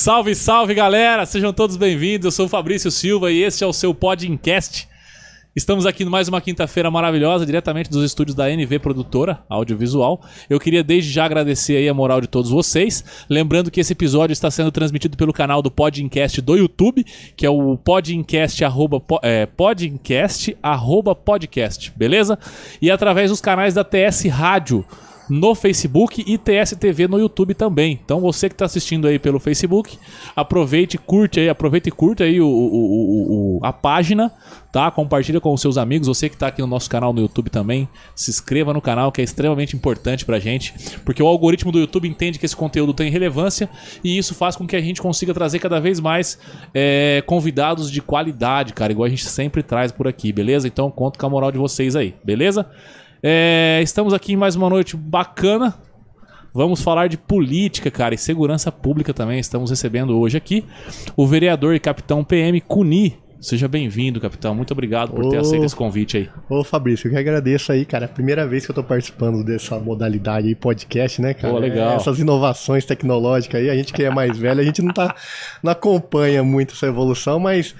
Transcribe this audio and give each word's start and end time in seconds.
Salve, 0.00 0.34
salve 0.34 0.72
galera! 0.72 1.26
Sejam 1.26 1.52
todos 1.52 1.76
bem-vindos. 1.76 2.24
Eu 2.24 2.30
sou 2.30 2.46
o 2.46 2.48
Fabrício 2.48 2.90
Silva 2.90 3.30
e 3.30 3.42
este 3.42 3.62
é 3.62 3.66
o 3.66 3.72
seu 3.72 3.94
podcast. 3.94 4.88
Estamos 5.54 5.84
aqui 5.84 6.06
mais 6.06 6.26
uma 6.26 6.40
quinta-feira 6.40 6.90
maravilhosa, 6.90 7.44
diretamente 7.44 7.90
dos 7.90 8.02
estúdios 8.02 8.34
da 8.34 8.50
NV 8.50 8.78
Produtora 8.78 9.44
Audiovisual. 9.46 10.22
Eu 10.48 10.58
queria 10.58 10.82
desde 10.82 11.12
já 11.12 11.26
agradecer 11.26 11.76
aí 11.76 11.86
a 11.86 11.92
moral 11.92 12.18
de 12.18 12.28
todos 12.28 12.50
vocês. 12.50 13.04
Lembrando 13.28 13.70
que 13.70 13.78
esse 13.78 13.92
episódio 13.92 14.32
está 14.32 14.50
sendo 14.50 14.72
transmitido 14.72 15.18
pelo 15.18 15.34
canal 15.34 15.60
do 15.60 15.70
Podcast 15.70 16.40
do 16.40 16.56
YouTube, 16.56 17.04
que 17.36 17.44
é 17.44 17.50
o 17.50 17.76
podcast 17.76 18.64
arroba, 18.64 19.02
é, 19.22 19.44
podcast, 19.44 20.56
arroba 20.62 21.14
podcast, 21.14 21.92
beleza? 21.94 22.38
E 22.80 22.90
através 22.90 23.28
dos 23.28 23.42
canais 23.42 23.74
da 23.74 23.84
TS 23.84 24.24
Rádio 24.30 24.82
no 25.30 25.54
Facebook 25.54 26.24
e 26.26 26.36
TSTV 26.36 27.06
no 27.06 27.18
YouTube 27.18 27.54
também. 27.54 27.98
Então 28.04 28.20
você 28.20 28.48
que 28.48 28.54
está 28.54 28.64
assistindo 28.64 29.06
aí 29.06 29.18
pelo 29.18 29.38
Facebook, 29.38 29.96
aproveite, 30.34 30.98
curte 30.98 31.38
aí, 31.38 31.48
aproveita 31.48 31.88
e 31.88 31.92
curte 31.92 32.22
aí 32.22 32.40
o, 32.40 32.46
o, 32.48 33.58
o, 33.58 33.60
a 33.62 33.72
página, 33.72 34.32
tá? 34.72 34.90
Compartilha 34.90 35.40
com 35.40 35.52
os 35.52 35.60
seus 35.60 35.78
amigos. 35.78 36.08
Você 36.08 36.28
que 36.28 36.34
está 36.34 36.48
aqui 36.48 36.60
no 36.60 36.66
nosso 36.66 36.90
canal 36.90 37.12
no 37.12 37.20
YouTube 37.20 37.48
também, 37.48 37.88
se 38.14 38.30
inscreva 38.30 38.74
no 38.74 38.80
canal 38.80 39.12
que 39.12 39.20
é 39.20 39.24
extremamente 39.24 39.76
importante 39.76 40.24
pra 40.24 40.40
gente, 40.40 40.74
porque 41.04 41.22
o 41.22 41.26
algoritmo 41.26 41.70
do 41.70 41.78
YouTube 41.78 42.08
entende 42.08 42.38
que 42.38 42.44
esse 42.44 42.56
conteúdo 42.56 42.92
tem 42.92 43.10
relevância 43.10 43.70
e 44.02 44.18
isso 44.18 44.34
faz 44.34 44.56
com 44.56 44.66
que 44.66 44.74
a 44.74 44.80
gente 44.80 45.00
consiga 45.00 45.32
trazer 45.32 45.60
cada 45.60 45.80
vez 45.80 46.00
mais 46.00 46.38
é, 46.74 47.22
convidados 47.24 47.90
de 47.90 48.02
qualidade, 48.02 48.72
cara, 48.72 48.92
igual 48.92 49.06
a 49.06 49.10
gente 49.10 49.24
sempre 49.24 49.62
traz 49.62 49.92
por 49.92 50.08
aqui, 50.08 50.32
beleza? 50.32 50.66
Então 50.66 50.90
conto 50.90 51.18
com 51.18 51.26
a 51.26 51.30
moral 51.30 51.52
de 51.52 51.58
vocês 51.58 51.94
aí, 51.94 52.14
beleza? 52.24 52.66
É, 53.22 53.80
estamos 53.82 54.14
aqui 54.14 54.32
em 54.32 54.36
mais 54.36 54.56
uma 54.56 54.70
noite 54.70 54.96
bacana. 54.96 55.74
Vamos 56.54 56.82
falar 56.82 57.06
de 57.06 57.18
política, 57.18 57.90
cara, 57.90 58.14
e 58.14 58.18
segurança 58.18 58.72
pública 58.72 59.12
também. 59.12 59.38
Estamos 59.38 59.70
recebendo 59.70 60.18
hoje 60.18 60.36
aqui 60.36 60.64
o 61.16 61.26
vereador 61.26 61.74
e 61.74 61.80
capitão 61.80 62.24
PM 62.24 62.60
Cuni. 62.62 63.18
Seja 63.40 63.68
bem-vindo, 63.68 64.20
capitão. 64.20 64.54
Muito 64.54 64.72
obrigado 64.72 65.12
por 65.12 65.30
ter 65.30 65.38
aceito 65.38 65.64
esse 65.64 65.76
convite 65.76 66.16
aí. 66.16 66.28
Ô, 66.48 66.62
Fabrício, 66.62 67.08
eu 67.08 67.12
que 67.12 67.18
agradeço 67.18 67.72
aí, 67.72 67.86
cara. 67.86 68.04
É 68.04 68.06
a 68.06 68.08
primeira 68.08 68.46
vez 68.46 68.66
que 68.66 68.70
eu 68.70 68.74
tô 68.74 68.82
participando 68.82 69.42
dessa 69.44 69.78
modalidade 69.78 70.48
aí, 70.48 70.54
podcast, 70.54 71.22
né, 71.22 71.32
cara? 71.32 71.54
Pô, 71.54 71.58
legal. 71.58 71.92
É, 71.92 71.96
essas 71.96 72.18
inovações 72.18 72.84
tecnológicas 72.84 73.60
aí, 73.60 73.70
a 73.70 73.74
gente 73.74 73.92
que 73.94 74.02
é 74.02 74.10
mais 74.10 74.36
velho, 74.36 74.60
a 74.60 74.64
gente 74.64 74.82
não 74.82 74.92
tá. 74.92 75.14
não 75.62 75.72
acompanha 75.72 76.42
muito 76.42 76.74
essa 76.74 76.86
evolução, 76.86 77.38
mas 77.38 77.74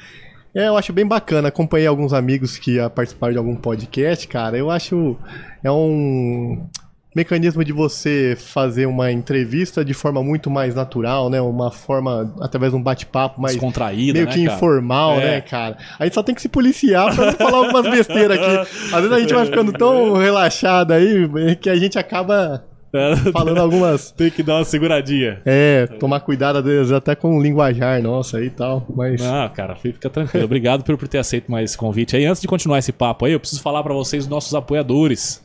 é, 0.54 0.68
eu 0.68 0.76
acho 0.76 0.92
bem 0.92 1.06
bacana. 1.06 1.48
Acompanhei 1.48 1.86
alguns 1.86 2.12
amigos 2.12 2.58
que 2.58 2.78
participaram 2.90 3.32
de 3.32 3.38
algum 3.38 3.56
podcast, 3.56 4.26
cara. 4.28 4.56
Eu 4.56 4.70
acho. 4.70 5.16
É 5.62 5.70
um 5.70 6.66
mecanismo 7.14 7.64
de 7.64 7.72
você 7.72 8.36
fazer 8.38 8.86
uma 8.86 9.10
entrevista 9.10 9.84
de 9.84 9.92
forma 9.92 10.22
muito 10.22 10.48
mais 10.48 10.74
natural, 10.74 11.28
né? 11.28 11.40
Uma 11.40 11.70
forma, 11.70 12.32
através 12.40 12.72
de 12.72 12.78
um 12.78 12.82
bate-papo 12.82 13.40
mais... 13.40 13.54
Descontraída, 13.54 14.12
Meio 14.12 14.26
né, 14.26 14.32
que 14.32 14.44
cara? 14.44 14.56
informal, 14.56 15.12
É. 15.14 15.24
né, 15.24 15.40
cara? 15.40 15.76
A 15.98 16.04
gente 16.04 16.14
só 16.14 16.22
tem 16.22 16.34
que 16.34 16.40
se 16.40 16.48
policiar 16.48 17.14
pra 17.14 17.26
não 17.26 17.32
falar 17.32 17.58
algumas 17.58 17.90
besteiras 17.90 18.38
aqui. 18.38 18.70
Às 18.94 19.00
vezes 19.00 19.12
a 19.12 19.18
gente 19.20 19.34
vai 19.34 19.44
ficando 19.44 19.72
tão 19.72 20.14
relaxado 20.18 20.92
aí 20.92 21.56
que 21.56 21.68
a 21.68 21.76
gente 21.76 21.98
acaba 21.98 22.64
falando 23.32 23.58
algumas... 23.58 24.10
Tem 24.12 24.30
que 24.30 24.42
dar 24.42 24.56
uma 24.56 24.64
seguradinha. 24.64 25.40
É, 25.44 25.86
tomar 25.98 26.20
cuidado 26.20 26.58
às 26.58 26.64
vezes 26.64 26.92
até 26.92 27.14
com 27.14 27.36
o 27.36 27.42
linguajar 27.42 28.02
nossa 28.02 28.38
aí 28.38 28.46
e 28.46 28.50
tal, 28.50 28.86
mas... 28.94 29.20
Não, 29.20 29.48
cara, 29.50 29.74
fica 29.76 30.10
tranquilo. 30.10 30.44
Obrigado 30.44 30.82
por, 30.82 30.96
por 30.96 31.08
ter 31.08 31.18
aceito 31.18 31.50
mais 31.50 31.70
esse 31.70 31.78
convite. 31.78 32.16
Aí, 32.16 32.24
antes 32.24 32.40
de 32.40 32.48
continuar 32.48 32.78
esse 32.78 32.92
papo 32.92 33.24
aí, 33.24 33.32
eu 33.32 33.40
preciso 33.40 33.62
falar 33.62 33.82
pra 33.82 33.94
vocês 33.94 34.26
nossos 34.26 34.54
apoiadores, 34.54 35.42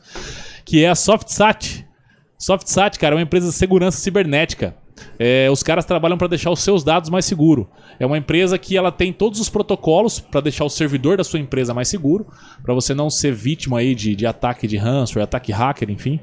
que 0.66 0.84
é 0.84 0.90
a 0.90 0.96
SoftSat. 0.96 1.86
SoftSat, 2.38 3.00
cara, 3.00 3.16
é 3.16 3.18
uma 3.18 3.24
empresa 3.24 3.50
de 3.50 3.54
segurança 3.54 3.98
cibernética. 3.98 4.76
É, 5.20 5.50
os 5.52 5.62
caras 5.62 5.86
trabalham 5.86 6.18
para 6.18 6.28
deixar 6.28 6.52
os 6.52 6.62
seus 6.62 6.84
dados 6.84 7.10
mais 7.10 7.26
seguro. 7.26 7.70
É 8.00 8.06
uma 8.06 8.18
empresa 8.18 8.58
que 8.58 8.78
ela 8.78 8.92
tem 8.92 9.12
todos 9.12 9.40
os 9.40 9.50
protocolos 9.50 10.20
para 10.20 10.42
deixar 10.42 10.66
o 10.66 10.70
servidor 10.70 11.18
da 11.18 11.24
sua 11.24 11.40
empresa 11.40 11.74
mais 11.74 11.88
seguro, 11.88 12.28
para 12.64 12.74
você 12.74 12.94
não 12.94 13.10
ser 13.10 13.34
vítima 13.34 13.80
aí 13.80 13.94
de, 13.96 14.16
de 14.16 14.26
ataque 14.26 14.68
de 14.68 14.78
ransomware, 14.78 15.24
ataque 15.24 15.52
hacker, 15.52 15.90
enfim. 15.90 16.20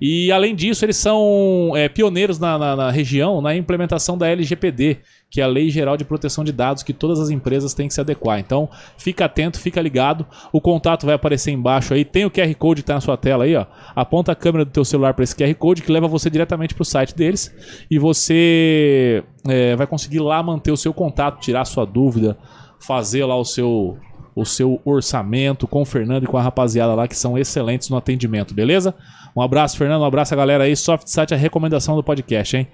E 0.00 0.30
além 0.32 0.54
disso, 0.54 0.84
eles 0.84 0.96
são 0.96 1.72
é, 1.74 1.88
pioneiros 1.88 2.38
na, 2.38 2.58
na- 2.58 2.76
na 2.76 2.90
região 2.90 3.40
na 3.40 3.54
implementação 3.56 4.16
da 4.18 4.28
LGPD, 4.28 4.98
que 5.32 5.40
é 5.40 5.44
a 5.44 5.46
Lei 5.46 5.70
Geral 5.70 5.96
de 5.96 6.04
Proteção 6.04 6.44
de 6.44 6.52
Dados 6.52 6.82
que 6.82 6.92
todas 6.92 7.18
as 7.18 7.30
empresas 7.30 7.72
têm 7.72 7.88
que 7.88 7.94
se 7.94 8.00
adequar. 8.02 8.38
Então, 8.38 8.68
fica 8.98 9.24
atento, 9.24 9.58
fica 9.58 9.80
ligado. 9.80 10.26
O 10.52 10.60
contato 10.60 11.06
vai 11.06 11.14
aparecer 11.14 11.50
embaixo 11.50 11.94
aí. 11.94 12.04
Tem 12.04 12.26
o 12.26 12.30
QR 12.30 12.54
Code 12.54 12.82
que 12.82 12.86
tá 12.86 12.94
na 12.94 13.00
sua 13.00 13.16
tela 13.16 13.44
aí, 13.44 13.56
ó. 13.56 13.64
Aponta 13.96 14.32
a 14.32 14.34
câmera 14.34 14.66
do 14.66 14.70
teu 14.70 14.84
celular 14.84 15.14
para 15.14 15.24
esse 15.24 15.34
QR 15.34 15.54
Code 15.54 15.80
que 15.80 15.90
leva 15.90 16.06
você 16.06 16.28
diretamente 16.28 16.74
pro 16.74 16.84
site 16.84 17.16
deles 17.16 17.50
e 17.90 17.98
você 17.98 19.24
é, 19.48 19.74
vai 19.74 19.86
conseguir 19.86 20.20
lá 20.20 20.42
manter 20.42 20.70
o 20.70 20.76
seu 20.76 20.92
contato, 20.92 21.40
tirar 21.40 21.64
sua 21.64 21.86
dúvida, 21.86 22.36
fazer 22.78 23.24
lá 23.24 23.36
o 23.36 23.44
seu 23.44 23.96
o 24.34 24.46
seu 24.46 24.80
orçamento 24.84 25.66
com 25.66 25.82
o 25.82 25.84
Fernando 25.84 26.24
e 26.24 26.26
com 26.26 26.38
a 26.38 26.42
rapaziada 26.42 26.94
lá 26.94 27.06
que 27.06 27.14
são 27.16 27.36
excelentes 27.36 27.90
no 27.90 27.98
atendimento, 27.98 28.54
beleza? 28.54 28.94
Um 29.34 29.40
abraço, 29.40 29.78
Fernando, 29.78 30.02
um 30.02 30.04
abraço 30.04 30.34
a 30.34 30.36
galera 30.36 30.64
aí. 30.64 30.76
SoftSat 30.76 31.32
é 31.32 31.36
a 31.36 31.40
recomendação 31.40 31.96
do 31.96 32.02
podcast, 32.02 32.56
hein? 32.56 32.68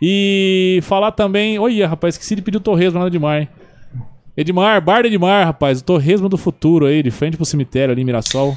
E 0.00 0.78
falar 0.82 1.12
também. 1.12 1.58
Olha, 1.58 1.88
rapaz, 1.88 2.14
esqueci 2.14 2.36
de 2.36 2.42
pedir 2.42 2.58
o 2.58 2.60
torresmo 2.60 3.00
no 3.00 3.06
Edmar, 3.06 3.40
hein? 3.40 3.48
Edmar, 4.36 4.80
bar 4.80 5.02
do 5.02 5.08
Edmar, 5.08 5.46
rapaz, 5.46 5.80
o 5.80 5.84
torresmo 5.84 6.28
do 6.28 6.36
futuro 6.36 6.86
aí, 6.86 7.02
de 7.02 7.10
frente 7.10 7.36
pro 7.36 7.46
cemitério 7.46 7.92
ali 7.92 8.02
em 8.02 8.04
Mirassol. 8.04 8.56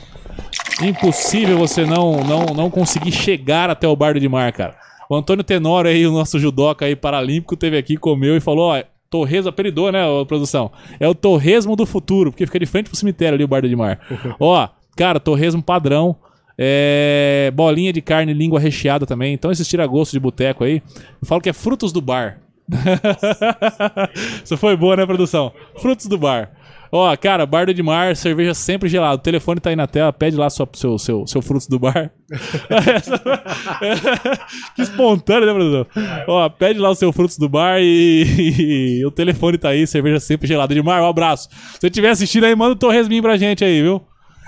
Impossível 0.82 1.58
você 1.58 1.86
não, 1.86 2.24
não, 2.24 2.46
não 2.48 2.70
conseguir 2.70 3.12
chegar 3.12 3.70
até 3.70 3.88
o 3.88 3.96
bar 3.96 4.14
do 4.14 4.18
Edmar, 4.18 4.52
cara. 4.54 4.76
O 5.10 5.16
Antônio 5.16 5.44
Tenório 5.44 5.90
aí, 5.90 6.06
o 6.06 6.12
nosso 6.12 6.40
judoca 6.40 6.86
aí 6.86 6.96
paralímpico, 6.96 7.56
teve 7.56 7.78
aqui, 7.78 7.96
comeu 7.96 8.36
e 8.36 8.40
falou, 8.40 8.72
ó, 8.72 8.84
torresmo, 9.10 9.50
apelidou, 9.50 9.92
né, 9.92 10.02
produção? 10.28 10.72
É 11.00 11.08
o 11.08 11.16
torresmo 11.16 11.76
do 11.76 11.86
futuro, 11.86 12.32
porque 12.32 12.46
fica 12.46 12.60
de 12.60 12.66
frente 12.66 12.90
pro 12.90 12.98
cemitério 12.98 13.36
ali 13.36 13.44
o 13.44 13.48
bar 13.48 13.62
do 13.62 13.68
Edmar. 13.68 14.00
ó, 14.40 14.68
cara, 14.96 15.20
torresmo 15.20 15.62
padrão, 15.62 16.16
é, 16.58 17.52
bolinha 17.54 17.94
de 17.94 18.02
carne, 18.02 18.34
língua 18.34 18.60
recheada 18.60 19.06
também. 19.06 19.34
Então 19.34 19.52
esses 19.52 19.68
tira-gosto 19.68 20.14
de 20.14 20.20
boteco 20.20 20.64
aí, 20.64 20.82
eu 21.22 21.28
falo 21.28 21.42
que 21.42 21.50
é 21.50 21.54
frutos 21.54 21.92
do 21.92 22.02
bar. 22.02 22.40
Isso 24.44 24.58
foi 24.58 24.76
boa, 24.76 24.98
né, 24.98 25.06
produção? 25.06 25.54
Frutos 25.80 26.08
do 26.08 26.18
bar. 26.18 26.52
Ó, 26.92 27.16
cara, 27.18 27.46
bar 27.46 27.66
do 27.66 27.72
Edmar, 27.72 28.16
cerveja 28.16 28.54
sempre 28.54 28.88
gelada. 28.88 29.16
O 29.16 29.20
telefone 29.20 29.60
tá 29.60 29.70
aí 29.70 29.76
na 29.76 29.88
tela, 29.88 30.14
pede 30.14 30.38
lá 30.38 30.50
sua, 30.50 30.68
seu, 30.74 30.98
seu, 30.98 31.28
seu 31.28 31.42
frutos 31.42 31.68
do 31.68 31.78
bar. 31.78 32.12
que 34.76 34.82
espontâneo, 34.82 35.46
né, 35.46 35.54
produção? 35.54 35.86
Ó, 36.28 36.48
pede 36.50 36.80
lá 36.80 36.90
o 36.90 36.96
seu 36.96 37.12
frutos 37.12 37.38
do 37.38 37.50
bar 37.50 37.80
e, 37.80 39.00
e 39.00 39.06
o 39.06 39.12
telefone 39.12 39.58
tá 39.58 39.70
aí, 39.70 39.86
cerveja 39.86 40.20
sempre 40.20 40.48
gelada. 40.48 40.74
Edmar, 40.74 41.04
um 41.04 41.08
abraço. 41.08 41.50
Se 41.50 41.82
você 41.82 41.88
estiver 41.88 42.10
assistindo 42.10 42.46
aí, 42.46 42.56
manda 42.56 42.74
um 42.74 42.78
torresminho 42.78 43.22
pra 43.22 43.38
gente 43.38 43.66
aí, 43.66 43.82
viu? 43.82 44.02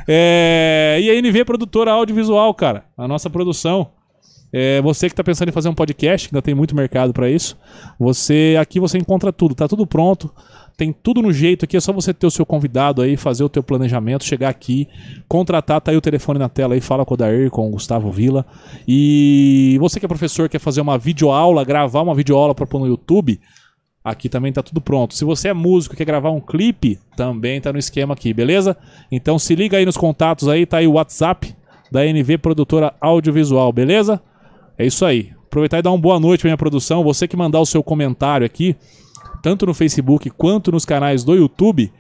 É, 0.08 0.98
e 1.02 1.10
a 1.10 1.16
NV 1.16 1.46
Produtora 1.46 1.92
Audiovisual, 1.92 2.54
cara, 2.54 2.86
a 2.98 3.08
nossa 3.08 3.30
produção. 3.30 3.92
É, 4.52 4.82
você 4.82 5.08
que 5.08 5.14
está 5.14 5.24
pensando 5.24 5.50
em 5.50 5.52
fazer 5.52 5.70
um 5.70 5.76
podcast, 5.76 6.28
ainda 6.28 6.42
tem 6.42 6.56
muito 6.56 6.76
mercado 6.76 7.14
para 7.14 7.30
isso, 7.30 7.56
você 8.00 8.58
aqui 8.60 8.80
você 8.80 8.98
encontra 8.98 9.32
tudo, 9.32 9.54
tá 9.54 9.68
tudo 9.68 9.86
pronto, 9.86 10.34
tem 10.80 10.94
tudo 10.94 11.22
no 11.22 11.32
jeito 11.32 11.66
aqui, 11.66 11.76
é 11.76 11.80
só 11.82 11.92
você 11.92 12.14
ter 12.14 12.26
o 12.26 12.32
seu 12.32 12.46
convidado 12.46 13.02
aí, 13.02 13.18
fazer 13.18 13.44
o 13.44 13.50
teu 13.50 13.62
planejamento, 13.62 14.24
chegar 14.24 14.48
aqui, 14.48 14.88
contratar, 15.28 15.82
tá 15.82 15.92
aí 15.92 15.98
o 15.98 16.02
telefone 16.02 16.40
na 16.40 16.48
tela 16.48 16.74
aí, 16.74 16.80
fala 16.80 17.06
com 17.06 17.14
o 17.14 17.18
Dair, 17.18 17.52
com 17.52 17.68
o 17.68 17.72
Gustavo 17.72 18.10
Vila. 18.10 18.46
E 18.88 19.78
você 19.80 20.00
que 20.00 20.06
é 20.06 20.08
professor, 20.08 20.48
quer 20.48 20.60
fazer 20.60 20.80
uma 20.80 20.98
videoaula, 20.98 21.66
gravar 21.66 22.02
uma 22.02 22.16
videoaula 22.16 22.56
para 22.56 22.66
pôr 22.66 22.80
no 22.80 22.88
YouTube, 22.88 23.42
Aqui 24.04 24.30
também 24.30 24.54
tá 24.54 24.64
tudo 24.64 24.80
pronto. 24.80 25.14
Se 25.14 25.26
você 25.26 25.50
é 25.50 25.54
músico 25.54 25.94
e 25.94 25.98
quer 25.98 26.06
gravar 26.06 26.32
um 26.32 26.40
clipe, 26.40 26.98
também 27.18 27.60
tá 27.60 27.74
no 27.74 27.80
esquema 27.80 28.14
aqui, 28.14 28.34
beleza? 28.34 28.78
Então 29.12 29.38
se 29.38 29.54
liga 29.56 29.78
aí 29.78 29.86
nos 29.86 29.98
contatos 29.98 30.48
aí, 30.48 30.66
tá 30.66 30.78
aí 30.78 30.88
o 30.88 30.94
WhatsApp 30.94 31.54
da 31.92 32.06
NV 32.06 32.38
Produtora 32.38 32.94
Audiovisual, 33.02 33.74
beleza? 33.74 34.22
É 34.78 34.86
isso 34.86 35.06
aí. 35.06 35.32
Aproveitar 35.46 35.80
e 35.80 35.82
dar 35.82 35.92
uma 35.92 35.98
boa 35.98 36.20
noite 36.20 36.42
pra 36.42 36.48
minha 36.48 36.58
produção. 36.58 37.04
Você 37.04 37.28
que 37.28 37.36
mandar 37.36 37.60
o 37.60 37.66
seu 37.66 37.84
comentário 37.84 38.46
aqui, 38.46 38.76
tanto 39.42 39.66
no 39.66 39.74
Facebook 39.74 40.30
quanto 40.30 40.72
nos 40.72 40.86
canais 40.86 41.24
do 41.24 41.36
YouTube, 41.36 41.92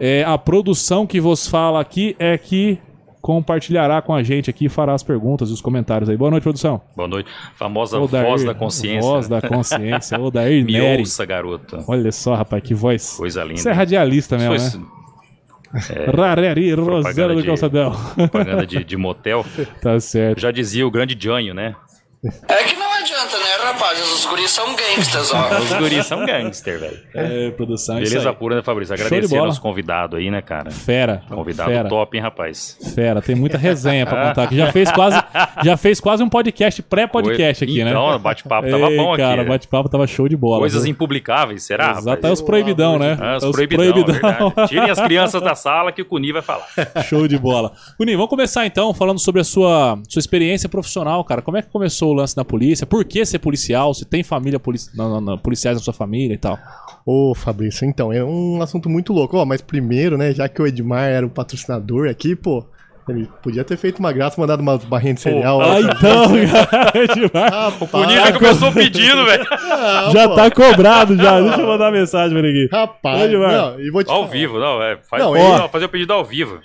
é, 0.00 0.24
a 0.24 0.38
produção 0.38 1.06
que 1.06 1.20
vos 1.20 1.46
fala 1.46 1.80
aqui 1.80 2.16
é 2.18 2.38
que 2.38 2.78
compartilhará 3.24 4.02
com 4.02 4.12
a 4.12 4.22
gente 4.22 4.50
aqui, 4.50 4.68
fará 4.68 4.92
as 4.92 5.02
perguntas 5.02 5.48
e 5.48 5.52
os 5.54 5.62
comentários 5.62 6.10
aí. 6.10 6.16
Boa 6.16 6.30
noite, 6.30 6.42
produção. 6.42 6.82
Boa 6.94 7.08
noite. 7.08 7.30
Famosa 7.54 7.98
Ô, 7.98 8.06
Dair, 8.06 8.26
voz 8.26 8.44
da 8.44 8.52
consciência. 8.54 9.00
Voz 9.00 9.26
da 9.28 9.40
consciência. 9.40 10.20
Ô, 10.20 10.28
Dair 10.30 10.62
Me 10.62 10.74
Neri. 10.74 11.00
ouça, 11.00 11.24
garoto. 11.24 11.82
Olha 11.88 12.12
só, 12.12 12.34
rapaz, 12.34 12.62
que 12.62 12.74
voz. 12.74 13.14
Coisa 13.16 13.42
linda. 13.42 13.62
Você 13.62 13.70
é 13.70 13.72
radialista 13.72 14.36
mesmo, 14.36 14.54
Isso 14.56 14.78
né? 14.78 14.84
foi 16.04 16.12
Rareri, 16.20 16.74
Rosana 16.74 17.34
do 17.34 17.40
de- 17.40 17.46
Calçadão. 17.48 17.96
propaganda 18.14 18.66
de, 18.66 18.84
de 18.84 18.96
motel. 18.98 19.42
tá 19.80 19.98
certo. 19.98 20.38
Já 20.42 20.50
dizia 20.50 20.86
o 20.86 20.90
grande 20.90 21.16
Janho, 21.18 21.54
né? 21.54 21.74
É 22.46 22.62
que 22.64 22.76
não 22.76 22.93
adianta, 23.04 23.38
né, 23.38 23.44
rapazes? 23.64 24.12
Os 24.12 24.24
guris 24.24 24.50
são 24.50 24.74
gangsters, 24.74 25.32
ó. 25.32 25.58
Os 25.58 25.72
guris 25.74 26.06
são 26.06 26.24
gangster, 26.24 26.80
velho. 26.80 26.98
É, 27.14 27.50
produção, 27.50 28.00
isso 28.00 28.10
Beleza 28.12 28.30
aí. 28.30 28.36
pura, 28.36 28.56
né, 28.56 28.62
Fabrício? 28.62 28.96
de 28.96 29.02
Agradecer 29.02 29.36
nosso 29.36 29.60
convidado 29.60 30.16
aí, 30.16 30.30
né, 30.30 30.40
cara? 30.40 30.70
Fera. 30.70 31.22
Convidado 31.28 31.70
fera. 31.70 31.88
top, 31.88 32.16
hein, 32.16 32.22
rapaz? 32.22 32.78
Fera, 32.94 33.20
tem 33.20 33.34
muita 33.34 33.58
resenha 33.58 34.06
pra 34.06 34.28
contar 34.28 34.44
aqui. 34.44 34.56
Já 34.56 34.72
fez 34.72 34.90
quase, 34.90 35.22
já 35.62 35.76
fez 35.76 36.00
quase 36.00 36.22
um 36.22 36.28
podcast 36.28 36.82
pré-podcast 36.82 37.62
aqui, 37.64 37.84
né? 37.84 37.90
Então, 37.90 38.16
o 38.16 38.18
bate-papo 38.18 38.68
tava 38.70 38.90
Ei, 38.90 38.96
bom 38.96 39.12
aqui. 39.12 39.22
cara, 39.22 39.40
o 39.42 39.44
né? 39.44 39.50
bate-papo 39.50 39.88
tava 39.88 40.06
show 40.06 40.28
de 40.28 40.36
bola. 40.36 40.60
Coisas 40.60 40.82
viu? 40.82 40.92
impublicáveis, 40.92 41.62
será, 41.62 41.92
Exato, 41.98 42.26
é 42.26 42.32
os 42.32 42.40
proibidão, 42.40 42.98
né? 42.98 43.18
Ah, 43.20 43.36
os 43.36 43.44
É 43.44 43.46
os 43.48 43.52
proibidão, 43.52 43.92
proibidão. 43.92 44.52
Tirem 44.66 44.90
as 44.90 45.00
crianças 45.00 45.42
da 45.42 45.54
sala 45.54 45.92
que 45.92 46.00
o 46.02 46.04
Cuni 46.04 46.32
vai 46.32 46.42
falar. 46.42 46.66
Show 47.08 47.28
de 47.28 47.38
bola. 47.38 47.72
Cuni, 47.98 48.14
vamos 48.14 48.30
começar 48.30 48.64
então 48.66 48.94
falando 48.94 49.18
sobre 49.18 49.40
a 49.40 49.44
sua, 49.44 49.98
sua 50.08 50.20
experiência 50.20 50.68
profissional, 50.68 51.22
cara. 51.24 51.42
Como 51.42 51.56
é 51.56 51.62
que 51.62 51.68
começou 51.68 52.10
o 52.10 52.14
lance 52.14 52.36
na 52.36 52.44
polícia? 52.44 52.86
Por 52.94 53.04
que 53.04 53.26
ser 53.26 53.40
policial? 53.40 53.92
Se 53.92 54.04
tem 54.04 54.22
família 54.22 54.60
polici... 54.60 54.96
não, 54.96 55.10
não, 55.10 55.20
não, 55.20 55.36
policiais 55.36 55.76
na 55.76 55.82
sua 55.82 55.92
família 55.92 56.34
e 56.34 56.38
tal. 56.38 56.56
Ô, 57.04 57.34
Fabrício, 57.34 57.84
então, 57.84 58.12
é 58.12 58.22
um 58.22 58.62
assunto 58.62 58.88
muito 58.88 59.12
louco. 59.12 59.36
Ó, 59.36 59.44
mas 59.44 59.60
primeiro, 59.60 60.16
né, 60.16 60.32
já 60.32 60.48
que 60.48 60.62
o 60.62 60.66
Edmar 60.66 61.08
era 61.08 61.26
o 61.26 61.28
patrocinador 61.28 62.08
aqui, 62.08 62.36
pô, 62.36 62.64
ele 63.08 63.28
podia 63.42 63.64
ter 63.64 63.76
feito 63.76 63.98
uma 63.98 64.12
graça, 64.12 64.40
mandado 64.40 64.60
umas 64.60 64.84
barrinhas 64.84 65.16
de 65.16 65.22
cereal. 65.22 65.60
Ah, 65.60 65.80
então, 65.80 66.30
cara, 66.70 67.06
demais. 67.14 67.52
Rapaz, 67.52 67.82
O 67.82 67.86
Cuni 67.88 68.14
já 68.14 68.32
começou 68.32 68.72
pedindo, 68.72 69.24
velho. 69.24 69.44
já 70.12 70.28
pô. 70.28 70.34
tá 70.36 70.50
cobrado 70.52 71.16
já. 71.16 71.40
Deixa 71.40 71.60
eu 71.62 71.66
mandar 71.66 71.86
uma 71.86 71.90
mensagem 71.98 72.38
pra 72.38 72.48
ele 72.48 72.64
aqui. 72.64 72.76
Rapaz, 72.76 73.22
Edmar. 73.22 73.52
não, 73.52 73.80
e 73.80 73.90
vou 73.90 74.04
te 74.04 74.10
Ao 74.10 74.20
falar. 74.20 74.30
vivo, 74.30 74.60
não, 74.60 74.80
é. 74.80 74.98
Faz, 75.10 75.20
Não, 75.20 75.34
não, 75.34 75.64
ó. 75.64 75.68
fazer 75.68 75.86
o 75.86 75.88
pedido 75.88 76.12
ao 76.12 76.24
vivo. 76.24 76.60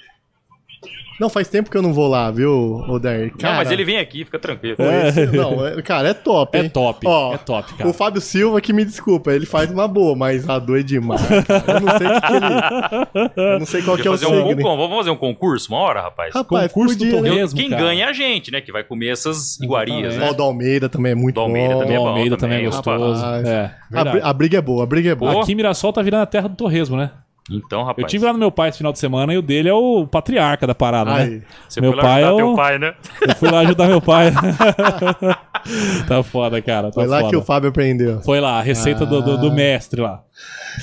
Não, 1.20 1.30
faz 1.30 1.48
tempo 1.48 1.70
que 1.70 1.76
eu 1.78 1.82
não 1.82 1.94
vou 1.94 2.08
lá, 2.08 2.32
viu, 2.32 2.82
Odair? 2.88 3.34
não, 3.42 3.54
mas 3.56 3.70
ele 3.72 3.84
vem 3.84 3.98
aqui, 3.98 4.24
fica 4.26 4.40
tranquilo. 4.40 4.76
Esse- 5.08 5.28
não, 5.36 5.66
é- 5.68 5.82
cara, 5.82 6.10
é 6.10 6.14
top, 6.14 6.58
É 6.58 6.62
hein? 6.64 6.70
top, 6.70 7.06
Ó, 7.08 7.34
é 7.34 7.38
top, 7.38 7.74
cara. 7.74 7.90
O 7.90 7.94
Fábio 7.94 8.22
Silva 8.22 8.62
que 8.62 8.72
me 8.72 8.86
desculpa, 8.86 9.32
ele 9.34 9.46
faz 9.46 9.70
uma 9.70 9.88
boa, 9.88 10.16
mas 10.16 10.48
a 10.50 10.58
do 10.60 10.78
Edmar, 10.78 11.20
cara, 11.46 11.64
eu 11.68 11.80
não 11.82 11.98
sei 11.98 12.08
o 12.08 12.14
que, 12.14 12.22
que 12.22 12.34
ele... 12.34 13.54
Eu 13.54 13.60
não 13.60 13.66
sei 13.66 13.82
qual 13.82 13.98
que 13.98 14.08
é 14.08 14.12
o 14.12 14.14
fazer 14.14 14.26
um, 14.28 14.30
signo. 14.30 14.44
concurso, 14.56 14.78
vamos 14.78 14.98
fazer 14.98 15.10
um 15.10 15.16
concurso 15.16 15.72
uma 15.74 15.80
hora, 15.80 16.02
rapaz? 16.02 16.34
Rapaz, 16.34 16.72
Concurso 16.72 16.98
do 16.98 17.06
podia? 17.06 17.18
Eu- 17.30 17.36
mesmo, 17.36 17.58
quem 17.60 17.70
cara. 17.70 17.82
ganha 17.82 18.06
é 18.06 18.10
a 18.10 18.14
gente, 18.14 18.52
né? 18.52 18.62
Que 18.62 18.72
vai 18.72 18.84
comer 18.84 19.08
essas 19.10 19.60
iguarias, 19.60 20.16
né? 20.16 20.30
O 20.30 20.34
do 20.34 20.44
Almeida 20.44 20.88
também 20.88 21.12
é 21.12 21.16
muito 21.16 21.36
Do 21.36 21.42
Almeida 21.42 21.74
bom. 21.74 21.80
também 21.82 21.96
é 21.96 22.00
O 22.00 22.04
bom 22.04 22.08
Almeida 22.10 22.38
também 22.38 22.60
é 22.60 22.66
gostoso. 22.66 23.22
rapaz. 23.22 23.48
É, 23.48 23.72
A, 23.94 24.30
a 24.30 24.34
briga 24.34 24.58
é 24.58 24.62
boa, 24.62 24.84
a 24.84 24.86
briga 24.86 25.10
é 25.12 25.16
boa. 25.16 25.42
Aqui 25.42 25.52
em 25.52 25.56
Mirassol 25.56 25.92
tá 25.92 26.02
virando 26.02 26.22
a 26.24 26.26
terra 26.26 26.48
do 26.48 26.56
torresmo, 26.56 26.96
né? 26.96 27.12
Então, 27.50 27.84
rapaz. 27.84 28.04
Eu 28.04 28.08
tive 28.08 28.26
lá 28.26 28.32
no 28.34 28.40
meu 28.40 28.52
pai 28.52 28.70
esse 28.70 28.78
final 28.78 28.94
de 28.94 29.00
semana 29.00 29.34
e 29.34 29.38
o 29.38 29.42
dele 29.42 29.68
é 29.70 29.74
o 29.74 30.06
patriarca 30.06 30.68
da 30.68 30.76
parada, 30.76 31.12
né? 31.14 31.20
Ai, 31.22 31.42
Você 31.68 31.82
meu 31.82 31.92
foi 31.94 31.98
lá 31.98 32.04
pai 32.04 32.24
ajudar 32.24 32.34
é 32.34 32.38
teu 32.38 32.52
o- 32.52 32.56
pai, 32.56 32.80
né? 32.80 32.94
Eu 33.28 33.36
fui 33.36 33.50
lá 33.50 33.60
ajudar 33.62 33.88
meu 33.88 34.02
pai. 34.02 34.32
tá 36.08 36.24
foda, 36.24 36.62
cara. 36.62 36.88
Tá 36.88 36.94
foi 36.94 37.08
lá 37.08 37.18
foda. 37.20 37.30
que 37.30 37.36
o 37.36 37.42
Fábio 37.42 37.70
aprendeu. 37.70 38.22
Foi 38.22 38.40
lá, 38.40 38.60
a 38.60 38.62
receita 38.62 39.06
do, 39.06 39.22
do, 39.22 39.38
do 39.38 39.52
mestre 39.52 40.02
lá. 40.02 40.24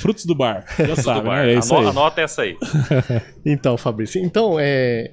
Frutos 0.00 0.24
do 0.26 0.34
bar. 0.34 0.64
Já 0.78 0.96
sabe, 0.96 1.20
Do 1.20 1.26
bar. 1.26 1.44
né? 1.46 1.54
É 1.54 1.58
isso 1.58 1.74
Ano- 1.74 1.84
aí. 1.84 1.90
Anota 1.90 2.20
essa 2.20 2.42
aí. 2.42 2.56
Então, 3.44 3.76
Fabrício, 3.76 4.20
então, 4.22 4.56
é... 4.58 5.12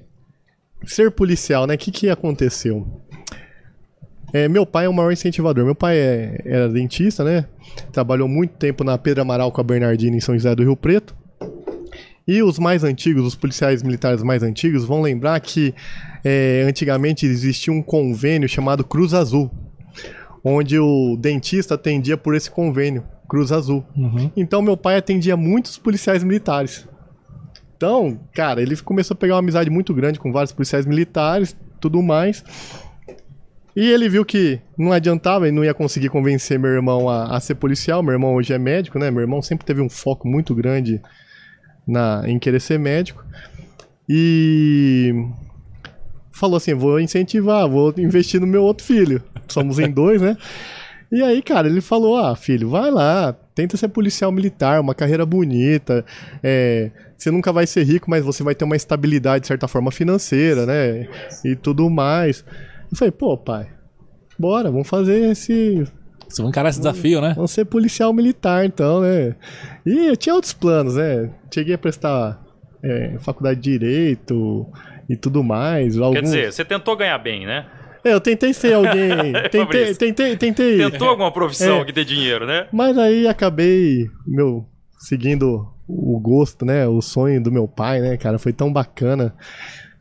Ser 0.85 1.11
policial, 1.11 1.65
né? 1.67 1.75
O 1.75 1.77
que 1.77 1.91
que 1.91 2.09
aconteceu? 2.09 2.85
É, 4.33 4.49
meu 4.49 4.65
pai 4.65 4.85
é 4.85 4.89
o 4.89 4.93
maior 4.93 5.11
incentivador. 5.11 5.63
Meu 5.63 5.75
pai 5.75 5.95
é, 5.97 6.41
era 6.45 6.67
dentista, 6.67 7.23
né? 7.23 7.45
Trabalhou 7.91 8.27
muito 8.27 8.55
tempo 8.57 8.83
na 8.83 8.97
Pedro 8.97 9.21
Amaral 9.21 9.51
com 9.51 9.61
a 9.61 9.63
Bernardina 9.63 10.17
em 10.17 10.19
São 10.19 10.33
José 10.35 10.53
do 10.55 10.63
Rio 10.63 10.75
Preto. 10.75 11.15
E 12.27 12.41
os 12.41 12.57
mais 12.57 12.83
antigos, 12.83 13.25
os 13.25 13.35
policiais 13.35 13.83
militares 13.83 14.23
mais 14.23 14.43
antigos, 14.43 14.85
vão 14.85 15.01
lembrar 15.01 15.39
que 15.41 15.73
é, 16.23 16.65
antigamente 16.67 17.25
existia 17.25 17.73
um 17.73 17.81
convênio 17.81 18.47
chamado 18.47 18.83
Cruz 18.83 19.13
Azul, 19.13 19.51
onde 20.43 20.79
o 20.79 21.17
dentista 21.17 21.75
atendia 21.75 22.15
por 22.15 22.33
esse 22.33 22.49
convênio, 22.49 23.03
Cruz 23.27 23.51
Azul. 23.51 23.83
Então 24.37 24.61
meu 24.61 24.77
pai 24.77 24.95
atendia 24.95 25.35
muitos 25.35 25.77
policiais 25.77 26.23
militares. 26.23 26.87
Então, 27.75 28.17
cara, 28.33 28.61
ele 28.61 28.77
começou 28.77 29.15
a 29.15 29.17
pegar 29.17 29.33
uma 29.33 29.39
amizade 29.39 29.69
muito 29.69 29.93
grande 29.93 30.17
com 30.17 30.31
vários 30.31 30.53
policiais 30.53 30.85
militares, 30.85 31.53
tudo 31.81 32.01
mais. 32.01 32.41
E 33.75 33.89
ele 33.89 34.07
viu 34.07 34.23
que 34.23 34.61
não 34.77 34.93
adiantava, 34.93 35.47
ele 35.47 35.55
não 35.55 35.65
ia 35.65 35.73
conseguir 35.73 36.07
convencer 36.07 36.57
meu 36.57 36.69
irmão 36.69 37.09
a, 37.09 37.35
a 37.35 37.39
ser 37.41 37.55
policial. 37.55 38.01
Meu 38.01 38.13
irmão 38.13 38.35
hoje 38.35 38.53
é 38.53 38.57
médico, 38.57 38.97
né? 38.97 39.11
Meu 39.11 39.21
irmão 39.21 39.41
sempre 39.41 39.65
teve 39.65 39.81
um 39.81 39.89
foco 39.89 40.27
muito 40.27 40.55
grande 40.55 41.01
na, 41.87 42.23
em 42.25 42.39
querer 42.39 42.59
ser 42.59 42.79
médico. 42.79 43.23
E 44.07 45.13
falou 46.31 46.57
assim: 46.57 46.73
vou 46.73 46.99
incentivar, 46.99 47.67
vou 47.69 47.93
investir 47.97 48.39
no 48.41 48.47
meu 48.47 48.63
outro 48.63 48.85
filho. 48.85 49.21
Somos 49.47 49.79
em 49.79 49.89
dois, 49.89 50.21
né? 50.21 50.37
E 51.11 51.21
aí, 51.21 51.41
cara, 51.41 51.67
ele 51.67 51.81
falou: 51.81 52.17
ah, 52.17 52.35
filho, 52.35 52.69
vai 52.69 52.89
lá, 52.89 53.33
tenta 53.53 53.77
ser 53.77 53.87
policial 53.87 54.31
militar, 54.31 54.81
uma 54.81 54.95
carreira 54.95 55.25
bonita. 55.25 56.03
É, 56.41 56.91
você 57.15 57.31
nunca 57.31 57.53
vai 57.53 57.67
ser 57.67 57.83
rico, 57.83 58.09
mas 58.09 58.25
você 58.25 58.43
vai 58.43 58.55
ter 58.55 58.65
uma 58.65 58.75
estabilidade, 58.75 59.41
de 59.41 59.47
certa 59.47 59.67
forma, 59.67 59.91
financeira, 59.91 60.65
né? 60.65 61.07
E 61.45 61.55
tudo 61.55 61.89
mais. 61.89 62.43
Eu 62.91 62.97
falei, 62.97 63.11
pô, 63.11 63.37
pai, 63.37 63.67
bora, 64.37 64.71
vamos 64.71 64.87
fazer 64.87 65.31
esse. 65.31 65.85
Você 66.33 66.41
vai 66.41 66.49
encarar 66.49 66.69
esse 66.69 66.79
desafio, 66.79 67.21
né? 67.21 67.33
Vamos 67.35 67.51
ser 67.51 67.65
policial 67.65 68.11
militar, 68.11 68.65
então, 68.65 69.01
né? 69.01 69.35
E 69.85 70.07
eu 70.07 70.17
tinha 70.17 70.33
outros 70.33 70.51
planos, 70.53 70.95
né? 70.95 71.29
Cheguei 71.53 71.75
a 71.75 71.77
prestar 71.77 72.41
é, 72.83 73.17
faculdade 73.19 73.59
de 73.61 73.71
Direito 73.71 74.65
e 75.07 75.15
tudo 75.15 75.43
mais. 75.43 75.95
Quer 75.95 76.03
alguns- 76.03 76.21
dizer, 76.23 76.51
você 76.51 76.65
tentou 76.65 76.95
ganhar 76.97 77.17
bem, 77.19 77.45
né? 77.45 77.65
É, 78.03 78.13
eu 78.13 78.19
tentei 78.19 78.51
ser 78.53 78.73
alguém. 78.75 79.31
tentei, 79.51 79.93
tentei, 79.95 80.35
tentei. 80.35 80.77
Tentou 80.89 81.07
alguma 81.09 81.31
profissão 81.31 81.81
É. 81.81 81.85
que 81.85 81.91
dê 81.91 82.03
dinheiro, 82.03 82.45
né? 82.47 82.67
Mas 82.73 82.97
aí 82.97 83.27
acabei, 83.27 84.07
meu, 84.25 84.65
seguindo 84.99 85.67
o 85.87 86.19
gosto, 86.19 86.65
né? 86.65 86.87
O 86.87 86.99
sonho 87.01 87.41
do 87.43 87.51
meu 87.51 87.67
pai, 87.67 88.01
né, 88.01 88.17
cara? 88.17 88.39
Foi 88.39 88.51
tão 88.51 88.73
bacana. 88.73 89.35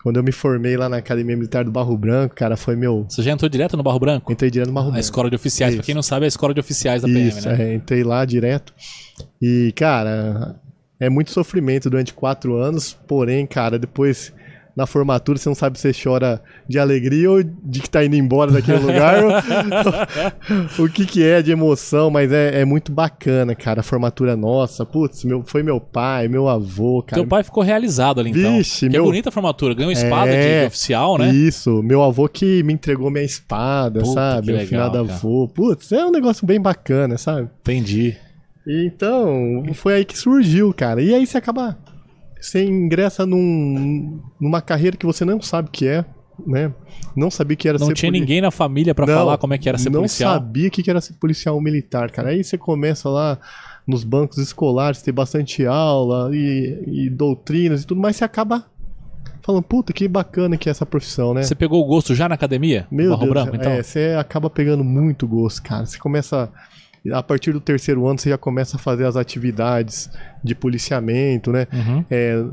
Quando 0.03 0.17
eu 0.17 0.23
me 0.23 0.33
formei 0.33 0.77
lá 0.77 0.89
na 0.89 0.97
Academia 0.97 1.37
Militar 1.37 1.65
do 1.65 1.71
Barro 1.71 1.97
Branco, 1.97 2.35
cara, 2.35 2.57
foi 2.57 2.75
meu. 2.75 3.07
Você 3.09 3.23
já 3.23 3.31
entrou 3.31 3.49
direto 3.49 3.77
no 3.77 3.83
Barro 3.83 4.01
Branco? 4.01 4.33
Entrei 4.33 4.51
direto 4.51 4.69
no 4.69 4.75
Barro 4.75 4.89
A 4.89 4.91
Branco. 4.93 5.01
escola 5.05 5.31
de 5.31 5.37
oficiais, 5.37 5.75
pra 5.75 5.81
Isso. 5.81 5.87
quem 5.87 5.95
não 5.95 6.03
sabe, 6.03 6.25
é 6.25 6.27
a 6.27 6.29
escola 6.29 6.53
de 6.53 6.61
oficiais 6.61 7.03
da 7.03 7.09
PM, 7.09 7.29
Isso, 7.29 7.49
né? 7.49 7.71
é, 7.71 7.75
entrei 7.75 8.03
lá 8.03 8.25
direto. 8.25 8.73
E, 9.41 9.73
cara, 9.77 10.57
é 10.99 11.09
muito 11.09 11.31
sofrimento 11.31 11.89
durante 11.89 12.13
quatro 12.13 12.57
anos, 12.57 12.93
porém, 13.07 13.47
cara, 13.47 13.79
depois 13.79 14.33
na 14.75 14.87
formatura 14.87 15.39
você 15.39 15.49
não 15.49 15.55
sabe 15.55 15.79
se 15.79 15.93
você 15.93 16.03
chora 16.09 16.41
de 16.69 16.79
alegria 16.79 17.31
ou 17.31 17.43
de 17.43 17.81
que 17.81 17.91
tá 17.91 18.05
indo 18.05 18.17
embora 18.17 18.51
daquele 18.51 18.79
lugar. 18.79 19.23
o 20.79 20.89
que 20.89 21.05
que 21.07 21.23
é 21.23 21.43
de 21.43 21.51
emoção, 21.53 22.11
mas 22.11 22.33
é, 22.33 22.61
é 22.61 22.65
muito 22.65 22.91
bacana, 22.91 23.55
cara. 23.55 23.81
A 23.81 23.83
formatura 23.83 24.37
nossa, 24.37 24.85
putz, 24.87 25.25
meu, 25.25 25.43
foi 25.45 25.63
meu 25.63 25.81
pai, 25.81 26.29
meu 26.29 26.49
avô, 26.49 27.03
cara. 27.03 27.21
Teu 27.21 27.29
pai 27.29 27.45
ficou 27.45 27.63
realizado 27.63 28.21
ali, 28.21 28.31
então. 28.31 28.57
Vixe, 28.57 28.87
que 28.87 28.93
meu- 28.93 29.03
é 29.03 29.07
bonita 29.07 29.29
a 29.29 29.33
formatura. 29.33 29.75
Ganhou 29.75 29.93
espada 29.93 30.31
É, 30.31 30.61
de 30.63 30.67
oficial, 30.69 31.19
né? 31.19 31.29
Isso, 31.33 31.83
meu 31.83 32.03
avô 32.03 32.29
que 32.29 32.63
me 32.63 32.73
entregou 32.73 33.11
minha 33.11 33.25
espada, 33.25 34.01
Puta, 34.01 34.13
sabe? 34.15 34.53
Meu 34.53 34.67
finado 34.67 34.93
cara. 34.93 35.15
avô. 35.17 35.49
Putz, 35.49 35.93
é 35.93 36.05
um 36.05 36.11
negócio 36.11 36.46
bem 36.46 36.61
bacana, 36.61 37.19
sabe? 37.19 37.49
Entendi. 37.61 38.17
Então, 38.67 39.65
foi 39.75 39.94
aí 39.94 40.05
que 40.05 40.17
surgiu, 40.17 40.73
cara. 40.73 41.03
E 41.03 41.13
aí 41.15 41.27
você 41.27 41.37
acaba. 41.39 41.77
Você 42.43 42.65
ingressa 42.65 43.25
num, 43.25 44.20
numa 44.41 44.61
carreira 44.61 44.96
que 44.96 45.06
você 45.06 45.25
não 45.25 45.41
sabe 45.41 45.69
o 45.69 45.70
que 45.70 45.87
é, 45.87 46.05
né? 46.46 46.72
Não 47.17 47.31
sabia 47.31 47.56
que 47.56 47.69
era 47.69 47.79
Não 47.79 47.87
ser 47.87 47.94
tinha 47.94 48.11
poli- 48.11 48.20
ninguém 48.20 48.41
na 48.41 48.51
família 48.51 48.94
pra 48.94 49.06
Não, 49.06 49.15
falar 49.15 49.39
como 49.39 49.55
é 49.55 49.58
que 49.58 49.69
era 49.69 49.79
ser 49.79 49.91
não 49.91 50.01
policial. 50.01 50.32
sabia 50.34 50.69
o 50.69 50.70
que 50.70 50.82
que 50.82 50.91
era 50.91 51.01
ser 51.01 51.15
policial 51.15 51.61
militar, 51.61 52.11
cara. 52.11 52.31
Aí 52.31 52.43
você 52.43 52.58
começa 52.58 53.08
lá 53.08 53.39
nos 53.87 54.03
bancos 54.05 54.39
escolares, 54.39 55.03
ter 55.03 55.13
bastante 55.13 55.65
aula 55.67 56.31
e, 56.34 57.06
e 57.06 57.11
doutrinas 57.11 57.82
e 57.82 57.87
tudo, 57.87 58.01
mas 58.01 58.17
você 58.17 58.25
acaba 58.25 58.67
falando, 59.44 59.63
puta, 59.65 59.93
que 59.93 60.06
bacana 60.06 60.56
que 60.56 60.69
é 60.69 60.70
essa 60.72 60.87
profissão, 60.87 61.34
né? 61.34 61.43
Você 61.43 61.55
pegou 61.55 61.81
o 61.82 61.87
gosto 61.87 62.15
já 62.15 62.29
na 62.29 62.34
academia? 62.37 62.87
Meu 62.91 63.11
Barro 63.11 63.22
Deus, 63.22 63.32
Branco, 63.34 63.56
então? 63.56 63.72
é, 63.72 63.82
você 63.82 64.17
acaba 64.19 64.49
pegando 64.49 64.84
muito 64.84 65.27
gosto, 65.27 65.63
cara. 65.63 65.84
Você 65.87 65.99
começa. 65.99 66.49
A 67.13 67.23
partir 67.23 67.53
do 67.53 67.61
terceiro 67.61 68.06
ano, 68.06 68.19
você 68.19 68.31
já 68.31 68.39
começa 68.39 68.77
a 68.77 68.79
fazer 68.79 69.05
as 69.06 69.17
atividades 69.17 70.11
de 70.44 70.55
policiamento, 70.55 71.51
né? 71.51 71.67
Uhum. 71.73 72.05
É, 72.11 72.44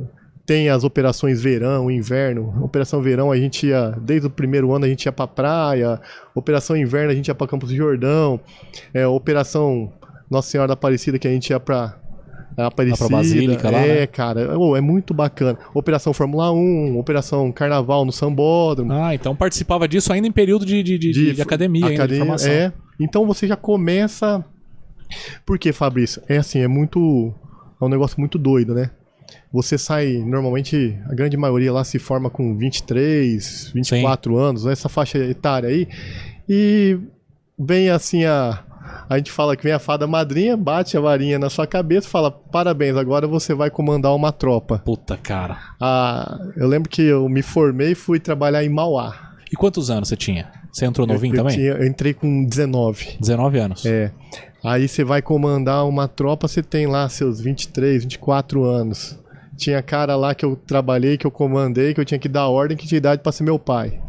tem 0.46 0.70
as 0.70 0.84
operações 0.84 1.40
verão, 1.44 1.92
inverno. 1.92 2.56
Operação 2.64 3.00
verão 3.02 3.32
a 3.32 3.38
gente 3.38 3.68
ia, 3.68 3.96
desde 4.02 4.26
o 4.26 4.30
primeiro 4.32 4.74
ano 4.74 4.86
a 4.86 4.88
gente 4.88 5.06
ia 5.06 5.12
pra 5.12 5.28
praia. 5.28 6.02
Operação 6.34 6.76
inverno 6.76 7.12
a 7.12 7.16
gente 7.16 7.28
ia 7.28 7.36
pra 7.36 7.46
Campos 7.46 7.70
do 7.70 7.76
Jordão. 7.76 8.40
É, 8.92 9.06
operação 9.06 9.94
Nossa 10.32 10.50
Senhora 10.50 10.70
da 10.70 10.74
Aparecida 10.74 11.20
que 11.20 11.28
a 11.28 11.32
gente 11.32 11.52
ia 11.52 11.60
pra 11.60 11.96
Aparecida. 12.58 13.08
Basílica 13.10 13.70
lá, 13.70 13.80
é, 13.86 14.00
né? 14.02 14.08
cara. 14.08 14.58
Ô, 14.58 14.76
é 14.76 14.82
muito 14.82 15.14
bacana. 15.14 15.58
Operação 15.76 16.12
Fórmula 16.12 16.52
1, 16.52 16.98
Operação 16.98 17.52
Carnaval 17.52 18.04
no 18.04 18.12
Sambódromo. 18.12 18.92
Ah, 18.92 19.14
então 19.14 19.36
participava 19.36 19.88
disso 19.88 20.12
ainda 20.12 20.28
em 20.28 20.32
período 20.32 20.66
de, 20.66 20.82
de, 20.82 20.98
de, 20.98 21.12
de- 21.12 21.34
de 21.36 21.42
academia, 21.44 21.86
ainda, 21.86 21.96
de 21.96 22.02
academia, 22.02 22.24
formação. 22.26 22.52
É. 22.52 22.74
Então 23.00 23.26
você 23.26 23.48
já 23.48 23.56
começa. 23.56 24.44
Porque, 25.46 25.72
Fabrício, 25.72 26.22
é 26.28 26.38
assim, 26.38 26.60
é 26.60 26.68
muito. 26.68 27.34
É 27.82 27.86
um 27.86 27.90
negócio 27.90 28.20
muito 28.20 28.38
doido, 28.38 28.74
né? 28.74 28.92
Você 29.52 29.78
sai, 29.78 30.18
normalmente, 30.18 31.00
a 31.10 31.16
grande 31.16 31.36
maioria 31.36 31.74
lá 31.74 31.84
se 31.84 31.98
forma 31.98 32.30
com 32.30 32.56
23, 32.56 33.72
24 33.74 34.38
anos, 34.38 34.66
essa 34.66 34.90
faixa 34.90 35.18
etária 35.18 35.70
aí. 35.70 35.88
E 36.48 37.00
vem 37.58 37.90
assim 37.90 38.26
a. 38.26 38.64
A 39.08 39.18
gente 39.18 39.32
fala 39.32 39.56
que 39.56 39.64
vem 39.64 39.74
a 39.74 39.80
fada 39.80 40.08
madrinha, 40.08 40.56
bate 40.56 40.96
a 40.96 41.00
varinha 41.00 41.38
na 41.40 41.50
sua 41.50 41.66
cabeça 41.66 42.08
e 42.08 42.12
fala: 42.12 42.32
parabéns, 42.32 42.96
agora 42.96 43.28
você 43.28 43.54
vai 43.54 43.70
comandar 43.70 44.16
uma 44.16 44.32
tropa. 44.32 44.80
Puta, 44.80 45.18
cara. 45.18 45.58
Ah, 45.80 46.40
eu 46.56 46.68
lembro 46.68 46.90
que 46.90 47.02
eu 47.02 47.28
me 47.28 47.42
formei 47.42 47.92
e 47.92 47.96
fui 47.96 48.20
trabalhar 48.20 48.64
em 48.64 48.70
Mauá. 48.70 49.34
E 49.52 49.56
quantos 49.56 49.90
anos 49.90 50.10
você 50.10 50.16
tinha? 50.16 50.59
Você 50.80 50.86
entrou 50.86 51.06
novinho 51.06 51.34
eu, 51.34 51.38
eu 51.38 51.44
também? 51.44 51.56
tinha- 51.58 51.72
eu 51.74 51.86
entrei 51.86 52.14
com 52.14 52.46
19. 52.46 53.18
19 53.20 53.60
anos. 53.60 53.86
É. 53.86 54.12
Aí 54.64 54.88
você 54.88 55.04
vai 55.04 55.22
comandar 55.22 55.88
uma 55.88 56.08
tropa, 56.08 56.48
você 56.48 56.62
tem 56.62 56.88
lá 56.88 57.08
seus 57.08 57.40
23, 57.40 58.04
24 58.04 58.64
anos. 58.64 59.18
Tinha 59.56 59.82
cara 59.82 60.16
lá 60.16 60.34
que 60.34 60.46
eu 60.46 60.56
trabalhei, 60.56 61.18
que 61.18 61.28
eu 61.28 61.32
comandei, 61.32 61.94
que 61.94 62.00
eu 62.00 62.06
tinha 62.06 62.20
que 62.20 62.30
dar 62.30 62.48
ordem, 62.48 62.78
que 62.78 62.88
tinha 62.88 62.98
idade 62.98 63.22
pra 63.22 63.32
ser 63.32 63.44
meu 63.44 63.60
pai. 63.60 64.00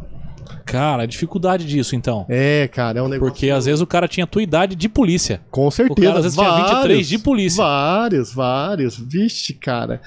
Cara, 0.65 1.03
a 1.03 1.05
dificuldade 1.05 1.65
disso, 1.65 1.95
então. 1.95 2.25
É, 2.29 2.67
cara, 2.67 2.99
é 2.99 3.01
um 3.01 3.07
negócio. 3.07 3.31
Porque 3.33 3.49
às 3.49 3.65
vezes 3.65 3.81
o 3.81 3.87
cara 3.87 4.07
tinha 4.07 4.25
tua 4.27 4.41
idade 4.43 4.75
de 4.75 4.87
polícia. 4.87 5.41
Com 5.49 5.69
certeza. 5.71 5.99
O 5.99 6.03
cara, 6.03 6.17
às 6.19 6.23
vezes, 6.23 6.37
tinha 6.37 6.55
23 6.65 7.07
de 7.09 7.19
polícia. 7.19 7.63
Vários, 7.63 8.33
vários. 8.33 8.97
Vixe, 8.97 9.53
cara. 9.53 10.01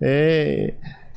É, 0.00 0.74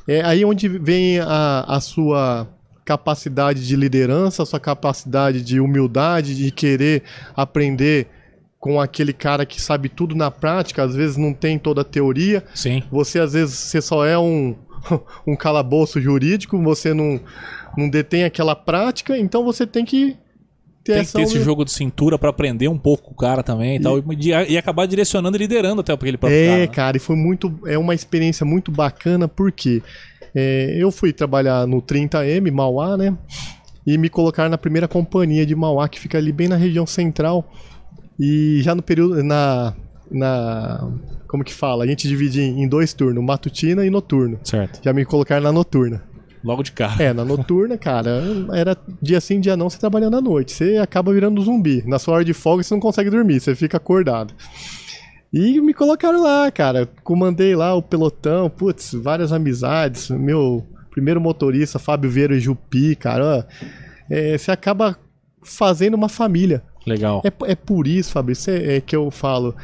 é 0.08 0.22
aí 0.22 0.44
onde 0.44 0.68
vem 0.68 1.18
a, 1.20 1.64
a 1.68 1.80
sua 1.80 2.48
capacidade 2.90 3.64
de 3.64 3.76
liderança, 3.76 4.44
sua 4.44 4.58
capacidade 4.58 5.42
de 5.42 5.60
humildade, 5.60 6.34
de 6.34 6.50
querer 6.50 7.04
aprender 7.36 8.08
com 8.58 8.80
aquele 8.80 9.12
cara 9.12 9.46
que 9.46 9.62
sabe 9.62 9.88
tudo 9.88 10.16
na 10.16 10.28
prática, 10.28 10.82
às 10.82 10.96
vezes 10.96 11.16
não 11.16 11.32
tem 11.32 11.56
toda 11.56 11.82
a 11.82 11.84
teoria. 11.84 12.42
Sim. 12.52 12.82
Você, 12.90 13.20
às 13.20 13.32
vezes, 13.32 13.54
você 13.54 13.80
só 13.80 14.04
é 14.04 14.18
um, 14.18 14.56
um 15.24 15.36
calabouço 15.36 16.00
jurídico, 16.00 16.60
você 16.60 16.92
não, 16.92 17.20
não 17.78 17.88
detém 17.88 18.24
aquela 18.24 18.56
prática, 18.56 19.16
então 19.16 19.44
você 19.44 19.64
tem 19.64 19.84
que 19.84 20.16
ter 20.82 20.94
Tem 20.94 21.04
que 21.04 21.12
ter 21.12 21.22
esse 21.22 21.34
humil- 21.34 21.44
jogo 21.44 21.64
de 21.64 21.70
cintura 21.70 22.18
pra 22.18 22.30
aprender 22.30 22.66
um 22.66 22.78
pouco 22.78 23.04
com 23.04 23.12
o 23.12 23.16
cara 23.16 23.44
também 23.44 23.76
e, 23.76 23.80
tal. 23.80 23.98
E, 23.98 24.52
e 24.52 24.58
acabar 24.58 24.86
direcionando 24.86 25.36
e 25.36 25.38
liderando 25.38 25.80
até 25.80 25.92
aquele 25.92 26.18
próprio 26.18 26.44
cara. 26.44 26.58
É, 26.58 26.60
né? 26.62 26.66
cara, 26.66 26.96
e 26.96 27.00
foi 27.00 27.14
muito. 27.14 27.56
É 27.66 27.78
uma 27.78 27.94
experiência 27.94 28.44
muito 28.44 28.72
bacana, 28.72 29.28
porque 29.28 29.80
é, 30.34 30.76
eu 30.76 30.90
fui 30.90 31.12
trabalhar 31.12 31.66
no 31.66 31.82
30M, 31.82 32.50
Mauá, 32.50 32.96
né? 32.96 33.16
E 33.86 33.96
me 33.96 34.08
colocaram 34.08 34.50
na 34.50 34.58
primeira 34.58 34.86
companhia 34.86 35.44
de 35.44 35.54
Mauá, 35.54 35.88
que 35.88 35.98
fica 35.98 36.18
ali 36.18 36.32
bem 36.32 36.48
na 36.48 36.56
região 36.56 36.86
central. 36.86 37.50
E 38.18 38.60
já 38.62 38.74
no 38.74 38.82
período. 38.82 39.22
Na. 39.22 39.74
na 40.10 40.90
como 41.26 41.44
que 41.44 41.54
fala? 41.54 41.84
A 41.84 41.86
gente 41.86 42.08
divide 42.08 42.42
em 42.42 42.68
dois 42.68 42.92
turnos, 42.92 43.24
matutina 43.24 43.86
e 43.86 43.90
noturno. 43.90 44.38
Certo. 44.42 44.80
Já 44.82 44.92
me 44.92 45.04
colocaram 45.04 45.42
na 45.42 45.52
noturna. 45.52 46.02
Logo 46.42 46.62
de 46.62 46.72
cara. 46.72 47.02
É, 47.02 47.12
na 47.12 47.24
noturna, 47.24 47.76
cara, 47.76 48.22
era 48.52 48.76
dia 49.00 49.20
sim, 49.20 49.40
dia 49.40 49.56
não, 49.56 49.68
você 49.68 49.78
trabalhando 49.78 50.16
à 50.16 50.20
noite. 50.20 50.52
Você 50.52 50.78
acaba 50.78 51.12
virando 51.12 51.40
zumbi. 51.42 51.82
Na 51.86 51.98
sua 51.98 52.14
hora 52.14 52.24
de 52.24 52.32
folga, 52.32 52.62
você 52.62 52.74
não 52.74 52.80
consegue 52.80 53.10
dormir, 53.10 53.40
você 53.40 53.54
fica 53.54 53.76
acordado. 53.76 54.34
E 55.32 55.60
me 55.60 55.72
colocaram 55.72 56.22
lá, 56.22 56.50
cara. 56.50 56.88
Comandei 57.04 57.54
lá 57.54 57.74
o 57.74 57.82
pelotão, 57.82 58.50
putz, 58.50 58.92
várias 58.94 59.32
amizades. 59.32 60.10
Meu 60.10 60.66
primeiro 60.90 61.20
motorista, 61.20 61.78
Fábio 61.78 62.10
Vieira 62.10 62.38
Jupi, 62.38 62.96
cara. 62.96 63.24
ó, 63.24 63.44
é, 64.10 64.36
você 64.36 64.50
acaba 64.50 64.98
fazendo 65.42 65.94
uma 65.94 66.08
família. 66.08 66.62
Legal. 66.86 67.22
É, 67.24 67.52
é 67.52 67.54
por 67.54 67.86
isso, 67.86 68.10
Fabrício, 68.10 68.52
é, 68.52 68.76
é 68.76 68.80
que 68.80 68.96
eu 68.96 69.10
falo. 69.10 69.54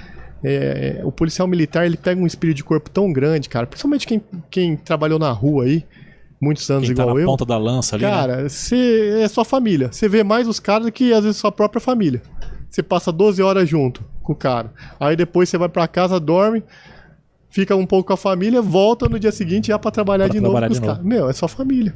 é, 0.44 1.00
o 1.04 1.10
policial 1.10 1.48
militar 1.48 1.84
ele 1.84 1.96
pega 1.96 2.20
um 2.20 2.26
espírito 2.26 2.58
de 2.58 2.64
corpo 2.64 2.88
tão 2.88 3.12
grande, 3.12 3.48
cara. 3.48 3.66
Principalmente 3.66 4.06
quem, 4.06 4.22
quem 4.50 4.76
trabalhou 4.76 5.18
na 5.18 5.32
rua 5.32 5.64
aí, 5.64 5.84
muitos 6.40 6.70
anos 6.70 6.86
Quem 6.86 6.94
tá 6.94 7.02
igual 7.02 7.16
na 7.16 7.22
eu. 7.22 7.26
ponta 7.26 7.44
da 7.44 7.58
lança 7.58 7.96
ali, 7.96 8.04
né? 8.04 8.10
Cara, 8.10 8.48
você 8.48 9.18
é 9.20 9.26
sua 9.26 9.44
família. 9.44 9.88
Você 9.90 10.08
vê 10.08 10.22
mais 10.22 10.46
os 10.46 10.60
caras 10.60 10.86
do 10.86 10.92
que 10.92 11.12
às 11.12 11.24
vezes 11.24 11.38
sua 11.38 11.50
própria 11.50 11.80
família. 11.80 12.22
Você 12.70 12.82
passa 12.82 13.10
12 13.12 13.42
horas 13.42 13.68
junto 13.68 14.02
com 14.22 14.32
o 14.32 14.36
cara. 14.36 14.72
Aí 15.00 15.16
depois 15.16 15.48
você 15.48 15.56
vai 15.56 15.68
pra 15.68 15.86
casa, 15.88 16.18
dorme, 16.20 16.62
fica 17.48 17.74
um 17.74 17.86
pouco 17.86 18.08
com 18.08 18.12
a 18.12 18.16
família, 18.16 18.60
volta 18.60 19.08
no 19.08 19.18
dia 19.18 19.32
seguinte 19.32 19.68
já 19.68 19.78
pra 19.78 19.90
trabalhar 19.90 20.26
Pra 20.26 20.34
de 20.34 20.40
trabalhar 20.40 20.68
novo 20.68 20.74
de 20.74 20.80
com 20.80 20.84
os 20.84 20.88
novo. 20.88 21.00
caras. 21.02 21.18
Meu, 21.18 21.30
é 21.30 21.32
sua 21.32 21.48
família. 21.48 21.94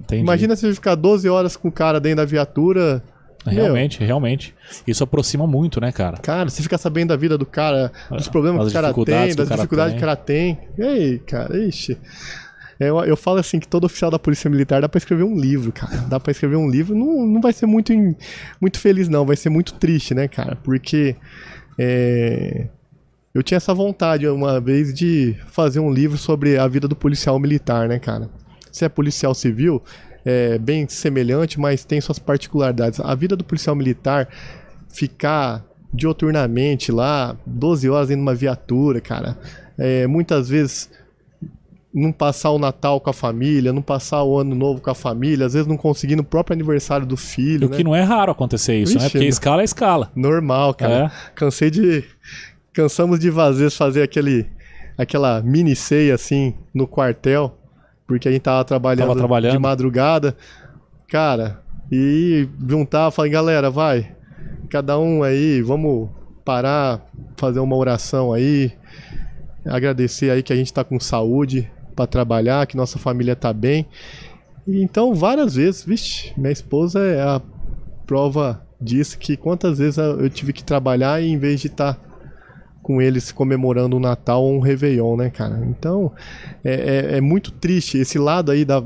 Entendi. 0.00 0.22
Imagina 0.22 0.54
você 0.56 0.72
ficar 0.74 0.94
12 0.94 1.28
horas 1.28 1.56
com 1.56 1.68
o 1.68 1.72
cara 1.72 1.98
dentro 2.00 2.18
da 2.18 2.24
viatura. 2.24 3.02
Meu, 3.44 3.54
Realmente, 3.56 4.04
realmente. 4.04 4.54
Isso 4.86 5.02
aproxima 5.02 5.46
muito, 5.48 5.80
né, 5.80 5.90
cara? 5.90 6.16
Cara, 6.18 6.48
você 6.48 6.62
fica 6.62 6.78
sabendo 6.78 7.08
da 7.08 7.16
vida 7.16 7.36
do 7.36 7.44
cara, 7.44 7.90
dos 8.08 8.28
problemas 8.28 8.62
das 8.64 8.72
que 8.72 8.78
o 8.78 8.82
cara 8.82 8.94
tem, 9.26 9.34
das 9.34 9.48
dificuldades 9.48 9.92
que 9.94 9.98
o 9.98 10.00
cara 10.00 10.14
tem. 10.16 10.58
E 10.78 10.82
aí, 10.82 11.18
cara, 11.18 11.58
ixi. 11.58 11.98
Eu, 12.88 12.98
eu 13.04 13.16
falo 13.16 13.38
assim 13.38 13.58
que 13.60 13.66
todo 13.68 13.84
oficial 13.84 14.10
da 14.10 14.18
Polícia 14.18 14.48
Militar 14.50 14.80
dá 14.80 14.88
pra 14.88 14.98
escrever 14.98 15.24
um 15.24 15.38
livro, 15.38 15.72
cara. 15.72 15.96
Dá 16.08 16.18
pra 16.20 16.30
escrever 16.30 16.56
um 16.56 16.68
livro. 16.70 16.94
Não, 16.96 17.26
não 17.26 17.40
vai 17.40 17.52
ser 17.52 17.66
muito, 17.66 17.92
em- 17.92 18.16
muito 18.60 18.78
feliz, 18.78 19.08
não. 19.08 19.24
Vai 19.26 19.36
ser 19.36 19.48
muito 19.50 19.74
triste, 19.74 20.14
né, 20.14 20.28
cara? 20.28 20.56
Porque 20.56 21.16
é, 21.78 22.66
eu 23.34 23.42
tinha 23.42 23.56
essa 23.56 23.72
vontade 23.74 24.26
uma 24.28 24.60
vez 24.60 24.92
de 24.92 25.36
fazer 25.48 25.80
um 25.80 25.90
livro 25.92 26.16
sobre 26.18 26.58
a 26.58 26.66
vida 26.68 26.86
do 26.86 26.96
policial 26.96 27.38
militar, 27.38 27.88
né, 27.88 27.98
cara? 27.98 28.28
Se 28.70 28.84
é 28.84 28.88
policial 28.88 29.34
civil, 29.34 29.82
é 30.24 30.58
bem 30.58 30.88
semelhante, 30.88 31.58
mas 31.60 31.84
tem 31.84 32.00
suas 32.00 32.18
particularidades. 32.18 33.00
A 33.00 33.14
vida 33.14 33.36
do 33.36 33.44
policial 33.44 33.74
militar 33.76 34.28
ficar 34.88 35.64
dioturnamente 35.92 36.90
lá, 36.90 37.36
12 37.46 37.88
horas 37.88 38.08
de 38.08 38.14
uma 38.14 38.34
viatura, 38.34 39.00
cara. 39.00 39.36
É, 39.78 40.06
muitas 40.06 40.48
vezes 40.48 40.90
não 41.94 42.10
passar 42.10 42.50
o 42.50 42.58
Natal 42.58 43.00
com 43.00 43.10
a 43.10 43.12
família, 43.12 43.72
não 43.72 43.82
passar 43.82 44.22
o 44.22 44.38
Ano 44.38 44.54
Novo 44.54 44.80
com 44.80 44.90
a 44.90 44.94
família, 44.94 45.44
às 45.46 45.52
vezes 45.52 45.68
não 45.68 45.76
conseguir 45.76 46.16
no 46.16 46.24
próprio 46.24 46.54
aniversário 46.54 47.04
do 47.06 47.16
filho, 47.16 47.66
O 47.66 47.70
né? 47.70 47.76
que 47.76 47.84
não 47.84 47.94
é 47.94 48.02
raro 48.02 48.32
acontecer 48.32 48.76
isso, 48.78 48.94
né? 48.94 49.00
Vixe, 49.00 49.10
Porque 49.12 49.24
né? 49.24 49.28
escala 49.28 49.62
é 49.62 49.64
escala. 49.64 50.10
Normal, 50.16 50.72
cara. 50.74 51.12
É. 51.14 51.30
Cansei 51.34 51.70
de. 51.70 52.02
Cansamos 52.72 53.18
de 53.18 53.28
às 53.28 53.58
vezes 53.58 53.76
fazer 53.76 54.02
aquele. 54.02 54.46
aquela 54.96 55.42
mini 55.42 55.76
ceia 55.76 56.14
assim 56.14 56.54
no 56.74 56.86
quartel. 56.86 57.58
Porque 58.06 58.28
a 58.28 58.32
gente 58.32 58.42
tava 58.42 58.64
trabalhando, 58.64 59.08
Tava 59.08 59.18
trabalhando. 59.18 59.52
de 59.52 59.58
madrugada. 59.58 60.36
Cara, 61.08 61.60
e 61.90 62.48
juntar, 62.66 63.10
falei, 63.10 63.30
galera, 63.30 63.70
vai. 63.70 64.14
Cada 64.70 64.98
um 64.98 65.22
aí, 65.22 65.60
vamos 65.60 66.08
parar, 66.44 67.06
fazer 67.36 67.60
uma 67.60 67.76
oração 67.76 68.32
aí. 68.32 68.72
Agradecer 69.64 70.30
aí 70.30 70.42
que 70.42 70.52
a 70.52 70.56
gente 70.56 70.72
tá 70.72 70.82
com 70.82 70.98
saúde 70.98 71.70
pra 71.92 72.06
trabalhar, 72.06 72.66
que 72.66 72.76
nossa 72.76 72.98
família 72.98 73.36
tá 73.36 73.52
bem. 73.52 73.86
E 74.66 74.82
então, 74.82 75.14
várias 75.14 75.54
vezes, 75.56 75.84
vixe, 75.84 76.32
minha 76.36 76.52
esposa 76.52 77.00
é 77.00 77.20
a 77.22 77.40
prova 78.06 78.64
disso 78.80 79.18
que 79.18 79.36
quantas 79.36 79.78
vezes 79.78 79.98
eu 79.98 80.28
tive 80.28 80.52
que 80.52 80.64
trabalhar 80.64 81.22
e 81.22 81.28
em 81.28 81.38
vez 81.38 81.60
de 81.60 81.68
estar 81.68 81.98
com 82.82 83.00
eles 83.00 83.30
comemorando 83.30 83.96
o 83.96 84.00
Natal 84.00 84.42
ou 84.42 84.54
um 84.56 84.60
Réveillon, 84.60 85.16
né, 85.16 85.30
cara? 85.30 85.64
Então, 85.66 86.12
é, 86.64 86.72
é- 87.14 87.18
é 87.18 87.20
muito 87.20 87.52
triste. 87.52 87.98
Esse 87.98 88.18
lado 88.18 88.50
aí 88.50 88.64
da 88.64 88.82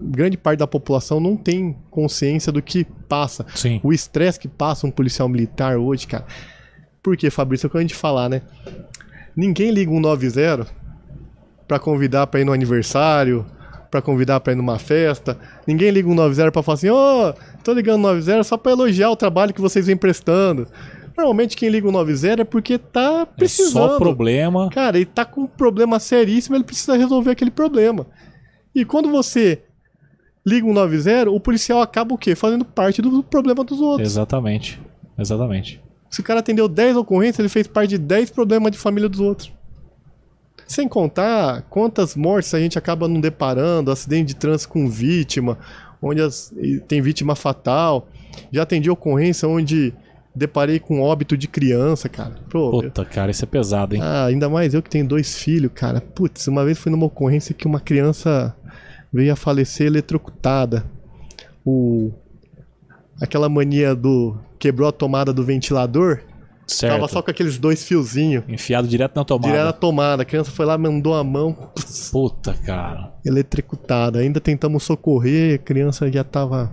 grande 0.00 0.36
parte 0.36 0.58
da 0.60 0.66
população 0.66 1.18
não 1.20 1.36
tem 1.36 1.76
consciência 1.90 2.50
do 2.52 2.60
que 2.62 2.84
passa. 3.08 3.44
Sim. 3.54 3.80
O 3.82 3.92
estresse 3.92 4.38
que 4.38 4.48
passa 4.48 4.86
um 4.86 4.90
policial 4.90 5.28
militar 5.28 5.76
hoje, 5.78 6.06
cara. 6.06 6.24
Por 7.02 7.16
quê, 7.16 7.30
Fabrício? 7.30 7.66
É 7.66 7.68
o 7.68 7.70
que 7.70 7.78
a 7.78 7.80
gente 7.80 7.94
falar, 7.94 8.28
né? 8.28 8.42
Ninguém 9.36 9.70
liga 9.70 9.90
um 9.90 10.00
90 10.00 10.66
pra 11.72 11.78
convidar 11.78 12.26
pra 12.26 12.38
ir 12.38 12.44
no 12.44 12.52
aniversário, 12.52 13.46
pra 13.90 14.02
convidar 14.02 14.40
pra 14.40 14.52
ir 14.52 14.56
numa 14.56 14.78
festa. 14.78 15.38
Ninguém 15.66 15.90
liga 15.90 16.06
um 16.06 16.14
90 16.14 16.52
pra 16.52 16.62
falar 16.62 16.74
assim, 16.74 16.90
ô, 16.90 17.32
tô 17.64 17.72
ligando 17.72 18.02
90 18.02 18.44
só 18.44 18.58
pra 18.58 18.72
elogiar 18.72 19.08
o 19.10 19.16
trabalho 19.16 19.54
que 19.54 19.60
vocês 19.60 19.86
vêm 19.86 19.96
prestando. 19.96 20.68
Normalmente 21.16 21.56
quem 21.56 21.70
liga 21.70 21.88
o 21.88 21.92
90 21.92 22.42
é 22.42 22.44
porque 22.44 22.76
tá 22.76 23.22
É 23.22 23.24
precisando. 23.24 23.92
só 23.92 23.98
problema. 23.98 24.68
Cara, 24.68 24.98
ele 24.98 25.06
tá 25.06 25.24
com 25.24 25.42
um 25.42 25.46
problema 25.46 25.98
seríssimo, 25.98 26.56
ele 26.56 26.64
precisa 26.64 26.94
resolver 26.94 27.30
aquele 27.30 27.50
problema. 27.50 28.06
E 28.74 28.84
quando 28.84 29.08
você 29.10 29.62
liga 30.44 30.66
um 30.66 30.74
90, 30.74 31.30
o 31.30 31.40
policial 31.40 31.80
acaba 31.80 32.14
o 32.14 32.18
quê? 32.18 32.34
Fazendo 32.34 32.66
parte 32.66 33.00
do 33.00 33.22
problema 33.22 33.64
dos 33.64 33.80
outros. 33.80 34.06
Exatamente. 34.06 34.78
Exatamente. 35.18 35.80
Se 36.10 36.20
o 36.20 36.22
cara 36.22 36.40
atendeu 36.40 36.68
10 36.68 36.96
ocorrências, 36.98 37.38
ele 37.38 37.48
fez 37.48 37.66
parte 37.66 37.90
de 37.90 37.98
10 37.98 38.28
problemas 38.30 38.70
de 38.72 38.76
família 38.76 39.08
dos 39.08 39.20
outros. 39.20 39.50
Sem 40.72 40.88
contar 40.88 41.62
quantas 41.68 42.16
mortes 42.16 42.54
a 42.54 42.58
gente 42.58 42.78
acaba 42.78 43.06
não 43.06 43.20
deparando, 43.20 43.90
acidente 43.90 44.28
de 44.28 44.36
trânsito 44.36 44.72
com 44.72 44.88
vítima, 44.88 45.58
onde 46.00 46.22
as- 46.22 46.50
tem 46.88 47.02
vítima 47.02 47.34
fatal. 47.36 48.08
Já 48.50 48.62
atendi 48.62 48.88
ocorrência 48.90 49.46
onde 49.46 49.92
deparei 50.34 50.78
com 50.80 51.02
óbito 51.02 51.36
de 51.36 51.46
criança, 51.46 52.08
cara. 52.08 52.36
Pô, 52.48 52.70
Puta, 52.70 53.04
cara, 53.04 53.30
isso 53.30 53.44
é 53.44 53.46
pesado, 53.46 53.94
hein? 53.94 54.00
ah, 54.02 54.24
ainda 54.24 54.48
mais 54.48 54.72
eu 54.72 54.82
que 54.82 54.88
tenho 54.88 55.06
dois 55.06 55.36
filhos, 55.36 55.70
cara. 55.74 56.00
Putz, 56.00 56.46
uma 56.48 56.64
vez 56.64 56.78
fui 56.78 56.90
numa 56.90 57.04
ocorrência 57.04 57.54
que 57.54 57.66
uma 57.66 57.78
criança 57.78 58.56
veio 59.12 59.30
a 59.30 59.36
falecer 59.36 59.86
eletrocutada. 59.88 60.86
O 61.64 62.10
aquela 63.20 63.48
mania 63.48 63.94
do 63.94 64.36
quebrou 64.58 64.88
a 64.88 64.92
tomada 64.92 65.32
do 65.34 65.44
ventilador, 65.44 66.20
certo. 66.66 66.94
tava 66.94 67.08
só 67.08 67.22
com 67.22 67.30
aqueles 67.30 67.58
dois 67.58 67.84
fiozinhos 67.84 68.44
Enfiado 68.48 68.86
direto 68.88 69.16
na 69.16 69.24
tomada. 69.24 69.46
direto 69.52 69.64
na 69.66 69.72
tomada. 69.72 70.22
A 70.22 70.24
criança 70.26 70.50
foi 70.50 70.64
lá, 70.66 70.76
mandou 70.78 71.14
a 71.14 71.22
mão, 71.24 71.56
Puta, 72.10 72.54
cara. 72.64 73.12
eletrocutada. 73.24 74.20
Ainda 74.20 74.40
tentamos 74.40 74.82
socorrer, 74.82 75.54
a 75.56 75.58
criança 75.58 76.10
já 76.10 76.24
tava 76.24 76.72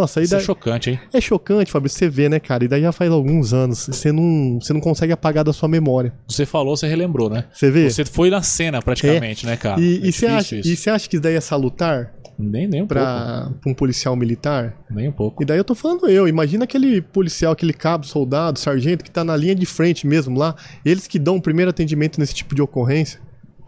Nossa, 0.00 0.20
aí 0.20 0.24
Isso 0.24 0.34
é 0.34 0.38
daí- 0.38 0.46
chocante, 0.46 0.90
hein? 0.90 1.00
é 1.12 1.20
chocante, 1.20 1.72
Fabrício, 1.72 1.98
você 1.98 2.08
vê, 2.08 2.28
né, 2.28 2.38
cara? 2.38 2.64
E 2.64 2.68
daí 2.68 2.82
já 2.82 2.92
faz 2.92 3.10
alguns 3.10 3.52
anos. 3.54 3.86
Você 3.90 4.12
não, 4.12 4.58
você 4.60 4.72
não 4.72 4.80
consegue 4.80 5.12
apagar 5.12 5.42
da 5.42 5.52
sua 5.52 5.68
memória. 5.68 6.12
Você 6.28 6.44
falou, 6.44 6.76
você 6.76 6.86
relembrou, 6.86 7.30
né? 7.30 7.44
Você 7.52 7.70
vê? 7.70 7.88
Você 7.90 8.04
foi 8.04 8.28
na 8.30 8.42
cena 8.42 8.82
praticamente, 8.82 9.46
né, 9.46 9.56
cara? 9.56 9.80
E, 9.80 10.02
É 10.02 10.06
e 10.08 10.12
você 10.12 10.26
acha, 10.26 10.56
isso. 10.56 10.68
e 10.68 10.76
você 10.76 10.90
acha 10.90 11.08
que 11.08 11.16
isso 11.16 11.22
daí 11.22 11.34
é 11.34 11.40
salutar 11.40 12.12
Nem, 12.38 12.66
nem 12.68 12.82
um 12.82 12.86
pouco. 12.86 13.02
pra, 13.02 13.50
pra 13.62 13.70
um 13.70 13.74
policial 13.74 14.14
militar? 14.14 14.76
Nem 14.90 15.08
um 15.08 15.12
pouco. 15.12 15.42
E 15.42 15.46
daí 15.46 15.56
eu 15.58 15.64
tô 15.64 15.74
falando 15.74 16.06
eu, 16.08 16.28
imagina 16.28 16.64
aquele 16.64 17.00
policial, 17.00 17.52
aquele 17.52 17.72
cabo, 17.72 18.04
soldado, 18.06 18.58
sargento 18.58 19.02
que 19.02 19.10
tá 19.10 19.24
na 19.24 19.34
linha 19.36 19.54
de 19.54 19.64
frente 19.64 20.06
mesmo 20.06 20.38
lá, 20.38 20.54
eles 20.84 21.06
que 21.06 21.18
dão 21.18 21.36
o 21.36 21.40
primeiro 21.42 21.70
atendimento 21.70 22.18
nesse 22.20 22.34
tipo 22.34 22.54
de 22.54 22.60
ocorrência. 22.60 23.18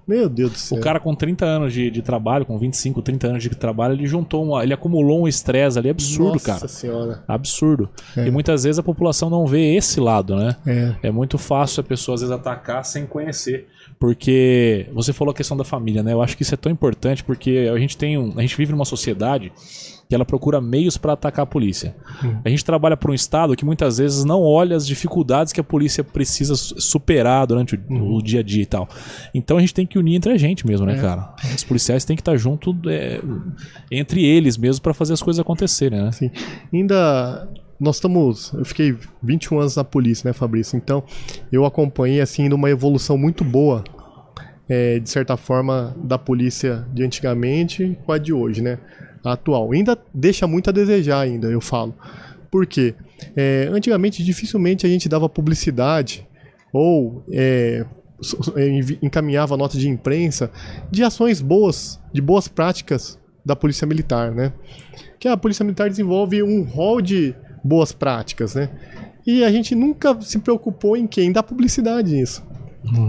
Meu 0.09 0.27
Deus 0.27 0.53
do 0.53 0.59
céu. 0.59 0.79
O 0.79 0.81
cara 0.81 0.99
com 0.99 1.15
30 1.15 1.45
anos 1.45 1.73
de, 1.73 1.91
de 1.91 2.01
trabalho, 2.01 2.47
com 2.47 2.59
25, 2.59 3.03
30 3.03 3.27
anos 3.27 3.43
de 3.43 3.51
trabalho, 3.51 3.93
ele 3.93 4.07
juntou 4.07 4.43
um, 4.43 4.61
ele 4.61 4.73
acumulou 4.73 5.23
um 5.23 5.29
estresse 5.29 5.79
ali 5.79 5.91
absurdo, 5.91 6.33
Nossa 6.33 6.47
cara. 6.47 6.69
senhora. 6.69 7.25
Absurdo. 7.29 7.91
E 8.17 8.31
muitas 8.31 8.65
vezes 8.65 8.79
a 8.79 8.83
população 8.83 9.29
não 9.29 9.47
vê 9.47 9.75
esse 9.75 10.01
lado, 10.01 10.35
né? 10.35 10.57
É. 10.67 11.09
É 11.09 11.11
muito 11.11 11.37
fácil 11.37 11.83
a 11.83 11.85
pessoa 11.85 12.15
às 12.15 12.23
vezes 12.23 12.35
atacar 12.35 12.83
sem 12.87 13.05
conhecer. 13.05 13.69
Porque 13.99 14.87
você 14.93 15.13
falou 15.13 15.33
a 15.33 15.35
questão 15.35 15.57
da 15.57 15.65
família, 15.65 16.03
né? 16.03 16.13
Eu 16.13 16.23
acho 16.23 16.37
que 16.37 16.43
isso 16.43 16.55
é 16.55 16.57
tão 16.57 16.73
importante 16.73 17.23
porque 17.23 17.69
a 17.71 17.79
gente 17.79 17.97
tem 17.97 18.17
um, 18.17 18.33
a 18.37 18.41
gente 18.41 18.57
vive 18.57 18.73
numa 18.73 18.85
sociedade 18.85 19.53
que 20.09 20.15
ela 20.15 20.25
procura 20.25 20.59
meios 20.61 20.97
para 20.97 21.13
atacar 21.13 21.43
a 21.43 21.47
polícia. 21.47 21.95
A 22.43 22.49
gente 22.49 22.65
trabalha 22.65 22.97
para 22.97 23.11
um 23.11 23.15
estado 23.15 23.55
que 23.55 23.65
muitas 23.65 23.99
vezes 23.99 24.25
não 24.25 24.41
olha 24.43 24.75
as 24.75 24.87
dificuldades 24.87 25.53
que 25.53 25.61
a 25.61 25.65
polícia 25.65 26.03
precisa 26.03 26.55
su- 26.57 26.81
superar 26.81 27.47
durante 27.47 27.75
o, 27.91 28.17
o 28.17 28.23
dia 28.23 28.41
a 28.41 28.43
dia 28.43 28.63
e 28.63 28.67
tal. 28.67 28.89
Então 29.35 29.59
a 29.59 29.61
gente 29.61 29.75
tem 29.75 29.87
que 29.87 29.99
unir 29.99 30.15
entre 30.15 30.33
a 30.33 30.39
gente 30.39 30.67
mesmo, 30.67 30.87
né, 30.87 30.95
cara? 31.01 31.35
Os 31.55 31.63
policiais 31.63 32.07
têm 32.07 32.17
que 32.17 32.23
estar 32.23 32.37
junto 32.39 32.75
é, 32.89 33.21
entre 33.91 34.25
eles 34.25 34.57
mesmo 34.57 34.83
para 34.83 34.95
fazer 34.95 35.13
as 35.13 35.21
coisas 35.23 35.39
acontecerem, 35.41 36.01
né? 36.03 36.11
Sim. 36.11 36.31
Ainda 36.73 37.47
nós 37.79 37.97
estamos, 37.97 38.51
eu 38.55 38.65
fiquei 38.65 38.97
21 39.23 39.61
anos 39.61 39.77
na 39.77 39.85
polícia, 39.85 40.27
né, 40.27 40.33
Fabrício? 40.33 40.77
Então, 40.77 41.05
eu 41.53 41.65
acompanhei 41.65 42.21
assim 42.21 42.49
numa 42.49 42.69
evolução 42.71 43.17
muito 43.19 43.45
boa, 43.45 43.85
é, 44.69 44.99
de 44.99 45.09
certa 45.09 45.37
forma, 45.37 45.95
da 46.03 46.19
polícia 46.19 46.85
de 46.93 47.05
antigamente 47.05 47.97
com 48.05 48.13
a 48.13 48.19
de 48.19 48.33
hoje, 48.33 48.63
né? 48.63 48.79
Atual. 49.25 49.73
Ainda 49.73 49.99
deixa 50.13 50.47
muito 50.47 50.71
a 50.71 50.73
desejar 50.73 51.21
ainda, 51.21 51.49
eu 51.49 51.61
falo. 51.61 51.95
Por 52.51 52.67
quê? 52.67 52.95
É, 53.37 53.69
antigamente 53.73 54.25
dificilmente 54.25 54.87
a 54.87 54.89
gente 54.89 55.09
dava 55.09 55.29
publicidade 55.29 56.27
ou 56.73 57.25
é, 57.31 57.85
envi- 58.57 58.99
encaminhava 59.03 59.57
nota 59.57 59.77
de 59.77 59.89
imprensa 59.89 60.51
de 60.91 61.03
ações 61.03 61.41
boas, 61.41 62.01
de 62.13 62.21
boas 62.21 62.49
práticas 62.49 63.19
da 63.45 63.55
polícia 63.57 63.87
militar, 63.87 64.33
né? 64.33 64.53
que 65.19 65.27
a 65.27 65.37
Polícia 65.37 65.65
Militar 65.65 65.89
desenvolve 65.89 66.43
um 66.45 66.63
rol 66.63 67.01
de 67.01 67.35
boas 67.65 67.91
práticas, 67.91 68.55
né? 68.55 68.71
E 69.27 69.43
a 69.43 69.51
gente 69.51 69.75
nunca 69.75 70.17
se 70.21 70.39
preocupou 70.39 70.97
em 70.97 71.07
quem 71.09 71.33
dá 71.33 71.43
publicidade 71.43 72.15
nisso. 72.15 72.43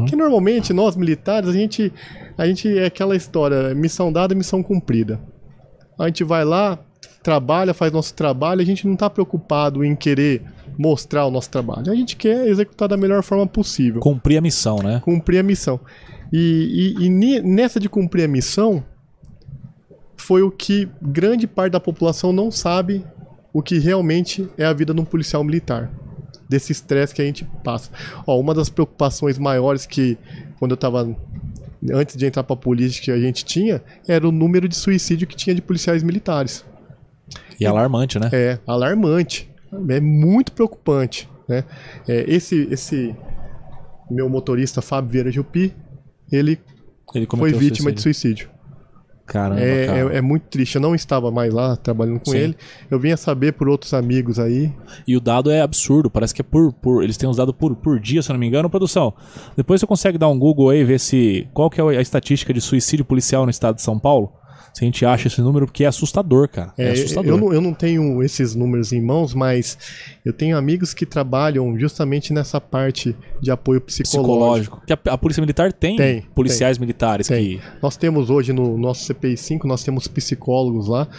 Que 0.08 0.16
normalmente 0.16 0.74
nós 0.74 0.96
militares, 0.96 1.48
a 1.48 1.54
gente, 1.54 1.94
a 2.38 2.48
gente 2.48 2.68
é 2.78 2.86
aquela 2.88 3.16
história, 3.16 3.75
missão 3.75 4.12
dada, 4.12 4.34
missão 4.34 4.63
cumprida. 4.63 5.20
A 6.00 6.06
gente 6.08 6.24
vai 6.24 6.46
lá, 6.46 6.79
trabalha, 7.22 7.74
faz 7.74 7.91
nosso 7.91 8.13
trabalho, 8.13 8.62
a 8.62 8.65
gente 8.65 8.88
não 8.88 8.94
está 8.94 9.10
preocupado 9.10 9.84
em 9.84 9.96
querer 9.96 10.41
mostrar 10.77 11.25
o 11.25 11.32
nosso 11.32 11.50
trabalho. 11.50 11.91
A 11.91 11.96
gente 11.96 12.15
quer 12.15 12.48
executar 12.48 12.88
da 12.88 12.96
melhor 12.96 13.22
forma 13.22 13.46
possível 13.46 14.00
Cumprir 14.00 14.38
a 14.38 14.41
missão, 14.41 14.77
né? 14.77 15.01
cumprir 15.03 15.39
a 15.39 15.44
missão. 15.44 15.79
E, 16.32 16.96
e- 17.00 17.06
e 17.06 17.41
nessa 17.41 17.79
de 17.79 17.89
cumprir 17.89 18.24
a 18.24 18.27
missão, 18.27 18.84
foi 20.15 20.41
o 20.41 20.51
que 20.51 20.88
grande 21.01 21.48
parte 21.48 21.74
da 21.74 21.79
população 21.79 22.32
não 22.32 22.51
sabe 22.51 23.03
o 23.51 23.62
que 23.62 23.79
realmente 23.79 24.48
é 24.58 24.65
a 24.65 24.74
vida 24.74 24.94
de 24.94 25.01
um 25.01 25.06
policial 25.06 25.44
militar. 25.44 25.91
Desse 26.48 26.72
estresse 26.72 27.13
que 27.13 27.22
a 27.22 27.25
gente 27.25 27.46
passa. 27.63 27.91
Ó, 28.25 28.39
uma 28.39 28.53
das 28.53 28.70
preocupações 28.70 29.38
maiores 29.38 29.86
que, 29.86 30.18
quando 30.58 30.72
eu 30.72 30.75
estava 30.75 31.15
antes 31.92 32.16
de 32.16 32.26
entrar 32.26 32.44
para 32.44 32.54
a 32.54 32.58
polícia, 32.58 33.02
que 33.02 33.12
a 33.12 33.20
gente 33.20 33.46
tinha, 33.46 33.82
era 34.08 34.28
o 34.28 34.32
número 34.32 34.68
de 34.68 34.76
suicídio 34.76 35.28
que 35.28 35.36
tinha 35.36 35.56
de 35.56 35.62
policiais 35.62 36.04
militares. 36.04 36.66
E 37.60 37.66
alarmante, 37.66 38.20
né? 38.20 38.30
É 38.32 38.60
alarmante. 38.66 39.50
É 39.89 40.00
muito 40.00 40.52
preocupante. 40.52 41.30
Né? 41.48 41.63
É, 42.08 42.26
esse, 42.28 42.68
esse 42.72 43.15
meu 44.10 44.30
motorista, 44.30 44.82
Fábio 44.82 45.12
Vieira 45.12 45.32
Jupi, 45.32 45.74
ele 46.32 46.60
Ele 47.13 47.26
foi 47.26 47.52
vítima 47.54 47.92
de 47.92 48.02
suicídio. 48.02 48.50
Caramba, 49.30 49.62
É, 49.62 49.86
cara. 49.86 50.13
é, 50.13 50.18
é 50.18 50.22
muito 50.22 50.44
triste. 50.50 50.76
Eu 50.76 50.82
não 50.82 50.96
estava 50.96 51.30
mais 51.30 51.54
lá 51.54 51.76
trabalhando 51.76 52.20
com 52.20 52.32
Sim. 52.32 52.38
ele. 52.38 52.58
Eu 52.89 53.00
vinha 53.00 53.15
saber 53.15 53.54
por 53.54 53.70
outros 53.70 53.94
amigos 53.94 54.39
aí. 54.39 54.74
E 55.08 55.15
o 55.15 55.20
dado 55.22 55.52
é 55.52 55.62
absurdo, 55.62 56.10
parece 56.10 56.34
que 56.34 56.42
é 56.42 56.44
por. 56.44 56.74
por 56.74 57.04
eles 57.04 57.15
têm 57.15 57.30
os 57.30 57.38
dados 57.38 57.54
por, 57.58 57.76
por 57.76 58.00
dia, 58.00 58.22
se 58.24 58.32
eu 58.32 58.34
não 58.34 58.39
me 58.39 58.48
engano, 58.48 58.70
produção. 58.70 59.13
Depois 59.56 59.80
você 59.80 59.86
consegue 59.88 60.18
dar 60.18 60.28
um 60.30 60.39
Google 60.39 60.70
aí 60.70 60.80
e 60.80 60.84
ver 60.84 61.00
se. 61.00 61.48
Qual 61.54 61.70
que 61.70 61.80
é 61.80 61.84
a 61.84 62.02
estatística 62.02 62.52
de 62.54 62.60
suicídio 62.60 63.06
policial 63.06 63.44
no 63.46 63.52
estado 63.52 63.76
de 63.76 63.84
São 63.84 64.00
Paulo? 64.00 64.32
Se 64.80 64.86
a 64.86 64.88
gente 64.88 65.06
acha 65.06 65.28
esse 65.28 65.42
número, 65.42 65.65
porque 65.65 65.84
é 65.84 65.88
assustador, 65.88 66.48
cara. 66.48 66.74
É, 66.78 66.86
É, 66.86 66.92
assustador. 66.92 67.30
eu, 67.30 67.38
não, 67.38 67.54
eu 67.54 67.60
não 67.60 67.74
tenho 67.74 68.24
esses 68.24 68.56
números 68.56 68.94
em 68.94 69.02
mãos, 69.02 69.34
mas 69.34 69.78
eu 70.24 70.32
tenho 70.32 70.58
amigos 70.58 70.94
que 70.94 71.06
trabalham 71.06 71.78
justamente 71.78 72.32
nessa 72.32 72.62
parte 72.62 73.13
de 73.42 73.52
apoio 73.52 73.82
psicológico. 73.82 74.78
Psicológico. 74.78 74.82
Que 74.88 74.94
a, 74.94 75.13
a 75.13 75.18
Polícia 75.18 75.42
Militar 75.42 75.74
tem, 75.74 75.98
Tem, 75.98 76.22
policiais 76.34 76.78
militares 76.78 77.28
Tem. 77.28 77.58
que. 77.58 77.62
Nós 77.82 77.98
temos 77.98 78.30
hoje 78.30 78.54
no 78.54 78.78
nosso 78.78 79.04
CPI 79.04 79.36
5, 79.36 79.68
nós 79.68 79.84
temos 79.84 80.08
psicólogos 80.08 80.88
lá. 80.88 81.10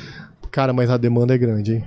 Cara, 0.51 0.73
mas 0.73 0.89
a 0.89 0.97
demanda 0.97 1.35
é 1.35 1.39
grande, 1.39 1.75
hein? 1.75 1.85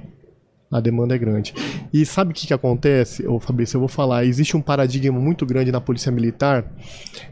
A 0.71 0.79
demanda 0.79 1.15
é 1.15 1.17
grande. 1.17 1.55
E 1.91 2.05
sabe 2.05 2.31
o 2.31 2.33
que, 2.35 2.45
que 2.45 2.53
acontece, 2.53 3.25
ô 3.27 3.39
Fabrício? 3.39 3.77
Eu 3.77 3.79
vou 3.79 3.89
falar. 3.89 4.25
Existe 4.25 4.55
um 4.55 4.61
paradigma 4.61 5.19
muito 5.19 5.43
grande 5.43 5.71
na 5.71 5.81
Polícia 5.81 6.11
Militar, 6.11 6.65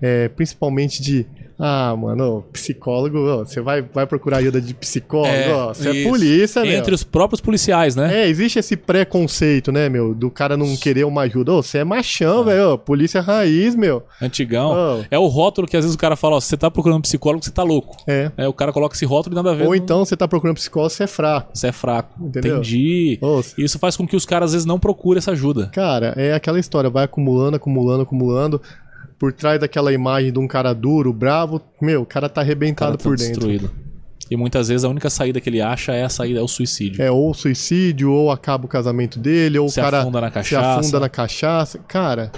é, 0.01 0.29
principalmente 0.29 0.99
de. 1.01 1.27
Ah, 1.63 1.95
mano, 1.95 2.43
psicólogo, 2.51 3.19
ó, 3.19 3.37
você 3.45 3.61
vai, 3.61 3.81
vai 3.81 4.07
procurar 4.07 4.37
ajuda 4.37 4.59
de 4.59 4.73
psicólogo, 4.73 5.31
ó, 5.53 5.67
você 5.73 5.89
é 5.89 5.93
isso. 5.93 6.09
polícia, 6.09 6.61
meu. 6.63 6.71
Entre 6.71 6.93
os 6.93 7.03
próprios 7.03 7.39
policiais, 7.39 7.95
né? 7.95 8.23
É, 8.23 8.27
existe 8.27 8.57
esse 8.59 8.75
preconceito, 8.75 9.71
né, 9.71 9.87
meu? 9.89 10.13
Do 10.15 10.29
cara 10.31 10.57
não 10.57 10.75
querer 10.75 11.03
uma 11.05 11.21
ajuda. 11.23 11.53
Ô, 11.53 11.61
você 11.63 11.79
é 11.79 11.83
machão, 11.83 12.43
velho. 12.43 12.71
ô, 12.71 12.77
Polícia 12.77 13.21
raiz, 13.21 13.75
meu. 13.75 14.03
Antigão. 14.21 14.73
É 15.11 15.19
o 15.19 15.27
rótulo 15.27 15.67
que 15.67 15.77
às 15.77 15.83
vezes 15.83 15.95
o 15.95 15.99
cara 15.99 16.15
fala, 16.15 16.35
ó, 16.37 16.39
se 16.39 16.47
você 16.47 16.57
tá 16.57 16.71
procurando 16.71 17.01
psicólogo, 17.01 17.43
você 17.43 17.51
tá 17.51 17.63
louco. 17.63 17.95
É. 18.07 18.31
É, 18.37 18.47
o 18.47 18.53
cara 18.53 18.73
coloca 18.73 18.95
esse 18.95 19.05
rótulo 19.05 19.33
e 19.33 19.37
nada 19.37 19.51
a 19.51 19.53
ver. 19.53 19.63
Ou 19.63 19.69
não- 19.69 19.75
então 19.75 20.03
você 20.05 20.17
tá 20.17 20.27
procurando 20.27 20.55
psicólogo, 20.55 20.89
você 20.93 21.03
é 21.03 21.07
fraco. 21.07 21.51
Você 21.53 21.67
é 21.67 21.71
fraco. 21.71 22.15
Entendeu? 22.23 22.57
Entendi. 22.57 23.19
Ô, 23.21 23.41
Isso 23.57 23.77
faz 23.77 23.95
com 23.95 24.07
que 24.07 24.15
os 24.15 24.25
caras 24.25 24.47
às 24.49 24.53
vezes 24.53 24.65
não 24.65 24.79
procurem 24.79 25.19
essa 25.19 25.31
ajuda. 25.31 25.67
Cara, 25.73 26.13
é 26.17 26.33
aquela 26.33 26.59
história, 26.59 26.89
vai 26.89 27.03
acumulando, 27.05 27.55
acumulando, 27.57 28.03
acumulando. 28.03 28.61
Por 29.21 29.31
trás 29.31 29.59
daquela 29.59 29.93
imagem 29.93 30.33
de 30.33 30.39
um 30.39 30.47
cara 30.47 30.73
duro, 30.73 31.13
bravo, 31.13 31.61
meu, 31.79 32.01
o 32.01 32.05
cara 32.07 32.27
tá 32.27 32.41
arrebentado 32.41 32.93
cara 32.93 32.97
tá 32.97 33.03
por 33.03 33.15
dentro. 33.15 33.33
destruído. 33.33 33.71
E 34.31 34.35
muitas 34.35 34.67
vezes 34.69 34.83
a 34.83 34.89
única 34.89 35.11
saída 35.11 35.39
que 35.39 35.47
ele 35.47 35.61
acha 35.61 35.93
é 35.93 36.03
a 36.03 36.09
saída, 36.09 36.39
é 36.39 36.41
o 36.41 36.47
suicídio. 36.47 37.03
É 37.03 37.11
ou 37.11 37.31
suicídio, 37.31 38.11
ou 38.11 38.31
acaba 38.31 38.65
o 38.65 38.67
casamento 38.67 39.19
dele, 39.19 39.59
ou 39.59 39.69
Se 39.69 39.79
o 39.79 39.83
cara 39.83 39.99
afunda 39.99 40.21
na 40.21 40.27
se 40.29 40.33
cachaça. 40.33 40.79
afunda 40.79 40.99
na 41.01 41.07
cachaça. 41.09 41.77
Cara, 41.87 42.31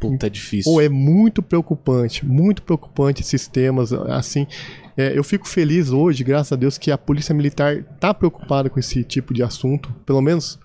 Puta, 0.00 0.26
é 0.26 0.28
difícil. 0.28 0.72
ou 0.72 0.80
é 0.80 0.88
muito 0.88 1.40
preocupante, 1.40 2.26
muito 2.26 2.62
preocupante 2.62 3.22
esses 3.22 3.46
temas, 3.46 3.92
assim. 3.92 4.48
É, 4.96 5.16
eu 5.16 5.22
fico 5.22 5.46
feliz 5.46 5.90
hoje, 5.92 6.24
graças 6.24 6.50
a 6.50 6.56
Deus, 6.56 6.76
que 6.76 6.90
a 6.90 6.98
Polícia 6.98 7.32
Militar 7.32 7.84
tá 8.00 8.12
preocupada 8.12 8.68
com 8.68 8.80
esse 8.80 9.04
tipo 9.04 9.32
de 9.32 9.44
assunto. 9.44 9.94
Pelo 10.04 10.20
menos 10.20 10.58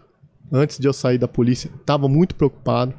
antes 0.51 0.79
de 0.79 0.88
eu 0.88 0.93
sair 0.93 1.19
da 1.19 1.27
polícia, 1.27 1.69
tava 1.86 2.08
muito 2.08 2.34
preocupado, 2.34 2.91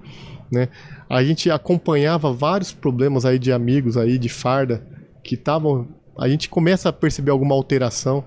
né? 0.52 0.68
A 1.10 1.24
gente 1.24 1.50
acompanhava 1.50 2.32
vários 2.32 2.72
problemas 2.72 3.24
aí 3.24 3.38
de 3.38 3.52
amigos 3.52 3.96
aí 3.96 4.16
de 4.16 4.28
farda 4.28 4.86
que 5.24 5.34
estavam, 5.34 5.88
a 6.16 6.28
gente 6.28 6.48
começa 6.48 6.88
a 6.88 6.92
perceber 6.92 7.32
alguma 7.32 7.54
alteração. 7.54 8.24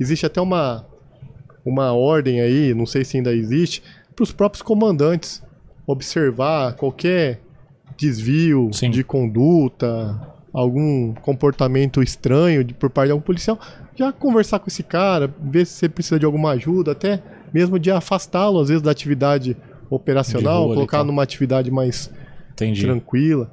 Existe 0.00 0.26
até 0.26 0.40
uma 0.40 0.84
uma 1.64 1.92
ordem 1.92 2.40
aí, 2.40 2.74
não 2.74 2.86
sei 2.86 3.04
se 3.04 3.18
ainda 3.18 3.32
existe, 3.32 3.82
para 4.16 4.22
os 4.22 4.32
próprios 4.32 4.62
comandantes 4.62 5.42
observar 5.86 6.74
qualquer 6.74 7.40
desvio 7.96 8.70
Sim. 8.72 8.90
de 8.90 9.04
conduta, 9.04 10.18
algum 10.52 11.14
comportamento 11.14 12.02
estranho 12.02 12.64
de, 12.64 12.74
por 12.74 12.90
parte 12.90 13.08
de 13.08 13.12
algum 13.12 13.22
policial, 13.22 13.58
já 13.94 14.12
conversar 14.12 14.58
com 14.60 14.68
esse 14.68 14.82
cara, 14.82 15.32
ver 15.40 15.66
se 15.66 15.74
você 15.74 15.88
precisa 15.88 16.18
de 16.18 16.24
alguma 16.24 16.52
ajuda, 16.52 16.92
até 16.92 17.22
mesmo 17.52 17.78
de 17.78 17.90
afastá-lo 17.90 18.60
às 18.60 18.68
vezes 18.68 18.82
da 18.82 18.90
atividade 18.90 19.56
operacional, 19.90 20.66
colocar 20.68 20.98
tá. 20.98 21.04
numa 21.04 21.22
atividade 21.22 21.70
mais 21.70 22.10
Entendi. 22.52 22.82
tranquila. 22.82 23.50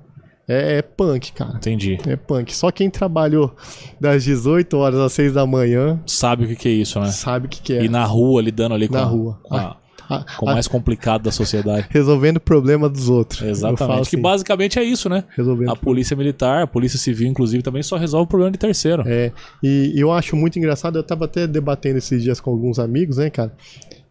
É, 0.47 0.77
é 0.77 0.81
punk, 0.83 1.31
cara. 1.33 1.55
Entendi. 1.55 1.97
É 2.07 2.15
punk. 2.15 2.55
Só 2.55 2.69
quem 2.71 2.87
trabalhou 2.89 3.55
das 3.99 4.23
18 4.23 4.77
horas 4.77 4.99
às 4.99 5.11
6 5.13 5.33
da 5.33 5.45
manhã 5.45 5.99
Sabe 6.05 6.45
o 6.45 6.47
que, 6.47 6.55
que 6.55 6.67
é 6.67 6.71
isso, 6.71 6.99
né? 6.99 7.07
sabe 7.07 7.47
o 7.47 7.49
que, 7.49 7.61
que 7.61 7.73
é. 7.73 7.83
E 7.83 7.89
na 7.89 8.05
rua, 8.05 8.41
lidando 8.43 8.75
ali 8.75 8.87
com 8.87 8.93
Na 8.93 9.03
rua. 9.03 9.39
a, 9.49 9.75
a- 10.07 10.23
com 10.37 10.45
o 10.45 10.49
mais 10.53 10.67
complicado 10.67 11.23
da 11.23 11.31
sociedade. 11.31 11.87
resolvendo 11.89 12.37
o 12.37 12.39
problema 12.39 12.87
dos 12.87 13.09
outros. 13.09 13.41
Exatamente. 13.41 14.01
Que 14.07 14.15
assim, 14.15 14.21
basicamente 14.21 14.77
é 14.77 14.83
isso, 14.83 15.09
né? 15.09 15.23
resolvendo 15.35 15.71
A 15.71 15.75
polícia 15.75 16.15
militar, 16.15 16.61
a 16.61 16.67
polícia 16.67 16.99
civil, 16.99 17.27
inclusive, 17.27 17.63
também 17.63 17.81
só 17.81 17.97
resolve 17.97 18.25
o 18.25 18.27
problema 18.27 18.51
de 18.51 18.59
terceiro. 18.59 19.01
É, 19.07 19.31
e 19.63 19.93
eu 19.95 20.11
acho 20.11 20.35
muito 20.35 20.59
engraçado, 20.59 20.95
eu 20.99 21.03
tava 21.03 21.25
até 21.25 21.47
debatendo 21.47 21.97
esses 21.97 22.21
dias 22.21 22.39
com 22.39 22.51
alguns 22.51 22.77
amigos, 22.77 23.17
né, 23.17 23.31
cara? 23.31 23.51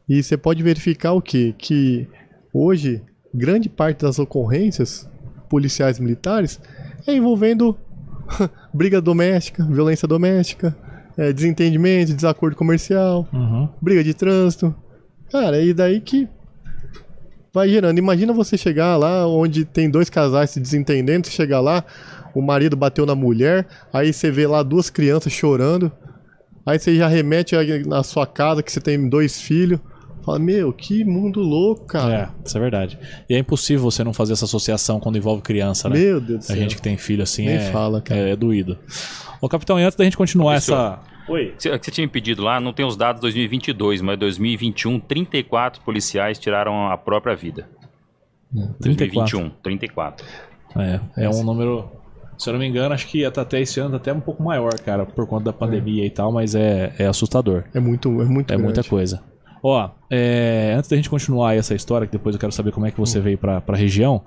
E 0.09 0.23
você 0.23 0.37
pode 0.37 0.63
verificar 0.63 1.13
o 1.13 1.23
quê? 1.23 1.55
Que 1.57 2.07
hoje, 2.53 3.03
grande 3.33 3.69
parte 3.69 4.03
das 4.03 4.19
ocorrências 4.19 5.09
policiais 5.49 5.99
militares 5.99 6.61
é 7.07 7.15
envolvendo 7.15 7.77
briga 8.73 9.01
doméstica, 9.01 9.65
violência 9.65 10.07
doméstica, 10.07 10.77
é, 11.17 11.33
desentendimento, 11.33 12.13
desacordo 12.15 12.57
comercial, 12.57 13.27
Uhum. 13.33 13.69
briga 13.81 14.03
de 14.05 14.13
trânsito. 14.15 14.75
Cara, 15.31 15.61
e 15.61 15.73
daí 15.73 16.01
que 16.01 16.29
vai 17.53 17.69
gerando. 17.69 17.99
Imagina 17.99 18.33
você 18.33 18.59
chegar 18.59 18.97
lá 18.97 19.27
onde 19.27 19.65
tem 19.65 19.89
dois 19.89 20.11
casais 20.11 20.51
se 20.51 20.61
desentendendo, 20.61 21.27
você 21.27 21.33
chegar 21.33 21.61
lá, 21.61 21.85
o 22.35 22.43
marido 22.43 22.77
bateu 22.77 23.07
na 23.07 23.15
mulher, 23.15 23.67
aí 23.93 24.13
você 24.13 24.31
vê 24.31 24.47
lá 24.47 24.63
duas 24.63 24.91
crianças 24.91 25.33
chorando, 25.33 25.91
aí 26.67 26.79
você 26.79 26.97
já 26.97 27.07
remete 27.09 27.55
na 27.87 28.03
sua 28.03 28.27
casa 28.27 28.63
que 28.63 28.71
você 28.73 28.81
tem 28.81 29.09
dois 29.09 29.41
filhos. 29.41 29.81
Fala, 30.25 30.39
meu, 30.39 30.73
que 30.73 31.05
mundo 31.05 31.41
louco, 31.41 31.85
cara. 31.87 32.15
É, 32.15 32.47
isso 32.47 32.57
é 32.57 32.61
verdade. 32.61 32.99
E 33.29 33.35
é 33.35 33.39
impossível 33.39 33.83
você 33.91 34.03
não 34.03 34.13
fazer 34.15 34.33
essa 34.33 34.45
associação 34.47 34.99
quando 34.99 35.17
envolve 35.19 35.43
criança, 35.43 35.89
né? 35.89 35.99
Meu 35.99 36.21
Deus 36.21 36.39
do 36.41 36.43
A 36.43 36.47
céu. 36.47 36.57
gente 36.57 36.77
que 36.77 36.83
tem 36.83 36.97
filho 36.97 37.23
assim 37.23 37.45
Nem 37.47 37.57
é, 37.57 37.71
fala, 37.71 38.01
cara. 38.01 38.21
é, 38.21 38.31
é 38.31 38.37
doído. 38.37 38.79
Ô, 39.41 39.49
capitão, 39.49 39.79
e 39.79 39.83
antes 39.83 39.97
da 39.97 40.05
gente 40.05 40.17
continuar 40.17 40.55
essa. 40.55 40.99
Oi. 41.29 41.55
Você 41.59 41.71
você 41.77 41.91
tinha 41.91 42.07
me 42.07 42.11
pedido 42.13 42.43
lá, 42.43 42.59
não 42.61 42.73
tem 42.73 42.87
os 42.87 42.97
dados 42.97 43.21
2022, 43.21 44.01
mas 44.03 44.19
2021, 44.19 44.99
34 45.01 45.83
policiais 45.83 46.39
tiraram 46.39 46.91
a 46.91 46.97
própria 46.97 47.35
vida. 47.37 47.69
34. 48.81 49.39
2021, 49.39 49.51
34. 49.63 50.27
É, 50.77 51.01
é 51.25 51.29
um 51.31 51.43
número. 51.43 51.89
Se 52.39 52.49
eu 52.49 52.53
não 52.55 52.61
me 52.61 52.67
engano, 52.67 52.95
acho 52.95 53.07
que 53.07 53.25
até- 53.25 53.41
até 53.41 53.61
esse 53.61 53.79
ano 53.79 53.91
tá 53.91 53.97
até 53.97 54.13
um 54.13 54.21
pouco 54.21 54.43
maior, 54.43 54.73
cara, 54.81 55.07
por 55.07 55.27
conta 55.27 55.45
da 55.45 55.53
pandemia 55.53 56.05
e 56.05 56.11
tal, 56.11 56.33
mas 56.33 56.55
é, 56.55 56.93
é 56.99 57.07
assustador. 57.07 57.65
É 57.73 57.79
muito, 57.79 58.09
é 58.21 58.25
muito 58.25 58.51
É 58.53 58.57
grande. 58.57 58.63
muita 58.65 58.83
coisa. 58.83 59.23
Ó, 59.67 59.89
é, 60.11 60.75
antes 60.77 60.91
da 60.91 60.97
gente 60.97 61.09
continuar 61.09 61.57
essa 61.57 61.75
história, 61.75 62.07
que 62.07 62.13
depois 62.13 62.35
eu 62.35 62.39
quero 62.39 62.53
saber 62.53 62.71
como 62.71 62.85
é 62.85 62.91
que 62.91 63.01
você 63.01 63.19
veio 63.19 63.39
pra, 63.39 63.63
pra 63.63 63.75
região, 63.75 64.21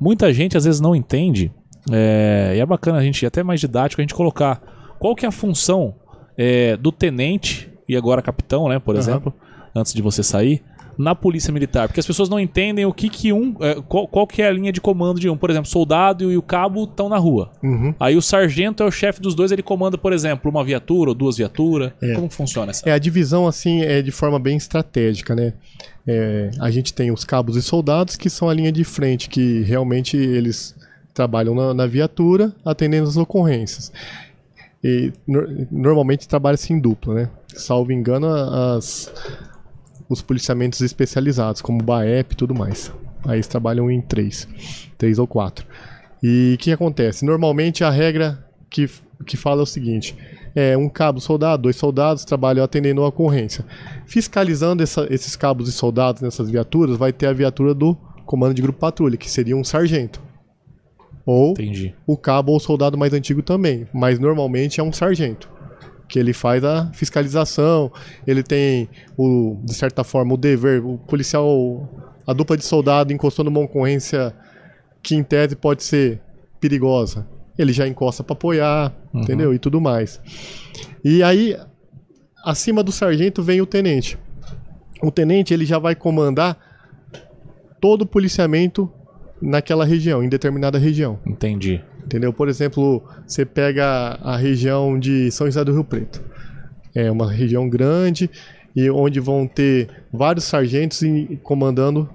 muita 0.00 0.32
gente 0.34 0.56
às 0.56 0.64
vezes 0.64 0.80
não 0.80 0.96
entende, 0.96 1.52
é, 1.92 2.54
e 2.56 2.58
é 2.58 2.66
bacana 2.66 2.98
a 2.98 3.02
gente, 3.02 3.24
até 3.24 3.40
mais 3.44 3.60
didático, 3.60 4.00
a 4.00 4.02
gente 4.02 4.14
colocar 4.14 4.60
qual 4.98 5.14
que 5.14 5.24
é 5.24 5.28
a 5.28 5.30
função 5.32 5.94
é, 6.36 6.76
do 6.76 6.90
tenente, 6.90 7.70
e 7.88 7.96
agora 7.96 8.20
capitão, 8.20 8.68
né, 8.68 8.80
por 8.80 8.96
exemplo, 8.96 9.32
antes 9.76 9.94
de 9.94 10.02
você 10.02 10.24
sair, 10.24 10.60
na 11.00 11.14
polícia 11.14 11.52
militar, 11.52 11.88
porque 11.88 12.00
as 12.00 12.06
pessoas 12.06 12.28
não 12.28 12.38
entendem 12.38 12.84
o 12.84 12.92
que 12.92 13.08
que 13.08 13.32
um, 13.32 13.56
é, 13.60 13.76
qual, 13.88 14.06
qual 14.06 14.26
que 14.26 14.42
é 14.42 14.48
a 14.48 14.52
linha 14.52 14.70
de 14.72 14.80
comando 14.80 15.18
de 15.18 15.28
um, 15.28 15.36
por 15.36 15.50
exemplo, 15.50 15.68
soldado 15.68 16.30
e 16.30 16.36
o 16.36 16.42
cabo 16.42 16.84
estão 16.84 17.08
na 17.08 17.16
rua. 17.16 17.50
Uhum. 17.62 17.94
Aí 17.98 18.16
o 18.16 18.22
sargento 18.22 18.82
é 18.82 18.86
o 18.86 18.90
chefe 18.90 19.20
dos 19.20 19.34
dois, 19.34 19.50
ele 19.50 19.62
comanda, 19.62 19.96
por 19.96 20.12
exemplo, 20.12 20.50
uma 20.50 20.62
viatura 20.62 21.10
ou 21.10 21.14
duas 21.14 21.36
viaturas. 21.36 21.92
Como 22.14 22.28
funciona 22.30 22.70
essa? 22.70 22.88
É, 22.88 22.92
a 22.92 22.98
divisão, 22.98 23.46
assim, 23.46 23.82
é 23.82 24.02
de 24.02 24.10
forma 24.10 24.38
bem 24.38 24.56
estratégica, 24.56 25.34
né? 25.34 25.54
É, 26.06 26.50
a 26.60 26.70
gente 26.70 26.92
tem 26.92 27.10
os 27.10 27.24
cabos 27.24 27.56
e 27.56 27.62
soldados, 27.62 28.16
que 28.16 28.28
são 28.28 28.48
a 28.48 28.54
linha 28.54 28.72
de 28.72 28.84
frente, 28.84 29.28
que 29.28 29.62
realmente 29.62 30.16
eles 30.16 30.74
trabalham 31.14 31.54
na, 31.54 31.74
na 31.74 31.86
viatura, 31.86 32.52
atendendo 32.64 33.08
as 33.08 33.16
ocorrências. 33.16 33.92
E 34.82 35.12
nor- 35.26 35.48
normalmente 35.70 36.26
trabalha-se 36.26 36.72
em 36.72 36.80
dupla, 36.80 37.14
né? 37.14 37.30
Salvo 37.48 37.92
engano, 37.92 38.26
as, 38.28 39.12
os 40.10 40.20
policiamentos 40.20 40.80
especializados, 40.82 41.62
como 41.62 41.80
o 41.80 41.84
BAEP 41.84 42.32
e 42.32 42.36
tudo 42.36 42.54
mais. 42.54 42.92
Aí 43.24 43.36
eles 43.36 43.46
trabalham 43.46 43.90
em 43.90 44.00
três, 44.00 44.46
três 44.98 45.18
ou 45.18 45.26
quatro. 45.26 45.64
E 46.22 46.52
o 46.56 46.58
que 46.58 46.72
acontece? 46.72 47.24
Normalmente 47.24 47.82
a 47.84 47.90
regra 47.90 48.44
que, 48.68 48.90
que 49.24 49.36
fala 49.36 49.60
é 49.60 49.62
o 49.62 49.66
seguinte: 49.66 50.16
é 50.54 50.76
um 50.76 50.88
cabo 50.88 51.20
soldado, 51.20 51.62
dois 51.62 51.76
soldados 51.76 52.24
trabalham 52.24 52.64
atendendo 52.64 53.02
a 53.02 53.08
ocorrência. 53.08 53.64
Fiscalizando 54.06 54.82
essa- 54.82 55.06
esses 55.10 55.36
cabos 55.36 55.68
e 55.68 55.72
soldados 55.72 56.20
nessas 56.22 56.50
viaturas, 56.50 56.96
vai 56.96 57.12
ter 57.12 57.26
a 57.26 57.32
viatura 57.32 57.72
do 57.72 57.96
comando 58.26 58.54
de 58.54 58.62
grupo 58.62 58.78
patrulha, 58.78 59.16
que 59.16 59.30
seria 59.30 59.56
um 59.56 59.64
sargento. 59.64 60.20
Ou 61.26 61.52
Entendi. 61.52 61.94
o 62.06 62.16
cabo 62.16 62.52
ou 62.52 62.58
soldado 62.60 62.96
mais 62.98 63.12
antigo 63.12 63.42
também, 63.42 63.86
mas 63.92 64.18
normalmente 64.18 64.80
é 64.80 64.82
um 64.82 64.92
sargento. 64.92 65.48
Que 66.10 66.18
ele 66.18 66.32
faz 66.32 66.64
a 66.64 66.90
fiscalização, 66.92 67.92
ele 68.26 68.42
tem, 68.42 68.88
o, 69.16 69.56
de 69.62 69.72
certa 69.72 70.02
forma, 70.02 70.34
o 70.34 70.36
dever. 70.36 70.84
O 70.84 70.98
policial, 70.98 71.88
a 72.26 72.32
dupla 72.32 72.56
de 72.56 72.64
soldado 72.64 73.12
encostou 73.12 73.44
numa 73.44 73.60
ocorrência 73.60 74.34
que 75.02 75.14
em 75.14 75.22
tese 75.22 75.54
pode 75.54 75.84
ser 75.84 76.20
perigosa. 76.60 77.26
Ele 77.56 77.72
já 77.72 77.86
encosta 77.86 78.24
para 78.24 78.34
apoiar, 78.34 78.92
entendeu? 79.14 79.54
E 79.54 79.58
tudo 79.58 79.80
mais. 79.80 80.20
E 81.04 81.22
aí, 81.22 81.56
acima 82.44 82.82
do 82.82 82.90
sargento 82.90 83.40
vem 83.40 83.60
o 83.60 83.66
tenente. 83.66 84.18
O 85.00 85.12
tenente 85.12 85.54
ele 85.54 85.64
já 85.64 85.78
vai 85.78 85.94
comandar 85.94 86.58
todo 87.80 88.02
o 88.02 88.06
policiamento 88.06 88.90
naquela 89.40 89.84
região, 89.84 90.22
em 90.22 90.28
determinada 90.28 90.76
região. 90.76 91.18
Entendi. 91.24 91.82
Entendeu? 92.10 92.32
Por 92.32 92.48
exemplo, 92.48 93.04
você 93.24 93.46
pega 93.46 94.18
a 94.20 94.36
região 94.36 94.98
de 94.98 95.30
São 95.30 95.46
José 95.46 95.62
do 95.62 95.72
Rio 95.72 95.84
Preto. 95.84 96.20
É 96.92 97.08
uma 97.08 97.30
região 97.30 97.68
grande 97.68 98.28
e 98.74 98.90
onde 98.90 99.20
vão 99.20 99.46
ter 99.46 99.88
vários 100.12 100.44
sargentos 100.44 101.00
comandando 101.44 102.10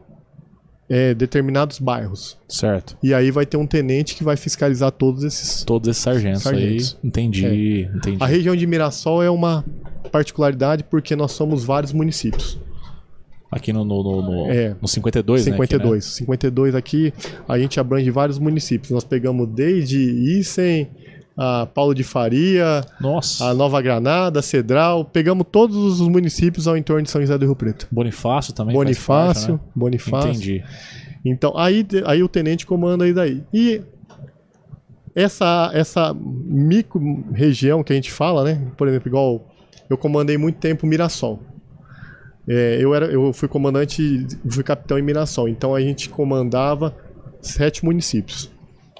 é, 0.89 1.13
determinados 1.13 1.79
bairros. 1.79 2.37
Certo. 2.45 2.97
E 3.01 3.13
aí 3.13 3.31
vai 3.31 3.45
ter 3.45 3.55
um 3.55 3.65
tenente 3.65 4.15
que 4.15 4.23
vai 4.25 4.35
fiscalizar 4.35 4.91
todos 4.91 5.23
esses. 5.23 5.63
Todos 5.63 5.87
esses 5.87 6.03
sargentos, 6.03 6.43
Sargentos. 6.43 6.97
aí. 7.01 7.07
Entendi, 7.07 7.89
entendi. 7.95 8.17
A 8.19 8.25
região 8.25 8.53
de 8.53 8.67
Mirassol 8.67 9.23
é 9.23 9.29
uma 9.29 9.63
particularidade 10.11 10.83
porque 10.83 11.15
nós 11.15 11.31
somos 11.31 11.63
vários 11.63 11.93
municípios. 11.93 12.59
Aqui 13.55 13.71
no, 13.71 13.85
no, 13.85 14.03
no, 14.03 14.21
no, 14.21 14.51
É. 14.51 14.75
no 14.81 14.87
52, 14.87 15.45
né? 15.45 15.53
aqui, 15.53 15.61
52. 15.61 16.05
52 16.05 16.75
aqui, 16.75 17.13
a 17.47 17.57
gente 17.57 17.79
abrange 17.79 18.11
vários 18.11 18.37
municípios. 18.37 18.91
Nós 18.91 19.05
pegamos 19.05 19.47
desde 19.47 19.97
Issem, 19.97 20.89
a 21.37 21.65
Paulo 21.65 21.95
de 21.95 22.03
Faria, 22.03 22.81
né? 22.81 22.87
Nossa. 22.99 23.45
a 23.45 23.53
Nova 23.53 23.81
Granada, 23.81 24.41
Cedral, 24.41 25.05
pegamos 25.05 25.47
todos 25.49 26.01
os 26.01 26.07
municípios 26.09 26.67
ao 26.67 26.75
entorno 26.75 27.03
de 27.03 27.09
São 27.09 27.21
José 27.21 27.37
do 27.37 27.45
Rio 27.45 27.55
Preto. 27.55 27.87
Bonifácio 27.89 28.53
também 28.53 28.75
Bonifácio, 28.75 29.57
parte, 29.57 29.63
né? 29.63 29.71
Bonifácio. 29.73 30.29
Entendi. 30.31 30.63
Então, 31.23 31.57
aí, 31.57 31.85
aí 32.05 32.21
o 32.21 32.27
tenente 32.27 32.65
comanda 32.65 33.05
aí 33.05 33.13
daí. 33.13 33.41
E 33.53 33.81
essa, 35.15 35.71
essa 35.73 36.13
micro-região 36.13 37.83
que 37.85 37.93
a 37.93 37.95
gente 37.95 38.11
fala, 38.11 38.43
né? 38.43 38.61
Por 38.75 38.87
exemplo, 38.89 39.07
igual 39.07 39.47
eu 39.89 39.97
comandei 39.97 40.37
muito 40.37 40.59
tempo 40.59 40.85
Mirassol. 40.85 41.39
É, 42.47 42.77
eu, 42.79 42.93
era, 42.93 43.07
eu 43.07 43.33
fui 43.33 43.47
comandante, 43.47 44.25
fui 44.49 44.63
capitão 44.63 44.97
em 44.99 45.01
Mirassol. 45.01 45.47
Então 45.49 45.73
a 45.73 45.81
gente 45.81 46.09
comandava 46.09 46.95
sete 47.41 47.83
municípios. 47.83 48.51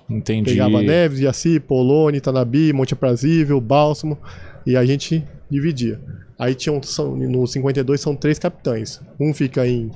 Entendi. 0.10 0.51
Pegava 0.51 0.81
Neves, 0.81 1.19
Iaci, 1.19 1.60
Polônia, 1.60 2.17
Itanabi, 2.19 2.71
Monte 2.73 2.93
Aprazível, 2.93 3.60
Bálsamo, 3.62 4.17
e 4.65 4.75
a 4.77 4.86
gente 4.86 5.23
dividia. 5.49 5.99
Aí 6.38 6.53
tinham, 6.53 6.81
são, 6.84 7.15
no 7.15 7.47
52 7.47 7.99
são 8.01 8.15
três 8.15 8.38
capitães. 8.38 9.01
Um 9.19 9.34
fica 9.34 9.65
em 9.67 9.89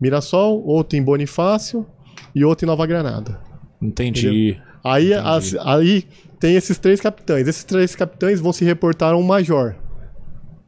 Mirassol, 0.00 0.64
outro 0.64 0.96
em 0.98 1.02
Bonifácio 1.02 1.86
e 2.34 2.44
outro 2.44 2.64
em 2.64 2.68
Nova 2.68 2.86
Granada. 2.86 3.38
Entendi. 3.80 4.58
Aí, 4.84 5.12
Entendi. 5.12 5.26
as- 5.28 5.56
aí 5.64 6.04
tem 6.40 6.54
esses 6.56 6.78
três 6.78 7.00
capitães. 7.00 7.46
Esses 7.48 7.64
três 7.64 7.94
capitães 7.94 8.40
vão 8.40 8.52
se 8.52 8.64
reportar 8.64 9.12
a 9.12 9.16
um 9.16 9.22
major, 9.22 9.74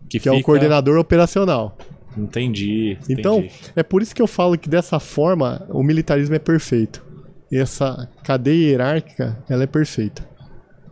que 0.09 0.19
é 0.29 0.33
o 0.33 0.37
fica- 0.37 0.47
coordenador 0.47 0.99
operacional. 0.99 1.77
Entendi. 2.17 2.97
Então, 3.09 3.39
entendi. 3.39 3.55
é 3.77 3.83
por 3.83 4.03
isso 4.03 4.15
que 4.15 4.23
eu 4.23 4.27
falo 4.27 4.57
que 4.59 4.69
dessa 4.69 4.99
forma 4.99 5.67
o 5.69 5.83
militarismo 5.83 6.35
é 6.35 6.39
perfeito. 6.39 7.05
Essa 7.53 8.09
cadeia 8.25 8.71
hierárquica, 8.71 9.39
ela 9.49 9.63
é 9.63 9.67
perfeita. 9.67 10.27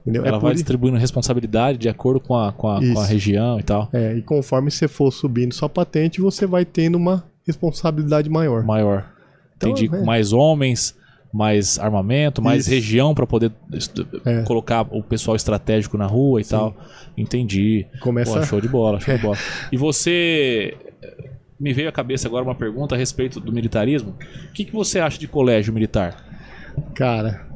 Entendeu? 0.02 0.24
ela 0.24 0.36
é, 0.36 0.40
vai 0.40 0.54
distribuindo 0.54 0.96
responsabilidade 0.96 1.78
de 1.78 1.88
acordo 1.88 2.20
com 2.20 2.36
a, 2.36 2.52
com 2.52 2.68
a, 2.68 2.78
com 2.80 3.00
a 3.00 3.04
região 3.04 3.58
e 3.58 3.62
tal. 3.64 3.88
é, 3.92 4.14
e 4.16 4.22
conforme 4.22 4.70
você 4.70 4.86
for 4.86 5.10
subindo 5.10 5.52
sua 5.52 5.68
patente, 5.68 6.20
você 6.20 6.46
vai 6.46 6.64
tendo 6.64 6.94
uma 6.96 7.24
responsabilidade 7.44 8.30
maior. 8.30 8.62
Maior. 8.64 9.04
Então, 9.56 9.70
Entendi. 9.70 9.86
é. 9.86 9.98
Com 9.98 10.04
mais 10.04 10.32
homens, 10.32 10.96
mais 11.34 11.76
armamento, 11.78 12.40
mais 12.40 12.62
Isso. 12.62 12.70
região 12.70 13.14
pra 13.14 13.26
poder 13.26 13.50
É. 14.24 14.42
colocar 14.42 14.86
o 14.92 15.02
pessoal 15.02 15.34
estratégico 15.36 15.98
na 15.98 16.06
rua 16.06 16.40
e 16.40 16.44
tal. 16.44 16.76
Entendi. 17.18 17.84
Começa- 18.00 18.38
Pô, 18.38 18.46
show 18.46 18.60
de 18.60 18.68
bola, 18.68 19.00
show 19.00 19.14
de 19.16 19.20
bola. 19.22 19.36
E 19.72 19.76
você. 19.76 20.76
Me 21.58 21.72
veio 21.72 21.88
à 21.88 21.92
cabeça 21.92 22.28
agora 22.28 22.44
uma 22.44 22.54
pergunta 22.54 22.94
a 22.94 22.98
respeito 22.98 23.40
do 23.40 23.50
militarismo. 23.52 24.14
O 24.50 24.52
que, 24.52 24.64
que 24.64 24.72
você 24.72 24.98
acha 25.00 25.18
de 25.18 25.26
colégio 25.26 25.72
militar? 25.72 26.24
Cara, 26.94 27.46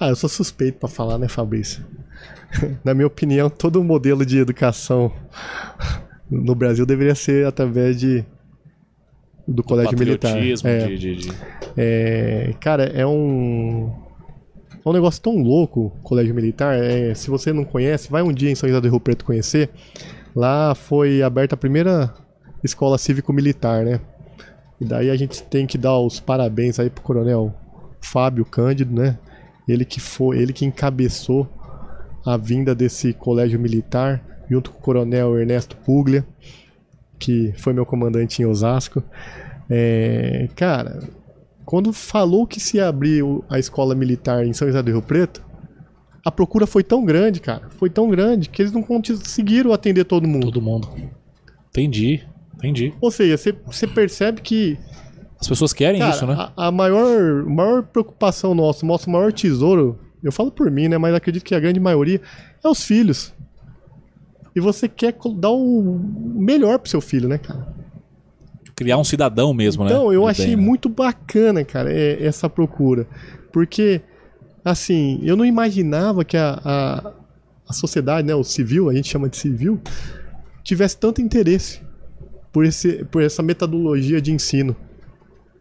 ah, 0.00 0.08
eu 0.08 0.16
sou 0.16 0.28
suspeito 0.28 0.78
pra 0.78 0.88
falar, 0.88 1.16
né, 1.18 1.28
Fabrício? 1.28 1.84
Na 2.84 2.92
minha 2.94 3.06
opinião, 3.06 3.48
todo 3.48 3.82
modelo 3.84 4.26
de 4.26 4.38
educação 4.38 5.12
no 6.28 6.54
Brasil 6.56 6.84
deveria 6.84 7.14
ser 7.14 7.46
através 7.46 7.98
de 8.00 8.24
do 9.46 9.62
colégio 9.62 9.96
militar. 9.96 10.36
É. 10.36 10.86
de, 10.88 10.98
de- 10.98 11.16
de- 11.16 11.32
É, 11.76 12.52
cara, 12.60 12.84
é 12.86 13.06
um. 13.06 13.92
É 14.84 14.88
um 14.88 14.92
negócio 14.92 15.20
tão 15.22 15.36
louco, 15.36 15.96
colégio 16.02 16.34
militar. 16.34 16.76
É, 16.76 17.14
se 17.14 17.30
você 17.30 17.52
não 17.52 17.64
conhece, 17.64 18.10
vai 18.10 18.22
um 18.22 18.32
dia 18.32 18.50
em 18.50 18.54
São 18.56 18.68
José 18.68 18.80
do 18.80 18.88
Rio 18.88 18.98
Preto 19.00 19.24
conhecer. 19.24 19.70
Lá 20.34 20.74
foi 20.74 21.22
aberta 21.22 21.54
a 21.54 21.58
primeira 21.58 22.12
escola 22.66 22.98
cívico-militar, 22.98 23.84
né? 23.84 24.00
E 24.80 24.84
daí 24.84 25.10
a 25.10 25.16
gente 25.16 25.42
tem 25.42 25.66
que 25.66 25.78
dar 25.78 25.98
os 25.98 26.20
parabéns 26.20 26.78
aí 26.78 26.90
pro 26.90 27.02
coronel 27.02 27.54
Fábio 28.00 28.44
Cândido, 28.44 28.94
né? 28.94 29.18
Ele 29.66 29.84
que 29.84 30.00
foi, 30.00 30.38
ele 30.38 30.52
que 30.52 30.64
encabeçou 30.64 31.48
a 32.24 32.36
vinda 32.36 32.74
desse 32.74 33.12
colégio 33.12 33.58
militar, 33.58 34.22
junto 34.50 34.70
com 34.70 34.78
o 34.78 34.82
coronel 34.82 35.38
Ernesto 35.38 35.76
Puglia, 35.78 36.26
que 37.18 37.52
foi 37.56 37.72
meu 37.72 37.86
comandante 37.86 38.42
em 38.42 38.44
Osasco. 38.44 39.02
É, 39.68 40.48
cara, 40.54 41.00
quando 41.64 41.92
falou 41.92 42.46
que 42.46 42.60
se 42.60 42.78
abriu 42.80 43.44
a 43.48 43.58
escola 43.58 43.94
militar 43.94 44.46
em 44.46 44.52
São 44.52 44.68
José 44.68 44.82
do 44.82 44.90
Rio 44.90 45.02
Preto, 45.02 45.44
a 46.24 46.30
procura 46.30 46.66
foi 46.66 46.82
tão 46.82 47.04
grande, 47.04 47.40
cara. 47.40 47.68
Foi 47.70 47.88
tão 47.88 48.08
grande 48.08 48.48
que 48.48 48.60
eles 48.60 48.72
não 48.72 48.82
conseguiram 48.82 49.72
atender 49.72 50.04
todo 50.04 50.26
mundo. 50.26 50.46
todo 50.46 50.62
mundo. 50.62 50.88
Entendi, 51.68 52.26
entendi. 52.56 52.92
Ou 53.00 53.10
seja, 53.10 53.36
você- 53.36 53.54
você 53.66 53.86
percebe 53.86 54.40
que 54.40 54.78
As 55.40 55.48
pessoas 55.48 55.72
querem 55.72 56.00
cara, 56.00 56.14
isso, 56.14 56.26
né? 56.26 56.34
a, 56.56 56.68
a 56.68 56.72
maior, 56.72 57.44
maior 57.44 57.82
preocupação 57.82 58.54
nossa, 58.54 58.84
o 58.84 58.88
nosso 58.88 59.10
maior 59.10 59.32
tesouro, 59.32 59.98
eu 60.22 60.32
falo 60.32 60.50
por 60.50 60.70
mim, 60.70 60.88
né? 60.88 60.96
Mas 60.98 61.14
acredito 61.14 61.44
que 61.44 61.54
a 61.54 61.60
grande 61.60 61.78
maioria 61.78 62.20
é 62.64 62.68
os 62.68 62.82
filhos. 62.84 63.32
E 64.54 64.60
você 64.60 64.88
quer 64.88 65.14
dar 65.36 65.50
o 65.50 66.00
melhor 66.34 66.78
pro 66.78 66.88
seu 66.90 67.00
filho, 67.02 67.28
né, 67.28 67.36
cara? 67.36 67.68
Criar 68.74 68.96
um 68.98 69.04
cidadão 69.04 69.52
mesmo, 69.54 69.84
né? 69.84 69.90
Então, 69.90 70.10
eu 70.12 70.26
achei 70.26 70.46
bem, 70.48 70.56
né? 70.56 70.62
muito 70.62 70.88
bacana, 70.88 71.64
cara, 71.64 71.92
é- 71.92 72.22
essa 72.24 72.48
procura. 72.48 73.06
Porque, 73.52 74.00
assim, 74.64 75.20
eu 75.22 75.36
não 75.36 75.44
imaginava 75.44 76.24
que 76.24 76.36
a, 76.36 76.60
a, 76.64 77.12
a 77.68 77.72
sociedade, 77.74 78.26
né, 78.26 78.34
o 78.34 78.42
civil, 78.44 78.88
a 78.88 78.94
gente 78.94 79.08
chama 79.08 79.28
de 79.28 79.36
civil, 79.36 79.80
tivesse 80.64 80.96
tanto 80.96 81.20
interesse 81.20 81.80
por, 82.56 82.64
esse, 82.64 83.04
por 83.10 83.22
essa 83.22 83.42
metodologia 83.42 84.18
de 84.18 84.32
ensino. 84.32 84.74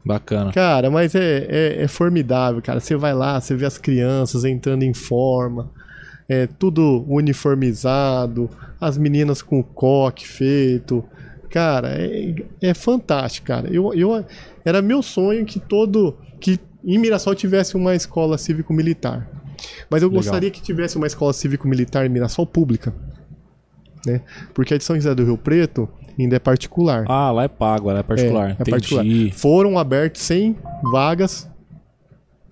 Bacana. 0.05 0.53
Cara, 0.53 0.89
mas 0.89 1.13
é, 1.13 1.45
é, 1.49 1.83
é 1.83 1.87
formidável, 1.89 2.61
cara. 2.61 2.79
Você 2.79 2.95
vai 2.95 3.13
lá, 3.13 3.41
você 3.41 3.53
vê 3.53 3.65
as 3.65 3.77
crianças 3.77 4.45
entrando 4.45 4.83
em 4.83 4.93
forma, 4.93 5.69
é 6.29 6.47
tudo 6.47 7.03
uniformizado, 7.09 8.49
as 8.79 8.97
meninas 8.97 9.41
com 9.41 9.59
o 9.59 9.63
coque 9.63 10.25
feito. 10.25 11.03
Cara, 11.49 11.89
é, 12.01 12.33
é 12.61 12.73
fantástico, 12.73 13.47
cara. 13.47 13.67
Eu, 13.69 13.93
eu, 13.93 14.25
era 14.63 14.81
meu 14.81 15.03
sonho 15.03 15.45
que 15.45 15.59
todo. 15.59 16.15
que 16.39 16.57
em 16.81 16.97
Mirassol 16.97 17.35
tivesse 17.35 17.75
uma 17.75 17.93
escola 17.93 18.37
cívico-militar. 18.37 19.29
Mas 19.89 20.01
eu 20.01 20.07
Legal. 20.07 20.23
gostaria 20.23 20.49
que 20.49 20.61
tivesse 20.61 20.95
uma 20.95 21.07
escola 21.07 21.33
cívico-militar 21.33 22.05
em 22.05 22.09
Mirassol 22.09 22.47
pública. 22.47 22.95
Né? 24.05 24.21
Porque 24.53 24.73
a 24.73 24.77
de 24.77 24.83
São 24.85 24.95
José 24.95 25.13
do 25.13 25.25
Rio 25.25 25.37
Preto 25.37 25.89
ainda 26.23 26.35
é 26.35 26.39
particular. 26.39 27.05
Ah, 27.07 27.31
lá 27.31 27.43
é 27.43 27.47
pago, 27.47 27.91
lá 27.91 27.99
é 27.99 28.03
particular. 28.03 28.51
É, 28.51 28.57
é 28.59 28.71
particular. 28.71 29.05
Foram 29.33 29.77
abertos 29.77 30.21
100 30.21 30.55
vagas 30.83 31.49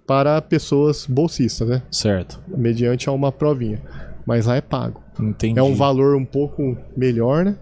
para 0.06 0.41
pessoas 0.41 1.06
bolsistas, 1.06 1.67
né? 1.67 1.82
Certo. 1.91 2.41
Mediante 2.47 3.08
a 3.08 3.12
uma 3.12 3.32
provinha. 3.32 3.82
Mas 4.26 4.45
lá 4.45 4.56
é 4.56 4.62
pago. 4.62 5.02
Entendi. 5.19 5.60
É 5.60 5.63
um 5.63 5.76
valor 5.76 6.15
um 6.15 6.26
pouco 6.26 6.78
melhor, 6.95 7.45
né? 7.45 7.56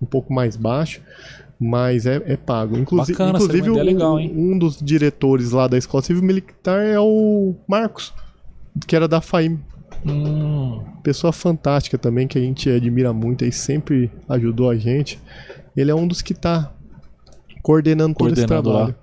Um 0.00 0.06
pouco 0.06 0.32
mais 0.32 0.56
baixo, 0.56 1.00
mas 1.58 2.06
é, 2.06 2.20
é 2.26 2.36
pago. 2.36 2.76
Inclusive, 2.76 3.16
Bacana, 3.16 3.38
inclusive 3.38 3.68
é 3.68 3.70
um, 3.70 3.82
legal, 3.82 4.18
hein? 4.18 4.32
um 4.34 4.58
dos 4.58 4.78
diretores 4.80 5.52
lá 5.52 5.68
da 5.68 5.78
Escola 5.78 6.02
Civil 6.02 6.22
Militar 6.22 6.84
é 6.84 6.98
o 6.98 7.54
Marcos, 7.68 8.12
que 8.86 8.96
era 8.96 9.06
da 9.06 9.20
FAIM. 9.20 9.60
Hum, 10.06 10.80
Pessoa 11.02 11.32
fantástica 11.32 11.98
também, 11.98 12.26
que 12.28 12.38
a 12.38 12.40
gente 12.40 12.68
admira 12.70 13.12
muito 13.12 13.44
e 13.44 13.52
sempre 13.52 14.10
ajudou 14.28 14.70
a 14.70 14.76
gente. 14.76 15.18
Ele 15.76 15.90
é 15.90 15.94
um 15.94 16.06
dos 16.06 16.22
que 16.22 16.32
está 16.32 16.72
coordenando, 17.62 18.14
todo 18.14 18.32
esse 18.32 18.46
Coordenando 18.46 18.68
lá. 18.70 18.76
trabalho. 18.86 18.96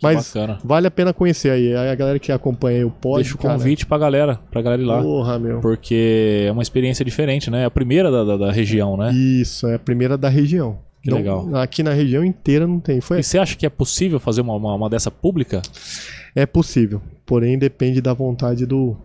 Mas 0.00 0.32
vale 0.62 0.86
a 0.86 0.90
pena 0.92 1.12
conhecer 1.12 1.50
aí. 1.50 1.74
A 1.74 1.94
galera 1.94 2.18
que 2.20 2.30
acompanha 2.30 2.78
aí 2.78 2.84
o 2.84 2.90
pod, 2.90 3.16
Deixa 3.22 3.34
o 3.34 3.38
cara, 3.38 3.54
convite 3.54 3.84
pra 3.84 3.98
galera, 3.98 4.38
pra 4.50 4.62
galera 4.62 4.80
ir 4.80 4.84
lá. 4.84 5.02
Porra, 5.02 5.38
meu. 5.40 5.60
Porque 5.60 6.44
é 6.46 6.52
uma 6.52 6.62
experiência 6.62 7.04
diferente, 7.04 7.50
né? 7.50 7.62
É 7.62 7.64
a 7.64 7.70
primeira 7.70 8.08
da, 8.10 8.22
da, 8.24 8.36
da 8.36 8.52
região, 8.52 8.96
né? 8.96 9.12
Isso, 9.12 9.66
é 9.66 9.74
a 9.74 9.78
primeira 9.78 10.16
da 10.16 10.28
região. 10.28 10.78
Que 11.02 11.10
Não- 11.10 11.16
legal. 11.18 11.56
Aqui 11.56 11.82
na 11.82 11.92
região 11.92 12.24
inteira 12.24 12.64
não 12.66 12.78
tem. 12.78 13.00
Foi, 13.00 13.18
E 13.18 13.22
você 13.24 13.38
acha 13.38 13.56
que 13.56 13.66
é 13.66 13.68
possível 13.70 14.20
fazer 14.20 14.40
uma, 14.40 14.54
uma, 14.54 14.74
uma 14.74 14.88
dessa 14.90 15.10
pública? 15.10 15.62
é 16.36 16.46
possível, 16.46 17.02
porém 17.26 17.58
depende 17.58 18.00
da 18.00 18.12
vontade 18.14 18.64
do 18.64 18.96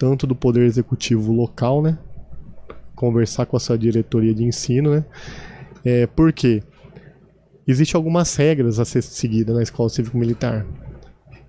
tanto 0.00 0.26
do 0.26 0.34
poder 0.34 0.62
executivo 0.64 1.30
local, 1.30 1.82
né? 1.82 1.98
Conversar 2.94 3.44
com 3.44 3.54
a 3.54 3.60
sua 3.60 3.76
diretoria 3.76 4.34
de 4.34 4.42
ensino, 4.42 4.92
né? 4.92 5.04
É, 5.84 6.06
por 6.06 6.32
quê? 6.32 6.62
Existem 7.68 7.98
algumas 7.98 8.34
regras 8.34 8.80
a 8.80 8.86
ser 8.86 9.02
seguidas 9.02 9.54
na 9.54 9.62
escola 9.62 9.90
cívico-militar. 9.90 10.66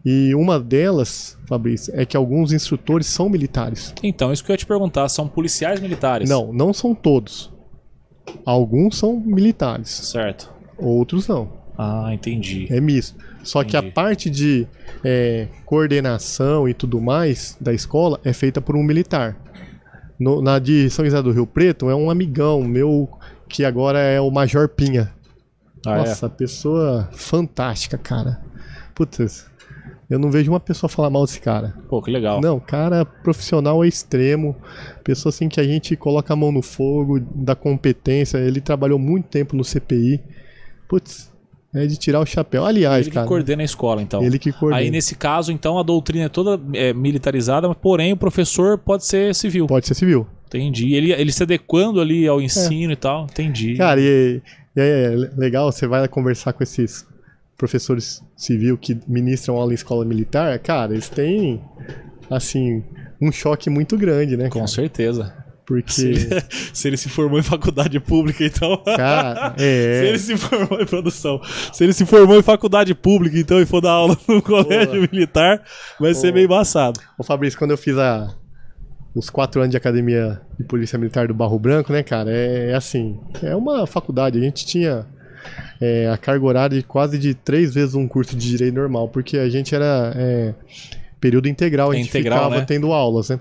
E 0.03 0.35
uma 0.35 0.59
delas, 0.59 1.37
Fabrício, 1.45 1.93
é 1.95 2.05
que 2.05 2.17
alguns 2.17 2.51
instrutores 2.51 3.07
são 3.07 3.29
militares. 3.29 3.93
Então, 4.03 4.33
isso 4.33 4.43
que 4.43 4.51
eu 4.51 4.53
ia 4.53 4.57
te 4.57 4.65
perguntar, 4.65 5.07
são 5.07 5.29
policiais 5.29 5.79
militares? 5.79 6.29
Não, 6.29 6.51
não 6.51 6.73
são 6.73 6.93
todos. 6.93 7.53
Alguns 8.45 8.97
são 8.97 9.17
militares, 9.17 9.89
Certo. 9.89 10.51
outros 10.77 11.25
não. 11.25 11.53
Ah, 11.77 12.09
entendi. 12.13 12.67
É 12.69 12.81
misto. 12.81 13.17
Só 13.43 13.63
que 13.63 13.75
a 13.75 13.79
Entendi. 13.79 13.93
parte 13.93 14.29
de 14.29 14.67
é, 15.03 15.47
coordenação 15.65 16.67
e 16.69 16.73
tudo 16.73 17.01
mais 17.01 17.57
da 17.59 17.73
escola 17.73 18.19
é 18.23 18.31
feita 18.33 18.61
por 18.61 18.75
um 18.75 18.83
militar. 18.83 19.35
No- 20.19 20.41
na 20.41 20.59
de 20.59 20.89
São 20.89 21.03
José 21.03 21.21
do 21.21 21.31
Rio 21.31 21.47
Preto 21.47 21.89
é 21.89 21.95
um 21.95 22.09
amigão 22.11 22.61
meu 22.63 23.09
que 23.49 23.65
agora 23.65 23.99
é 23.99 24.21
o 24.21 24.29
Major 24.29 24.67
Pinha. 24.69 25.11
Ah, 25.85 25.97
Nossa, 25.97 26.29
pessoa 26.29 27.09
fantástica, 27.13 27.97
cara. 27.97 28.39
Putz, 28.93 29.47
eu 30.07 30.19
não 30.19 30.29
vejo 30.29 30.51
uma 30.51 30.59
pessoa 30.59 30.87
falar 30.87 31.09
mal 31.09 31.25
desse 31.25 31.41
cara. 31.41 31.73
é? 31.75 31.81
Pô, 31.89 32.01
que 32.03 32.11
legal. 32.11 32.39
Não, 32.39 32.59
cara 32.59 33.03
profissional 33.03 33.83
é 33.83 33.87
extremo. 33.87 34.55
Pessoa 35.03 35.31
assim 35.31 35.49
que 35.49 35.59
a 35.59 35.63
gente 35.63 35.95
coloca 35.95 36.31
a 36.31 36.35
mão 36.35 36.51
no 36.51 36.61
fogo, 36.61 37.19
da 37.19 37.55
competência. 37.55 38.37
Ele 38.37 38.61
trabalhou 38.61 38.99
muito 38.99 39.25
tempo 39.29 39.55
no 39.55 39.63
CPI. 39.63 40.21
Putz, 40.87 41.30
é 41.73 41.85
de 41.85 41.97
tirar 41.97 42.19
o 42.19 42.25
chapéu. 42.25 42.65
Aliás, 42.65 43.01
Ele 43.01 43.09
que 43.09 43.15
cara. 43.15 43.27
coordena 43.27 43.61
a 43.61 43.65
escola, 43.65 44.01
então. 44.01 44.23
Ele 44.23 44.37
que 44.37 44.51
coordena. 44.51 44.81
Aí, 44.81 44.91
nesse 44.91 45.15
caso, 45.15 45.51
então, 45.51 45.79
a 45.79 45.83
doutrina 45.83 46.25
é 46.25 46.29
toda 46.29 46.59
é, 46.73 46.93
militarizada, 46.93 47.73
porém 47.73 48.13
o 48.13 48.17
professor 48.17 48.77
pode 48.77 49.05
ser 49.05 49.33
civil. 49.33 49.67
Pode 49.67 49.87
ser 49.87 49.93
civil. 49.93 50.27
Entendi. 50.47 50.93
Ele, 50.93 51.13
ele 51.13 51.31
se 51.31 51.43
adequando 51.43 52.01
ali 52.01 52.27
ao 52.27 52.41
ensino 52.41 52.91
e 52.91 52.95
tal. 52.95 53.23
Entendi. 53.23 53.73
É. 53.73 53.77
Cara, 53.77 54.01
e, 54.01 54.41
e 54.75 54.81
aí 54.81 54.89
é 54.89 55.09
legal, 55.37 55.71
você 55.71 55.87
vai 55.87 56.05
conversar 56.09 56.51
com 56.51 56.61
esses 56.61 57.05
professores 57.57 58.21
civil 58.35 58.77
que 58.77 58.97
ministram 59.07 59.55
aula 59.55 59.71
em 59.71 59.75
escola 59.75 60.03
militar, 60.03 60.57
cara, 60.59 60.93
eles 60.93 61.07
têm, 61.07 61.61
assim, 62.27 62.83
um 63.21 63.31
choque 63.31 63.69
muito 63.69 63.95
grande, 63.95 64.35
né, 64.35 64.49
Com 64.49 64.59
cara? 64.59 64.67
certeza. 64.67 65.40
Porque, 65.71 65.91
Se 65.93 66.07
ele, 66.09 66.43
se 66.73 66.87
ele 66.89 66.97
se 66.97 67.07
formou 67.07 67.39
em 67.39 67.43
faculdade 67.43 67.97
pública, 68.01 68.43
então. 68.43 68.75
cara, 68.83 69.53
Se 69.57 69.63
é... 69.63 70.05
ele 70.09 70.19
se 70.19 70.35
formou 70.35 70.81
em 70.81 70.85
produção. 70.85 71.39
Se 71.71 71.81
ele 71.85 71.93
se 71.93 72.05
formou 72.05 72.37
em 72.37 72.43
faculdade 72.43 72.93
pública, 72.93 73.39
então, 73.39 73.61
e 73.61 73.65
for 73.65 73.79
dar 73.79 73.91
aula 73.91 74.17
no 74.27 74.41
colégio 74.41 75.07
militar, 75.09 75.63
vai 75.97 76.13
ser 76.13 76.33
meio 76.33 76.43
embaçado. 76.43 76.99
Ô 77.17 77.23
Fabrício, 77.23 77.57
quando 77.57 77.71
eu 77.71 77.77
fiz 77.77 77.97
a, 77.97 78.35
os 79.15 79.29
quatro 79.29 79.61
anos 79.61 79.71
de 79.71 79.77
academia 79.77 80.41
de 80.59 80.65
polícia 80.65 80.99
militar 80.99 81.29
do 81.29 81.33
Barro 81.33 81.57
Branco, 81.57 81.93
né, 81.93 82.03
cara, 82.03 82.29
é, 82.29 82.71
é 82.71 82.75
assim, 82.75 83.17
é 83.41 83.55
uma 83.55 83.87
faculdade, 83.87 84.37
a 84.37 84.41
gente 84.41 84.65
tinha 84.65 85.05
é, 85.79 86.09
a 86.09 86.17
carga 86.17 86.45
horária 86.45 86.77
de 86.77 86.83
quase 86.83 87.17
de 87.17 87.33
três 87.33 87.73
vezes 87.73 87.95
um 87.95 88.09
curso 88.09 88.35
de 88.35 88.49
direito 88.49 88.75
normal, 88.75 89.07
porque 89.07 89.37
a 89.37 89.47
gente 89.47 89.73
era 89.73 90.11
é, 90.17 90.53
período 91.21 91.47
integral, 91.47 91.91
a 91.91 91.93
É 91.93 91.97
gente 91.99 92.09
integral, 92.09 92.39
ficava 92.39 92.59
né? 92.59 92.65
tendo 92.67 92.91
aulas, 92.91 93.29
né. 93.29 93.39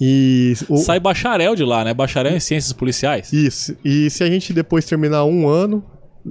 E 0.00 0.54
o, 0.68 0.76
Sai 0.76 1.00
bacharel 1.00 1.54
de 1.54 1.64
lá, 1.64 1.84
né? 1.84 1.94
Bacharel 1.94 2.36
em 2.36 2.40
ciências 2.40 2.72
policiais. 2.72 3.32
Isso. 3.32 3.76
E 3.84 4.10
se 4.10 4.22
a 4.22 4.26
gente 4.26 4.52
depois 4.52 4.84
terminar 4.84 5.24
um 5.24 5.48
ano 5.48 5.82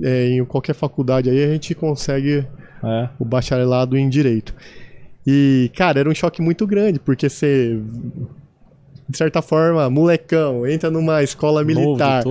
é, 0.04 0.30
em 0.30 0.46
qualquer 0.46 0.76
faculdade 0.76 1.30
aí, 1.30 1.44
a 1.44 1.48
gente 1.54 1.74
consegue 1.74 2.46
É. 2.84 3.10
o 3.20 3.26
bacharelado 3.26 3.98
em 3.98 4.08
direito. 4.10 4.54
E, 5.26 5.72
cara, 5.76 6.00
era 6.00 6.10
um 6.10 6.14
choque 6.14 6.42
muito 6.42 6.68
grande, 6.68 7.00
porque 7.00 7.28
você, 7.28 7.80
de 9.10 9.18
certa 9.18 9.42
forma, 9.42 9.90
molecão, 9.90 10.68
entra 10.68 10.92
numa 10.92 11.24
escola 11.24 11.64
militar. 11.64 12.24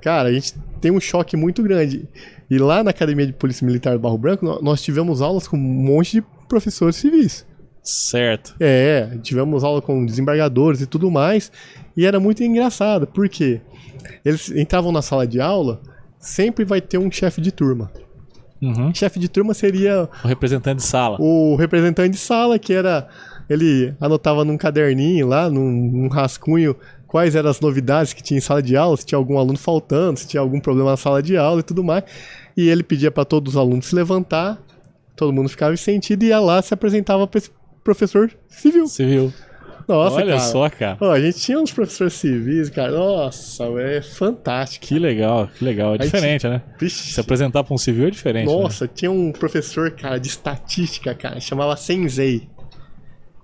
Cara, 0.00 0.28
a 0.28 0.32
gente 0.32 0.54
tem 0.80 0.92
um 0.92 1.00
choque 1.00 1.36
muito 1.36 1.62
grande. 1.62 2.08
E 2.48 2.58
lá 2.58 2.84
na 2.84 2.90
Academia 2.90 3.26
de 3.26 3.32
Polícia 3.32 3.66
Militar 3.66 3.94
do 3.94 3.98
Barro 3.98 4.16
Branco, 4.18 4.44
nó- 4.46 4.60
nós 4.62 4.80
tivemos 4.80 5.20
aulas 5.20 5.48
com 5.48 5.56
um 5.56 5.60
monte 5.60 6.12
de 6.20 6.24
professores 6.48 6.94
civis. 6.94 7.44
Certo. 7.86 8.54
É, 8.58 9.16
tivemos 9.22 9.62
aula 9.62 9.80
com 9.80 10.04
desembargadores 10.04 10.80
e 10.80 10.86
tudo 10.86 11.10
mais. 11.10 11.50
E 11.96 12.04
era 12.04 12.18
muito 12.18 12.42
engraçado, 12.42 13.06
porque 13.06 13.60
eles 14.24 14.50
entravam 14.50 14.90
na 14.92 15.00
sala 15.00 15.26
de 15.26 15.40
aula, 15.40 15.80
sempre 16.18 16.64
vai 16.64 16.80
ter 16.80 16.98
um 16.98 17.10
chefe 17.10 17.40
de 17.40 17.52
turma. 17.52 17.90
Uhum. 18.60 18.92
Chefe 18.94 19.20
de 19.20 19.28
turma 19.28 19.54
seria 19.54 20.08
O 20.24 20.28
representante 20.28 20.78
de 20.78 20.82
sala. 20.82 21.16
o 21.20 21.56
representante 21.56 22.10
de 22.10 22.18
sala, 22.18 22.58
que 22.58 22.72
era. 22.72 23.06
Ele 23.48 23.94
anotava 24.00 24.44
num 24.44 24.56
caderninho 24.56 25.28
lá, 25.28 25.48
num, 25.48 25.70
num 25.70 26.08
rascunho, 26.08 26.74
quais 27.06 27.36
eram 27.36 27.48
as 27.48 27.60
novidades 27.60 28.12
que 28.12 28.20
tinha 28.22 28.38
em 28.38 28.40
sala 28.40 28.60
de 28.60 28.76
aula, 28.76 28.96
se 28.96 29.06
tinha 29.06 29.16
algum 29.16 29.38
aluno 29.38 29.56
faltando, 29.56 30.18
se 30.18 30.26
tinha 30.26 30.40
algum 30.40 30.58
problema 30.58 30.90
na 30.90 30.96
sala 30.96 31.22
de 31.22 31.36
aula 31.36 31.60
e 31.60 31.62
tudo 31.62 31.84
mais. 31.84 32.02
E 32.56 32.68
ele 32.68 32.82
pedia 32.82 33.10
para 33.10 33.24
todos 33.24 33.54
os 33.54 33.56
alunos 33.56 33.86
se 33.86 33.94
levantar, 33.94 34.60
todo 35.14 35.32
mundo 35.32 35.48
ficava 35.48 35.72
em 35.72 35.76
sentido 35.76 36.24
e 36.24 36.28
ia 36.28 36.40
lá 36.40 36.60
se 36.60 36.74
apresentava 36.74 37.24
para 37.26 37.38
esse 37.38 37.50
professor 37.86 38.28
civil. 38.48 38.86
Viu? 38.98 39.32
Nossa, 39.86 40.16
Olha 40.16 40.26
cara. 40.36 40.40
só, 40.40 40.68
cara. 40.68 40.98
Ó, 41.00 41.12
a 41.12 41.20
gente 41.20 41.38
tinha 41.38 41.60
uns 41.60 41.70
professores 41.70 42.14
civis, 42.14 42.68
cara. 42.68 42.90
Nossa, 42.90 43.62
é 43.78 44.02
fantástico. 44.02 44.84
Que 44.84 44.98
legal, 44.98 45.48
que 45.56 45.64
legal. 45.64 45.92
É 45.94 45.98
Aí 46.00 46.06
diferente, 46.06 46.48
né? 46.48 46.62
Vixe. 46.80 47.12
Se 47.12 47.20
apresentar 47.20 47.62
pra 47.62 47.72
um 47.72 47.78
civil 47.78 48.08
é 48.08 48.10
diferente. 48.10 48.48
né? 48.48 48.52
Nossa, 48.52 48.88
tinha 48.88 49.10
um 49.12 49.30
professor, 49.30 49.92
cara, 49.92 50.18
de 50.18 50.26
estatística, 50.26 51.14
cara, 51.14 51.38
chamava 51.38 51.76
Sensei. 51.76 52.48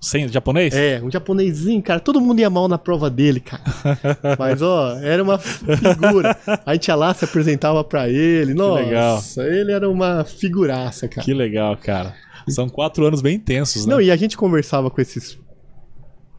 Sem 0.01 0.27
japonês? 0.27 0.75
É, 0.75 1.01
um 1.01 1.09
japonesinho, 1.09 1.81
cara. 1.81 2.01
Todo 2.01 2.21
mundo 2.21 2.41
ia 2.41 2.51
mal 2.51 2.67
na 2.67 2.77
prova 2.77 3.09
dele, 3.09 3.39
cara. 3.39 3.63
Mas, 4.37 4.61
ó, 4.61 4.99
era 4.99 5.23
uma 5.23 5.39
figura. 5.39 6.37
A 6.67 6.73
gente 6.75 6.89
ia 6.89 6.97
lá, 6.97 7.15
se 7.15 7.25
apresentava 7.25 7.85
pra 7.85 8.09
ele. 8.09 8.53
Nossa, 8.53 9.43
legal. 9.45 9.57
ele 9.61 9.71
era 9.71 9.89
uma 9.89 10.25
figuraça, 10.25 11.07
cara. 11.07 11.25
Que 11.25 11.33
legal, 11.33 11.77
cara. 11.77 12.17
São 12.51 12.69
quatro 12.69 13.07
anos 13.07 13.21
bem 13.23 13.37
intensos, 13.37 13.87
né? 13.87 13.95
Não, 13.95 14.01
e 14.01 14.11
a 14.11 14.17
gente 14.17 14.37
conversava 14.37 14.91
com 14.91 15.01
esses, 15.01 15.39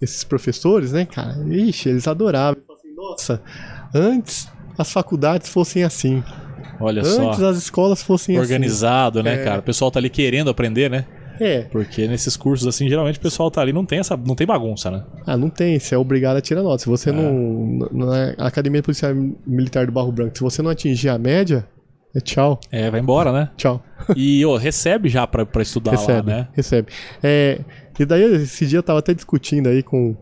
esses 0.01 0.23
professores, 0.23 0.91
né, 0.91 1.05
cara? 1.05 1.35
Ixi, 1.49 1.89
eles 1.89 2.07
adoravam. 2.07 2.61
Assim, 2.71 2.95
Nossa, 2.95 3.41
antes 3.93 4.47
as 4.77 4.91
faculdades 4.91 5.49
fossem 5.49 5.83
assim. 5.83 6.23
Olha 6.79 7.01
Antes 7.01 7.13
só. 7.37 7.49
as 7.49 7.57
escolas 7.57 8.01
fossem 8.01 8.37
Organizado, 8.39 9.21
né, 9.23 9.41
É. 9.41 9.43
cara? 9.43 9.59
O 9.59 9.63
pessoal 9.63 9.91
tá 9.91 9.99
ali 9.99 10.09
querendo 10.09 10.49
aprender, 10.49 10.89
né? 10.89 11.05
assim. 11.35 11.43
É. 11.43 11.61
Porque 11.63 12.07
nesses 12.07 12.35
cursos, 12.37 12.67
assim, 12.67 12.87
geralmente 12.87 13.17
o 13.17 13.21
pessoal 13.21 13.49
tá 13.49 13.59
ali, 13.61 13.73
não 13.73 13.85
tem 13.85 13.99
essa. 13.99 14.15
não 14.15 14.35
tem 14.35 14.45
bagunça, 14.45 14.91
né? 14.91 15.03
Ah, 15.25 15.35
não 15.37 15.49
tem. 15.49 15.79
Você 15.79 15.95
é 15.95 15.97
obrigado 15.97 16.37
a 16.37 16.41
tirar 16.41 16.61
nota. 16.61 16.83
Se 16.83 16.89
É. 16.89 16.91
você 16.91 17.11
não. 17.11 17.79
Na 17.91 18.33
Academia 18.37 18.83
Policial 18.83 19.13
Militar 19.45 19.85
do 19.85 19.91
Barro 19.91 20.11
Branco, 20.11 20.37
se 20.37 20.43
você 20.43 20.61
não 20.61 20.69
atingir 20.69 21.09
a 21.09 21.17
média, 21.17 21.67
é 22.15 22.19
tchau. 22.19 22.59
É, 22.71 22.89
vai 22.91 22.99
embora, 22.99 23.31
né? 23.31 23.49
Tchau. 23.57 23.83
E, 24.15 24.45
ô, 24.45 24.55
recebe 24.57 25.09
já 25.09 25.25
pra, 25.25 25.45
pra 25.45 25.61
estudar 25.61 25.91
lá, 25.93 25.97
recebe. 25.97 26.27
né? 26.27 26.47
Recebe. 26.53 26.87
É, 27.21 27.59
e 27.99 28.05
daí, 28.05 28.23
esse 28.35 28.65
dia 28.67 28.79
eu 28.79 28.83
tava 28.83 28.99
até 28.99 29.13
discutindo 29.13 29.67
aí 29.69 29.81
com. 29.81 30.15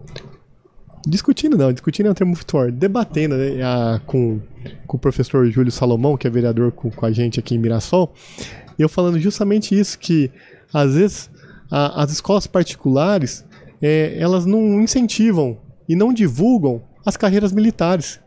Discutindo 1.08 1.58
não, 1.58 1.74
discutindo 1.74 2.06
é 2.08 2.12
um 2.12 2.14
termo 2.14 2.32
muito 2.34 2.50
forte. 2.52 2.74
Debatendo 2.74 3.36
né, 3.36 3.62
a- 3.64 4.00
com, 4.06 4.40
com 4.86 4.98
o 4.98 5.00
professor 5.00 5.50
Júlio 5.50 5.72
Salomão, 5.72 6.16
que 6.16 6.28
é 6.28 6.30
vereador 6.30 6.72
com, 6.72 6.92
com 6.92 7.06
a 7.06 7.12
gente 7.12 7.40
aqui 7.40 7.56
em 7.56 7.58
Mirassol. 7.58 8.14
E 8.78 8.82
eu 8.84 8.88
falando 8.88 9.20
justamente 9.20 9.78
isso, 9.78 9.98
que 9.98 10.30
às 10.72 10.94
vezes 10.94 11.30
a- 11.72 12.04
as 12.04 12.12
escolas 12.12 12.46
particulares 12.46 13.44
é, 13.82 14.16
elas 14.20 14.46
não 14.46 14.80
incentivam 14.80 15.58
e 15.90 15.96
não 15.96 16.14
divulgam 16.14 16.84
as 17.04 17.18
carreiras 17.18 17.52
militares 17.52 18.20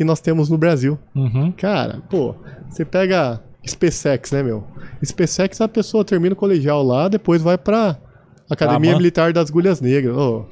que 0.00 0.04
nós 0.04 0.18
temos 0.18 0.48
no 0.48 0.56
Brasil. 0.56 0.98
Uhum. 1.14 1.52
Cara, 1.52 1.98
pô, 2.08 2.34
você 2.70 2.86
pega 2.86 3.38
SpaceX, 3.68 4.32
né, 4.32 4.42
meu? 4.42 4.64
SpaceX 5.04 5.60
a 5.60 5.68
pessoa 5.68 6.02
termina 6.06 6.32
o 6.32 6.36
colegial 6.36 6.82
lá, 6.82 7.06
depois 7.06 7.42
vai 7.42 7.58
pra 7.58 7.98
Academia 8.48 8.94
Ah. 8.94 8.96
Militar 8.96 9.30
das 9.34 9.50
Agulhas 9.50 9.78
Negras. 9.82 10.16
Ô, 10.16 10.46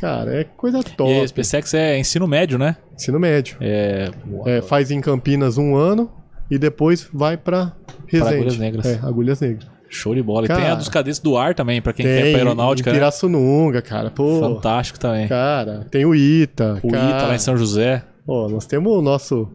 cara, 0.00 0.40
é 0.40 0.44
coisa 0.44 0.82
top. 0.82 1.10
E 1.12 1.20
a 1.20 1.28
SpaceX 1.28 1.74
é 1.74 1.98
ensino 1.98 2.26
médio, 2.26 2.58
né? 2.58 2.76
Ensino 2.94 3.20
médio. 3.20 3.58
É. 3.60 4.10
É, 4.46 4.62
faz 4.62 4.90
em 4.90 5.02
Campinas 5.02 5.58
um 5.58 5.76
ano 5.76 6.10
e 6.50 6.56
depois 6.56 7.06
vai 7.12 7.36
pra 7.36 7.74
Resende. 8.06 8.36
Agulhas 8.36 8.56
Negras. 8.56 8.86
É, 8.86 9.00
Agulhas 9.02 9.40
Negras. 9.42 9.66
Show 9.90 10.14
de 10.14 10.22
bola. 10.22 10.46
E 10.46 10.48
tem 10.48 10.56
Cara, 10.56 10.72
a 10.72 10.74
dos 10.76 10.88
cadetes 10.88 11.20
do 11.20 11.36
ar 11.36 11.54
também, 11.54 11.82
pra 11.82 11.92
quem 11.92 12.06
tem 12.06 12.14
quer 12.14 12.30
pra 12.30 12.38
aeronáutica, 12.38 12.88
em 12.88 12.92
né? 12.94 12.98
Pirassununga, 12.98 13.82
cara. 13.82 14.10
Pô, 14.10 14.40
Fantástico 14.40 14.98
também. 14.98 15.28
cara, 15.28 15.86
tem 15.90 16.06
o 16.06 16.14
ITA. 16.14 16.78
O 16.82 16.90
cara. 16.90 17.10
ITA 17.18 17.26
lá 17.26 17.34
em 17.34 17.38
São 17.38 17.54
José. 17.54 18.02
Ó, 18.28 18.48
nós 18.48 18.66
temos 18.66 18.92
o 18.92 19.00
nosso... 19.00 19.48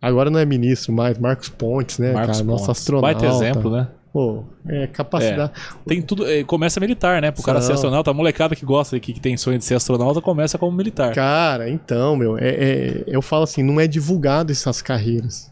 Agora 0.00 0.30
não 0.30 0.38
é 0.38 0.46
ministro 0.46 0.92
mais, 0.92 1.18
Marcos 1.18 1.48
Pontes, 1.48 1.98
né, 1.98 2.12
Marcos 2.12 2.36
cara? 2.38 2.44
Nosso 2.48 2.66
Pontes. 2.66 2.80
astronauta. 2.80 3.18
Baita 3.20 3.26
exemplo, 3.34 3.70
né? 3.72 3.88
Pô, 4.12 4.44
é 4.66 4.86
capacidade... 4.86 5.52
Tem 5.86 6.00
tudo. 6.00 6.24
é, 6.26 6.42
Começa 6.44 6.78
militar, 6.80 7.20
né? 7.20 7.30
Pro 7.32 7.42
cara 7.42 7.58
Não. 7.58 7.66
ser 7.66 7.72
astronauta. 7.72 8.10
A 8.10 8.14
molecada 8.14 8.54
que 8.54 8.64
gosta 8.64 8.96
aqui, 8.96 9.12
que 9.12 9.20
tem 9.20 9.36
sonho 9.36 9.58
de 9.58 9.64
ser 9.64 9.74
astronauta, 9.74 10.20
começa 10.20 10.56
como 10.56 10.74
militar. 10.76 11.12
Cara, 11.14 11.68
então, 11.68 12.14
meu, 12.16 12.38
é, 12.38 12.48
é- 12.48 13.04
eu 13.08 13.20
falo 13.20 13.42
assim, 13.42 13.62
não 13.62 13.80
é 13.80 13.86
divulgado 13.88 14.52
essas 14.52 14.80
carreiras. 14.80 15.50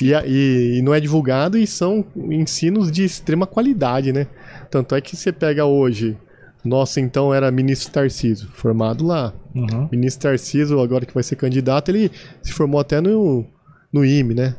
E, 0.00 0.12
e- 0.12 0.78
e 0.78 0.82
não 0.82 0.94
é 0.94 1.00
divulgado 1.00 1.58
e 1.58 1.66
são 1.66 2.04
ensinos 2.16 2.90
de 2.90 3.04
extrema 3.04 3.46
qualidade, 3.46 4.12
né? 4.12 4.26
Tanto 4.70 4.94
é 4.94 5.00
que 5.00 5.14
você 5.16 5.30
pega 5.30 5.66
hoje, 5.66 6.16
nossa, 6.64 7.00
então 7.00 7.32
era 7.32 7.50
ministro 7.50 7.92
Tarcísio, 7.92 8.48
formado 8.54 9.04
lá. 9.04 9.32
Uhum. 9.54 9.88
Ministro 9.92 10.30
Tarcísio, 10.30 10.80
agora 10.80 11.04
que 11.04 11.12
vai 11.12 11.22
ser 11.22 11.36
candidato, 11.36 11.90
ele 11.90 12.10
se 12.42 12.52
formou 12.52 12.80
até 12.80 13.00
no, 13.00 13.44
no 13.92 14.04
IME, 14.04 14.34
né? 14.34 14.56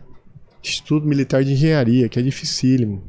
Instituto 0.63 1.05
Militar 1.07 1.43
de 1.43 1.53
Engenharia, 1.53 2.07
que 2.07 2.19
é 2.19 2.21
dificílimo. 2.21 3.03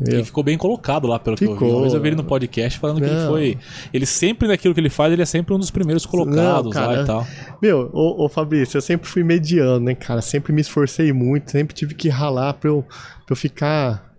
Ele 0.00 0.24
ficou 0.24 0.42
bem 0.42 0.56
colocado 0.56 1.06
lá, 1.06 1.18
pelo 1.18 1.36
que 1.36 1.44
eu 1.44 1.48
vi. 1.48 1.54
Ficou. 1.54 1.72
Uma 1.72 1.80
vez 1.82 1.92
eu 1.92 2.00
vi 2.00 2.08
ele 2.08 2.16
no 2.16 2.24
podcast 2.24 2.78
falando 2.78 2.98
que 2.98 3.04
ele 3.04 3.14
Não. 3.14 3.28
foi. 3.28 3.58
Ele 3.92 4.06
sempre, 4.06 4.48
naquilo 4.48 4.72
que 4.72 4.80
ele 4.80 4.88
faz, 4.88 5.12
ele 5.12 5.20
é 5.20 5.26
sempre 5.26 5.54
um 5.54 5.58
dos 5.58 5.70
primeiros 5.70 6.06
colocados 6.06 6.74
Não, 6.74 6.80
lá 6.82 6.88
cara. 6.88 7.02
e 7.02 7.06
tal. 7.06 7.26
Meu, 7.60 7.90
ô, 7.92 8.24
ô 8.24 8.28
Fabrício, 8.28 8.78
eu 8.78 8.80
sempre 8.80 9.06
fui 9.08 9.22
mediano, 9.22 9.80
né, 9.80 9.94
cara? 9.94 10.22
Sempre 10.22 10.52
me 10.52 10.60
esforcei 10.62 11.12
muito, 11.12 11.50
sempre 11.50 11.74
tive 11.74 11.94
que 11.94 12.08
ralar 12.08 12.54
pra 12.54 12.70
eu, 12.70 12.82
pra 13.26 13.32
eu 13.32 13.36
ficar, 13.36 14.09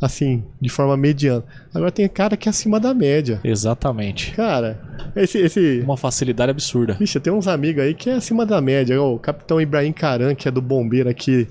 assim, 0.00 0.44
de 0.60 0.68
forma 0.68 0.96
mediana. 0.96 1.44
Agora 1.72 1.90
tem 1.90 2.08
cara 2.08 2.36
que 2.36 2.48
é 2.48 2.50
acima 2.50 2.78
da 2.78 2.94
média. 2.94 3.40
Exatamente. 3.42 4.32
Cara, 4.32 4.80
esse. 5.16 5.38
esse... 5.38 5.80
Uma 5.80 5.96
facilidade 5.96 6.50
absurda. 6.50 6.94
Vixe, 6.94 7.18
tem 7.20 7.32
uns 7.32 7.48
amigos 7.48 7.82
aí 7.82 7.94
que 7.94 8.10
é 8.10 8.14
acima 8.14 8.44
da 8.44 8.60
média. 8.60 9.00
O 9.00 9.18
capitão 9.18 9.60
Ibrahim 9.60 9.92
Caran, 9.92 10.34
que 10.34 10.48
é 10.48 10.50
do 10.50 10.62
bombeiro 10.62 11.08
aqui 11.08 11.48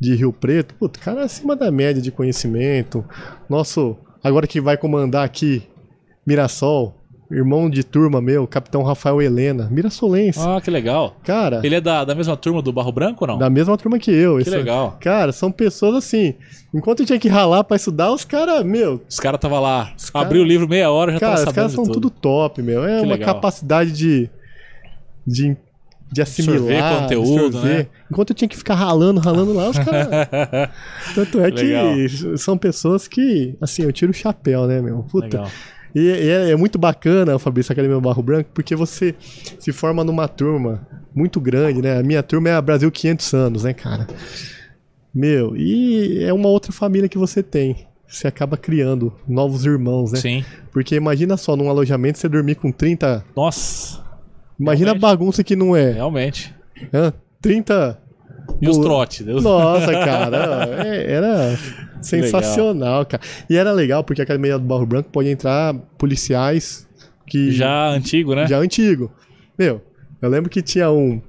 de 0.00 0.14
Rio 0.14 0.32
Preto. 0.32 0.74
Puto, 0.74 0.98
cara 1.00 1.22
é 1.22 1.24
acima 1.24 1.56
da 1.56 1.70
média 1.70 2.00
de 2.00 2.10
conhecimento. 2.10 3.04
Nosso, 3.48 3.96
agora 4.22 4.46
que 4.46 4.60
vai 4.60 4.76
comandar 4.76 5.24
aqui 5.24 5.62
Mirassol, 6.26 6.97
irmão 7.30 7.68
de 7.68 7.84
turma 7.84 8.20
meu, 8.22 8.46
capitão 8.46 8.82
Rafael 8.82 9.20
Helena, 9.20 9.68
Mirassolense. 9.70 10.38
Ah, 10.40 10.60
que 10.62 10.70
legal. 10.70 11.16
Cara, 11.24 11.60
Ele 11.62 11.74
é 11.74 11.80
da, 11.80 12.04
da 12.04 12.14
mesma 12.14 12.36
turma 12.36 12.62
do 12.62 12.72
Barro 12.72 12.90
Branco 12.92 13.24
ou 13.24 13.28
não? 13.28 13.38
da 13.38 13.50
mesma 13.50 13.76
turma 13.76 13.98
que 13.98 14.10
eu. 14.10 14.36
Que 14.36 14.42
Isso- 14.42 14.50
legal. 14.56 14.96
Cara, 15.00 15.30
são 15.32 15.52
pessoas 15.52 15.94
assim. 15.96 16.34
Enquanto 16.74 17.00
eu 17.00 17.06
tinha 17.06 17.18
que 17.18 17.28
ralar 17.28 17.64
pra 17.64 17.76
estudar, 17.76 18.10
os 18.12 18.24
caras, 18.24 18.64
meu. 18.64 19.02
Os 19.08 19.20
caras 19.20 19.38
tava 19.40 19.60
lá, 19.60 19.92
cara- 20.12 20.24
abriu 20.24 20.42
o 20.42 20.44
livro 20.44 20.68
meia 20.68 20.90
hora, 20.90 21.12
já 21.12 21.20
Cara, 21.20 21.32
tava 21.32 21.40
os 21.40 21.44
sabendo 21.44 21.54
caras 21.56 21.70
de 21.72 21.76
são 21.76 21.84
tudo 21.92 22.10
top, 22.10 22.62
meu. 22.62 22.84
É 22.84 22.98
Que 23.00 23.04
uma 23.06 23.14
legal. 23.14 23.34
capacidade 23.34 23.92
de. 23.92 24.30
de 25.26 25.56
de 26.10 26.22
assimilar, 26.22 26.56
Absorver 26.56 27.00
conteúdo, 27.02 27.60
né? 27.60 27.86
Enquanto 28.10 28.30
eu 28.30 28.34
tinha 28.34 28.48
que 28.48 28.56
ficar 28.56 28.74
ralando, 28.76 29.20
ralando 29.20 29.52
lá, 29.52 29.68
os 29.68 29.78
caras. 29.78 30.08
Tanto 31.14 31.38
é 31.42 31.50
que 31.50 31.62
Legal. 31.64 32.38
são 32.38 32.56
pessoas 32.56 33.06
que, 33.06 33.54
assim, 33.60 33.82
eu 33.82 33.92
tiro 33.92 34.10
o 34.10 34.14
chapéu, 34.14 34.66
né, 34.66 34.80
meu? 34.80 35.02
Puta. 35.02 35.26
Legal. 35.26 35.50
E, 35.98 36.06
e 36.06 36.28
é, 36.28 36.50
é 36.50 36.56
muito 36.56 36.78
bacana, 36.78 37.38
Fabrício, 37.38 37.72
Academia 37.72 37.98
Barro 38.00 38.22
Branco, 38.22 38.50
porque 38.54 38.76
você 38.76 39.14
se 39.58 39.72
forma 39.72 40.04
numa 40.04 40.28
turma 40.28 40.86
muito 41.14 41.40
grande, 41.40 41.82
né? 41.82 41.98
A 41.98 42.02
minha 42.02 42.22
turma 42.22 42.48
é 42.50 42.54
a 42.54 42.62
Brasil 42.62 42.90
500 42.90 43.34
anos, 43.34 43.64
né, 43.64 43.72
cara? 43.74 44.06
Meu, 45.12 45.56
e 45.56 46.22
é 46.22 46.32
uma 46.32 46.48
outra 46.48 46.70
família 46.72 47.08
que 47.08 47.18
você 47.18 47.42
tem. 47.42 47.86
Você 48.06 48.26
acaba 48.28 48.56
criando 48.56 49.12
novos 49.26 49.66
irmãos, 49.66 50.12
né? 50.12 50.18
Sim. 50.20 50.44
Porque 50.72 50.94
imagina 50.94 51.36
só, 51.36 51.56
num 51.56 51.68
alojamento 51.68 52.18
você 52.18 52.28
dormir 52.28 52.54
com 52.54 52.70
30. 52.70 53.24
Nossa, 53.36 54.02
Imagina 54.58 54.86
Realmente. 54.92 55.04
a 55.04 55.08
bagunça 55.08 55.44
que 55.44 55.54
não 55.54 55.76
é. 55.76 55.92
realmente. 55.92 56.52
Hã? 56.92 57.12
30. 57.40 57.98
E 58.60 58.68
os 58.68 58.78
trotes? 58.78 59.24
Deus... 59.24 59.42
Nossa, 59.44 59.92
cara, 59.92 60.68
é- 60.84 61.12
era 61.12 61.58
sensacional, 62.00 63.04
cara. 63.06 63.22
E 63.48 63.56
era 63.56 63.72
legal 63.72 64.04
porque 64.04 64.20
a 64.20 64.24
Academia 64.24 64.58
do 64.58 64.64
Barro 64.64 64.86
Branco 64.86 65.10
pode 65.10 65.28
entrar 65.28 65.74
policiais 65.96 66.86
que 67.26 67.50
Já 67.50 67.88
antigo, 67.88 68.34
né? 68.34 68.46
já 68.46 68.58
antigo. 68.58 69.10
Meu, 69.58 69.82
eu 70.20 70.28
lembro 70.28 70.50
que 70.50 70.62
tinha 70.62 70.90
um, 70.90 71.20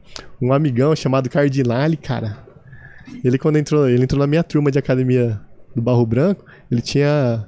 um 0.42 0.54
amigão 0.54 0.96
chamado 0.96 1.30
Cardinale, 1.30 1.98
cara. 1.98 2.38
Ele 3.24 3.38
quando 3.38 3.58
entrou, 3.58 3.90
ele 3.90 4.04
entrou 4.04 4.20
na 4.20 4.28
minha 4.28 4.44
turma 4.44 4.72
de 4.72 4.80
academia 4.80 5.40
do 5.76 5.82
Barro 5.82 6.06
Branco, 6.06 6.46
ele 6.72 6.82
tinha 6.82 7.46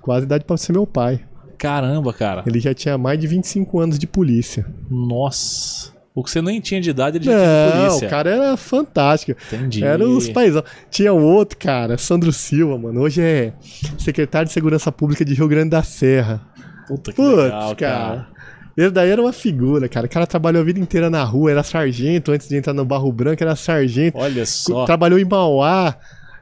quase 0.00 0.26
idade 0.26 0.44
pra 0.44 0.56
ser 0.56 0.72
meu 0.72 0.86
pai. 0.86 1.20
Caramba, 1.58 2.12
cara. 2.12 2.42
Ele 2.46 2.58
já 2.58 2.72
tinha 2.72 2.96
mais 2.96 3.18
de 3.18 3.26
25 3.26 3.80
anos 3.80 3.98
de 3.98 4.06
polícia. 4.06 4.64
Nossa. 4.90 5.92
O 6.20 6.24
que 6.24 6.30
você 6.30 6.42
nem 6.42 6.60
tinha 6.60 6.80
de 6.80 6.90
idade, 6.90 7.16
ele 7.16 7.24
já 7.24 7.32
tinha 7.32 7.74
Não, 7.74 7.86
polícia. 7.88 8.06
o 8.06 8.10
cara 8.10 8.30
era 8.30 8.56
fantástico. 8.56 9.40
Entendi. 9.52 9.82
Era 9.82 10.06
os 10.06 10.28
paizão. 10.28 10.62
Tinha 10.90 11.12
o 11.12 11.22
outro, 11.22 11.56
cara, 11.58 11.96
Sandro 11.96 12.30
Silva, 12.32 12.78
mano. 12.78 13.00
Hoje 13.00 13.22
é 13.22 13.52
secretário 13.98 14.46
de 14.46 14.52
Segurança 14.52 14.92
Pública 14.92 15.24
de 15.24 15.32
Rio 15.34 15.48
Grande 15.48 15.70
da 15.70 15.82
Serra. 15.82 16.42
Puta 16.86 17.10
que 17.12 17.16
Putz, 17.16 17.36
legal, 17.36 17.76
cara. 17.76 17.76
cara. 17.76 18.28
Esse 18.76 18.90
daí 18.90 19.10
era 19.10 19.20
uma 19.20 19.32
figura, 19.32 19.88
cara. 19.88 20.06
O 20.06 20.10
cara 20.10 20.26
trabalhou 20.26 20.60
a 20.60 20.64
vida 20.64 20.78
inteira 20.78 21.08
na 21.08 21.24
rua, 21.24 21.50
era 21.50 21.62
sargento. 21.62 22.32
Antes 22.32 22.48
de 22.48 22.56
entrar 22.56 22.72
no 22.74 22.84
Barro 22.84 23.10
Branco, 23.10 23.42
era 23.42 23.56
sargento. 23.56 24.18
Olha 24.18 24.44
só. 24.44 24.84
Trabalhou 24.84 25.18
em 25.18 25.24
Mauá. 25.24 25.96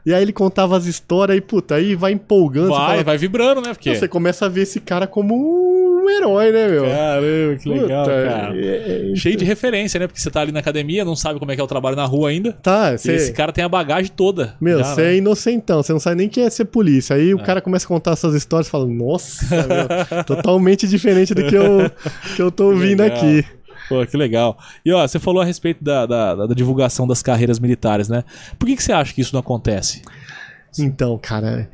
E 0.05 0.15
aí 0.15 0.23
ele 0.23 0.33
contava 0.33 0.77
as 0.77 0.87
histórias 0.87 1.37
e, 1.37 1.41
puta, 1.41 1.75
aí 1.75 1.95
vai 1.95 2.13
empolgando. 2.13 2.71
Vai, 2.71 2.79
fala, 2.91 3.05
vai 3.05 3.19
vibrando, 3.19 3.61
né? 3.61 3.75
Porque. 3.75 3.95
Você 3.95 4.09
começa 4.09 4.47
a 4.47 4.49
ver 4.49 4.63
esse 4.63 4.81
cara 4.81 5.07
como 5.07 5.98
um 6.09 6.11
herói, 6.11 6.53
né, 6.53 6.69
meu? 6.69 6.85
Caramba, 6.85 7.57
que 7.57 7.69
legal, 7.69 8.05
Puta, 8.05 8.25
cara. 8.25 8.57
é- 8.57 9.13
é- 9.13 9.17
Cheio 9.17 9.37
de 9.37 9.45
referência, 9.45 10.01
né? 10.01 10.07
Porque 10.07 10.21
você 10.21 10.31
tá 10.31 10.41
ali 10.41 10.53
na 10.53 10.61
academia, 10.61 11.05
não 11.05 11.15
sabe 11.17 11.39
como 11.39 11.53
é 11.53 11.55
que 11.55 11.61
é 11.61 11.65
o 11.65 11.67
trabalho 11.67 11.97
na 11.97 12.05
rua 12.05 12.31
ainda. 12.31 12.53
Tá, 12.53 12.97
você... 12.97 13.15
esse 13.15 13.33
cara 13.33 13.53
tem 13.53 13.65
a 13.65 13.69
bagagem 13.69 14.11
toda. 14.15 14.55
Meu, 14.61 14.79
você 14.83 15.03
né? 15.03 15.13
é 15.13 15.17
inocentão, 15.17 15.83
você 15.83 15.93
não 15.93 16.01
sabe 16.01 16.17
nem 16.17 16.29
quem 16.29 16.45
é 16.45 16.51
ser 16.51 16.65
polícia. 16.67 17.17
Aí 17.17 17.35
o 17.35 17.39
cara 17.39 17.61
começa 17.61 17.85
a 17.87 17.89
contar 17.89 18.13
essas 18.13 18.35
histórias 18.35 18.67
e 18.69 18.71
fala, 18.71 18.87
nossa, 18.87 19.45
meu, 19.67 20.25
totalmente 20.25 20.87
diferente 20.89 21.35
do 21.35 21.47
que 21.47 21.55
eu, 21.55 21.91
que 22.37 22.43
eu 22.43 22.51
tô 22.51 22.71
ouvindo 22.71 23.03
Legal. 23.03 23.19
aqui. 23.19 23.45
Pô, 23.89 24.05
que 24.07 24.17
legal. 24.17 24.59
E 24.85 24.93
ó, 24.93 25.07
você 25.07 25.19
falou 25.19 25.41
a 25.41 25.45
respeito 25.45 25.83
da, 25.83 26.05
da, 26.05 26.35
da 26.47 26.55
divulgação 26.55 27.07
das 27.07 27.23
carreiras 27.23 27.59
militares, 27.59 28.09
né? 28.09 28.23
Por 28.59 28.67
que, 28.67 28.77
que 28.77 28.83
você 28.83 28.93
acha 28.93 29.15
que 29.15 29.21
isso 29.23 29.33
não 29.35 29.41
acontece? 29.41 30.03
Então, 30.79 31.19
cara, 31.19 31.71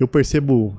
eu 0.00 0.08
percebo. 0.08 0.76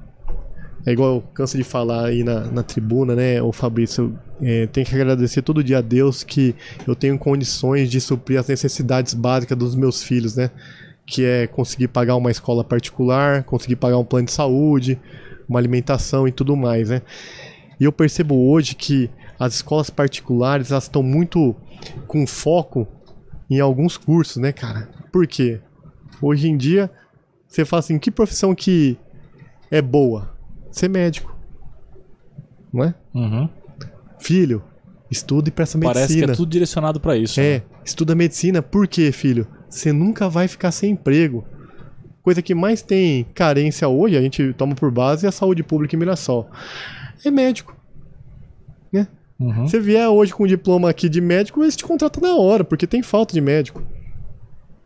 É 0.88 0.94
igual 0.94 1.16
eu 1.16 1.22
canso 1.34 1.58
de 1.58 1.66
falar 1.66 2.06
aí 2.06 2.24
na, 2.24 2.46
na 2.46 2.64
tribuna, 2.64 3.14
né, 3.14 3.42
o 3.42 3.52
Fabrício? 3.52 4.18
É, 4.42 4.68
tenho 4.68 4.88
que 4.88 4.96
agradecer 4.96 5.42
todo 5.42 5.62
dia 5.62 5.80
a 5.80 5.82
Deus 5.82 6.24
que 6.24 6.56
eu 6.88 6.96
tenho 6.96 7.20
condições 7.20 7.92
de 7.92 8.00
suprir 8.00 8.40
as 8.40 8.48
necessidades 8.48 9.14
básicas 9.14 9.58
dos 9.58 9.76
meus 9.76 10.02
filhos, 10.02 10.38
né? 10.38 10.50
Que 11.06 11.26
é 11.26 11.46
conseguir 11.46 11.90
pagar 11.90 12.16
uma 12.16 12.32
escola 12.32 12.64
particular, 12.64 13.44
conseguir 13.44 13.76
pagar 13.76 13.98
um 13.98 14.06
plano 14.06 14.28
de 14.28 14.32
saúde, 14.32 14.98
uma 15.50 15.60
alimentação 15.60 16.26
e 16.26 16.32
tudo 16.32 16.56
mais, 16.56 16.90
né? 16.90 17.02
E 17.78 17.84
eu 17.84 17.92
percebo 17.92 18.50
hoje 18.50 18.74
que 18.74 19.10
as 19.38 19.56
escolas 19.56 19.90
particulares 19.90 20.72
elas 20.72 20.86
estão 20.86 21.04
muito 21.04 21.54
com 22.08 22.26
foco 22.26 22.88
em 23.50 23.60
alguns 23.60 23.98
cursos, 23.98 24.38
né, 24.38 24.54
cara? 24.54 24.88
Por 25.12 25.28
quê? 25.28 25.60
Hoje 26.22 26.48
em 26.48 26.56
dia, 26.56 26.90
você 27.46 27.66
fala 27.66 27.82
assim, 27.82 28.00
que 28.00 28.10
profissão 28.10 28.56
que 28.56 28.98
é 29.70 29.82
boa? 29.82 30.37
Ser 30.72 30.90
médico. 30.90 31.36
Não 32.74 32.84
é? 32.84 32.96
Uhum. 33.14 33.50
Filho, 34.20 34.64
estuda 35.10 35.50
e 35.50 35.52
presta 35.52 35.78
Parece 35.80 36.02
medicina. 36.02 36.28
que 36.28 36.32
é 36.34 36.36
tudo 36.36 36.50
direcionado 36.50 37.00
pra 37.00 37.16
isso. 37.16 37.40
É, 37.40 37.60
né? 37.60 37.64
estuda 37.84 38.16
medicina, 38.16 38.62
por 38.62 38.88
quê, 38.88 39.12
filho? 39.12 39.48
Você 39.70 39.92
nunca 39.92 40.30
vai 40.30 40.48
ficar 40.48 40.72
sem 40.72 40.92
emprego. 40.92 41.46
Coisa 42.22 42.42
que 42.42 42.54
mais 42.54 42.82
tem 42.82 43.26
carência 43.34 43.88
hoje, 43.88 44.18
a 44.18 44.22
gente 44.22 44.54
toma 44.54 44.76
por 44.76 44.92
base 44.92 45.26
a 45.26 45.32
saúde 45.32 45.64
pública 45.64 45.96
em 45.96 46.00
Mirassol. 46.00 46.50
É 47.24 47.32
médico. 47.32 47.76
Né? 48.92 49.08
Uhum. 49.40 49.68
Se 49.68 49.80
vier 49.80 50.10
hoje 50.10 50.34
com 50.34 50.44
um 50.44 50.48
diploma 50.48 50.90
aqui 50.90 51.08
de 51.08 51.22
médico, 51.22 51.64
eles 51.64 51.76
te 51.76 51.86
contratam 51.86 52.22
na 52.22 52.36
hora, 52.36 52.64
porque 52.64 52.86
tem 52.86 53.02
falta 53.02 53.34
de 53.34 53.40
médico. 53.40 53.82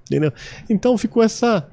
Entendeu? 0.06 0.32
Então 0.70 0.98
ficou 0.98 1.24
essa. 1.24 1.68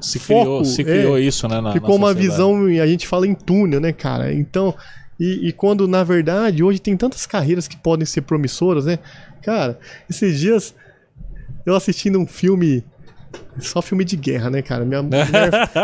Se 0.00 0.18
foco, 0.18 0.42
criou, 0.42 0.64
se 0.64 0.82
é. 0.82 0.84
criou 0.84 1.18
isso, 1.18 1.46
né? 1.48 1.60
Na, 1.60 1.72
ficou 1.72 1.98
na 1.98 2.06
uma 2.06 2.14
visão, 2.14 2.68
e 2.70 2.80
a 2.80 2.86
gente 2.86 3.06
fala 3.06 3.26
em 3.26 3.34
túnel, 3.34 3.80
né, 3.80 3.92
cara? 3.92 4.32
Então. 4.32 4.74
E, 5.18 5.48
e 5.48 5.52
quando, 5.52 5.86
na 5.86 6.02
verdade, 6.02 6.62
hoje 6.62 6.78
tem 6.78 6.96
tantas 6.96 7.26
carreiras 7.26 7.68
que 7.68 7.76
podem 7.76 8.06
ser 8.06 8.22
promissoras, 8.22 8.86
né? 8.86 8.98
Cara, 9.42 9.78
esses 10.08 10.40
dias 10.40 10.74
eu 11.66 11.74
assistindo 11.74 12.18
um 12.18 12.26
filme. 12.26 12.84
Só 13.58 13.82
filme 13.82 14.04
de 14.04 14.16
guerra, 14.16 14.48
né, 14.50 14.62
cara? 14.62 14.84
Minha 14.84 15.02
mulher, 15.02 15.28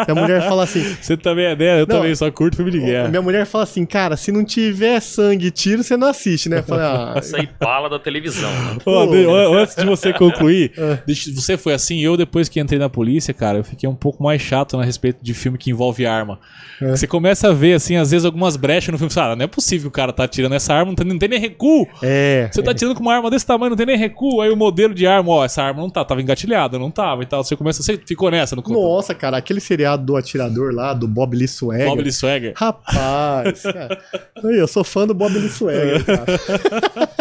minha 0.09 0.15
mulher 0.23 0.43
fala 0.49 0.65
assim: 0.65 0.83
Você 1.01 1.17
também 1.17 1.47
é 1.47 1.57
dela, 1.57 1.81
eu 1.81 1.87
Não. 1.87 1.97
também 1.97 2.15
só 2.15 2.31
curto 2.31 2.57
filme 2.57 2.71
de 2.71 2.81
guerra. 2.81 3.09
Minha 3.09 3.23
mulher 3.23 3.45
fala 3.47 3.65
assim, 3.65 3.85
cara, 3.85 4.17
se 4.17 4.31
não 4.33 4.45
tiver 4.45 5.01
sangue 5.01 5.47
e 5.47 5.51
tiro, 5.51 5.83
você 5.83 5.97
não 5.97 6.09
assiste, 6.09 6.49
né? 6.49 6.63
Falei, 6.63 6.85
ah, 6.85 7.15
Isso 7.21 7.37
aí 7.37 7.49
bala 7.61 7.89
da 7.91 7.99
televisão, 7.99 8.51
né? 8.51 8.79
Ó, 8.87 9.55
antes 9.59 9.75
de 9.75 9.85
você 9.85 10.13
concluir, 10.13 10.73
É. 10.79 10.99
você 11.35 11.57
foi 11.57 11.75
assim, 11.75 12.01
eu 12.01 12.17
depois 12.17 12.49
que 12.49 12.61
entrei 12.61 12.79
na 12.79 12.89
polícia, 12.89 13.33
cara, 13.35 13.59
eu 13.59 13.65
fiquei 13.65 13.89
um 13.89 13.95
pouco 13.95 14.23
mais 14.23 14.41
chato 14.41 14.79
a 14.79 14.85
respeito 14.85 15.19
de 15.23 15.35
filme 15.35 15.59
que 15.59 15.71
envolve 15.71 16.07
arma. 16.07 16.39
É. 16.81 16.91
Você 16.91 17.07
começa 17.07 17.49
a 17.49 17.53
ver, 17.53 17.75
assim, 17.75 17.97
às 17.97 18.11
vezes 18.11 18.25
algumas 18.25 18.57
brechas 18.57 18.93
no 18.93 18.99
filme, 18.99 19.11
você 19.11 19.19
fala, 19.21 19.33
ah, 19.33 19.37
não 19.37 19.45
é 19.45 19.49
possível 19.49 19.83
que 19.83 19.89
o 19.89 19.91
cara 19.91 20.13
tá 20.13 20.25
atirando 20.25 20.55
essa 20.55 20.75
arma, 20.75 20.87
não 20.93 20.95
tem, 20.95 21.07
não 21.07 21.19
tem 21.19 21.29
nem 21.29 21.41
recuo. 21.41 21.87
é. 22.03 22.49
Você 22.53 22.63
tá 22.63 22.71
atirando 22.71 22.95
com 22.95 23.03
uma 23.03 23.15
arma 23.15 23.31
desse 23.31 23.47
tamanho, 23.47 23.71
não 23.71 23.77
tem 23.77 23.87
nem 23.87 23.97
recuo, 23.97 24.41
aí 24.41 24.51
o 24.51 24.57
modelo 24.57 24.95
de 24.95 25.07
arma, 25.07 25.31
ó, 25.33 25.45
essa 25.45 25.63
arma 25.63 25.81
não 25.81 25.91
tá, 25.91 26.05
tava 26.05 26.21
engatilhada, 26.21 26.79
não 26.79 26.91
tava 26.91 27.23
e 27.23 27.27
tal. 27.27 27.43
Você 27.43 27.56
começa, 27.57 27.83
você 27.83 27.97
ficou 27.99 28.31
nessa 28.31 28.55
no 28.55 28.63
Nossa, 28.63 29.15
cara, 29.15 29.37
aquele 29.37 29.61
seriado 29.61 30.05
do 30.05 30.17
atirador 30.17 30.73
lá, 30.75 30.93
do 30.95 31.09
Bob 31.09 31.37
Lee 31.37 31.49
Swagger. 31.49 31.87
Bob 31.87 32.03
Lee 32.03 32.13
Swagger. 32.13 32.53
Rapaz, 32.57 33.63
cara. 33.65 33.99
Eu 34.43 34.67
sou 34.67 34.85
fã 34.85 35.07
do 35.07 35.15
Bob 35.15 35.33
Lee 35.39 35.49
Swagger, 35.49 36.05
cara. 36.05 36.27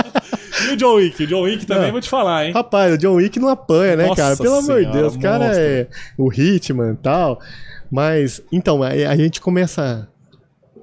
E 0.70 0.74
o 0.74 0.78
John 0.78 0.96
Wick? 0.96 1.24
O 1.24 1.28
John 1.28 1.42
Wick 1.42 1.66
também, 1.66 1.86
Não. 1.86 1.92
vou 1.92 2.02
te 2.02 2.10
falar, 2.10 2.46
hein? 2.46 2.54
Rapaz, 2.54 2.94
o 2.94 2.98
John 2.98 3.16
Wick 3.16 3.40
não 3.40 3.50
apanha, 3.50 3.96
né, 3.96 4.08
Nossa 4.08 4.22
cara? 4.22 4.38
Pelo 4.38 4.56
amor 4.56 4.84
de 4.84 4.92
Deus, 4.92 5.16
o 5.16 5.20
cara 5.20 5.46
é 5.56 5.88
o 6.18 6.32
Hitman 6.32 6.94
e 6.94 6.96
tal. 6.96 7.40
Mas, 7.92 8.42
então, 8.52 8.82
a, 8.82 8.88
a 8.88 9.16
gente 9.16 9.40
começa. 9.42 10.08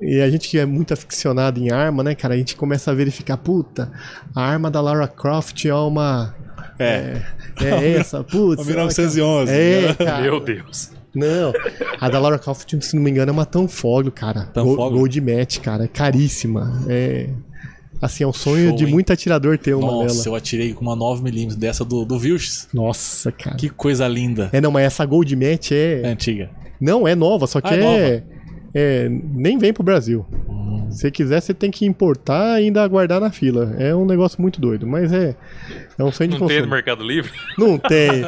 E 0.01 0.21
a 0.21 0.29
gente 0.31 0.49
que 0.49 0.59
é 0.59 0.67
muito 0.67 0.93
aficionado 0.93 1.61
em 1.61 1.71
arma, 1.71 2.03
né, 2.03 2.15
cara? 2.15 2.35
A 2.35 2.37
gente 2.37 2.57
começa 2.57 2.91
a 2.91 2.95
verificar, 2.95 3.37
puta, 3.37 3.91
a 4.35 4.43
arma 4.43 4.71
da 4.71 4.81
Lara 4.81 5.09
Croft 5.09 5.65
é 5.65 5.75
uma. 5.75 6.35
É. 6.83 7.23
É 7.61 7.93
essa, 7.99 8.23
putz. 8.25 8.61
Uma 8.63 8.65
1911, 8.67 9.53
É, 9.53 9.81
né? 9.89 9.95
cara. 9.95 10.23
Meu 10.23 10.41
Deus. 10.41 10.91
Não, 11.15 11.53
a 12.01 12.09
da 12.09 12.19
Lara 12.19 12.39
Croft, 12.39 12.75
se 12.81 12.97
não 12.97 13.03
me 13.03 13.11
engano, 13.11 13.29
é 13.31 13.33
uma 13.33 13.45
Tanfoglio, 13.45 14.11
cara. 14.11 14.45
Tanfoglio? 14.47 14.77
Gold, 14.77 15.21
Gold 15.21 15.21
Match, 15.21 15.59
cara. 15.59 15.85
É 15.85 15.89
caríssima. 15.89 16.83
É. 16.89 17.29
Assim, 18.01 18.25
é 18.25 18.27
um 18.27 18.33
sonho 18.33 18.69
Show, 18.71 18.77
de 18.79 18.85
hein? 18.87 18.91
muito 18.91 19.13
atirador 19.13 19.57
ter 19.59 19.75
uma 19.75 19.87
Nossa, 19.87 20.15
dela. 20.25 20.29
eu 20.29 20.35
atirei 20.35 20.73
com 20.73 20.81
uma 20.81 20.97
9mm 20.97 21.55
dessa 21.55 21.85
do, 21.85 22.05
do 22.05 22.19
Vilches. 22.19 22.67
Nossa, 22.73 23.31
cara. 23.31 23.57
Que 23.57 23.69
coisa 23.69 24.09
linda. 24.09 24.49
É, 24.53 24.61
não, 24.61 24.73
mas 24.73 24.85
essa 24.87 25.05
Gold 25.05 25.37
Match 25.37 25.71
é. 25.73 26.01
É 26.03 26.09
antiga. 26.09 26.51
Não, 26.81 27.07
é 27.07 27.15
nova, 27.15 27.47
só 27.47 27.61
que 27.61 27.69
Ah, 27.73 27.77
é 27.77 27.85
é. 27.85 28.23
é, 28.75 29.09
Nem 29.09 29.57
vem 29.59 29.73
pro 29.73 29.85
Brasil. 29.85 30.27
Hum. 30.49 30.62
Se 30.93 31.11
quiser, 31.11 31.41
você 31.41 31.53
tem 31.55 31.71
que 31.71 31.85
importar 31.87 32.61
e 32.61 32.65
ainda 32.67 32.83
aguardar 32.83 33.21
na 33.21 33.31
fila. 33.31 33.75
É 33.79 33.95
um 33.95 34.05
negócio 34.07 34.41
muito 34.41 34.61
doido, 34.61 34.87
mas 34.87 35.13
é. 35.13 35.35
É 35.99 36.03
um 36.05 36.11
sonho 36.13 36.31
de 36.31 36.39
Não 36.39 36.47
tem 36.47 36.57
consumo. 36.59 36.67
no 36.67 36.71
Mercado 36.71 37.05
Livre? 37.05 37.31
Não 37.59 37.79
tem, 37.79 38.23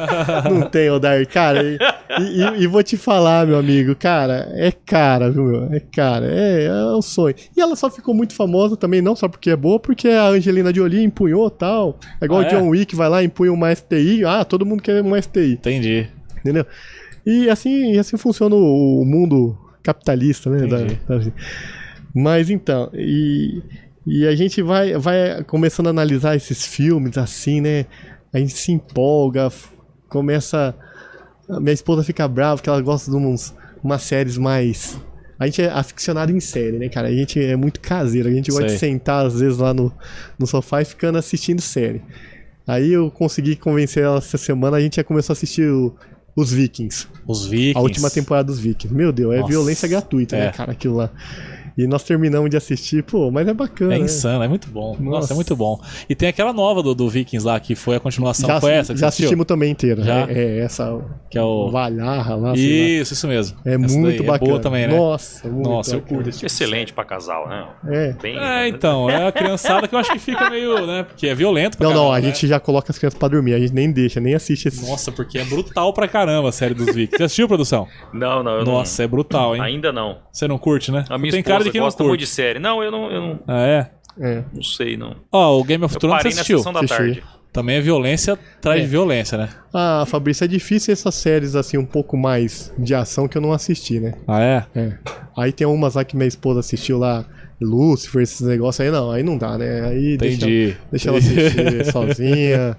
não 0.51 0.69
tem, 0.69 0.89
Odar. 0.89 1.25
Cara, 1.27 1.63
e, 1.63 1.77
e- 2.21 2.63
e 2.63 2.67
vou 2.67 2.83
te 2.83 2.95
falar, 2.97 3.45
meu 3.47 3.57
amigo, 3.57 3.95
cara, 3.95 4.47
é 4.53 4.71
cara, 4.71 5.29
viu, 5.31 5.43
meu? 5.43 5.73
É 5.73 5.79
cara, 5.79 6.25
é, 6.27 6.65
é 6.65 6.95
um 6.95 7.01
sonho. 7.01 7.35
E 7.55 7.59
ela 7.61 7.75
só 7.75 7.89
ficou 7.89 8.13
muito 8.13 8.33
famosa 8.35 8.77
também, 8.77 9.01
não 9.01 9.15
só 9.15 9.27
porque 9.27 9.49
é 9.49 9.55
boa, 9.55 9.79
porque 9.79 10.07
a 10.07 10.27
Angelina 10.27 10.73
Jolie 10.73 11.03
empunhou 11.03 11.49
tal. 11.49 11.99
É 12.21 12.25
igual 12.25 12.41
Ah, 12.41 12.43
o 12.43 12.45
é? 12.47 12.49
John 12.49 12.67
Wick 12.69 12.95
vai 12.95 13.09
lá 13.09 13.23
e 13.23 13.25
empunha 13.25 13.51
uma 13.51 13.73
STI. 13.73 14.23
Ah, 14.25 14.45
todo 14.45 14.65
mundo 14.65 14.81
quer 14.83 15.01
uma 15.01 15.19
STI, 15.21 15.53
Entendi. 15.53 16.07
entendeu? 16.39 16.65
E 17.25 17.49
assim, 17.49 17.93
e 17.93 17.97
assim 17.99 18.17
funciona 18.17 18.55
o, 18.55 19.03
mundo 19.03 19.57
capitalista, 19.81 20.49
né? 20.49 20.67
da- 20.67 20.83
da- 21.17 21.31
mas 22.15 22.49
então, 22.49 22.89
e, 22.93 23.61
e 24.07 24.25
a 24.25 24.35
gente 24.35 24.61
vai, 24.61 24.97
vai 24.97 25.43
começando 25.43 25.87
a 25.87 25.89
analisar 25.89 26.35
esses 26.35 26.65
filmes 26.65 27.17
assim, 27.17 27.59
né? 27.61 27.85
A 28.33 28.39
gente 28.39 28.53
se 28.57 28.71
empolga, 28.71 29.51
começa. 30.09 30.75
a 31.49 31.59
Minha 31.59 31.73
esposa 31.73 32.03
fica 32.03 32.27
brava 32.27 32.61
que 32.61 32.69
ela 32.69 32.81
gosta 32.81 33.11
de 33.11 33.17
uns, 33.17 33.53
umas 33.83 34.01
séries 34.03 34.37
mais. 34.37 34.97
A 35.37 35.45
gente 35.47 35.61
é 35.61 35.69
aficionado 35.69 36.31
em 36.31 36.39
série, 36.39 36.77
né, 36.79 36.87
cara? 36.87 37.09
A 37.09 37.11
gente 37.11 37.37
é 37.43 37.55
muito 37.57 37.79
caseiro. 37.81 38.29
A 38.29 38.31
gente 38.31 38.49
gosta 38.51 38.65
de 38.67 38.77
Sei. 38.77 38.91
sentar, 38.91 39.25
às 39.25 39.39
vezes, 39.39 39.57
lá 39.57 39.73
no, 39.73 39.91
no 40.39 40.47
sofá 40.47 40.81
e 40.81 40.85
ficando 40.85 41.17
assistindo 41.17 41.59
série. 41.61 42.01
Aí 42.65 42.91
eu 42.93 43.11
consegui 43.11 43.55
convencer 43.57 44.03
ela 44.03 44.17
essa 44.19 44.37
semana, 44.37 44.77
a 44.77 44.81
gente 44.81 44.95
já 44.95 45.03
começou 45.03 45.33
a 45.33 45.35
assistir 45.35 45.69
o- 45.69 45.93
os 46.35 46.51
Vikings. 46.51 47.07
Os 47.27 47.45
Vikings. 47.45 47.77
A 47.77 47.81
última 47.81 48.09
temporada 48.09 48.47
dos 48.47 48.59
Vikings. 48.59 48.93
Meu 48.95 49.11
Deus, 49.11 49.33
é 49.33 49.37
Nossa, 49.39 49.49
violência 49.49 49.87
gratuita, 49.87 50.35
né, 50.37 50.47
é. 50.47 50.51
cara, 50.51 50.71
aquilo 50.71 50.95
lá. 50.95 51.11
E 51.77 51.85
nós 51.87 52.03
terminamos 52.03 52.49
de 52.49 52.57
assistir, 52.57 53.03
pô, 53.03 53.29
mas 53.29 53.47
é 53.47 53.53
bacana. 53.53 53.95
É 53.95 53.99
né? 53.99 54.05
insano, 54.05 54.43
é 54.43 54.47
muito 54.47 54.69
bom. 54.69 54.95
Nossa, 54.99 55.19
Nossa. 55.19 55.33
é 55.33 55.35
muito 55.35 55.55
bom. 55.55 55.79
E 56.09 56.15
tem 56.15 56.29
aquela 56.29 56.53
nova 56.53 56.81
do, 56.81 56.95
do 56.95 57.09
Vikings 57.09 57.45
lá, 57.45 57.59
que 57.59 57.75
foi 57.75 57.97
a 57.97 57.99
continuação. 57.99 58.47
Já, 58.47 58.61
foi 58.61 58.71
essa 58.71 58.93
que 58.93 58.99
já 58.99 59.07
assistimos 59.07 59.45
também 59.45 59.71
inteira. 59.71 60.03
Já? 60.03 60.29
É, 60.29 60.33
é 60.33 60.59
essa 60.59 60.97
Que 61.29 61.37
é 61.37 61.41
o... 61.41 61.69
Valharra 61.69 62.35
lá, 62.35 62.55
sei 62.55 62.65
lá. 62.65 63.01
Isso, 63.01 63.13
isso 63.13 63.27
mesmo. 63.27 63.57
É 63.65 63.73
Essa 63.75 63.97
muito 63.97 64.17
daí 64.17 64.27
bacana. 64.27 64.45
É 64.45 64.51
boa 64.51 64.61
também, 64.61 64.87
né? 64.87 64.95
Nossa, 64.95 65.49
muito 65.49 65.69
Nossa, 65.69 65.95
eu 65.95 66.01
curto 66.01 66.29
esse 66.29 66.39
tipo 66.39 66.45
Excelente 66.45 66.93
pra 66.93 67.03
casal, 67.03 67.49
né? 67.49 67.67
É. 67.87 68.13
Bem, 68.21 68.37
É, 68.37 68.67
então, 68.67 69.09
é 69.09 69.27
a 69.27 69.31
criançada 69.31 69.87
que 69.87 69.93
eu 69.95 69.99
acho 69.99 70.11
que 70.13 70.19
fica 70.19 70.49
meio, 70.49 70.85
né? 70.85 71.03
Porque 71.03 71.27
é 71.27 71.35
violento 71.35 71.77
pra 71.77 71.87
Não, 71.87 71.93
não, 71.93 72.01
caramba, 72.03 72.17
a 72.17 72.21
né? 72.21 72.27
gente 72.27 72.47
já 72.47 72.59
coloca 72.59 72.91
as 72.91 72.97
crianças 72.97 73.19
pra 73.19 73.27
dormir, 73.27 73.53
a 73.53 73.59
gente 73.59 73.73
nem 73.73 73.91
deixa, 73.91 74.19
nem 74.21 74.33
assiste 74.33 74.67
esses. 74.67 74.87
Nossa, 74.87 75.11
porque 75.11 75.37
é 75.37 75.43
brutal 75.43 75.91
pra 75.91 76.07
caramba 76.07 76.49
a 76.49 76.51
série 76.51 76.73
dos 76.73 76.85
Vikings. 76.85 77.17
Você 77.17 77.23
assistiu, 77.23 77.47
produção? 77.47 77.87
Não, 78.13 78.41
não, 78.41 78.59
eu 78.59 78.63
Nossa, 78.63 79.03
é 79.03 79.07
brutal, 79.07 79.55
hein? 79.55 79.59
não. 79.59 79.65
Ainda 79.67 79.91
não. 79.91 80.17
Você 80.31 80.47
não 80.47 80.57
curte, 80.57 80.91
né? 80.91 81.03
A 81.09 81.17
minha 81.17 81.31
Tem 81.31 81.43
cara 81.43 81.64
de 81.65 81.71
quem 81.71 81.81
não 81.81 81.87
gosta 81.87 82.03
muito 82.03 82.19
de 82.19 82.27
série. 82.27 82.59
Não, 82.59 82.83
eu 82.83 82.91
não, 82.91 83.11
eu 83.11 83.21
não, 83.21 83.39
Ah, 83.47 83.65
é? 83.67 83.91
É. 84.19 84.43
não 84.53 84.63
sei, 84.63 84.95
não. 84.95 85.15
Ó, 85.31 85.59
o 85.59 85.63
Game 85.63 85.83
of 85.83 85.93
Eu 85.95 85.99
Thrones 85.99 86.21
você 86.21 86.29
na 86.29 86.33
assistiu. 86.35 86.57
sessão 86.59 86.71
da 86.73 86.79
Assisti. 86.79 86.97
tarde. 86.97 87.23
Também 87.51 87.77
é 87.77 87.81
violência 87.81 88.33
atrás 88.33 88.83
É. 88.83 88.85
violência, 88.85 89.37
né? 89.37 89.49
Ah, 89.73 90.03
Fabrício, 90.07 90.43
é 90.43 90.47
difícil 90.47 90.91
essas 90.91 91.15
séries 91.15 91.55
assim, 91.55 91.77
um 91.77 91.85
pouco 91.85 92.17
mais 92.17 92.73
de 92.77 92.93
ação 92.93 93.27
que 93.29 93.37
eu 93.37 93.41
não 93.41 93.53
assisti, 93.53 93.99
né? 93.99 94.13
Ah, 94.27 94.41
é? 94.41 94.65
É. 94.75 94.93
Aí 95.37 95.51
tem 95.53 95.65
umas 95.65 95.95
lá 95.95 96.03
que 96.03 96.15
minha 96.17 96.27
esposa 96.27 96.59
assistiu 96.59 96.97
lá, 96.97 97.23
Lúcifer, 97.61 98.21
esses 98.21 98.41
negócios 98.45 98.81
aí, 98.85 98.91
não, 98.91 99.09
aí 99.09 99.23
não 99.23 99.37
dá, 99.37 99.57
né? 99.57 99.85
Aí 99.87 100.17
deixa, 100.17 100.35
Entendi. 100.45 100.75
deixa 100.91 101.07
ela 101.09 101.17
assistir 101.17 101.85
sozinha. 101.91 102.77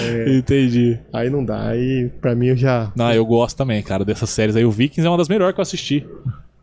é, 0.00 0.36
Entendi. 0.36 1.00
aí 1.12 1.28
não 1.28 1.44
dá, 1.44 1.66
aí 1.70 2.08
pra 2.20 2.32
mim 2.32 2.46
eu 2.48 2.56
já. 2.56 2.92
Não, 2.94 3.12
eu 3.12 3.26
gosto 3.26 3.56
também, 3.56 3.82
cara, 3.82 4.04
dessas 4.04 4.30
séries 4.30 4.54
aí. 4.54 4.64
O 4.64 4.70
Vikings 4.70 5.04
é 5.04 5.10
uma 5.10 5.18
das 5.18 5.28
melhores 5.28 5.52
que 5.54 5.60
eu 5.60 5.62
assisti. 5.62 6.06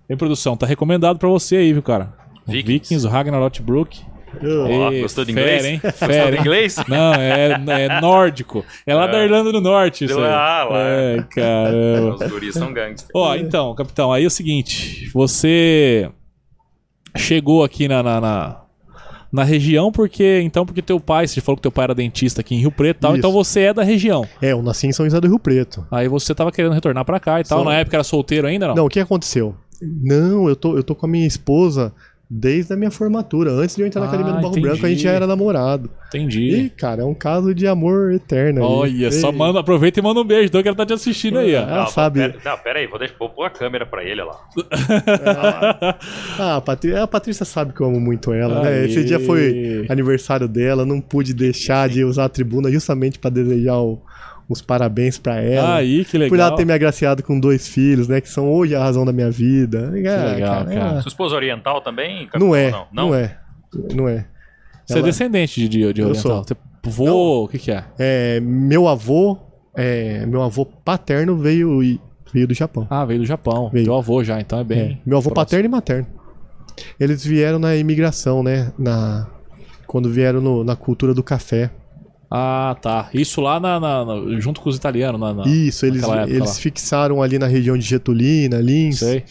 Em 0.10 0.18
produção, 0.18 0.58
tá 0.58 0.66
recomendado 0.66 1.20
pra 1.20 1.30
você 1.30 1.58
aí, 1.58 1.72
viu, 1.74 1.84
cara? 1.84 2.14
Vikings. 2.48 2.72
Vikings, 2.74 3.08
o 3.08 3.10
Ragnar 3.10 3.40
Lothbrok. 3.40 4.02
Ei, 4.42 5.02
gostou 5.02 5.26
de 5.26 5.34
fera, 5.34 5.48
inglês? 5.48 5.66
hein? 5.66 5.80
Gostou 5.84 6.08
Fera, 6.08 6.30
de 6.32 6.36
hein? 6.36 6.42
inglês? 6.42 6.76
Não, 6.88 7.14
é, 7.16 7.50
é 7.84 8.02
nórdico. 8.02 8.64
É 8.86 8.94
lá 8.94 9.08
da 9.08 9.24
Irlanda 9.24 9.52
do 9.52 9.60
Norte, 9.60 10.06
isso 10.06 10.20
aí. 10.20 10.26
Ah, 10.26 10.68
lá. 10.70 10.80
É, 10.80 11.24
caramba. 11.30 12.16
Os 12.26 12.32
guris 12.32 12.54
são 12.54 12.72
gangsters. 12.72 13.10
Ó, 13.14 13.36
então, 13.36 13.74
capitão, 13.76 14.12
aí 14.14 14.24
é 14.24 14.28
o 14.28 14.32
seguinte. 14.32 15.10
Você 15.14 16.10
chegou 17.18 17.64
aqui 17.64 17.88
na, 17.88 18.04
na, 18.04 18.22
na, 18.22 18.62
na 19.32 19.44
região 19.44 19.92
porque, 19.92 20.42
então, 20.44 20.64
porque 20.66 20.82
teu 20.84 21.00
pai, 21.00 21.28
você 21.28 21.42
falou 21.42 21.58
que 21.58 21.64
teu 21.64 21.72
pai 21.72 21.86
era 21.86 21.96
dentista 21.96 22.42
aqui 22.42 22.54
em 22.56 22.60
Rio 22.60 22.72
Preto 22.72 22.98
e 22.98 23.02
tal, 23.02 23.12
Isso. 23.12 23.20
então 23.20 23.32
você 23.32 23.62
é 23.62 23.74
da 23.74 23.84
região. 23.84 24.26
É, 24.42 24.52
eu 24.52 24.62
nasci 24.62 24.86
em 24.88 24.92
São 24.92 25.06
José 25.08 25.20
do 25.20 25.28
Rio 25.28 25.40
Preto. 25.40 25.86
Aí 25.92 26.08
você 26.08 26.36
tava 26.36 26.52
querendo 26.52 26.74
retornar 26.74 27.04
pra 27.04 27.20
cá 27.20 27.40
e 27.40 27.44
tal. 27.44 27.60
Só- 27.60 27.66
Na 27.66 27.76
época 27.76 27.98
era 27.98 28.04
solteiro 28.04 28.46
ainda, 28.48 28.68
não? 28.68 28.76
Não, 28.76 28.86
o 28.86 28.90
que 28.90 29.00
aconteceu? 29.00 29.56
Não, 29.82 30.48
eu 30.50 30.56
tô, 30.56 30.76
eu 30.78 30.84
tô 30.84 30.94
com 30.96 31.06
a 31.06 31.10
minha 31.10 31.28
esposa 31.28 31.94
desde 32.32 32.72
a 32.74 32.76
minha 32.78 32.92
formatura. 32.92 33.50
Antes 33.52 33.76
de 33.76 33.82
eu 33.82 33.88
entrar 33.88 34.02
na 34.02 34.06
Ah, 34.06 34.10
Academia 34.10 34.34
do 34.34 34.42
Barro 34.42 34.50
entendi. 34.52 34.68
Branco, 34.70 34.86
a 34.86 34.90
gente 34.90 35.02
já 35.02 35.12
era 35.12 35.26
namorado. 35.26 35.90
Entendi. 36.10 36.52
E, 36.66 36.70
cara, 36.70 37.02
é 37.02 37.06
um 37.06 37.14
caso 37.16 37.56
de 37.56 37.66
amor 37.66 38.12
eterno. 38.14 38.62
Olha, 38.62 39.12
só 39.12 39.30
Ei. 39.32 39.36
manda, 39.36 39.60
aproveita 39.60 40.00
e 40.00 40.04
manda 40.04 40.20
um 40.20 40.24
beijo, 40.24 40.46
então 40.46 40.62
que 40.62 40.68
ela 40.68 40.78
tá 40.78 40.86
te 40.86 40.94
assistindo 40.94 41.40
aí, 41.40 41.56
ó. 41.56 41.62
Ela 41.62 41.78
Não, 41.80 41.88
sabe. 41.88 42.20
Pera, 42.20 42.38
não, 42.46 42.58
pera 42.60 42.80
aí, 42.80 42.86
vou, 42.88 43.00
deixar, 43.00 43.16
vou 43.18 43.30
pôr 43.30 43.46
a 43.46 43.50
câmera 43.50 43.84
pra 43.86 44.04
ele 44.04 44.22
lá. 44.24 44.36
Ah, 46.38 46.58
a, 46.58 46.62
Patri- 46.62 46.96
a 46.96 47.08
Patrícia 47.08 47.46
sabe 47.46 47.74
que 47.74 47.82
eu 47.82 47.88
amo 47.88 48.00
muito 48.00 48.32
ela, 48.32 48.62
né? 48.64 48.86
Esse 48.86 49.04
dia 49.04 49.20
foi 49.20 49.86
aniversário 49.90 50.48
dela, 50.48 50.86
não 50.86 51.02
pude 51.02 51.34
deixar 51.34 51.90
de 51.90 52.04
usar 52.04 52.26
a 52.26 52.30
tribuna 52.30 52.72
justamente 52.72 53.18
pra 53.20 53.30
desejar 53.30 53.78
o- 53.80 54.00
os 54.50 54.62
parabéns 54.62 55.18
pra 55.20 55.40
ela. 55.42 55.76
Aí, 55.76 56.04
que 56.04 56.18
legal. 56.18 56.30
Por 56.30 56.40
ela 56.40 56.56
ter 56.56 56.66
me 56.66 56.74
agraciado 56.74 57.22
com 57.24 57.40
dois 57.40 57.68
filhos, 57.68 58.08
né? 58.08 58.20
Que 58.20 58.28
são 58.30 58.52
hoje 58.52 58.76
a 58.76 58.80
razão 58.84 59.06
da 59.06 59.14
minha 59.14 59.30
vida. 59.30 59.92
Que 59.92 60.02
legal, 60.02 60.66
cara. 60.66 61.02
Sua 61.02 61.10
esposa 61.10 61.36
oriental 61.36 61.82
também? 61.82 62.28
Não 62.36 62.56
é, 62.56 62.72
Não, 62.72 62.88
não, 62.92 63.16
é. 63.16 63.38
Não 63.96 64.10
é. 64.10 64.26
Você 64.86 64.94
é 64.96 64.98
Ela- 64.98 65.06
descendente 65.08 65.62
de, 65.62 65.70
de, 65.70 65.94
de 65.94 66.02
Eu 66.02 66.08
oriental. 66.10 66.22
sou. 66.22 66.44
Você 66.44 66.56
vô, 66.90 67.44
o 67.44 67.48
que 67.48 67.60
que 67.60 67.72
é? 67.72 67.84
É, 68.00 68.40
meu 68.40 68.88
avô, 68.88 69.38
é, 69.76 70.26
meu 70.26 70.42
avô 70.42 70.66
paterno 70.66 71.38
veio, 71.38 71.84
e- 71.84 72.02
veio 72.34 72.48
do 72.48 72.54
Japão. 72.56 72.88
Ah, 72.90 73.06
veio 73.06 73.20
do 73.20 73.26
Japão. 73.28 73.70
Veio. 73.70 73.86
Teu 73.86 73.96
avô 73.96 74.24
já, 74.24 74.40
então 74.42 74.58
é 74.60 74.64
bem... 74.64 74.80
É, 74.80 74.98
meu 75.06 75.18
avô 75.20 75.30
próximo. 75.30 75.36
paterno 75.36 75.66
e 75.66 75.70
materno. 75.70 76.08
Eles 77.00 77.24
vieram 77.24 77.60
na 77.60 77.76
imigração, 77.76 78.42
né? 78.42 78.72
Na, 78.80 79.28
quando 79.86 80.10
vieram 80.10 80.42
no- 80.42 80.64
na 80.64 80.76
cultura 80.76 81.14
do 81.14 81.22
café. 81.22 81.70
Ah, 82.32 82.76
tá. 82.82 83.10
Isso 83.14 83.42
lá 83.42 83.60
na, 83.60 83.80
na- 83.80 84.06
na- 84.06 84.40
junto 84.40 84.62
com 84.62 84.70
os 84.70 84.76
italianos. 84.76 85.20
Na, 85.20 85.34
na... 85.34 85.48
Isso, 85.48 85.86
eles, 85.86 86.04
eles 86.28 86.40
lá. 86.50 86.54
fixaram 86.56 87.22
ali 87.24 87.40
na 87.40 87.48
região 87.48 87.78
de 87.78 87.86
Getulina, 87.86 88.60
Lins. 88.60 89.00
Sei. 89.00 89.24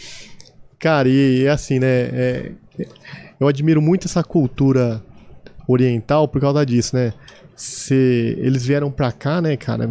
Cara, 0.78 1.08
e 1.08 1.44
é 1.44 1.50
assim, 1.50 1.78
né? 1.78 1.86
é- 1.88 2.52
eu 3.38 3.46
admiro 3.46 3.80
muito 3.80 4.06
essa 4.06 4.22
cultura 4.24 5.02
oriental 5.66 6.26
por 6.26 6.40
causa 6.40 6.64
disso, 6.66 6.96
né? 6.96 7.12
Se 7.54 8.36
eles 8.38 8.64
vieram 8.64 8.88
pra 8.90 9.10
cá, 9.10 9.40
né, 9.40 9.56
cara? 9.56 9.88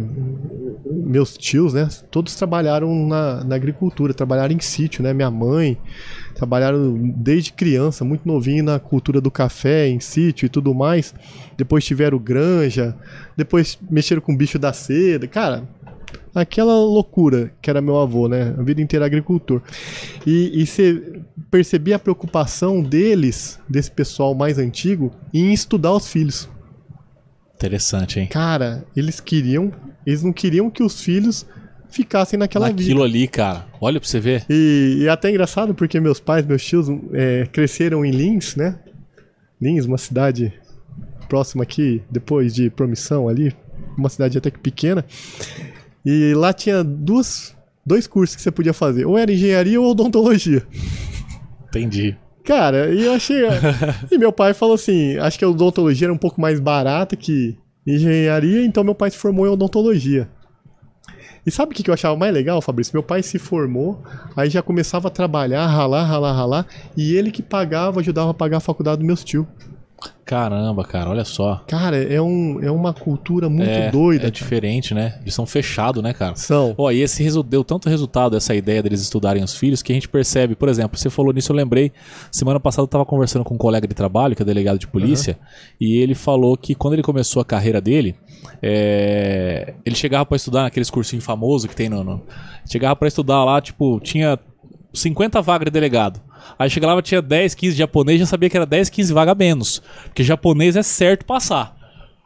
Meus 0.90 1.36
tios, 1.36 1.74
né? 1.74 1.88
Todos 2.10 2.34
trabalharam 2.34 3.06
na, 3.06 3.44
na 3.44 3.54
agricultura, 3.54 4.14
trabalharam 4.14 4.54
em 4.54 4.60
sítio, 4.60 5.02
né? 5.02 5.12
Minha 5.12 5.30
mãe 5.30 5.76
trabalharam 6.38 6.96
desde 7.16 7.52
criança, 7.52 8.04
muito 8.04 8.24
novinho 8.24 8.62
na 8.62 8.78
cultura 8.78 9.20
do 9.20 9.28
café, 9.28 9.88
em 9.88 9.98
sítio 9.98 10.46
e 10.46 10.48
tudo 10.48 10.72
mais. 10.72 11.12
Depois 11.56 11.84
tiveram 11.84 12.16
granja, 12.16 12.96
depois 13.36 13.76
mexeram 13.90 14.22
com 14.22 14.36
bicho 14.36 14.56
da 14.56 14.72
seda. 14.72 15.26
Cara, 15.26 15.68
aquela 16.32 16.78
loucura 16.78 17.52
que 17.60 17.68
era 17.68 17.82
meu 17.82 17.98
avô, 17.98 18.28
né? 18.28 18.54
A 18.56 18.62
vida 18.62 18.80
inteira 18.80 19.04
agricultor. 19.04 19.60
E, 20.24 20.64
você 20.64 21.20
percebia 21.50 21.96
a 21.96 21.98
preocupação 21.98 22.80
deles, 22.84 23.58
desse 23.68 23.90
pessoal 23.90 24.32
mais 24.32 24.58
antigo, 24.58 25.10
em 25.34 25.52
estudar 25.52 25.92
os 25.92 26.06
filhos. 26.06 26.48
Interessante, 27.56 28.20
hein? 28.20 28.28
Cara, 28.28 28.86
eles 28.96 29.18
queriam, 29.18 29.72
eles 30.06 30.22
não 30.22 30.32
queriam 30.32 30.70
que 30.70 30.84
os 30.84 31.02
filhos 31.02 31.44
ficassem 31.90 32.38
naquela 32.38 32.68
vida. 32.68 32.82
Naquilo 32.82 33.02
ali, 33.02 33.28
cara. 33.28 33.66
Olha 33.80 34.00
pra 34.00 34.08
você 34.08 34.20
ver. 34.20 34.44
E, 34.48 34.98
e 35.00 35.06
é 35.06 35.10
até 35.10 35.30
engraçado 35.30 35.74
porque 35.74 35.98
meus 36.00 36.20
pais, 36.20 36.46
meus 36.46 36.64
tios, 36.64 36.88
é, 37.12 37.46
cresceram 37.52 38.04
em 38.04 38.10
Lins, 38.10 38.56
né? 38.56 38.78
Lins, 39.60 39.86
uma 39.86 39.98
cidade 39.98 40.52
próxima 41.28 41.62
aqui, 41.62 42.02
depois 42.10 42.54
de 42.54 42.70
Promissão 42.70 43.28
ali, 43.28 43.54
uma 43.96 44.08
cidade 44.08 44.38
até 44.38 44.50
que 44.50 44.58
pequena. 44.58 45.04
E 46.04 46.32
lá 46.34 46.52
tinha 46.52 46.82
duas, 46.82 47.54
dois 47.84 48.06
cursos 48.06 48.36
que 48.36 48.42
você 48.42 48.50
podia 48.50 48.72
fazer, 48.72 49.04
ou 49.04 49.18
era 49.18 49.32
engenharia 49.32 49.80
ou 49.80 49.90
odontologia. 49.90 50.62
Entendi. 51.68 52.16
Cara, 52.44 52.88
e 52.94 53.04
eu 53.04 53.12
achei. 53.12 53.42
e 54.10 54.16
meu 54.16 54.32
pai 54.32 54.54
falou 54.54 54.74
assim: 54.74 55.18
acho 55.18 55.38
que 55.38 55.44
a 55.44 55.48
odontologia 55.48 56.06
era 56.06 56.12
um 56.12 56.18
pouco 56.18 56.40
mais 56.40 56.58
barata 56.58 57.14
que 57.14 57.58
engenharia, 57.86 58.64
então 58.64 58.82
meu 58.82 58.94
pai 58.94 59.10
se 59.10 59.18
formou 59.18 59.46
em 59.46 59.50
odontologia. 59.50 60.28
E 61.46 61.50
sabe 61.50 61.72
o 61.72 61.74
que 61.74 61.88
eu 61.88 61.94
achava 61.94 62.16
mais 62.16 62.32
legal, 62.32 62.60
Fabrício? 62.60 62.92
Meu 62.94 63.02
pai 63.02 63.22
se 63.22 63.38
formou, 63.38 64.02
aí 64.36 64.50
já 64.50 64.62
começava 64.62 65.08
a 65.08 65.10
trabalhar, 65.10 65.66
ralar, 65.66 66.04
ralar, 66.04 66.32
ralar, 66.32 66.66
e 66.96 67.14
ele 67.14 67.30
que 67.30 67.42
pagava, 67.42 68.00
ajudava 68.00 68.30
a 68.30 68.34
pagar 68.34 68.58
a 68.58 68.60
faculdade 68.60 68.98
dos 68.98 69.06
meus 69.06 69.24
tios. 69.24 69.46
Caramba, 70.24 70.84
cara, 70.84 71.08
olha 71.08 71.24
só. 71.24 71.64
Cara, 71.66 71.96
é, 71.96 72.20
um, 72.20 72.62
é 72.62 72.70
uma 72.70 72.92
cultura 72.92 73.48
muito 73.48 73.70
é, 73.70 73.90
doida. 73.90 74.24
É 74.24 74.30
cara. 74.30 74.30
diferente, 74.30 74.92
né? 74.92 75.18
Eles 75.22 75.32
são 75.32 75.46
fechados, 75.46 76.02
né, 76.02 76.12
cara? 76.12 76.36
São. 76.36 76.74
Ó, 76.76 76.90
e 76.90 77.00
esse 77.00 77.26
deu 77.44 77.64
tanto 77.64 77.88
resultado, 77.88 78.36
essa 78.36 78.54
ideia 78.54 78.82
deles 78.82 79.00
estudarem 79.00 79.42
os 79.42 79.54
filhos, 79.54 79.82
que 79.82 79.90
a 79.90 79.94
gente 79.94 80.06
percebe, 80.08 80.54
por 80.54 80.68
exemplo, 80.68 80.98
você 80.98 81.08
falou 81.08 81.32
nisso, 81.32 81.50
eu 81.50 81.56
lembrei, 81.56 81.92
semana 82.30 82.60
passada 82.60 82.82
eu 82.82 82.88
tava 82.88 83.06
conversando 83.06 83.42
com 83.42 83.54
um 83.54 83.58
colega 83.58 83.88
de 83.88 83.94
trabalho, 83.94 84.36
que 84.36 84.42
é 84.42 84.44
delegado 84.44 84.78
de 84.78 84.86
polícia, 84.86 85.38
e 85.80 85.96
ele 85.96 86.14
falou 86.14 86.56
que 86.58 86.74
quando 86.74 86.92
ele 86.92 87.02
começou 87.02 87.40
a 87.40 87.44
carreira 87.44 87.80
dele, 87.80 88.14
é, 88.62 89.74
ele 89.84 89.96
chegava 89.96 90.26
pra 90.26 90.36
estudar 90.36 90.62
naqueles 90.64 90.90
cursinhos 90.90 91.24
famosos 91.24 91.68
que 91.70 91.74
tem 91.76 91.88
no... 91.88 92.04
no- 92.04 92.22
chegava 92.68 92.94
pra 92.94 93.08
estudar 93.08 93.44
lá, 93.44 93.60
tipo, 93.62 93.98
tinha 94.00 94.38
50 94.92 95.40
vagas 95.40 95.64
de 95.66 95.70
delegado. 95.70 96.20
Aí 96.58 96.70
chegava 96.70 96.94
lá, 96.94 97.02
tinha 97.02 97.20
10, 97.20 97.54
15 97.54 97.72
de 97.74 97.78
japonês, 97.78 98.20
já 98.20 98.26
sabia 98.26 98.48
que 98.48 98.56
era 98.56 98.66
10, 98.66 98.88
15 98.88 99.12
vagas 99.12 99.32
a 99.32 99.34
menos. 99.34 99.82
Porque 100.04 100.22
japonês 100.22 100.76
é 100.76 100.82
certo 100.82 101.24
passar. 101.24 101.76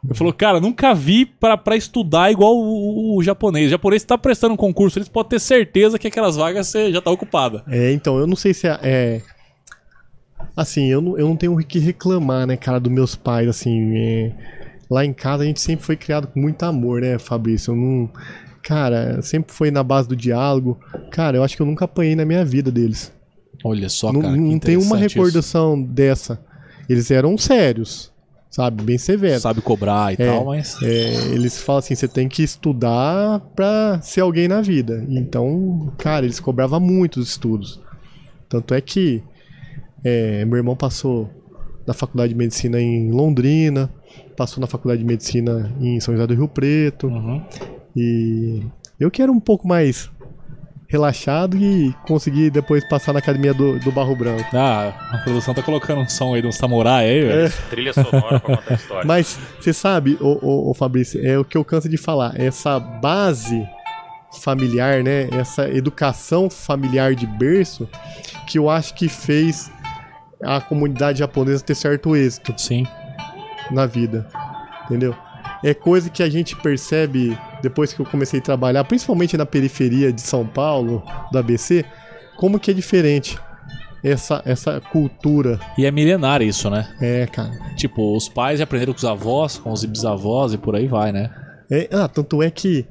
Eu 0.07 0.13
falou, 0.15 0.33
cara, 0.33 0.59
nunca 0.59 0.93
vi 0.93 1.25
pra 1.25 1.57
estudar 1.77 2.29
igual 2.29 2.57
o, 2.57 3.13
o- 3.15 3.17
o 3.17 3.23
japonês. 3.23 3.67
O 3.67 3.69
japonês 3.69 4.03
tá 4.03 4.17
prestando 4.17 4.53
um 4.53 4.57
concurso, 4.57 4.99
eles 4.99 5.07
podem 5.07 5.29
ter 5.29 5.39
certeza 5.39 5.97
que 5.97 6.07
aquelas 6.07 6.35
vagas 6.35 6.67
você 6.67 6.91
já 6.91 7.01
tá 7.01 7.09
ocupada. 7.09 7.63
É, 7.69 7.91
então, 7.93 8.17
eu 8.19 8.27
não 8.27 8.35
sei 8.35 8.53
se 8.53 8.67
é. 8.67 8.77
é- 8.83 9.21
Assim, 10.55 10.87
eu 10.91 11.01
não, 11.01 11.17
eu 11.17 11.27
não 11.27 11.35
tenho 11.37 11.53
o 11.53 11.57
que 11.65 11.79
reclamar, 11.79 12.45
né, 12.45 12.57
cara, 12.57 12.79
dos 12.79 12.91
meus 12.91 13.15
pais, 13.15 13.47
assim. 13.47 13.95
é, 13.97 14.31
Lá 14.89 15.03
em 15.05 15.13
casa 15.13 15.43
a 15.43 15.45
gente 15.45 15.61
sempre 15.61 15.85
foi 15.85 15.95
criado 15.95 16.27
com 16.27 16.39
muito 16.39 16.61
amor, 16.63 17.01
né, 17.01 17.17
Fabrício? 17.17 17.71
Eu 17.71 17.75
não. 17.77 18.09
Cara, 18.61 19.21
sempre 19.21 19.53
foi 19.53 19.71
na 19.71 19.81
base 19.83 20.07
do 20.07 20.15
diálogo. 20.15 20.79
Cara, 21.11 21.37
eu 21.37 21.43
acho 21.43 21.55
que 21.55 21.61
eu 21.61 21.65
nunca 21.65 21.85
apanhei 21.85 22.15
na 22.15 22.25
minha 22.25 22.45
vida 22.45 22.69
deles. 22.71 23.11
Olha 23.63 23.89
só, 23.89 24.11
não 24.11 24.21
cara. 24.21 24.33
que 24.33 24.39
não 24.39 24.59
tem 24.59 24.75
uma 24.75 24.83
interessante 24.85 25.05
isso. 25.07 25.17
recordação 25.19 25.81
dessa. 25.81 26.39
Eles 26.89 27.09
eram 27.11 27.37
sérios, 27.37 28.11
sabe? 28.49 28.83
Bem 28.83 28.97
severos. 28.97 29.41
Sabe 29.43 29.61
cobrar 29.61 30.11
e 30.11 30.21
É. 30.21 30.25
tal, 30.25 30.45
mas. 30.45 30.77
É, 30.81 31.13
eles 31.33 31.61
falam 31.61 31.79
assim, 31.79 31.95
você 31.95 32.07
tem 32.07 32.27
que 32.27 32.43
estudar 32.43 33.39
pra 33.55 33.99
ser 34.01 34.21
alguém 34.21 34.47
na 34.47 34.61
vida. 34.61 35.05
Então, 35.09 35.93
cara, 35.97 36.25
eles 36.25 36.39
cobravam 36.39 36.79
muito 36.79 37.19
os 37.19 37.29
estudos. 37.29 37.79
Tanto 38.49 38.73
é 38.73 38.81
que 38.81 39.23
é, 40.03 40.43
meu 40.45 40.57
irmão 40.57 40.75
passou 40.75 41.29
na 41.87 41.93
faculdade 41.93 42.33
de 42.33 42.37
medicina 42.37 42.79
em 42.81 43.11
Londrina, 43.11 43.89
passou 44.37 44.59
na 44.61 44.67
faculdade 44.67 44.99
de 45.01 45.07
medicina 45.07 45.73
em 45.81 45.99
São 45.99 46.13
José 46.13 46.27
do 46.27 46.33
Rio 46.35 46.47
Preto. 46.47 47.07
Uhum. 47.07 47.41
E 47.95 48.61
eu 48.99 49.09
que 49.09 49.21
era 49.21 49.31
um 49.31 49.39
pouco 49.39 49.67
mais 49.67 50.09
relaxado 50.93 51.57
e 51.57 51.91
consegui 52.03 52.51
depois 52.51 52.87
passar 52.87 53.13
na 53.13 53.19
academia 53.19 53.51
do, 53.51 53.79
do 53.79 53.91
Barro 53.91 54.15
Branco. 54.15 54.45
Ah, 54.53 54.93
a 55.11 55.17
produção 55.17 55.51
tá 55.51 55.63
colocando 55.63 56.01
um 56.01 56.07
som 56.07 56.35
aí 56.35 56.41
de 56.41 56.47
um 56.47 56.51
samurai 56.51 57.09
aí, 57.09 57.25
velho. 57.25 57.53
Trilha 57.71 57.93
sonora 57.93 58.39
pra 58.39 58.39
contar 58.39 58.73
a 58.73 58.73
história. 58.75 59.03
Mas 59.03 59.39
você 59.59 59.73
sabe, 59.73 60.15
ô, 60.21 60.37
ô, 60.39 60.69
ô, 60.69 60.73
Fabrício, 60.75 61.19
é 61.25 61.37
o 61.39 61.43
que 61.43 61.57
eu 61.57 61.65
canso 61.65 61.89
de 61.89 61.97
falar. 61.97 62.39
Essa 62.39 62.79
base 62.79 63.67
familiar, 64.43 65.03
né? 65.03 65.29
Essa 65.31 65.67
educação 65.67 66.47
familiar 66.47 67.15
de 67.15 67.25
berço 67.25 67.89
que 68.47 68.59
eu 68.59 68.69
acho 68.69 68.93
que 68.93 69.09
fez 69.09 69.71
a 70.43 70.61
comunidade 70.61 71.19
japonesa 71.19 71.63
ter 71.63 71.75
certo 71.75 72.15
êxito 72.15 72.53
Sim. 72.55 72.85
na 73.71 73.87
vida. 73.87 74.27
Entendeu? 74.85 75.15
É 75.63 75.73
coisa 75.73 76.07
que 76.07 76.21
a 76.21 76.29
gente 76.29 76.55
percebe 76.55 77.35
depois 77.63 77.93
que 77.93 78.01
eu 78.01 78.05
comecei 78.05 78.41
a 78.41 78.43
trabalhar, 78.43 78.83
principalmente 78.83 79.37
na 79.37 79.45
periferia 79.45 80.11
de 80.11 80.21
São 80.21 80.45
Paulo, 80.45 81.01
do 81.31 81.39
ABC, 81.39 81.85
como 82.35 82.59
que 82.59 82.69
é 82.69 82.73
diferente. 82.73 83.39
essa, 84.03 84.41
essa 84.45 84.81
cultura. 84.81 85.57
E 85.77 85.85
é 85.85 85.91
milenário 85.91 86.45
isso, 86.45 86.69
né? 86.69 86.93
É, 86.99 87.25
cara. 87.25 87.51
Tipo, 87.77 88.15
os 88.15 88.27
pais 88.27 88.59
aprenderam 88.59 88.91
com 88.91 88.97
os 88.97 89.05
avós, 89.05 89.57
com 89.57 89.71
os 89.71 89.85
bisavós 89.85 90.53
e 90.53 90.57
por 90.57 90.75
aí 90.75 90.87
vai, 90.87 91.13
né? 91.13 91.31
É, 91.71 91.87
ah, 91.89 92.09
tanto 92.09 92.43
é 92.43 92.51
que 92.51 92.85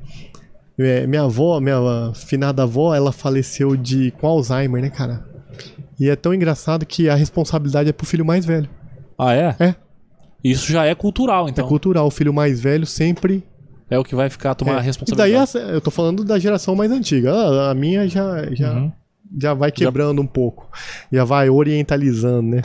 é, 0.79 1.07
minha 1.07 1.25
avó, 1.25 1.61
minha 1.61 2.13
finada 2.15 2.63
avó, 2.63 2.95
ela 2.95 3.13
faleceu 3.13 3.77
de 3.77 4.11
com 4.13 4.27
Alzheimer, 4.27 4.81
né, 4.81 4.89
cara? 4.89 5.23
E 6.01 6.09
é 6.09 6.17
tão 6.17 6.33
engraçado 6.33 6.87
que 6.87 7.11
a 7.11 7.15
responsabilidade 7.15 7.91
é 7.91 7.93
pro 7.93 8.07
filho 8.07 8.25
mais 8.25 8.47
velho. 8.47 8.69
Ah, 9.19 9.35
é? 9.35 9.55
É. 9.61 9.75
Isso 10.43 10.73
já 10.73 10.87
é 10.87 10.95
cultural, 10.95 11.49
então. 11.49 11.65
É 11.65 11.69
cultural, 11.69 12.07
o 12.07 12.11
filho 12.11 12.33
mais 12.33 12.59
velho 12.59 12.87
sempre. 12.87 13.45
É 13.93 13.99
o 13.99 14.05
que 14.05 14.15
vai 14.15 14.29
ficar 14.31 14.55
tomar 14.55 14.73
é. 14.73 14.75
a 14.75 14.79
E 14.79 14.81
daí 14.81 14.87
responsabilidade. 14.87 15.59
eu 15.75 15.81
tô 15.81 15.91
falando 15.91 16.25
da 16.25 16.39
geração 16.39 16.75
mais 16.75 16.91
antiga. 16.91 17.33
A, 17.33 17.71
a 17.71 17.75
minha 17.75 18.09
já, 18.09 18.47
já, 18.53 18.73
Uhum. 18.73 18.93
já 19.39 19.55
vai 19.55 19.71
quebrando 19.73 20.21
um 20.23 20.27
pouco. 20.27 20.69
Já 21.13 21.25
vai 21.25 21.49
orientalizando, 21.51 22.57
né? 22.57 22.63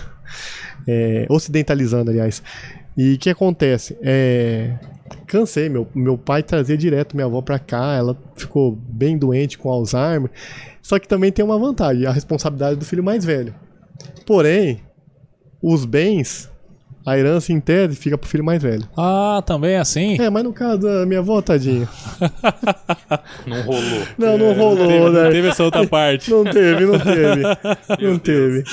É, 0.87 1.25
ocidentalizando, 1.29 2.11
aliás. 2.11 2.41
E 2.97 3.13
o 3.13 3.17
que 3.17 3.29
acontece? 3.29 3.97
É, 4.01 4.73
cansei, 5.27 5.69
meu, 5.69 5.87
meu 5.93 6.17
pai 6.17 6.41
trazia 6.41 6.77
direto 6.77 7.15
minha 7.15 7.25
avó 7.25 7.41
pra 7.41 7.59
cá, 7.59 7.93
ela 7.95 8.17
ficou 8.35 8.71
bem 8.75 9.17
doente 9.17 9.57
com 9.57 9.69
Alzheimer. 9.69 10.31
Só 10.81 10.97
que 10.97 11.07
também 11.07 11.31
tem 11.31 11.43
uma 11.43 11.59
vantagem, 11.59 12.05
a 12.05 12.11
responsabilidade 12.11 12.77
do 12.77 12.85
filho 12.85 13.03
mais 13.03 13.23
velho. 13.25 13.53
Porém, 14.25 14.79
os 15.61 15.83
bens, 15.85 16.49
a 17.09 17.17
herança 17.17 17.53
em 17.53 17.59
tese 17.61 17.95
fica 17.95 18.17
pro 18.17 18.29
filho 18.29 18.43
mais 18.43 18.61
velho. 18.61 18.83
Ah, 18.97 19.41
também 19.45 19.71
é 19.75 19.79
assim? 19.79 20.19
É, 20.21 20.29
mas 20.29 20.43
no 20.43 20.51
caso 20.51 20.79
da 20.81 21.05
minha 21.05 21.19
avó, 21.21 21.41
tadinha. 21.41 21.87
Não 23.47 23.61
rolou. 23.63 24.01
Não, 24.17 24.37
não 24.37 24.53
rolou, 24.53 24.87
Teve, 24.87 25.09
né? 25.11 25.29
teve 25.31 25.47
essa 25.47 25.63
outra 25.63 25.87
parte. 25.87 26.29
Não 26.29 26.43
teve, 26.43 26.85
não 26.85 26.99
teve. 26.99 27.43
Não 28.07 28.19
teve. 28.19 28.63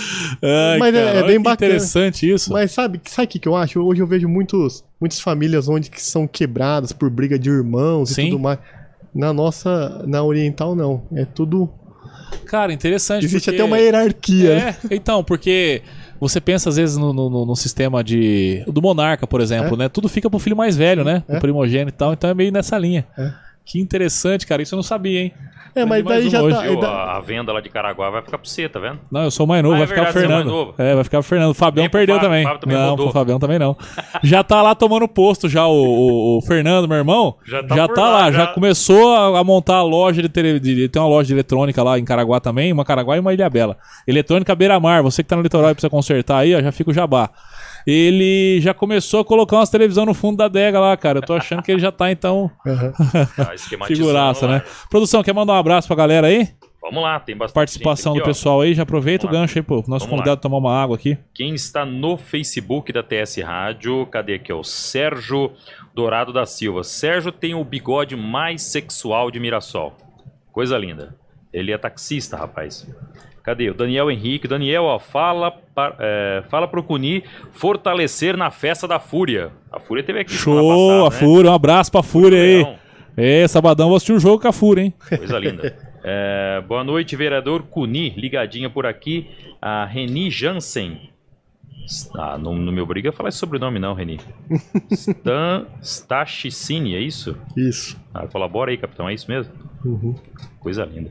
Ai, 0.42 0.78
Mas 0.78 0.94
é- 0.94 0.98
é 0.98 1.04
cara, 1.04 1.16
olha 1.18 1.26
bem 1.26 1.36
que 1.36 1.42
bacana. 1.42 1.70
interessante 1.72 2.30
isso. 2.30 2.52
Mas 2.52 2.72
sabe, 2.72 3.00
sabe 3.06 3.26
o 3.26 3.28
que, 3.28 3.38
que 3.38 3.48
eu 3.48 3.54
acho? 3.56 3.80
Hoje 3.80 4.02
eu 4.02 4.06
vejo 4.06 4.28
muitos, 4.28 4.84
muitas 5.00 5.20
famílias 5.20 5.68
onde 5.68 5.90
que 5.90 6.02
são 6.02 6.26
quebradas 6.26 6.92
por 6.92 7.08
briga 7.10 7.38
de 7.38 7.48
irmãos 7.50 8.10
Sim. 8.10 8.22
e 8.26 8.30
tudo 8.30 8.40
mais. 8.40 8.58
Na 9.14 9.32
nossa, 9.32 10.02
na 10.06 10.22
oriental 10.24 10.74
não. 10.74 11.04
É 11.14 11.24
tudo. 11.24 11.70
Cara, 12.46 12.72
interessante. 12.72 13.24
Existe 13.24 13.44
porque- 13.46 13.56
até 13.62 13.64
uma 13.64 13.78
hierarquia. 13.78 14.54
né? 14.56 14.76
É, 14.90 14.94
então, 14.96 15.22
porque 15.22 15.82
você 16.28 16.40
pensa 16.40 16.68
às 16.68 16.76
vezes 16.76 16.96
no, 16.96 17.12
no- 17.12 17.44
no- 17.46 17.56
sistema 17.56 18.02
de. 18.02 18.62
do 18.66 18.80
monarca, 18.82 19.26
por 19.26 19.40
exemplo, 19.40 19.76
né? 19.76 19.88
Tudo 19.88 20.08
fica 20.08 20.28
pro 20.30 20.38
filho 20.38 20.56
mais 20.56 20.76
velho, 20.76 21.04
né? 21.04 21.22
O 21.28 21.36
É. 21.36 21.40
primogênito 21.40 21.94
e 21.94 21.98
tal, 21.98 22.12
então 22.12 22.28
é 22.30 22.34
meio 22.34 22.52
nessa 22.52 22.76
linha. 22.78 23.06
É. 23.16 23.30
Que 23.64 23.80
interessante, 23.80 24.46
cara. 24.46 24.62
Isso 24.62 24.74
eu 24.74 24.76
não 24.76 24.82
sabia, 24.82 25.20
hein? 25.22 25.34
É, 25.76 25.84
mas 25.84 26.04
daí 26.04 26.28
um 26.28 26.30
já 26.30 26.40
hoje. 26.40 26.54
tá. 26.54 26.62
Viu? 26.62 26.72
ainda- 26.74 26.88
A, 26.88 27.20
venda 27.20 27.52
lá 27.52 27.60
de 27.60 27.68
Caraguá 27.68 28.08
vai 28.08 28.22
ficar 28.22 28.38
pra 28.38 28.48
você, 28.48 28.68
tá 28.68 28.78
vendo? 28.78 29.00
Não, 29.10 29.24
eu 29.24 29.30
sou 29.32 29.44
mais 29.44 29.60
novo, 29.60 29.74
Ah, 29.74 29.78
vai 29.78 29.84
é 29.84 29.88
ficar 29.88 30.02
o 30.02 30.04
verdade, 30.04 30.18
você 30.20 30.24
é 30.24 30.28
mais 30.28 30.44
Fernando. 30.44 30.56
novo. 30.66 30.74
É, 30.78 30.94
vai 30.94 31.02
ficar 31.04 31.18
o 31.18 31.22
Fernando. 31.24 31.50
O 31.50 31.54
Fabião 31.54 31.84
pro 31.86 31.98
perdeu 31.98 32.14
Fábio, 32.14 32.28
também. 32.28 32.44
o 32.44 32.46
Fábio 32.46 32.60
também 32.60 32.76
não, 32.78 32.90
mudou. 32.90 33.06
pro 33.06 33.12
Fabião 33.12 33.38
também 33.40 33.58
não. 33.58 33.76
já 34.22 34.44
tá 34.44 34.62
lá 34.62 34.72
tomando 34.76 35.08
posto 35.08 35.48
já 35.48 35.66
o, 35.66 35.72
o- 35.72 36.38
o 36.38 36.42
Fernando, 36.42 36.86
meu 36.86 36.96
irmão. 36.96 37.34
Já 37.44 37.60
tá 37.64 37.88
por 37.88 37.98
lá, 37.98 38.08
lá, 38.08 38.30
já, 38.30 38.38
já. 38.38 38.46
começou 38.48 39.14
a, 39.16 39.40
a 39.40 39.42
montar 39.42 39.78
a 39.78 39.82
loja 39.82 40.22
de, 40.22 40.28
tele, 40.28 40.60
de- 40.60 40.88
Tem 40.88 41.02
uma 41.02 41.08
loja 41.08 41.26
de 41.26 41.32
eletrônica 41.32 41.82
lá 41.82 41.98
em 41.98 42.04
Caraguá 42.04 42.38
também, 42.38 42.72
uma 42.72 42.84
Caraguá 42.84 43.16
e 43.16 43.20
uma 43.20 43.34
Ilhabela. 43.34 43.76
Eletrônica 44.06 44.54
Beira-Mar, 44.54 45.02
você 45.02 45.24
que 45.24 45.28
tá 45.28 45.34
no 45.34 45.42
litoral 45.42 45.70
e 45.70 45.74
precisa 45.74 45.90
consertar 45.90 46.36
aí, 46.38 46.54
ó, 46.54 46.62
já 46.62 46.70
fica 46.70 46.90
o 46.92 46.94
jabá. 46.94 47.30
Ele 47.86 48.60
já 48.60 48.72
começou 48.72 49.20
a 49.20 49.24
colocar 49.24 49.56
umas 49.56 49.70
televisão 49.70 50.06
no 50.06 50.14
fundo 50.14 50.38
da 50.38 50.46
adega 50.46 50.80
lá, 50.80 50.96
cara. 50.96 51.18
Eu 51.18 51.22
tô 51.22 51.34
achando 51.34 51.62
que 51.62 51.70
ele 51.70 51.80
já 51.80 51.92
tá, 51.92 52.10
então. 52.10 52.50
Tá 53.36 53.54
esquematizando 53.54 53.86
figuraça, 54.08 54.46
lá. 54.46 54.52
né? 54.54 54.62
Produção, 54.88 55.22
quer 55.22 55.34
mandar 55.34 55.52
um 55.54 55.56
abraço 55.56 55.86
pra 55.86 55.96
galera 55.96 56.26
aí? 56.28 56.48
Vamos 56.80 57.02
lá, 57.02 57.18
tem 57.18 57.34
bastante 57.34 57.54
Participação 57.54 58.12
gente 58.12 58.20
do 58.20 58.22
aqui, 58.24 58.30
ó. 58.30 58.32
pessoal 58.34 58.60
aí, 58.60 58.74
já 58.74 58.82
aproveita 58.82 59.26
o 59.26 59.30
lá. 59.32 59.40
gancho 59.40 59.58
aí, 59.58 59.62
pô. 59.62 59.76
Nosso 59.76 60.04
Vamos 60.04 60.06
convidado 60.06 60.40
tomar 60.40 60.58
uma 60.58 60.82
água 60.82 60.96
aqui. 60.96 61.16
Quem 61.32 61.54
está 61.54 61.86
no 61.86 62.18
Facebook 62.18 62.92
da 62.92 63.02
TS 63.02 63.38
Rádio, 63.38 64.04
cadê 64.06 64.34
aqui? 64.34 64.52
ó? 64.52 64.60
O 64.60 64.64
Sérgio 64.64 65.52
Dourado 65.94 66.30
da 66.32 66.44
Silva. 66.44 66.84
Sérgio 66.84 67.32
tem 67.32 67.54
o 67.54 67.64
bigode 67.64 68.16
mais 68.16 68.62
sexual 68.62 69.30
de 69.30 69.40
Mirassol. 69.40 69.94
Coisa 70.52 70.76
linda. 70.76 71.16
Ele 71.52 71.72
é 71.72 71.78
taxista, 71.78 72.36
rapaz. 72.36 72.86
Cadê? 73.44 73.70
O 73.70 73.74
Daniel 73.74 74.10
Henrique. 74.10 74.48
Daniel, 74.48 74.84
ó, 74.84 74.98
fala, 74.98 75.50
pa- 75.52 75.94
é, 76.00 76.42
fala 76.48 76.66
pro 76.66 76.82
Cuni 76.82 77.22
fortalecer 77.52 78.36
na 78.36 78.50
festa 78.50 78.88
da 78.88 78.98
Fúria. 78.98 79.52
A 79.70 79.78
Fúria 79.78 80.02
teve 80.02 80.18
aqui 80.20 80.32
Show, 80.32 80.58
a 80.58 81.02
passada, 81.04 81.14
né? 81.14 81.20
Fúria. 81.28 81.50
Um 81.50 81.54
abraço 81.54 81.92
pra 81.92 82.02
Fúria 82.02 82.40
aí. 82.42 82.76
É, 83.16 83.46
sabadão 83.46 83.88
vou 83.88 83.96
assistir 83.96 84.12
um 84.14 84.18
jogo 84.18 84.40
com 84.42 84.48
a 84.48 84.52
Fúria, 84.52 84.82
hein? 84.82 84.94
Coisa 85.16 85.38
linda. 85.38 85.76
É, 86.06 86.62
boa 86.68 86.84
noite, 86.84 87.16
vereador 87.16 87.62
Cuni, 87.62 88.10
ligadinha 88.10 88.68
por 88.68 88.84
aqui. 88.84 89.26
A 89.62 89.86
Reni 89.86 90.30
Jansen. 90.30 91.08
Ah, 92.14 92.36
não, 92.36 92.54
não 92.54 92.70
me 92.70 92.82
obriga 92.82 93.08
a 93.08 93.12
falar 93.12 93.30
esse 93.30 93.38
sobrenome, 93.38 93.78
não, 93.78 93.94
Reni. 93.94 94.20
Stan 94.92 95.66
Stachicini, 95.82 96.94
é 96.94 97.00
isso? 97.00 97.34
Isso. 97.56 97.98
Ah, 98.12 98.26
colabora 98.26 98.70
aí, 98.70 98.76
capitão, 98.76 99.08
é 99.08 99.14
isso 99.14 99.30
mesmo? 99.30 99.50
Uhum. 99.82 100.14
Coisa 100.60 100.84
linda. 100.84 101.10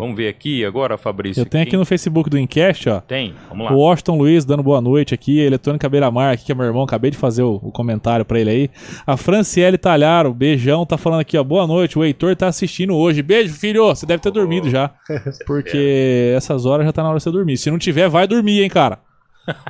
Vamos 0.00 0.16
ver 0.16 0.28
aqui 0.28 0.64
agora, 0.64 0.96
Fabrício. 0.96 1.42
Eu 1.42 1.44
tenho 1.44 1.62
aqui 1.62 1.76
no 1.76 1.84
Facebook 1.84 2.30
do 2.30 2.38
Encast, 2.38 2.88
ó. 2.88 3.00
Tem, 3.02 3.34
vamos 3.50 3.66
lá. 3.66 3.72
O 3.74 3.80
Washington 3.80 4.16
Luiz 4.16 4.46
dando 4.46 4.62
boa 4.62 4.80
noite 4.80 5.12
aqui. 5.12 5.38
Eletrônica 5.38 5.86
Beira-Mar, 5.90 6.32
aqui 6.32 6.46
que 6.46 6.52
é 6.52 6.54
meu 6.54 6.64
irmão. 6.64 6.84
Acabei 6.84 7.10
de 7.10 7.18
fazer 7.18 7.42
o, 7.42 7.60
o 7.62 7.70
comentário 7.70 8.24
pra 8.24 8.40
ele 8.40 8.48
aí. 8.48 8.70
A 9.06 9.18
Franciele 9.18 9.76
Talharo, 9.76 10.32
beijão, 10.32 10.86
tá 10.86 10.96
falando 10.96 11.20
aqui, 11.20 11.36
ó. 11.36 11.44
Boa 11.44 11.66
noite. 11.66 11.98
O 11.98 12.02
Heitor 12.02 12.34
tá 12.34 12.48
assistindo 12.48 12.96
hoje. 12.96 13.22
Beijo, 13.22 13.52
filho. 13.52 13.88
Você 13.88 14.06
deve 14.06 14.22
ter 14.22 14.30
dormido 14.30 14.70
já. 14.70 14.90
Porque 15.46 16.32
essas 16.34 16.64
horas 16.64 16.86
já 16.86 16.94
tá 16.94 17.02
na 17.02 17.10
hora 17.10 17.18
de 17.18 17.22
você 17.22 17.30
dormir. 17.30 17.58
Se 17.58 17.70
não 17.70 17.76
tiver, 17.76 18.08
vai 18.08 18.26
dormir, 18.26 18.62
hein, 18.62 18.70
cara. 18.70 19.00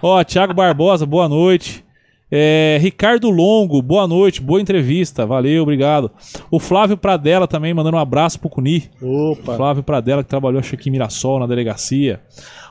Ó, 0.01 0.23
Thiago 0.23 0.55
Barbosa, 0.55 1.05
boa 1.05 1.29
noite. 1.29 1.85
É, 2.33 2.79
Ricardo 2.81 3.29
Longo, 3.29 3.83
boa 3.83 4.07
noite, 4.07 4.41
boa 4.41 4.61
entrevista, 4.61 5.27
valeu, 5.27 5.63
obrigado. 5.63 6.11
O 6.51 6.61
Flávio 6.61 6.97
Pradella 6.97 7.49
também 7.49 7.75
mandando 7.75 7.97
um 7.97 8.01
abraço 8.01 8.39
pro 8.39 8.49
Cuni. 8.49 8.89
Opa. 9.03 9.57
Flávio 9.57 9.83
Pradella, 9.83 10.23
que 10.23 10.29
trabalhou 10.29 10.61
acho 10.61 10.77
que 10.77 10.89
em 10.89 10.93
Mirassol, 10.93 11.41
na 11.41 11.47
delegacia. 11.47 12.21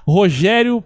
Rogério 0.07 0.83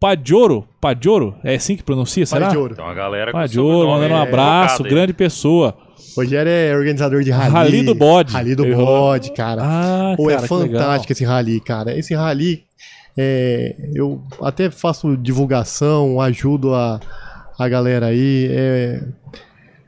Padioro, 0.00 0.66
Padioro, 0.80 1.36
é 1.42 1.54
assim 1.54 1.76
que 1.76 1.82
pronuncia, 1.82 2.26
será? 2.26 2.48
Ouro. 2.58 2.72
Então 2.74 2.86
a 2.86 2.92
galera 2.92 3.32
com 3.32 3.38
Padioro, 3.38 3.88
mandando 3.88 4.14
um 4.14 4.18
é 4.18 4.22
abraço, 4.22 4.82
aí. 4.84 4.90
grande 4.90 5.12
pessoa. 5.14 5.74
Rogério 6.16 6.50
é 6.50 6.74
organizador 6.76 7.22
de 7.22 7.30
rally. 7.30 7.52
Rally 7.52 7.82
do 7.82 7.94
bode. 7.94 8.32
Rally 8.32 8.54
do 8.54 8.66
Eu- 8.66 8.76
bode, 8.76 9.32
cara. 9.32 9.62
Ah, 9.64 10.14
Pô, 10.16 10.30
é 10.30 10.34
cara, 10.36 10.42
legal. 10.42 10.80
fantástico 10.80 11.12
esse 11.12 11.24
rally, 11.24 11.60
cara. 11.60 11.96
Esse 11.98 12.14
rally, 12.14 12.64
é, 13.16 13.74
eu 13.94 14.20
até 14.42 14.70
faço 14.70 15.16
divulgação, 15.16 16.20
ajudo 16.20 16.74
a, 16.74 17.00
a 17.58 17.68
galera 17.68 18.06
aí. 18.06 18.48
É, 18.50 19.00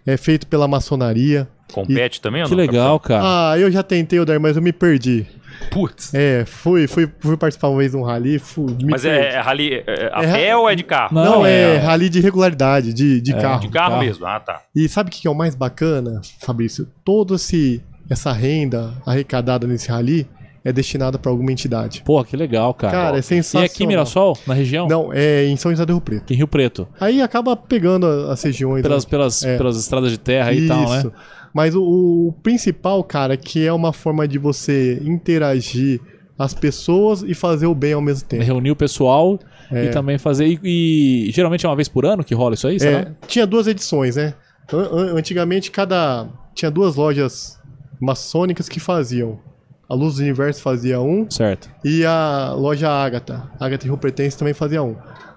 é 0.07 0.16
feito 0.16 0.47
pela 0.47 0.66
maçonaria. 0.69 1.49
Compete 1.73 2.21
também 2.21 2.43
ou 2.43 2.49
Que 2.49 2.55
não, 2.55 2.59
legal, 2.62 2.99
cara. 2.99 3.23
Ah, 3.53 3.59
eu 3.59 3.71
já 3.71 3.83
tentei, 3.83 4.19
Odar, 4.19 4.41
mas 4.41 4.57
eu 4.57 4.62
me 4.62 4.73
perdi. 4.73 5.27
Putz. 5.71 6.14
É, 6.14 6.45
fui, 6.47 6.87
fui, 6.87 7.11
fui 7.19 7.37
participar 7.37 7.69
uma 7.69 7.79
vez 7.79 7.91
de 7.91 7.97
um 7.97 8.03
rally, 8.03 8.39
fui, 8.39 8.73
me 8.75 8.93
Mas 8.93 9.03
perdi. 9.03 9.19
é, 9.27 9.35
é 9.35 9.41
rally 9.41 9.75
é, 9.75 9.85
é 9.87 10.11
a 10.14 10.23
É 10.23 10.33
pé 10.33 10.51
ra- 10.53 10.59
ou 10.59 10.71
é 10.71 10.75
de 10.75 10.83
carro? 10.85 11.14
Não, 11.14 11.25
Não, 11.25 11.47
é, 11.47 11.75
é- 11.75 11.79
rally 11.79 12.09
de 12.09 12.21
regularidade, 12.21 12.95
de, 12.95 13.21
de 13.21 13.33
carro. 13.35 13.61
De 13.61 13.69
carro 13.69 13.91
carro. 13.91 14.03
mesmo. 14.05 14.25
Ah, 14.25 14.41
tá. 14.41 14.62
E 14.75 14.89
sabe 14.89 15.11
o 15.11 15.12
que 15.12 15.27
é 15.27 15.31
o 15.31 15.35
mais 15.35 15.55
bacana, 15.55 16.21
Fabrício? 16.41 16.89
Toda 17.05 17.35
esse, 17.35 17.83
essa 18.09 18.33
renda 18.33 18.95
arrecadada 19.05 19.66
nesse 19.66 19.89
rally 19.91 20.27
é 20.69 20.73
destinada 20.73 21.19
para 21.19 21.31
alguma 21.31 21.51
entidade. 21.53 22.03
Pô, 22.05 22.23
que 22.25 22.37
legal, 22.37 22.73
cara. 22.75 22.93
Cara, 22.93 23.16
é 23.16 23.21
e 23.21 23.23
sensacional. 23.23 23.66
aqui 23.66 23.85
em 23.85 23.87
Mirassol, 23.87 24.37
na 24.47 24.55
região? 24.55 24.87
Não, 24.87 25.12
é 25.12 25.45
em 25.47 25.57
São 25.57 25.71
José 25.71 25.85
do 25.87 25.93
Rio 25.95 26.01
Preto. 26.01 26.33
Em 26.33 26.37
Rio 26.37 26.49
Preto. 26.49 26.87
Aí 27.01 27.21
acaba 27.23 27.57
pegando 27.57 28.07
as 28.07 28.43
regiões. 28.43 28.83
Pelas, 28.83 29.05
né? 29.05 29.11
pelas, 29.11 29.43
É. 29.43 29.57
pelas 29.57 29.77
estradas 29.79 30.11
de 30.11 30.19
terra 30.19 30.51
aí 30.51 30.64
e 30.64 30.69
tal, 30.69 30.89
né? 30.91 30.99
Isso. 30.99 31.12
Mas 31.55 31.75
o, 31.75 31.83
o 31.83 32.35
principal, 32.43 33.03
cara, 33.03 33.37
que 33.37 33.66
é 33.66 33.73
uma 33.73 33.93
forma 33.93 34.29
de 34.29 34.39
você 34.39 35.01
interagir 35.05 36.01
as 36.39 36.55
pessoas 36.55 37.23
e 37.23 37.35
fazer 37.35 37.66
o 37.66 37.75
bem 37.75 37.95
ao 37.95 38.01
mesmo 38.01 38.29
tempo. 38.29 38.45
Reunir 38.45 38.71
o 38.71 38.77
pessoal 38.77 39.39
É. 39.73 39.87
e 39.87 39.89
também 39.91 40.19
fazer. 40.19 40.47
E, 40.47 41.29
e 41.29 41.31
geralmente 41.33 41.66
é 41.66 41.69
uma 41.69 41.75
vez 41.75 41.89
por 41.89 42.05
ano 42.07 42.23
que 42.23 42.35
rola 42.35 42.55
isso 42.55 42.69
aí, 42.69 42.79
será? 42.79 42.99
É, 43.01 43.12
tinha 43.27 43.47
duas 43.47 43.66
edições, 43.66 44.14
né? 44.16 44.35
An- 44.73 44.89
an- 44.93 45.14
Antigamente, 45.19 45.71
cada. 45.71 46.29
Tinha 46.55 46.71
duas 46.71 46.95
lojas 46.97 47.59
maçônicas 48.01 48.69
que 48.69 48.79
faziam. 48.79 49.41
A 49.89 49.95
Luz 49.95 50.16
do 50.16 50.22
Universo 50.22 50.61
fazia 50.61 51.01
um 51.01 51.28
Certo. 51.30 51.70
e 51.84 52.05
a 52.05 52.53
loja 52.55 52.91
Ágata. 52.91 53.51
Ágata 53.59 53.86
e 53.86 53.89
Rio 53.89 53.97
Pretense 53.99 54.36
também 54.36 54.53
fazia 54.55 54.82
um. 54.82 54.95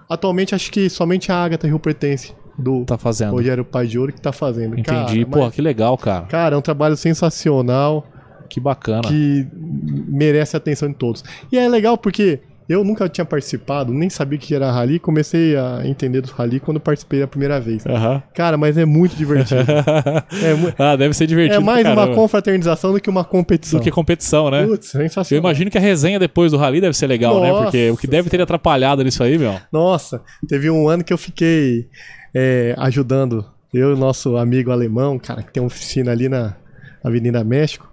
Atualmente, 0.08 0.54
acho 0.54 0.70
que 0.70 0.90
somente 0.90 1.32
a 1.32 1.36
Ágata 1.42 1.66
e 1.66 1.70
Rio 1.70 1.78
Pretense 1.78 2.34
do 2.58 2.84
Tá 2.84 2.98
fazendo. 2.98 3.30
Rogério 3.32 3.64
Pai 3.64 3.86
de 3.86 3.98
Ouro 3.98 4.12
que 4.12 4.20
tá 4.20 4.30
fazendo. 4.32 4.78
Entendi. 4.78 4.84
Cara, 5.24 5.26
Pô, 5.26 5.40
mas- 5.46 5.54
que 5.54 5.62
legal, 5.62 5.96
cara. 5.96 6.26
Cara, 6.26 6.54
é 6.54 6.58
um 6.58 6.62
trabalho 6.62 6.96
sensacional 6.98 8.04
Que 8.50 8.60
bacana. 8.60 9.02
que 9.08 9.46
merece 9.54 10.54
a 10.54 10.58
atenção 10.58 10.88
de 10.88 10.96
todos. 10.96 11.24
E 11.50 11.56
é 11.58 11.66
legal 11.66 11.96
porque 11.96 12.40
Eu 12.68 12.84
nunca 12.84 13.08
tinha 13.08 13.24
participado, 13.24 13.92
nem 13.92 14.08
sabia 14.08 14.38
o 14.38 14.40
que 14.40 14.54
era 14.54 14.70
rally. 14.70 14.98
Comecei 14.98 15.56
a 15.56 15.82
entender 15.84 16.20
do 16.20 16.30
rally 16.30 16.60
quando 16.60 16.78
participei 16.80 17.22
a 17.22 17.26
primeira 17.26 17.60
vez. 17.60 17.84
Aham. 17.86 18.22
Cara, 18.34 18.56
mas 18.56 18.78
é 18.78 18.84
muito 18.84 19.16
divertido. 19.16 19.60
é, 20.42 20.54
mu- 20.54 20.72
ah, 20.78 20.96
deve 20.96 21.12
ser 21.14 21.26
divertido. 21.26 21.60
é 21.60 21.64
mais 21.64 21.86
uma 21.86 22.14
confraternização 22.14 22.92
do 22.92 23.00
que 23.00 23.10
uma 23.10 23.24
competição. 23.24 23.78
do 23.80 23.82
que 23.82 23.90
competição, 23.90 24.50
né? 24.50 24.64
Putz, 24.66 24.94
Eu 24.94 25.00
sensacional. 25.02 25.42
imagino 25.44 25.70
que 25.70 25.78
a 25.78 25.80
resenha 25.80 26.18
depois 26.18 26.52
do 26.52 26.58
rally 26.58 26.80
deve 26.80 26.96
ser 26.96 27.06
legal, 27.06 27.40
né? 27.40 27.52
Porque 27.52 27.90
o 27.90 27.96
que 27.96 28.06
deve 28.06 28.30
ter 28.30 28.40
atrapalhado 28.40 29.02
nisso 29.02 29.22
aí, 29.22 29.36
meu. 29.36 29.54
Nossa, 29.72 30.22
teve 30.48 30.70
um 30.70 30.88
ano 30.88 31.02
que 31.04 31.12
eu 31.12 31.18
fiquei 31.18 31.88
é, 32.34 32.74
ajudando 32.78 33.44
eu 33.74 33.94
e 33.94 33.98
nosso 33.98 34.36
amigo 34.36 34.70
alemão, 34.70 35.18
cara, 35.18 35.42
que 35.42 35.52
tem 35.52 35.62
uma 35.62 35.66
oficina 35.66 36.12
ali 36.12 36.28
na 36.28 36.54
Avenida 37.02 37.42
México. 37.42 37.90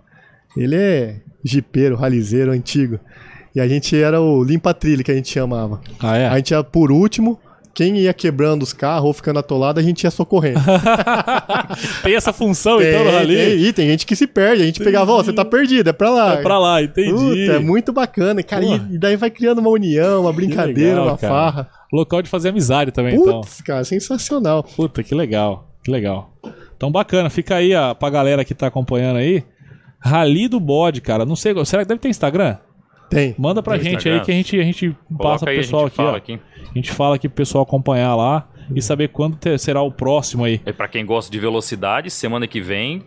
Ele 0.57 0.75
é 0.75 1.21
jipeiro, 1.43 1.95
ralizeiro 1.95 2.51
antigo. 2.51 2.99
E 3.55 3.59
a 3.59 3.67
gente 3.67 3.95
era 3.95 4.21
o 4.21 4.43
limpa-trilha 4.43 5.03
que 5.03 5.11
a 5.11 5.15
gente 5.15 5.29
chamava. 5.29 5.81
Ah, 5.99 6.17
é? 6.17 6.27
A 6.27 6.37
gente 6.37 6.51
ia 6.51 6.63
por 6.63 6.91
último, 6.91 7.39
quem 7.73 7.97
ia 7.97 8.13
quebrando 8.13 8.61
os 8.63 8.73
carros 8.73 9.05
ou 9.07 9.13
ficando 9.13 9.39
atolado, 9.39 9.79
a 9.79 9.83
gente 9.83 10.03
ia 10.03 10.11
socorrendo. 10.11 10.59
Tem 12.03 12.15
essa 12.15 12.33
função, 12.33 12.81
então, 12.81 12.99
no 12.99 13.05
Tem- 13.09 13.13
rally? 13.19 13.35
tem- 13.35 13.59
e 13.59 13.73
tem 13.73 13.87
gente 13.89 14.05
que 14.05 14.15
se 14.15 14.27
perde. 14.27 14.63
A 14.63 14.65
gente 14.65 14.83
pegava, 14.83 15.11
ó, 15.11 15.23
você 15.23 15.33
tá 15.33 15.43
perdido, 15.45 15.89
é 15.89 15.93
pra 15.93 16.09
lá. 16.09 16.33
É 16.33 16.41
pra 16.41 16.59
lá, 16.59 16.81
entendi. 16.81 17.11
Puta, 17.11 17.53
é 17.53 17.59
muito 17.59 17.91
bacana. 17.93 18.41
Cara, 18.43 18.65
e, 18.65 18.95
e 18.95 18.97
daí 18.97 19.15
vai 19.15 19.29
criando 19.29 19.59
uma 19.59 19.69
união, 19.69 20.21
uma 20.21 20.33
brincadeira, 20.33 20.91
legal, 21.01 21.07
uma 21.07 21.17
cara. 21.17 21.33
farra. 21.33 21.69
Local 21.91 22.21
de 22.21 22.29
fazer 22.29 22.49
amizade 22.49 22.91
também, 22.91 23.15
então. 23.15 23.41
Putz, 23.41 23.61
cara, 23.61 23.83
sensacional. 23.83 24.63
Puta, 24.63 25.01
que 25.03 25.15
legal. 25.15 25.67
Que 25.83 25.89
legal. 25.91 26.31
Então, 26.75 26.91
bacana. 26.91 27.29
Fica 27.29 27.55
aí 27.55 27.73
ó, 27.73 27.93
pra 27.93 28.09
galera 28.09 28.43
que 28.45 28.53
tá 28.53 28.67
acompanhando 28.67 29.17
aí. 29.17 29.43
Rally 29.99 30.47
do 30.47 30.59
bode, 30.59 31.01
cara. 31.01 31.25
Não 31.25 31.35
sei. 31.35 31.53
Será 31.65 31.83
que 31.83 31.87
deve 31.89 31.99
ter 31.99 32.09
Instagram? 32.09 32.57
Tem. 33.09 33.35
Manda 33.37 33.61
pra 33.63 33.75
Tem 33.75 33.83
gente 33.85 33.95
Instagram. 33.95 34.19
aí 34.19 34.25
que 34.25 34.31
a 34.31 34.33
gente, 34.35 34.59
a 34.59 34.63
gente 34.63 34.95
passa 35.17 35.45
pro 35.45 35.49
aí, 35.51 35.57
a 35.57 35.61
pessoal 35.61 35.83
gente 35.87 35.93
aqui, 35.93 36.01
ó. 36.01 36.15
aqui. 36.15 36.39
A 36.69 36.73
gente 36.75 36.91
fala 36.91 37.15
aqui 37.15 37.27
pro 37.27 37.35
pessoal 37.37 37.63
acompanhar 37.63 38.15
lá 38.15 38.47
e 38.75 38.81
saber 38.81 39.07
quando 39.09 39.35
ter- 39.37 39.57
será 39.59 39.81
o 39.81 39.91
próximo 39.91 40.43
aí. 40.43 40.61
E 40.65 40.71
pra 40.73 40.87
quem 40.87 41.05
gosta 41.05 41.31
de 41.31 41.39
velocidade, 41.39 42.09
semana 42.11 42.45
que 42.47 42.61
vem 42.61 43.03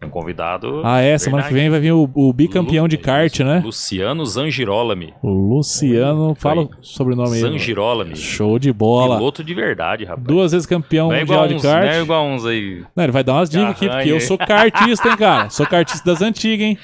tem 0.00 0.08
um 0.08 0.10
convidado. 0.10 0.82
Ah, 0.84 1.00
é? 1.00 1.16
Semana 1.16 1.44
que 1.44 1.54
vem 1.54 1.70
vai 1.70 1.78
vir 1.78 1.92
o, 1.92 2.10
o 2.12 2.32
bicampeão 2.32 2.88
de 2.88 2.98
kart, 2.98 3.38
né? 3.40 3.62
Luciano 3.64 4.26
Zangirolami. 4.26 5.14
Luciano. 5.22 6.34
Fala 6.34 6.62
o 6.62 6.70
sobrenome 6.82 7.34
aí. 7.36 7.40
Zangirolami. 7.40 8.16
Show 8.16 8.58
de 8.58 8.72
bola. 8.72 9.16
Piloto 9.16 9.44
de 9.44 9.54
verdade, 9.54 10.04
rapaz. 10.04 10.26
Duas 10.26 10.50
vezes 10.52 10.66
campeão 10.66 11.08
não 11.08 11.14
é 11.14 11.20
mundial 11.20 11.46
de 11.46 11.54
uns, 11.54 11.62
kart. 11.62 11.84
não 11.84 11.92
é 11.92 12.02
igual 12.02 12.26
uns 12.26 12.44
aí. 12.44 12.82
Não, 12.96 13.04
ele 13.04 13.12
vai 13.12 13.22
dar 13.22 13.34
umas 13.34 13.48
dicas 13.48 13.70
aqui, 13.70 13.88
porque 13.88 14.08
eu 14.10 14.20
sou 14.20 14.36
kartista, 14.36 15.08
hein, 15.08 15.16
cara? 15.16 15.48
Sou 15.50 15.64
kartista 15.66 16.04
das 16.04 16.20
antigas, 16.20 16.66
hein? 16.66 16.78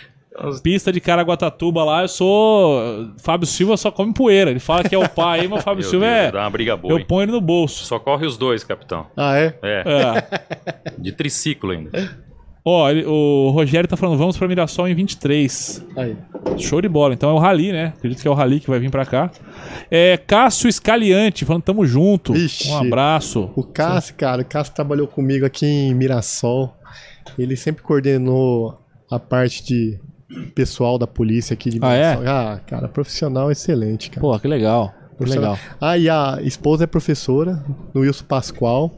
Pista 0.62 0.92
de 0.92 1.00
Caraguatatuba 1.00 1.84
lá, 1.84 2.02
eu 2.02 2.08
sou. 2.08 3.10
Fábio 3.18 3.46
Silva 3.46 3.76
só 3.76 3.90
come 3.90 4.14
poeira. 4.14 4.50
Ele 4.50 4.60
fala 4.60 4.82
que 4.84 4.94
é 4.94 4.98
o 4.98 5.08
pai, 5.08 5.46
mas 5.48 5.60
o 5.60 5.62
Fábio 5.64 5.82
Silva 5.84 6.06
Deus, 6.06 6.18
é. 6.18 6.32
Dá 6.32 6.40
uma 6.42 6.50
briga 6.50 6.76
boa. 6.76 6.94
Eu 6.94 6.98
hein? 6.98 7.04
ponho 7.06 7.24
ele 7.24 7.32
no 7.32 7.40
bolso. 7.40 7.84
Só 7.84 7.98
corre 7.98 8.26
os 8.26 8.36
dois, 8.38 8.62
capitão. 8.64 9.06
Ah, 9.16 9.36
é? 9.36 9.58
É, 9.62 9.82
É. 9.86 10.92
de 10.98 11.12
triciclo 11.12 11.72
ainda. 11.72 11.90
Ó, 12.64 12.88
ele- 12.90 13.04
o 13.06 13.50
Rogério 13.50 13.88
tá 13.88 13.96
falando, 13.96 14.18
vamos 14.18 14.36
pra 14.36 14.46
Mirassol 14.46 14.86
em 14.86 14.94
23. 14.94 15.84
Aí. 15.96 16.16
Show 16.58 16.80
de 16.80 16.88
bola. 16.88 17.12
Então 17.14 17.30
é 17.30 17.32
o 17.32 17.38
Rally, 17.38 17.72
né? 17.72 17.92
Acredito 17.96 18.20
que 18.22 18.28
é 18.28 18.30
o 18.30 18.34
Rally 18.34 18.60
que 18.60 18.70
vai 18.70 18.78
vir 18.78 18.90
pra 18.90 19.04
cá. 19.06 19.30
É 19.90 20.16
Cássio 20.16 20.68
Escaliante 20.68 21.44
falando, 21.44 21.62
tamo 21.64 21.84
junto. 21.86 22.32
Vixe. 22.34 22.70
Um 22.70 22.78
abraço. 22.78 23.50
O 23.56 23.64
Cássio, 23.64 24.14
cara, 24.14 24.42
o 24.42 24.44
Cássio 24.44 24.74
trabalhou 24.74 25.06
comigo 25.06 25.44
aqui 25.44 25.66
em 25.66 25.94
Mirassol. 25.94 26.74
Ele 27.38 27.56
sempre 27.56 27.82
coordenou 27.82 28.78
a 29.10 29.18
parte 29.18 29.64
de 29.64 29.98
pessoal 30.54 30.98
da 30.98 31.06
polícia 31.06 31.54
aqui 31.54 31.70
de 31.70 31.78
Ah, 31.82 31.94
é? 31.94 32.12
Ah, 32.26 32.60
cara, 32.66 32.88
profissional 32.88 33.50
excelente, 33.50 34.10
cara. 34.10 34.20
Pô, 34.20 34.38
que 34.38 34.48
legal. 34.48 34.92
Que 35.18 35.24
legal. 35.24 35.58
Ah, 35.78 35.98
e 35.98 36.08
a 36.08 36.38
esposa 36.42 36.84
é 36.84 36.86
professora, 36.86 37.62
no 37.92 38.00
Wilson 38.00 38.24
Pascoal. 38.24 38.90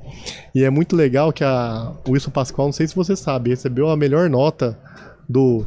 E 0.55 0.63
é 0.63 0.71
muito 0.71 0.95
legal 0.95 1.33
que 1.33 1.43
a 1.43 1.93
o 2.07 2.13
Wilson 2.13 2.31
Pascoal, 2.31 2.69
não 2.69 2.73
sei 2.73 2.87
se 2.87 2.95
você 2.95 3.17
sabe, 3.17 3.51
recebeu 3.51 3.89
a 3.91 3.97
melhor 3.97 4.31
nota 4.31 4.79
do, 5.29 5.65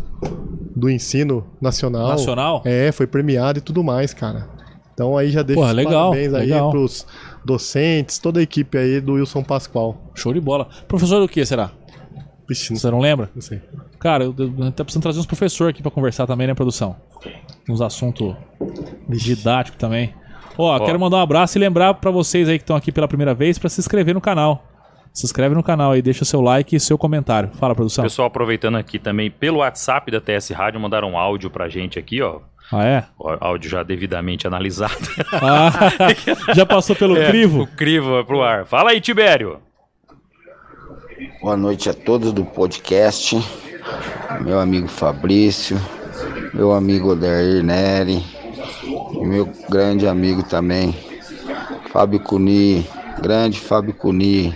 do 0.73 0.89
ensino 0.89 1.45
nacional. 1.59 2.07
Nacional? 2.09 2.61
É, 2.63 2.89
foi 2.93 3.05
premiado 3.05 3.59
e 3.59 3.61
tudo 3.61 3.83
mais, 3.83 4.13
cara. 4.13 4.47
Então 4.93 5.17
aí 5.17 5.29
já 5.29 5.41
deixo 5.41 5.59
Porra, 5.59 5.71
os 5.71 5.75
legal, 5.75 6.11
parabéns 6.11 6.33
aí 6.33 6.47
legal. 6.47 6.71
pros 6.71 7.05
docentes, 7.43 8.17
toda 8.17 8.39
a 8.39 8.43
equipe 8.43 8.77
aí 8.77 9.01
do 9.01 9.13
Wilson 9.13 9.43
Pascoal. 9.43 10.09
Show 10.15 10.33
de 10.33 10.39
bola. 10.39 10.69
Professor 10.87 11.19
do 11.19 11.27
que 11.27 11.45
será? 11.45 11.71
Vixe, 12.47 12.71
não 12.71 12.79
Você 12.79 12.91
não 12.91 12.99
lembra? 12.99 13.29
não 13.33 13.41
sei. 13.41 13.61
Cara, 13.99 14.23
eu, 14.25 14.35
eu, 14.37 14.71
tá 14.71 14.83
precisando 14.83 15.03
trazer 15.03 15.19
uns 15.19 15.25
professores 15.25 15.71
aqui 15.73 15.81
pra 15.81 15.91
conversar 15.91 16.27
também, 16.27 16.47
né, 16.47 16.53
produção? 16.53 16.95
Uns 17.69 17.81
assuntos 17.81 18.35
didáticos 19.09 19.79
também. 19.79 20.13
Ó, 20.57 20.79
quero 20.85 20.99
mandar 20.99 21.17
um 21.17 21.21
abraço 21.21 21.57
e 21.57 21.59
lembrar 21.59 21.95
pra 21.95 22.11
vocês 22.11 22.47
aí 22.47 22.57
que 22.57 22.63
estão 22.63 22.75
aqui 22.75 22.91
pela 22.91 23.07
primeira 23.07 23.33
vez 23.33 23.57
pra 23.57 23.69
se 23.69 23.79
inscrever 23.81 24.13
no 24.13 24.21
canal. 24.21 24.63
Se 25.13 25.25
inscreve 25.25 25.55
no 25.55 25.63
canal 25.63 25.91
aí, 25.91 26.01
deixa 26.01 26.25
seu 26.25 26.41
like 26.41 26.75
e 26.75 26.79
seu 26.79 26.97
comentário. 26.97 27.49
Fala, 27.55 27.73
produção. 27.73 28.03
Pessoal, 28.03 28.27
aproveitando 28.27 28.75
aqui 28.75 28.99
também 28.99 29.31
pelo 29.31 29.59
WhatsApp 29.59 30.11
da 30.11 30.19
TS 30.21 30.49
Rádio, 30.51 30.79
mandaram 30.79 31.11
um 31.11 31.17
áudio 31.17 31.49
pra 31.49 31.69
gente 31.69 31.97
aqui, 31.97 32.21
ó. 32.21 32.39
Ah, 32.71 32.83
é? 32.83 33.03
Ó, 33.19 33.37
Áudio 33.39 33.69
já 33.69 33.83
devidamente 33.83 34.47
analisado. 34.47 34.93
Ah, 35.33 35.71
já 36.55 36.65
passou 36.65 36.95
pelo 36.95 37.15
É, 37.15 37.27
crivo? 37.29 37.61
O 37.61 37.67
crivo 37.67 38.11
vai 38.11 38.23
pro 38.23 38.41
ar. 38.41 38.65
Fala 38.65 38.89
aí, 38.89 38.99
Tibério. 38.99 39.59
Boa 41.41 41.55
noite 41.55 41.89
a 41.89 41.93
todos 41.93 42.33
do 42.33 42.43
podcast. 42.43 43.37
Meu 44.41 44.59
amigo 44.59 44.87
Fabrício, 44.87 45.79
meu 46.53 46.73
amigo 46.73 47.11
Odair 47.11 47.63
Neri, 47.63 48.21
e 48.83 49.25
meu 49.25 49.49
grande 49.69 50.07
amigo 50.07 50.43
também, 50.43 50.93
Fábio 51.91 52.19
Cuni, 52.19 52.85
grande 53.21 53.59
Fábio 53.59 53.93
Cuni. 53.93 54.53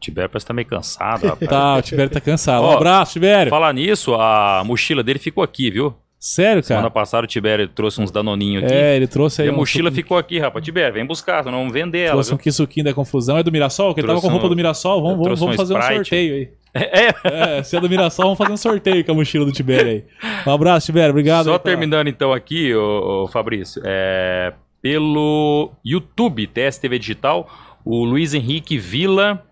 Tibério 0.00 0.30
parece 0.30 0.44
que 0.44 0.48
tá 0.48 0.54
meio 0.54 0.66
cansado, 0.66 1.26
rapaz. 1.28 1.48
Tá, 1.48 1.76
o 1.76 1.82
Tibério 1.82 2.12
tá 2.12 2.20
cansado. 2.20 2.64
Um 2.64 2.68
Ó, 2.68 2.76
abraço, 2.76 3.12
Tibério. 3.12 3.50
Falar 3.50 3.72
nisso, 3.72 4.14
a 4.14 4.62
mochila 4.64 5.02
dele 5.04 5.20
ficou 5.20 5.44
aqui, 5.44 5.70
viu? 5.70 5.94
Sério, 6.24 6.62
Semana 6.62 6.84
cara? 6.84 6.90
passada 6.92 7.24
o 7.24 7.26
Tibério 7.26 7.66
trouxe 7.66 8.00
uns 8.00 8.12
danoninhos 8.12 8.62
aqui. 8.62 8.72
É, 8.72 8.94
ele 8.94 9.08
trouxe 9.08 9.42
aí. 9.42 9.48
e 9.48 9.50
a 9.50 9.52
um 9.52 9.56
mochila 9.56 9.90
ficou 9.90 10.16
aqui, 10.16 10.38
rapaz. 10.38 10.64
Tibério, 10.64 10.94
vem 10.94 11.04
buscar, 11.04 11.42
senão 11.42 11.58
vamos 11.58 11.72
vender 11.72 11.98
ela. 12.02 12.12
Trouxe 12.12 12.30
Viu? 12.30 12.36
um 12.36 12.38
quisuquinho 12.38 12.84
da 12.84 12.94
confusão. 12.94 13.38
É 13.38 13.42
do 13.42 13.50
Mirassol? 13.50 13.92
Que 13.92 13.98
ele 13.98 14.06
tava 14.06 14.20
Trouxe 14.20 14.28
com 14.28 14.32
roupa 14.32 14.46
um- 14.46 14.50
do 14.50 14.54
Mirassol. 14.54 15.02
Vamos, 15.02 15.10
vamos, 15.18 15.24
trouxe 15.26 15.40
vamos 15.40 15.54
um 15.54 15.58
fazer 15.58 15.74
um 15.74 15.78
Sprite. 15.80 15.96
sorteio 15.98 16.34
aí. 16.36 16.48
É, 16.74 17.58
É, 17.58 17.62
se 17.64 17.76
é 17.76 17.80
do 17.80 17.88
Mirassol, 17.90 18.24
vamos 18.26 18.38
fazer 18.38 18.52
um 18.52 18.56
sorteio 18.56 19.04
com 19.04 19.10
a 19.10 19.14
mochila 19.16 19.44
do 19.44 19.50
Tibério 19.52 19.90
aí. 19.90 20.04
Um 20.46 20.52
abraço, 20.52 20.86
Tibério. 20.86 21.10
Obrigado. 21.10 21.46
Só 21.46 21.54
aí 21.54 21.58
terminando 21.58 22.06
então 22.06 22.32
aqui, 22.32 22.72
ô, 22.72 23.24
ô, 23.24 23.28
Fabrício, 23.28 23.82
é, 23.84 24.52
pelo 24.80 25.72
YouTube, 25.84 26.46
TSTV 26.46 26.98
Digital, 27.00 27.50
o 27.84 28.04
Luiz 28.04 28.32
Henrique 28.32 28.78
Vila, 28.78 29.44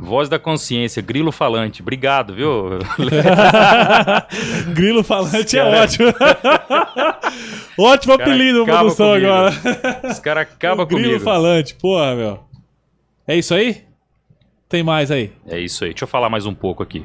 Voz 0.00 0.28
da 0.28 0.38
Consciência, 0.38 1.02
Grilo 1.02 1.30
Falante. 1.30 1.82
Obrigado, 1.82 2.34
viu? 2.34 2.78
Grilo 4.74 5.02
falante 5.04 5.58
é 5.58 5.62
Cara- 5.62 5.82
ótimo. 5.82 6.08
ótimo 7.78 8.18
Cara, 8.18 8.30
apelido, 8.30 8.64
produção, 8.64 9.12
agora. 9.12 9.52
Os 10.10 10.18
caras 10.18 10.42
acabam 10.50 10.86
Grilo 10.86 11.02
comigo. 11.04 11.24
falante, 11.24 11.74
porra, 11.74 12.14
meu. 12.14 12.40
É 13.26 13.36
isso 13.36 13.54
aí? 13.54 13.82
Tem 14.68 14.82
mais 14.82 15.10
aí? 15.10 15.32
É 15.46 15.58
isso 15.58 15.84
aí. 15.84 15.90
Deixa 15.90 16.04
eu 16.04 16.08
falar 16.08 16.28
mais 16.28 16.46
um 16.46 16.54
pouco 16.54 16.82
aqui. 16.82 17.04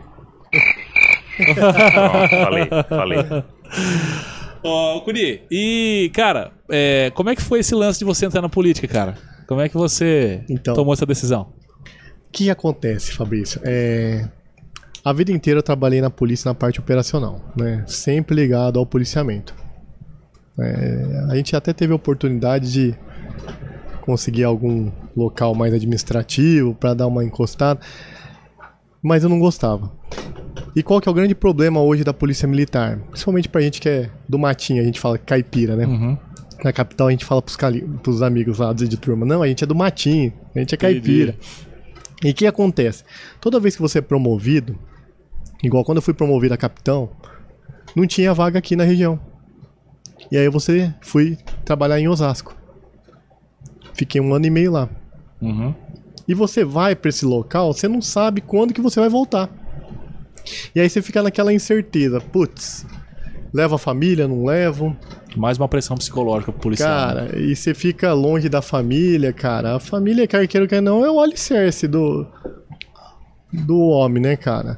Pronto, 1.54 2.30
falei, 2.30 2.68
falei. 2.88 3.18
Ó, 4.64 5.00
Curi, 5.02 5.43
e, 5.52 6.10
cara, 6.14 6.52
é, 6.72 7.12
como 7.14 7.30
é 7.30 7.36
que 7.36 7.41
foi 7.41 7.60
esse 7.60 7.76
lance 7.76 8.00
de 8.00 8.06
você 8.06 8.26
entrar 8.26 8.41
na 8.41 8.50
política, 8.50 8.88
cara? 8.88 9.18
Como 9.48 9.62
é 9.62 9.68
que 9.70 9.76
você 9.76 10.43
Então. 10.50 10.74
tomou 10.74 10.93
essa 10.93 11.06
decisão? 11.06 11.54
O 12.36 12.38
que 12.38 12.50
acontece, 12.50 13.14
Fabrício? 13.14 13.62
É, 13.64 14.28
A 15.06 15.14
vida 15.14 15.32
inteira 15.32 15.60
eu 15.60 15.64
trabalhei 15.64 16.02
na 16.02 16.10
polícia 16.10 16.50
na 16.50 16.54
parte 16.54 16.82
operacional, 16.82 17.40
né? 17.56 17.86
Sempre 17.88 18.36
ligado 18.36 18.78
ao 18.78 18.86
policiamento. 18.86 19.56
É, 20.60 21.28
A 21.30 21.36
gente 21.38 21.56
até 21.56 21.72
teve 21.72 21.94
a 21.94 21.96
oportunidade 21.96 22.70
de 22.74 22.94
conseguir 24.02 24.44
algum 24.44 24.92
local 25.16 25.56
mais 25.56 25.74
administrativo 25.74 26.76
para 26.76 26.94
dar 26.94 27.08
uma 27.08 27.24
encostada, 27.24 27.80
mas 29.02 29.24
eu 29.24 29.30
não 29.30 29.40
gostava. 29.40 29.90
E 30.76 30.84
qual 30.84 31.00
que 31.00 31.08
é 31.08 31.12
o 31.12 31.16
grande 31.16 31.34
problema 31.34 31.82
hoje 31.82 32.04
da 32.04 32.14
polícia 32.14 32.46
militar? 32.50 32.98
Principalmente 33.12 33.48
pra 33.48 33.62
gente 33.62 33.80
que 33.80 33.88
é 33.88 34.10
do 34.28 34.38
matinho, 34.38 34.82
a 34.82 34.86
gente 34.86 35.00
fala 35.00 35.18
caipira, 35.18 35.78
né? 35.78 35.86
Uhum. 35.86 36.18
Na 36.66 36.74
capital 36.74 37.08
a 37.08 37.12
gente 37.12 37.24
fala 37.24 37.42
pros, 37.42 37.56
cali- 37.56 37.88
pros 38.04 38.22
amigos 38.22 38.60
lá 38.60 38.74
de 38.74 38.98
turma, 38.98 39.26
não, 39.26 39.42
a 39.42 39.48
gente 39.48 39.64
é 39.64 39.68
do 39.68 39.74
matinho, 39.76 40.34
a 40.54 40.60
gente 40.60 40.74
é 40.76 40.78
caipira. 40.78 41.36
E 42.24 42.32
o 42.32 42.34
que 42.34 42.47
acontece? 42.47 43.03
Toda 43.41 43.59
vez 43.59 43.76
que 43.76 43.82
você 43.82 43.99
é 43.99 44.01
promovido, 44.01 44.78
igual 45.63 45.84
quando 45.84 45.97
eu 45.97 46.01
fui 46.01 46.13
promovido 46.13 46.53
a 46.53 46.57
capitão, 46.57 47.09
não 47.95 48.05
tinha 48.07 48.34
vaga 48.34 48.59
aqui 48.59 48.76
na 48.76 48.84
região. 48.84 49.20
E 50.32 50.38
aí 50.38 50.49
você 50.49 50.93
fui 51.01 51.38
trabalhar 51.63 51.99
em 51.99 52.07
Osasco. 52.07 52.55
Fiquei 53.93 54.20
um 54.20 54.34
ano 54.34 54.45
e 54.45 54.49
meio 54.49 54.72
lá. 54.72 54.89
Uhum. 55.41 55.74
E 56.28 56.34
você 56.34 56.63
vai 56.63 56.95
pra 56.95 57.09
esse 57.09 57.26
local, 57.26 57.74
você 57.74 57.88
não 57.88 58.01
sabe 58.01 58.41
quando 58.41 58.74
que 58.74 58.82
você 58.82 58.99
vai 58.99 59.09
voltar. 59.09 59.49
E 60.74 60.80
aí 60.80 60.89
você 60.89 61.01
fica 61.01 61.22
naquela 61.22 61.53
incerteza, 61.53 62.20
putz, 62.20 62.86
levo 63.56 63.76
a 63.76 63.80
família, 63.80 64.28
não 64.28 64.43
levo? 64.43 64.95
Mais 65.36 65.58
uma 65.58 65.68
pressão 65.68 65.95
psicológica 65.95 66.51
pro 66.51 66.62
policial. 66.62 67.16
né? 67.16 67.28
Cara, 67.28 67.39
e 67.39 67.56
você 67.56 67.74
fica 67.74 68.12
longe 68.12 68.49
da 68.49 68.62
família, 68.62 69.32
cara. 69.32 69.76
A 69.76 69.80
família, 69.80 70.28
quer 70.28 70.45
queira, 70.45 70.68
quer 70.68 70.82
não, 70.82 71.06
é 71.06 71.10
o 71.10 71.22
alicerce 71.22 71.88
do, 71.88 72.28
do 73.53 73.80
homem, 73.80 74.22
né, 74.22 74.36
cara? 74.36 74.78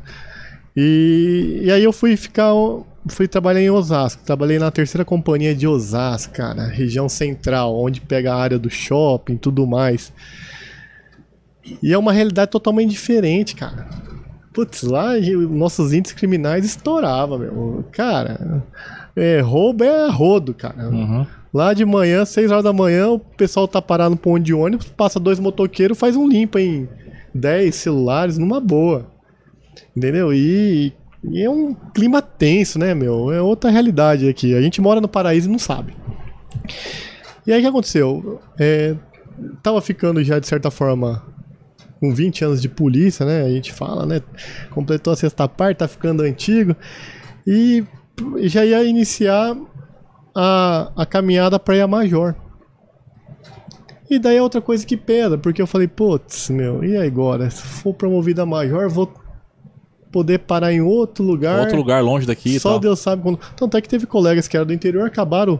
E, 0.75 1.61
e 1.63 1.71
aí 1.71 1.83
eu 1.83 1.91
fui 1.91 2.15
ficar. 2.15 2.51
Fui 3.09 3.27
trabalhar 3.27 3.61
em 3.61 3.69
Osasco. 3.69 4.21
Trabalhei 4.23 4.59
na 4.59 4.69
terceira 4.69 5.03
companhia 5.03 5.55
de 5.55 5.65
Osasco, 5.65 6.33
cara. 6.33 6.67
Região 6.67 7.09
central, 7.09 7.75
onde 7.75 8.01
pega 8.01 8.33
a 8.33 8.37
área 8.37 8.59
do 8.59 8.69
shopping 8.69 9.33
e 9.33 9.37
tudo 9.37 9.65
mais. 9.65 10.13
E 11.81 11.93
é 11.93 11.97
uma 11.97 12.13
realidade 12.13 12.51
totalmente 12.51 12.91
diferente, 12.91 13.55
cara. 13.55 13.87
Putz, 14.57 14.81
lá 14.81 15.11
os 15.15 15.51
nossos 15.51 15.93
índices 15.93 16.17
criminais 16.17 16.65
estouravam, 16.65 17.37
meu. 17.37 17.85
Cara, 17.91 18.63
é, 19.15 19.39
roubo 19.39 19.83
é 19.83 20.09
rodo, 20.09 20.51
cara. 20.51 20.89
Uhum. 20.89 21.27
Lá 21.53 21.75
de 21.75 21.85
manhã, 21.85 22.25
6 22.25 22.49
horas 22.49 22.63
da 22.63 22.73
manhã, 22.73 23.07
o 23.09 23.19
pessoal 23.19 23.67
tá 23.67 23.79
parado 23.79 24.15
no 24.15 24.17
ponto 24.17 24.39
de 24.39 24.55
ônibus, 24.55 24.87
passa 24.87 25.19
dois 25.19 25.39
motoqueiros, 25.39 25.95
faz 25.95 26.15
um 26.15 26.27
limpa 26.27 26.59
em 26.59 26.89
10 27.35 27.75
celulares 27.75 28.39
numa 28.39 28.59
boa. 28.59 29.05
Entendeu? 29.95 30.33
E, 30.33 30.91
e 31.23 31.43
é 31.43 31.47
um 31.47 31.75
clima 31.93 32.19
tenso, 32.19 32.79
né, 32.79 32.95
meu? 32.95 33.31
É 33.31 33.39
outra 33.39 33.69
realidade 33.69 34.27
aqui. 34.27 34.55
A 34.55 34.61
gente 34.61 34.81
mora 34.81 34.99
no 34.99 35.07
paraíso 35.07 35.47
e 35.47 35.51
não 35.51 35.59
sabe. 35.59 35.93
E 37.45 37.53
aí 37.53 37.59
o 37.59 37.61
que 37.61 37.67
aconteceu? 37.67 38.41
É, 38.57 38.95
tava 39.61 39.79
ficando 39.81 40.23
já, 40.23 40.39
de 40.39 40.47
certa 40.47 40.71
forma, 40.71 41.21
com 41.99 42.13
20 42.13 42.45
anos 42.45 42.61
de 42.61 42.69
polícia, 42.69 43.25
né? 43.25 43.43
A 43.43 43.49
gente 43.49 43.73
fala, 43.73 44.05
né? 44.05 44.21
Completou 44.69 45.13
a 45.13 45.15
sexta 45.15 45.47
parte, 45.47 45.77
tá 45.77 45.87
ficando 45.87 46.23
antigo. 46.23 46.75
E 47.45 47.83
já 48.41 48.65
ia 48.65 48.83
iniciar 48.83 49.55
a, 50.35 50.91
a 50.95 51.05
caminhada 51.05 51.59
para 51.59 51.75
ir 51.75 51.81
a 51.81 51.87
Major. 51.87 52.35
E 54.09 54.17
daí 54.19 54.37
é 54.37 54.41
outra 54.41 54.61
coisa 54.61 54.85
que 54.85 54.95
pesa, 54.95 55.37
porque 55.37 55.61
eu 55.61 55.67
falei, 55.67 55.87
putz, 55.87 56.49
meu, 56.49 56.83
e 56.83 56.95
agora? 56.95 57.49
Se 57.49 57.61
for 57.61 57.93
promovido 57.93 58.41
a 58.41 58.45
Major, 58.45 58.89
vou 58.89 59.11
poder 60.11 60.39
parar 60.39 60.71
em 60.71 60.81
outro 60.81 61.23
lugar. 61.23 61.59
Outro 61.59 61.77
lugar 61.77 62.01
longe 62.01 62.25
daqui 62.25 62.59
Só. 62.59 62.79
Deus 62.79 62.99
sabe 62.99 63.21
quando. 63.21 63.39
Tanto 63.55 63.75
é 63.75 63.81
que 63.81 63.89
teve 63.89 64.05
colegas 64.05 64.47
que 64.47 64.55
eram 64.55 64.65
do 64.65 64.73
interior 64.73 65.05
acabaram 65.05 65.59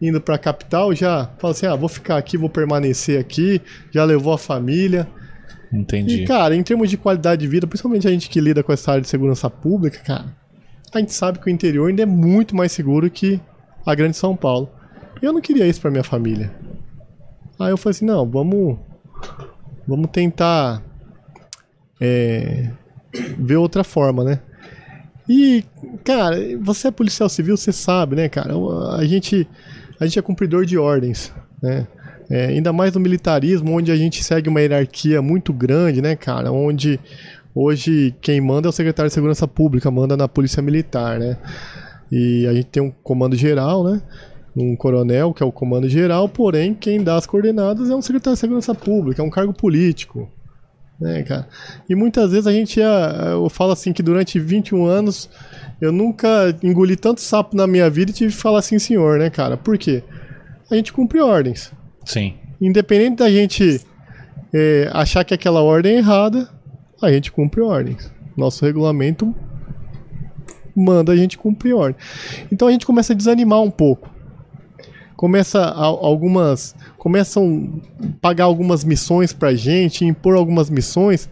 indo 0.00 0.20
pra 0.20 0.36
capital, 0.38 0.94
já 0.94 1.30
falaram 1.38 1.50
assim: 1.50 1.66
ah, 1.66 1.76
vou 1.76 1.88
ficar 1.88 2.16
aqui, 2.16 2.36
vou 2.36 2.48
permanecer 2.48 3.20
aqui, 3.20 3.60
já 3.90 4.04
levou 4.04 4.32
a 4.32 4.38
família. 4.38 5.06
Entendi. 5.72 6.22
E, 6.22 6.26
cara, 6.26 6.54
em 6.54 6.62
termos 6.62 6.90
de 6.90 6.96
qualidade 6.96 7.40
de 7.40 7.48
vida, 7.48 7.66
principalmente 7.66 8.06
a 8.06 8.10
gente 8.10 8.28
que 8.28 8.40
lida 8.40 8.62
com 8.62 8.72
essa 8.72 8.90
área 8.90 9.02
de 9.02 9.08
segurança 9.08 9.48
pública, 9.48 9.98
cara, 10.00 10.36
a 10.92 10.98
gente 10.98 11.12
sabe 11.14 11.38
que 11.38 11.46
o 11.46 11.50
interior 11.50 11.88
ainda 11.88 12.02
é 12.02 12.06
muito 12.06 12.54
mais 12.54 12.72
seguro 12.72 13.10
que 13.10 13.40
a 13.86 13.94
grande 13.94 14.16
São 14.16 14.36
Paulo. 14.36 14.68
Eu 15.22 15.32
não 15.32 15.40
queria 15.40 15.66
isso 15.66 15.80
pra 15.80 15.90
minha 15.90 16.04
família. 16.04 16.52
Aí 17.58 17.70
eu 17.70 17.78
falei 17.78 17.92
assim, 17.92 18.04
não, 18.04 18.28
vamos. 18.28 18.78
Vamos 19.86 20.10
tentar. 20.10 20.82
é, 22.00 22.70
ver 23.38 23.56
outra 23.56 23.84
forma, 23.84 24.24
né? 24.24 24.40
E, 25.28 25.64
cara, 26.04 26.36
você 26.60 26.88
é 26.88 26.90
policial 26.90 27.28
civil, 27.28 27.56
você 27.56 27.72
sabe, 27.72 28.16
né, 28.16 28.28
cara? 28.28 28.54
A 28.96 29.04
gente, 29.04 29.48
a 30.00 30.04
gente 30.04 30.18
é 30.18 30.22
cumpridor 30.22 30.64
de 30.64 30.76
ordens, 30.76 31.32
né? 31.62 31.86
É, 32.32 32.46
ainda 32.46 32.72
mais 32.72 32.94
no 32.94 33.00
militarismo, 33.00 33.76
onde 33.76 33.92
a 33.92 33.96
gente 33.96 34.24
segue 34.24 34.48
uma 34.48 34.58
hierarquia 34.58 35.20
muito 35.20 35.52
grande, 35.52 36.00
né, 36.00 36.16
cara? 36.16 36.50
Onde 36.50 36.98
hoje 37.54 38.14
quem 38.22 38.40
manda 38.40 38.66
é 38.66 38.70
o 38.70 38.72
secretário 38.72 39.10
de 39.10 39.12
Segurança 39.12 39.46
Pública, 39.46 39.90
manda 39.90 40.16
na 40.16 40.26
Polícia 40.26 40.62
Militar, 40.62 41.18
né? 41.18 41.36
E 42.10 42.46
a 42.46 42.54
gente 42.54 42.68
tem 42.68 42.82
um 42.82 42.90
comando 42.90 43.36
geral, 43.36 43.84
né? 43.84 44.00
Um 44.56 44.74
coronel, 44.74 45.34
que 45.34 45.42
é 45.42 45.46
o 45.46 45.52
comando 45.52 45.86
geral, 45.90 46.26
porém, 46.26 46.72
quem 46.72 47.04
dá 47.04 47.16
as 47.16 47.26
coordenadas 47.26 47.90
é 47.90 47.94
um 47.94 48.00
secretário 48.00 48.34
de 48.34 48.40
Segurança 48.40 48.74
Pública, 48.74 49.20
é 49.20 49.24
um 49.24 49.30
cargo 49.30 49.52
político. 49.52 50.26
Né, 50.98 51.24
cara? 51.24 51.46
E 51.86 51.94
muitas 51.94 52.30
vezes 52.30 52.46
a 52.46 52.52
gente 52.52 52.80
ia, 52.80 53.32
eu 53.32 53.50
falo 53.50 53.72
assim 53.72 53.92
que 53.92 54.02
durante 54.02 54.40
21 54.40 54.86
anos 54.86 55.28
eu 55.82 55.92
nunca 55.92 56.56
engoli 56.62 56.96
tanto 56.96 57.20
sapo 57.20 57.54
na 57.54 57.66
minha 57.66 57.90
vida 57.90 58.10
e 58.10 58.14
tive 58.14 58.32
que 58.32 58.40
falar 58.40 58.60
assim, 58.60 58.78
senhor, 58.78 59.18
né, 59.18 59.28
cara? 59.28 59.58
Por 59.58 59.76
quê? 59.76 60.02
A 60.70 60.74
gente 60.74 60.94
cumpre 60.94 61.20
ordens. 61.20 61.70
Sim. 62.04 62.34
Independente 62.60 63.16
da 63.18 63.30
gente 63.30 63.80
é, 64.52 64.88
achar 64.92 65.24
que 65.24 65.34
aquela 65.34 65.62
ordem 65.62 65.94
é 65.94 65.98
errada, 65.98 66.48
a 67.00 67.10
gente 67.10 67.32
cumpre 67.32 67.60
ordens. 67.60 68.10
Nosso 68.36 68.64
regulamento 68.64 69.34
manda 70.74 71.12
a 71.12 71.16
gente 71.16 71.36
cumprir 71.36 71.74
ordem. 71.74 71.96
Então 72.50 72.68
a 72.68 72.70
gente 72.72 72.86
começa 72.86 73.12
a 73.12 73.16
desanimar 73.16 73.60
um 73.60 73.70
pouco. 73.70 74.10
Começa 75.16 75.60
a- 75.60 75.84
algumas 75.84 76.74
começam 76.98 77.80
a 78.00 78.06
pagar 78.20 78.44
algumas 78.44 78.84
missões 78.84 79.32
pra 79.32 79.54
gente, 79.54 80.04
impor 80.04 80.34
algumas 80.36 80.70
missões 80.70 81.28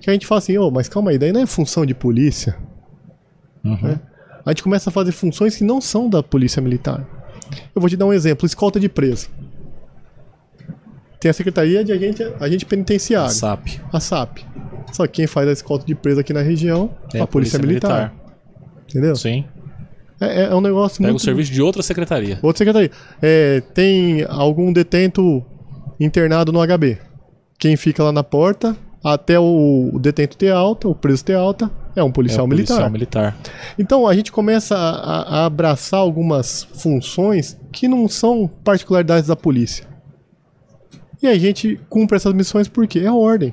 que 0.00 0.08
a 0.10 0.12
gente 0.12 0.26
fala 0.26 0.38
assim, 0.38 0.56
ô, 0.58 0.70
mas 0.70 0.88
calma 0.88 1.10
aí, 1.10 1.18
daí 1.18 1.30
não 1.32 1.42
é 1.42 1.46
função 1.46 1.84
de 1.86 1.94
polícia. 1.94 2.56
né? 3.82 4.00
A 4.44 4.50
gente 4.50 4.62
começa 4.62 4.88
a 4.88 4.92
fazer 4.92 5.12
funções 5.12 5.54
que 5.56 5.62
não 5.64 5.80
são 5.80 6.08
da 6.08 6.22
polícia 6.22 6.60
militar. 6.62 7.06
Eu 7.74 7.80
vou 7.80 7.88
te 7.90 7.96
dar 7.96 8.06
um 8.06 8.12
exemplo, 8.12 8.46
escolta 8.46 8.80
de 8.80 8.88
preso. 8.88 9.28
Tem 11.20 11.30
a 11.30 11.34
Secretaria 11.34 11.84
de 11.84 11.92
Agente, 11.92 12.22
Agente 12.40 12.64
Penitenciário, 12.64 13.30
SAP. 13.30 13.66
a 13.92 14.00
SAP. 14.00 14.38
Só 14.92 15.06
que 15.06 15.12
quem 15.14 15.26
faz 15.26 15.46
a 15.48 15.52
escolta 15.52 15.84
de 15.86 15.94
preso 15.94 16.18
aqui 16.20 16.32
na 16.32 16.40
região 16.40 16.90
é 17.14 17.20
a 17.20 17.26
Polícia, 17.26 17.58
Militar. 17.58 18.12
Entendeu? 18.88 19.14
Sim. 19.14 19.44
É, 20.20 20.44
é 20.44 20.54
um 20.54 20.60
negócio 20.60 20.98
Pega 20.98 21.10
muito... 21.10 21.20
o 21.20 21.24
serviço 21.24 21.52
de 21.52 21.62
outra 21.62 21.82
secretaria. 21.82 22.38
Outra 22.42 22.58
secretaria. 22.58 22.90
É, 23.22 23.62
tem 23.74 24.24
algum 24.28 24.72
detento 24.72 25.44
internado 25.98 26.50
no 26.52 26.60
HB. 26.66 26.98
Quem 27.58 27.76
fica 27.76 28.02
lá 28.02 28.10
na 28.12 28.24
porta, 28.24 28.74
até 29.04 29.38
o, 29.38 29.98
detento 30.00 30.36
ter 30.36 30.50
alta, 30.52 30.88
o 30.88 30.94
preso 30.94 31.24
ter 31.24 31.34
alta, 31.34 31.70
é 31.94 32.02
um 32.02 32.10
policial 32.10 32.40
é 32.40 32.44
o 32.44 32.48
militar. 32.48 32.74
policial 32.74 32.90
militar. 32.90 33.36
Então 33.78 34.06
a 34.06 34.14
gente 34.14 34.32
começa 34.32 34.74
a, 34.76 34.90
a- 34.90 35.22
a 35.42 35.46
abraçar 35.46 36.00
algumas 36.00 36.64
funções 36.74 37.58
que 37.70 37.86
não 37.86 38.08
são 38.08 38.48
particularidades 38.64 39.28
da 39.28 39.36
polícia. 39.36 39.86
E 41.22 41.26
a 41.26 41.38
gente 41.38 41.78
cumpre 41.88 42.16
essas 42.16 42.32
missões 42.32 42.68
porque 42.68 42.98
é 42.98 43.10
ordem. 43.10 43.52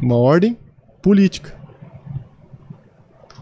Uma 0.00 0.16
ordem 0.16 0.58
política. 1.00 1.54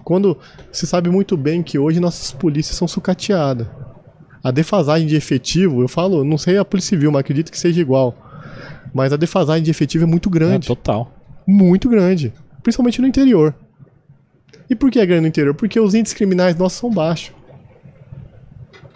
Quando 0.05 0.39
você 0.71 0.87
sabe 0.87 1.11
muito 1.11 1.37
bem 1.37 1.63
que 1.63 1.79
hoje 1.79 2.01
nossas 2.01 2.33
polícias 2.33 2.77
são 2.77 2.89
sucateadas. 2.89 3.67
A 4.43 4.51
defasagem 4.51 5.07
de 5.07 5.17
efetivo, 5.17 5.83
eu 5.83 5.89
falo, 5.89 6.25
não 6.25 6.39
sei 6.39 6.57
a 6.57 6.65
Polícia 6.65 6.91
Civil, 6.91 7.13
mas 7.13 7.21
acredito 7.21 7.51
que 7.51 7.59
seja 7.59 7.81
igual. 7.81 8.17
Mas 8.95 9.13
a 9.13 9.17
defasagem 9.17 9.63
de 9.63 9.71
efetivo 9.71 10.05
é 10.05 10.07
muito 10.07 10.29
É, 10.29 10.33
grande 10.33 10.67
total. 10.67 11.13
muito 11.47 11.89
grande, 11.89 12.33
principalmente 12.63 13.01
no 13.01 13.07
interior. 13.07 13.55
E 14.69 14.75
por 14.75 14.91
que 14.91 14.99
é 14.99 15.05
grande 15.07 15.23
no 15.23 15.27
interior? 15.29 15.55
Porque 15.55 15.79
os 15.79 15.95
índices 15.95 16.17
criminais 16.17 16.57
nossos 16.57 16.79
são 16.79 16.91
baixos. 16.91 17.35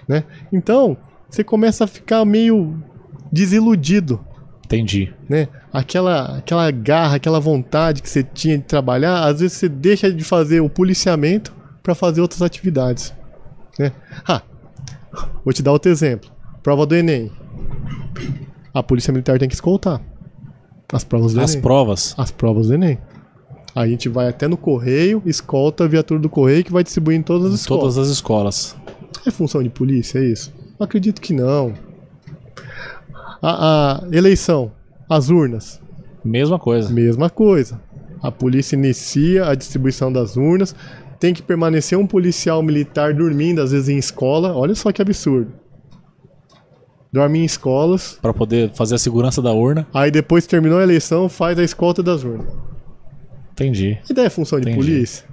Né? 0.08 0.24
Então, 0.52 0.96
você 1.28 1.44
começa 1.44 1.84
a 1.84 1.86
ficar 1.86 2.24
meio 2.24 2.82
desiludido, 3.30 4.24
Entendi. 4.64 5.12
né? 5.28 5.48
Aquela, 5.72 6.38
aquela 6.38 6.70
garra, 6.70 7.16
aquela 7.16 7.38
vontade 7.40 8.02
que 8.02 8.08
você 8.08 8.22
tinha 8.22 8.56
de 8.58 8.64
trabalhar, 8.64 9.24
às 9.24 9.40
vezes 9.40 9.56
você 9.58 9.68
deixa 9.68 10.10
de 10.12 10.24
fazer 10.24 10.60
o 10.60 10.68
policiamento 10.68 11.52
para 11.82 11.94
fazer 11.94 12.20
outras 12.20 12.40
atividades, 12.42 13.12
né? 13.78 13.92
Ah, 14.26 14.42
vou 15.44 15.52
te 15.52 15.62
dar 15.62 15.72
outro 15.72 15.90
exemplo. 15.90 16.30
Prova 16.62 16.86
do 16.86 16.94
Enem. 16.94 17.30
A 18.72 18.82
polícia 18.82 19.12
militar 19.12 19.38
tem 19.38 19.48
que 19.48 19.54
escoltar 19.54 20.00
as 20.92 21.04
provas 21.04 21.34
do 21.34 21.40
As 21.40 21.52
Enem 21.52 21.62
provas. 21.62 22.14
as 22.16 22.30
provas 22.30 22.68
do 22.68 22.74
Enem. 22.74 22.98
A 23.74 23.86
gente 23.86 24.08
vai 24.08 24.28
até 24.28 24.46
no 24.46 24.56
correio, 24.56 25.20
escolta 25.26 25.84
a 25.84 25.88
viatura 25.88 26.20
do 26.20 26.28
correio 26.28 26.62
que 26.64 26.72
vai 26.72 26.84
distribuir 26.84 27.18
em 27.18 27.22
todas 27.22 27.52
as 27.52 27.60
escolas. 27.60 27.82
Todas 27.82 27.98
as 27.98 28.08
escolas. 28.08 28.76
É 29.26 29.30
função 29.30 29.62
de 29.62 29.68
polícia, 29.68 30.18
é 30.20 30.24
isso? 30.24 30.52
Acredito 30.78 31.20
que 31.20 31.32
não. 31.34 31.74
A, 33.46 34.02
a 34.04 34.16
eleição, 34.16 34.72
as 35.08 35.28
urnas, 35.28 35.80
Mesma 36.24 36.58
coisa. 36.58 36.90
mesma 36.92 37.28
coisa. 37.28 37.80
A 38.22 38.30
polícia 38.32 38.74
inicia 38.74 39.46
a 39.48 39.54
distribuição 39.54 40.10
das 40.10 40.36
urnas, 40.36 40.74
tem 41.20 41.34
que 41.34 41.42
permanecer 41.42 41.98
um 41.98 42.06
policial 42.06 42.62
militar 42.62 43.12
dormindo, 43.12 43.60
às 43.60 43.70
vezes 43.72 43.88
em 43.90 43.98
escola. 43.98 44.54
Olha 44.54 44.74
só 44.74 44.90
que 44.92 45.02
absurdo. 45.02 45.52
Dorme 47.12 47.38
em 47.40 47.44
escolas, 47.44 48.18
Pra 48.20 48.32
poder 48.34 48.72
fazer 48.74 48.94
a 48.96 48.98
segurança 48.98 49.40
da 49.40 49.52
urna. 49.52 49.86
aí 49.94 50.10
depois 50.10 50.44
que 50.44 50.50
terminou 50.50 50.78
a 50.78 50.82
eleição, 50.82 51.28
faz 51.28 51.58
a 51.58 51.62
escolta 51.62 52.02
das 52.02 52.24
urnas. 52.24 52.46
Entendi. 53.52 53.98
E 54.10 54.12
daí 54.14 54.26
é 54.26 54.30
função 54.30 54.58
de 54.58 54.68
Entendi. 54.68 54.84
polícia? 54.84 55.24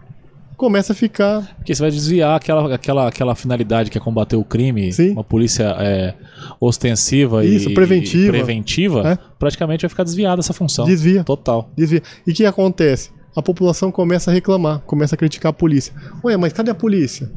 Começa 0.55 0.93
a 0.93 0.95
ficar 0.95 1.55
Porque 1.55 1.73
você 1.73 1.81
vai 1.81 1.89
desviar 1.89 2.35
aquela, 2.35 2.75
aquela, 2.75 3.07
aquela 3.07 3.33
finalidade 3.35 3.89
que 3.89 3.97
é 3.97 4.01
combater 4.01 4.35
o 4.35 4.43
crime, 4.43 4.93
Sim. 4.93 5.13
uma 5.13 5.23
polícia 5.23 5.75
é, 5.79 6.13
ostensiva 6.61 7.43
Isso, 7.43 7.71
e 7.71 7.73
preventiva. 7.73 8.27
e 8.27 8.29
preventiva, 8.29 9.07
É. 9.09 9.17
praticamente 9.39 9.81
vai 9.81 9.89
ficar 9.89 10.03
desviada 10.03 10.39
essa 10.39 10.53
função. 10.53 10.85
Desvia. 10.85 11.23
Total. 11.23 11.71
Desvia. 11.75 12.03
E 12.25 12.31
o 12.31 12.33
que 12.35 12.45
acontece? 12.45 13.09
A 13.35 13.41
população 13.41 13.91
começa 13.91 14.29
a 14.29 14.33
reclamar, 14.33 14.79
começa 14.81 15.15
a 15.15 15.17
criticar 15.17 15.49
a 15.49 15.53
polícia. 15.53 15.93
Ué, 16.23 16.37
mas 16.37 16.53
cadê 16.53 16.69
a 16.69 16.75
polícia? 16.75 17.31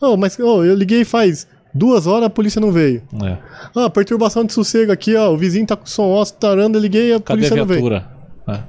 Oh, 0.00 0.16
mas 0.16 0.38
oh, 0.38 0.62
eu 0.64 0.74
liguei 0.74 1.04
faz 1.04 1.46
Duas 1.74 2.06
horas 2.06 2.26
a 2.26 2.30
polícia 2.30 2.60
não 2.60 2.72
veio. 2.72 3.02
É. 3.22 3.38
Ah, 3.76 3.90
perturbação 3.90 4.44
de 4.44 4.52
sossego 4.52 4.90
aqui, 4.90 5.14
ó. 5.14 5.32
O 5.32 5.36
vizinho 5.36 5.66
tá 5.66 5.76
com 5.76 5.86
som 5.86 6.12
alto, 6.14 6.32
tarando, 6.32 6.78
eu 6.78 6.82
liguei 6.82 7.12
a 7.12 7.20
Cadê 7.20 7.40
polícia 7.48 7.54
a 7.54 7.58
não 7.58 7.66
veio. 7.66 7.94
É. 8.48 8.62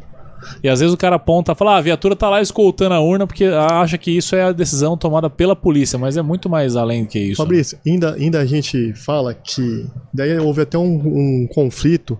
E 0.63 0.69
às 0.69 0.79
vezes 0.79 0.93
o 0.93 0.97
cara 0.97 1.15
aponta 1.17 1.51
e 1.51 1.55
fala, 1.55 1.75
ah, 1.75 1.77
a 1.77 1.81
viatura 1.81 2.15
tá 2.15 2.29
lá 2.29 2.41
escoltando 2.41 2.93
a 2.95 2.99
urna 2.99 3.25
porque 3.27 3.45
acha 3.45 3.97
que 3.97 4.11
isso 4.11 4.35
é 4.35 4.43
a 4.43 4.51
decisão 4.51 4.97
tomada 4.97 5.29
pela 5.29 5.55
polícia, 5.55 5.97
mas 5.99 6.17
é 6.17 6.21
muito 6.21 6.49
mais 6.49 6.75
além 6.75 7.05
que 7.05 7.19
isso. 7.19 7.41
né? 7.41 7.45
Fabrício, 7.45 7.77
ainda, 7.85 8.13
ainda 8.13 8.39
a 8.39 8.45
gente 8.45 8.93
fala 8.93 9.33
que. 9.33 9.85
Daí 10.13 10.37
houve 10.39 10.61
até 10.61 10.77
um, 10.77 10.95
um 11.43 11.47
conflito, 11.53 12.17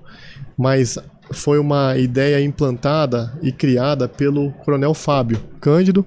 mas 0.57 0.97
foi 1.31 1.59
uma 1.59 1.97
ideia 1.97 2.43
implantada 2.43 3.31
e 3.41 3.51
criada 3.51 4.07
pelo 4.07 4.51
Coronel 4.65 4.93
Fábio 4.93 5.39
Cândido, 5.61 6.05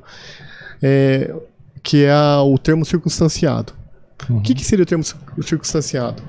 é, 0.82 1.32
que 1.82 2.04
é 2.04 2.10
a- 2.12 2.42
o 2.42 2.58
termo 2.58 2.84
circunstanciado. 2.84 3.72
O 4.30 4.40
que, 4.40 4.54
que 4.54 4.64
seria 4.64 4.82
o 4.82 4.86
termo 4.86 5.02
cir- 5.02 5.16
circunstanciado? 5.42 6.22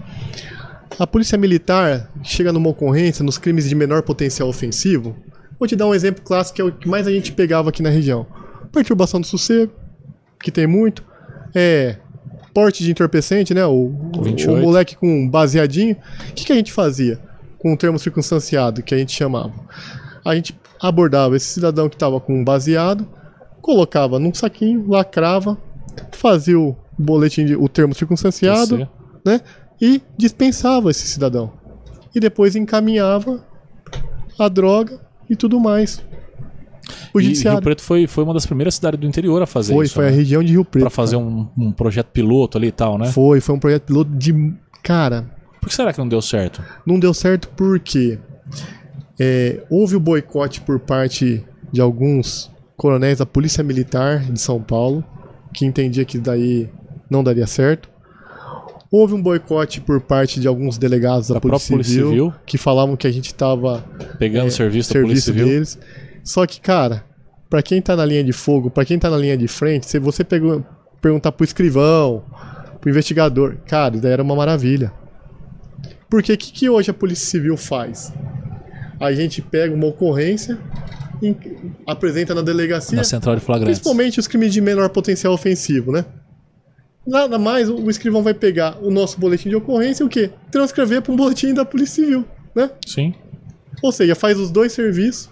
A 1.00 1.06
polícia 1.08 1.38
militar 1.38 2.10
chega 2.24 2.52
numa 2.54 2.70
ocorrência 2.70 3.24
nos 3.24 3.38
crimes 3.38 3.68
de 3.68 3.76
menor 3.76 4.04
potencial 4.04 4.48
ofensivo. 4.48 5.16
Vou 5.60 5.68
te 5.68 5.76
dar 5.76 5.88
um 5.88 5.94
exemplo 5.94 6.24
clássico 6.24 6.56
que 6.56 6.62
é 6.62 6.66
o 6.66 6.72
que 6.72 6.88
mais 6.88 7.08
a 7.08 7.12
gente 7.12 7.32
pegava 7.32 7.70
aqui 7.70 7.82
na 7.82 7.90
região: 7.90 8.26
perturbação 8.72 9.22
do 9.22 9.28
sossego, 9.28 9.72
que 10.42 10.52
tem 10.52 10.68
muito, 10.68 11.04
é 11.54 11.98
porte 12.54 12.84
de 12.84 12.92
entorpecente, 12.92 13.54
né? 13.54 13.66
O, 13.66 13.92
o, 14.16 14.22
28. 14.22 14.60
o 14.60 14.62
moleque 14.62 14.96
com 14.96 15.28
baseadinho. 15.28 15.98
O 16.30 16.34
que, 16.34 16.46
que 16.46 16.54
a 16.54 16.56
gente 16.56 16.72
fazia 16.72 17.20
com 17.58 17.74
o 17.74 17.78
termo 17.78 17.98
circunstanciado, 17.98 18.84
que 18.84 18.94
a 18.94 18.98
gente 18.98 19.12
chamava? 19.12 19.54
A 20.24 20.36
gente 20.36 20.58
abordava 20.80 21.36
esse 21.36 21.48
cidadão 21.48 21.90
que 21.90 21.96
estava 21.96 22.20
com 22.20 22.40
um 22.40 22.44
baseado, 22.44 23.08
colocava 23.62 24.20
num 24.20 24.34
saquinho, 24.34 24.88
lacrava, 24.88 25.58
fazia 26.12 26.60
o 26.60 26.76
boletim, 26.98 27.46
de, 27.46 27.56
o 27.56 27.68
termo 27.68 27.96
circunstanciado, 27.96 28.88
né? 29.26 29.42
E 29.82 30.02
dispensava 30.18 30.92
esse 30.92 31.08
cidadão. 31.08 31.52
E 32.14 32.20
depois 32.20 32.56
encaminhava 32.56 33.44
a 34.38 34.48
droga 34.48 35.00
e 35.30 35.36
tudo 35.36 35.60
mais. 35.60 36.04
O 37.14 37.22
E 37.22 37.34
Rio. 37.34 37.62
Preto 37.62 37.82
foi, 37.82 38.08
foi 38.08 38.24
uma 38.24 38.34
das 38.34 38.46
primeiras 38.46 38.76
cidades 38.76 39.00
do 39.00 39.08
interior 39.08 39.42
a 39.42 39.46
fazer 39.48 39.74
Foi, 39.74 39.86
isso. 39.86 39.96
foi 39.96 40.08
a 40.08 40.12
né? 40.12 40.16
região 40.18 40.44
de 40.44 40.52
Rio 40.52 40.66
Preto. 40.66 40.82
Pra 40.84 40.90
fazer 40.90 41.16
um, 41.16 41.48
um 41.58 41.72
projeto 41.72 42.08
piloto 42.08 42.58
ali 42.58 42.68
e 42.68 42.72
tal, 42.72 42.98
né? 42.98 43.08
Foi, 43.08 43.40
foi 43.40 43.56
um 43.56 43.60
projeto 43.60 43.84
piloto 43.84 44.12
de. 44.12 44.54
Cara, 44.84 45.26
Por 45.62 45.70
que 45.70 45.76
será 45.76 45.94
que 45.94 46.00
não 46.00 46.08
deu 46.08 46.22
certo? 46.22 46.62
não 46.86 47.00
deu 47.00 47.14
certo 47.14 47.50
porque 47.56 48.20
é, 49.20 49.64
houve 49.70 49.96
o 49.96 50.00
boicote 50.00 50.60
por 50.62 50.80
parte 50.80 51.44
de 51.72 51.80
alguns 51.80 52.52
coronéis 52.76 53.20
da 53.20 53.26
Polícia 53.26 53.64
Militar 53.64 54.20
de 54.20 54.40
São 54.40 54.62
Paulo, 54.62 55.04
que 55.54 55.66
entendia 55.66 56.04
que 56.04 56.18
daí 56.18 56.70
não 57.10 57.24
daria 57.24 57.48
certo. 57.48 57.90
Houve 58.96 59.16
um 59.16 59.22
boicote 59.24 59.82
por 59.82 60.00
parte 60.02 60.40
de 60.40 60.48
alguns 60.48 60.78
delegados 60.78 61.30
da, 61.30 61.34
Da 61.34 61.40
Polícia, 61.42 61.84
Civil, 61.84 62.10
Civil. 62.10 62.34
que 62.46 62.60
falavam 62.60 62.96
que 62.96 63.08
a 63.08 63.12
gente 63.12 63.26
estava 63.26 63.84
Pegando 64.20 64.50
o 64.50 64.52
serviço 64.52 64.94
da 64.94 65.00
Polícia 65.02 65.34
serviço 65.34 65.40
Civil. 65.40 65.46
deles. 65.48 65.80
Só 66.24 66.46
que, 66.46 66.62
cara, 66.62 67.04
pra 67.50 67.64
quem 67.64 67.82
tá 67.82 67.96
na 67.96 68.06
linha 68.06 68.24
de 68.24 68.32
fogo, 68.32 68.70
pra 68.70 68.86
quem 68.86 69.00
tá 69.00 69.10
na 69.10 69.18
linha 69.18 69.36
de 69.36 69.48
frente, 69.48 69.88
se 69.88 69.98
você 69.98 70.24
pegou, 70.24 70.64
perguntar 71.02 71.32
pro 71.32 71.44
escrivão, 71.44 72.24
pro 72.80 72.88
investigador, 72.92 73.56
cara, 73.66 73.96
isso 73.96 74.04
daí 74.04 74.12
era 74.12 74.22
uma 74.22 74.36
maravilha. 74.36 74.94
Porque 76.08 76.32
o 76.32 76.38
que, 76.38 76.52
que 76.52 76.70
hoje 76.70 76.92
a 76.92 76.94
Polícia 76.94 77.26
Civil 77.26 77.58
faz? 77.58 78.14
A 79.00 79.12
gente 79.12 79.42
pega 79.42 79.74
uma 79.74 79.88
ocorrência, 79.88 80.60
apresenta 81.88 82.36
na 82.36 82.44
delegacia, 82.44 82.96
Na 82.96 83.04
central 83.04 83.36
de 83.36 83.42
flagrantes. 83.42 83.80
principalmente 83.80 84.20
os 84.20 84.28
crimes 84.28 84.54
de 84.54 84.62
menor 84.62 84.90
potencial 84.90 85.34
ofensivo, 85.34 85.92
né? 85.92 86.06
Nada 87.06 87.38
mais, 87.38 87.70
o 87.70 87.90
escrivão 87.90 88.24
vai 88.24 88.34
pegar 88.34 88.78
o 88.82 88.90
nosso 88.90 89.20
boletim 89.20 89.50
de 89.50 89.56
ocorrência 89.56 90.04
e 90.04 90.08
o 90.08 90.10
quê? 90.10 90.32
Transcrever 90.50 91.02
para 91.02 91.12
um 91.12 91.16
boletim 91.16 91.54
da 91.54 91.66
Polícia 91.66 92.04
Civil, 92.04 92.26
né? 92.56 92.72
Sim. 92.86 93.14
Ou 93.82 93.92
seja, 93.92 94.16
faz 94.16 94.40
os 94.40 94.50
dois 94.50 94.72
serviços, 94.72 95.30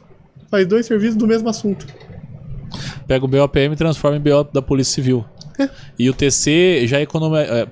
faz 0.50 0.68
dois 0.68 0.86
serviços 0.86 1.16
do 1.16 1.26
mesmo 1.26 1.48
assunto. 1.48 1.88
Pega 3.08 3.24
o 3.24 3.28
BOPM 3.28 3.74
e 3.74 3.78
transforma 3.78 4.18
em 4.18 4.20
BO 4.20 4.44
da 4.52 4.62
Polícia 4.62 4.96
Civil. 4.96 5.26
É. 5.58 5.70
E 5.98 6.10
o 6.10 6.14
TC 6.14 6.86
já 6.88 7.02
economiza. 7.02 7.44
é, 7.44 7.66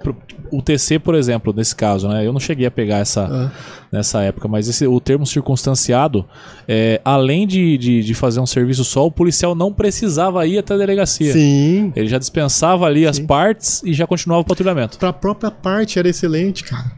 o 0.51 0.61
TC, 0.61 0.99
por 0.99 1.15
exemplo, 1.15 1.53
nesse 1.55 1.75
caso, 1.75 2.07
né? 2.07 2.25
Eu 2.25 2.31
não 2.33 2.39
cheguei 2.39 2.65
a 2.65 2.71
pegar 2.71 2.97
essa 2.97 3.25
Ah. 3.25 3.51
nessa 3.91 4.21
época, 4.21 4.47
mas 4.47 4.67
esse, 4.67 4.85
o 4.87 4.99
termo 4.99 5.25
circunstanciado, 5.25 6.25
é, 6.67 7.01
além 7.03 7.45
de, 7.47 7.77
de, 7.77 8.03
de 8.03 8.13
fazer 8.13 8.39
um 8.39 8.45
serviço 8.45 8.83
só, 8.83 9.05
o 9.05 9.11
policial 9.11 9.55
não 9.55 9.73
precisava 9.73 10.45
ir 10.45 10.57
até 10.57 10.73
a 10.73 10.77
delegacia. 10.77 11.33
Sim. 11.33 11.91
Ele 11.95 12.07
já 12.07 12.17
dispensava 12.17 12.85
ali 12.85 13.05
as 13.07 13.19
partes 13.19 13.81
e 13.83 13.93
já 13.93 14.05
continuava 14.07 14.41
o 14.41 14.45
patrulhamento. 14.45 14.97
Pra 14.97 15.11
própria 15.13 15.51
parte 15.51 15.97
era 15.99 16.07
excelente, 16.09 16.63
cara. 16.63 16.91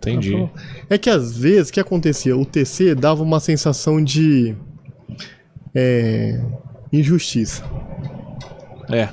Entendi. 0.00 0.48
É 0.88 0.96
que 0.96 1.10
às 1.10 1.36
vezes, 1.36 1.70
o 1.70 1.72
que 1.72 1.80
acontecia? 1.80 2.36
O 2.36 2.44
TC 2.46 2.94
dava 2.94 3.22
uma 3.22 3.40
sensação 3.40 4.02
de. 4.02 4.54
É, 5.74 6.40
injustiça. 6.92 7.64
É. 8.90 9.08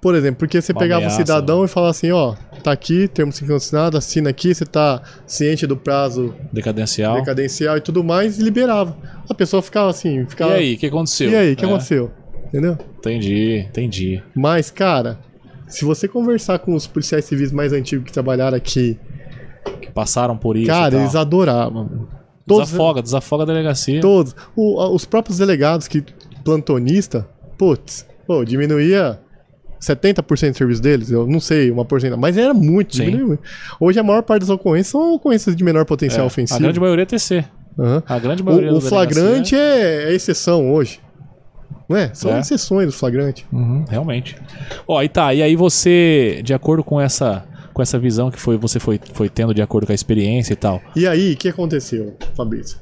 Por 0.00 0.14
exemplo, 0.14 0.38
porque 0.38 0.60
você 0.60 0.72
Uma 0.72 0.80
pegava 0.80 1.00
ameaça, 1.00 1.16
o 1.16 1.18
cidadão 1.26 1.64
e 1.64 1.68
falava 1.68 1.90
assim: 1.90 2.10
ó, 2.10 2.34
tá 2.62 2.72
aqui, 2.72 3.08
termo 3.08 3.32
circunstanciado, 3.32 3.96
assina 3.98 4.30
aqui, 4.30 4.54
você 4.54 4.64
tá 4.64 5.02
ciente 5.26 5.66
do 5.66 5.76
prazo 5.76 6.34
Decadencial. 6.52 7.16
decadencial 7.16 7.76
e 7.76 7.80
tudo 7.80 8.02
mais, 8.04 8.38
e 8.38 8.42
liberava. 8.42 8.96
A 9.28 9.34
pessoa 9.34 9.60
ficava 9.62 9.90
assim, 9.90 10.20
E 10.22 10.26
ficava. 10.26 10.54
aí, 10.54 10.74
o 10.74 10.78
que 10.78 10.86
aconteceu? 10.86 11.30
E 11.30 11.36
aí, 11.36 11.52
o 11.52 11.56
que 11.56 11.64
É, 11.64 11.68
aconteceu? 11.68 12.10
Entendeu? 12.46 12.78
Entendi, 12.98 13.66
entendi. 13.68 14.22
Mas, 14.34 14.70
cara, 14.70 15.18
se 15.66 15.84
você 15.84 16.06
conversar 16.06 16.58
com 16.60 16.74
os 16.74 16.86
policiais 16.86 17.24
civis 17.24 17.50
mais 17.52 17.72
antigos 17.72 18.04
que 18.06 18.12
trabalharam 18.12 18.56
aqui, 18.56 18.98
Que 19.80 19.90
passaram 19.90 20.36
por 20.36 20.56
isso. 20.56 20.66
cara, 20.66 20.94
e 20.96 20.98
eles 21.00 21.14
adoravam. 21.16 22.08
Todos, 22.46 22.68
Desafoga, 22.70 23.00
desafoga 23.02 23.42
a 23.44 23.46
delegacia. 23.46 24.00
todos. 24.00 24.34
O- 24.56 24.94
os 24.94 25.04
próprios 25.04 25.38
delegados 25.38 25.86
que 25.88 26.04
plantonista, 26.44 27.26
putz, 27.56 28.04
pô, 28.26 28.44
diminuía 28.44 29.18
70% 29.82 30.52
do 30.52 30.56
serviço 30.56 30.80
deles, 30.80 31.10
eu 31.10 31.26
não 31.26 31.40
sei, 31.40 31.70
uma 31.70 31.84
porcentagem, 31.84 32.20
mas 32.20 32.36
era 32.38 32.54
muito, 32.54 32.92
diminuiu. 32.92 33.38
Hoje 33.80 33.98
a 33.98 34.02
maior 34.02 34.22
parte 34.22 34.40
das 34.42 34.50
ocorrências 34.50 34.88
são 34.88 35.14
ocorrências 35.14 35.56
de 35.56 35.64
menor 35.64 35.84
potencial 35.84 36.22
É, 36.22 36.26
ofensivo. 36.26 36.56
a 36.58 36.62
grande 36.62 36.78
maioria 36.80 37.02
é 37.02 37.06
TC. 37.06 37.44
Aham. 37.78 38.02
A 38.06 38.18
grande 38.18 38.42
maioria 38.42 38.72
O, 38.72 38.76
o 38.76 38.80
flagrante 38.80 39.56
é, 39.56 40.04
é 40.10 40.14
exceção 40.14 40.72
hoje. 40.72 41.00
Não 41.88 41.96
é? 41.96 42.10
São 42.14 42.30
É. 42.32 42.38
exceções 42.40 42.86
do 42.86 42.92
flagrante. 42.92 43.44
Uhum, 43.52 43.84
realmente. 43.88 44.36
Ó, 44.86 45.02
e 45.02 45.08
tá, 45.08 45.34
e 45.34 45.42
aí 45.42 45.56
você, 45.56 46.40
de 46.44 46.54
acordo 46.54 46.84
com 46.84 47.00
essa 47.00 47.44
com 47.74 47.80
essa 47.80 47.98
visão 47.98 48.30
que 48.30 48.38
foi, 48.38 48.58
você 48.58 48.78
foi, 48.78 49.00
foi 49.14 49.30
tendo 49.30 49.54
de 49.54 49.62
acordo 49.62 49.86
com 49.86 49.92
a 49.92 49.94
experiência 49.94 50.52
e 50.52 50.56
tal. 50.56 50.78
E 50.94 51.06
aí, 51.06 51.32
o 51.32 51.36
que 51.38 51.48
aconteceu, 51.48 52.14
Fabrício? 52.36 52.76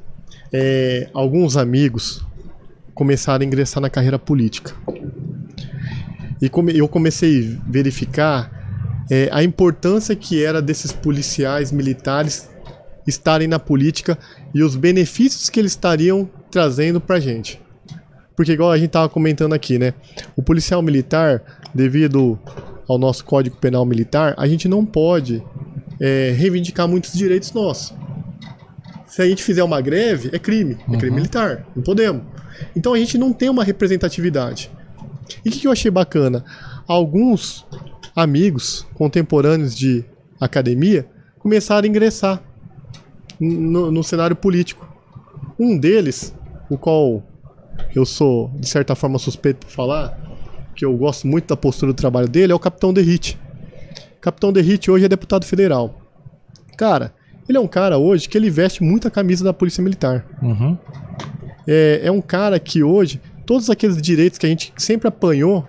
É, 0.52 1.08
alguns 1.14 1.56
amigos 1.56 2.26
começaram 2.92 3.42
a 3.42 3.46
ingressar 3.46 3.80
na 3.80 3.88
carreira 3.88 4.18
política. 4.18 4.74
E 6.40 6.48
come- 6.48 6.76
eu 6.76 6.88
comecei 6.88 7.58
a 7.66 7.70
verificar 7.70 8.50
é, 9.10 9.28
a 9.32 9.42
importância 9.42 10.14
que 10.16 10.42
era 10.44 10.62
desses 10.62 10.92
policiais 10.92 11.72
militares 11.72 12.48
estarem 13.06 13.48
na 13.48 13.58
política 13.58 14.16
e 14.54 14.62
os 14.62 14.76
benefícios 14.76 15.50
que 15.50 15.58
eles 15.58 15.72
estariam 15.72 16.28
trazendo 16.50 17.00
pra 17.00 17.18
gente. 17.18 17.60
Porque 18.36 18.52
igual 18.52 18.70
a 18.70 18.78
gente 18.78 18.90
tava 18.90 19.08
comentando 19.08 19.52
aqui, 19.52 19.78
né? 19.78 19.92
O 20.36 20.42
policial 20.42 20.80
militar, 20.80 21.42
devido 21.74 22.38
ao 22.88 22.98
nosso 22.98 23.24
Código 23.24 23.56
Penal 23.56 23.84
Militar, 23.84 24.34
a 24.38 24.46
gente 24.46 24.68
não 24.68 24.84
pode 24.84 25.42
é, 26.00 26.32
reivindicar 26.36 26.88
muitos 26.88 27.12
direitos 27.12 27.52
nossos. 27.52 27.92
Se 29.06 29.20
a 29.20 29.26
gente 29.26 29.42
fizer 29.42 29.62
uma 29.64 29.80
greve, 29.80 30.30
é 30.32 30.38
crime. 30.38 30.78
É 30.92 30.96
crime 30.96 31.16
militar. 31.16 31.66
Não 31.74 31.82
podemos. 31.82 32.22
Então 32.76 32.94
a 32.94 32.98
gente 32.98 33.18
não 33.18 33.32
tem 33.32 33.48
uma 33.50 33.64
representatividade. 33.64 34.70
E 35.44 35.48
o 35.48 35.52
que, 35.52 35.60
que 35.60 35.66
eu 35.66 35.72
achei 35.72 35.90
bacana? 35.90 36.44
Alguns 36.86 37.66
amigos 38.14 38.86
contemporâneos 38.94 39.74
de 39.76 40.04
academia 40.40 41.06
começaram 41.38 41.84
a 41.84 41.88
ingressar 41.88 42.42
no, 43.38 43.90
no 43.90 44.04
cenário 44.04 44.36
político. 44.36 44.86
Um 45.58 45.78
deles, 45.78 46.34
o 46.68 46.76
qual 46.76 47.22
eu 47.94 48.04
sou, 48.04 48.50
de 48.58 48.68
certa 48.68 48.94
forma, 48.94 49.18
suspeito 49.18 49.66
por 49.66 49.72
falar, 49.72 50.18
que 50.74 50.84
eu 50.84 50.96
gosto 50.96 51.26
muito 51.26 51.48
da 51.48 51.56
postura 51.56 51.92
do 51.92 51.96
trabalho 51.96 52.28
dele, 52.28 52.52
é 52.52 52.54
o 52.54 52.58
Capitão 52.58 52.92
Derrite. 52.92 53.38
Capitão 54.20 54.52
Derrite 54.52 54.90
hoje 54.90 55.04
é 55.04 55.08
deputado 55.08 55.44
federal. 55.44 56.00
Cara, 56.76 57.12
ele 57.48 57.58
é 57.58 57.60
um 57.60 57.66
cara 57.66 57.98
hoje 57.98 58.28
que 58.28 58.36
ele 58.36 58.48
veste 58.48 58.82
muita 58.82 59.10
camisa 59.10 59.44
da 59.44 59.52
Polícia 59.52 59.82
Militar. 59.82 60.24
Uhum. 60.42 60.78
É, 61.66 62.00
é 62.04 62.10
um 62.10 62.20
cara 62.20 62.58
que 62.58 62.82
hoje, 62.82 63.20
todos 63.50 63.68
aqueles 63.68 64.00
direitos 64.00 64.38
que 64.38 64.46
a 64.46 64.48
gente 64.48 64.72
sempre 64.76 65.08
apanhou, 65.08 65.66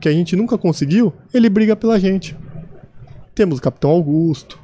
que 0.00 0.08
a 0.08 0.12
gente 0.12 0.34
nunca 0.34 0.58
conseguiu, 0.58 1.12
ele 1.32 1.48
briga 1.48 1.76
pela 1.76 1.96
gente. 1.96 2.36
Temos 3.36 3.60
o 3.60 3.62
Capitão 3.62 3.90
Augusto. 3.90 4.58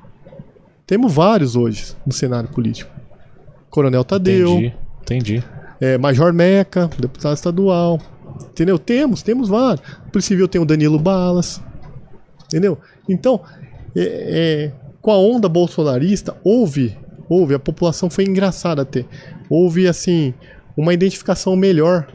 Temos 0.85 1.15
vários 1.15 1.55
hoje 1.55 1.95
no 2.05 2.13
cenário 2.13 2.49
político. 2.49 2.91
Coronel 3.71 4.03
Tadeu. 4.03 4.49
Entendi, 4.49 4.75
entendi. 5.01 5.45
É, 5.81 5.97
Major 5.97 6.33
Meca, 6.33 6.91
deputado 6.99 7.37
estadual. 7.37 8.01
Entendeu? 8.51 8.81
Temos, 8.81 9.23
temos 9.23 9.49
vários. 9.49 9.87
Polícia 10.11 10.31
Civil 10.31 10.49
tem 10.49 10.61
o 10.61 10.65
Danilo 10.65 10.99
Balas. 10.99 11.63
Entendeu? 12.47 12.77
Então, 13.09 13.43
é, 13.95 14.03
é, 14.03 14.73
com 15.01 15.13
a 15.13 15.19
onda 15.19 15.49
bolsonarista, 15.49 16.37
houve, 16.43 16.99
houve, 17.29 17.55
a 17.55 17.61
população 17.61 18.11
foi 18.11 18.25
engraçada 18.25 18.83
até. 18.83 19.05
Houve, 19.49 19.87
assim, 19.87 20.35
uma 20.77 20.93
identificação 20.93 21.55
melhor 21.55 22.09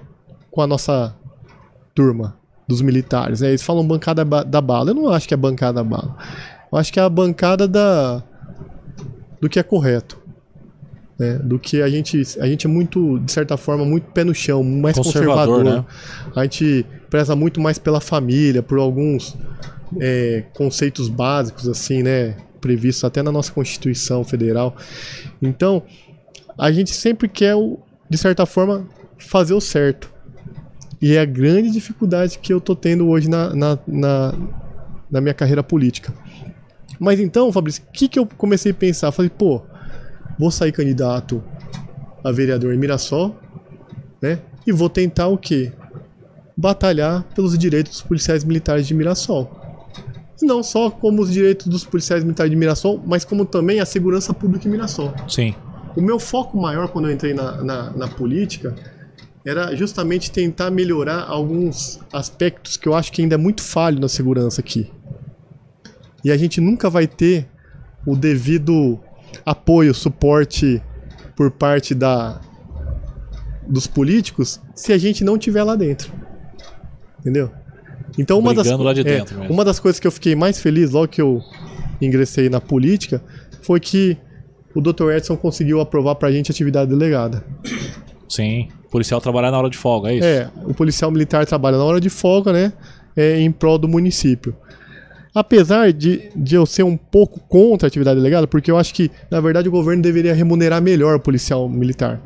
com 0.52 0.62
a 0.62 0.68
nossa 0.68 1.16
turma 1.96 2.38
dos 2.68 2.82
militares. 2.82 3.42
né? 3.42 3.50
Eles 3.50 3.64
falam 3.64 3.86
bancada 3.88 4.24
ba- 4.24 4.44
da 4.44 4.62
bala. 4.62 4.92
Eu 4.92 4.96
não 4.96 5.10
acho 5.10 5.28
que 5.28 5.34
é 5.34 5.38
bancada 5.38 5.74
da 5.76 5.84
bala. 5.84 6.16
Eu 6.72 6.78
acho 6.78 6.92
que 6.94 7.00
é 7.00 7.04
a 7.04 7.10
bancada 7.10 7.68
da 7.68 8.24
do 9.42 9.50
que 9.50 9.58
é 9.60 9.64
correto. 9.64 10.20
né? 11.18 11.36
Do 11.44 11.58
que 11.60 11.82
a 11.82 11.90
gente, 11.90 12.22
a 12.40 12.48
gente 12.48 12.66
é 12.66 12.70
muito, 12.70 13.20
de 13.20 13.32
certa 13.32 13.56
forma, 13.58 13.84
muito 13.86 14.06
pé 14.12 14.24
no 14.24 14.34
chão, 14.34 14.64
mais 14.64 14.96
Conservador, 14.96 15.58
conservador. 15.60 15.84
né? 15.84 15.86
A 16.36 16.44
gente 16.44 16.86
preza 17.10 17.36
muito 17.36 17.60
mais 17.62 17.78
pela 17.78 18.00
família, 18.02 18.62
por 18.64 18.78
alguns 18.80 19.36
é, 20.00 20.46
conceitos 20.54 21.10
básicos, 21.10 21.68
assim, 21.68 22.02
né? 22.04 22.36
Previstos 22.62 23.04
até 23.04 23.22
na 23.24 23.32
nossa 23.32 23.52
Constituição 23.52 24.24
Federal. 24.24 24.76
Então, 25.42 25.84
a 26.58 26.72
gente 26.72 26.92
sempre 26.92 27.28
quer, 27.28 27.56
de 28.10 28.18
certa 28.18 28.46
forma, 28.46 28.88
fazer 29.18 29.54
o 29.54 29.62
certo. 29.62 30.10
E 31.02 31.16
é 31.16 31.20
a 31.20 31.26
grande 31.26 31.72
dificuldade 31.72 32.38
que 32.38 32.54
eu 32.54 32.62
tô 32.62 32.76
tendo 32.76 33.08
hoje 33.08 33.28
na, 33.28 33.56
na, 33.56 33.80
na, 33.88 34.34
na 35.10 35.22
minha 35.22 35.34
carreira 35.34 35.64
política. 35.64 36.14
Mas 37.00 37.20
então, 37.20 37.52
Fabrício, 37.52 37.84
o 37.88 37.92
que, 37.92 38.08
que 38.08 38.20
eu 38.20 38.28
comecei 38.38 38.72
a 38.72 38.76
pensar? 38.76 39.12
Falei, 39.12 39.32
pô, 39.36 39.64
vou 40.38 40.52
sair 40.52 40.72
candidato 40.72 41.44
a 42.24 42.32
vereador 42.32 42.74
em 42.74 42.78
Mirassol, 42.78 43.36
né? 44.22 44.40
E 44.66 44.72
vou 44.72 44.88
tentar 44.88 45.28
o 45.28 45.38
quê? 45.38 45.72
Batalhar 46.56 47.24
pelos 47.34 47.58
direitos 47.58 47.94
dos 47.94 48.02
policiais 48.04 48.44
militares 48.44 48.86
de 48.86 48.94
Mirassol. 48.94 49.60
E 50.40 50.46
não 50.46 50.62
só 50.62 50.92
como 50.92 51.24
os 51.24 51.32
direitos 51.32 51.66
dos 51.66 51.84
policiais 51.84 52.24
militares 52.24 52.52
de 52.52 52.56
Mirassol, 52.56 53.02
mas 53.04 53.26
como 53.26 53.46
também 53.46 53.80
a 53.80 53.86
segurança 53.86 54.34
pública 54.36 54.68
em 54.68 54.72
Mirassol. 54.72 55.12
Sim. 55.28 55.56
O 55.96 56.02
meu 56.02 56.20
foco 56.20 56.56
maior 56.60 56.90
quando 56.90 57.08
eu 57.08 57.14
entrei 57.14 57.34
na, 57.34 57.64
na, 57.64 57.90
na 57.92 58.08
política 58.08 58.76
era 59.46 59.76
justamente 59.76 60.32
tentar 60.32 60.70
melhorar 60.70 61.24
alguns 61.24 62.00
aspectos 62.14 62.78
que 62.78 62.88
eu 62.88 62.94
acho 62.94 63.12
que 63.12 63.22
ainda 63.22 63.36
é 63.36 63.38
muito 63.38 63.62
falho 63.62 64.00
na 64.00 64.08
segurança 64.08 64.62
aqui. 64.62 64.92
E 66.24 66.32
a 66.32 66.38
gente 66.38 66.62
nunca 66.62 66.90
vai 66.90 67.08
ter 67.08 67.48
o 68.06 68.16
devido 68.16 69.00
apoio, 69.46 69.94
suporte 69.94 70.82
por 71.36 71.50
parte 71.52 71.96
da 71.96 72.40
dos 73.68 73.88
políticos 73.88 74.60
se 74.76 74.92
a 74.92 74.98
gente 74.98 75.24
não 75.24 75.38
tiver 75.38 75.64
lá 75.64 75.76
dentro. 75.76 76.12
Entendeu? 77.20 77.52
Então 78.18 78.38
uma 78.38 78.54
das, 78.54 78.68
lá 78.68 78.94
de 78.94 79.02
é, 79.02 79.20
mesmo. 79.20 79.44
uma 79.50 79.64
das 79.64 79.80
coisas 79.80 80.00
que 80.00 80.06
eu 80.06 80.12
fiquei 80.12 80.36
mais 80.36 80.60
feliz 80.60 80.92
logo 80.92 81.08
que 81.08 81.22
eu 81.22 81.42
ingressei 82.02 82.50
na 82.50 82.60
política 82.60 83.24
foi 83.62 83.80
que 83.80 84.18
o 84.76 84.82
Dr. 84.82 85.12
Edson 85.12 85.38
conseguiu 85.38 85.80
aprovar 85.80 86.16
pra 86.16 86.32
gente 86.32 86.52
a 86.52 86.54
atividade 86.54 86.90
delegada. 86.90 87.44
Sim. 88.34 88.70
Policial 88.90 89.20
trabalhar 89.22 89.52
na 89.52 89.58
hora 89.58 89.70
de 89.70 89.78
folga, 89.78 90.10
é 90.12 90.16
isso? 90.16 90.28
É, 90.28 90.50
o 90.66 90.74
policial 90.74 91.12
militar 91.12 91.46
trabalha 91.46 91.78
na 91.78 91.84
hora 91.84 92.00
de 92.00 92.10
folga, 92.10 92.52
né? 92.54 92.74
É, 93.16 93.40
em 93.40 93.52
prol 93.52 93.78
do 93.78 93.88
município. 93.88 94.56
Apesar 95.34 95.94
de, 95.94 96.30
de 96.36 96.56
eu 96.56 96.66
ser 96.66 96.84
um 96.84 96.98
pouco 96.98 97.40
contra 97.48 97.88
a 97.88 97.90
atividade 97.90 98.18
delegada, 98.18 98.48
porque 98.48 98.70
eu 98.70 98.78
acho 98.78 98.94
que, 98.94 99.10
na 99.30 99.40
verdade, 99.40 99.70
o 99.70 99.72
governo 99.72 100.02
deveria 100.04 100.34
remunerar 100.34 100.82
melhor 100.82 101.16
o 101.16 101.20
policial 101.22 101.70
militar. 101.70 102.20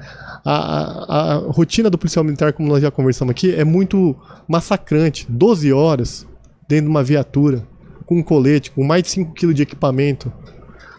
A, 0.44 0.54
a- 0.56 1.34
a 1.34 1.36
rotina 1.52 1.88
do 1.90 1.98
policial 2.00 2.24
militar, 2.26 2.52
como 2.54 2.68
nós 2.68 2.82
já 2.82 2.90
conversamos 2.90 3.32
aqui, 3.32 3.54
é 3.54 3.64
muito 3.64 4.16
massacrante. 4.48 5.26
12 5.30 5.72
horas 5.72 6.26
dentro 6.68 6.86
de 6.86 6.90
uma 6.92 7.04
viatura, 7.04 7.62
com 8.08 8.18
um 8.18 8.24
colete, 8.24 8.72
com 8.72 8.84
mais 8.84 9.04
de 9.04 9.10
5 9.10 9.34
kg 9.36 9.54
de 9.54 9.62
equipamento. 9.62 10.34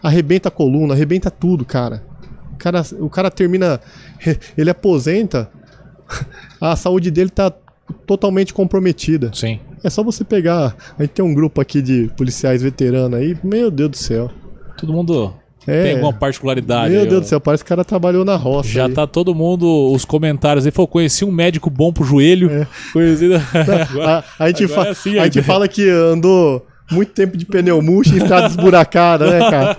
Arrebenta 0.01 0.47
a 0.47 0.51
coluna, 0.51 0.93
arrebenta 0.93 1.29
tudo, 1.29 1.65
cara. 1.65 2.03
O 2.57 2.59
cara, 2.59 2.81
o 2.99 3.09
cara 3.09 3.29
termina. 3.31 3.79
Ele 4.57 4.69
aposenta, 4.69 5.49
a 6.59 6.75
saúde 6.75 7.11
dele 7.11 7.29
tá 7.29 7.51
totalmente 8.05 8.53
comprometida. 8.53 9.29
Sim. 9.33 9.59
É 9.83 9.89
só 9.89 10.03
você 10.03 10.23
pegar. 10.23 10.75
A 10.97 11.03
gente 11.03 11.11
tem 11.11 11.23
um 11.23 11.33
grupo 11.33 11.61
aqui 11.61 11.81
de 11.81 12.09
policiais 12.17 12.61
veteranos 12.63 13.17
aí. 13.19 13.37
Meu 13.43 13.69
Deus 13.69 13.91
do 13.91 13.97
céu. 13.97 14.31
Todo 14.77 14.91
mundo 14.91 15.33
É. 15.67 15.83
tem 15.83 15.91
alguma 15.93 16.11
particularidade. 16.13 16.93
Meu 16.93 17.05
Deus 17.05 17.21
do 17.21 17.27
céu, 17.27 17.39
parece 17.39 17.63
que 17.63 17.67
o 17.67 17.69
cara 17.69 17.85
trabalhou 17.85 18.25
na 18.25 18.35
roça. 18.35 18.69
Já 18.69 18.87
aí. 18.87 18.93
tá 18.93 19.05
todo 19.05 19.35
mundo, 19.35 19.91
os 19.93 20.03
comentários 20.03 20.65
aí, 20.65 20.71
falou, 20.71 20.87
conheci 20.87 21.23
um 21.23 21.31
médico 21.31 21.69
bom 21.69 21.93
pro 21.93 22.03
joelho. 22.03 22.67
Conhecido. 22.91 23.35
A, 24.03 24.23
a 24.39 24.47
gente, 24.47 24.63
agora 24.65 24.81
fa- 24.81 24.87
é 24.87 24.91
assim, 24.91 25.17
a 25.19 25.25
gente 25.25 25.41
fala 25.43 25.67
que 25.67 25.87
andou 25.89 26.65
muito 26.91 27.11
tempo 27.11 27.35
de 27.37 27.45
pneu 27.45 27.81
murcho 27.81 28.13
em 28.13 28.17
estrada 28.17 28.47
esburacada, 28.47 29.29
né, 29.29 29.49
cara? 29.51 29.77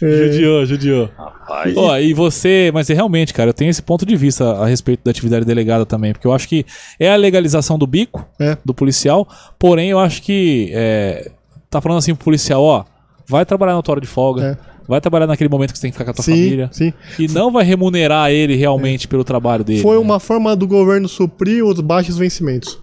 Judiou, 0.00 0.66
judiou. 0.66 1.08
Rapaz, 1.16 1.76
Ó, 1.76 1.96
e 1.98 2.12
você, 2.12 2.70
mas 2.74 2.90
é 2.90 2.94
realmente, 2.94 3.32
cara, 3.32 3.50
eu 3.50 3.54
tenho 3.54 3.70
esse 3.70 3.82
ponto 3.82 4.04
de 4.04 4.16
vista 4.16 4.44
a 4.52 4.66
respeito 4.66 5.00
da 5.04 5.10
atividade 5.10 5.44
delegada 5.44 5.86
também, 5.86 6.12
porque 6.12 6.26
eu 6.26 6.32
acho 6.32 6.48
que 6.48 6.64
é 6.98 7.10
a 7.10 7.16
legalização 7.16 7.78
do 7.78 7.86
bico, 7.86 8.26
É. 8.38 8.56
do 8.64 8.74
policial, 8.74 9.26
porém 9.58 9.90
eu 9.90 9.98
acho 9.98 10.22
que 10.22 10.70
é, 10.74 11.30
tá 11.70 11.80
falando 11.80 11.98
assim 11.98 12.14
pro 12.14 12.24
policial, 12.24 12.62
ó, 12.62 12.84
vai 13.26 13.44
trabalhar 13.44 13.74
na 13.74 13.82
tua 13.82 13.92
hora 13.94 14.00
de 14.00 14.06
folga, 14.06 14.42
É. 14.62 14.76
vai 14.88 15.00
trabalhar 15.00 15.26
naquele 15.26 15.48
momento 15.50 15.72
que 15.72 15.78
você 15.78 15.82
tem 15.82 15.90
que 15.90 15.96
ficar 15.98 16.04
com 16.04 16.10
a 16.10 16.14
tua 16.14 16.24
Sim, 16.24 16.32
família, 16.32 16.68
sim. 16.72 16.92
e 17.18 17.26
não 17.28 17.50
vai 17.50 17.64
remunerar 17.64 18.30
ele 18.30 18.54
realmente 18.56 19.08
pelo 19.08 19.24
trabalho 19.24 19.64
dele. 19.64 19.80
Foi 19.82 19.96
né? 19.96 20.02
uma 20.02 20.20
forma 20.20 20.54
do 20.54 20.66
governo 20.66 21.08
suprir 21.08 21.64
os 21.64 21.80
baixos 21.80 22.16
vencimentos. 22.18 22.78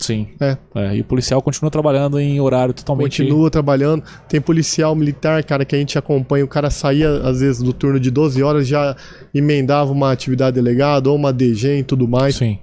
Sim. 0.00 0.28
É. 0.40 0.56
É, 0.74 0.96
e 0.96 1.00
o 1.02 1.04
policial 1.04 1.42
continua 1.42 1.70
trabalhando 1.70 2.18
em 2.18 2.40
horário 2.40 2.72
totalmente... 2.72 3.18
Continua 3.22 3.50
trabalhando. 3.50 4.02
Tem 4.28 4.40
policial 4.40 4.94
militar, 4.94 5.44
cara, 5.44 5.64
que 5.64 5.76
a 5.76 5.78
gente 5.78 5.98
acompanha. 5.98 6.44
O 6.44 6.48
cara 6.48 6.70
saía, 6.70 7.08
às 7.22 7.40
vezes, 7.40 7.62
do 7.62 7.72
turno 7.72 8.00
de 8.00 8.10
12 8.10 8.42
horas, 8.42 8.66
já 8.66 8.96
emendava 9.34 9.92
uma 9.92 10.10
atividade 10.10 10.54
delegada 10.54 11.10
ou 11.10 11.16
uma 11.16 11.32
DG 11.32 11.78
e 11.80 11.82
tudo 11.82 12.08
mais. 12.08 12.36
Sim. 12.36 12.58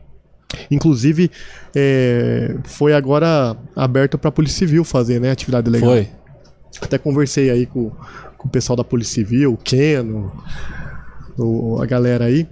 Inclusive, 0.72 1.30
é, 1.76 2.56
foi 2.64 2.94
agora 2.94 3.56
aberto 3.76 4.18
para 4.18 4.30
a 4.30 4.32
Polícia 4.32 4.60
Civil 4.60 4.84
fazer, 4.84 5.20
né? 5.22 5.30
Atividade 5.32 5.66
delegada. 5.70 5.92
Foi. 5.94 6.08
Até 6.82 6.98
conversei 6.98 7.50
aí 7.50 7.66
com, 7.66 7.92
com 8.38 8.48
o 8.48 8.52
pessoal 8.52 8.76
da 8.76 8.84
Polícia 8.84 9.16
Civil, 9.16 9.54
o 9.54 9.58
Keno, 9.58 10.32
o- 11.38 11.80
a 11.82 11.86
galera 11.86 12.26
aí, 12.26 12.48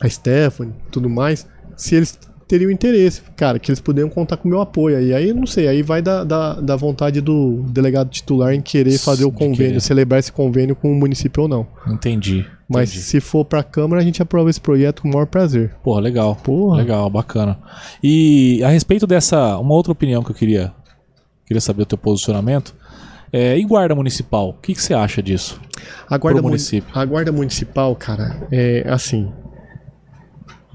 a 0.00 0.08
Stephanie, 0.08 0.74
tudo 0.90 1.08
mais, 1.10 1.46
se 1.76 1.94
eles 1.96 2.18
teriam 2.48 2.70
interesse, 2.70 3.22
cara, 3.36 3.58
que 3.58 3.70
eles 3.70 3.80
poderiam 3.80 4.08
contar 4.08 4.36
com 4.36 4.46
o 4.46 4.50
meu 4.50 4.60
apoio 4.60 4.96
aí. 4.96 5.12
Aí, 5.12 5.32
não 5.32 5.46
sei, 5.46 5.66
aí 5.68 5.82
vai 5.82 6.00
da, 6.00 6.22
da, 6.24 6.54
da 6.60 6.76
vontade 6.76 7.20
do 7.20 7.64
delegado 7.68 8.08
titular 8.08 8.54
em 8.54 8.60
querer 8.60 8.98
fazer 8.98 9.24
o 9.24 9.32
convênio, 9.32 9.56
querer. 9.72 9.80
celebrar 9.80 10.20
esse 10.20 10.30
convênio 10.32 10.76
com 10.76 10.90
o 10.90 10.94
município 10.94 11.42
ou 11.42 11.48
não. 11.48 11.66
Entendi. 11.88 12.46
Mas 12.68 12.90
entendi. 12.90 13.04
se 13.04 13.20
for 13.20 13.44
pra 13.44 13.62
Câmara, 13.62 14.00
a 14.00 14.04
gente 14.04 14.20
aprova 14.22 14.50
esse 14.50 14.60
projeto 14.60 15.02
com 15.02 15.08
o 15.08 15.12
maior 15.12 15.26
prazer. 15.26 15.74
Porra, 15.82 16.00
legal. 16.00 16.36
Porra. 16.36 16.76
Legal, 16.78 17.08
bacana. 17.10 17.58
E 18.02 18.62
a 18.64 18.68
respeito 18.68 19.06
dessa, 19.06 19.56
uma 19.58 19.74
outra 19.74 19.92
opinião 19.92 20.22
que 20.22 20.30
eu 20.30 20.34
queria, 20.34 20.72
queria 21.46 21.60
saber 21.60 21.82
o 21.82 21.86
teu 21.86 21.98
posicionamento. 21.98 22.74
É, 23.32 23.58
e 23.58 23.64
guarda 23.64 23.94
municipal, 23.94 24.50
o 24.50 24.52
que, 24.54 24.72
que 24.72 24.80
você 24.82 24.94
acha 24.94 25.20
disso? 25.22 25.60
A 26.08 26.16
guarda, 26.16 26.36
Pro 26.38 26.44
muni- 26.44 26.52
município. 26.52 26.88
a 26.94 27.04
guarda 27.04 27.30
municipal, 27.32 27.94
cara, 27.96 28.46
é 28.52 28.84
assim. 28.88 29.30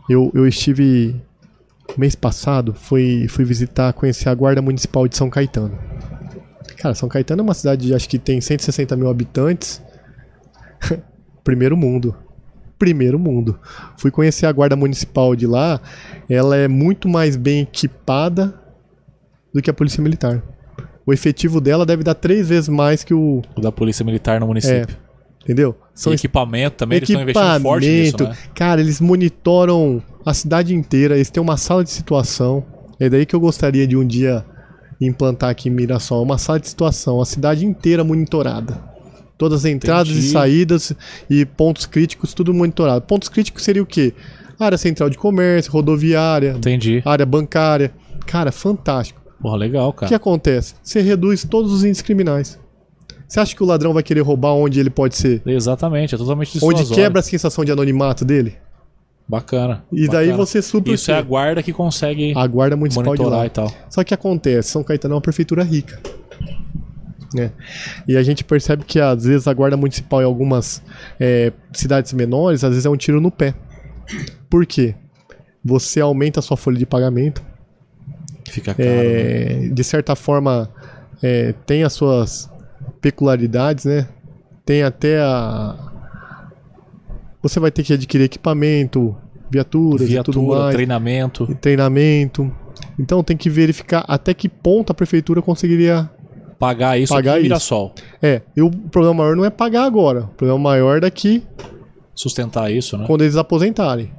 Eu, 0.09 0.31
eu 0.35 0.45
estive 0.47 1.15
mês 1.97 2.15
passado, 2.15 2.73
fui, 2.73 3.27
fui 3.27 3.45
visitar, 3.45 3.93
conhecer 3.93 4.29
a 4.29 4.35
guarda 4.35 4.61
municipal 4.61 5.07
de 5.07 5.15
São 5.15 5.29
Caetano. 5.29 5.77
Cara, 6.77 6.95
São 6.95 7.07
Caetano 7.07 7.41
é 7.41 7.43
uma 7.43 7.53
cidade, 7.53 7.93
acho 7.93 8.09
que 8.09 8.17
tem 8.17 8.41
160 8.41 8.95
mil 8.95 9.09
habitantes. 9.09 9.81
Primeiro 11.43 11.77
mundo. 11.77 12.15
Primeiro 12.79 13.19
mundo. 13.19 13.59
Fui 13.97 14.09
conhecer 14.09 14.47
a 14.47 14.51
guarda 14.51 14.75
municipal 14.75 15.35
de 15.35 15.45
lá. 15.45 15.79
Ela 16.27 16.57
é 16.57 16.67
muito 16.67 17.07
mais 17.07 17.35
bem 17.35 17.61
equipada 17.61 18.59
do 19.53 19.61
que 19.61 19.69
a 19.69 19.73
polícia 19.73 20.01
militar. 20.01 20.41
O 21.05 21.13
efetivo 21.13 21.59
dela 21.61 21.85
deve 21.85 22.03
dar 22.03 22.15
três 22.15 22.49
vezes 22.49 22.69
mais 22.69 23.03
que 23.03 23.13
o, 23.13 23.41
O 23.55 23.61
da 23.61 23.71
Polícia 23.71 24.05
Militar 24.05 24.39
no 24.39 24.47
município. 24.47 24.97
Entendeu? 25.43 25.75
E 26.07 26.09
equipamento 26.11 26.77
também, 26.77 26.97
eles 26.97 27.09
estão 27.09 27.21
investindo 27.21 27.61
forte 27.61 27.87
nisso, 27.87 28.23
né? 28.23 28.37
Cara, 28.53 28.79
eles 28.79 29.01
monitoram 29.01 30.01
a 30.25 30.33
cidade 30.33 30.73
inteira, 30.75 31.15
eles 31.15 31.29
têm 31.29 31.41
uma 31.41 31.57
sala 31.57 31.83
de 31.83 31.89
situação. 31.89 32.63
É 32.99 33.09
daí 33.09 33.25
que 33.25 33.35
eu 33.35 33.39
gostaria 33.39 33.87
de 33.87 33.97
um 33.97 34.05
dia 34.05 34.45
implantar 34.99 35.49
aqui 35.49 35.69
em 35.69 35.71
Mirassol, 35.71 36.21
uma 36.23 36.37
sala 36.37 36.59
de 36.59 36.67
situação, 36.69 37.19
a 37.19 37.25
cidade 37.25 37.65
inteira 37.65 38.03
monitorada. 38.03 38.77
Todas 39.37 39.65
as 39.65 39.71
entradas 39.71 40.11
Entendi. 40.11 40.27
e 40.27 40.29
saídas 40.29 40.93
e 41.27 41.45
pontos 41.45 41.87
críticos, 41.87 42.33
tudo 42.33 42.53
monitorado. 42.53 43.01
Pontos 43.01 43.27
críticos 43.27 43.63
seria 43.63 43.81
o 43.81 43.85
quê? 43.85 44.13
Área 44.59 44.77
central 44.77 45.09
de 45.09 45.17
comércio, 45.17 45.71
rodoviária, 45.71 46.53
Entendi. 46.55 47.01
área 47.03 47.25
bancária. 47.25 47.91
Cara, 48.27 48.51
fantástico. 48.51 49.19
Porra, 49.41 49.57
legal, 49.57 49.89
O 49.89 49.93
que 49.93 50.01
cara. 50.01 50.15
acontece? 50.15 50.75
Você 50.83 51.01
reduz 51.01 51.43
todos 51.43 51.73
os 51.73 51.83
índices 51.83 52.03
criminais. 52.03 52.59
Você 53.27 53.39
acha 53.39 53.55
que 53.55 53.63
o 53.63 53.65
ladrão 53.65 53.93
vai 53.93 54.03
querer 54.03 54.21
roubar 54.21 54.53
onde 54.53 54.79
ele 54.79 54.91
pode 54.91 55.15
ser? 55.17 55.41
Exatamente, 55.43 56.13
é 56.13 56.17
totalmente 56.17 56.59
Onde 56.61 56.85
quebra 56.85 57.21
a 57.21 57.23
sensação 57.23 57.65
de 57.65 57.71
anonimato 57.71 58.23
dele? 58.23 58.55
Bacana. 59.31 59.81
E 59.93 60.09
daí 60.09 60.27
bacana. 60.27 60.45
você 60.45 60.61
supre 60.61 60.91
Isso 60.93 61.09
é 61.09 61.13
a 61.15 61.21
guarda 61.21 61.63
que 61.63 61.71
consegue 61.71 62.33
a 62.35 62.45
guarda 62.45 62.75
municipal 62.75 63.15
de 63.15 63.23
lá. 63.23 63.45
e 63.45 63.49
tal. 63.49 63.71
Só 63.89 64.03
que 64.03 64.13
acontece, 64.13 64.67
São 64.71 64.83
Caetano 64.83 65.13
é 65.13 65.15
uma 65.15 65.21
prefeitura 65.21 65.63
rica. 65.63 65.97
né? 67.33 67.49
E 68.05 68.17
a 68.17 68.23
gente 68.23 68.43
percebe 68.43 68.83
que 68.83 68.99
às 68.99 69.23
vezes 69.23 69.47
a 69.47 69.53
guarda 69.53 69.77
municipal 69.77 70.21
em 70.21 70.25
algumas 70.25 70.83
é, 71.17 71.53
cidades 71.71 72.11
menores, 72.11 72.61
às 72.65 72.71
vezes 72.71 72.85
é 72.85 72.89
um 72.89 72.97
tiro 72.97 73.21
no 73.21 73.31
pé. 73.31 73.53
Por 74.49 74.65
quê? 74.65 74.95
Você 75.63 76.01
aumenta 76.01 76.41
a 76.41 76.43
sua 76.43 76.57
folha 76.57 76.77
de 76.77 76.85
pagamento, 76.85 77.41
Fica 78.49 78.73
caro. 78.73 78.89
né? 78.89 78.95
é, 79.67 79.69
de 79.71 79.83
certa 79.85 80.13
forma 80.13 80.69
é, 81.23 81.53
tem 81.65 81.83
as 81.83 81.93
suas 81.93 82.49
peculiaridades, 82.99 83.85
né? 83.85 84.09
Tem 84.65 84.83
até 84.83 85.21
a. 85.21 85.90
Você 87.41 87.59
vai 87.59 87.71
ter 87.71 87.83
que 87.83 87.93
adquirir 87.93 88.25
equipamento, 88.25 89.15
viaturas 89.49 90.09
e 90.09 90.23
tudo 90.23 90.39
Viatura, 90.41 90.59
mais, 90.59 90.75
treinamento. 90.75 91.47
e 91.49 91.55
treinamento. 91.55 92.51
Então 92.99 93.23
tem 93.23 93.35
que 93.35 93.49
verificar 93.49 94.05
até 94.07 94.33
que 94.33 94.47
ponto 94.47 94.91
a 94.91 94.93
prefeitura 94.93 95.41
conseguiria. 95.41 96.09
Pagar 96.59 96.99
isso 96.99 97.11
Pagar 97.13 97.33
aqui. 97.33 97.43
Mirassol. 97.43 97.93
É, 98.21 98.41
e 98.55 98.61
o 98.61 98.69
problema 98.69 99.15
maior 99.15 99.35
não 99.35 99.43
é 99.43 99.49
pagar 99.49 99.83
agora. 99.83 100.25
O 100.25 100.27
problema 100.35 100.59
maior 100.59 100.97
é 100.97 100.99
daqui 100.99 101.43
Sustentar 102.13 102.71
isso, 102.71 102.97
né? 102.97 103.05
quando 103.07 103.23
eles 103.23 103.35
aposentarem. 103.35 104.11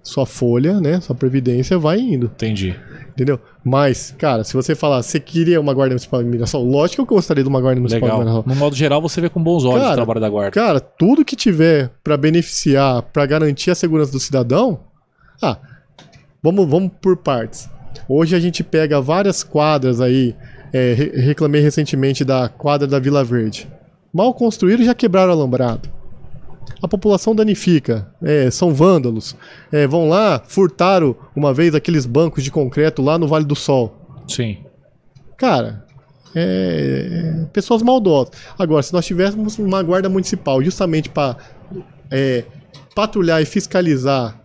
Sua 0.00 0.24
folha, 0.24 0.80
né? 0.80 1.00
Sua 1.00 1.14
previdência 1.14 1.76
vai 1.76 1.98
indo. 1.98 2.26
Entendi. 2.26 2.74
Entendeu? 3.18 3.40
Mas, 3.64 4.14
cara, 4.16 4.44
se 4.44 4.54
você 4.54 4.76
falar, 4.76 5.02
você 5.02 5.18
queria 5.18 5.60
uma 5.60 5.74
guarda 5.74 5.90
municipal 5.90 6.22
de 6.22 6.28
Mirassol, 6.28 6.62
lógico 6.64 7.04
que 7.04 7.12
eu 7.12 7.16
gostaria 7.16 7.42
de 7.42 7.48
uma 7.48 7.60
guarda 7.60 7.80
municipal 7.80 8.04
Legal. 8.10 8.18
de 8.20 8.24
Mirassol. 8.26 8.44
No 8.46 8.54
modo 8.54 8.76
geral, 8.76 9.02
você 9.02 9.20
vê 9.20 9.28
com 9.28 9.42
bons 9.42 9.64
olhos 9.64 9.80
Cara, 9.82 9.92
o 9.92 9.96
trabalho 9.96 10.20
da 10.20 10.28
guarda. 10.28 10.50
Cara, 10.52 10.78
tudo 10.78 11.24
que 11.24 11.34
tiver 11.34 11.90
pra 12.04 12.16
beneficiar, 12.16 13.02
pra 13.02 13.26
garantir 13.26 13.72
a 13.72 13.74
segurança 13.74 14.12
do 14.12 14.20
cidadão, 14.20 14.78
ah, 15.42 15.56
vamos, 16.40 16.68
vamos 16.70 16.92
por 17.02 17.16
partes. 17.16 17.68
Hoje 18.08 18.36
a 18.36 18.38
gente 18.40 18.62
pega 18.62 19.00
várias 19.00 19.42
quadras 19.42 20.00
aí, 20.00 20.36
é, 20.72 20.92
re- 20.94 21.12
reclamei 21.20 21.60
recentemente 21.60 22.24
da 22.24 22.48
quadra 22.48 22.86
da 22.86 23.00
Vila 23.00 23.24
Verde. 23.24 23.68
Mal 24.14 24.32
construíram 24.32 24.82
e 24.82 24.86
já 24.86 24.94
quebraram 24.94 25.30
o 25.30 25.32
alambrado. 25.32 25.88
A 26.82 26.88
população 26.88 27.34
danifica, 27.34 28.12
é, 28.22 28.50
são 28.50 28.72
vândalos. 28.72 29.36
É, 29.72 29.86
vão 29.86 30.08
lá, 30.08 30.42
furtaram 30.46 31.16
uma 31.34 31.52
vez 31.52 31.74
aqueles 31.74 32.06
bancos 32.06 32.44
de 32.44 32.50
concreto 32.50 33.02
lá 33.02 33.18
no 33.18 33.26
Vale 33.26 33.44
do 33.44 33.56
Sol. 33.56 33.96
Sim. 34.26 34.58
Cara, 35.36 35.84
é, 36.34 37.46
pessoas 37.52 37.82
maldosas. 37.82 38.32
Agora, 38.58 38.82
se 38.82 38.92
nós 38.92 39.06
tivéssemos 39.06 39.58
uma 39.58 39.82
guarda 39.82 40.08
municipal 40.08 40.62
justamente 40.62 41.08
para 41.08 41.36
patrulhar 42.94 43.40
e 43.40 43.44
fiscalizar 43.44 44.40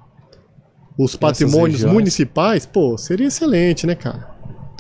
os 0.98 1.16
patrimônios 1.16 1.80
regiões. 1.80 1.94
municipais, 1.94 2.66
pô, 2.66 2.98
seria 2.98 3.28
excelente, 3.28 3.88
né, 3.88 3.96
cara? 3.96 4.32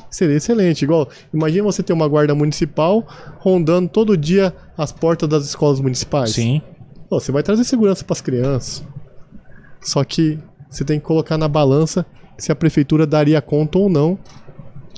Seria 0.10 0.36
excelente. 0.36 0.84
Igual, 0.84 1.10
imagina 1.34 1.64
você 1.64 1.82
ter 1.82 1.92
uma 1.92 2.08
guarda 2.08 2.36
municipal 2.36 3.06
rondando 3.40 3.90
todo 3.90 4.16
dia 4.16 4.54
as 4.78 4.92
portas 4.92 5.28
das 5.28 5.46
escolas 5.46 5.80
municipais. 5.80 6.32
Sim. 6.32 6.62
Pô, 7.10 7.20
você 7.20 7.32
vai 7.32 7.44
trazer 7.44 7.64
segurança 7.64 8.04
para 8.04 8.14
as 8.14 8.22
crianças. 8.22 8.84
Só 9.82 10.04
que 10.04 10.40
você 10.70 10.84
tem 10.84 11.00
que 11.00 11.06
colocar 11.06 11.38
na 11.38 11.48
balança 11.48 12.06
se 12.38 12.52
a 12.52 12.56
prefeitura 12.56 13.06
daria 13.06 13.42
conta 13.42 13.78
ou 13.78 13.90
não 13.90 14.18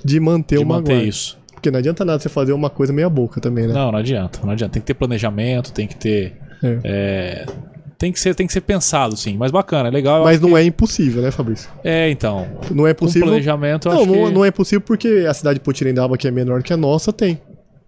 de 0.03 0.19
manter 0.19 0.57
De 0.57 0.63
uma 0.63 0.75
manter 0.75 0.93
guarda. 0.93 1.07
isso. 1.07 1.37
Porque 1.53 1.71
não 1.71 1.79
adianta 1.79 2.05
nada 2.05 2.19
você 2.19 2.29
fazer 2.29 2.53
uma 2.53 2.69
coisa 2.69 2.93
meia 2.93 3.09
boca 3.09 3.41
também, 3.41 3.67
né? 3.67 3.73
Não, 3.73 3.91
não 3.91 3.99
adianta. 3.99 4.39
Não 4.43 4.51
adianta. 4.51 4.73
Tem 4.73 4.81
que 4.81 4.85
ter 4.85 4.93
planejamento, 4.93 5.71
tem 5.73 5.87
que 5.87 5.95
ter. 5.95 6.37
É. 6.63 6.79
é, 6.83 7.45
Tem 7.97 8.11
que, 8.11 8.19
ser, 8.19 8.35
tem 8.35 8.45
que 8.45 8.53
ser 8.53 8.61
pensado, 8.61 9.17
sim. 9.17 9.35
Mas 9.37 9.51
bacana, 9.51 9.87
é 9.89 9.91
legal. 9.91 10.23
Mas 10.23 10.39
não 10.39 10.55
é 10.55 10.63
impossível, 10.63 11.21
né, 11.23 11.31
Fabrício? 11.31 11.69
que- 11.81 11.87
É, 11.87 12.09
então. 12.09 12.45
Não 12.71 12.85
é 12.85 12.93
possível. 12.93 13.27
planejamento, 13.29 13.89
Não, 13.89 14.05
não, 14.05 14.13
que... 14.27 14.31
não 14.31 14.45
é 14.45 14.51
possível 14.51 14.81
porque 14.81 15.25
a 15.27 15.33
cidade 15.33 15.59
de 15.59 15.65
Potirendaba, 15.65 16.15
que 16.17 16.27
é 16.27 16.31
menor 16.31 16.61
que 16.61 16.71
a 16.71 16.77
nossa, 16.77 17.11
tem. 17.11 17.35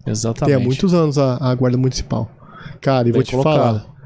Tem 0.03 0.11
Exatamente. 0.11 0.55
há 0.55 0.59
muitos 0.59 0.93
anos 0.93 1.17
a, 1.19 1.37
a 1.39 1.53
guarda 1.53 1.77
municipal. 1.77 2.29
Cara, 2.81 3.07
e 3.07 3.11
vou 3.11 3.21
te 3.21 3.31
colocado. 3.31 3.53
falar. 3.55 3.96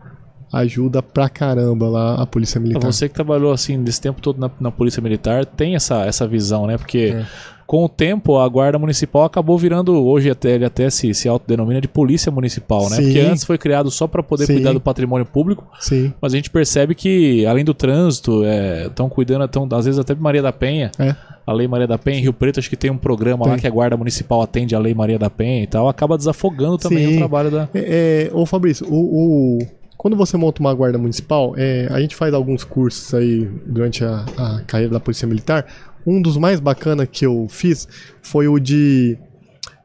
Ajuda 0.53 1.02
pra 1.02 1.30
caramba 1.30 1.88
lá 1.88 2.15
a 2.22 2.26
polícia 2.26 2.60
militar. 2.60 2.91
Você 2.91 3.07
que 3.07 3.15
trabalhou 3.15 3.52
assim 3.53 3.82
desse 3.84 4.02
tempo 4.02 4.22
todo 4.22 4.38
na, 4.40 4.49
na 4.60 4.72
Polícia 4.72 5.02
Militar 5.02 5.45
tem 5.45 5.76
essa, 5.76 6.06
essa 6.06 6.28
visão, 6.28 6.68
né? 6.68 6.78
Porque 6.78 7.15
É. 7.15 7.26
com 7.65 7.86
o 7.86 7.90
tempo 7.90 8.38
a 8.38 8.48
Guarda 8.49 8.78
Municipal 8.78 9.23
acabou 9.23 9.57
virando, 9.57 9.94
hoje 10.06 10.30
até 10.30 10.52
ele 10.56 10.65
até 10.65 10.90
se, 10.90 11.14
se 11.14 11.30
autodenomina 11.30 11.80
de 11.80 11.88
Polícia 11.88 12.30
Municipal, 12.32 12.90
né? 12.90 12.98
Sim. 12.98 13.03
Porque 13.03 13.19
antes 13.19 13.45
foi 13.45 13.57
criado 13.57 13.90
só 13.90 14.07
para 14.07 14.22
poder 14.22 14.45
Sim. 14.45 14.56
cuidar 14.56 14.73
do 14.73 14.82
patrimônio 14.82 15.26
público, 15.26 15.65
Sim. 15.80 16.11
mas 16.22 16.34
a 16.34 16.36
gente 16.36 16.49
percebe 16.49 16.95
que 16.95 17.45
além 17.45 17.64
do 17.64 17.73
trânsito, 17.73 18.41
estão 18.88 19.07
cuidando, 19.07 19.48
tão, 19.48 19.68
às 19.72 19.86
vezes 19.86 19.99
até 19.99 20.14
de 20.14 20.19
Maria 20.22 20.41
da 20.41 20.52
Penha. 20.52 20.91
É. 20.99 21.15
A 21.48 21.53
Lei 21.53 21.68
Maria 21.68 21.88
da 21.88 21.98
Penha 21.98 22.19
em 22.19 22.22
Rio 22.22 22.34
Preto, 22.34 22.60
acho 22.60 22.69
que 22.69 22.76
tem 22.78 22.91
um 22.91 22.98
programa 22.98 23.45
lá 23.45 23.53
Tem. 23.53 23.61
que 23.61 23.68
a 23.68 23.72
Guarda 23.72 23.98
Municipal 23.98 24.41
atende 24.44 24.76
a 24.76 24.80
Lei 24.80 24.94
Maria 24.94 25.18
da 25.18 25.30
Penha 25.30 25.64
e 25.64 25.68
tal, 25.68 25.88
acaba 25.90 26.15
desafogando 26.18 26.78
também 26.78 27.15
o 27.15 27.18
trabalho 27.18 27.49
da. 27.49 27.68
É, 27.73 28.30
é, 28.30 28.36
ô 28.36 28.45
Fabrício, 28.45 28.86
o, 28.88 29.57
o- 29.60 29.81
quando 30.02 30.18
você 30.18 30.36
monta 30.36 30.60
uma 30.60 30.73
guarda 30.73 30.98
municipal, 30.98 31.53
é, 31.56 31.86
a 31.91 32.02
gente 32.02 32.15
faz 32.15 32.34
alguns 32.34 32.64
cursos 32.64 33.14
aí 33.14 33.48
durante 33.68 34.03
a, 34.03 34.26
a 34.36 34.61
carreira 34.65 34.94
da 34.94 34.99
Polícia 34.99 35.28
Militar. 35.28 35.64
Um 36.07 36.19
dos 36.19 36.38
mais 36.38 36.60
bacanas 36.60 37.07
que 37.11 37.23
eu 37.23 37.45
fiz 37.48 37.88
foi 38.19 38.48
o 38.48 38.57
de 38.57 39.15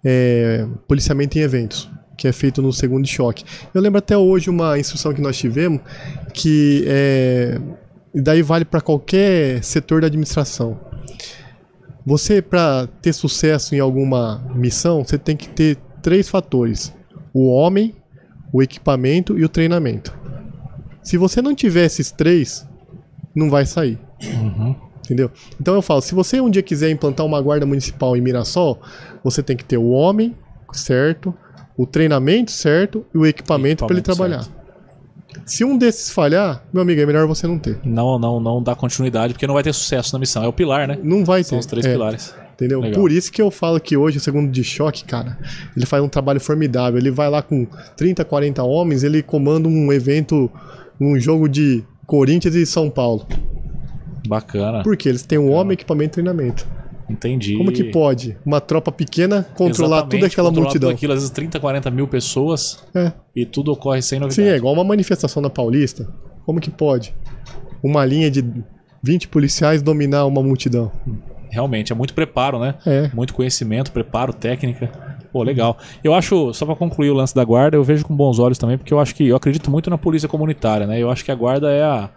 é, 0.03 0.67
policiamento 0.89 1.37
em 1.37 1.43
eventos, 1.43 1.91
que 2.17 2.27
é 2.27 2.33
feito 2.33 2.63
no 2.63 2.73
segundo 2.73 3.07
choque. 3.07 3.45
Eu 3.75 3.83
lembro 3.83 3.99
até 3.99 4.17
hoje 4.17 4.49
uma 4.49 4.79
instrução 4.79 5.13
que 5.13 5.21
nós 5.21 5.37
tivemos 5.37 5.83
que 6.33 6.87
é, 6.89 7.61
daí 8.15 8.41
vale 8.41 8.65
para 8.65 8.81
qualquer 8.81 9.63
setor 9.63 10.01
da 10.01 10.07
administração. 10.07 10.81
Você, 12.07 12.41
para 12.41 12.87
ter 13.03 13.13
sucesso 13.13 13.75
em 13.75 13.81
alguma 13.81 14.43
missão, 14.55 15.05
você 15.05 15.19
tem 15.19 15.37
que 15.37 15.51
ter 15.51 15.77
três 16.01 16.27
fatores: 16.27 16.91
o 17.35 17.51
homem, 17.51 17.95
o 18.53 18.63
equipamento 18.63 19.39
e 19.39 19.45
o 19.45 19.49
treinamento. 19.49 20.15
Se 21.03 21.17
você 21.17 21.41
não 21.41 21.55
tiver 21.55 21.85
esses 21.85 22.11
três, 22.11 22.67
não 23.35 23.49
vai 23.51 23.65
sair. 23.67 23.99
Entendeu? 25.05 25.31
Então 25.61 25.75
eu 25.75 25.83
falo, 25.83 26.01
se 26.01 26.15
você 26.15 26.41
um 26.41 26.51
dia 26.51 26.63
quiser 26.63 26.91
implantar 26.91 27.25
uma 27.25 27.41
guarda 27.41 27.65
municipal 27.65 28.17
em 28.17 28.21
Mirassol, 28.21 28.81
você 29.23 29.43
tem 29.43 29.57
que 29.57 29.65
ter 29.65 29.77
o 29.77 29.91
homem 29.91 30.35
certo, 30.73 31.33
o 31.77 31.87
treinamento 31.87 32.51
certo 32.51 33.05
e 33.15 33.19
o 33.19 33.25
equipamento 33.27 33.87
para 33.87 33.95
ele 33.95 34.01
Equipamento 34.01 34.41
trabalhar. 34.41 34.57
Se 35.45 35.65
um 35.65 35.77
desses 35.77 36.11
falhar, 36.11 36.65
meu 36.73 36.83
amigo, 36.83 37.01
é 37.01 37.07
melhor 37.07 37.27
você 37.27 37.47
não 37.47 37.59
ter. 37.59 37.79
Não, 37.85 38.19
não, 38.19 38.41
não 38.41 38.63
dá 38.63 38.75
continuidade, 38.75 39.35
porque 39.35 39.47
não 39.47 39.55
vai 39.55 39.63
ter 39.63 39.73
sucesso 39.73 40.13
na 40.15 40.19
missão. 40.19 40.43
É 40.43 40.49
o 40.49 40.53
pilar, 40.53 40.89
né? 40.89 40.99
Não 41.03 41.25
vai 41.25 41.45
São 41.45 41.59
ter. 41.59 41.61
os 41.61 41.67
três 41.67 41.85
É. 41.87 41.93
pilares. 41.93 42.35
Entendeu? 42.57 42.81
Legal. 42.81 42.99
Por 42.99 43.13
isso 43.13 43.31
que 43.31 43.41
eu 43.41 43.51
falo 43.51 43.79
que 43.79 43.97
hoje 43.99 44.17
o 44.17 44.21
segundo 44.21 44.51
de 44.51 44.65
choque, 44.65 45.05
cara, 45.05 45.39
ele 45.77 45.85
faz 45.85 46.03
um 46.03 46.09
trabalho 46.09 46.41
formidável. 46.41 46.99
Ele 46.99 47.11
vai 47.11 47.29
lá 47.29 47.43
com 47.43 47.67
30, 47.97 48.25
40 48.25 48.63
homens, 48.63 49.05
ele 49.05 49.23
comanda 49.23 49.69
um 49.69 49.93
evento, 49.93 50.51
um 50.99 51.21
jogo 51.21 51.49
de 51.49 51.85
Corinthians 52.07 52.55
e 52.55 52.65
São 52.65 52.89
Paulo. 52.89 53.27
Bacana. 54.27 54.83
Porque 54.83 55.07
eles 55.07 55.23
têm 55.23 55.39
um 55.39 55.53
homem, 55.53 55.75
equipamento 55.75 56.13
e 56.19 56.23
treinamento. 56.23 56.67
Entendi. 57.09 57.57
Como 57.57 57.71
que 57.71 57.85
pode 57.85 58.37
uma 58.45 58.61
tropa 58.61 58.91
pequena 58.91 59.47
controlar 59.55 59.99
Exatamente, 59.99 60.21
toda 60.21 60.27
aquela 60.27 60.49
controlar 60.49 60.65
multidão? 60.67 60.89
Tudo 60.91 60.97
aquilo, 60.97 61.13
às 61.13 61.19
vezes 61.21 61.31
30, 61.31 61.61
40 61.61 61.91
mil 61.91 62.09
pessoas 62.09 62.85
É. 62.95 63.13
e 63.35 63.45
tudo 63.47 63.71
ocorre 63.71 64.03
sem 64.03 64.19
novidade. 64.19 64.49
Sim, 64.49 64.53
é 64.53 64.57
igual 64.57 64.75
uma 64.75 64.83
manifestação 64.83 65.41
na 65.41 65.49
Paulista. 65.51 66.09
Como 66.45 66.61
que 66.61 66.71
pode? 66.71 67.15
Uma 67.83 68.05
linha 68.05 68.31
de 68.31 68.45
20 69.03 69.29
policiais 69.29 69.83
dominar 69.83 70.27
uma 70.27 70.43
multidão. 70.43 70.91
Realmente, 71.51 71.93
é 71.93 71.95
muito 71.95 72.15
preparo, 72.15 72.59
né? 72.59 72.75
É. 72.87 73.11
Muito 73.15 73.35
conhecimento, 73.35 73.93
preparo, 73.93 74.33
técnica. 74.33 74.91
Pô, 75.33 75.43
legal. 75.43 75.77
Eu 76.03 76.15
acho, 76.15 76.53
só 76.53 76.65
pra 76.65 76.75
concluir 76.75 77.11
o 77.11 77.15
lance 77.15 77.35
da 77.35 77.45
guarda, 77.45 77.77
eu 77.77 77.85
vejo 77.85 78.05
com 78.05 78.15
bons 78.15 78.39
olhos 78.39 78.59
também, 78.59 78.79
porque 78.79 78.93
eu 78.93 78.99
acho 79.01 79.15
que 79.15 79.29
eu 79.29 79.37
acredito 79.37 79.71
muito 79.71 79.91
na 79.91 79.99
polícia 79.99 80.29
comunitária, 80.29 80.87
né? 80.87 81.01
Eu 81.01 81.11
acho 81.11 81.25
que 81.25 81.31
a 81.31 81.35
guarda 81.35 81.71
é 81.71 81.83
a 81.83 82.11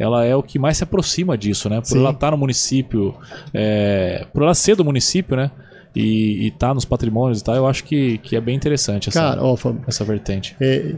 ela 0.00 0.24
é 0.24 0.34
o 0.34 0.42
que 0.42 0.58
mais 0.58 0.78
se 0.78 0.84
aproxima 0.84 1.36
disso, 1.36 1.68
né? 1.68 1.78
Por 1.80 1.88
Sim. 1.88 1.98
ela 1.98 2.10
estar 2.10 2.30
no 2.30 2.38
município, 2.38 3.14
é, 3.52 4.26
por 4.32 4.42
ela 4.42 4.54
ser 4.54 4.74
do 4.74 4.82
município, 4.82 5.36
né? 5.36 5.50
E 5.94 6.46
estar 6.46 6.72
nos 6.72 6.86
patrimônios 6.86 7.40
e 7.40 7.44
tal, 7.44 7.54
eu 7.54 7.66
acho 7.66 7.84
que, 7.84 8.16
que 8.18 8.34
é 8.34 8.40
bem 8.40 8.56
interessante 8.56 9.10
essa, 9.10 9.20
Cara, 9.20 9.42
ó, 9.42 9.56
Fábio, 9.56 9.82
essa 9.86 10.02
vertente. 10.02 10.56
É, 10.58 10.94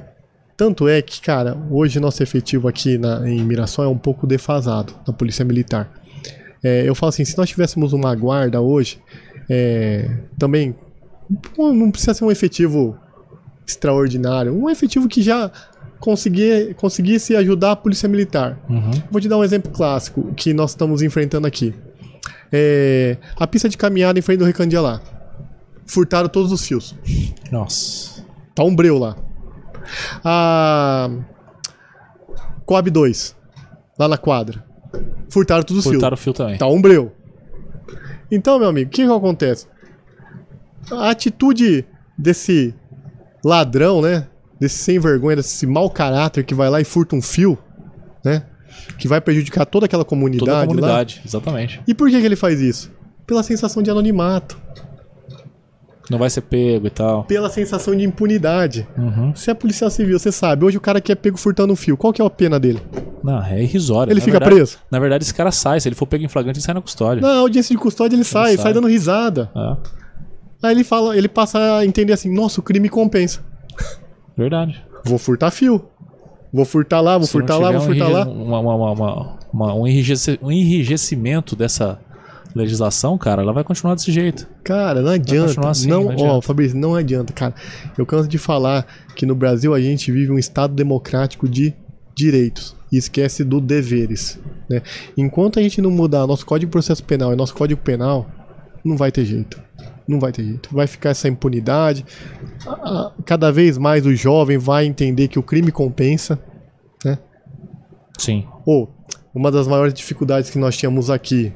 tanto 0.56 0.86
é 0.86 1.02
que, 1.02 1.20
cara, 1.20 1.56
hoje 1.68 1.98
nosso 1.98 2.22
efetivo 2.22 2.68
aqui 2.68 2.96
na, 2.96 3.28
em 3.28 3.42
Mirassol 3.42 3.86
é 3.86 3.88
um 3.88 3.98
pouco 3.98 4.24
defasado 4.24 4.94
na 5.04 5.12
Polícia 5.12 5.44
Militar. 5.44 5.90
É, 6.62 6.88
eu 6.88 6.94
falo 6.94 7.10
assim, 7.10 7.24
se 7.24 7.36
nós 7.36 7.48
tivéssemos 7.48 7.92
uma 7.92 8.14
guarda 8.14 8.60
hoje, 8.60 9.00
é, 9.50 10.08
também 10.38 10.74
não 11.58 11.90
precisa 11.90 12.14
ser 12.14 12.24
um 12.24 12.30
efetivo 12.30 12.96
extraordinário, 13.66 14.52
um 14.52 14.68
efetivo 14.68 15.08
que 15.08 15.22
já 15.22 15.50
conseguir, 15.98 16.74
conseguisse 16.74 17.34
ajudar 17.36 17.72
a 17.72 17.76
Polícia 17.76 18.08
Militar. 18.08 18.58
Uhum. 18.68 18.90
Vou 19.10 19.20
te 19.20 19.28
dar 19.28 19.38
um 19.38 19.44
exemplo 19.44 19.70
clássico 19.70 20.32
que 20.34 20.52
nós 20.52 20.70
estamos 20.70 21.02
enfrentando 21.02 21.46
aqui. 21.46 21.74
É, 22.52 23.16
a 23.36 23.46
pista 23.46 23.68
de 23.68 23.78
caminhada 23.78 24.18
em 24.18 24.22
frente 24.22 24.40
do 24.40 24.44
Recandia 24.44 24.80
lá. 24.80 25.00
Furtaram 25.86 26.28
todos 26.28 26.52
os 26.52 26.66
fios. 26.66 26.94
Nossa. 27.50 28.24
Tá 28.54 28.62
um 28.62 28.74
breu 28.74 28.98
lá. 28.98 29.16
A 30.24 31.10
Coab 32.66 32.90
2, 32.90 33.36
lá 33.98 34.08
na 34.08 34.18
quadra. 34.18 34.71
Furtaram 35.28 35.62
todos 35.62 35.78
os 35.78 35.84
fios. 35.84 35.94
Furtaram 35.94 36.14
o 36.14 36.18
fio 36.18 36.32
também. 36.32 36.58
Tá 36.58 36.66
um 36.66 36.80
breu. 36.80 37.12
Então, 38.30 38.58
meu 38.58 38.68
amigo, 38.68 38.88
o 38.88 38.90
que, 38.90 39.04
que 39.04 39.12
acontece? 39.12 39.66
A 40.90 41.10
atitude 41.10 41.84
desse 42.16 42.74
ladrão, 43.44 44.00
né? 44.00 44.26
Desse 44.58 44.78
sem 44.78 44.98
vergonha, 44.98 45.36
desse 45.36 45.66
mau 45.66 45.90
caráter 45.90 46.44
que 46.44 46.54
vai 46.54 46.70
lá 46.70 46.80
e 46.80 46.84
furta 46.84 47.16
um 47.16 47.22
fio, 47.22 47.58
né? 48.24 48.44
Que 48.98 49.08
vai 49.08 49.20
prejudicar 49.20 49.66
toda 49.66 49.86
aquela 49.86 50.04
comunidade. 50.04 50.40
Toda 50.40 50.52
a 50.52 50.60
lá. 50.60 50.66
comunidade, 50.66 51.22
exatamente. 51.24 51.80
E 51.86 51.94
por 51.94 52.08
que, 52.08 52.20
que 52.20 52.26
ele 52.26 52.36
faz 52.36 52.60
isso? 52.60 52.90
Pela 53.26 53.42
sensação 53.42 53.82
de 53.82 53.90
anonimato, 53.90 54.58
Não 56.10 56.18
vai 56.18 56.28
ser 56.28 56.40
pego 56.42 56.86
e 56.86 56.90
tal. 56.90 57.24
pela 57.24 57.48
sensação 57.48 57.94
de 57.94 58.04
impunidade. 58.04 58.86
Uhum. 58.98 59.32
Você 59.34 59.50
é 59.52 59.54
policial 59.54 59.88
civil, 59.90 60.18
você 60.18 60.32
sabe. 60.32 60.64
Hoje 60.64 60.76
o 60.76 60.80
cara 60.80 61.00
que 61.00 61.12
é 61.12 61.14
pego 61.14 61.36
furtando 61.38 61.72
um 61.72 61.76
fio, 61.76 61.96
qual 61.96 62.12
que 62.12 62.20
é 62.20 62.24
a 62.24 62.28
pena 62.30 62.58
dele? 62.58 62.80
Não, 63.22 63.40
é 63.44 63.62
irrisório. 63.62 64.10
Ele 64.12 64.18
Na 64.18 64.24
fica 64.24 64.38
verdade- 64.38 64.56
preso? 64.56 64.78
Na 64.90 64.98
verdade, 64.98 65.22
esse 65.24 65.32
cara 65.32 65.52
sai. 65.52 65.80
Se 65.80 65.88
ele 65.88 65.94
for 65.94 66.06
pego 66.06 66.24
em 66.24 66.28
flagrante, 66.28 66.58
ele 66.58 66.64
sai 66.64 66.74
na 66.74 66.80
custódia. 66.80 67.20
Na 67.22 67.36
audiência 67.38 67.74
de 67.74 67.80
custódia 67.80 68.16
ele 68.16 68.24
sai, 68.24 68.54
sai, 68.56 68.56
sai. 68.64 68.72
dando 68.74 68.88
risada. 68.88 69.48
É, 69.54 70.02
Aí 70.66 70.74
ele 70.74 70.84
fala, 70.84 71.16
ele 71.16 71.28
passa 71.28 71.78
a 71.78 71.84
entender 71.86 72.12
assim, 72.12 72.32
nossa, 72.32 72.60
o 72.60 72.62
crime 72.62 72.88
compensa. 72.88 73.40
verdade. 74.36 74.82
Vou 75.04 75.18
furtar 75.18 75.50
fio. 75.50 75.84
Vou 76.52 76.64
furtar 76.64 77.00
lá, 77.00 77.16
vou 77.16 77.26
Se 77.26 77.34
não 77.34 77.40
furtar 77.40 77.58
lá, 77.58 77.70
vou 77.72 77.80
um 77.80 77.84
furtar 77.84 78.08
lá. 78.08 78.24
uma- 78.26 78.58
uma- 78.60 78.92
uma- 79.52 79.74
um, 79.74 79.82
um 80.42 80.50
enrijecimento 80.52 81.56
dessa 81.56 81.98
legislação, 82.54 83.16
cara, 83.16 83.42
ela 83.42 83.52
vai 83.52 83.64
continuar 83.64 83.94
desse 83.94 84.12
jeito. 84.12 84.48
Cara, 84.62 85.02
não 85.02 85.10
adianta. 85.10 85.48
continuar 85.48 85.70
assim, 85.70 85.88
não, 85.88 86.04
não 86.04 86.08
ó, 86.08 86.12
adianta. 86.12 86.42
Fabrício, 86.42 86.78
não 86.78 86.94
adianta, 86.94 87.32
cara. 87.32 87.54
Eu 87.96 88.06
canso 88.06 88.28
de 88.28 88.38
falar 88.38 88.86
que 89.14 89.26
no 89.26 89.34
Brasil 89.34 89.74
a 89.74 89.80
gente 89.80 90.10
vive 90.12 90.30
um 90.30 90.38
estado 90.38 90.74
democrático 90.74 91.48
de 91.48 91.74
direitos 92.14 92.76
e 92.90 92.98
esquece 92.98 93.42
do 93.42 93.60
deveres, 93.60 94.38
né? 94.68 94.82
Enquanto 95.16 95.58
a 95.58 95.62
gente 95.62 95.80
não 95.80 95.90
mudar 95.90 96.26
nosso 96.26 96.44
Código 96.44 96.68
de 96.68 96.72
Processo 96.72 97.02
Penal 97.02 97.32
e 97.32 97.36
nosso 97.36 97.54
Código 97.54 97.80
Penal, 97.80 98.28
não 98.84 98.96
vai 98.96 99.10
ter 99.10 99.24
jeito. 99.24 99.60
Não 100.06 100.20
vai 100.20 100.32
ter 100.32 100.44
jeito. 100.44 100.68
Vai 100.72 100.86
ficar 100.86 101.10
essa 101.10 101.28
impunidade. 101.28 102.04
Cada 103.24 103.50
vez 103.50 103.78
mais 103.78 104.04
o 104.04 104.14
jovem 104.14 104.58
vai 104.58 104.84
entender 104.84 105.28
que 105.28 105.38
o 105.38 105.42
crime 105.42 105.70
compensa, 105.70 106.38
né? 107.04 107.18
Sim. 108.18 108.44
Ou, 108.66 108.92
uma 109.34 109.50
das 109.50 109.66
maiores 109.66 109.94
dificuldades 109.94 110.50
que 110.50 110.58
nós 110.58 110.76
tínhamos 110.76 111.08
aqui 111.08 111.52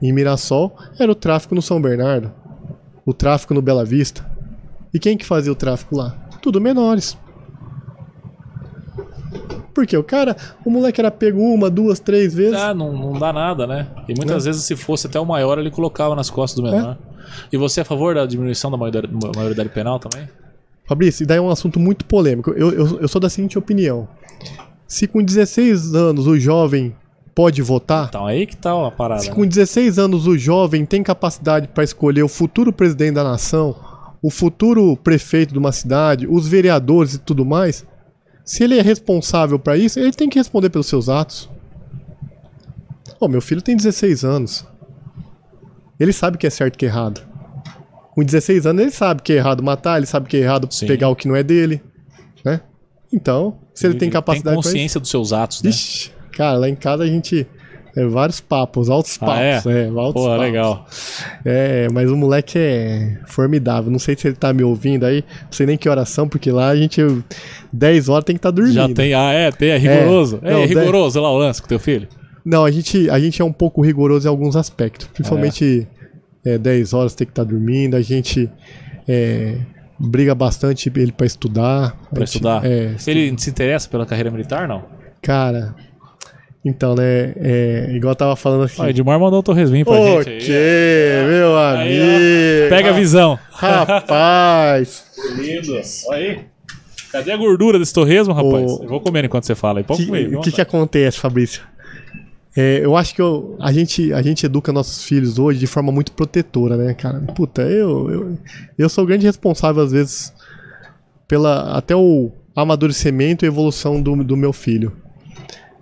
em 0.00 0.12
Mirassol 0.12 0.76
era 0.98 1.10
o 1.10 1.14
tráfico 1.14 1.54
no 1.54 1.62
São 1.62 1.80
Bernardo, 1.80 2.32
o 3.04 3.12
tráfico 3.12 3.54
no 3.54 3.62
Bela 3.62 3.84
Vista. 3.84 4.30
E 4.92 4.98
quem 4.98 5.16
que 5.16 5.24
fazia 5.24 5.50
o 5.52 5.56
tráfico 5.56 5.96
lá? 5.96 6.16
Tudo 6.40 6.60
menores. 6.60 7.16
Porque 9.74 9.96
o 9.96 10.04
cara, 10.04 10.36
o 10.64 10.70
moleque 10.70 11.00
era 11.00 11.10
pego 11.10 11.40
uma, 11.40 11.70
duas, 11.70 11.98
três 11.98 12.34
vezes. 12.34 12.60
Ah, 12.60 12.74
não, 12.74 12.92
não 12.92 13.12
dá 13.18 13.32
nada, 13.32 13.66
né? 13.66 13.88
E 14.08 14.14
muitas 14.14 14.44
Né? 14.44 14.50
vezes, 14.50 14.64
se 14.64 14.76
fosse 14.76 15.06
até 15.06 15.18
o 15.18 15.24
maior, 15.24 15.58
ele 15.58 15.70
colocava 15.70 16.14
nas 16.14 16.28
costas 16.28 16.62
do 16.62 16.70
menor. 16.70 16.98
E 17.50 17.56
você 17.56 17.80
é 17.80 17.82
a 17.82 17.84
favor 17.84 18.14
da 18.14 18.26
diminuição 18.26 18.70
da 18.70 18.76
maioridade, 18.76 19.08
maioridade 19.34 19.68
penal 19.70 19.98
também? 19.98 20.28
Fabrício, 20.84 21.22
e 21.22 21.26
daí 21.26 21.38
é 21.38 21.40
um 21.40 21.48
assunto 21.48 21.80
muito 21.80 22.04
polêmico. 22.04 22.50
Eu, 22.50 22.70
eu, 22.72 23.00
eu 23.00 23.08
sou 23.08 23.20
da 23.20 23.30
seguinte 23.30 23.58
opinião. 23.58 24.06
Se 24.86 25.06
com 25.06 25.22
16 25.22 25.94
anos 25.94 26.26
o 26.26 26.38
jovem 26.38 26.94
pode 27.34 27.62
votar, 27.62 28.08
Então, 28.08 28.26
aí 28.26 28.46
que 28.46 28.56
tá 28.56 28.86
a 28.86 28.90
parada. 28.90 29.22
Se 29.22 29.28
né? 29.28 29.34
com 29.34 29.46
16 29.46 29.98
anos 29.98 30.26
o 30.26 30.36
jovem 30.36 30.84
tem 30.84 31.02
capacidade 31.02 31.68
para 31.68 31.82
escolher 31.82 32.22
o 32.22 32.28
futuro 32.28 32.72
presidente 32.72 33.14
da 33.14 33.24
nação, 33.24 33.74
o 34.22 34.30
futuro 34.30 34.96
prefeito 34.96 35.52
de 35.52 35.58
uma 35.58 35.72
cidade, 35.72 36.26
os 36.28 36.46
vereadores 36.46 37.14
e 37.14 37.18
tudo 37.18 37.44
mais, 37.44 37.86
se 38.44 38.62
ele 38.62 38.78
é 38.78 38.82
responsável 38.82 39.58
para 39.58 39.76
isso, 39.76 39.98
ele 39.98 40.12
tem 40.12 40.28
que 40.28 40.38
responder 40.38 40.70
pelos 40.70 40.86
seus 40.86 41.08
atos. 41.08 41.48
Ô, 43.18 43.28
meu 43.28 43.40
filho 43.40 43.62
tem 43.62 43.76
16 43.76 44.24
anos. 44.24 44.66
Ele 45.98 46.12
sabe 46.12 46.36
que 46.36 46.46
é 46.46 46.50
certo 46.50 46.74
e 46.74 46.78
que 46.78 46.86
é 46.86 46.88
errado. 46.88 47.22
Com 48.14 48.22
16 48.22 48.66
anos 48.66 48.82
ele 48.82 48.90
sabe 48.90 49.22
que 49.22 49.32
é 49.32 49.36
errado 49.36 49.62
matar, 49.62 49.96
ele 49.96 50.06
sabe 50.06 50.28
que 50.28 50.36
é 50.36 50.40
errado 50.40 50.68
Sim. 50.70 50.86
pegar 50.86 51.08
o 51.08 51.16
que 51.16 51.26
não 51.26 51.34
é 51.34 51.42
dele, 51.42 51.82
né? 52.44 52.60
Então, 53.12 53.58
se 53.74 53.86
ele, 53.86 53.94
tem 53.94 54.10
capacidade 54.10 54.56
Tem 54.56 54.62
consciência 54.62 55.00
dos 55.00 55.08
seus 55.08 55.32
atos, 55.32 55.62
né? 55.62 55.70
Ixi, 55.70 56.12
cara, 56.32 56.58
lá 56.58 56.68
em 56.68 56.74
casa 56.74 57.04
a 57.04 57.06
gente. 57.06 57.46
É 57.94 58.06
vários 58.06 58.40
papos, 58.40 58.88
altos 58.88 59.18
Ah, 59.20 59.26
papos. 59.26 59.66
é? 59.66 59.86
altos 59.88 60.22
Pô, 60.22 60.26
papos. 60.28 60.40
legal. 60.42 60.86
É, 61.44 61.88
mas 61.92 62.10
o 62.10 62.16
moleque 62.16 62.58
é 62.58 63.18
formidável. 63.26 63.90
Não 63.92 63.98
sei 63.98 64.16
se 64.16 64.26
ele 64.28 64.34
tá 64.34 64.50
me 64.50 64.62
ouvindo 64.64 65.04
aí. 65.04 65.22
Não 65.42 65.52
sei 65.52 65.66
nem 65.66 65.76
que 65.76 65.86
oração, 65.90 66.26
porque 66.26 66.50
lá 66.50 66.68
a 66.70 66.76
gente. 66.76 67.02
10 67.70 68.08
horas 68.08 68.24
tem 68.24 68.34
que 68.34 68.38
estar 68.38 68.50
dormindo. 68.50 68.72
Já 68.74 68.88
tem, 68.88 69.12
ah, 69.12 69.30
é, 69.32 69.50
tem, 69.52 69.68
é 69.68 69.76
rigoroso. 69.76 70.38
É, 70.42 70.50
Não, 70.52 70.62
é 70.62 70.66
dez- 70.66 70.70
rigoroso 70.78 71.20
lá 71.20 71.30
o 71.30 71.36
lance 71.36 71.60
com 71.60 71.68
teu 71.68 71.78
filho. 71.78 72.08
Não, 72.42 72.64
a 72.64 72.70
gente, 72.70 73.10
a 73.10 73.20
gente 73.20 73.42
é 73.42 73.44
um 73.44 73.52
pouco 73.52 73.82
rigoroso 73.82 74.26
em 74.26 74.30
alguns 74.30 74.56
aspectos. 74.56 75.06
Principalmente 75.08 75.86
é, 76.46 76.56
10 76.56 76.94
horas 76.94 77.14
tem 77.14 77.26
que 77.26 77.32
estar 77.32 77.44
dormindo. 77.44 77.94
A 77.94 78.00
gente 78.00 78.50
é, 79.06 79.58
briga 80.00 80.34
bastante 80.34 80.90
ele 80.96 81.12
pra 81.12 81.26
estudar. 81.26 81.88
A 82.10 82.14
Pra 82.14 82.20
gente- 82.24 82.36
estudar. 82.36 82.64
É, 82.64 82.96
Ele 83.06 83.34
se 83.38 83.50
interessa 83.50 83.86
pela 83.86 84.06
carreira 84.06 84.30
militar, 84.30 84.66
não? 84.66 84.82
cara. 85.20 85.74
Então, 86.64 86.94
né? 86.94 87.32
É, 87.36 87.90
igual 87.94 88.12
eu 88.12 88.16
tava 88.16 88.36
falando 88.36 88.64
aqui. 88.64 88.80
Ó, 88.80 88.86
Edmar 88.86 89.18
mandou 89.18 89.40
o 89.40 89.42
torresminho 89.42 89.84
pra 89.84 89.96
gente 89.96 90.28
aí. 90.30 90.36
Ok, 90.38 91.28
meu 91.28 91.56
Aí, 91.56 91.64
ó. 91.64 91.74
amigo. 91.80 92.68
Pega 92.68 92.90
a 92.90 92.92
visão. 92.92 93.38
Rapaz. 93.50 95.04
Lindo. 95.36 95.72
Olha 96.06 96.18
aí. 96.18 96.40
Cadê 97.10 97.32
a 97.32 97.36
gordura 97.36 97.78
desse 97.78 97.92
torresmo, 97.92 98.32
rapaz? 98.32 98.70
Ô. 98.72 98.82
Eu 98.84 98.88
vou 98.88 99.00
comendo 99.00 99.26
enquanto 99.26 99.44
você 99.44 99.54
fala 99.54 99.82
comer. 99.82 100.02
O 100.04 100.06
que, 100.06 100.16
que 100.30 100.34
vontade. 100.36 100.60
acontece, 100.62 101.18
Fabrício? 101.18 101.62
É, 102.56 102.80
eu 102.84 102.96
acho 102.96 103.14
que 103.14 103.20
eu- 103.20 103.56
a, 103.60 103.72
gente, 103.72 104.12
a 104.12 104.22
gente 104.22 104.44
educa 104.46 104.72
nossos 104.72 105.04
filhos 105.04 105.38
hoje 105.38 105.58
de 105.58 105.66
forma 105.66 105.90
muito 105.90 106.12
protetora, 106.12 106.76
né, 106.76 106.94
cara? 106.94 107.18
Puta, 107.34 107.62
eu, 107.62 108.10
eu, 108.10 108.38
eu 108.78 108.88
sou 108.88 109.04
o 109.04 109.06
grande 109.06 109.26
responsável, 109.26 109.82
às 109.82 109.90
vezes, 109.92 110.32
pela 111.26 111.76
até 111.76 111.96
o 111.96 112.30
amadurecimento 112.54 113.44
e 113.44 113.48
evolução 113.48 114.00
do, 114.00 114.22
do 114.22 114.36
meu 114.36 114.52
filho. 114.52 114.92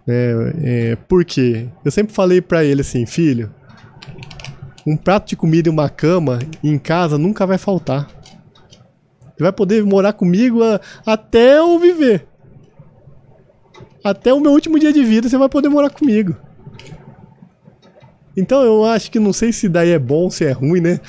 É, 0.09 0.53
é, 0.63 0.97
por 0.97 1.25
quê? 1.25 1.69
Eu 1.85 1.91
sempre 1.91 2.13
falei 2.15 2.41
pra 2.41 2.65
ele 2.65 2.81
assim, 2.81 3.05
filho, 3.07 3.51
um 4.87 4.97
prato 4.97 5.29
de 5.29 5.37
comida 5.37 5.69
e 5.69 5.73
uma 5.73 5.89
cama 5.89 6.39
em 6.65 6.79
casa 6.79 7.17
nunca 7.19 7.47
vai 7.47 7.59
faltar. 7.59 8.09
Você 9.37 9.43
vai 9.43 9.53
poder 9.53 9.85
morar 9.85 10.13
comigo 10.13 10.63
a- 10.63 10.81
até 11.07 11.59
eu 11.59 11.79
viver. 11.79 12.27
Até 14.03 14.33
o 14.33 14.41
meu 14.41 14.53
último 14.53 14.79
dia 14.79 14.93
de 14.93 15.05
vida 15.05 15.29
você 15.29 15.37
vai 15.39 15.49
poder 15.49 15.69
morar 15.69 15.91
comigo. 15.91 16.35
Então 18.37 18.63
eu 18.63 18.85
acho 18.85 19.11
que 19.11 19.19
não 19.19 19.33
sei 19.33 19.53
se 19.53 19.69
daí 19.69 19.91
é 19.91 19.99
bom, 19.99 20.31
se 20.31 20.45
é 20.45 20.53
ruim, 20.53 20.81
né? 20.81 21.01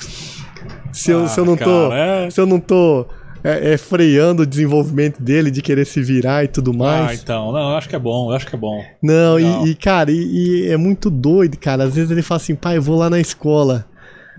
Se 0.92 1.10
eu, 1.10 1.24
Ah, 1.24 1.28
se 1.28 1.40
eu 1.40 1.44
não 1.44 1.56
tô. 1.56 1.88
cara, 1.88 1.94
é. 2.26 2.30
Se 2.30 2.40
eu 2.40 2.46
não 2.46 2.60
tô 2.60 3.06
é, 3.44 3.72
é, 3.72 3.76
freando 3.78 4.42
o 4.42 4.46
desenvolvimento 4.46 5.20
dele 5.22 5.50
de 5.50 5.60
querer 5.62 5.84
se 5.84 6.00
virar 6.02 6.44
e 6.44 6.48
tudo 6.48 6.70
Ah, 6.72 6.76
mais. 6.76 7.22
então. 7.22 7.52
Não, 7.52 7.70
eu 7.70 7.76
acho 7.76 7.88
que 7.88 7.96
é 7.96 7.98
bom. 7.98 8.30
Eu 8.30 8.36
acho 8.36 8.46
que 8.46 8.54
é 8.54 8.58
bom. 8.58 8.82
Não, 9.02 9.38
e, 9.38 9.70
e, 9.70 9.74
cara, 9.74 10.10
e, 10.10 10.64
e 10.66 10.68
é 10.68 10.76
muito 10.76 11.10
doido, 11.10 11.56
cara. 11.58 11.84
Às 11.84 11.94
vezes 11.94 12.10
ele 12.10 12.22
fala 12.22 12.40
assim, 12.40 12.54
pai, 12.54 12.76
eu 12.76 12.82
vou 12.82 12.96
lá 12.96 13.08
na 13.10 13.20
escola 13.20 13.86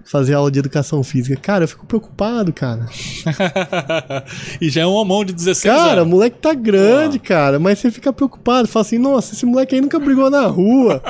fazer 0.05 0.34
aula 0.34 0.51
de 0.51 0.59
educação 0.59 1.01
física. 1.03 1.39
Cara, 1.41 1.63
eu 1.63 1.67
fico 1.67 1.85
preocupado, 1.85 2.51
cara. 2.53 2.88
e 4.61 4.69
já 4.69 4.81
é 4.81 4.85
um 4.85 4.91
homão 4.93 5.23
de 5.23 5.34
16 5.34 5.73
Cara, 5.73 5.88
o 5.88 6.01
anos. 6.01 6.07
moleque 6.13 6.38
tá 6.39 6.53
grande, 6.53 7.19
cara, 7.19 7.59
mas 7.59 7.80
você 7.80 7.89
fica 7.91 8.11
preocupado. 8.11 8.67
Fala 8.67 8.85
assim, 8.85 8.97
nossa, 8.97 9.34
esse 9.34 9.45
moleque 9.45 9.75
aí 9.75 9.81
nunca 9.81 9.99
brigou 9.99 10.30
na 10.30 10.45
rua. 10.45 11.01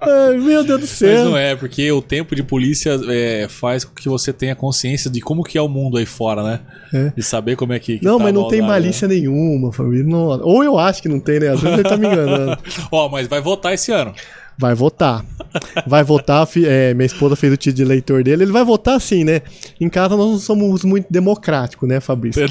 Ai, 0.00 0.36
meu 0.42 0.64
Deus 0.64 0.80
do 0.80 0.86
Mas 0.86 0.90
céu. 0.90 1.24
não 1.26 1.36
é, 1.36 1.54
porque 1.56 1.90
o 1.92 2.02
tempo 2.02 2.34
de 2.34 2.42
polícia 2.42 2.98
é, 3.08 3.46
faz 3.48 3.84
com 3.84 3.94
que 3.94 4.08
você 4.08 4.32
tenha 4.32 4.54
consciência 4.54 5.10
de 5.10 5.20
como 5.20 5.42
que 5.42 5.56
é 5.56 5.62
o 5.62 5.68
mundo 5.68 5.96
aí 5.96 6.06
fora, 6.06 6.42
né? 6.42 6.60
É. 6.92 7.12
De 7.16 7.22
saber 7.22 7.56
como 7.56 7.72
é 7.72 7.78
que, 7.78 7.98
que 7.98 8.04
Não, 8.04 8.18
tá 8.18 8.24
mas 8.24 8.34
não 8.34 8.48
tem 8.48 8.60
malícia 8.62 9.08
nenhuma, 9.08 9.72
família. 9.72 10.04
Não- 10.04 10.40
Ou 10.42 10.62
eu 10.62 10.78
acho 10.78 11.02
que 11.02 11.08
não 11.08 11.20
tem, 11.20 11.40
né? 11.40 11.48
Às 11.48 11.60
vezes 11.60 11.78
ele 11.78 11.88
tá 11.88 11.96
me 11.96 12.06
enganando. 12.06 12.46
né? 12.50 12.56
Ó, 12.90 13.08
mas 13.08 13.26
vai 13.26 13.40
votar 13.40 13.72
esse 13.74 13.90
ano. 13.92 14.12
Vai 14.58 14.74
votar. 14.74 15.24
Vai 15.86 16.02
votar, 16.04 16.46
é, 16.64 16.94
minha 16.94 17.06
esposa 17.06 17.36
fez 17.36 17.52
o 17.52 17.56
título 17.56 17.76
de 17.76 17.82
eleitor 17.82 18.22
dele. 18.22 18.44
Ele 18.44 18.52
vai 18.52 18.64
votar 18.64 19.00
sim, 19.00 19.24
né? 19.24 19.42
Em 19.80 19.88
casa 19.88 20.16
nós 20.16 20.30
não 20.30 20.38
somos 20.38 20.84
muito 20.84 21.06
democráticos, 21.10 21.88
né, 21.88 22.00
Fabrício? 22.00 22.42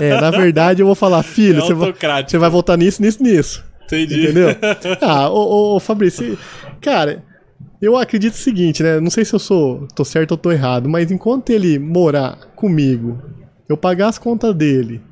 É, 0.00 0.20
na 0.20 0.30
verdade 0.30 0.80
eu 0.82 0.86
vou 0.86 0.94
falar, 0.94 1.22
filho, 1.22 1.58
É 1.58 1.60
você 1.60 1.74
vai, 1.74 1.88
autocrático. 1.88 2.30
você 2.30 2.38
vai 2.38 2.50
votar 2.50 2.76
nisso, 2.78 3.02
nisso, 3.02 3.22
nisso. 3.22 3.64
Entendi. 3.84 4.22
Entendeu? 4.24 4.48
Ah, 5.00 5.28
ô, 5.28 5.76
ô, 5.76 5.80
Fabrício, 5.80 6.38
cara, 6.80 7.22
eu 7.80 7.96
acredito 7.96 8.34
o 8.34 8.38
seguinte, 8.38 8.82
né? 8.82 8.98
Não 9.00 9.10
sei 9.10 9.24
se 9.24 9.34
eu 9.34 9.38
sou 9.38 9.86
tô 9.94 10.04
certo 10.04 10.30
ou 10.32 10.36
tô 10.38 10.50
errado, 10.50 10.88
mas 10.88 11.10
enquanto 11.10 11.50
ele 11.50 11.78
morar 11.78 12.38
comigo, 12.56 13.20
eu 13.68 13.76
pagar 13.76 14.08
as 14.08 14.18
contas 14.18 14.54
dele, 14.54 15.02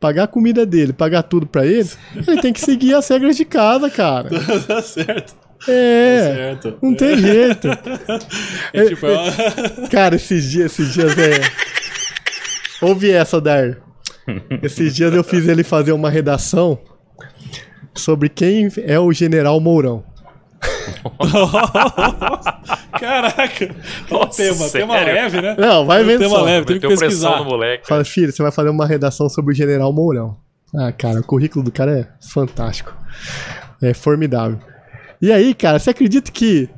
pagar 0.00 0.24
a 0.24 0.26
comida 0.28 0.64
dele, 0.66 0.92
pagar 0.92 1.22
tudo 1.22 1.46
pra 1.46 1.64
ele, 1.66 1.88
ele 2.26 2.40
tem 2.40 2.52
que 2.52 2.60
seguir 2.60 2.94
as 2.94 3.06
regras 3.08 3.36
de 3.36 3.44
casa, 3.44 3.88
cara. 3.90 4.28
tá 4.66 4.82
certo. 4.82 5.34
É. 5.68 6.32
Certo. 6.34 6.78
Não 6.82 6.94
tem 6.94 7.16
jeito. 7.18 7.68
É, 8.72 8.84
tipo, 8.88 9.06
é 9.06 9.12
uma- 9.18 9.88
Cara, 9.88 10.16
esses 10.16 10.50
dias, 10.50 10.72
esses 10.72 10.92
dias 10.92 11.16
é. 11.18 11.40
Ouve 12.80 13.10
essa, 13.10 13.40
Dar. 13.40 13.76
Esses 14.62 14.94
dias 14.94 15.12
eu 15.14 15.22
fiz 15.24 15.46
ele 15.48 15.62
fazer 15.64 15.92
uma 15.92 16.08
redação 16.08 16.78
sobre 17.94 18.28
quem 18.28 18.68
é 18.84 18.98
o 18.98 19.12
General 19.12 19.58
Mourão. 19.60 20.04
Caraca. 22.98 23.74
Olha 24.10 24.20
o 24.22 24.24
Nossa, 24.26 24.42
tema. 24.42 24.68
Tema 24.70 24.94
sério? 24.98 25.14
leve, 25.14 25.40
né? 25.40 25.56
Não, 25.58 25.86
vai 25.86 26.04
vendo 26.04 26.18
tema 26.20 26.36
só. 26.36 26.42
leve, 26.44 26.66
teve 26.66 26.80
que 26.80 26.88
pesquisar. 26.88 27.38
no 27.38 27.44
moleque. 27.46 27.86
Fala, 27.86 28.04
filho, 28.04 28.32
você 28.32 28.42
vai 28.42 28.52
fazer 28.52 28.68
uma 28.68 28.86
redação 28.86 29.28
sobre 29.28 29.52
o 29.52 29.56
General 29.56 29.92
Mourão. 29.92 30.36
Ah, 30.76 30.92
cara, 30.92 31.20
o 31.20 31.24
currículo 31.24 31.64
do 31.64 31.72
cara 31.72 31.98
é 32.00 32.08
fantástico. 32.32 32.94
É 33.82 33.92
formidável. 33.94 34.58
E 35.20 35.30
aí, 35.30 35.54
cara, 35.54 35.78
você 35.78 35.90
acredita 35.90 36.30
que 36.30 36.68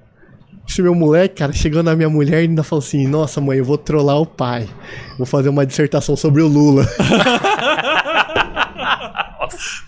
esse 0.69 0.81
meu 0.83 0.95
moleque, 0.95 1.37
cara, 1.37 1.53
chegou 1.53 1.83
na 1.83 1.95
minha 1.95 2.09
mulher 2.09 2.41
e 2.43 2.49
ainda 2.49 2.63
falou 2.63 2.83
assim: 2.83 3.07
Nossa, 3.07 3.41
mãe, 3.41 3.59
eu 3.59 3.65
vou 3.65 3.79
trollar 3.79 4.21
o 4.21 4.27
pai. 4.27 4.69
Vou 5.17 5.27
fazer 5.27 5.49
uma 5.49 5.67
dissertação 5.67 6.17
sobre 6.17 6.43
o 6.43 6.49
Lula. 6.49 6.87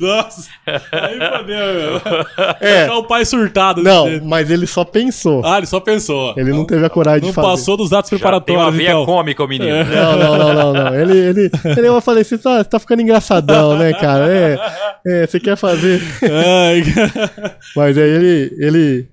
Nossa. 0.00 0.48
Aí 0.66 1.18
fodeu. 1.38 2.24
É. 2.60 2.78
Deixar 2.80 2.96
o 2.98 3.04
pai 3.04 3.24
surtado. 3.24 3.82
Não, 3.82 4.08
jeito. 4.08 4.24
mas 4.24 4.50
ele 4.50 4.66
só 4.66 4.84
pensou. 4.84 5.42
Ah, 5.44 5.58
ele 5.58 5.66
só 5.66 5.80
pensou. 5.80 6.34
Ele 6.36 6.50
não 6.52 6.64
teve 6.64 6.84
a 6.84 6.90
coragem 6.90 7.22
Não 7.22 7.28
de 7.28 7.34
fazer. 7.34 7.48
passou 7.48 7.76
dos 7.76 7.92
atos 7.92 8.10
Já 8.10 8.18
tem 8.18 8.26
uma 8.26 8.40
preparatórios, 8.40 8.76
veia 8.76 8.88
então. 8.90 9.04
cômica, 9.06 9.44
o 9.44 9.48
menino. 9.48 9.70
né? 9.74 9.84
Não, 9.84 10.16
não, 10.16 10.38
não, 10.38 10.54
não, 10.54 10.72
não. 10.72 10.94
Ele, 10.94 11.16
ele, 11.18 11.50
ele 11.76 11.88
eu 11.88 12.00
falei, 12.00 12.24
você 12.24 12.38
tá, 12.38 12.58
você 12.58 12.64
tá 12.64 12.78
ficando 12.78 13.02
engraçadão, 13.02 13.76
né, 13.76 13.92
cara? 13.94 14.26
É, 14.32 14.58
é, 15.06 15.26
você 15.26 15.38
quer 15.40 15.56
fazer. 15.56 16.00
Ai, 16.22 16.82
Mas 17.76 17.96
aí 17.98 18.08
ele, 18.08 18.56
ele, 18.58 19.08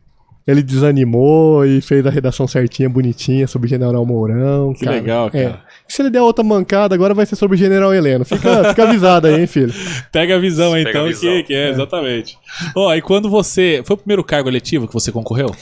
ele 0.47 0.63
desanimou 0.63 1.63
e 1.65 1.81
fez 1.81 2.05
a 2.05 2.09
redação 2.09 2.47
certinha, 2.47 2.89
bonitinha, 2.89 3.45
sobre 3.45 3.67
o 3.67 3.69
General 3.69 4.03
Mourão. 4.05 4.73
Que 4.73 4.85
legal, 4.85 5.29
cara. 5.29 5.43
É. 5.43 5.59
Se 5.87 6.01
ele 6.01 6.09
der 6.09 6.21
outra 6.21 6.43
mancada, 6.43 6.95
agora 6.95 7.13
vai 7.13 7.25
ser 7.25 7.35
sobre 7.35 7.55
o 7.55 7.57
General 7.57 7.93
Heleno. 7.93 8.25
Fica, 8.25 8.63
fica 8.69 8.83
avisado 8.83 9.27
aí, 9.27 9.41
hein, 9.41 9.47
filho. 9.47 9.73
Pega 10.11 10.35
a 10.35 10.39
visão, 10.39 10.71
Pega 10.71 10.89
então, 10.89 11.05
a 11.05 11.07
visão. 11.07 11.31
Que, 11.31 11.43
que 11.43 11.53
é, 11.53 11.69
exatamente. 11.69 12.39
Ó, 12.75 12.93
e 12.95 13.01
quando 13.01 13.29
você. 13.29 13.81
Foi 13.85 13.93
o 13.93 13.97
primeiro 13.97 14.23
cargo 14.23 14.49
eletivo 14.49 14.87
que 14.87 14.93
você 14.93 15.11
concorreu? 15.11 15.53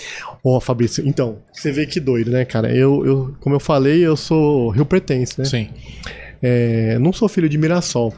Ó, 0.43 0.59
Fabrício, 0.59 1.05
então, 1.05 1.39
você 1.51 1.71
vê 1.71 1.85
que 1.85 1.99
doido, 1.99 2.31
né, 2.31 2.45
cara? 2.45 2.73
Eu, 2.73 3.05
eu, 3.05 3.35
como 3.41 3.55
eu 3.55 3.59
falei, 3.59 4.05
eu 4.05 4.15
sou 4.15 4.69
Rio 4.69 4.85
Pretense, 4.85 5.39
né? 5.39 5.45
Sim. 5.45 5.69
É, 6.41 6.97
não 6.99 7.11
sou 7.11 7.27
filho 7.27 7.49
de 7.49 7.57
Mirassol. 7.57 8.13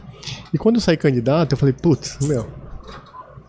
E 0.54 0.58
quando 0.58 0.76
eu 0.76 0.82
saí 0.82 0.96
candidato, 0.96 1.54
eu 1.54 1.58
falei, 1.58 1.74
putz, 1.74 2.20
meu, 2.22 2.48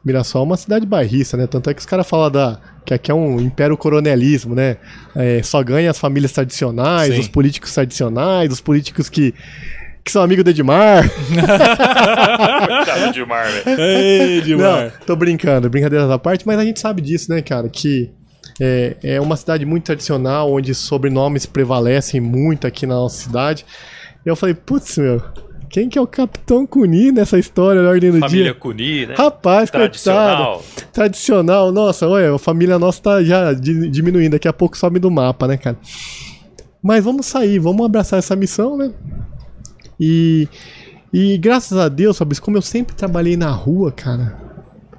Mirassol 0.04 0.42
é 0.42 0.44
uma 0.46 0.56
cidade 0.56 0.86
bairrista, 0.86 1.36
né? 1.36 1.46
Tanto 1.46 1.68
é 1.68 1.74
que 1.74 1.80
os 1.80 1.86
caras 1.86 2.08
falam 2.08 2.30
da, 2.30 2.58
que 2.84 2.94
aqui 2.94 3.10
é 3.10 3.14
um 3.14 3.40
império 3.40 3.76
coronelismo, 3.76 4.54
né? 4.54 4.76
É, 5.14 5.42
só 5.42 5.62
ganha 5.62 5.90
as 5.90 5.98
famílias 5.98 6.32
tradicionais, 6.32 7.14
Sim. 7.14 7.20
os 7.20 7.28
políticos 7.28 7.72
tradicionais, 7.72 8.52
os 8.52 8.60
políticos 8.60 9.08
que, 9.08 9.34
que 10.04 10.10
são 10.10 10.22
amigos 10.22 10.44
do 10.44 10.50
Edmar. 10.50 11.08
Coitado 12.66 13.12
de 13.12 13.24
mar, 13.24 13.46
velho. 13.46 13.80
Ei, 13.80 14.36
Não, 14.38 14.44
Dilmar. 14.44 14.92
tô 15.06 15.16
brincando, 15.16 15.68
brincadeiras 15.70 16.10
à 16.10 16.18
parte, 16.18 16.46
mas 16.46 16.58
a 16.58 16.64
gente 16.64 16.80
sabe 16.80 17.00
disso, 17.00 17.30
né, 17.30 17.42
cara? 17.42 17.68
Que 17.68 18.10
é, 18.60 18.96
é 19.02 19.20
uma 19.20 19.36
cidade 19.36 19.64
muito 19.64 19.84
tradicional, 19.84 20.52
onde 20.52 20.74
sobrenomes 20.74 21.46
prevalecem 21.46 22.20
muito 22.20 22.66
aqui 22.66 22.86
na 22.86 22.94
nossa 22.94 23.22
cidade. 23.22 23.64
E 24.24 24.28
eu 24.28 24.36
falei, 24.36 24.54
putz, 24.54 24.98
meu, 24.98 25.22
quem 25.72 25.88
que 25.88 25.98
é 25.98 26.00
o 26.02 26.06
Capitão 26.06 26.66
Cuni 26.66 27.10
nessa 27.10 27.38
história 27.38 27.82
da 27.82 27.88
Ordem 27.88 28.10
do 28.12 28.18
Família 28.20 28.44
Dia? 28.44 28.54
Cuni, 28.54 29.06
né? 29.06 29.14
Rapaz, 29.16 29.70
Tradicional. 29.70 30.58
coitado. 30.60 30.90
Tradicional. 30.92 31.72
Nossa, 31.72 32.06
olha, 32.06 32.34
a 32.34 32.38
família 32.38 32.78
nossa 32.78 33.00
tá 33.02 33.22
já 33.24 33.52
di- 33.54 33.88
diminuindo. 33.88 34.32
Daqui 34.32 34.46
a 34.46 34.52
pouco 34.52 34.76
some 34.76 34.98
do 34.98 35.10
mapa, 35.10 35.48
né, 35.48 35.56
cara? 35.56 35.78
Mas 36.82 37.02
vamos 37.04 37.24
sair, 37.26 37.58
vamos 37.58 37.84
abraçar 37.86 38.18
essa 38.18 38.36
missão, 38.36 38.76
né? 38.76 38.92
E, 39.98 40.46
e 41.12 41.38
graças 41.38 41.76
a 41.78 41.88
Deus, 41.88 42.18
Fabrício, 42.18 42.44
como 42.44 42.56
eu 42.58 42.62
sempre 42.62 42.94
trabalhei 42.94 43.36
na 43.36 43.50
rua, 43.50 43.90
cara, 43.90 44.36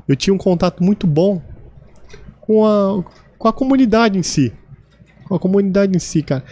eu 0.07 0.15
tinha 0.15 0.33
um 0.33 0.37
contato 0.37 0.83
muito 0.83 1.05
bom 1.05 1.41
com 2.41 2.65
a, 2.65 3.03
com 3.37 3.47
a 3.47 3.53
comunidade 3.53 4.17
em 4.17 4.23
si. 4.23 4.51
Com 5.33 5.37
a 5.37 5.39
comunidade 5.39 5.95
em 5.95 5.99
si, 5.99 6.21
cara. 6.21 6.43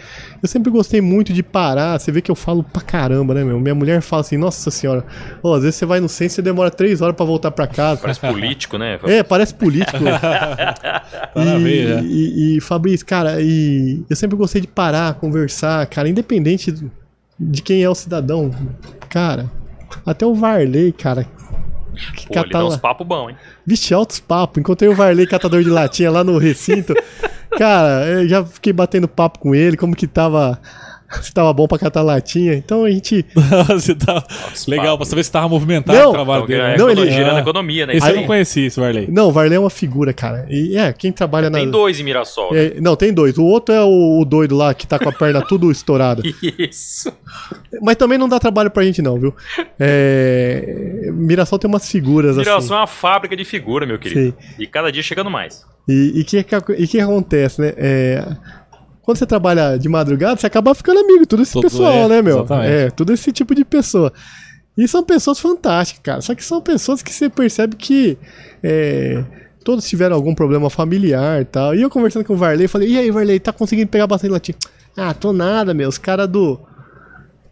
Eu 0.42 0.48
sempre 0.48 0.68
gostei 0.68 1.00
muito 1.00 1.32
de 1.32 1.40
parar. 1.40 2.00
Você 2.00 2.10
vê 2.10 2.20
que 2.20 2.28
eu 2.28 2.34
falo 2.34 2.64
pra 2.64 2.82
caramba, 2.82 3.32
né, 3.32 3.44
meu? 3.44 3.60
Minha 3.60 3.76
mulher 3.76 4.02
fala 4.02 4.22
assim, 4.22 4.36
nossa 4.36 4.72
senhora, 4.72 5.04
ó, 5.40 5.54
às 5.54 5.62
vezes 5.62 5.76
você 5.76 5.86
vai 5.86 6.00
no 6.00 6.08
centro 6.08 6.32
e 6.32 6.34
você 6.34 6.42
demora 6.42 6.68
três 6.68 7.00
horas 7.00 7.14
pra 7.14 7.24
voltar 7.24 7.52
pra 7.52 7.68
casa. 7.68 8.00
Parece 8.00 8.18
político, 8.18 8.78
né? 8.78 8.98
É, 9.04 9.22
parece 9.22 9.54
político. 9.54 9.98
Veia 11.62 11.86
já. 11.94 12.00
e, 12.02 12.06
e, 12.06 12.56
e, 12.56 12.60
Fabrício, 12.60 13.06
cara, 13.06 13.40
e 13.40 14.04
eu 14.10 14.16
sempre 14.16 14.36
gostei 14.36 14.60
de 14.60 14.66
parar, 14.66 15.14
conversar, 15.14 15.86
cara, 15.86 16.08
independente 16.08 16.74
de 17.38 17.62
quem 17.62 17.84
é 17.84 17.88
o 17.88 17.94
cidadão. 17.94 18.50
Cara, 19.08 19.48
até 20.04 20.26
o 20.26 20.34
Varley, 20.34 20.90
cara. 20.90 21.24
Que 22.16 22.26
Pô, 22.26 22.40
ele 22.40 22.50
dá 22.50 22.64
uns 22.64 22.78
papos 22.78 23.06
bons, 23.06 23.30
hein? 23.30 23.36
Vixe, 23.64 23.94
altos 23.94 24.18
papos. 24.18 24.58
Encontrei 24.58 24.90
o 24.90 24.94
Varley, 24.96 25.24
catador 25.24 25.62
de 25.62 25.70
latinha, 25.70 26.10
lá 26.10 26.24
no 26.24 26.36
recinto. 26.36 26.94
Cara, 27.56 28.06
eu 28.06 28.28
já 28.28 28.44
fiquei 28.44 28.72
batendo 28.72 29.06
papo 29.06 29.38
com 29.38 29.54
ele, 29.54 29.76
como 29.76 29.94
que 29.94 30.06
tava. 30.06 30.60
Se 31.20 31.32
tava 31.34 31.52
bom 31.52 31.66
pra 31.66 31.78
catar 31.78 32.02
latinha. 32.02 32.54
Então 32.54 32.84
a 32.84 32.90
gente. 32.90 33.24
Você 33.68 33.94
tá... 33.94 34.24
Legal, 34.68 34.96
pra 34.96 35.04
saber 35.06 35.24
se 35.24 35.30
tava 35.32 35.48
movimentado 35.48 35.98
Não. 35.98 36.10
o 36.10 36.12
trabalho 36.12 36.46
dele. 36.46 36.60
é, 36.60 36.68
né? 36.68 36.76
Não, 36.78 36.88
ele- 36.90 37.10
girando 37.10 37.34
Ah. 37.34 37.38
a 37.38 37.40
economia, 37.40 37.86
né? 37.86 37.92
Esse 37.94 37.98
Isso 37.98 38.06
eu 38.06 38.14
aí. 38.14 38.20
não 38.20 38.26
conhecia, 38.26 38.66
esse 38.66 38.80
Varley. 38.80 39.06
Não, 39.10 39.28
o 39.28 39.32
Varley 39.32 39.56
é 39.56 39.60
uma 39.60 39.70
figura, 39.70 40.12
cara. 40.12 40.46
E 40.48 40.76
é, 40.76 40.92
quem 40.92 41.10
trabalha 41.12 41.50
na. 41.50 41.58
Tem 41.58 41.70
dois 41.70 41.98
em 42.00 42.04
Mirassol. 42.04 42.52
né? 42.52 42.64
É, 42.66 42.80
não, 42.80 42.96
tem 42.96 43.12
dois. 43.12 43.36
O 43.38 43.44
outro 43.44 43.74
é 43.74 43.82
o, 43.82 44.20
o 44.20 44.24
doido 44.24 44.56
lá 44.56 44.72
que 44.74 44.86
tá 44.86 44.98
com 44.98 45.08
a 45.08 45.12
perna 45.12 45.42
tudo 45.46 45.70
estourada. 45.70 46.22
Isso. 46.58 47.12
Mas 47.80 47.96
também 47.96 48.16
não 48.18 48.28
dá 48.28 48.38
trabalho 48.38 48.70
pra 48.70 48.84
gente, 48.84 49.02
não, 49.02 49.18
viu? 49.18 49.34
É... 49.78 51.10
Mirassol 51.12 51.58
tem 51.58 51.68
umas 51.68 51.88
figuras 51.90 52.36
Mirassol 52.36 52.58
assim. 52.58 52.72
é 52.72 52.76
uma 52.76 52.86
fábrica 52.86 53.36
de 53.36 53.44
figura, 53.44 53.86
meu 53.86 53.98
querido. 53.98 54.34
Sim. 54.38 54.46
E 54.58 54.66
cada 54.66 54.90
dia 54.90 55.02
chegando 55.02 55.30
mais. 55.30 55.64
E 55.88 56.20
o 56.20 56.24
que, 56.24 56.42
que, 56.44 56.56
e 56.78 56.86
que 56.86 57.00
acontece, 57.00 57.60
né? 57.60 57.72
É, 57.76 58.24
Quando 59.02 59.18
você 59.18 59.26
trabalha 59.26 59.76
de 59.76 59.88
madrugada, 59.88 60.40
você 60.40 60.46
acaba 60.46 60.74
ficando 60.74 61.00
amigo, 61.00 61.26
todo 61.26 61.42
esse 61.42 61.52
Todo- 61.52 61.62
pessoal, 61.64 61.92
é, 62.04 62.08
né, 62.08 62.22
meu? 62.22 62.38
exatamente. 62.38 62.70
É, 62.72 62.90
todo 62.90 63.12
esse 63.12 63.32
tipo 63.32 63.54
de 63.54 63.64
pessoa. 63.64 64.12
E 64.78 64.86
são 64.88 65.02
pessoas 65.04 65.38
fantásticas, 65.40 66.02
cara. 66.02 66.20
Só 66.20 66.34
que 66.34 66.44
são 66.44 66.60
pessoas 66.60 67.02
que 67.02 67.12
você 67.12 67.28
percebe 67.28 67.76
que 67.76 68.16
é, 68.62 69.22
todos 69.64 69.86
tiveram 69.88 70.14
algum 70.16 70.34
problema 70.34 70.70
familiar 70.70 71.42
e 71.42 71.44
tal. 71.44 71.74
E 71.74 71.82
eu 71.82 71.90
conversando 71.90 72.24
com 72.24 72.34
o 72.34 72.36
Varley, 72.36 72.68
falei, 72.68 72.90
e 72.90 72.98
aí, 72.98 73.10
Varley, 73.10 73.38
tá 73.40 73.52
conseguindo 73.52 73.88
pegar 73.88 74.06
bastante 74.06 74.30
latinha? 74.30 74.56
Ah, 74.96 75.12
tô 75.12 75.32
nada, 75.32 75.74
meu. 75.74 75.88
Os 75.88 75.98
caras 75.98 76.28
do, 76.28 76.58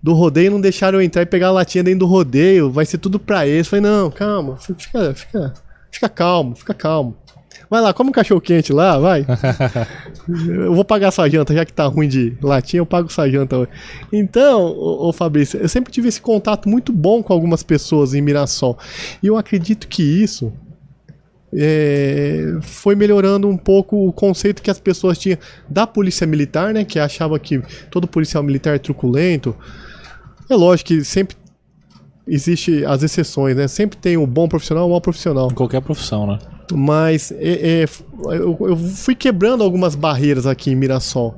do 0.03 0.15
rodeio 0.15 0.51
não 0.53 0.61
deixaram 0.61 0.99
eu 0.99 1.03
entrar 1.03 1.23
e 1.23 1.27
pegar 1.27 1.49
a 1.49 1.53
latinha 1.53 1.83
dentro 1.85 2.01
do 2.01 2.07
rodeio. 2.07 2.71
Vai 2.71 2.87
ser 2.87 2.99
tudo 2.99 3.19
pra 3.19 3.47
eles. 3.47 3.67
Falei, 3.69 3.83
não, 3.83 4.11
calma, 4.11 4.57
fica, 4.57 5.13
fica, 5.15 5.53
fica 5.91 6.09
calmo, 6.09 6.55
fica 6.55 6.73
calmo. 6.73 7.17
Vai 7.71 7.81
lá, 7.81 7.95
come 7.95 8.11
um 8.11 8.13
cachorro 8.13 8.41
quente 8.41 8.73
lá, 8.73 8.99
vai. 8.99 9.25
eu 10.49 10.75
vou 10.75 10.85
pagar 10.85 11.13
sua 11.13 11.29
janta, 11.29 11.55
já 11.55 11.65
que 11.65 11.73
tá 11.73 11.87
ruim 11.87 12.09
de 12.09 12.37
latinha, 12.43 12.81
eu 12.81 12.87
pago 12.87 13.09
sua 13.13 13.31
janta 13.31 13.59
hoje. 13.59 13.71
Então, 14.13 14.65
ô, 14.65 15.09
ô 15.09 15.13
Fabrício, 15.13 15.61
eu 15.61 15.69
sempre 15.69 15.93
tive 15.93 16.09
esse 16.09 16.21
contato 16.21 16.69
muito 16.69 16.93
bom 16.93 17.23
com 17.23 17.33
algumas 17.33 17.63
pessoas 17.63 18.13
em 18.13 18.21
Mirassol. 18.21 18.77
E 19.23 19.29
eu 19.29 19.37
acredito 19.37 19.87
que 19.87 20.03
isso 20.03 20.53
é, 21.55 22.59
foi 22.61 22.97
melhorando 22.97 23.49
um 23.49 23.57
pouco 23.57 24.09
o 24.09 24.13
conceito 24.13 24.63
que 24.63 24.71
as 24.71 24.81
pessoas 24.81 25.17
tinham 25.17 25.39
da 25.69 25.87
polícia 25.87 26.27
militar, 26.27 26.75
né? 26.75 26.85
Que 26.85 26.99
achava 26.99 27.39
que 27.39 27.63
todo 27.89 28.09
policial 28.09 28.43
militar 28.43 28.75
é 28.75 28.79
truculento. 28.79 29.55
É 30.49 30.57
lógico 30.57 30.89
que 30.89 31.05
sempre 31.05 31.37
existe 32.33 32.85
as 32.85 33.03
exceções, 33.03 33.57
né? 33.57 33.67
Sempre 33.69 33.99
tem 33.99 34.17
o 34.17 34.27
bom 34.27 34.49
profissional 34.49 34.85
e 34.85 34.89
o 34.89 34.91
mau 34.91 35.01
profissional. 35.01 35.49
Em 35.51 35.55
qualquer 35.55 35.81
profissão, 35.83 36.27
né? 36.27 36.39
Mas 36.73 37.33
é, 37.33 37.83
é, 37.83 37.85
eu, 38.37 38.57
eu 38.61 38.77
fui 38.77 39.15
quebrando 39.15 39.65
algumas 39.65 39.95
barreiras 39.95 40.47
aqui 40.47 40.71
em 40.71 40.77
Mirassol. 40.77 41.37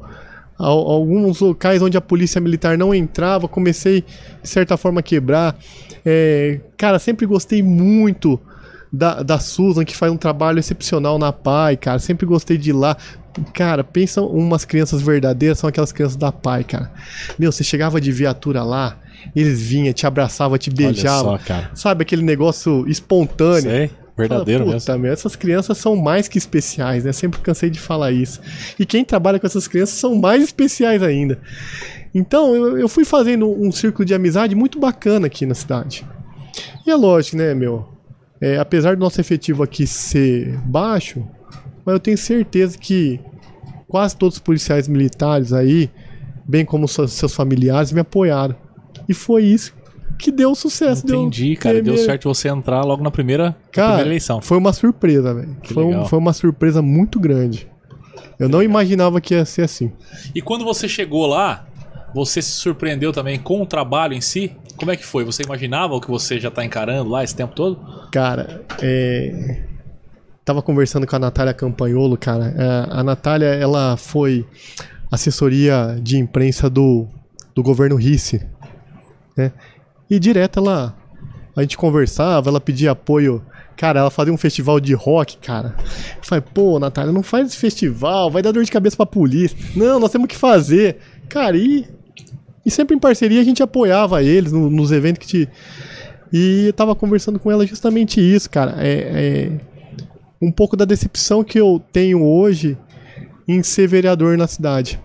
Al- 0.58 0.90
Alguns 0.90 1.40
locais 1.40 1.80
onde 1.82 1.96
a 1.96 2.00
polícia 2.00 2.40
militar 2.40 2.76
não 2.76 2.94
entrava, 2.94 3.48
comecei 3.48 4.04
de 4.42 4.48
certa 4.48 4.76
forma 4.76 5.00
a 5.00 5.02
quebrar. 5.02 5.56
É, 6.04 6.60
cara, 6.76 6.98
sempre 6.98 7.24
gostei 7.26 7.62
muito 7.62 8.38
da, 8.92 9.22
da 9.22 9.38
Susan, 9.38 9.84
que 9.84 9.96
faz 9.96 10.12
um 10.12 10.16
trabalho 10.18 10.58
excepcional 10.58 11.18
na 11.18 11.32
PAI, 11.32 11.76
cara. 11.78 11.98
Sempre 11.98 12.26
gostei 12.26 12.58
de 12.58 12.70
ir 12.70 12.74
lá. 12.74 12.96
Cara, 13.54 13.82
pensa 13.82 14.20
umas 14.20 14.66
crianças 14.66 15.00
verdadeiras, 15.00 15.58
são 15.58 15.66
aquelas 15.68 15.90
crianças 15.92 16.16
da 16.16 16.30
PAI, 16.30 16.64
cara. 16.64 16.92
Meu, 17.38 17.50
você 17.50 17.64
chegava 17.64 17.98
de 17.98 18.12
viatura 18.12 18.62
lá, 18.62 18.98
eles 19.34 19.60
vinham, 19.60 19.92
te 19.92 20.06
abraçavam, 20.06 20.58
te 20.58 20.70
beijavam. 20.70 21.32
Olha 21.32 21.38
só, 21.40 21.46
cara. 21.46 21.70
Sabe 21.74 22.02
aquele 22.02 22.22
negócio 22.22 22.88
espontâneo? 22.88 23.70
Sei, 23.70 23.90
verdadeiro 24.16 24.64
Fala, 24.64 24.74
mesmo. 24.74 24.98
Meu, 24.98 25.12
essas 25.12 25.36
crianças 25.36 25.78
são 25.78 25.96
mais 25.96 26.28
que 26.28 26.38
especiais, 26.38 27.04
né? 27.04 27.12
Sempre 27.12 27.40
cansei 27.40 27.70
de 27.70 27.80
falar 27.80 28.12
isso. 28.12 28.40
E 28.78 28.86
quem 28.86 29.04
trabalha 29.04 29.38
com 29.38 29.46
essas 29.46 29.68
crianças 29.68 29.96
são 29.96 30.14
mais 30.14 30.42
especiais 30.42 31.02
ainda. 31.02 31.38
Então, 32.14 32.54
eu, 32.54 32.78
eu 32.78 32.88
fui 32.88 33.04
fazendo 33.04 33.50
um 33.50 33.72
círculo 33.72 34.04
de 34.04 34.14
amizade 34.14 34.54
muito 34.54 34.78
bacana 34.78 35.26
aqui 35.26 35.46
na 35.46 35.54
cidade. 35.54 36.06
E 36.86 36.90
é 36.90 36.94
lógico, 36.94 37.36
né, 37.36 37.54
meu? 37.54 37.88
É, 38.40 38.58
apesar 38.58 38.96
do 38.96 39.00
nosso 39.00 39.20
efetivo 39.20 39.62
aqui 39.62 39.86
ser 39.86 40.58
baixo, 40.64 41.24
mas 41.84 41.92
eu 41.94 42.00
tenho 42.00 42.18
certeza 42.18 42.76
que 42.76 43.20
quase 43.88 44.16
todos 44.16 44.36
os 44.36 44.42
policiais 44.42 44.88
militares 44.88 45.52
aí, 45.52 45.88
bem 46.44 46.64
como 46.64 46.88
seus 46.88 47.34
familiares, 47.34 47.92
me 47.92 48.00
apoiaram. 48.00 48.56
E 49.08 49.14
foi 49.14 49.44
isso 49.44 49.72
que 50.18 50.30
deu 50.30 50.50
o 50.52 50.54
sucesso. 50.54 51.04
deu- 51.06 51.20
Entendi, 51.22 51.56
cara. 51.56 51.82
Deu 51.82 51.96
certo 51.98 52.28
você 52.32 52.48
entrar 52.48 52.82
logo 52.84 53.02
na 53.02 53.10
primeira, 53.10 53.44
na 53.46 53.54
Cara, 53.72 53.86
primeira 53.88 54.08
eleição. 54.10 54.40
foi 54.40 54.56
uma 54.58 54.72
surpresa, 54.72 55.34
velho. 55.34 55.56
Que 55.62 55.74
Foi, 55.74 55.84
um- 55.84 55.88
legal. 55.88 56.06
foi 56.06 56.18
uma 56.18 56.32
surpresa 56.32 56.80
muito 56.82 57.18
grande. 57.18 57.66
Eu 58.38 58.48
não 58.48 58.62
imaginava 58.62 59.20
que 59.20 59.34
ia 59.34 59.44
ser 59.44 59.62
assim. 59.62 59.90
E 60.34 60.40
quando 60.42 60.64
você 60.64 60.88
chegou 60.88 61.26
lá, 61.26 61.66
você 62.14 62.40
se 62.42 62.50
surpreendeu 62.52 63.12
também 63.12 63.38
com 63.38 63.62
o 63.62 63.66
trabalho 63.66 64.14
em 64.14 64.20
si? 64.20 64.52
Como 64.76 64.90
é 64.90 64.96
que 64.96 65.04
foi? 65.04 65.24
Você 65.24 65.42
imaginava 65.42 65.94
o 65.94 66.00
que 66.00 66.08
você 66.10 66.38
já 66.40 66.50
tá 66.50 66.64
encarando 66.64 67.08
lá 67.10 67.22
esse 67.24 67.34
tempo 67.34 67.54
todo? 67.54 67.78
Cara, 68.10 68.62
é... 68.80 69.62
Tava 70.44 70.60
conversando 70.60 71.06
com 71.06 71.14
a 71.14 71.18
Natália 71.20 71.54
Campanholo, 71.54 72.16
cara. 72.16 72.52
É, 72.58 72.86
A 72.98 73.02
Natália, 73.04 73.46
ela 73.46 73.96
foi 73.96 74.44
assessoria 75.10 75.98
de 76.02 76.18
imprensa 76.18 76.68
do, 76.68 77.06
do 77.54 77.62
governo 77.62 77.96
Risse, 77.96 78.44
né? 79.36 79.52
E 80.10 80.18
direto 80.18 80.58
ela... 80.58 80.96
A 81.54 81.60
gente 81.60 81.76
conversava, 81.76 82.48
ela 82.48 82.60
pedia 82.60 82.90
apoio... 82.92 83.42
Cara, 83.76 84.00
ela 84.00 84.10
fazia 84.10 84.32
um 84.32 84.36
festival 84.38 84.78
de 84.78 84.92
rock, 84.94 85.38
cara. 85.38 85.74
Eu 85.78 86.22
falei, 86.22 86.44
pô, 86.54 86.78
Natália, 86.78 87.10
não 87.10 87.22
faz 87.22 87.48
esse 87.48 87.56
festival, 87.56 88.30
vai 88.30 88.42
dar 88.42 88.52
dor 88.52 88.62
de 88.62 88.70
cabeça 88.70 88.96
pra 88.96 89.06
polícia. 89.06 89.56
Não, 89.74 89.98
nós 89.98 90.12
temos 90.12 90.28
que 90.28 90.36
fazer. 90.36 90.98
Cara, 91.28 91.56
e... 91.56 91.86
E 92.64 92.70
sempre 92.70 92.94
em 92.94 92.98
parceria 92.98 93.40
a 93.40 93.44
gente 93.44 93.62
apoiava 93.62 94.22
eles 94.22 94.52
no- 94.52 94.70
nos 94.70 94.92
eventos 94.92 95.26
que 95.26 95.26
te... 95.26 95.48
E 96.32 96.66
eu 96.66 96.72
tava 96.72 96.94
conversando 96.94 97.38
com 97.40 97.50
ela 97.50 97.66
justamente 97.66 98.20
isso, 98.20 98.48
cara. 98.48 98.76
É, 98.78 99.50
é 99.50 99.60
um 100.40 100.52
pouco 100.52 100.76
da 100.76 100.84
decepção 100.84 101.42
que 101.42 101.58
eu 101.58 101.82
tenho 101.92 102.22
hoje 102.22 102.78
em 103.48 103.62
ser 103.62 103.88
vereador 103.88 104.38
na 104.38 104.46
cidade. 104.46 105.00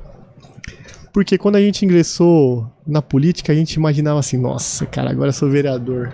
Porque 1.12 1.38
quando 1.38 1.56
a 1.56 1.62
gente 1.62 1.84
ingressou 1.84 2.72
na 2.88 3.02
política, 3.02 3.52
a 3.52 3.56
gente 3.56 3.74
imaginava 3.74 4.20
assim, 4.20 4.38
nossa, 4.38 4.86
cara, 4.86 5.12
agora 5.12 5.30
eu 5.30 5.34
sou 5.34 5.50
vereador. 5.50 6.12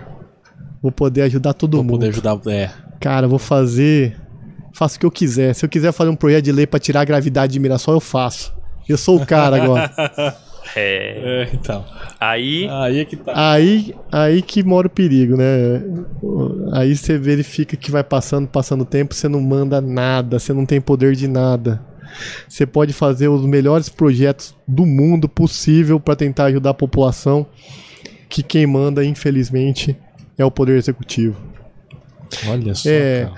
Vou 0.82 0.92
poder 0.92 1.22
ajudar 1.22 1.54
todo 1.54 1.72
Pra 1.78 1.82
mundo. 1.82 1.90
poder 1.92 2.08
ajudar. 2.08 2.38
É. 2.48 2.70
Cara, 3.00 3.26
vou 3.26 3.38
fazer. 3.38 4.16
Faço 4.72 4.96
o 4.96 5.00
que 5.00 5.06
eu 5.06 5.10
quiser. 5.10 5.54
Se 5.54 5.64
eu 5.64 5.68
quiser 5.68 5.92
fazer 5.92 6.10
um 6.10 6.16
projeto 6.16 6.44
de 6.44 6.52
lei 6.52 6.66
pra 6.66 6.78
tirar 6.80 7.02
a 7.02 7.04
gravidade 7.04 7.52
de 7.52 7.58
Mirassol, 7.60 7.94
eu 7.94 8.00
faço. 8.00 8.52
Eu 8.88 8.98
sou 8.98 9.20
o 9.20 9.26
cara 9.26 9.62
agora. 9.62 9.90
É, 10.76 11.42
É, 11.44 11.50
então. 11.52 11.84
aí, 12.18 12.66
Aí 12.70 12.98
é 12.98 13.04
que 13.04 13.16
tá. 13.16 13.32
Aí, 13.52 13.94
aí 14.10 14.40
que 14.40 14.62
mora 14.64 14.86
o 14.86 14.90
perigo, 14.90 15.36
né? 15.36 15.44
Aí 16.72 16.96
você 16.96 17.18
verifica 17.18 17.76
que 17.76 17.90
vai 17.90 18.02
passando, 18.02 18.48
passando 18.48 18.80
o 18.80 18.84
tempo, 18.86 19.14
você 19.14 19.28
não 19.28 19.42
manda 19.42 19.78
nada, 19.82 20.38
você 20.38 20.54
não 20.54 20.64
tem 20.64 20.80
poder 20.80 21.14
de 21.14 21.28
nada. 21.28 21.82
Você 22.48 22.66
pode 22.66 22.92
fazer 22.92 23.28
os 23.28 23.44
melhores 23.44 23.88
projetos 23.88 24.54
do 24.66 24.84
mundo 24.86 25.28
possível 25.28 25.98
para 25.98 26.16
tentar 26.16 26.44
ajudar 26.46 26.70
a 26.70 26.74
população, 26.74 27.46
que 28.28 28.42
quem 28.42 28.66
manda, 28.66 29.04
infelizmente, 29.04 29.96
é 30.36 30.44
o 30.44 30.50
poder 30.50 30.76
executivo. 30.76 31.36
Olha 32.48 32.74
só. 32.74 32.88
É. 32.88 33.30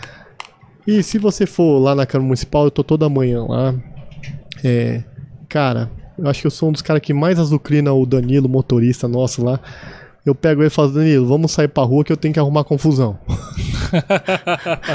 E 0.86 1.02
se 1.02 1.18
você 1.18 1.46
for 1.46 1.78
lá 1.78 1.94
na 1.94 2.06
Câmara 2.06 2.26
Municipal, 2.26 2.64
eu 2.64 2.70
tô 2.70 2.84
toda 2.84 3.08
manhã 3.08 3.44
lá. 3.44 3.74
É, 4.62 5.02
cara, 5.48 5.90
eu 6.18 6.28
acho 6.28 6.40
que 6.40 6.46
eu 6.46 6.50
sou 6.50 6.68
um 6.68 6.72
dos 6.72 6.82
caras 6.82 7.02
que 7.02 7.12
mais 7.12 7.38
azucrina 7.38 7.92
o 7.92 8.06
Danilo, 8.06 8.48
motorista 8.48 9.08
nosso 9.08 9.44
lá. 9.44 9.60
Eu 10.26 10.34
pego 10.34 10.60
ele 10.60 10.66
e 10.66 10.70
falo, 10.70 10.88
Danilo, 10.90 11.24
vamos 11.24 11.52
sair 11.52 11.68
pra 11.68 11.84
rua 11.84 12.02
que 12.02 12.12
eu 12.12 12.16
tenho 12.16 12.34
que 12.34 12.40
arrumar 12.40 12.64
confusão. 12.64 13.16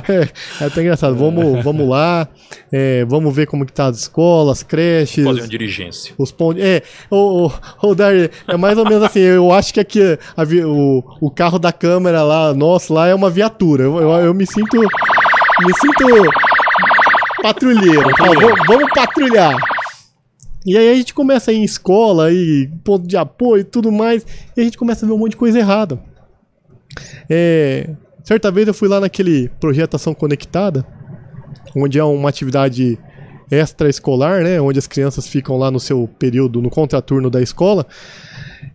é, 0.09 0.27
é 0.63 0.67
até 0.67 0.81
engraçado. 0.81 1.15
Vamos, 1.15 1.63
vamos 1.63 1.87
lá, 1.87 2.27
é, 2.71 3.05
vamos 3.05 3.33
ver 3.33 3.47
como 3.47 3.65
que 3.65 3.71
tá 3.71 3.85
as 3.87 3.97
escolas, 3.99 4.57
as 4.59 4.63
creches. 4.63 5.23
fazer 5.25 5.41
uma 5.41 5.47
dirigência. 5.47 6.13
Os 6.17 6.31
pontos. 6.31 6.61
É, 6.61 6.83
o, 7.09 7.47
o, 7.47 7.51
o 7.87 7.95
Dari, 7.95 8.29
é 8.47 8.57
mais 8.57 8.77
ou 8.77 8.83
menos 8.83 9.03
assim. 9.03 9.19
Eu 9.21 9.51
acho 9.53 9.73
que 9.73 9.79
aqui 9.79 10.01
a 10.35 10.43
vi- 10.43 10.65
o, 10.65 11.01
o 11.21 11.31
carro 11.31 11.57
da 11.57 11.71
câmera 11.71 12.23
lá, 12.23 12.53
nosso, 12.53 12.93
lá 12.93 13.07
é 13.07 13.15
uma 13.15 13.29
viatura. 13.29 13.83
Eu, 13.83 13.97
eu, 14.01 14.09
eu 14.11 14.33
me 14.33 14.45
sinto. 14.45 14.77
Me 14.81 15.73
sinto. 15.79 16.05
Patrulheiro. 17.41 18.03
"Vamos- 18.17 18.53
vamos 18.67 18.89
patrulhar. 18.93 19.55
E 20.65 20.77
aí 20.77 20.91
a 20.91 20.95
gente 20.95 21.13
começa 21.13 21.51
a 21.51 21.53
ir 21.53 21.57
em 21.57 21.63
escola, 21.63 22.27
aí, 22.27 22.69
ponto 22.83 23.07
de 23.07 23.17
apoio 23.17 23.61
e 23.61 23.63
tudo 23.63 23.91
mais, 23.91 24.25
e 24.55 24.61
a 24.61 24.63
gente 24.63 24.77
começa 24.77 25.05
a 25.05 25.07
ver 25.07 25.13
um 25.13 25.17
monte 25.17 25.31
de 25.31 25.37
coisa 25.37 25.57
errada. 25.57 25.99
É, 27.29 27.89
certa 28.23 28.51
vez 28.51 28.67
eu 28.67 28.73
fui 28.73 28.87
lá 28.87 28.99
naquele 28.99 29.49
projeto 29.59 29.95
Ação 29.95 30.13
Conectada, 30.13 30.85
onde 31.75 31.97
é 31.97 32.03
uma 32.03 32.29
atividade 32.29 32.99
extraescolar, 33.49 34.43
né? 34.43 34.61
Onde 34.61 34.79
as 34.79 34.87
crianças 34.87 35.27
ficam 35.27 35.57
lá 35.57 35.69
no 35.69 35.79
seu 35.79 36.07
período, 36.19 36.61
no 36.61 36.69
contraturno 36.69 37.29
da 37.29 37.41
escola. 37.41 37.85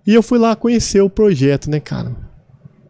E 0.07 0.15
eu 0.15 0.23
fui 0.23 0.39
lá 0.39 0.55
conhecer 0.55 1.01
o 1.01 1.11
projeto, 1.11 1.71
né, 1.71 1.81
cara? 1.81 2.15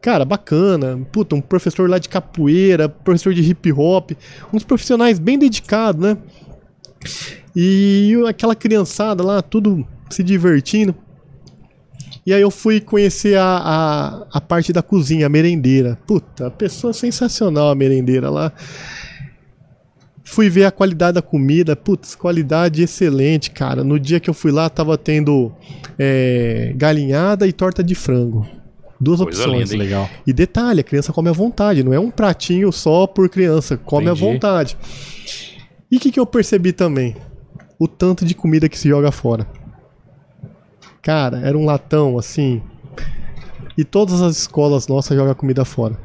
Cara, 0.01 0.24
bacana. 0.24 0.98
Puta, 1.12 1.35
um 1.35 1.40
professor 1.40 1.89
lá 1.89 1.98
de 1.98 2.09
capoeira, 2.09 2.89
professor 2.89 3.32
de 3.35 3.43
hip 3.43 3.73
hop, 3.73 4.12
uns 4.52 4.64
profissionais 4.64 5.18
bem 5.18 5.39
dedicados, 5.39 6.01
né? 6.01 6.16
E 7.55 8.14
aquela 8.28 8.55
criançada 8.55 9.23
lá, 9.23 9.40
tudo 9.43 9.86
se 10.10 10.23
divertindo. 10.23 10.94
E 12.27 12.32
aí 12.32 12.43
eu 12.43 12.51
fui 12.51 12.81
conhecer 12.81 13.39
a, 13.39 13.44
a, 13.44 14.27
a 14.32 14.40
parte 14.40 14.73
da 14.73 14.82
cozinha, 14.82 15.27
a 15.27 15.28
merendeira. 15.28 15.97
Puta, 16.06 16.51
pessoa 16.51 16.93
sensacional 16.93 17.70
a 17.70 17.74
merendeira 17.74 18.28
lá. 18.28 18.52
Fui 20.24 20.51
ver 20.51 20.64
a 20.64 20.73
qualidade 20.73 21.14
da 21.14 21.23
comida, 21.23 21.77
putz, 21.77 22.16
qualidade 22.16 22.82
excelente, 22.82 23.52
cara. 23.52 23.85
No 23.85 23.98
dia 23.98 24.18
que 24.18 24.28
eu 24.28 24.35
fui 24.35 24.51
lá, 24.51 24.68
tava 24.68 24.98
tendo 24.98 25.52
é, 25.97 26.73
galinhada 26.77 27.47
e 27.47 27.52
torta 27.52 27.82
de 27.82 27.94
frango. 27.94 28.44
Duas 29.01 29.20
Coisa 29.20 29.44
opções. 29.44 29.70
linda? 29.70 29.85
Legal. 29.85 30.10
E 30.27 30.32
detalhe, 30.32 30.81
a 30.81 30.85
criança 30.85 31.12
come 31.12 31.28
à 31.28 31.32
vontade, 31.32 31.85
não 31.85 31.93
é 31.94 32.01
um 32.01 32.10
pratinho 32.10 32.73
só 32.73 33.06
por 33.06 33.28
criança, 33.28 33.77
come 33.77 34.06
Entendi. 34.06 34.24
à 34.24 34.27
vontade. 34.27 34.77
E 35.90 35.96
o 35.96 36.00
que, 36.00 36.10
que 36.10 36.18
eu 36.18 36.26
percebi 36.26 36.72
também? 36.72 37.16
O 37.78 37.86
tanto 37.86 38.24
de 38.24 38.34
comida 38.34 38.68
que 38.68 38.78
se 38.78 38.88
joga 38.88 39.12
fora. 39.12 39.46
Cara, 41.00 41.38
era 41.38 41.56
um 41.56 41.64
latão 41.64 42.18
assim. 42.18 42.60
E 43.78 43.84
todas 43.84 44.20
as 44.20 44.36
escolas 44.36 44.88
nossas 44.88 45.16
jogam 45.16 45.34
comida 45.34 45.64
fora. 45.64 45.96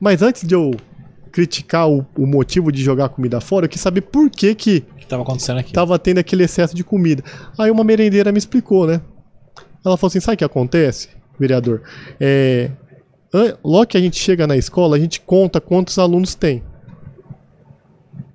Mas 0.00 0.22
antes 0.22 0.46
de 0.46 0.54
eu 0.54 0.70
criticar 1.30 1.88
o, 1.90 2.06
o 2.16 2.26
motivo 2.26 2.72
de 2.72 2.82
jogar 2.82 3.10
comida 3.10 3.40
fora, 3.40 3.66
eu 3.66 3.68
quis 3.68 3.80
saber 3.80 4.00
por 4.00 4.30
que 4.30 4.54
que 4.54 4.80
que 4.80 5.06
tava 5.06 5.22
acontecendo 5.22 5.58
aqui? 5.58 5.72
tava 5.72 5.98
tendo 5.98 6.18
aquele 6.18 6.44
excesso 6.44 6.74
de 6.74 6.82
comida. 6.82 7.22
Aí 7.58 7.70
uma 7.70 7.84
merendeira 7.84 8.32
me 8.32 8.38
explicou, 8.38 8.86
né? 8.86 9.02
Ela 9.84 9.96
falou 9.96 10.08
assim: 10.08 10.20
sabe 10.20 10.36
o 10.36 10.38
que 10.38 10.44
acontece, 10.44 11.10
vereador? 11.38 11.82
É, 12.18 12.70
logo 13.62 13.86
que 13.86 13.98
a 13.98 14.00
gente 14.00 14.18
chega 14.18 14.46
na 14.46 14.56
escola, 14.56 14.96
a 14.96 14.98
gente 14.98 15.20
conta 15.20 15.60
quantos 15.60 15.98
alunos 15.98 16.34
tem 16.34 16.62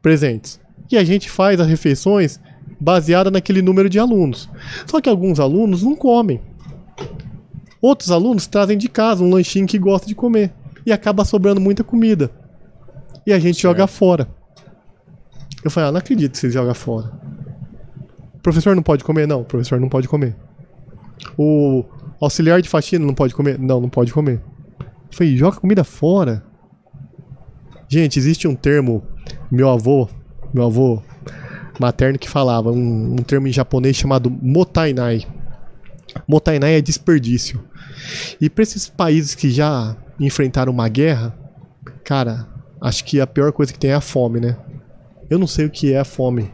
presentes. 0.05 0.59
E 0.91 0.95
a 0.97 1.03
gente 1.03 1.31
faz 1.31 1.59
as 1.59 1.67
refeições 1.67 2.39
baseada 2.79 3.31
naquele 3.31 3.59
número 3.59 3.89
de 3.89 3.97
alunos. 3.97 4.47
Só 4.85 5.01
que 5.01 5.09
alguns 5.09 5.39
alunos 5.39 5.81
não 5.81 5.95
comem. 5.95 6.39
Outros 7.81 8.11
alunos 8.11 8.45
trazem 8.45 8.77
de 8.77 8.87
casa 8.87 9.23
um 9.23 9.31
lanchinho 9.31 9.65
que 9.65 9.79
gosta 9.79 10.05
de 10.05 10.13
comer. 10.13 10.53
E 10.85 10.91
acaba 10.91 11.25
sobrando 11.25 11.59
muita 11.59 11.83
comida. 11.83 12.29
E 13.25 13.33
a 13.33 13.39
gente 13.39 13.59
joga 13.59 13.87
fora. 13.87 14.27
Eu 15.63 15.71
falei, 15.71 15.89
ah, 15.89 15.91
não 15.93 15.97
acredito 15.97 16.33
que 16.33 16.37
vocês 16.37 16.53
jogam 16.53 16.75
fora. 16.75 17.11
O 18.35 18.39
professor 18.43 18.75
não 18.75 18.83
pode 18.83 19.03
comer? 19.03 19.27
Não, 19.27 19.41
o 19.41 19.45
professor 19.45 19.79
não 19.79 19.89
pode 19.89 20.07
comer. 20.07 20.35
O 21.35 21.83
auxiliar 22.21 22.61
de 22.61 22.69
faxina 22.69 23.03
não 23.03 23.15
pode 23.15 23.33
comer? 23.33 23.57
Não, 23.57 23.81
não 23.81 23.89
pode 23.89 24.13
comer. 24.13 24.39
Eu 24.79 24.85
falei, 25.09 25.35
joga 25.35 25.59
comida 25.59 25.83
fora. 25.83 26.43
Gente, 27.89 28.19
existe 28.19 28.47
um 28.47 28.53
termo, 28.53 29.01
meu 29.55 29.69
avô, 29.69 30.09
meu 30.53 30.65
avô 30.65 31.01
materno 31.79 32.19
que 32.19 32.29
falava, 32.29 32.71
um, 32.71 33.13
um 33.13 33.23
termo 33.23 33.47
em 33.47 33.53
japonês 33.53 33.95
chamado 33.95 34.29
motainai. 34.29 35.25
Motainai 36.27 36.75
é 36.75 36.81
desperdício. 36.81 37.63
E 38.39 38.49
para 38.49 38.63
esses 38.63 38.87
países 38.87 39.33
que 39.33 39.49
já 39.49 39.95
enfrentaram 40.19 40.71
uma 40.71 40.87
guerra, 40.87 41.35
cara, 42.03 42.47
acho 42.81 43.03
que 43.05 43.19
a 43.19 43.27
pior 43.27 43.51
coisa 43.51 43.71
que 43.71 43.79
tem 43.79 43.91
é 43.91 43.95
a 43.95 44.01
fome, 44.01 44.39
né? 44.39 44.57
Eu 45.29 45.39
não 45.39 45.47
sei 45.47 45.65
o 45.65 45.69
que 45.69 45.93
é 45.93 45.99
a 45.99 46.05
fome. 46.05 46.51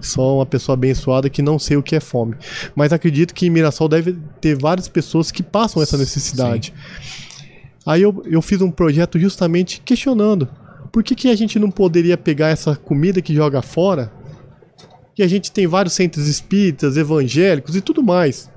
Sou 0.00 0.38
uma 0.38 0.46
pessoa 0.46 0.74
abençoada 0.74 1.28
que 1.28 1.42
não 1.42 1.58
sei 1.58 1.76
o 1.76 1.82
que 1.82 1.96
é 1.96 2.00
fome. 2.00 2.36
Mas 2.74 2.92
acredito 2.92 3.34
que 3.34 3.46
em 3.46 3.50
Mirassol 3.50 3.88
deve 3.88 4.16
ter 4.40 4.56
várias 4.56 4.86
pessoas 4.88 5.30
que 5.30 5.42
passam 5.42 5.82
essa 5.82 5.98
necessidade. 5.98 6.72
Aí 7.84 8.02
eu, 8.02 8.22
eu 8.26 8.40
fiz 8.40 8.60
um 8.62 8.70
projeto 8.70 9.18
justamente 9.18 9.80
questionando 9.84 10.48
por 10.92 11.02
que, 11.02 11.14
que 11.14 11.28
a 11.28 11.36
gente 11.36 11.58
não 11.58 11.70
poderia 11.70 12.16
pegar 12.16 12.48
essa 12.48 12.74
comida 12.76 13.20
que 13.20 13.34
joga 13.34 13.62
fora 13.62 14.12
e 15.16 15.22
a 15.22 15.26
gente 15.26 15.50
tem 15.50 15.66
vários 15.66 15.94
centros 15.94 16.28
espíritas, 16.28 16.96
evangélicos 16.96 17.74
e 17.76 17.80
tudo 17.80 18.02
mais 18.02 18.50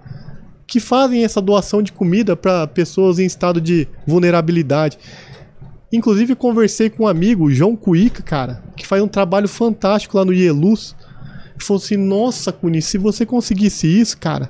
que 0.71 0.79
fazem 0.79 1.25
essa 1.25 1.41
doação 1.41 1.83
de 1.83 1.91
comida 1.91 2.33
para 2.33 2.65
pessoas 2.65 3.19
em 3.19 3.25
estado 3.25 3.59
de 3.59 3.89
vulnerabilidade. 4.07 4.97
Inclusive, 5.91 6.33
conversei 6.33 6.89
com 6.89 7.03
um 7.03 7.07
amigo, 7.09 7.51
João 7.51 7.75
Cuica, 7.75 8.23
cara, 8.23 8.63
que 8.77 8.87
faz 8.87 9.03
um 9.03 9.07
trabalho 9.07 9.49
fantástico 9.49 10.17
lá 10.17 10.23
no 10.23 10.31
Ielus. 10.31 10.95
Ele 11.55 11.65
falou 11.65 11.83
assim: 11.83 11.97
Nossa, 11.97 12.53
Cuni, 12.53 12.81
se 12.81 12.97
você 12.97 13.25
conseguisse 13.25 13.85
isso, 13.85 14.17
cara, 14.17 14.49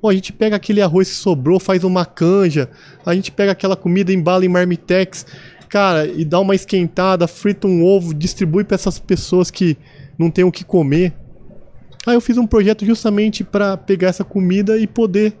pô, 0.00 0.08
a 0.08 0.14
gente 0.14 0.32
pega 0.32 0.56
aquele 0.56 0.80
arroz 0.80 1.10
que 1.10 1.16
sobrou, 1.16 1.60
faz 1.60 1.84
uma 1.84 2.06
canja, 2.06 2.70
a 3.04 3.14
gente 3.14 3.30
pega 3.30 3.52
aquela 3.52 3.76
comida, 3.76 4.10
embala 4.14 4.46
em 4.46 4.48
marmitex 4.48 5.26
cara, 5.68 6.06
e 6.06 6.24
dá 6.24 6.40
uma 6.40 6.54
esquentada, 6.54 7.26
frita 7.26 7.66
um 7.66 7.84
ovo, 7.84 8.14
distribui 8.14 8.64
pra 8.64 8.74
essas 8.74 8.98
pessoas 8.98 9.50
que 9.50 9.76
não 10.18 10.30
têm 10.30 10.44
o 10.44 10.52
que 10.52 10.64
comer. 10.64 11.12
Aí 12.06 12.14
eu 12.14 12.20
fiz 12.20 12.38
um 12.38 12.46
projeto 12.46 12.86
justamente 12.86 13.42
pra 13.42 13.76
pegar 13.76 14.08
essa 14.08 14.24
comida 14.24 14.78
e 14.78 14.86
poder 14.86 15.36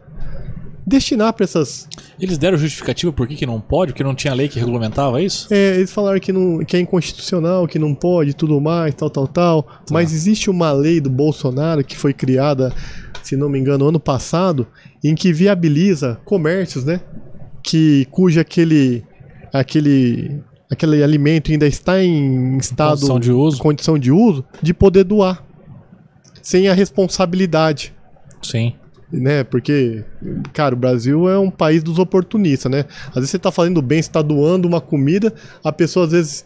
destinar 0.86 1.32
pra 1.32 1.44
essas. 1.44 1.88
Eles 2.20 2.38
deram 2.38 2.56
justificativa 2.56 3.12
por 3.12 3.26
que, 3.26 3.34
que 3.34 3.46
não 3.46 3.60
pode, 3.60 3.92
porque 3.92 4.04
não 4.04 4.14
tinha 4.14 4.32
lei 4.32 4.48
que 4.48 4.58
regulamentava 4.58 5.20
isso? 5.20 5.52
É, 5.52 5.76
eles 5.76 5.92
falaram 5.92 6.20
que, 6.20 6.32
não, 6.32 6.64
que 6.64 6.76
é 6.76 6.80
inconstitucional, 6.80 7.66
que 7.66 7.78
não 7.78 7.94
pode, 7.94 8.34
tudo 8.34 8.60
mais, 8.60 8.94
tal, 8.94 9.10
tal, 9.10 9.26
tal. 9.26 9.66
Mas 9.90 10.12
existe 10.12 10.48
uma 10.48 10.72
lei 10.72 11.00
do 11.00 11.10
Bolsonaro 11.10 11.84
que 11.84 11.96
foi 11.96 12.12
criada, 12.12 12.72
se 13.22 13.36
não 13.36 13.48
me 13.48 13.58
engano, 13.58 13.88
ano 13.88 13.98
passado, 14.00 14.66
em 15.02 15.14
que 15.14 15.32
viabiliza 15.32 16.20
comércios, 16.24 16.84
né? 16.84 17.00
Que 17.62 18.06
cuja 18.10 18.42
aquele 18.42 19.04
aquele 19.60 20.42
aquele 20.70 21.02
alimento 21.02 21.52
ainda 21.52 21.66
está 21.66 22.02
em 22.02 22.56
estado 22.58 22.98
Condição 22.98 23.20
de 23.20 23.32
uso. 23.32 23.58
condição 23.58 23.98
de 23.98 24.10
uso, 24.10 24.44
de 24.62 24.74
poder 24.74 25.04
doar 25.04 25.44
sem 26.42 26.68
a 26.68 26.74
responsabilidade 26.74 27.94
Sim. 28.42 28.74
né? 29.12 29.44
Porque, 29.44 30.04
cara, 30.52 30.74
o 30.74 30.78
Brasil 30.78 31.28
é 31.28 31.38
um 31.38 31.50
país 31.50 31.82
dos 31.82 31.98
oportunistas, 31.98 32.70
né? 32.70 32.84
Às 33.08 33.14
vezes 33.14 33.30
você 33.30 33.38
tá 33.38 33.50
fazendo 33.50 33.80
bem, 33.80 34.02
você 34.02 34.10
tá 34.10 34.22
doando 34.22 34.66
uma 34.66 34.80
comida, 34.80 35.32
a 35.62 35.72
pessoa 35.72 36.06
às 36.06 36.12
vezes 36.12 36.44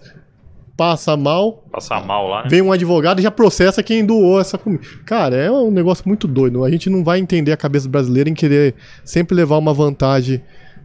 passa 0.76 1.14
mal, 1.14 1.62
Passar 1.70 2.06
mal 2.06 2.26
lá, 2.26 2.42
né? 2.44 2.48
vem 2.48 2.62
um 2.62 2.72
advogado 2.72 3.20
e 3.20 3.22
já 3.22 3.30
processa 3.30 3.82
quem 3.82 4.04
doou 4.04 4.40
essa 4.40 4.56
comida. 4.56 4.82
Cara, 5.04 5.36
é 5.36 5.50
um 5.50 5.70
negócio 5.70 6.04
muito 6.06 6.26
doido. 6.26 6.64
A 6.64 6.70
gente 6.70 6.88
não 6.88 7.04
vai 7.04 7.18
entender 7.18 7.52
a 7.52 7.56
cabeça 7.56 7.86
brasileira 7.86 8.30
em 8.30 8.34
querer 8.34 8.74
sempre 9.04 9.34
levar 9.34 9.58
uma 9.58 9.74
vantagem 9.74 10.40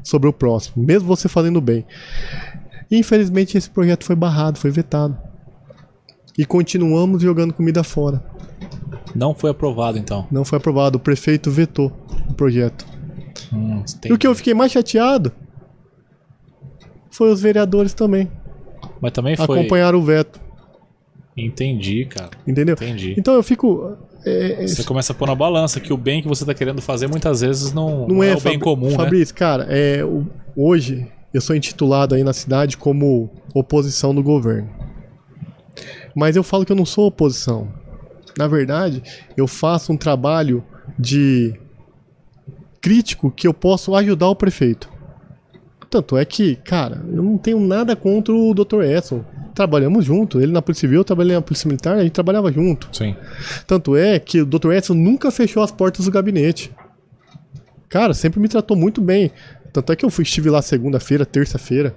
sobre 0.06 0.30
o 0.30 0.34
próximo, 0.34 0.86
mesmo 0.86 1.07
você 1.07 1.27
fazendo 1.27 1.60
bem. 1.60 1.84
Infelizmente 2.90 3.57
esse 3.57 3.69
projeto 3.69 4.06
foi 4.06 4.15
barrado, 4.15 4.60
foi 4.60 4.69
vetado. 4.69 5.18
E 6.38 6.45
continuamos 6.45 7.23
jogando 7.23 7.53
comida 7.53 7.84
fora. 7.84 8.23
Não 9.15 9.34
foi 9.34 9.49
aprovado, 9.49 9.98
então. 9.98 10.27
Não 10.32 10.45
foi 10.45 10.57
aprovado, 10.57 10.98
o 10.98 11.02
prefeito 11.02 11.49
vetou 11.49 11.91
o 12.30 12.34
projeto. 12.34 12.86
Hum, 13.52 13.84
E 14.06 14.14
o 14.14 14.18
que 14.18 14.27
eu 14.27 14.36
fiquei 14.36 14.53
mais 14.53 14.72
chateado 14.72 15.32
foi 17.10 17.32
os 17.32 17.41
vereadores 17.41 17.94
também. 17.94 18.30
Mas 19.02 19.11
também 19.11 19.36
foi. 19.36 19.60
Acompanharam 19.60 19.99
o 19.99 20.03
veto, 20.03 20.40
Entendi, 21.38 22.06
cara. 22.06 22.32
entendeu? 22.48 22.76
Entendi. 22.76 23.14
Então 23.18 23.34
eu 23.34 23.44
fico. 23.44 23.98
é, 24.26 24.64
é, 24.64 24.68
Você 24.68 24.84
começa 24.84 25.12
a 25.12 25.16
pôr 25.16 25.28
na 25.28 25.36
balança 25.36 25.80
que 25.80 25.91
o 25.91 25.98
bem 25.98 26.22
que 26.22 26.28
você 26.28 26.45
tá 26.45 26.53
querendo 26.53 26.82
fazer 26.82 27.07
muitas 27.07 27.41
vezes 27.41 27.74
não, 27.74 28.07
não, 28.07 28.16
não 28.16 28.24
é, 28.24 28.30
é, 28.30 28.36
o 28.36 28.40
bem 28.41 28.57
comum, 28.57 28.90
né? 28.91 28.95
Fabrício, 28.95 29.36
cara, 29.36 29.66
é, 29.70 30.03
o- 30.06 30.26
hoje 30.56 31.06
eu 31.34 31.41
sou 31.41 31.56
intitulado 31.56 32.16
aí 32.16 32.24
na 32.24 32.32
cidade 32.34 32.78
como 32.78 33.30
oposição 33.53 34.16
do 34.16 34.24
governo. 34.24 34.70
Mas 36.16 36.38
eu 36.38 36.44
falo 36.44 36.66
que 36.66 36.72
eu 36.72 36.76
não 36.78 36.86
sou 36.86 37.07
oposição. 37.07 37.68
Na 38.38 38.48
verdade, 38.48 39.03
eu 39.36 39.45
faço 39.48 39.91
um 39.91 39.98
trabalho 39.98 40.64
de 40.98 41.53
crítico 42.82 43.30
que 43.32 43.48
eu 43.48 43.53
posso 43.53 43.94
ajudar 43.95 44.30
o 44.30 44.36
prefeito. 44.36 44.90
Tanto 45.95 46.17
é 46.17 46.26
que, 46.26 46.57
cara, 46.57 47.01
eu 47.07 47.23
não 47.23 47.38
tenho 47.38 47.57
nada 47.57 47.95
contra 47.95 48.34
o 48.34 48.53
Dr. 48.53 48.81
Edson. 48.81 49.23
Trabalhamos 49.53 50.03
junto. 50.03 50.41
Ele 50.41 50.51
na 50.51 50.61
Polícia 50.61 50.81
Civil, 50.81 50.99
eu 50.99 51.05
trabalhei 51.05 51.34
na 51.34 51.41
Polícia 51.41 51.69
Militar, 51.69 51.95
a 51.95 52.03
gente 52.03 52.11
trabalhava 52.11 52.51
junto. 52.51 52.89
Sim. 52.91 53.15
Tanto 53.65 53.95
é 53.95 54.19
que 54.19 54.41
o 54.41 54.45
Dr. 54.45 54.73
Edson 54.73 54.93
nunca 54.93 55.31
fechou 55.31 55.63
as 55.63 55.72
portas 55.72 56.03
do 56.03 56.11
gabinete. 56.11 56.69
Cara, 57.88 58.13
sempre 58.13 58.41
me 58.41 58.49
tratou 58.49 58.76
muito 58.76 58.99
bem. 58.99 59.31
Tanto 59.72 59.93
é 59.93 59.95
que 59.95 60.03
eu 60.03 60.09
fui, 60.09 60.23
estive 60.23 60.49
lá 60.49 60.61
segunda-feira, 60.61 61.26
terça-feira, 61.26 61.95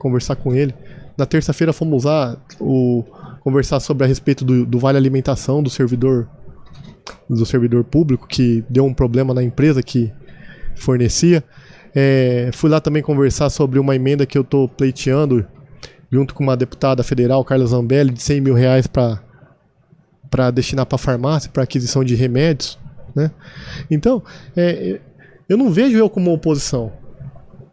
conversar 0.00 0.34
com 0.34 0.52
ele. 0.52 0.74
Na 1.16 1.24
terça-feira 1.24 1.72
fomos 1.72 2.02
lá 2.02 2.36
o, 2.58 3.04
conversar 3.42 3.78
sobre 3.78 4.02
a 4.02 4.08
respeito 4.08 4.44
do, 4.44 4.66
do 4.66 4.76
vale 4.80 4.98
alimentação 4.98 5.62
do 5.62 5.70
servidor 5.70 6.28
do 7.28 7.46
servidor 7.46 7.84
público 7.84 8.26
que 8.26 8.64
deu 8.68 8.84
um 8.84 8.92
problema 8.92 9.32
na 9.32 9.40
empresa 9.40 9.84
que 9.84 10.12
fornecia. 10.74 11.44
É, 11.94 12.50
fui 12.52 12.70
lá 12.70 12.80
também 12.80 13.02
conversar 13.02 13.50
sobre 13.50 13.78
uma 13.78 13.94
emenda 13.96 14.24
que 14.26 14.36
eu 14.38 14.42
estou 14.42 14.68
pleiteando 14.68 15.44
junto 16.10 16.34
com 16.34 16.42
uma 16.42 16.56
deputada 16.56 17.02
federal, 17.02 17.44
Carla 17.44 17.66
Zambelli, 17.66 18.12
de 18.12 18.22
100 18.22 18.40
mil 18.40 18.54
reais 18.54 18.86
para 18.86 19.20
para 20.30 20.48
destinar 20.52 20.86
para 20.86 20.96
farmácia, 20.96 21.50
para 21.52 21.64
aquisição 21.64 22.04
de 22.04 22.14
remédios, 22.14 22.78
né? 23.16 23.32
Então, 23.90 24.22
é, 24.56 25.00
eu 25.48 25.56
não 25.56 25.70
vejo 25.72 25.98
eu 25.98 26.08
como 26.08 26.32
oposição. 26.32 26.92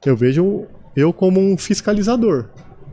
Eu 0.03 0.15
vejo 0.17 0.65
eu 0.95 1.13
como 1.13 1.39
um 1.39 1.55
fiscalizador, 1.55 2.45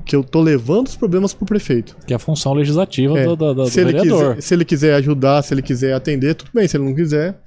que 0.05 0.15
eu 0.15 0.23
tô 0.23 0.43
levando 0.43 0.89
os 0.89 0.97
problemas 0.97 1.33
pro 1.33 1.47
prefeito. 1.47 1.97
Que 2.07 2.13
é 2.13 2.17
a 2.17 2.19
função 2.19 2.53
legislativa 2.53 3.19
É, 3.19 3.25
do, 3.25 3.35
do- 3.35 3.55
do 3.55 3.67
se, 3.69 3.81
ele 3.81 3.93
vereador. 3.93 4.29
quiser, 4.35 4.43
se 4.43 4.55
ele 4.55 4.65
quiser 4.67 4.95
ajudar, 4.97 5.41
se 5.43 5.55
ele 5.55 5.63
quiser 5.63 5.95
atender, 5.95 6.35
tudo 6.35 6.51
bem. 6.53 6.69
Se 6.69 6.77
ele 6.77 6.85
não 6.85 6.95
quiser, 6.95 7.39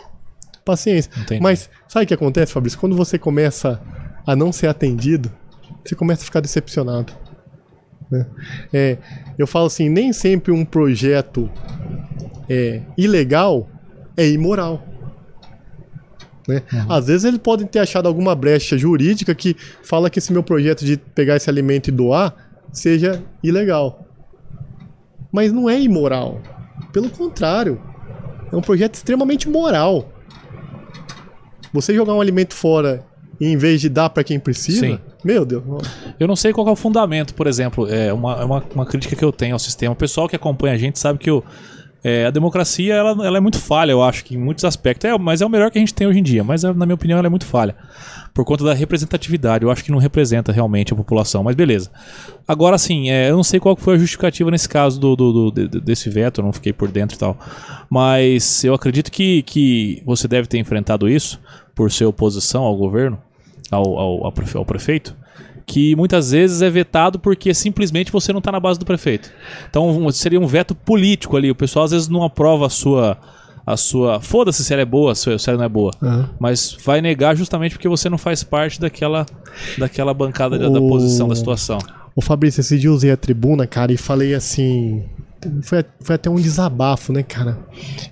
paciência. 0.67 1.09
Entendi. 1.17 1.41
Mas 1.41 1.69
sabe 1.87 2.05
o 2.05 2.07
que 2.07 2.13
acontece, 2.13 2.51
Fabrício? 2.53 2.79
Quando 2.79 2.95
você 2.95 3.17
começa 3.17 3.81
a 4.25 4.35
não 4.35 4.51
ser 4.51 4.67
atendido, 4.67 5.31
você 5.83 5.95
começa 5.95 6.21
a 6.21 6.25
ficar 6.25 6.41
decepcionado. 6.41 7.13
né? 8.11 8.25
É, 8.73 8.97
eu 9.37 9.47
falo 9.47 9.65
assim, 9.65 9.89
nem 9.89 10.13
sempre 10.13 10.51
um 10.51 10.63
projeto 10.65 11.49
é, 12.49 12.81
ilegal 12.97 13.69
é 14.15 14.27
imoral. 14.27 14.85
né? 16.47 16.61
Às 16.89 17.07
vezes 17.07 17.23
eles 17.23 17.39
podem 17.39 17.65
ter 17.67 17.79
achado 17.79 18.07
alguma 18.07 18.35
brecha 18.35 18.77
jurídica 18.77 19.33
que 19.33 19.55
fala 19.83 20.09
que 20.09 20.19
esse 20.19 20.31
meu 20.33 20.43
projeto 20.43 20.85
de 20.85 20.97
pegar 20.97 21.35
esse 21.35 21.49
alimento 21.49 21.87
e 21.87 21.91
doar 21.91 22.33
seja 22.71 23.23
ilegal. 23.43 24.05
Mas 25.31 25.51
não 25.51 25.69
é 25.69 25.79
imoral. 25.79 26.41
Pelo 26.91 27.09
contrário, 27.09 27.81
é 28.51 28.55
um 28.55 28.61
projeto 28.61 28.95
extremamente 28.95 29.47
moral. 29.49 30.13
Você 31.73 31.93
jogar 31.93 32.13
um 32.13 32.21
alimento 32.21 32.53
fora 32.53 33.03
e 33.39 33.47
em 33.47 33.57
vez 33.57 33.81
de 33.81 33.89
dar 33.89 34.09
para 34.09 34.23
quem 34.23 34.39
precisa, 34.39 34.79
Sim. 34.79 34.99
meu 35.23 35.45
Deus. 35.45 35.63
Eu 36.19 36.27
não 36.27 36.35
sei 36.35 36.51
qual 36.51 36.67
é 36.67 36.71
o 36.71 36.75
fundamento, 36.75 37.33
por 37.33 37.45
exemplo, 37.45 37.87
é 37.87 38.11
uma, 38.11 38.33
é 38.33 38.43
uma, 38.43 38.63
uma 38.73 38.85
crítica 38.85 39.15
que 39.15 39.23
eu 39.23 39.31
tenho 39.31 39.53
ao 39.53 39.59
sistema. 39.59 39.93
O 39.93 39.95
pessoal 39.95 40.27
que 40.27 40.35
acompanha 40.35 40.73
a 40.73 40.77
gente 40.77 40.97
sabe 40.97 41.19
que 41.19 41.29
é, 42.03 42.25
a 42.25 42.31
democracia 42.31 42.93
ela, 42.93 43.25
ela 43.25 43.37
é 43.37 43.39
muito 43.39 43.59
falha, 43.59 43.91
eu 43.91 44.01
acho 44.01 44.23
que 44.23 44.35
em 44.35 44.37
muitos 44.37 44.63
aspectos. 44.65 45.09
É, 45.09 45.17
mas 45.17 45.41
é 45.41 45.45
o 45.45 45.49
melhor 45.49 45.69
que 45.69 45.77
a 45.77 45.81
gente 45.81 45.93
tem 45.93 46.07
hoje 46.07 46.19
em 46.19 46.23
dia. 46.23 46.43
Mas 46.43 46.63
na 46.63 46.73
minha 46.73 46.95
opinião 46.95 47.19
ela 47.19 47.27
é 47.27 47.29
muito 47.29 47.45
falha. 47.45 47.75
Por 48.37 48.45
conta 48.45 48.63
da 48.63 48.73
representatividade. 48.75 49.63
Eu 49.65 49.71
acho 49.71 49.83
que 49.83 49.91
não 49.91 49.97
representa 49.97 50.51
realmente 50.51 50.93
a 50.93 50.95
população. 50.95 51.43
Mas 51.43 51.55
beleza. 51.55 51.89
Agora 52.47 52.77
sim, 52.77 53.09
é, 53.09 53.31
eu 53.31 53.35
não 53.35 53.43
sei 53.43 53.59
qual 53.59 53.75
foi 53.75 53.95
a 53.95 53.97
justificativa 53.97 54.51
nesse 54.51 54.69
caso 54.69 54.99
do, 54.99 55.15
do- 55.15 55.49
do- 55.51 55.67
de- 55.67 55.81
desse 55.81 56.07
veto, 56.07 56.43
não 56.43 56.53
fiquei 56.53 56.71
por 56.71 56.87
dentro 56.87 57.15
e 57.15 57.19
tal. 57.19 57.35
Mas 57.89 58.63
eu 58.63 58.75
acredito 58.75 59.11
que, 59.11 59.41
que 59.41 60.03
você 60.05 60.27
deve 60.27 60.47
ter 60.47 60.59
enfrentado 60.59 61.09
isso 61.09 61.39
por 61.73 61.91
ser 61.91 62.05
oposição 62.05 62.63
ao 62.63 62.75
governo, 62.77 63.17
ao, 63.71 63.97
ao, 63.97 64.25
ao 64.25 64.31
prefe- 64.31 64.57
ao 64.57 64.65
prefeito 64.65 65.15
que 65.65 65.95
muitas 65.97 66.31
vezes 66.31 66.61
é 66.61 66.69
vetado 66.69 67.19
porque 67.19 67.53
simplesmente 67.53 68.09
você 68.09 68.31
não 68.31 68.37
está 68.39 68.51
na 68.53 68.59
base 68.59 68.79
do 68.79 68.85
prefeito. 68.85 69.29
Então 69.69 70.09
seria 70.11 70.39
um 70.39 70.47
veto 70.47 70.73
político 70.73 71.35
ali. 71.35 71.51
O 71.51 71.55
pessoal 71.55 71.83
às 71.85 71.91
vezes 71.91 72.07
não 72.07 72.23
aprova 72.23 72.67
a 72.67 72.69
sua. 72.69 73.17
A 73.67 73.75
sua. 73.75 74.21
Foda-se 74.21 74.63
se 74.63 74.71
ela 74.71 74.81
é 74.81 74.85
boa, 74.85 75.13
se 75.13 75.29
ela 75.29 75.57
não 75.57 75.65
é 75.65 75.69
boa. 75.69 75.91
Mas 76.39 76.77
vai 76.85 77.01
negar 77.01 77.35
justamente 77.35 77.73
porque 77.73 77.89
você 77.89 78.09
não 78.09 78.17
faz 78.17 78.41
parte 78.41 78.79
daquela, 78.79 79.25
daquela 79.77 80.13
bancada 80.13 80.57
da, 80.57 80.69
da 80.69 80.79
O- 80.79 80.87
posição, 80.87 81.27
da 81.27 81.35
situação. 81.35 81.77
Ô 82.15 82.21
Fabrício, 82.21 82.61
esse 82.61 82.79
dia 82.79 82.89
eu 82.89 82.93
usei 82.93 83.11
a 83.11 83.17
tribuna, 83.17 83.67
cara, 83.67 83.91
e 83.91 83.97
falei 83.97 84.33
assim. 84.33 85.03
Foi, 85.63 85.83
foi 85.99 86.15
até 86.15 86.29
um 86.29 86.35
desabafo, 86.37 87.11
né, 87.11 87.21
cara? 87.23 87.59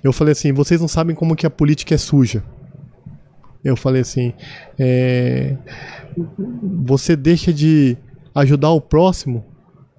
Eu 0.04 0.12
falei 0.12 0.32
assim: 0.32 0.52
vocês 0.52 0.78
não 0.80 0.88
sabem 0.88 1.16
como 1.16 1.34
que 1.34 1.46
a 1.46 1.50
política 1.50 1.94
é 1.94 1.98
suja. 1.98 2.42
Eu 3.64 3.76
falei 3.76 4.02
assim: 4.02 4.34
é, 4.78 5.56
você 6.84 7.16
deixa 7.16 7.52
de 7.52 7.96
ajudar 8.34 8.70
o 8.70 8.80
próximo 8.80 9.44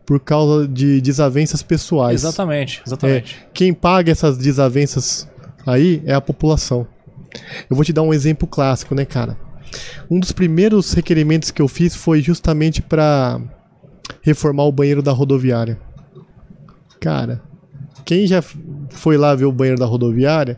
por 0.06 0.20
causa 0.20 0.68
de 0.68 1.02
desavenças 1.02 1.62
pessoais. 1.64 2.24
Exatamente, 2.24 2.80
É, 2.80 2.84
exatamente. 2.88 3.46
quem 3.54 3.74
paga 3.74 4.12
essas 4.12 4.38
desavenças 4.38 5.28
aí 5.68 6.02
é 6.06 6.14
a 6.14 6.22
população. 6.22 6.88
Eu 7.70 7.76
vou 7.76 7.84
te 7.84 7.92
dar 7.92 8.02
um 8.02 8.14
exemplo 8.14 8.48
clássico, 8.48 8.96
né, 8.96 9.04
cara? 9.04 9.38
Um 10.10 10.20
dos 10.20 10.32
primeiros 10.32 10.94
requerimentos 10.94 11.52
que 11.52 11.62
eu 11.62 11.68
fiz 11.68 11.94
foi 11.94 12.22
justamente 12.22 12.82
para 12.82 13.42
reformar 14.22 14.64
o 14.64 14.72
banheiro 14.72 15.04
da 15.04 15.12
rodoviária. 15.12 15.78
Cara, 17.02 17.42
quem 18.06 18.26
já 18.26 18.42
foi 18.90 19.18
lá 19.18 19.36
ver 19.36 19.46
o 19.46 19.52
banheiro 19.52 19.80
da 19.80 19.86
rodoviária, 19.86 20.58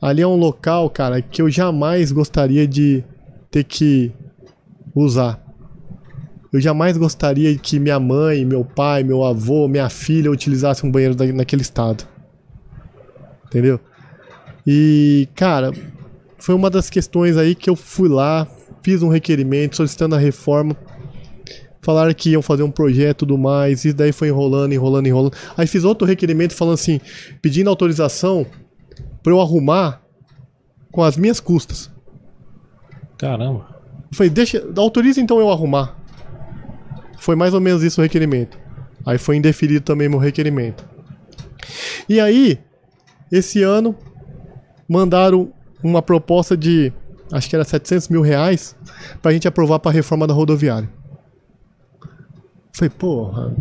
ali 0.00 0.20
é 0.20 0.26
um 0.26 0.36
local, 0.36 0.90
cara, 0.90 1.22
que 1.22 1.40
eu 1.40 1.50
jamais 1.50 2.12
gostaria 2.12 2.68
de 2.68 3.02
ter 3.50 3.64
que 3.64 4.12
usar. 4.94 5.42
Eu 6.52 6.60
jamais 6.60 6.96
gostaria 6.96 7.56
que 7.56 7.78
minha 7.78 7.98
mãe, 7.98 8.44
meu 8.44 8.64
pai, 8.64 9.02
meu 9.02 9.24
avô, 9.24 9.66
minha 9.66 9.88
filha 9.88 10.30
utilizassem 10.30 10.88
um 10.88 10.92
banheiro 10.92 11.16
naquele 11.34 11.62
estado. 11.62 12.04
Entendeu? 13.46 13.80
E, 14.66 15.28
cara, 15.34 15.72
foi 16.38 16.54
uma 16.54 16.68
das 16.68 16.90
questões 16.90 17.36
aí 17.36 17.54
que 17.54 17.70
eu 17.70 17.76
fui 17.76 18.08
lá, 18.08 18.46
fiz 18.82 19.02
um 19.02 19.08
requerimento 19.08 19.76
solicitando 19.76 20.14
a 20.14 20.18
reforma. 20.18 20.76
Falaram 21.80 22.12
que 22.12 22.30
iam 22.30 22.42
fazer 22.42 22.64
um 22.64 22.70
projeto 22.70 23.18
e 23.18 23.18
tudo 23.20 23.38
mais, 23.38 23.84
e 23.84 23.92
daí 23.92 24.10
foi 24.10 24.28
enrolando, 24.28 24.72
enrolando, 24.72 25.06
enrolando. 25.06 25.36
Aí 25.56 25.68
fiz 25.68 25.84
outro 25.84 26.06
requerimento 26.06 26.52
falando 26.52 26.74
assim, 26.74 27.00
pedindo 27.40 27.70
autorização 27.70 28.44
pra 29.22 29.32
eu 29.32 29.40
arrumar 29.40 30.02
com 30.90 31.02
as 31.02 31.16
minhas 31.16 31.38
custas. 31.38 31.90
Caramba. 33.16 33.76
Eu 34.10 34.16
falei, 34.16 34.30
deixa, 34.30 34.66
autoriza 34.76 35.20
então 35.20 35.38
eu 35.38 35.50
arrumar. 35.50 35.96
Foi 37.18 37.36
mais 37.36 37.54
ou 37.54 37.60
menos 37.60 37.82
isso 37.82 38.00
o 38.00 38.02
requerimento. 38.02 38.58
Aí 39.04 39.18
foi 39.18 39.36
indeferido 39.36 39.84
também 39.84 40.08
meu 40.08 40.18
requerimento. 40.18 40.84
E 42.08 42.18
aí, 42.18 42.58
esse 43.30 43.62
ano, 43.62 43.96
mandaram 44.88 45.52
uma 45.82 46.02
proposta 46.02 46.56
de, 46.56 46.92
acho 47.32 47.48
que 47.48 47.56
era 47.56 47.64
700 47.64 48.08
mil 48.08 48.22
reais, 48.22 48.76
pra 49.20 49.32
gente 49.32 49.48
aprovar 49.48 49.78
pra 49.78 49.90
reforma 49.90 50.26
da 50.26 50.34
rodoviária. 50.34 50.88
Falei, 52.72 52.90
porra. 52.90 53.54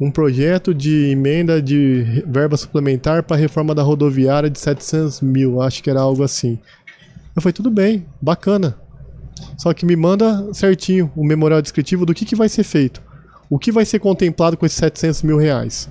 Um 0.00 0.10
projeto 0.10 0.74
de 0.74 1.10
emenda 1.10 1.62
de 1.62 2.24
verba 2.26 2.56
suplementar 2.56 3.22
pra 3.22 3.36
reforma 3.36 3.74
da 3.74 3.82
rodoviária 3.82 4.50
de 4.50 4.58
700 4.58 5.20
mil, 5.20 5.60
acho 5.60 5.82
que 5.82 5.90
era 5.90 6.00
algo 6.00 6.22
assim. 6.22 6.58
Eu 7.34 7.40
falei, 7.40 7.52
tudo 7.52 7.70
bem, 7.70 8.06
bacana. 8.20 8.76
Só 9.56 9.72
que 9.72 9.86
me 9.86 9.96
manda 9.96 10.52
certinho 10.52 11.10
o 11.16 11.24
memorial 11.24 11.62
descritivo 11.62 12.04
do 12.04 12.14
que, 12.14 12.24
que 12.24 12.36
vai 12.36 12.48
ser 12.48 12.64
feito. 12.64 13.02
O 13.48 13.58
que 13.58 13.72
vai 13.72 13.84
ser 13.84 13.98
contemplado 13.98 14.56
com 14.56 14.66
esses 14.66 14.78
700 14.78 15.22
mil 15.22 15.36
reais. 15.36 15.88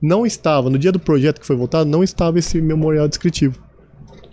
Não 0.00 0.24
estava, 0.24 0.70
no 0.70 0.78
dia 0.78 0.92
do 0.92 0.98
projeto 1.00 1.40
que 1.40 1.46
foi 1.46 1.56
votado, 1.56 1.88
não 1.90 2.02
estava 2.04 2.38
esse 2.38 2.60
memorial 2.60 3.08
descritivo, 3.08 3.58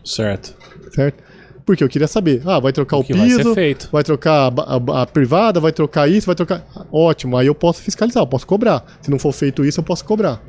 Certo. 0.04 0.54
certo? 0.94 1.24
Porque 1.66 1.84
eu 1.84 1.90
queria 1.90 2.08
saber, 2.08 2.44
ah, 2.46 2.60
vai 2.60 2.72
trocar 2.72 2.98
o, 2.98 3.02
vai 3.04 3.28
ser 3.30 3.38
piso, 3.38 3.54
feito. 3.56 3.90
vai 3.92 4.04
trocar 4.04 4.54
a, 4.56 4.76
a- 4.76 5.02
a 5.02 5.06
privada, 5.08 5.60
vai 5.60 5.72
trocar 5.72 6.08
isso, 6.08 6.28
vai 6.28 6.36
trocar... 6.36 6.64
Ótimo, 6.92 7.36
aí 7.38 7.48
eu 7.48 7.56
posso 7.56 7.82
fiscalizar, 7.82 8.22
eu 8.22 8.28
posso 8.28 8.46
cobrar. 8.46 8.86
Se 9.02 9.10
não 9.10 9.18
for 9.18 9.32
feito 9.32 9.66
isso, 9.66 9.80
eu 9.80 9.84
posso 9.84 10.06
cobrar. 10.06 10.40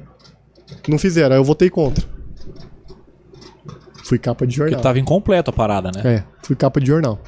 Não 0.87 0.99
fizeram, 0.99 1.35
aí 1.35 1.41
eu 1.41 1.45
votei 1.45 1.71
contra. 1.71 2.05
Fui 4.05 4.19
capa 4.19 4.47
de 4.47 4.57
Porque 4.57 4.69
jornal. 4.71 4.83
tava 4.83 4.99
incompleto 4.99 5.51
a 5.51 5.53
parada, 5.53 5.91
né? 5.95 6.03
É, 6.17 6.25
fui 6.43 6.55
capa 6.55 6.81
de 6.81 6.87
jornal. 6.87 7.19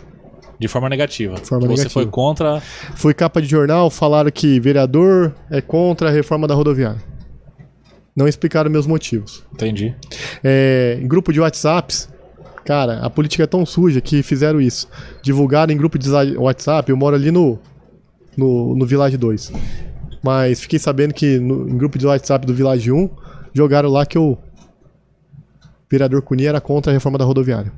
De 0.60 0.68
forma 0.68 0.88
negativa. 0.88 1.36
Forma 1.38 1.62
Você 1.66 1.68
negativa. 1.84 1.90
foi 1.90 2.06
contra. 2.06 2.60
Fui 2.94 3.14
capa 3.14 3.40
de 3.40 3.48
jornal, 3.48 3.90
falaram 3.90 4.30
que 4.30 4.60
vereador 4.60 5.34
é 5.50 5.60
contra 5.60 6.08
a 6.08 6.12
reforma 6.12 6.46
da 6.46 6.54
rodoviária. 6.54 7.00
Não 8.18 8.26
explicaram 8.26 8.68
meus 8.68 8.84
motivos. 8.84 9.44
Entendi. 9.52 9.94
É, 10.42 10.98
em 11.00 11.06
grupo 11.06 11.32
de 11.32 11.38
WhatsApps, 11.38 12.08
cara, 12.64 12.98
a 12.98 13.08
política 13.08 13.44
é 13.44 13.46
tão 13.46 13.64
suja 13.64 14.00
que 14.00 14.24
fizeram 14.24 14.60
isso. 14.60 14.88
Divulgaram 15.22 15.72
em 15.72 15.76
grupo 15.76 15.96
de 15.96 16.10
WhatsApp, 16.36 16.90
eu 16.90 16.96
moro 16.96 17.14
ali 17.14 17.30
no, 17.30 17.60
no, 18.36 18.74
no 18.74 18.84
Village 18.84 19.16
2. 19.16 19.52
Mas 20.20 20.60
fiquei 20.60 20.80
sabendo 20.80 21.14
que 21.14 21.38
no, 21.38 21.68
em 21.68 21.78
grupo 21.78 21.96
de 21.96 22.08
WhatsApp 22.08 22.44
do 22.44 22.52
Village 22.52 22.90
1, 22.90 23.08
jogaram 23.54 23.88
lá 23.88 24.04
que 24.04 24.18
o 24.18 24.36
vereador 25.88 26.20
Cunha 26.22 26.48
era 26.48 26.60
contra 26.60 26.90
a 26.90 26.94
reforma 26.94 27.18
da 27.18 27.24
rodoviária. 27.24 27.72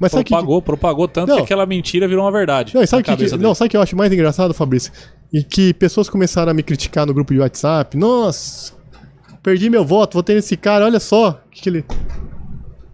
Mas 0.00 0.10
sabe 0.12 0.24
que, 0.24 0.30
Propagou, 0.30 0.62
propagou 0.62 1.06
tanto 1.06 1.28
Não. 1.28 1.36
que 1.36 1.42
aquela 1.42 1.66
mentira 1.66 2.08
virou 2.08 2.24
uma 2.24 2.32
verdade. 2.32 2.74
Não, 2.74 2.86
sabe 2.86 3.02
que, 3.02 3.14
que, 3.14 3.36
não, 3.36 3.54
sabe 3.54 3.66
o 3.66 3.70
que 3.72 3.76
eu 3.76 3.82
acho 3.82 3.94
mais 3.94 4.10
engraçado, 4.10 4.54
Fabrício? 4.54 4.90
E 5.32 5.42
que 5.42 5.74
pessoas 5.74 6.08
começaram 6.08 6.50
a 6.50 6.54
me 6.54 6.62
criticar 6.62 7.06
no 7.06 7.12
grupo 7.12 7.34
de 7.34 7.40
WhatsApp. 7.40 7.96
Nossa, 7.96 8.72
perdi 9.42 9.68
meu 9.68 9.84
voto, 9.84 10.14
votei 10.14 10.36
nesse 10.36 10.56
cara, 10.56 10.84
olha 10.84 11.00
só. 11.00 11.42
Que 11.50 11.62
que 11.62 11.68
ele... 11.68 11.84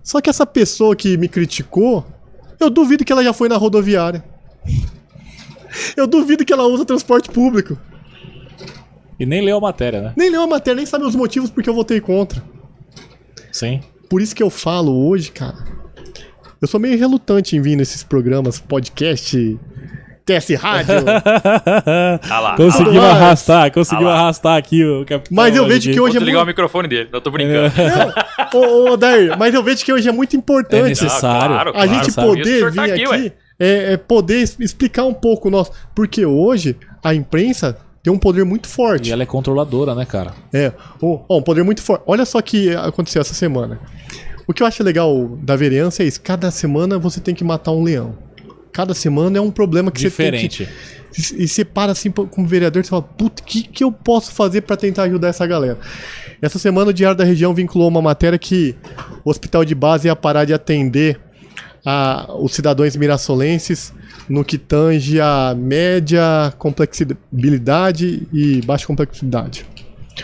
Só 0.02 0.20
que 0.20 0.28
essa 0.28 0.44
pessoa 0.44 0.94
que 0.94 1.16
me 1.16 1.28
criticou, 1.28 2.04
eu 2.60 2.68
duvido 2.68 3.04
que 3.04 3.12
ela 3.12 3.24
já 3.24 3.32
foi 3.32 3.48
na 3.48 3.56
rodoviária. 3.56 4.24
Eu 5.96 6.06
duvido 6.06 6.44
que 6.44 6.52
ela 6.52 6.66
usa 6.66 6.84
transporte 6.84 7.30
público. 7.30 7.78
E 9.18 9.24
nem 9.24 9.44
leu 9.44 9.56
a 9.56 9.60
matéria, 9.60 10.02
né? 10.02 10.12
Nem 10.16 10.30
leu 10.30 10.42
a 10.42 10.46
matéria, 10.46 10.76
nem 10.76 10.86
sabe 10.86 11.04
os 11.04 11.14
motivos 11.14 11.50
porque 11.50 11.68
eu 11.68 11.74
votei 11.74 12.00
contra. 12.00 12.42
Sim. 13.52 13.80
Por 14.08 14.20
isso 14.20 14.34
que 14.34 14.42
eu 14.42 14.50
falo 14.50 15.08
hoje, 15.08 15.30
cara. 15.30 15.56
Eu 16.60 16.68
sou 16.68 16.80
meio 16.80 16.98
relutante 16.98 17.56
em 17.56 17.60
vir 17.60 17.76
nesses 17.76 18.02
programas, 18.02 18.58
podcast, 18.58 19.58
TS 20.24 20.54
Rádio. 20.58 20.94
Ah 22.30 22.56
Mas- 22.58 22.96
arrastar, 22.96 23.70
conseguimos 23.72 24.08
Ah 24.12 24.14
lá. 24.14 24.20
arrastar 24.22 24.56
aqui 24.56 24.84
o 24.84 25.04
capitão. 25.04 25.36
Mas 25.36 25.54
eu 25.56 25.66
vejo 25.66 25.90
que 25.90 25.96
Vou 25.96 26.06
hoje 26.06 26.16
é 26.16 26.20
desligar 26.20 26.42
o 26.42 26.44
muito... 26.44 26.54
microfone 26.56 26.88
dele. 26.88 27.08
Eu 27.12 27.20
tô 27.20 27.30
brincando. 27.30 27.72
Ô, 28.54 28.58
ô, 28.58 28.90
ô, 28.92 28.96
Dair, 28.96 29.36
mas 29.38 29.54
eu 29.54 29.62
vejo 29.62 29.84
que 29.84 29.92
hoje 29.92 30.08
é 30.08 30.12
muito 30.12 30.34
É 30.34 30.38
importante 30.38 30.88
necessário. 30.88 31.48
claro, 31.54 31.70
a 31.70 31.72
claro. 31.72 31.88
gente 31.88 32.10
sabe? 32.10 32.10
Isso 32.10 32.20
que 32.20 32.20
o 32.20 32.28
poder 32.28 32.44
senhor 32.56 32.70
vir 32.70 32.76
tá 32.76 32.84
aqui, 32.84 33.04
aqui, 33.04 33.32
é, 33.58 33.92
é 33.92 33.96
poder 33.96 34.42
explicar 34.60 35.04
um 35.04 35.14
pouco 35.14 35.48
o 35.48 35.50
nosso. 35.50 35.72
Porque 35.94 36.24
hoje 36.24 36.76
a 37.02 37.14
imprensa 37.14 37.76
tem 38.02 38.12
um 38.12 38.18
poder 38.18 38.44
muito 38.44 38.66
forte. 38.68 39.08
E 39.10 39.12
ela 39.12 39.22
é 39.22 39.26
controladora, 39.26 39.94
né, 39.94 40.04
cara? 40.04 40.32
É, 40.52 40.72
um, 41.02 41.20
ó, 41.28 41.38
um 41.38 41.42
poder 41.42 41.62
muito 41.64 41.82
forte. 41.82 42.02
Olha 42.06 42.24
só 42.24 42.38
o 42.38 42.42
que 42.42 42.74
aconteceu 42.74 43.20
essa 43.20 43.34
semana. 43.34 43.78
O 44.46 44.52
que 44.52 44.62
eu 44.62 44.66
acho 44.66 44.82
legal 44.82 45.26
da 45.42 45.56
vereança 45.56 46.02
é 46.02 46.06
isso: 46.06 46.20
cada 46.20 46.50
semana 46.50 46.98
você 46.98 47.20
tem 47.20 47.34
que 47.34 47.44
matar 47.44 47.72
um 47.72 47.82
leão. 47.82 48.14
Cada 48.74 48.92
semana 48.92 49.38
é 49.38 49.40
um 49.40 49.52
problema 49.52 49.88
que 49.92 50.00
Diferente. 50.00 50.64
você 50.64 50.64
tem 50.64 51.36
que. 51.36 51.44
E 51.44 51.46
você 51.46 51.64
para 51.64 51.92
assim 51.92 52.10
como 52.10 52.44
vereador 52.44 52.82
e 52.82 52.86
fala: 52.86 53.02
puta, 53.02 53.40
o 53.40 53.46
que, 53.46 53.62
que 53.62 53.84
eu 53.84 53.92
posso 53.92 54.32
fazer 54.32 54.62
pra 54.62 54.76
tentar 54.76 55.04
ajudar 55.04 55.28
essa 55.28 55.46
galera? 55.46 55.78
Essa 56.42 56.58
semana 56.58 56.90
o 56.90 56.92
Diário 56.92 57.16
da 57.16 57.22
Região 57.22 57.54
vinculou 57.54 57.86
uma 57.86 58.02
matéria 58.02 58.36
que 58.36 58.74
o 59.24 59.30
hospital 59.30 59.64
de 59.64 59.76
base 59.76 60.08
ia 60.08 60.16
parar 60.16 60.44
de 60.44 60.52
atender 60.52 61.20
a, 61.86 62.34
os 62.36 62.52
cidadãos 62.52 62.96
mirassolenses 62.96 63.94
no 64.28 64.44
que 64.44 64.58
tange 64.58 65.20
a 65.20 65.54
média 65.56 66.52
complexibilidade 66.58 68.26
e 68.32 68.60
baixa 68.62 68.88
complexidade. 68.88 69.64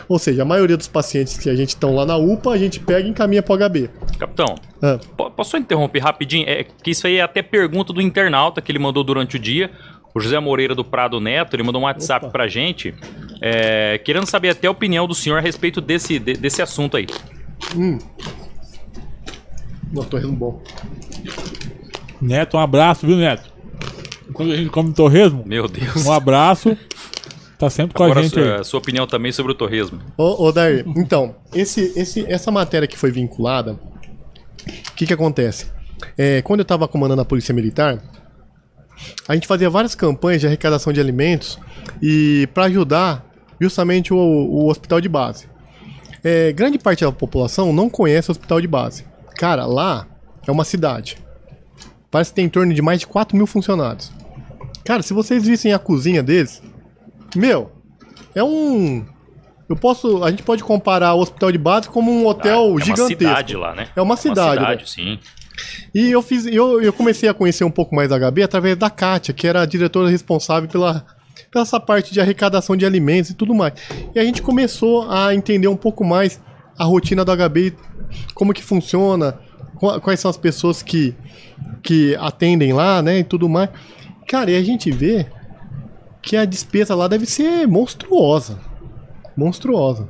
Ou 0.09 0.19
seja, 0.19 0.43
a 0.43 0.45
maioria 0.45 0.77
dos 0.77 0.87
pacientes 0.89 1.37
que 1.39 1.51
a 1.51 1.55
gente 1.57 1.71
estão 1.71 1.95
lá 1.95 2.07
na 2.07 2.17
UPA, 2.17 2.51
a 2.53 2.59
gente 2.59 2.79
pega 2.81 3.07
e 3.07 3.11
encaminha 3.11 3.43
pro 3.43 3.57
HB. 3.57 3.91
Capitão, 4.19 4.55
Ah, 4.83 4.99
po- 5.17 5.31
posso 5.31 5.51
só 5.51 5.59
interromper 5.59 5.99
rapidinho? 6.01 6.49
É 6.49 6.65
que 6.65 6.91
isso 6.93 7.07
aí 7.07 7.17
é 7.17 7.23
até 7.23 7.43
pergunta 7.43 7.93
do 7.93 8.01
internauta 8.01 8.61
que 8.61 8.71
ele 8.71 8.79
mandou 8.79 9.03
durante 9.03 9.37
o 9.37 9.39
dia. 9.39 9.71
O 10.15 10.21
José 10.21 10.39
Moreira 10.41 10.75
do 10.75 10.85
Prado 10.85 11.21
Neto, 11.21 11.55
ele 11.55 11.62
mandou 11.62 11.81
um 11.83 11.85
WhatsApp 11.85 12.27
Opa. 12.27 12.33
pra 12.33 12.49
gente, 12.49 12.95
é, 13.41 13.99
querendo 13.99 14.27
saber 14.27 14.51
até 14.51 14.67
a 14.67 14.71
opinião 14.71 15.07
do 15.07 15.15
senhor 15.15 15.39
a 15.39 15.41
respeito 15.41 15.81
desse, 15.81 16.19
de- 16.19 16.35
desse 16.35 16.61
assunto 16.62 16.97
aí. 16.97 17.07
não, 19.93 20.05
torresmo 20.05 20.33
bom. 20.37 20.62
Neto, 22.21 22.57
um 22.57 22.61
abraço, 22.61 23.07
viu, 23.07 23.17
Neto? 23.17 23.51
Quando 24.33 24.53
a 24.53 24.57
gente 24.57 24.71
come 24.71 24.93
torresmo, 24.93 25.43
Meu 25.45 25.67
Deus. 25.69 26.07
um 26.07 26.12
abraço. 26.12 26.77
Tá 27.61 27.69
sempre 27.69 27.93
com 27.93 28.03
Agora 28.03 28.20
a 28.20 28.23
gente 28.23 28.41
aí. 28.41 28.53
a 28.53 28.65
sua 28.65 28.78
opinião 28.78 29.07
também 29.07 29.31
sobre 29.32 29.53
o 29.53 29.55
torresmo. 29.55 30.01
Ô, 30.16 30.47
ô 30.47 30.51
Dair, 30.51 30.82
então, 30.97 31.37
esse, 31.53 31.93
esse, 31.95 32.24
essa 32.27 32.51
matéria 32.51 32.89
que 32.89 32.97
foi 32.97 33.11
vinculada, 33.11 33.74
o 33.74 34.93
que 34.97 35.07
que 35.07 35.12
acontece? 35.12 35.66
É, 36.16 36.41
quando 36.41 36.61
eu 36.61 36.62
estava 36.62 36.89
comandando 36.89 37.20
a 37.20 37.24
Polícia 37.24 37.53
Militar, 37.53 38.03
a 39.28 39.35
gente 39.35 39.47
fazia 39.47 39.69
várias 39.69 39.95
campanhas 39.95 40.41
de 40.41 40.47
arrecadação 40.47 40.91
de 40.91 41.01
alimentos 41.01 41.59
e 42.01 42.49
para 42.55 42.65
ajudar 42.65 43.31
justamente 43.61 44.15
o, 44.15 44.16
o 44.16 44.66
hospital 44.70 44.99
de 44.99 45.11
base. 45.11 45.47
É, 46.24 46.55
grande 46.55 46.78
parte 46.78 47.05
da 47.05 47.12
população 47.12 47.74
não 47.74 47.91
conhece 47.91 48.31
o 48.31 48.32
hospital 48.32 48.59
de 48.62 48.66
base. 48.69 49.05
Cara, 49.37 49.66
lá 49.66 50.07
é 50.47 50.51
uma 50.51 50.65
cidade. 50.65 51.19
Parece 52.11 52.31
que 52.31 52.37
tem 52.37 52.47
em 52.47 52.49
torno 52.49 52.73
de 52.73 52.81
mais 52.81 53.01
de 53.01 53.07
4 53.07 53.37
mil 53.37 53.47
funcionários. 53.47 54.11
Cara, 54.82 55.03
se 55.03 55.12
vocês 55.12 55.47
vissem 55.47 55.74
a 55.74 55.78
cozinha 55.78 56.23
deles, 56.23 56.62
meu, 57.36 57.70
é 58.35 58.43
um. 58.43 59.05
Eu 59.69 59.77
posso. 59.77 60.24
A 60.24 60.31
gente 60.31 60.43
pode 60.43 60.65
comparar 60.65 61.15
o 61.15 61.20
hospital 61.20 61.52
de 61.52 61.59
base 61.59 61.89
como 61.89 62.11
um 62.11 62.27
hotel 62.27 62.65
é 62.65 62.69
uma 62.70 62.81
gigantesco. 62.81 63.09
cidade 63.09 63.57
lá, 63.57 63.74
né? 63.74 63.89
É 63.94 64.02
uma 64.02 64.16
cidade, 64.16 64.59
Uma 64.59 64.77
cidade, 64.77 64.81
né? 64.82 64.86
sim. 64.86 65.19
E 65.94 66.11
eu 66.11 66.23
fiz, 66.23 66.47
eu, 66.47 66.81
eu 66.81 66.93
comecei 66.93 67.28
a 67.28 67.35
conhecer 67.35 67.65
um 67.65 67.70
pouco 67.70 67.94
mais 67.94 68.09
da 68.09 68.19
HB 68.19 68.43
através 68.43 68.77
da 68.77 68.89
Kátia, 68.89 69.35
que 69.35 69.47
era 69.47 69.61
a 69.62 69.66
diretora 69.66 70.09
responsável 70.09 70.69
pela, 70.69 71.05
pela 71.51 71.62
essa 71.62 71.78
parte 71.78 72.12
de 72.15 72.20
arrecadação 72.20 72.74
de 72.77 72.86
alimentos 72.86 73.31
e 73.31 73.35
tudo 73.35 73.55
mais. 73.55 73.74
E 74.15 74.19
a 74.19 74.24
gente 74.24 74.40
começou 74.40 75.09
a 75.11 75.35
entender 75.35 75.69
um 75.69 75.77
pouco 75.77 76.02
mais 76.05 76.40
a 76.78 76.85
rotina 76.85 77.24
do 77.27 77.32
HB, 77.36 77.74
como 78.35 78.55
que 78.55 78.62
funciona, 78.62 79.39
qua- 79.77 80.01
quais 80.01 80.19
são 80.19 80.31
as 80.31 80.39
pessoas 80.39 80.82
que, 80.82 81.15
que 81.82 82.16
atendem 82.16 82.73
lá, 82.73 83.02
né, 83.02 83.19
e 83.19 83.24
tudo 83.24 83.47
mais. 83.48 83.69
Cara, 84.27 84.51
e 84.51 84.57
a 84.57 84.62
gente 84.62 84.90
vê 84.90 85.27
que 86.22 86.36
a 86.36 86.44
despesa 86.44 86.94
lá 86.94 87.09
deve 87.09 87.26
ser 87.26 87.66
monstruosa. 87.66 88.59
Monstruosa. 89.36 90.09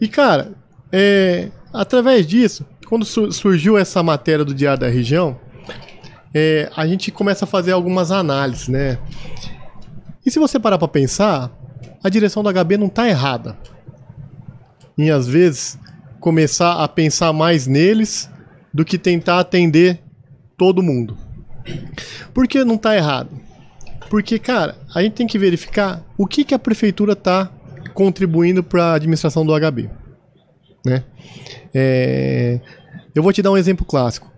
E, 0.00 0.08
cara, 0.08 0.52
é, 0.90 1.50
através 1.72 2.26
disso, 2.26 2.66
quando 2.88 3.04
su- 3.04 3.30
surgiu 3.32 3.78
essa 3.78 4.02
matéria 4.02 4.44
do 4.44 4.54
Diário 4.54 4.80
da 4.80 4.88
Região, 4.88 5.38
é, 6.34 6.70
a 6.76 6.86
gente 6.86 7.10
começa 7.10 7.44
a 7.44 7.48
fazer 7.48 7.72
algumas 7.72 8.10
análises, 8.10 8.68
né? 8.68 8.98
E 10.24 10.30
se 10.30 10.38
você 10.38 10.58
parar 10.58 10.78
pra 10.78 10.88
pensar, 10.88 11.50
a 12.02 12.08
direção 12.08 12.42
do 12.42 12.48
HB 12.52 12.76
não 12.76 12.88
tá 12.88 13.08
errada. 13.08 13.56
Em, 14.96 15.10
às 15.10 15.26
vezes, 15.26 15.78
começar 16.20 16.82
a 16.82 16.88
pensar 16.88 17.32
mais 17.32 17.66
neles 17.66 18.30
do 18.72 18.84
que 18.84 18.98
tentar 18.98 19.40
atender 19.40 20.00
todo 20.56 20.82
mundo. 20.82 21.16
Por 22.32 22.46
que 22.48 22.64
não 22.64 22.76
tá 22.76 22.96
errado? 22.96 23.30
Porque, 24.12 24.38
cara, 24.38 24.76
a 24.94 25.02
gente 25.02 25.14
tem 25.14 25.26
que 25.26 25.38
verificar 25.38 26.04
o 26.18 26.26
que, 26.26 26.44
que 26.44 26.52
a 26.52 26.58
prefeitura 26.58 27.16
tá 27.16 27.50
contribuindo 27.94 28.62
para 28.62 28.84
a 28.84 28.94
administração 28.96 29.42
do 29.42 29.58
HB. 29.58 29.88
Né? 30.84 31.02
É, 31.72 32.60
eu 33.14 33.22
vou 33.22 33.32
te 33.32 33.40
dar 33.40 33.50
um 33.50 33.56
exemplo 33.56 33.86
clássico. 33.86 34.30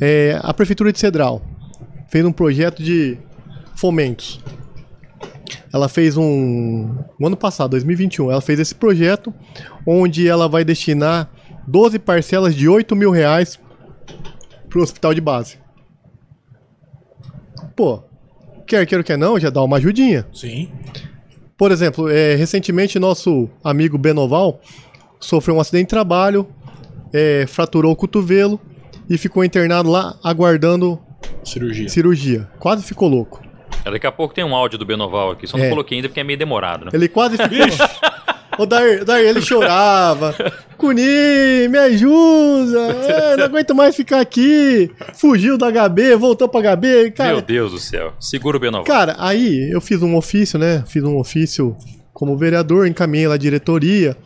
É, 0.00 0.38
a 0.40 0.54
prefeitura 0.54 0.92
de 0.92 1.00
Cedral 1.00 1.42
fez 2.08 2.24
um 2.24 2.30
projeto 2.30 2.80
de 2.84 3.18
fomentos. 3.74 4.40
Ela 5.72 5.88
fez 5.88 6.16
um. 6.16 6.96
No 7.18 7.26
ano 7.26 7.36
passado, 7.36 7.72
2021, 7.72 8.30
ela 8.30 8.40
fez 8.40 8.60
esse 8.60 8.76
projeto 8.76 9.34
onde 9.84 10.28
ela 10.28 10.48
vai 10.48 10.64
destinar 10.64 11.28
12 11.66 11.98
parcelas 11.98 12.54
de 12.54 12.68
8 12.68 12.94
mil 12.94 13.10
reais 13.10 13.58
pro 14.68 14.84
hospital 14.84 15.12
de 15.12 15.20
base. 15.20 15.58
Pô, 17.74 18.05
quer 18.66 18.84
queira, 18.86 19.04
quer 19.04 19.16
não, 19.18 19.38
já 19.38 19.50
dá 19.50 19.62
uma 19.62 19.76
ajudinha. 19.76 20.26
Sim. 20.32 20.70
Por 21.56 21.72
exemplo, 21.72 22.08
é, 22.10 22.34
recentemente 22.34 22.98
nosso 22.98 23.48
amigo 23.64 23.96
Benoval 23.96 24.60
sofreu 25.18 25.56
um 25.56 25.60
acidente 25.60 25.84
de 25.84 25.90
trabalho, 25.90 26.46
é, 27.12 27.46
fraturou 27.46 27.92
o 27.92 27.96
cotovelo 27.96 28.60
e 29.08 29.16
ficou 29.16 29.42
internado 29.44 29.88
lá 29.90 30.18
aguardando 30.22 31.00
Cirurgia. 31.42 31.88
cirurgia. 31.88 32.48
Quase 32.58 32.82
ficou 32.84 33.08
louco. 33.08 33.40
Daqui 33.84 34.06
a 34.06 34.12
pouco 34.12 34.34
tem 34.34 34.44
um 34.44 34.54
áudio 34.54 34.78
do 34.78 34.84
Benoval 34.84 35.30
aqui, 35.30 35.46
só 35.46 35.56
não 35.56 35.64
É. 35.64 35.68
coloquei 35.68 35.96
ainda 35.98 36.08
porque 36.08 36.18
é 36.20 36.24
meio 36.24 36.38
demorado, 36.38 36.84
né? 36.86 36.90
Ele 36.92 37.08
quase 37.08 37.36
ficou. 37.38 37.86
Ô, 38.58 38.64
Dair, 38.66 39.04
Dair, 39.04 39.28
ele 39.28 39.42
chorava. 39.42 40.34
Cuni, 40.76 41.68
me 41.68 41.78
ajuda. 41.78 42.78
é, 42.78 43.36
não 43.36 43.44
aguento 43.44 43.74
mais 43.74 43.94
ficar 43.96 44.20
aqui. 44.20 44.90
Fugiu 45.14 45.56
do 45.58 45.64
HB, 45.64 46.16
voltou 46.16 46.48
pro 46.48 46.60
HB. 46.60 47.12
Cara, 47.12 47.32
Meu 47.32 47.42
Deus 47.42 47.72
do 47.72 47.78
céu. 47.78 48.12
Segura 48.20 48.56
o 48.56 48.60
Benoval. 48.60 48.84
Cara, 48.84 49.16
aí 49.18 49.70
eu 49.70 49.80
fiz 49.80 50.02
um 50.02 50.16
ofício, 50.16 50.58
né? 50.58 50.84
Fiz 50.86 51.02
um 51.02 51.18
ofício 51.18 51.76
como 52.12 52.36
vereador, 52.36 52.86
encaminhei 52.86 53.28
lá 53.28 53.34
a 53.34 53.38
diretoria, 53.38 54.16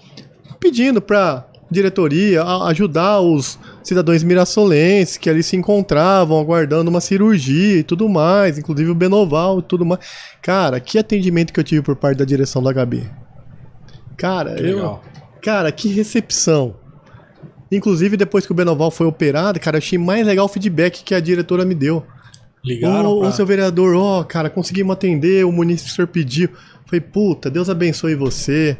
pedindo 0.61 1.01
pra 1.01 1.47
diretoria 1.71 2.43
ajudar 2.67 3.21
os 3.21 3.59
cidadãos 3.83 4.23
mirassolenses 4.25 5.17
que 5.17 5.31
ali 5.31 5.43
se 5.43 5.57
encontravam 5.57 6.39
aguardando 6.39 6.91
uma 6.91 7.01
cirurgia 7.01 7.79
e 7.79 7.83
tudo 7.83 8.09
mais, 8.09 8.59
inclusive 8.59 8.91
o 8.91 8.95
Benoval 8.95 9.61
e 9.61 9.63
tudo 9.63 9.85
mais. 9.85 10.01
Cara, 10.43 10.81
que 10.81 10.99
atendimento 10.99 11.53
que 11.53 11.61
eu 11.61 11.65
tive 11.65 11.83
por 11.83 11.97
parte 11.97 12.19
da 12.19 12.25
direção 12.25 12.63
do 12.63 12.73
HB. 12.73 13.09
Cara, 14.21 14.55
Que 14.55 14.63
eu, 14.63 14.77
legal. 14.77 15.03
cara, 15.43 15.73
que 15.73 15.89
recepção. 15.89 16.75
Inclusive, 17.73 18.17
depois 18.17 18.45
que 18.47 18.53
o 18.53 18.55
Benoval 18.55 18.91
foi 18.91 19.07
operado, 19.07 19.59
cara, 19.61 19.77
eu 19.77 19.79
achei 19.79 19.99
mais 19.99 20.27
legal 20.27 20.47
o 20.47 20.49
feedback 20.49 21.03
que 21.05 21.15
a 21.15 21.21
diretora 21.21 21.65
me 21.65 21.75
deu. 21.75 22.05
Ligaram 22.65 23.11
Ô, 23.13 23.21
pra... 23.21 23.29
ô, 23.29 23.33
seu 23.33 23.47
vereador, 23.47 23.95
ó, 23.97 24.23
cara, 24.25 24.51
conseguimos 24.51 24.93
atender, 24.93 25.45
o 25.47 25.53
município 25.53 26.05
o 26.05 26.09
pediu. 26.09 26.51
Falei, 26.85 27.01
puta, 27.01 27.49
Deus 27.49 27.71
abençoe 27.71 28.15
você, 28.17 28.77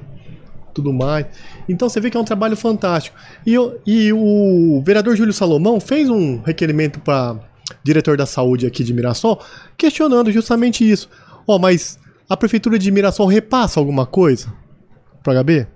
tudo 0.75 0.93
mais. 0.93 1.27
Então 1.69 1.89
você 1.89 2.01
vê 2.01 2.11
que 2.11 2.17
é 2.17 2.21
um 2.21 2.25
trabalho 2.25 2.57
fantástico. 2.57 3.17
E, 3.47 3.55
eu- 3.55 3.81
e 3.87 4.13
o 4.13 4.83
vereador 4.85 5.15
Júlio 5.17 5.33
Salomão 5.33 5.79
fez 5.81 6.11
um 6.11 6.41
requerimento 6.43 6.99
para 7.01 7.37
diretor 7.85 8.17
da 8.17 8.27
saúde 8.27 8.67
aqui 8.67 8.83
de 8.83 8.93
Mirassol, 8.93 9.41
questionando 9.79 10.33
justamente 10.33 10.89
isso. 10.89 11.09
Ó, 11.47 11.59
mas 11.59 11.99
a 12.29 12.37
prefeitura 12.37 12.77
de 12.79 12.91
Mirassol 12.91 13.29
repassa 13.29 13.79
alguma 13.79 14.05
coisa 14.05 14.53
pro 15.23 15.33
HB? 15.33 15.67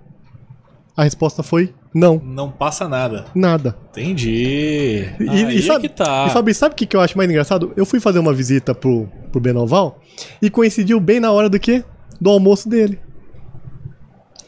A 0.97 1.03
resposta 1.03 1.43
foi 1.43 1.73
não, 1.93 2.19
Não 2.23 2.51
passa 2.51 2.89
nada. 2.89 3.25
nada. 3.33 3.73
Entendi. 3.91 5.05
E, 5.17 5.29
Aí 5.29 5.57
e 5.57 5.61
sabe, 5.61 5.85
é 5.85 5.89
que 5.89 5.95
tá. 5.95 6.25
e 6.27 6.29
Fabi, 6.29 6.53
sabe 6.53 6.73
o 6.73 6.75
que, 6.75 6.85
que 6.85 6.95
eu 6.95 6.99
acho 6.99 7.17
mais 7.17 7.29
engraçado? 7.29 7.71
Eu 7.77 7.85
fui 7.85 8.01
fazer 8.01 8.19
uma 8.19 8.33
visita 8.33 8.75
pro, 8.75 9.07
pro 9.31 9.39
Benoval 9.39 10.01
e 10.41 10.49
coincidiu 10.49 10.99
bem 10.99 11.21
na 11.21 11.31
hora 11.31 11.49
do 11.49 11.57
quê? 11.57 11.85
Do 12.19 12.29
almoço 12.29 12.67
dele. 12.67 12.99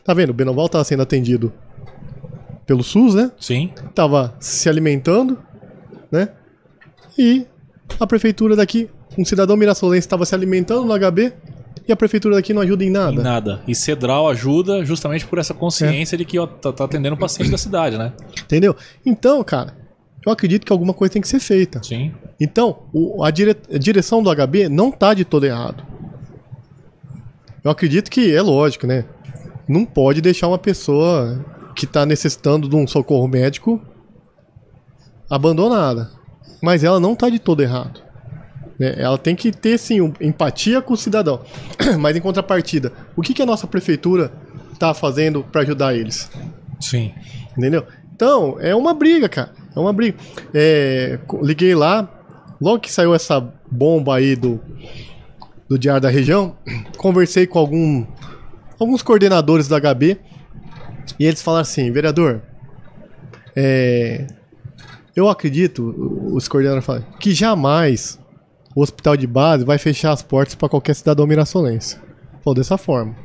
Tá 0.03 0.14
vendo? 0.14 0.32
O 0.32 0.34
Benoval 0.34 0.68
tava 0.68 0.84
sendo 0.84 1.03
atendido 1.03 1.53
pelo 2.65 2.84
SUS, 2.84 3.15
né? 3.15 3.32
Sim. 3.40 3.72
Tava 3.95 4.36
se 4.41 4.68
alimentando, 4.68 5.38
né? 6.11 6.30
E 7.18 7.48
a 7.98 8.06
prefeitura 8.06 8.57
daqui, 8.57 8.90
um 9.18 9.24
cidadão 9.24 9.56
mirassolense 9.56 10.06
estava 10.06 10.26
se 10.26 10.36
alimentando 10.36 10.84
no 10.86 10.94
HB 10.99 11.32
e 11.88 11.91
a 11.91 11.95
prefeitura 11.95 12.35
daqui 12.35 12.53
não 12.53 12.61
ajuda 12.61 12.84
em 12.84 12.88
Em 12.88 12.91
nada. 12.91 13.23
nada. 13.23 13.61
E 13.68 13.73
Cedral 13.73 14.27
ajuda 14.30 14.84
justamente 14.84 15.26
por 15.26 15.39
essa 15.39 15.53
consciência 15.53 16.18
de 16.18 16.26
que 16.26 16.38
ó, 16.38 16.45
tá, 16.45 16.72
tá 16.73 16.84
atendendo 16.85 17.15
o 17.15 17.19
paciente 17.19 17.49
da 17.49 17.57
cidade, 17.57 17.97
né? 17.97 18.11
Entendeu? 18.43 18.76
Então, 19.05 19.43
cara, 19.43 19.76
eu 20.26 20.31
acredito 20.31 20.65
que 20.65 20.72
alguma 20.73 20.93
coisa 20.93 21.14
tem 21.14 21.22
que 21.22 21.27
ser 21.27 21.39
feita. 21.39 21.81
Sim. 21.84 22.14
Então, 22.39 22.80
o- 22.93 23.23
a, 23.23 23.31
dire- 23.31 23.55
a 23.73 23.77
direção 23.77 24.22
do 24.22 24.30
HB 24.30 24.68
não 24.69 24.91
tá 24.91 25.14
de 25.14 25.23
todo 25.23 25.45
errado. 25.45 25.84
Eu 27.64 27.72
acredito 27.72 28.09
que 28.11 28.34
é 28.35 28.41
lógico, 28.41 28.85
né? 28.85 29.05
Não 29.68 29.85
pode 29.85 30.22
deixar 30.22 30.47
uma 30.47 30.57
pessoa 30.57 31.43
que 31.76 31.85
tá 31.85 32.05
necessitando 32.05 32.68
de 32.69 32.76
um 32.76 32.88
socorro 32.88 33.27
médico 33.27 33.81
abandonada. 35.30 36.09
Mas 36.61 36.84
ela 36.84 36.99
não 36.99 37.15
tá 37.15 37.30
de 37.30 37.39
todo 37.39 37.61
errado. 37.61 38.01
Né? 38.79 38.95
Ela 38.97 39.17
tem 39.17 39.35
que 39.35 39.51
ter, 39.51 39.77
sim, 39.77 40.01
um- 40.01 40.13
empatia 40.21 40.81
com 40.81 40.93
o 40.93 40.97
cidadão. 40.97 41.41
Mas 41.99 42.15
em 42.15 42.21
contrapartida, 42.21 42.91
o 43.15 43.21
que, 43.21 43.33
que 43.33 43.41
a 43.41 43.45
nossa 43.45 43.67
prefeitura 43.67 44.31
tá 44.79 44.93
fazendo 44.93 45.43
para 45.43 45.61
ajudar 45.61 45.95
eles? 45.95 46.29
Sim. 46.79 47.13
Entendeu? 47.57 47.85
Então, 48.15 48.57
é 48.59 48.75
uma 48.75 48.93
briga, 48.93 49.27
cara. 49.27 49.51
É 49.75 49.79
uma 49.79 49.93
briga. 49.93 50.17
É, 50.53 51.19
liguei 51.41 51.75
lá, 51.75 52.07
logo 52.59 52.79
que 52.79 52.91
saiu 52.91 53.13
essa 53.13 53.39
bomba 53.69 54.15
aí 54.15 54.35
do, 54.35 54.59
do 55.67 55.77
Diário 55.77 56.01
da 56.01 56.09
Região, 56.09 56.55
conversei 56.97 57.45
com 57.45 57.59
algum, 57.59 58.05
alguns 58.79 59.01
coordenadores 59.01 59.67
do 59.67 59.75
HB 59.79 60.17
e 61.19 61.25
eles 61.25 61.41
falaram 61.41 61.61
assim, 61.63 61.91
vereador, 61.91 62.41
é, 63.55 64.27
eu 65.15 65.27
acredito, 65.29 65.83
os 66.33 66.47
coordenadores 66.47 66.85
falam, 66.85 67.03
que 67.19 67.33
jamais 67.33 68.19
o 68.77 68.81
hospital 68.83 69.17
de 69.17 69.25
base 69.25 69.65
vai 69.65 69.79
fechar 69.79 70.11
as 70.11 70.21
portas 70.21 70.53
para 70.53 70.69
qualquer 70.69 70.93
cidadão 70.93 71.25
mirassolense. 71.25 71.97
Falou 72.43 72.53
dessa 72.53 72.77
forma. 72.77 73.15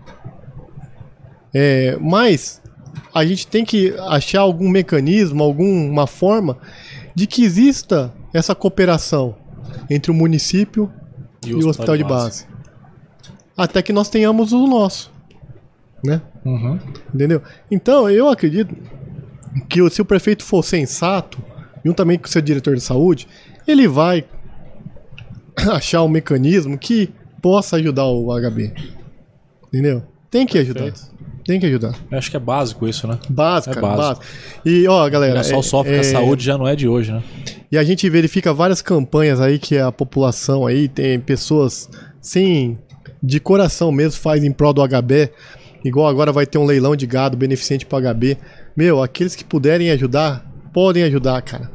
É, 1.52 1.98
mas 2.00 2.62
a 3.12 3.22
gente 3.22 3.46
tem 3.46 3.62
que 3.62 3.94
achar 4.08 4.40
algum 4.40 4.70
mecanismo, 4.70 5.42
alguma 5.42 6.06
forma 6.06 6.56
de 7.14 7.26
que 7.26 7.44
exista 7.44 8.10
essa 8.32 8.54
cooperação 8.54 9.36
entre 9.90 10.10
o 10.10 10.14
município 10.14 10.90
e, 11.44 11.52
o 11.52 11.68
hospital 11.68 11.98
de 11.98 12.04
base. 12.04 12.46
Até 13.54 13.82
que 13.82 13.92
nós 13.92 14.08
tenhamos 14.08 14.54
o 14.54 14.66
nosso. 14.66 15.12
Né? 16.02 16.22
Uhum. 16.46 16.78
Entendeu? 17.14 17.42
Então, 17.70 18.08
eu 18.08 18.30
acredito 18.30 18.74
que 19.68 19.90
se 19.90 20.00
o 20.00 20.04
prefeito 20.06 20.44
for 20.44 20.64
sensato, 20.64 21.44
juntamente 21.84 22.20
com 22.20 22.28
o 22.28 22.30
seu 22.30 22.40
diretor 22.40 22.74
de 22.74 22.80
saúde, 22.80 23.28
ele 23.68 23.86
vai 23.86 24.24
achar 25.72 26.02
um 26.02 26.08
mecanismo 26.08 26.76
que 26.78 27.10
possa 27.40 27.76
ajudar 27.76 28.06
o 28.06 28.28
HB. 28.32 28.72
Entendeu? 29.68 30.02
Tem 30.30 30.46
que 30.46 30.58
ajudar. 30.58 30.84
Perfeito. 30.84 31.12
Tem 31.44 31.58
que 31.58 31.66
ajudar. 31.66 31.94
Eu 32.10 32.18
acho 32.18 32.30
que 32.30 32.36
é 32.36 32.40
básico 32.40 32.86
isso, 32.86 33.06
né? 33.08 33.18
Básico, 33.28 33.76
É 33.76 33.80
cara, 33.80 33.96
básico. 33.96 34.24
básico. 34.24 34.36
E, 34.64 34.86
ó, 34.86 35.08
galera. 35.10 35.34
O 35.34 35.38
pessoal 35.38 35.60
é- 35.60 35.62
sofre 35.64 35.90
com 35.92 35.96
é- 35.96 36.00
a 36.00 36.04
saúde 36.04 36.44
já 36.44 36.56
não 36.56 36.68
é 36.68 36.76
de 36.76 36.86
hoje, 36.86 37.10
né? 37.12 37.22
E 37.70 37.76
a 37.76 37.82
gente 37.82 38.08
verifica 38.08 38.52
várias 38.54 38.80
campanhas 38.80 39.40
aí 39.40 39.58
que 39.58 39.76
a 39.76 39.90
população 39.90 40.66
aí 40.66 40.88
tem 40.88 41.18
pessoas, 41.18 41.88
sim, 42.20 42.78
de 43.22 43.40
coração 43.40 43.90
mesmo, 43.90 44.20
faz 44.20 44.44
em 44.44 44.52
prol 44.52 44.72
do 44.72 44.82
HB. 44.82 45.30
Igual 45.84 46.06
agora 46.06 46.30
vai 46.30 46.46
ter 46.46 46.58
um 46.58 46.64
leilão 46.64 46.94
de 46.94 47.06
gado 47.06 47.36
beneficente 47.36 47.84
pro 47.84 47.98
HB. 47.98 48.38
Meu, 48.76 49.02
aqueles 49.02 49.34
que 49.34 49.42
puderem 49.42 49.90
ajudar, 49.90 50.48
podem 50.72 51.02
ajudar, 51.02 51.42
cara. 51.42 51.68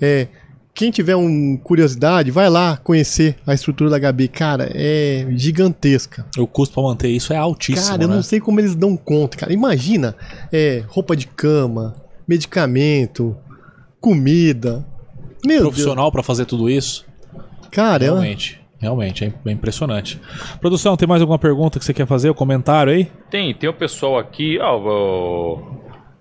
É, 0.00 0.28
quem 0.74 0.90
tiver 0.90 1.14
um 1.16 1.56
curiosidade, 1.56 2.30
vai 2.30 2.48
lá 2.48 2.76
conhecer 2.78 3.36
a 3.46 3.52
estrutura 3.52 3.90
da 3.90 4.12
HB. 4.12 4.28
Cara, 4.28 4.70
é 4.74 5.26
gigantesca. 5.32 6.26
O 6.38 6.46
custo 6.46 6.74
pra 6.74 6.82
manter 6.82 7.08
isso 7.08 7.32
é 7.32 7.36
altíssimo, 7.36 7.90
Cara, 7.90 8.02
eu 8.04 8.08
né? 8.08 8.14
não 8.16 8.22
sei 8.22 8.40
como 8.40 8.58
eles 8.58 8.74
dão 8.74 8.96
conta, 8.96 9.36
cara. 9.36 9.52
Imagina, 9.52 10.16
é, 10.52 10.82
roupa 10.88 11.14
de 11.14 11.26
cama, 11.26 11.94
medicamento, 12.26 13.36
comida. 14.00 14.84
Meu 15.44 15.62
Profissional 15.62 16.10
pra 16.10 16.22
fazer 16.22 16.46
tudo 16.46 16.70
isso. 16.70 17.04
Cara, 17.70 18.04
é 18.04 18.06
Realmente. 18.06 18.60
Realmente, 18.78 19.24
é 19.24 19.32
é 19.46 19.52
impressionante. 19.52 20.20
Produção, 20.60 20.96
tem 20.96 21.06
mais 21.06 21.20
alguma 21.20 21.38
pergunta 21.38 21.78
que 21.78 21.84
você 21.84 21.94
quer 21.94 22.06
fazer? 22.06 22.30
Um 22.30 22.34
comentário 22.34 22.92
aí? 22.92 23.08
Tem, 23.30 23.54
tem 23.54 23.70
o 23.70 23.74
pessoal 23.74 24.18
aqui. 24.18 24.58
Ó, 24.60 25.58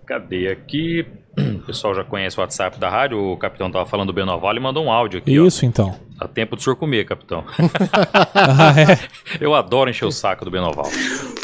cadê 0.05 0.47
aqui? 0.49 1.05
O 1.37 1.59
pessoal 1.65 1.95
já 1.95 2.03
conhece 2.03 2.37
o 2.37 2.41
WhatsApp 2.41 2.77
da 2.79 2.89
rádio. 2.89 3.17
O 3.17 3.37
capitão 3.37 3.71
tava 3.71 3.85
falando 3.85 4.07
do 4.07 4.13
Benoval 4.13 4.53
e 4.55 4.59
mandou 4.59 4.83
um 4.85 4.91
áudio 4.91 5.19
aqui. 5.19 5.39
ó. 5.39 5.45
Isso, 5.47 5.65
então. 5.65 5.95
Dá 6.19 6.27
tempo 6.27 6.55
do 6.55 6.61
senhor 6.61 6.75
comer, 6.75 7.05
capitão. 7.05 7.43
Ah, 8.33 8.73
é. 8.79 8.99
Eu 9.39 9.53
adoro 9.55 9.89
encher 9.89 10.05
o 10.05 10.11
saco 10.11 10.43
do 10.43 10.51
Benoval. 10.51 10.89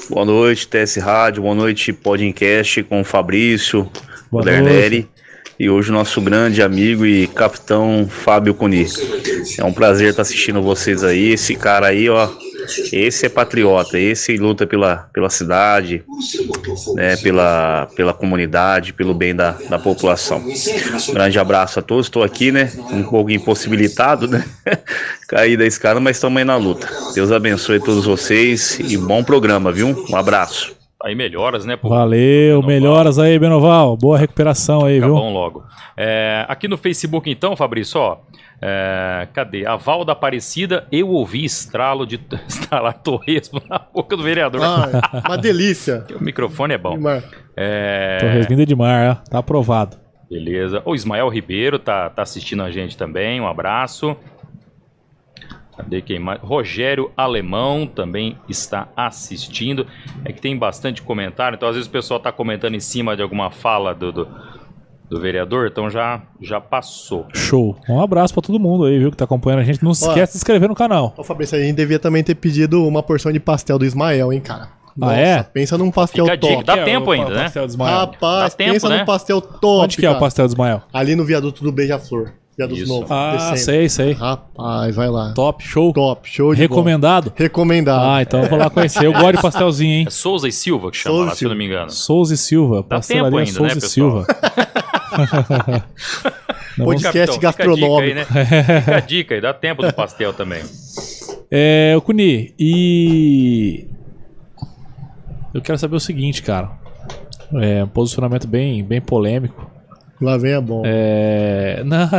Boa 0.09 0.25
noite, 0.25 0.67
TS 0.67 0.97
Rádio, 0.97 1.43
boa 1.43 1.55
noite, 1.55 1.93
podcast 1.93 2.83
com 2.83 3.01
o 3.01 3.03
Fabrício, 3.03 3.89
Boa 4.31 4.41
o 4.41 4.45
Derneri. 4.45 5.07
e 5.59 5.69
hoje 5.69 5.89
o 5.89 5.93
nosso 5.93 6.19
grande 6.21 6.61
amigo 6.61 7.05
e 7.05 7.27
capitão 7.27 8.07
Fábio 8.09 8.53
Cuni. 8.53 8.85
É 9.57 9.63
um 9.63 9.73
prazer 9.73 10.09
estar 10.09 10.21
assistindo 10.21 10.61
vocês 10.61 11.03
aí. 11.03 11.29
Esse 11.33 11.55
cara 11.55 11.87
aí, 11.87 12.09
ó, 12.09 12.29
esse 12.91 13.25
é 13.25 13.29
patriota, 13.29 13.99
esse 13.99 14.37
luta 14.37 14.65
pela, 14.67 15.09
pela 15.13 15.29
cidade, 15.29 16.03
né, 16.95 17.15
pela, 17.17 17.87
pela 17.95 18.13
comunidade, 18.13 18.93
pelo 18.93 19.13
bem 19.13 19.35
da, 19.35 19.51
da 19.69 19.79
população. 19.79 20.39
Um 20.39 21.13
grande 21.13 21.39
abraço 21.39 21.79
a 21.79 21.81
todos. 21.81 22.07
Estou 22.07 22.23
aqui, 22.23 22.51
né, 22.51 22.71
um 22.91 23.03
pouco 23.03 23.31
impossibilitado, 23.31 24.27
né, 24.27 24.45
caí 25.27 25.55
da 25.57 25.65
escada, 25.65 25.99
mas 25.99 26.17
estamos 26.17 26.37
aí 26.37 26.45
na 26.45 26.57
luta. 26.57 26.87
Deus 27.13 27.31
abençoe 27.31 27.79
todos 27.79 28.05
vocês 28.05 28.79
e 28.79 28.97
bom 28.97 29.23
programa, 29.23 29.71
viu? 29.71 30.05
Um 30.09 30.15
abraço. 30.15 30.75
Aí 31.03 31.13
melhoras, 31.13 31.63
né? 31.63 31.77
pô? 31.77 31.89
Valeu, 31.89 32.61
Benoval. 32.61 32.67
melhoras 32.67 33.19
aí, 33.19 33.37
Benoval. 33.37 33.95
Boa 33.95 34.17
recuperação 34.17 34.83
aí, 34.83 34.95
Fica 34.95 35.05
viu? 35.05 35.15
bom 35.15 35.31
logo. 35.31 35.63
É, 35.95 36.43
aqui 36.49 36.67
no 36.67 36.77
Facebook, 36.77 37.29
então, 37.29 37.55
Fabrício, 37.55 37.99
ó. 37.99 38.17
É, 38.61 39.27
cadê? 39.33 39.65
A 39.65 39.75
Val 39.75 40.03
da 40.03 40.13
Aparecida, 40.13 40.87
eu 40.91 41.09
ouvi 41.09 41.45
estralo 41.45 42.05
de 42.05 42.19
estralar 42.47 42.99
torresmo 43.01 43.61
na 43.69 43.79
boca 43.79 44.17
do 44.17 44.23
vereador. 44.23 44.61
Ah, 44.63 45.21
uma 45.27 45.37
delícia. 45.37 46.05
O 46.17 46.23
microfone 46.23 46.73
é 46.73 46.77
bom. 46.77 46.97
É, 47.55 48.17
Torresminha 48.19 48.65
de 48.65 48.75
mar. 48.75 49.23
Tá 49.29 49.37
aprovado. 49.37 49.97
beleza. 50.29 50.81
O 50.83 50.95
Ismael 50.95 51.29
Ribeiro 51.29 51.77
tá, 51.77 52.09
tá 52.09 52.23
assistindo 52.23 52.63
a 52.63 52.71
gente 52.71 52.97
também. 52.97 53.39
Um 53.39 53.47
abraço. 53.47 54.17
Cadê 55.77 56.01
quem 56.01 56.17
mais? 56.17 56.41
Rogério 56.41 57.11
Alemão 57.15 57.85
também 57.85 58.35
está 58.49 58.87
assistindo. 58.95 59.85
É 60.25 60.33
que 60.33 60.41
tem 60.41 60.57
bastante 60.57 61.03
comentário, 61.03 61.55
então 61.55 61.69
às 61.69 61.75
vezes 61.75 61.87
o 61.87 61.91
pessoal 61.91 62.19
tá 62.19 62.31
comentando 62.31 62.73
em 62.73 62.79
cima 62.79 63.15
de 63.15 63.21
alguma 63.21 63.51
fala 63.51 63.93
do, 63.93 64.11
do, 64.11 64.27
do 65.09 65.19
vereador, 65.21 65.67
então 65.71 65.89
já, 65.89 66.21
já 66.41 66.59
passou. 66.59 67.25
Show. 67.33 67.77
Um 67.89 68.01
abraço 68.01 68.33
pra 68.33 68.41
todo 68.43 68.59
mundo 68.59 68.85
aí, 68.85 68.99
viu, 68.99 69.09
que 69.11 69.17
tá 69.17 69.25
acompanhando 69.25 69.59
a 69.59 69.63
gente. 69.63 69.83
Não 69.83 69.91
esquece 69.91 70.25
de 70.25 70.31
se 70.31 70.37
inscrever 70.37 70.67
no 70.67 70.75
canal. 70.75 71.13
Ô, 71.17 71.23
Fabrício, 71.23 71.57
a 71.57 71.61
gente 71.61 71.75
devia 71.75 71.97
também 71.99 72.23
ter 72.23 72.35
pedido 72.35 72.85
uma 72.85 73.01
porção 73.01 73.31
de 73.31 73.39
pastel 73.39 73.79
do 73.79 73.85
Ismael, 73.85 74.33
hein, 74.33 74.41
cara. 74.41 74.69
Ah, 74.99 75.13
é? 75.13 75.43
Pensa 75.43 75.77
num 75.77 75.91
pastel 75.91 76.25
Fica 76.25 76.33
a 76.33 76.35
dica, 76.35 76.53
top. 76.55 76.63
Dá 76.65 76.73
Que 76.73 76.79
é 76.79 76.83
tempo 76.85 77.09
o 77.09 77.11
ainda, 77.11 77.29
né? 77.29 77.43
pastel 77.43 77.65
de 77.65 77.71
Ismael? 77.71 77.97
Rapaz, 77.97 78.51
Dá 78.53 78.57
tempo, 78.57 78.71
pensa 78.73 78.89
né? 78.89 78.97
num 78.97 79.05
pastel 79.05 79.41
top, 79.41 79.83
Onde 79.85 79.97
que 79.97 80.05
é 80.05 80.09
o 80.09 80.13
cara. 80.13 80.19
pastel 80.19 80.45
de 80.47 80.53
Ismael? 80.53 80.81
Ali 80.91 81.15
no 81.15 81.23
viaduto 81.23 81.63
do 81.63 81.71
Beija-Flor. 81.71 82.31
Viaduto 82.57 82.81
Isso. 82.81 82.91
novo. 82.91 83.05
Ah, 83.13 83.33
descendo. 83.33 83.57
sei, 83.59 83.87
sei. 83.89 84.13
Rapaz, 84.13 84.95
vai 84.95 85.07
lá. 85.07 85.31
Top, 85.35 85.63
show. 85.63 85.93
Top, 85.93 86.27
show 86.27 86.55
de 86.55 86.59
Recomendado? 86.61 87.25
bola. 87.25 87.35
Recomendado. 87.37 88.03
Ah, 88.09 88.21
então 88.23 88.41
eu 88.41 88.49
vou 88.49 88.57
lá 88.57 88.67
conhecer. 88.71 89.05
Eu 89.05 89.13
gosto 89.13 89.35
de 89.35 89.41
pastelzinho, 89.43 89.93
hein? 89.93 90.05
É 90.07 90.09
Souza 90.09 90.47
e 90.47 90.51
Silva 90.51 90.89
que 90.89 90.97
chama 90.97 91.13
Souza 91.15 91.29
lá, 91.29 91.35
se 91.35 91.45
eu 91.45 91.49
não 91.49 91.55
me 91.55 91.65
engano. 91.67 91.91
Souza 91.91 92.33
e 92.33 92.37
Silva. 92.37 92.77
Dá 92.77 92.83
Pastelaria 92.95 93.29
tempo 93.29 93.37
ainda, 93.37 93.51
Souza 93.51 93.75
né, 93.75 93.77
e 93.77 93.81
pessoal? 93.81 94.25
Silva. 94.25 94.27
Não, 96.77 96.85
Podcast 96.85 97.11
Capitão, 97.11 97.33
fica 97.35 97.47
a 97.49 97.51
dica 97.51 97.63
aí, 97.63 97.67
gastronômico. 97.79 98.15
né? 98.15 98.25
Fica 98.81 98.95
a 98.95 98.99
dica 98.99 99.35
aí, 99.35 99.41
dá 99.41 99.53
tempo 99.53 99.81
do 99.81 99.93
pastel 99.93 100.33
também. 100.33 100.61
É, 101.49 101.93
o 101.97 102.01
Cuni, 102.01 102.53
e. 102.59 103.87
Eu 105.53 105.61
quero 105.61 105.77
saber 105.77 105.95
o 105.95 105.99
seguinte, 105.99 106.43
cara. 106.43 106.69
É 107.55 107.83
um 107.83 107.87
posicionamento 107.87 108.47
bem, 108.47 108.83
bem 108.83 109.01
polêmico. 109.01 109.69
Lá 110.21 110.37
vem 110.37 110.53
a 110.53 110.61
bomba. 110.61 110.87
É. 110.87 111.81
Não, 111.85 112.09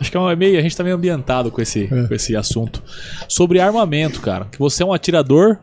acho 0.00 0.10
que 0.10 0.16
é 0.16 0.20
uma- 0.20 0.34
meio, 0.36 0.58
a 0.58 0.62
gente 0.62 0.76
tá 0.76 0.82
meio 0.82 0.96
ambientado 0.96 1.50
com 1.50 1.60
esse, 1.62 1.84
É. 1.84 2.08
com 2.08 2.14
esse 2.14 2.34
assunto. 2.36 2.82
Sobre 3.28 3.60
armamento, 3.60 4.20
cara. 4.20 4.46
Que 4.50 4.58
você 4.58 4.82
é 4.82 4.86
um 4.86 4.92
atirador. 4.92 5.58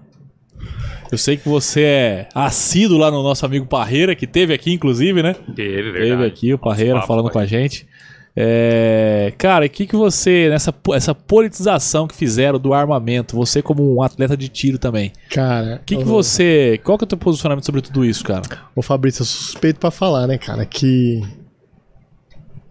Eu 1.14 1.18
sei 1.20 1.38
que 1.38 1.48
você 1.48 1.82
é 1.84 2.28
assíduo 2.34 2.98
lá 2.98 3.12
no 3.12 3.22
nosso 3.22 3.46
amigo 3.46 3.68
Parreira, 3.68 4.16
que 4.16 4.26
teve 4.26 4.52
aqui, 4.52 4.74
inclusive, 4.74 5.22
né? 5.22 5.36
Teve, 5.56 5.92
verdade. 5.92 6.10
Teve 6.10 6.26
aqui 6.26 6.54
o 6.56 6.58
Parreira 6.58 6.96
papo, 6.96 7.08
falando 7.08 7.26
pai. 7.26 7.34
com 7.34 7.40
a 7.40 7.46
gente. 7.46 7.88
É, 8.36 9.32
cara, 9.38 9.68
o 9.68 9.70
que, 9.70 9.86
que 9.86 9.96
você, 9.96 10.50
nessa 10.50 10.74
essa 10.96 11.14
politização 11.14 12.08
que 12.08 12.16
fizeram 12.16 12.58
do 12.58 12.74
armamento, 12.74 13.36
você 13.36 13.62
como 13.62 13.96
um 13.96 14.02
atleta 14.02 14.36
de 14.36 14.50
tiro 14.50 14.80
também, 14.80 15.14
Cara, 15.30 15.76
o 15.76 15.86
que, 15.86 15.98
que 15.98 16.04
você. 16.04 16.82
Qual 16.84 16.98
que 16.98 17.04
é 17.04 17.06
o 17.06 17.10
teu 17.10 17.18
posicionamento 17.20 17.64
sobre 17.64 17.84
tudo 17.84 18.04
isso, 18.04 18.24
cara? 18.24 18.42
Ô 18.76 18.82
Fabrício, 18.82 19.22
eu 19.22 19.26
suspeito 19.28 19.80
pra 19.80 19.92
falar, 19.92 20.26
né, 20.26 20.40
cara, 20.40 20.66
que 20.66 21.22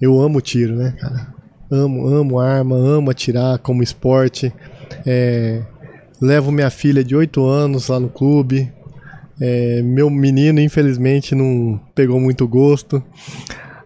eu 0.01 0.20
amo 0.20 0.40
tiro, 0.40 0.74
né, 0.74 0.97
cara? 1.01 1.32
Amo, 1.70 2.09
amo 2.09 2.40
arma, 2.40 2.74
amo 2.74 3.09
atirar 3.09 3.56
como 3.60 3.85
esporte. 3.85 4.52
É, 5.06 5.62
levo 6.23 6.53
minha 6.53 6.70
filha 6.70 7.03
de 7.03 7.16
8 7.16 7.44
anos 7.44 7.89
lá 7.89 7.99
no 7.99 8.09
clube. 8.09 8.73
É, 9.40 9.82
meu 9.82 10.09
menino, 10.09 10.61
infelizmente, 10.61 11.35
não 11.35 11.81
pegou 11.94 12.20
muito 12.20 12.47
gosto. 12.47 13.03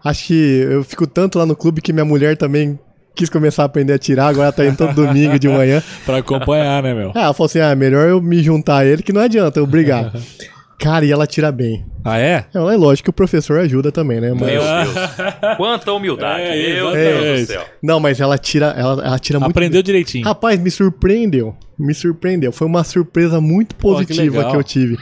Acho 0.03 0.27
que 0.27 0.67
eu 0.69 0.83
fico 0.83 1.07
tanto 1.07 1.39
lá 1.39 1.45
no 1.45 1.55
clube 1.55 1.81
que 1.81 1.91
minha 1.91 2.05
mulher 2.05 2.37
também 2.37 2.77
quis 3.15 3.29
começar 3.29 3.63
a 3.63 3.65
aprender 3.65 3.93
a 3.93 3.95
atirar, 3.95 4.27
agora 4.27 4.51
tá 4.51 4.63
indo 4.63 4.77
todo 4.77 4.93
domingo 4.93 5.39
de 5.39 5.49
manhã. 5.49 5.81
Pra 6.05 6.17
acompanhar, 6.17 6.83
né, 6.83 6.93
meu? 6.93 7.11
Ah, 7.15 7.23
ela 7.23 7.33
falou 7.33 7.47
assim: 7.47 7.59
ah, 7.59 7.75
melhor 7.75 8.07
eu 8.07 8.21
me 8.21 8.41
juntar 8.43 8.77
a 8.77 8.85
ele 8.85 9.01
que 9.01 9.11
não 9.11 9.21
adianta 9.21 9.59
eu 9.59 9.65
brigar. 9.65 10.13
Cara, 10.79 11.03
e 11.03 11.11
ela 11.11 11.25
tira 11.25 11.51
bem. 11.51 11.85
Ah, 12.05 12.19
é? 12.19 12.45
É, 12.53 12.57
é 12.57 12.59
lógico 12.59 13.05
que 13.05 13.09
o 13.09 13.13
professor 13.13 13.59
ajuda 13.59 13.91
também, 13.91 14.21
né? 14.21 14.31
Mas... 14.31 14.41
Meu 14.41 14.61
Deus. 14.61 15.57
Quanta 15.57 15.91
humildade. 15.91 16.43
É, 16.43 16.75
Meu. 16.75 16.91
Deus 16.91 17.41
do 17.41 17.45
céu. 17.47 17.65
Não, 17.81 17.99
mas 17.99 18.19
ela 18.19 18.37
tira, 18.37 18.67
ela, 18.77 19.03
ela 19.03 19.19
tira 19.19 19.39
muito. 19.39 19.51
Aprendeu 19.51 19.81
direitinho. 19.81 20.23
Rapaz, 20.23 20.59
me 20.59 20.69
surpreendeu. 20.69 21.55
Me 21.79 21.95
surpreendeu. 21.95 22.51
Foi 22.51 22.67
uma 22.67 22.83
surpresa 22.83 23.41
muito 23.41 23.75
Pô, 23.75 23.97
que 23.97 24.05
positiva 24.05 24.51
que, 24.51 24.55
eu 24.55 24.63
tive. 24.63 24.97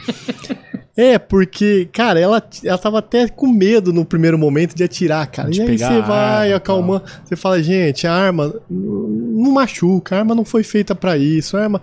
é, 0.96 1.18
porque, 1.18 1.88
cara, 1.92 2.18
ela, 2.18 2.42
ela 2.64 2.78
tava 2.78 2.98
até 3.00 3.28
com 3.28 3.46
medo 3.46 3.92
no 3.92 4.04
primeiro 4.04 4.38
momento 4.38 4.74
de 4.74 4.82
atirar, 4.82 5.26
cara. 5.26 5.50
De 5.50 5.58
e 5.58 5.62
aí 5.62 5.68
pegar 5.68 5.88
você 5.88 6.00
vai 6.00 6.46
arma, 6.46 6.56
acalmando. 6.56 7.04
Você 7.22 7.36
fala, 7.36 7.62
gente, 7.62 8.06
a 8.06 8.14
arma 8.14 8.54
não 8.70 9.52
machuca, 9.52 10.16
a 10.16 10.18
arma 10.20 10.34
não 10.34 10.44
foi 10.44 10.62
feita 10.62 10.94
pra 10.94 11.18
isso. 11.18 11.54
A 11.54 11.64
arma. 11.64 11.82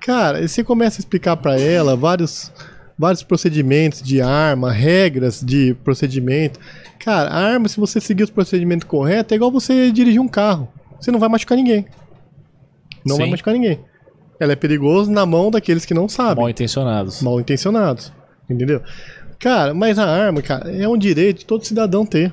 Cara, 0.00 0.40
e 0.40 0.48
você 0.48 0.62
começa 0.62 0.98
a 0.98 1.00
explicar 1.00 1.36
pra 1.36 1.60
ela 1.60 1.96
vários. 1.96 2.52
Vários 3.02 3.24
procedimentos 3.24 4.00
de 4.00 4.20
arma, 4.22 4.70
regras 4.70 5.42
de 5.44 5.74
procedimento. 5.82 6.60
Cara, 7.00 7.30
a 7.30 7.36
arma, 7.36 7.68
se 7.68 7.80
você 7.80 8.00
seguir 8.00 8.22
os 8.22 8.30
procedimentos 8.30 8.86
corretos, 8.86 9.32
é 9.32 9.34
igual 9.34 9.50
você 9.50 9.90
dirigir 9.90 10.20
um 10.20 10.28
carro. 10.28 10.68
Você 11.00 11.10
não 11.10 11.18
vai 11.18 11.28
machucar 11.28 11.58
ninguém. 11.58 11.84
Não 13.04 13.16
vai 13.16 13.26
Sim. 13.26 13.32
machucar 13.32 13.54
ninguém. 13.54 13.80
Ela 14.38 14.52
é 14.52 14.54
perigosa 14.54 15.10
na 15.10 15.26
mão 15.26 15.50
daqueles 15.50 15.84
que 15.84 15.92
não 15.92 16.08
sabem. 16.08 16.44
Mal 16.44 16.50
intencionados. 16.50 17.20
Mal 17.22 17.40
intencionados. 17.40 18.12
Entendeu? 18.48 18.80
Cara, 19.36 19.74
mas 19.74 19.98
a 19.98 20.08
arma, 20.08 20.40
cara, 20.40 20.70
é 20.70 20.86
um 20.86 20.96
direito 20.96 21.40
de 21.40 21.44
todo 21.44 21.66
cidadão 21.66 22.06
ter. 22.06 22.32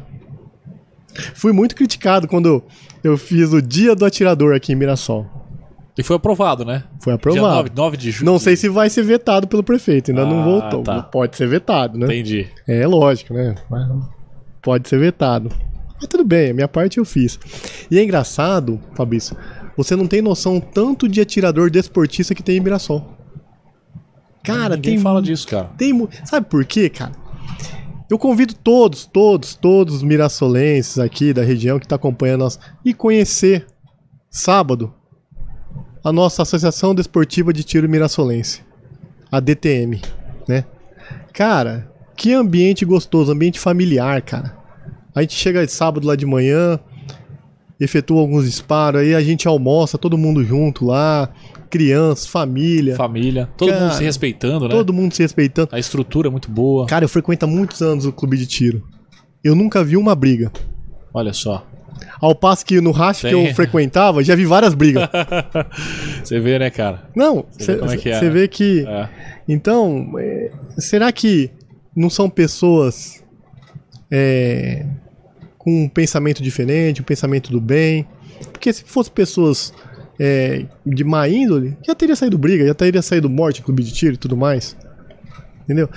Fui 1.33 1.51
muito 1.51 1.75
criticado 1.75 2.27
quando 2.27 2.63
eu 3.03 3.17
fiz 3.17 3.53
o 3.53 3.59
dia 3.59 3.95
do 3.95 4.05
atirador 4.05 4.53
aqui 4.53 4.73
em 4.73 4.75
Mirassol. 4.75 5.38
E 5.99 6.03
foi 6.03 6.15
aprovado, 6.15 6.63
né? 6.63 6.85
Foi 6.99 7.11
Dia 7.11 7.15
aprovado. 7.15 7.55
9, 7.57 7.69
9 7.75 7.97
de 7.97 8.11
julho. 8.11 8.31
Não 8.31 8.39
sei 8.39 8.55
se 8.55 8.69
vai 8.69 8.89
ser 8.89 9.03
vetado 9.03 9.47
pelo 9.47 9.61
prefeito, 9.61 10.11
ainda 10.11 10.25
não 10.25 10.39
Ah, 10.39 10.45
voltou. 10.45 10.81
tá. 10.83 11.03
Pode 11.03 11.35
ser 11.35 11.45
vetado, 11.49 11.97
né? 11.97 12.05
Entendi. 12.05 12.47
É 12.65 12.87
lógico, 12.87 13.33
né? 13.33 13.55
Mas 13.69 13.85
Pode 14.61 14.87
ser 14.87 14.97
vetado. 14.97 15.51
Mas 15.97 16.07
tudo 16.07 16.23
bem, 16.23 16.51
a 16.51 16.53
minha 16.53 16.67
parte 16.69 16.99
eu 16.99 17.03
fiz. 17.05 17.37
E 17.91 17.99
é 17.99 18.03
engraçado, 18.03 18.79
Fabrício, 18.95 19.35
você 19.75 19.93
não 19.93 20.07
tem 20.07 20.21
noção 20.21 20.61
tanto 20.61 21.05
de 21.05 21.19
atirador 21.19 21.69
desportista 21.69 22.33
que 22.33 22.41
tem 22.41 22.55
em 22.55 22.61
Mirassol. 22.61 23.17
Cara, 24.41 24.75
Ninguém 24.77 24.93
tem 24.95 25.03
fala 25.03 25.21
disso, 25.21 25.45
cara. 25.47 25.69
tem 25.77 26.07
Sabe 26.23 26.47
por 26.47 26.63
quê, 26.63 26.89
cara? 26.89 27.11
Eu 28.09 28.17
convido 28.17 28.53
todos, 28.53 29.05
todos, 29.05 29.53
todos 29.53 29.95
os 29.95 30.03
mirassolenses 30.03 30.97
aqui 30.97 31.33
da 31.33 31.43
região 31.43 31.77
que 31.77 31.87
tá 31.87 31.95
acompanhando 31.95 32.39
nós 32.41 32.57
e 32.85 32.93
conhecer 32.93 33.67
sábado 34.31 34.93
a 36.09 36.11
nossa 36.11 36.41
Associação 36.41 36.95
Desportiva 36.95 37.53
de 37.53 37.63
Tiro 37.63 37.87
Mirassolense, 37.87 38.61
a 39.31 39.39
DTM, 39.39 40.01
né? 40.47 40.65
Cara, 41.31 41.91
que 42.15 42.33
ambiente 42.33 42.83
gostoso, 42.83 43.31
ambiente 43.31 43.59
familiar, 43.59 44.19
cara. 44.23 44.57
A 45.13 45.21
gente 45.21 45.35
chega 45.35 45.63
de 45.63 45.71
sábado 45.71 46.07
lá 46.07 46.15
de 46.15 46.25
manhã, 46.25 46.79
efetua 47.79 48.19
alguns 48.19 48.45
disparos, 48.45 49.01
aí 49.01 49.13
a 49.13 49.21
gente 49.21 49.47
almoça 49.47 49.99
todo 49.99 50.17
mundo 50.17 50.43
junto 50.43 50.83
lá, 50.83 51.29
crianças, 51.69 52.25
família, 52.25 52.95
Família. 52.95 53.47
Todo 53.55 53.69
Cara, 53.69 53.81
mundo 53.81 53.93
se 53.93 54.03
respeitando, 54.03 54.67
né? 54.67 54.73
todo 54.73 54.91
mundo 54.91 55.13
se 55.13 55.21
respeitando. 55.21 55.69
A 55.71 55.77
estrutura 55.77 56.27
é 56.27 56.31
muito 56.31 56.49
boa. 56.49 56.87
Cara, 56.87 57.05
eu 57.05 57.09
frequento 57.09 57.45
há 57.45 57.47
muitos 57.47 57.83
anos 57.83 58.07
o 58.07 58.11
clube 58.11 58.35
de 58.35 58.47
tiro. 58.47 58.83
Eu 59.43 59.55
nunca 59.55 59.83
vi 59.83 59.95
uma 59.95 60.15
briga. 60.15 60.51
Olha 61.13 61.33
só. 61.33 61.67
Ao 62.21 62.35
passo 62.35 62.65
que 62.65 62.81
no 62.81 62.91
racha 62.91 63.29
que 63.29 63.33
eu 63.33 63.53
frequentava, 63.55 64.23
já 64.23 64.35
vi 64.35 64.45
várias 64.45 64.73
brigas. 64.73 65.07
Você 66.23 66.39
vê, 66.39 66.59
né, 66.59 66.69
cara? 66.69 67.03
Não, 67.15 67.45
Você 67.51 67.75
vê 67.75 67.93
é 67.93 67.97
que 67.97 68.09
é, 68.09 68.21
né? 68.21 68.29
vê 68.29 68.47
que. 68.47 68.85
É. 68.87 69.09
Então, 69.47 70.13
é, 70.19 70.51
será 70.77 71.11
que 71.11 71.49
não 71.95 72.09
são 72.09 72.29
pessoas 72.29 73.23
é, 74.11 74.85
com 75.57 75.83
um 75.83 75.89
pensamento 75.89 76.43
diferente, 76.43 77.01
um 77.01 77.05
pensamento 77.05 77.51
do 77.51 77.61
bem? 77.61 78.05
Porque 78.51 78.71
se 78.73 78.83
fossem 78.83 79.13
pessoas 79.13 79.73
é, 80.19 80.65
de 80.85 81.03
má 81.03 81.27
índole, 81.27 81.77
já 81.85 81.95
teria 81.95 82.15
saído 82.15 82.37
briga, 82.37 82.65
já 82.65 82.73
teria 82.73 83.01
saído 83.01 83.29
morte 83.29 83.61
em 83.61 83.63
clube 83.63 83.81
de 83.81 83.93
tiro 83.93 84.15
e 84.15 84.17
tudo 84.17 84.35
mais. 84.35 84.75
Entendeu? 85.63 85.89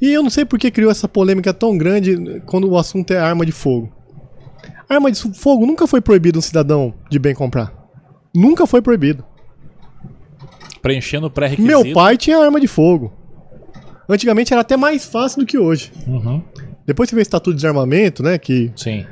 E 0.00 0.12
eu 0.12 0.22
não 0.22 0.30
sei 0.30 0.44
por 0.44 0.58
que 0.58 0.70
criou 0.70 0.90
essa 0.90 1.08
polêmica 1.08 1.52
tão 1.52 1.76
grande 1.78 2.42
quando 2.46 2.68
o 2.68 2.76
assunto 2.76 3.12
é 3.12 3.18
arma 3.18 3.44
de 3.46 3.52
fogo. 3.52 3.90
Arma 4.88 5.10
de 5.10 5.20
fogo 5.34 5.66
nunca 5.66 5.86
foi 5.86 6.00
proibido 6.00 6.38
um 6.38 6.42
cidadão 6.42 6.94
de 7.10 7.18
bem 7.18 7.34
comprar. 7.34 7.72
Nunca 8.34 8.66
foi 8.66 8.82
proibido. 8.82 9.24
Preenchendo 10.82 11.26
o 11.26 11.30
pré-requisito. 11.30 11.66
Meu 11.66 11.94
pai 11.94 12.16
tinha 12.16 12.38
arma 12.38 12.60
de 12.60 12.66
fogo. 12.66 13.12
Antigamente 14.08 14.52
era 14.52 14.60
até 14.60 14.76
mais 14.76 15.04
fácil 15.04 15.40
do 15.40 15.46
que 15.46 15.56
hoje. 15.56 15.90
Uhum. 16.06 16.42
Depois 16.86 17.08
que 17.08 17.14
veio 17.14 17.22
o 17.22 17.22
Estatuto 17.22 17.50
de 17.52 17.56
Desarmamento, 17.56 18.22
né? 18.22 18.36
Que 18.36 18.70
Sim. 18.76 19.06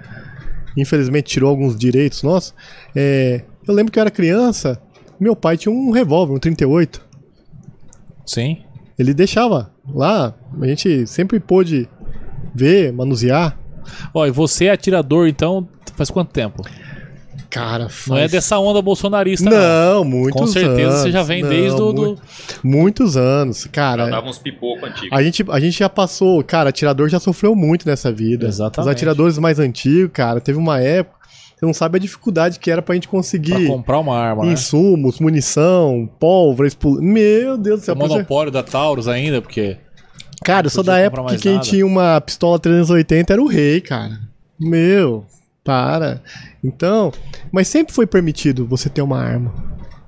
infelizmente 0.77 1.31
tirou 1.31 1.49
alguns 1.49 1.77
direitos 1.79 2.23
nossos. 2.23 2.55
é, 2.95 3.43
eu 3.67 3.73
lembro 3.73 3.93
que 3.93 3.99
eu 3.99 4.03
era 4.03 4.11
criança, 4.11 4.81
meu 5.19 5.37
pai 5.37 5.57
tinha 5.57 5.73
um 5.73 5.91
revólver, 5.91 6.35
um 6.35 6.39
38. 6.39 7.01
Sim. 8.27 8.59
Ele 8.99 9.15
deixava 9.15 9.73
lá, 9.89 10.35
a 10.61 10.67
gente 10.67 11.07
sempre 11.07 11.41
pôde 11.41 11.89
ver, 12.55 12.93
manusear. 12.93 13.59
Ó, 14.15 14.27
e 14.27 14.31
você 14.31 14.67
é 14.67 14.71
atirador, 14.73 15.29
então, 15.29 15.67
faz 15.97 16.11
quanto 16.11 16.31
tempo? 16.31 16.63
Cara, 17.51 17.89
Não 18.07 18.17
é 18.17 18.27
dessa 18.29 18.59
onda 18.59 18.81
bolsonarista, 18.81 19.49
não. 19.51 19.59
Não, 19.99 20.05
muitos 20.05 20.41
Com 20.41 20.47
certeza 20.47 20.89
anos. 20.91 21.03
você 21.03 21.11
já 21.13 21.23
vem 21.23 21.43
Não, 21.43 21.51
desde 21.51 21.83
o... 21.83 21.93
Do... 21.93 22.19
Muitos 22.65 23.15
anos. 23.15 23.65
Já 23.65 23.69
Cara, 23.71 24.07
dava 24.09 24.27
uns 24.27 24.39
pipoco 24.39 24.87
antigos. 24.87 25.11
a 25.13 25.23
gente, 25.23 25.45
a 25.51 25.61
gente 25.61 25.79
já 25.79 25.89
passou. 25.89 26.43
Cara, 26.43 26.71
atirador 26.71 27.11
já 27.11 27.21
sofreu 27.21 27.55
muito 27.55 27.87
nessa 27.87 28.11
vida. 28.11 28.47
Exatamente. 28.47 28.89
Os 28.89 28.91
atiradores 28.97 29.37
mais 29.37 29.59
antigos, 29.59 30.11
cara, 30.15 30.41
teve 30.41 30.59
uma 30.59 30.81
época. 30.81 31.21
Você 31.55 31.67
não 31.67 31.75
sabe 31.75 31.99
a 31.99 32.01
dificuldade 32.01 32.59
que 32.59 32.71
era 32.71 32.81
pra 32.81 32.95
gente 32.95 33.07
Pra 33.07 33.19
conseguir 33.19 33.67
comprar 33.67 33.99
uma 33.99 34.17
arma, 34.19 34.47
né? 34.47 34.53
insumos, 34.53 35.21
munição, 35.21 36.09
pólvora, 36.19 36.67
expl... 36.67 37.01
Meu 37.03 37.59
Deus 37.59 37.81
do 37.81 37.83
É 37.83 37.85
céu. 37.85 37.95
o 37.95 37.99
exemplo, 37.99 38.09
monopólio 38.17 38.51
da 38.51 38.63
Taurus 38.63 39.07
ainda, 39.07 39.43
porque... 39.43 39.77
Cara, 40.43 40.67
eu 40.67 40.71
sou 40.71 40.83
da 40.85 40.99
época 40.99 41.35
que 41.35 41.43
quem 41.43 41.55
nada. 41.55 41.65
tinha 41.65 41.87
uma 41.87 42.21
pistola 42.21 42.59
380 42.59 43.33
era 43.33 43.43
o 43.43 43.47
rei, 43.47 43.81
cara. 43.81 44.21
Meu, 44.59 45.25
para. 45.65 46.23
Então, 46.63 47.13
mas 47.51 47.69
sempre 47.69 47.93
foi 47.95 48.07
permitido 48.07 48.67
você 48.67 48.89
ter 48.89 49.03
uma 49.03 49.19
arma, 49.19 49.53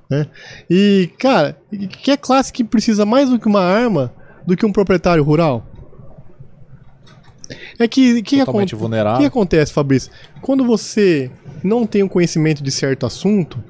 né? 0.09 0.27
E, 0.69 1.09
cara, 1.19 1.57
que 2.01 2.11
é 2.11 2.17
classe 2.17 2.51
que 2.53 2.63
precisa 2.63 3.05
mais 3.05 3.29
do 3.29 3.39
que 3.39 3.47
uma 3.47 3.61
arma 3.63 4.13
do 4.45 4.55
que 4.55 4.65
um 4.65 4.71
proprietário 4.71 5.23
rural? 5.23 5.65
É 7.77 7.87
que 7.87 8.21
que 8.23 8.39
Totalmente 8.39 8.73
vulnerável. 8.75 9.19
Que 9.19 9.25
acontece, 9.27 9.71
Fabrício? 9.71 10.11
Quando 10.41 10.65
você 10.65 11.29
não 11.63 11.85
tem 11.85 12.01
um 12.03 12.07
conhecimento 12.07 12.63
de 12.63 12.71
certo 12.71 13.05
assunto, 13.05 13.63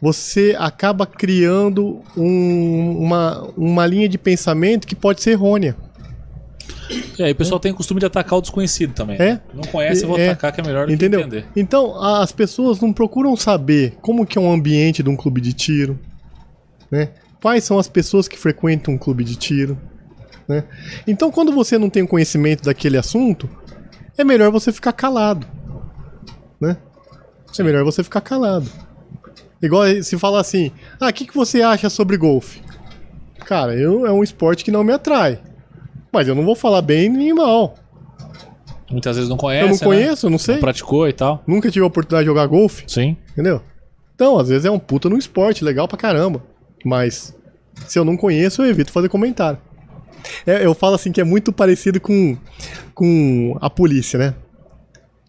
você 0.00 0.56
acaba 0.58 1.06
criando 1.06 2.00
um- 2.16 2.96
uma, 2.98 3.50
uma 3.56 3.86
linha 3.86 4.08
de 4.08 4.16
pensamento 4.16 4.86
que 4.86 4.94
pode 4.96 5.22
ser 5.22 5.32
errônea. 5.32 5.76
E 7.18 7.22
aí 7.22 7.32
o 7.32 7.34
pessoal 7.36 7.58
tem 7.60 7.72
o 7.72 7.74
costume 7.74 8.00
de 8.00 8.06
atacar 8.06 8.38
o 8.38 8.42
desconhecido 8.42 8.92
também. 8.92 9.16
É. 9.20 9.40
Não 9.54 9.62
conhece, 9.64 10.02
eu 10.02 10.08
vou 10.08 10.18
É. 10.18 10.28
atacar, 10.30 10.52
que 10.52 10.60
é 10.60 10.64
melhor 10.64 10.86
do 10.86 10.92
Entendeu? 10.92 11.20
que 11.20 11.26
entender. 11.26 11.46
Então, 11.56 12.00
as 12.02 12.32
pessoas 12.32 12.80
não 12.80 12.92
procuram 12.92 13.36
saber 13.36 13.94
como 14.02 14.26
que 14.26 14.36
é 14.36 14.40
um 14.40 14.52
ambiente 14.52 15.02
de 15.02 15.08
um 15.08 15.16
clube 15.16 15.40
de 15.40 15.52
tiro, 15.52 15.98
né? 16.90 17.10
Quais 17.40 17.64
são 17.64 17.78
as 17.78 17.88
pessoas 17.88 18.28
que 18.28 18.38
frequentam 18.38 18.94
um 18.94 18.98
clube 18.98 19.24
de 19.24 19.36
tiro, 19.36 19.78
né? 20.48 20.64
Então, 21.06 21.30
quando 21.30 21.50
você 21.52 21.78
não 21.78 21.88
tem 21.90 22.06
conhecimento 22.06 22.62
daquele 22.64 22.96
assunto, 22.98 23.48
é 24.16 24.22
melhor 24.24 24.50
você 24.52 24.70
ficar 24.72 24.92
calado, 24.92 25.46
né? 26.60 26.76
É 27.58 27.62
melhor 27.62 27.84
você 27.84 28.02
ficar 28.02 28.20
calado. 28.20 28.68
Igual 29.62 29.84
se 30.02 30.18
falar 30.18 30.40
assim, 30.40 30.72
ah, 31.00 31.08
o 31.08 31.12
que, 31.12 31.26
que 31.26 31.34
você 31.34 31.62
acha 31.62 31.88
sobre 31.88 32.16
golfe? 32.16 32.60
Cara, 33.46 33.74
eu, 33.76 34.06
é 34.06 34.12
um 34.12 34.22
esporte 34.22 34.64
que 34.64 34.70
não 34.70 34.82
me 34.82 34.92
atrai. 34.92 35.38
Mas 36.12 36.28
eu 36.28 36.34
não 36.34 36.44
vou 36.44 36.54
falar 36.54 36.82
bem 36.82 37.08
nem 37.08 37.32
mal. 37.32 37.74
Muitas 38.90 39.16
vezes 39.16 39.30
não 39.30 39.38
conhece, 39.38 39.64
eu 39.64 39.68
não 39.68 39.74
né? 39.74 39.84
conheço, 39.84 40.26
eu 40.26 40.30
não 40.30 40.38
sei. 40.38 40.56
Não 40.56 40.60
praticou 40.60 41.08
e 41.08 41.12
tal. 41.12 41.42
Nunca 41.46 41.70
tive 41.70 41.82
a 41.82 41.86
oportunidade 41.86 42.24
de 42.24 42.26
jogar 42.26 42.46
golfe. 42.46 42.84
Sim. 42.86 43.16
Entendeu? 43.32 43.62
Então, 44.14 44.38
às 44.38 44.48
vezes 44.48 44.66
é 44.66 44.70
um 44.70 44.78
puta 44.78 45.08
no 45.08 45.16
esporte, 45.16 45.64
legal 45.64 45.88
pra 45.88 45.96
caramba. 45.96 46.42
Mas 46.84 47.34
se 47.86 47.98
eu 47.98 48.04
não 48.04 48.16
conheço, 48.16 48.62
eu 48.62 48.68
evito 48.68 48.92
fazer 48.92 49.08
comentário. 49.08 49.58
É, 50.46 50.64
eu 50.64 50.74
falo 50.74 50.94
assim 50.94 51.10
que 51.10 51.20
é 51.20 51.24
muito 51.24 51.52
parecido 51.52 52.00
com, 52.00 52.36
com 52.94 53.56
a 53.60 53.70
polícia, 53.70 54.18
né? 54.18 54.34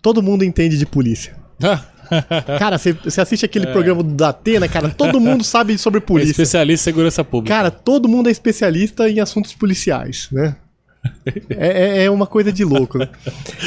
Todo 0.01 0.21
mundo 0.21 0.43
entende 0.43 0.77
de 0.77 0.85
polícia. 0.85 1.35
Cara, 2.59 2.77
você 2.77 3.21
assiste 3.21 3.45
aquele 3.45 3.67
programa 3.67 4.03
do 4.03 4.13
Datena, 4.13 4.67
cara, 4.67 4.89
todo 4.89 5.19
mundo 5.19 5.43
sabe 5.43 5.77
sobre 5.77 5.97
É 5.97 6.01
polícia. 6.01 6.31
especialista 6.31 6.83
em 6.83 6.91
segurança 6.91 7.23
pública. 7.23 7.55
Cara, 7.55 7.71
todo 7.71 8.07
mundo 8.07 8.27
é 8.27 8.31
especialista 8.31 9.09
em 9.09 9.19
assuntos 9.19 9.53
policiais, 9.53 10.27
né? 10.31 10.55
É, 11.49 12.01
é- 12.01 12.03
é 12.05 12.09
uma 12.11 12.25
coisa 12.27 12.51
de 12.51 12.63
louco, 12.63 12.97
né? 12.97 13.09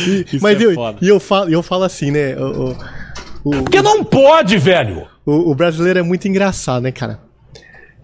E- 0.06 0.38
mas 0.40 0.60
é 0.60 0.64
eu, 0.64 0.74
foda. 0.74 0.98
e 1.02 1.08
eu 1.08 1.20
falo, 1.20 1.50
eu 1.50 1.62
falo 1.62 1.84
assim, 1.84 2.10
né? 2.10 2.36
O, 2.36 2.70
o- 2.70 2.76
o- 3.44 3.62
Porque 3.62 3.80
não 3.82 4.02
pode, 4.04 4.56
velho! 4.58 5.06
o, 5.24 5.50
o 5.50 5.54
brasileiro 5.54 5.98
é 5.98 6.02
muito 6.02 6.26
engraçado, 6.28 6.82
né, 6.82 6.92
cara? 6.92 7.20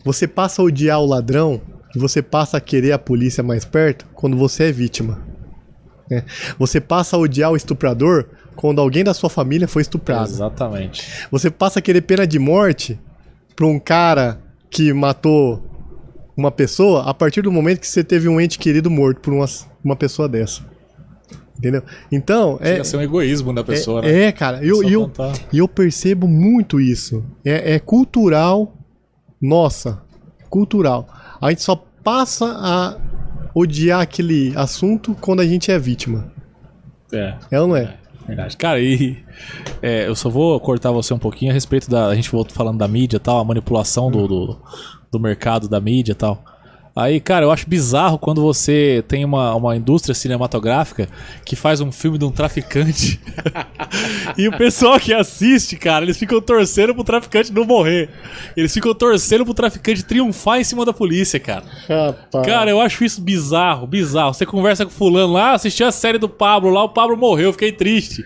Você 0.05 0.27
passa 0.27 0.61
a 0.61 0.65
odiar 0.65 1.01
o 1.01 1.07
ladrão 1.07 1.61
e 1.95 1.99
você 1.99 2.21
passa 2.23 2.57
a 2.57 2.61
querer 2.61 2.93
a 2.93 2.99
polícia 2.99 3.43
mais 3.43 3.65
perto 3.65 4.07
quando 4.15 4.37
você 4.37 4.65
é 4.65 4.73
vítima. 4.73 5.19
né? 6.11 6.25
Você 6.59 6.81
passa 6.81 7.17
a 7.17 7.19
odiar 7.19 7.53
o 7.53 7.57
estuprador 7.57 8.27
quando 8.57 8.81
alguém 8.81 9.05
da 9.05 9.15
sua 9.15 9.31
família 9.31 9.69
foi 9.69 9.83
estuprado. 9.83 10.29
Exatamente. 10.29 11.07
Você 11.31 11.51
passa 11.51 11.79
a 11.79 11.83
querer 11.83 12.01
pena 12.03 12.27
de 12.27 12.39
morte 12.39 12.99
pra 13.55 13.67
um 13.67 13.79
cara 13.79 14.41
que 14.71 14.93
matou 14.93 15.65
uma 16.37 16.51
pessoa 16.51 17.09
a 17.09 17.15
partir 17.15 17.43
do 17.43 17.53
momento 17.53 17.81
que 17.81 17.89
você 17.89 18.03
teve 18.03 18.29
um 18.29 18.41
ente 18.41 18.59
querido 18.59 18.91
morto 18.91 19.21
por 19.21 19.33
uma, 19.33 19.47
uma 19.85 19.97
pessoa 19.97 20.29
dessa. 20.29 20.65
Entendeu? 21.59 21.83
Então, 22.11 22.59
é, 22.61 22.71
Chega 22.71 22.81
a 22.81 22.85
ser 22.85 22.97
um 22.97 23.03
egoísmo 23.03 23.55
da 23.55 23.63
pessoa, 23.63 24.01
é, 24.01 24.13
né? 24.13 24.23
é, 24.25 24.33
cara, 24.33 24.65
eu, 24.65 24.83
eu, 24.83 25.03
contar. 25.03 25.33
e 25.53 25.59
eu 25.59 25.69
percebo 25.69 26.27
muito 26.27 26.81
isso. 26.81 27.25
É, 27.45 27.75
é 27.75 27.79
cultural, 27.79 28.77
nossa, 29.41 30.03
cultural. 30.51 31.07
A 31.41 31.51
gente 31.51 31.63
só 31.63 31.77
passa 32.03 32.47
a 32.47 32.99
odiar 33.55 34.01
aquele 34.01 34.53
assunto 34.57 35.15
quando 35.21 35.41
a 35.41 35.47
gente 35.47 35.71
é 35.71 35.79
vítima. 35.79 36.33
É. 37.13 37.37
É 37.51 37.61
ou 37.61 37.69
não 37.69 37.77
é? 37.77 37.97
Verdade. 38.27 38.57
Cara, 38.57 38.81
e 38.81 39.19
é, 39.81 40.07
eu 40.07 40.15
só 40.15 40.29
vou 40.29 40.59
cortar 40.61 40.91
você 40.91 41.13
um 41.13 41.19
pouquinho 41.19 41.51
a 41.51 41.55
respeito 41.55 41.91
da. 41.91 42.07
A 42.07 42.15
gente 42.15 42.31
voltou 42.31 42.55
falando 42.55 42.79
da 42.79 42.89
mídia 42.89 43.17
e 43.17 43.21
tal, 43.21 43.39
a 43.39 43.45
manipulação 43.45 44.11
do, 44.11 44.27
do, 44.27 44.59
do 45.13 45.21
mercado 45.21 45.69
da 45.69 45.79
mídia 45.79 46.13
e 46.13 46.17
tal. 46.17 46.43
Aí, 46.95 47.21
cara, 47.21 47.47
eu 47.47 47.51
acho 47.51 47.67
bizarro 47.69 48.19
quando 48.19 48.43
você 48.43 49.03
tem 49.09 49.25
uma, 49.25 49.55
uma 49.55 49.75
indústria 49.75 50.15
cinematográfica 50.15 51.09
que 51.43 51.57
faz 51.57 51.81
um 51.81 51.91
filme 51.91 52.19
de 52.19 52.25
um 52.27 52.31
traficante. 52.31 53.19
e 54.37 54.47
o 54.47 54.59
pessoal 54.59 55.01
que 55.01 55.13
assiste, 55.15 55.77
cara, 55.77 56.05
eles 56.05 56.19
ficam 56.19 56.39
torcendo 56.39 56.95
pro 56.95 57.03
traficante 57.03 57.51
não 57.51 57.65
morrer. 57.65 58.11
Eles 58.55 58.75
ficam 58.75 58.95
torcendo 58.95 59.43
pro 59.43 59.55
traficante 59.55 60.05
triunfar 60.05 60.61
em 60.61 60.65
cima 60.65 60.85
da 60.85 60.93
polícia, 60.93 61.41
cara. 61.41 61.65
Rapaz. 61.89 62.47
Cara, 62.47 62.71
eu 62.71 62.79
acho 62.79 63.03
isso 63.05 63.23
bizarro, 63.23 63.87
bizarro. 63.87 64.35
Você 64.35 64.45
conversa 64.45 64.85
com 64.85 64.91
fulano 64.91 65.33
lá, 65.33 65.53
assistiu 65.53 65.87
a 65.87 65.93
série 65.93 66.19
do 66.19 66.29
Pablo 66.29 66.69
lá, 66.69 66.85
o 66.85 66.91
Pablo 66.91 67.17
morreu, 67.17 67.47
eu 67.47 67.53
fiquei 67.55 67.73
triste. 67.73 68.23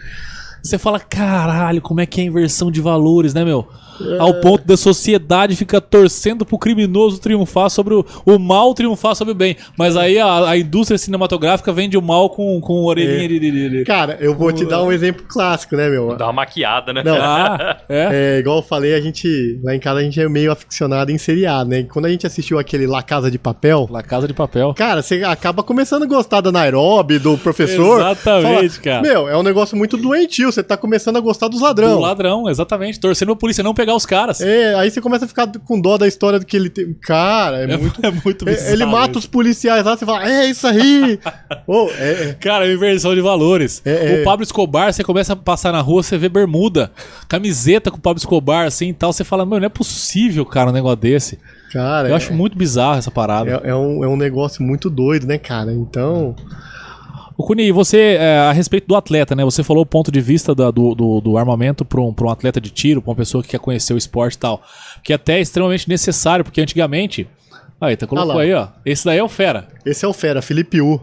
Você 0.60 0.76
fala, 0.76 0.98
caralho, 0.98 1.80
como 1.80 2.00
é 2.00 2.06
que 2.06 2.20
é 2.20 2.24
a 2.24 2.26
inversão 2.26 2.72
de 2.72 2.80
valores, 2.80 3.32
né, 3.32 3.44
meu? 3.44 3.68
Ao 4.18 4.34
ponto 4.40 4.66
da 4.66 4.76
sociedade 4.76 5.56
ficar 5.56 5.80
torcendo 5.80 6.44
pro 6.44 6.58
criminoso 6.58 7.18
triunfar 7.20 7.70
sobre 7.70 7.94
o, 7.94 8.04
o 8.24 8.38
mal 8.38 8.74
triunfar 8.74 9.14
sobre 9.14 9.32
o 9.32 9.34
bem. 9.34 9.56
Mas 9.78 9.96
aí 9.96 10.18
a, 10.18 10.50
a 10.50 10.58
indústria 10.58 10.98
cinematográfica 10.98 11.72
vende 11.72 11.96
o 11.96 12.02
mal 12.02 12.30
com, 12.30 12.60
com 12.60 12.84
orelhinha 12.84 13.28
de, 13.28 13.38
de, 13.38 13.50
de- 13.50 13.70
de- 13.70 13.84
Cara, 13.84 14.16
eu 14.20 14.34
vou 14.34 14.52
te 14.52 14.64
dar 14.64 14.82
um 14.82 14.90
exemplo 14.92 15.24
clássico, 15.28 15.76
né, 15.76 15.88
meu? 15.88 16.16
Dá 16.16 16.26
uma 16.26 16.32
maquiada, 16.32 16.92
né? 16.92 17.02
Não, 17.04 17.16
Ah, 17.16 17.78
é? 17.88 18.36
É, 18.36 18.38
igual 18.40 18.56
eu 18.58 18.62
falei, 18.62 18.94
a 18.94 19.00
gente, 19.00 19.58
lá 19.62 19.74
em 19.74 19.80
casa, 19.80 20.00
a 20.00 20.02
gente 20.02 20.20
é 20.20 20.28
meio 20.28 20.50
aficionado 20.52 21.10
em 21.10 21.18
seriado, 21.18 21.70
né? 21.70 21.80
E 21.80 21.84
Quando 21.84 22.06
a 22.06 22.08
gente 22.10 22.26
assistiu 22.26 22.58
aquele 22.58 22.86
La 22.86 23.02
Casa 23.02 23.30
de 23.30 23.38
Papel, 23.38 23.88
La 23.90 24.02
Casa 24.02 24.26
de 24.26 24.34
Papel. 24.34 24.74
cara, 24.74 25.02
você 25.02 25.22
acaba 25.24 25.62
começando 25.62 26.02
a 26.02 26.06
gostar 26.06 26.40
da 26.40 26.50
Nairobi, 26.52 27.18
do 27.18 27.36
professor. 27.38 28.00
Exatamente, 28.00 28.80
cara. 28.80 29.02
Meu, 29.02 29.28
é 29.28 29.36
um 29.36 29.42
negócio 29.42 29.76
muito 29.76 29.96
doentio, 29.96 30.50
você 30.52 30.62
tá 30.62 30.76
começando 30.76 31.16
a 31.16 31.20
gostar 31.20 31.48
dos 31.48 31.60
ladrão. 31.60 31.94
Do 31.96 32.00
ladrão, 32.00 32.48
exatamente. 32.48 32.98
Torcendo 33.00 33.28
pra 33.28 33.36
polícia 33.36 33.62
não 33.62 33.74
pegar 33.74 33.85
os 33.94 34.06
caras. 34.06 34.40
É, 34.40 34.74
aí 34.74 34.90
você 34.90 35.00
começa 35.00 35.24
a 35.24 35.28
ficar 35.28 35.46
com 35.64 35.80
dó 35.80 35.96
da 35.96 36.06
história 36.08 36.38
do 36.38 36.44
que 36.46 36.56
ele 36.56 36.68
tem. 36.70 36.92
Cara, 36.94 37.58
é, 37.60 37.72
É 37.72 37.76
muito. 37.76 38.00
é 38.04 38.10
muito 38.10 38.48
É, 38.48 38.52
bizarro. 38.52 38.72
ele 38.72 38.84
mata 38.86 39.10
isso. 39.10 39.18
os 39.20 39.26
policiais 39.26 39.84
lá, 39.84 39.96
você 39.96 40.04
fala, 40.06 40.28
é 40.30 40.46
isso 40.50 40.66
aí! 40.66 41.18
Ô, 41.66 41.88
é, 41.98 42.30
é. 42.30 42.32
Cara, 42.40 42.66
é 42.66 42.72
inversão 42.72 43.14
de 43.14 43.20
valores. 43.20 43.82
É, 43.84 44.18
é. 44.18 44.20
O 44.20 44.24
Pablo 44.24 44.42
Escobar, 44.42 44.92
você 44.92 45.04
começa 45.04 45.32
a 45.32 45.36
passar 45.36 45.72
na 45.72 45.80
rua, 45.80 46.02
você 46.02 46.16
vê 46.18 46.28
bermuda, 46.28 46.90
camiseta 47.28 47.90
com 47.90 47.98
o 47.98 48.00
Pablo 48.00 48.18
Escobar, 48.18 48.66
assim 48.66 48.88
e 48.88 48.94
tal. 48.94 49.12
Você 49.12 49.24
fala, 49.24 49.44
meu, 49.46 49.58
não 49.60 49.66
é 49.66 49.70
possível, 49.70 50.44
cara, 50.44 50.70
um 50.70 50.72
negócio 50.72 50.96
desse. 50.96 51.38
Cara, 51.72 52.08
Eu 52.08 52.14
é, 52.14 52.16
acho 52.16 52.32
muito 52.32 52.56
bizarro 52.56 52.98
essa 52.98 53.10
parada. 53.10 53.60
é, 53.64 53.70
é 53.70 53.74
um, 53.74 54.02
é 54.04 54.08
um 54.08 54.16
negócio 54.16 54.62
muito 54.62 54.88
doido, 54.88 55.26
né, 55.26 55.36
cara? 55.38 55.72
Então. 55.72 56.34
O 57.38 57.44
Cuni, 57.44 57.70
você, 57.70 58.16
é, 58.18 58.38
a 58.38 58.52
respeito 58.52 58.86
do 58.88 58.96
atleta, 58.96 59.34
né? 59.34 59.44
Você 59.44 59.62
falou 59.62 59.82
o 59.82 59.86
ponto 59.86 60.10
de 60.10 60.20
vista 60.20 60.54
da- 60.54 60.70
do, 60.70 60.94
do, 60.94 61.20
do 61.20 61.36
armamento 61.36 61.84
para 61.84 62.00
um, 62.00 62.12
pra 62.12 62.26
um 62.26 62.30
atleta 62.30 62.60
de 62.60 62.70
tiro, 62.70 63.02
pra 63.02 63.10
uma 63.10 63.16
pessoa 63.16 63.42
que 63.42 63.50
quer 63.50 63.58
conhecer 63.58 63.92
o 63.92 63.98
esporte 63.98 64.34
e 64.36 64.38
tal. 64.38 64.62
Que 65.02 65.12
até 65.12 65.36
é 65.38 65.40
extremamente 65.40 65.88
necessário, 65.88 66.44
porque 66.44 66.60
antigamente. 66.60 67.28
Aí, 67.80 67.94
tá 67.94 68.06
colocou 68.06 68.38
Ah 68.38 68.42
aí, 68.42 68.54
ó. 68.54 68.68
Esse 68.86 69.04
daí 69.04 69.18
é 69.18 69.22
o 69.22 69.28
Fera. 69.28 69.68
Esse 69.84 70.04
é 70.04 70.08
o 70.08 70.12
Fera, 70.14 70.40
Felipe 70.40 70.80
U. 70.80 70.98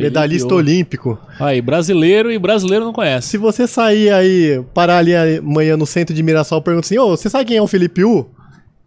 medalhista 0.00 0.52
O. 0.52 0.56
olímpico. 0.56 1.16
Aí, 1.38 1.62
brasileiro 1.62 2.32
e 2.32 2.38
brasileiro 2.40 2.84
não 2.84 2.92
conhece. 2.92 3.28
Se 3.28 3.38
você 3.38 3.66
sair 3.66 4.10
aí, 4.12 4.60
parar 4.74 4.98
ali 4.98 5.14
amanhã 5.14 5.76
no 5.76 5.86
centro 5.86 6.12
de 6.14 6.22
Mirassol 6.24 6.58
e 6.58 6.62
perguntar 6.62 6.86
assim, 6.86 6.98
ô, 6.98 7.10
você 7.16 7.30
sabe 7.30 7.44
quem 7.44 7.56
é 7.56 7.62
o 7.62 7.68
Felipe 7.68 8.04
U? 8.04 8.28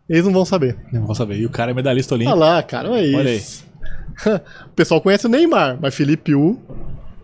Eles 0.09 0.25
não 0.25 0.33
vão 0.33 0.43
saber. 0.43 0.75
Não 0.91 1.05
vou 1.05 1.15
saber. 1.15 1.37
E 1.37 1.45
o 1.45 1.49
cara 1.49 1.71
é 1.71 1.73
medalhista 1.73 2.13
Olha 2.15 2.25
olímpico. 2.25 2.39
lá, 2.39 2.61
cara, 2.61 2.89
olha 2.91 3.01
isso. 3.01 3.17
Olha 3.17 3.29
aí. 3.31 3.41
o 4.67 4.69
pessoal 4.75 5.01
conhece 5.01 5.25
o 5.25 5.29
Neymar, 5.29 5.77
mas 5.81 5.93
Felipe 5.95 6.33
U 6.35 6.59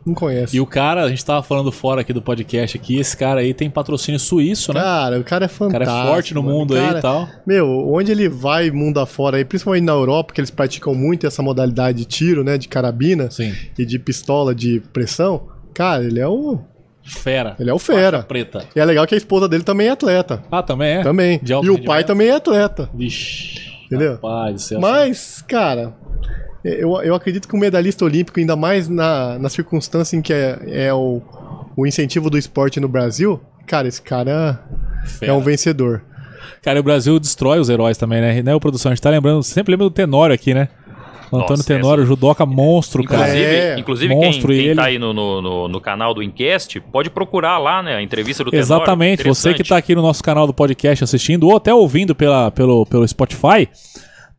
não 0.05 0.13
conhece. 0.13 0.55
E 0.55 0.61
o 0.61 0.65
cara, 0.65 1.03
a 1.03 1.09
gente 1.09 1.23
tava 1.25 1.43
falando 1.43 1.69
fora 1.69 1.99
aqui 1.99 2.13
do 2.13 2.21
podcast 2.21 2.77
aqui, 2.77 2.97
esse 2.97 3.15
cara 3.17 3.41
aí 3.41 3.53
tem 3.53 3.69
patrocínio 3.69 4.17
suíço, 4.19 4.71
né? 4.73 4.79
Cara, 4.79 5.19
o 5.19 5.23
cara 5.23 5.45
é 5.45 5.47
O 5.47 5.49
fantástico. 5.49 5.85
cara 5.93 6.07
é 6.07 6.11
forte 6.13 6.33
no 6.33 6.41
mundo 6.41 6.73
O 6.73 6.77
aí 6.77 6.85
cara- 6.85 6.99
e 6.99 7.01
tal. 7.01 7.27
Meu, 7.45 7.67
onde 7.93 8.11
ele 8.11 8.29
vai 8.29 8.71
mundo 8.71 8.99
afora 9.01 9.35
aí, 9.37 9.43
principalmente 9.43 9.83
na 9.83 9.91
Europa, 9.91 10.33
que 10.33 10.39
eles 10.39 10.49
praticam 10.49 10.95
muito 10.95 11.27
essa 11.27 11.43
modalidade 11.43 11.97
de 11.97 12.05
tiro, 12.05 12.41
né, 12.43 12.57
de 12.57 12.69
carabina 12.69 13.29
Sim. 13.29 13.53
e 13.77 13.85
de 13.85 13.99
pistola 13.99 14.55
de 14.55 14.79
pressão, 14.93 15.47
cara, 15.73 16.03
ele 16.05 16.19
é 16.21 16.27
o 16.27 16.57
Fera. 17.03 17.55
ele 17.59 17.69
é 17.69 17.73
o 17.73 17.79
fera. 17.79 18.21
Preta. 18.23 18.63
E 18.75 18.79
é 18.79 18.85
legal 18.85 19.05
que 19.07 19.13
a 19.13 19.17
esposa 19.17 19.47
dele 19.47 19.63
também 19.63 19.87
é 19.87 19.91
atleta. 19.91 20.41
Ah, 20.51 20.61
também 20.63 20.97
é? 20.97 21.03
Também. 21.03 21.41
E 21.63 21.69
o 21.69 21.81
pai 21.83 22.03
também 22.03 22.27
é 22.29 22.35
atleta. 22.35 22.89
Vixe. 22.93 23.61
Entendeu? 23.85 24.13
Rapaz. 24.15 24.71
Mas, 24.79 25.41
cara, 25.47 25.93
eu, 26.79 27.01
eu 27.01 27.15
acredito 27.15 27.47
que 27.47 27.55
o 27.55 27.59
medalhista 27.59 28.03
olímpico, 28.05 28.39
ainda 28.39 28.55
mais 28.55 28.89
na, 28.89 29.37
na 29.39 29.49
circunstância 29.49 30.15
em 30.15 30.21
que 30.21 30.33
é, 30.33 30.59
é 30.87 30.93
o, 30.93 31.21
o 31.75 31.85
incentivo 31.85 32.29
do 32.29 32.37
esporte 32.37 32.79
no 32.79 32.87
Brasil, 32.87 33.39
cara, 33.65 33.87
esse 33.87 34.01
cara 34.01 34.63
Fera. 35.05 35.31
é 35.31 35.35
um 35.35 35.41
vencedor. 35.41 36.01
Cara, 36.61 36.79
o 36.79 36.83
Brasil 36.83 37.19
destrói 37.19 37.59
os 37.59 37.69
heróis 37.69 37.97
também, 37.97 38.19
né? 38.21 38.41
Né, 38.41 38.55
o 38.55 38.59
produção? 38.59 38.91
A 38.91 38.95
gente 38.95 39.01
tá 39.01 39.09
lembrando, 39.09 39.41
sempre 39.43 39.71
lembra 39.71 39.85
do 39.85 39.91
Tenório 39.91 40.33
aqui, 40.33 40.53
né? 40.53 40.69
O 41.31 41.35
Antônio 41.37 41.57
Nossa, 41.57 41.63
Tenório, 41.65 42.05
judoca 42.05 42.45
monstro, 42.45 43.03
cara. 43.03 43.27
Inclusive, 43.27 43.55
É, 43.55 43.79
inclusive 43.79 44.15
monstro 44.15 44.47
quem, 44.47 44.57
quem 44.57 44.65
ele. 44.67 44.75
tá 44.75 44.85
aí 44.85 44.97
no, 44.97 45.13
no, 45.13 45.41
no, 45.41 45.67
no 45.67 45.81
canal 45.81 46.13
do 46.13 46.23
Enquest, 46.23 46.79
pode 46.91 47.09
procurar 47.09 47.57
lá, 47.57 47.83
né? 47.83 47.95
A 47.95 48.01
entrevista 48.01 48.45
do 48.45 48.51
Tenório. 48.51 48.65
Exatamente, 48.65 49.23
você 49.23 49.53
que 49.53 49.63
tá 49.63 49.75
aqui 49.75 49.93
no 49.93 50.01
nosso 50.01 50.23
canal 50.23 50.47
do 50.47 50.53
podcast 50.53 51.03
assistindo, 51.03 51.47
ou 51.47 51.57
até 51.57 51.73
ouvindo 51.73 52.15
pela, 52.15 52.49
pelo, 52.51 52.85
pelo 52.85 53.05
Spotify, 53.05 53.67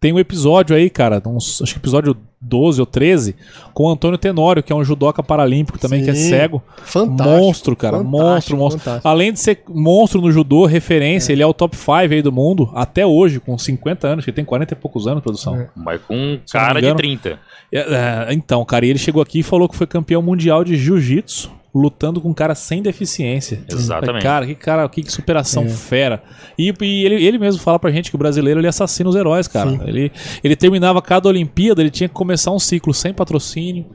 tem 0.00 0.12
um 0.12 0.18
episódio 0.18 0.76
aí, 0.76 0.88
cara, 0.88 1.20
uns, 1.26 1.60
acho 1.62 1.72
que 1.72 1.78
episódio 1.80 2.16
12 2.40 2.80
ou 2.80 2.86
13, 2.86 3.34
com 3.74 3.84
o 3.84 3.90
Antônio 3.90 4.16
Tenório, 4.16 4.62
que 4.62 4.72
é 4.72 4.76
um 4.76 4.84
judoca 4.84 5.22
paralímpico 5.22 5.78
também, 5.78 6.04
que 6.04 6.10
é 6.10 6.14
Sim. 6.14 6.28
cego. 6.28 6.62
Fantástico. 6.84 7.28
Monstro, 7.28 7.76
cara. 7.76 7.98
fantástico, 7.98 8.16
monstro, 8.16 8.56
monstro. 8.56 8.80
fantástico. 8.80 9.08
Além 9.08 9.32
de 9.32 9.40
ser 9.40 9.62
monstro 9.68 10.20
no 10.20 10.30
judô, 10.30 10.64
referência, 10.66 11.32
ele 11.32 11.42
é 11.42 11.46
o 11.46 11.52
top 11.52 11.76
5 11.76 11.92
aí 11.92 12.22
do 12.22 12.30
mundo, 12.30 12.70
até 12.74 13.04
hoje, 13.04 13.40
com 13.40 13.58
50 13.58 14.06
anos, 14.06 14.24
que 14.24 14.30
ele 14.30 14.36
tem 14.36 14.44
40 14.44 14.72
e 14.72 14.76
poucos 14.76 15.08
anos, 15.08 15.22
produção. 15.22 15.66
Mas 15.74 16.00
com 16.02 16.14
um 16.14 16.40
cara 16.50 16.80
de 16.80 16.86
engano. 16.86 16.98
30. 16.98 17.38
É, 17.72 17.78
é, 17.78 18.32
então, 18.32 18.64
cara, 18.64 18.86
e 18.86 18.90
ele 18.90 18.98
chegou 18.98 19.20
aqui 19.20 19.40
e 19.40 19.42
falou 19.42 19.68
que 19.68 19.76
foi 19.76 19.86
campeão 19.86 20.22
mundial 20.22 20.62
de 20.62 20.76
jiu-jitsu, 20.76 21.57
lutando 21.78 22.20
com 22.20 22.28
um 22.30 22.34
cara 22.34 22.54
sem 22.54 22.82
deficiência. 22.82 23.60
Exatamente. 23.70 24.22
Cara, 24.22 24.46
que 24.46 24.54
cara, 24.54 24.88
que 24.88 25.10
superação 25.10 25.64
É. 25.64 25.68
fera. 25.68 26.22
E, 26.58 26.72
e 26.80 27.04
ele, 27.04 27.24
ele 27.24 27.38
mesmo 27.38 27.60
fala 27.60 27.78
pra 27.78 27.90
gente 27.90 28.10
que 28.10 28.16
o 28.16 28.18
brasileiro 28.18 28.60
ele 28.60 28.66
assassina 28.68 29.08
os 29.08 29.16
heróis, 29.16 29.46
cara. 29.48 29.70
Ele, 29.86 30.10
ele 30.42 30.56
terminava 30.56 31.00
cada 31.00 31.28
Olimpíada, 31.28 31.80
ele 31.80 31.90
tinha 31.90 32.08
que 32.08 32.14
começar 32.14 32.50
um 32.50 32.58
ciclo 32.58 32.92
sem 32.92 33.12
patrocínio 33.14 33.86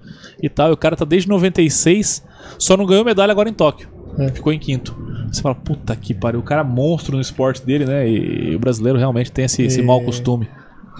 e 0.41 0.49
tal. 0.49 0.69
E 0.69 0.73
o 0.73 0.77
cara 0.77 0.95
tá 0.95 1.05
desde 1.05 1.27
96, 1.29 2.23
só 2.57 2.77
não 2.77 2.85
ganhou 2.85 3.03
medalha 3.03 3.31
agora 3.31 3.49
em 3.49 3.53
Tóquio. 3.53 3.89
É. 4.17 4.29
Ficou 4.29 4.53
em 4.53 4.59
quinto. 4.59 4.95
Você 5.31 5.41
fala, 5.41 5.55
puta 5.55 5.95
que 5.95 6.13
pariu, 6.13 6.39
o 6.39 6.43
cara 6.43 6.61
é 6.61 6.63
monstro 6.63 7.15
no 7.15 7.21
esporte 7.21 7.65
dele, 7.65 7.85
né? 7.85 8.07
E, 8.07 8.55
o 8.55 8.59
brasileiro 8.59 8.97
realmente 8.99 9.31
tem 9.31 9.45
esse, 9.45 9.63
esse 9.63 9.79
É. 9.79 9.83
mau 9.83 9.99
costume. 10.01 10.47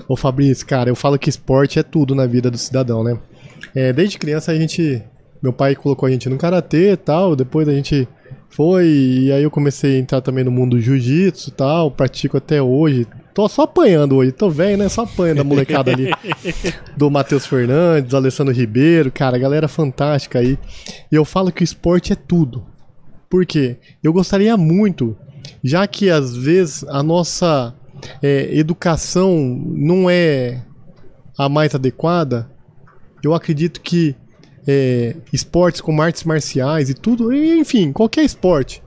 Ô 0.08 0.16
Fabrício, 0.18 0.66
cara, 0.66 0.90
eu 0.90 0.96
falo 0.96 1.20
que 1.20 1.30
esporte 1.30 1.78
é 1.78 1.84
tudo 1.84 2.16
na 2.16 2.26
vida 2.26 2.50
do 2.50 2.58
cidadão, 2.58 3.04
né? 3.04 3.18
É, 3.76 3.94
desde 3.94 4.18
criança 4.18 4.52
a 4.52 4.56
gente. 4.56 5.02
Meu 5.44 5.52
pai 5.52 5.76
colocou 5.76 6.08
a 6.08 6.10
gente 6.10 6.30
no 6.30 6.38
karatê 6.38 6.94
e 6.94 6.98
tal, 6.98 7.36
depois 7.36 7.68
a 7.68 7.74
gente 7.74 8.08
foi, 8.50 8.88
e 8.88 9.32
aí 9.34 9.44
eu 9.44 9.52
comecei 9.52 9.98
a 9.98 10.00
entrar 10.00 10.22
também 10.22 10.42
no 10.42 10.50
mundo 10.50 10.78
do 10.78 10.82
jiu-jitsu 10.82 11.50
e 11.50 11.52
tal, 11.52 11.92
pratico 11.92 12.38
até 12.38 12.62
hoje. 12.62 13.06
Tô 13.34 13.50
só 13.50 13.64
apanhando 13.64 14.16
hoje, 14.16 14.32
tô 14.32 14.50
velho, 14.50 14.78
né? 14.78 14.88
Só 14.88 15.02
apanhando 15.02 15.42
a 15.42 15.44
molecada 15.44 15.92
ali. 15.92 16.12
do 16.96 17.12
Matheus 17.12 17.46
Fernandes, 17.46 18.12
do 18.12 18.16
Alessandro 18.16 18.54
Ribeiro, 18.54 19.12
cara, 19.12 19.38
galera 19.38 19.68
fantástica 19.68 20.40
aí. 20.40 20.58
E 21.12 21.16
eu 21.16 21.26
falo 21.26 21.52
que 21.52 21.62
o 21.62 21.66
esporte 21.66 22.14
é 22.14 22.16
tudo. 22.16 22.64
Por 23.30 23.46
quê? 23.46 23.78
Eu 24.02 24.14
gostaria 24.14 24.56
muito, 24.56 25.18
já 25.62 25.86
que 25.88 26.10
às 26.10 26.38
vezes 26.38 26.86
a 26.88 27.04
nossa 27.04 27.76
é, 28.22 28.56
educação 28.58 29.36
não 29.76 30.10
é 30.10 30.64
a 31.38 31.50
mais 31.50 31.76
adequada, 31.76 32.50
eu 33.22 33.34
acredito 33.34 33.82
que 33.82 34.16
é, 34.68 35.16
esportes 35.32 35.82
como 35.82 36.02
artes 36.02 36.24
marciais 36.24 36.90
e 36.90 36.94
tudo, 36.94 37.34
enfim, 37.34 37.92
qualquer 37.92 38.24
esporte, 38.24 38.82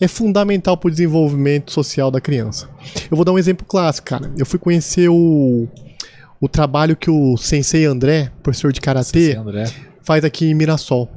é 0.00 0.08
fundamental 0.08 0.76
para 0.76 0.88
o 0.88 0.90
desenvolvimento 0.90 1.72
social 1.72 2.10
da 2.10 2.20
criança. 2.20 2.68
Eu 3.10 3.16
vou 3.16 3.24
dar 3.24 3.32
um 3.32 3.38
exemplo 3.38 3.66
clássico, 3.66 4.06
cara. 4.08 4.30
Eu 4.38 4.46
fui 4.46 4.58
conhecer 4.58 5.08
o, 5.10 5.68
o 6.40 6.48
trabalho 6.48 6.96
que 6.96 7.10
o 7.10 7.36
Sensei 7.36 7.84
André, 7.84 8.30
professor 8.42 8.72
de 8.72 8.80
karatê, 8.80 9.36
faz 10.02 10.24
aqui 10.24 10.50
em 10.50 10.54
Mirassol. 10.54 11.08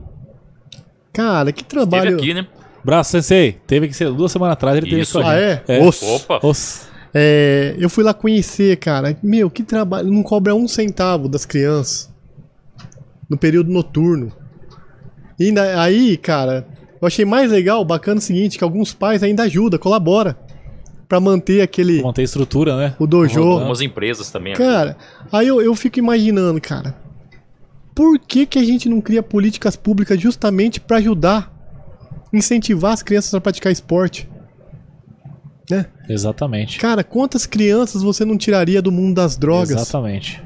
Cara, 1.14 1.52
que 1.52 1.64
Teve 1.64 1.70
trabalho. 1.86 2.18
aqui, 2.18 2.34
né? 2.34 2.48
Braço 2.84 3.12
Sensei, 3.12 3.58
teve 3.66 3.88
que 3.88 3.94
ser 3.94 4.12
duas 4.12 4.32
semanas 4.32 4.54
atrás, 4.54 4.76
ele 4.78 4.90
teve 4.90 5.02
Isso. 5.02 5.18
isso 5.20 5.28
Ah, 5.28 5.36
é? 5.36 5.62
É. 5.68 5.80
Osso. 5.86 6.06
Opa. 6.06 6.40
Os- 6.46 6.88
É, 7.14 7.76
eu 7.78 7.90
fui 7.90 8.04
lá 8.04 8.14
conhecer, 8.14 8.76
cara. 8.78 9.16
Meu, 9.24 9.48
que 9.50 9.62
trabalho. 9.64 10.12
Não 10.12 10.24
cobra 10.24 10.54
um 10.56 10.68
centavo 10.68 11.30
das 11.30 11.46
crianças. 11.46 12.12
No 13.34 13.38
período 13.38 13.72
noturno. 13.72 14.32
E 15.40 15.46
ainda, 15.46 15.82
aí, 15.82 16.16
cara, 16.18 16.68
eu 17.02 17.08
achei 17.08 17.26
mais 17.26 17.50
legal, 17.50 17.84
bacana 17.84 18.20
o 18.20 18.22
seguinte, 18.22 18.60
que 18.60 18.64
alguns 18.64 18.94
pais 18.94 19.24
ainda 19.24 19.42
ajudam, 19.42 19.80
colabora 19.80 20.38
pra 21.10 21.20
manter 21.20 21.62
aquele 21.62 22.04
Manter 22.04 22.22
a 22.22 22.26
estrutura, 22.26 22.78
né? 22.78 22.96
o 23.00 23.08
dojo. 23.08 23.42
Algumas 23.42 23.82
empresas 23.82 24.30
também. 24.30 24.54
Cara, 24.54 24.96
aí 25.32 25.48
eu, 25.48 25.60
eu 25.60 25.74
fico 25.74 25.98
imaginando, 25.98 26.62
cara. 26.62 26.96
Por 27.96 28.20
que, 28.20 28.46
que 28.46 28.60
a 28.60 28.64
gente 28.64 28.88
não 28.88 29.02
cria 29.02 29.24
políticas 29.24 29.76
públicas 29.76 30.22
justamente 30.22 30.80
pra 30.80 30.98
ajudar, 30.98 31.52
incentivar 32.32 32.94
as 32.94 33.02
crianças 33.02 33.34
a 33.34 33.42
praticar 33.42 33.72
esporte? 33.72 34.30
Né? 35.72 35.88
Exatamente. 36.08 36.78
Cara, 36.78 37.04
quantas 37.04 37.48
crianças 37.48 38.04
você 38.04 38.24
não 38.24 38.38
tiraria 38.38 38.80
do 38.80 38.92
mundo 38.92 39.16
das 39.16 39.36
drogas? 39.36 39.72
Exatamente. 39.72 40.40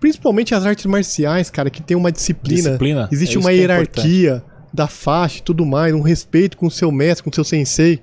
Principalmente 0.00 0.54
as 0.54 0.64
artes 0.66 0.86
marciais, 0.86 1.50
cara, 1.50 1.70
que 1.70 1.82
tem 1.82 1.96
uma 1.96 2.10
disciplina. 2.12 2.62
Disciplina, 2.62 3.08
Existe 3.12 3.36
é 3.36 3.40
uma 3.40 3.50
é 3.52 3.56
hierarquia 3.56 4.42
da 4.72 4.86
faixa 4.88 5.38
e 5.38 5.42
tudo 5.42 5.66
mais, 5.66 5.92
um 5.94 6.00
respeito 6.00 6.56
com 6.56 6.66
o 6.66 6.70
seu 6.70 6.90
mestre, 6.90 7.24
com 7.24 7.30
o 7.30 7.34
seu 7.34 7.44
sensei. 7.44 8.00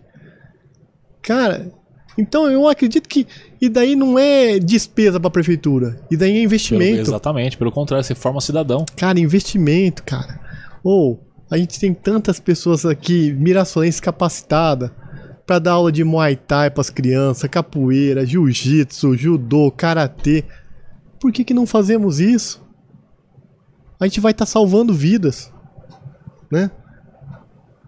Cara, 1.22 1.72
então 2.18 2.50
eu 2.50 2.68
acredito 2.68 3.08
que. 3.08 3.26
E 3.62 3.68
daí 3.70 3.96
não 3.96 4.18
é 4.18 4.60
despesa 4.60 5.20
pra 5.20 5.30
prefeitura. 5.30 6.00
E 6.10 6.16
daí 6.18 6.30
é 6.30 6.34
Pelo- 6.34 6.46
investimento. 6.46 7.02
exatamente, 7.02 7.58
pelo 7.58 7.72
contrário, 7.72 8.04
você 8.04 8.16
forma 8.16 8.40
cidadão. 8.41 8.86
Cara, 8.96 9.20
investimento, 9.20 10.04
cara. 10.04 10.40
Ou 10.84 11.20
a 11.50 11.58
gente 11.58 11.80
tem 11.80 11.94
tantas 11.94 12.40
pessoas 12.40 12.86
aqui, 12.86 13.34
miraçolenses 13.34 14.00
capacitadas, 14.00 14.91
pra 15.46 15.58
dar 15.60 15.74
aula 15.74 15.91
de 15.91 16.04
Muay 16.04 16.36
Thai 16.36 16.70
pras 16.70 16.90
crianças, 16.91 17.50
capoeira, 17.50 18.26
jiu-jitsu, 18.26 19.18
judô, 19.18 19.72
karatê. 19.72 20.44
Por 21.20 21.32
que 21.32 21.44
que 21.44 21.54
não 21.54 21.66
fazemos 21.66 22.20
isso? 22.20 22.62
A 24.00 24.06
gente 24.06 24.20
vai 24.20 24.32
estar 24.32 24.46
salvando 24.46 24.94
vidas, 24.94 25.52
né? 26.52 26.72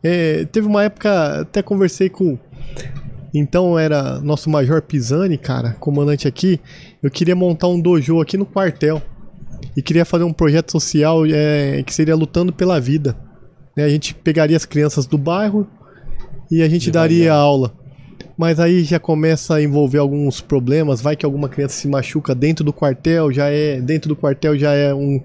É, 0.03 0.45
teve 0.45 0.67
uma 0.67 0.83
época, 0.83 1.41
até 1.41 1.61
conversei 1.61 2.09
com 2.09 2.37
então 3.33 3.79
era 3.79 4.19
nosso 4.19 4.49
Major 4.49 4.81
Pisani, 4.81 5.37
cara, 5.37 5.73
comandante 5.79 6.27
aqui. 6.27 6.59
Eu 7.01 7.09
queria 7.09 7.35
montar 7.35 7.67
um 7.67 7.79
dojo 7.79 8.19
aqui 8.19 8.37
no 8.37 8.45
quartel 8.45 9.01
e 9.75 9.81
queria 9.81 10.03
fazer 10.03 10.25
um 10.25 10.33
projeto 10.33 10.71
social 10.71 11.25
é, 11.25 11.81
que 11.83 11.93
seria 11.93 12.15
lutando 12.15 12.51
pela 12.51 12.79
vida. 12.79 13.15
né? 13.75 13.85
A 13.85 13.89
gente 13.89 14.13
pegaria 14.13 14.57
as 14.57 14.65
crianças 14.65 15.05
do 15.05 15.17
bairro 15.17 15.65
e 16.49 16.61
a 16.61 16.67
gente 16.67 16.91
daria 16.91 17.33
aula. 17.33 17.73
Mas 18.41 18.59
aí 18.59 18.83
já 18.83 18.97
começa 18.97 19.53
a 19.53 19.61
envolver 19.61 19.99
alguns 19.99 20.41
problemas, 20.41 20.99
vai 20.99 21.15
que 21.15 21.23
alguma 21.23 21.47
criança 21.47 21.75
se 21.75 21.87
machuca 21.87 22.33
dentro 22.33 22.65
do 22.65 22.73
quartel, 22.73 23.31
já 23.31 23.51
é 23.51 23.79
dentro 23.79 24.09
do 24.09 24.15
quartel 24.15 24.57
já 24.57 24.73
é 24.73 24.91
um 24.91 25.21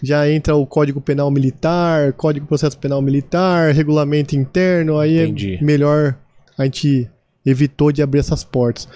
já 0.00 0.30
entra 0.30 0.54
o 0.54 0.64
Código 0.64 1.00
Penal 1.00 1.28
Militar, 1.28 2.12
Código 2.12 2.46
Processo 2.46 2.78
Penal 2.78 3.02
Militar, 3.02 3.74
regulamento 3.74 4.36
interno, 4.36 5.00
aí 5.00 5.20
Entendi. 5.20 5.58
é 5.60 5.64
melhor 5.64 6.14
a 6.56 6.62
gente 6.66 7.10
evitou 7.44 7.90
de 7.90 8.00
abrir 8.00 8.20
essas 8.20 8.44
portas. 8.44 8.86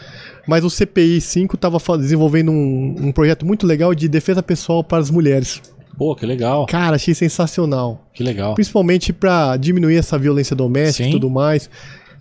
Mas 0.47 0.62
o 0.62 0.70
CPI 0.70 1.20
5 1.20 1.56
estava 1.56 1.78
desenvolvendo 1.98 2.52
um, 2.52 3.09
um 3.09 3.11
projeto 3.11 3.44
muito 3.44 3.66
legal 3.66 3.97
de 3.97 4.09
defesa 4.09 4.44
pessoal 4.44 4.85
para 4.85 4.98
as 4.98 5.11
mulheres. 5.11 5.61
Pô, 5.98 6.15
que 6.15 6.24
legal. 6.24 6.66
Cara, 6.66 6.94
achei 6.94 7.15
sensacional. 7.15 8.09
Que 8.12 8.23
legal. 8.23 8.55
Principalmente 8.55 9.12
para 9.12 9.56
diminuir 9.56 9.97
essa 9.97 10.16
violência 10.16 10.55
doméstica 10.55 11.02
Sim. 11.02 11.11
e 11.11 11.12
tudo 11.12 11.28
mais. 11.28 11.69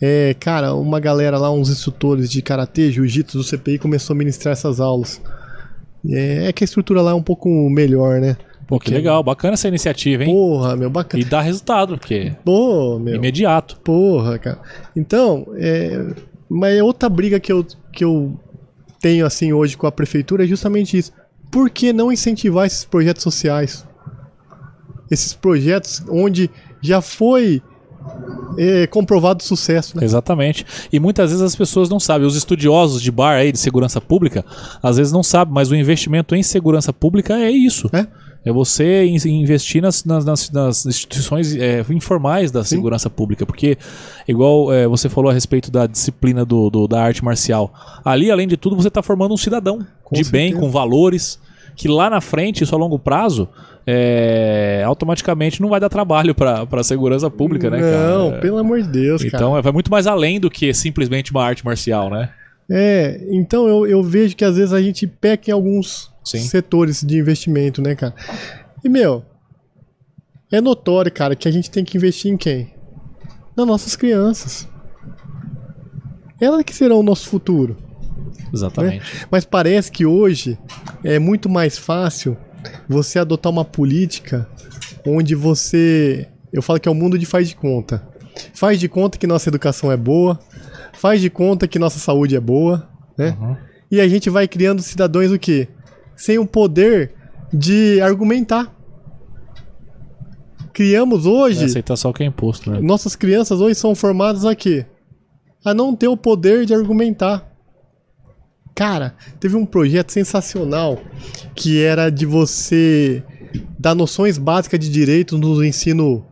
É, 0.05 0.33
cara, 0.33 0.75
uma 0.75 0.99
galera 0.99 1.37
lá, 1.37 1.49
uns 1.49 1.69
instrutores 1.69 2.29
de 2.29 2.41
karatê, 2.41 2.91
jiu-jitsu 2.91 3.37
do 3.37 3.43
CPI 3.43 3.79
começou 3.79 4.13
a 4.13 4.17
ministrar 4.17 4.51
essas 4.51 4.81
aulas. 4.81 5.21
É, 6.05 6.49
é 6.49 6.51
que 6.51 6.61
a 6.61 6.65
estrutura 6.65 7.01
lá 7.01 7.11
é 7.11 7.13
um 7.13 7.23
pouco 7.23 7.47
melhor, 7.69 8.19
né? 8.19 8.35
Pô, 8.67 8.77
que 8.77 8.91
legal, 8.91 9.23
bacana 9.23 9.53
essa 9.53 9.69
iniciativa, 9.69 10.25
hein? 10.25 10.33
Porra, 10.35 10.75
meu, 10.75 10.89
bacana. 10.89 11.23
E 11.23 11.25
dá 11.25 11.39
resultado, 11.39 11.97
porque 11.97 12.35
Pô, 12.43 12.99
meu. 12.99 13.15
imediato. 13.15 13.77
Porra, 13.77 14.37
cara. 14.37 14.59
Então, 14.93 15.47
é... 15.55 16.13
mas 16.49 16.75
é 16.75 16.83
outra 16.83 17.07
briga 17.07 17.39
que 17.39 17.53
eu, 17.53 17.65
que 17.89 18.03
eu 18.03 18.37
tenho 18.99 19.25
assim 19.25 19.53
hoje 19.53 19.77
com 19.77 19.87
a 19.87 19.91
prefeitura 19.91 20.43
é 20.43 20.47
justamente 20.47 20.97
isso. 20.97 21.13
Por 21.49 21.69
que 21.69 21.93
não 21.93 22.11
incentivar 22.11 22.67
esses 22.67 22.83
projetos 22.83 23.23
sociais? 23.23 23.87
Esses 25.09 25.33
projetos 25.33 26.03
onde 26.09 26.49
já 26.81 26.99
foi 26.99 27.61
é, 28.57 28.87
comprovado 28.87 29.41
sucesso, 29.43 29.97
né? 29.97 30.03
Exatamente. 30.03 30.65
E 30.91 30.99
muitas 30.99 31.29
vezes 31.31 31.43
as 31.43 31.55
pessoas 31.55 31.89
não 31.89 31.99
sabem. 31.99 32.27
Os 32.27 32.35
estudiosos 32.35 33.01
de 33.01 33.11
bar 33.11 33.35
aí, 33.35 33.51
de 33.51 33.57
segurança 33.59 33.99
pública, 33.99 34.45
às 34.81 34.97
vezes 34.97 35.11
não 35.11 35.23
sabem, 35.23 35.53
mas 35.53 35.71
o 35.71 35.75
investimento 35.75 36.35
em 36.35 36.43
segurança 36.43 36.91
pública 36.93 37.33
é 37.39 37.49
isso. 37.49 37.89
É? 37.93 38.05
É 38.45 38.51
você 38.51 39.05
in- 39.05 39.17
investir 39.41 39.81
nas, 39.81 40.03
nas- 40.03 40.51
nas- 40.51 40.85
instituições 40.85 41.55
é, 41.55 41.83
informais 41.89 42.51
da 42.51 42.63
segurança 42.63 43.09
pública. 43.09 43.45
Porque, 43.45 43.77
igual 44.27 44.71
é, 44.73 44.85
você 44.87 45.07
falou 45.07 45.31
a 45.31 45.33
respeito 45.33 45.71
da 45.71 45.87
disciplina 45.87 46.43
do, 46.45 46.69
do- 46.69 46.87
da 46.87 47.01
arte 47.01 47.23
marcial, 47.23 47.73
ali, 48.03 48.29
além 48.29 48.47
de 48.47 48.57
tudo, 48.57 48.75
você 48.75 48.89
está 48.89 49.01
formando 49.01 49.33
um 49.33 49.37
cidadão 49.37 49.79
Com 50.03 50.15
de 50.15 50.23
bem, 50.29 50.49
certeza. 50.49 50.59
com 50.59 50.69
valores, 50.69 51.39
que 51.75 51.87
lá 51.87 52.09
na 52.09 52.19
frente, 52.19 52.63
isso 52.65 52.75
a 52.75 52.77
longo 52.77 52.99
prazo, 52.99 53.47
é, 53.85 54.83
automaticamente 54.85 55.61
não 55.61 55.69
vai 55.69 55.79
dar 55.79 55.89
trabalho 55.89 56.33
para 56.33 56.67
a 56.71 56.83
segurança 56.83 57.29
pública, 57.29 57.69
né, 57.69 57.79
cara? 57.79 58.17
Não, 58.17 58.39
pelo 58.39 58.57
amor 58.57 58.81
de 58.81 58.87
Deus, 58.87 59.23
cara. 59.23 59.35
Então, 59.35 59.61
vai 59.61 59.71
muito 59.71 59.91
mais 59.91 60.07
além 60.07 60.39
do 60.39 60.49
que 60.49 60.73
simplesmente 60.73 61.31
uma 61.31 61.43
arte 61.43 61.65
marcial, 61.65 62.09
né? 62.09 62.29
É, 62.69 63.19
então 63.29 63.67
eu, 63.67 63.85
eu 63.85 64.01
vejo 64.01 64.35
que 64.35 64.45
às 64.45 64.55
vezes 64.55 64.71
a 64.71 64.81
gente 64.81 65.05
peca 65.05 65.51
em 65.51 65.53
alguns 65.53 66.11
Sim. 66.23 66.39
setores 66.39 67.01
de 67.03 67.17
investimento, 67.17 67.81
né, 67.81 67.93
cara? 67.93 68.15
E, 68.83 68.87
meu, 68.87 69.23
é 70.51 70.61
notório, 70.61 71.11
cara, 71.11 71.35
que 71.35 71.47
a 71.47 71.51
gente 71.51 71.69
tem 71.69 71.83
que 71.83 71.97
investir 71.97 72.31
em 72.31 72.37
quem? 72.37 72.73
Nas 73.55 73.67
nossas 73.67 73.95
crianças. 73.95 74.67
Elas 76.39 76.63
que 76.63 76.73
serão 76.73 76.99
o 76.99 77.03
nosso 77.03 77.27
futuro. 77.27 77.77
Exatamente. 78.53 79.27
Mas 79.31 79.45
parece 79.45 79.91
que 79.91 80.05
hoje 80.05 80.57
é 81.03 81.19
muito 81.19 81.49
mais 81.49 81.77
fácil 81.77 82.37
você 82.87 83.19
adotar 83.19 83.51
uma 83.51 83.65
política 83.65 84.47
onde 85.05 85.35
você. 85.35 86.27
Eu 86.51 86.61
falo 86.61 86.79
que 86.79 86.87
é 86.87 86.91
o 86.91 86.95
mundo 86.95 87.17
de 87.17 87.25
faz 87.25 87.49
de 87.49 87.55
conta. 87.55 88.03
Faz 88.53 88.79
de 88.79 88.89
conta 88.89 89.17
que 89.17 89.27
nossa 89.27 89.49
educação 89.49 89.91
é 89.91 89.97
boa, 89.97 90.39
faz 90.93 91.21
de 91.21 91.29
conta 91.29 91.67
que 91.67 91.77
nossa 91.77 91.99
saúde 91.99 92.35
é 92.35 92.39
boa, 92.39 92.87
né? 93.17 93.37
E 93.91 94.01
a 94.01 94.07
gente 94.07 94.29
vai 94.29 94.47
criando 94.47 94.81
cidadãos 94.81 95.31
o 95.31 95.37
quê? 95.37 95.67
Sem 96.15 96.39
o 96.39 96.45
poder 96.45 97.13
de 97.53 98.01
argumentar. 98.01 98.73
Criamos 100.73 101.27
hoje. 101.27 101.61
É 101.61 101.65
aceitar 101.65 101.95
só 101.95 102.09
o 102.09 102.13
que 102.13 102.23
é 102.23 102.25
imposto, 102.25 102.71
né? 102.71 102.79
Nossas 102.81 103.15
crianças 103.15 103.61
hoje 103.61 103.75
são 103.75 103.93
formadas 103.93 104.45
a 104.45 104.55
quê? 104.55 104.85
A 105.63 105.73
não 105.73 105.95
ter 105.95 106.07
o 106.07 106.17
poder 106.17 106.65
de 106.65 106.73
argumentar. 106.73 107.52
Cara, 108.75 109.15
teve 109.39 109.55
um 109.55 109.65
projeto 109.65 110.11
sensacional 110.11 110.99
que 111.55 111.81
era 111.81 112.09
de 112.09 112.25
você 112.25 113.21
dar 113.77 113.93
noções 113.93 114.37
básicas 114.37 114.79
de 114.79 114.89
direito 114.89 115.37
no 115.37 115.63
ensino 115.63 116.25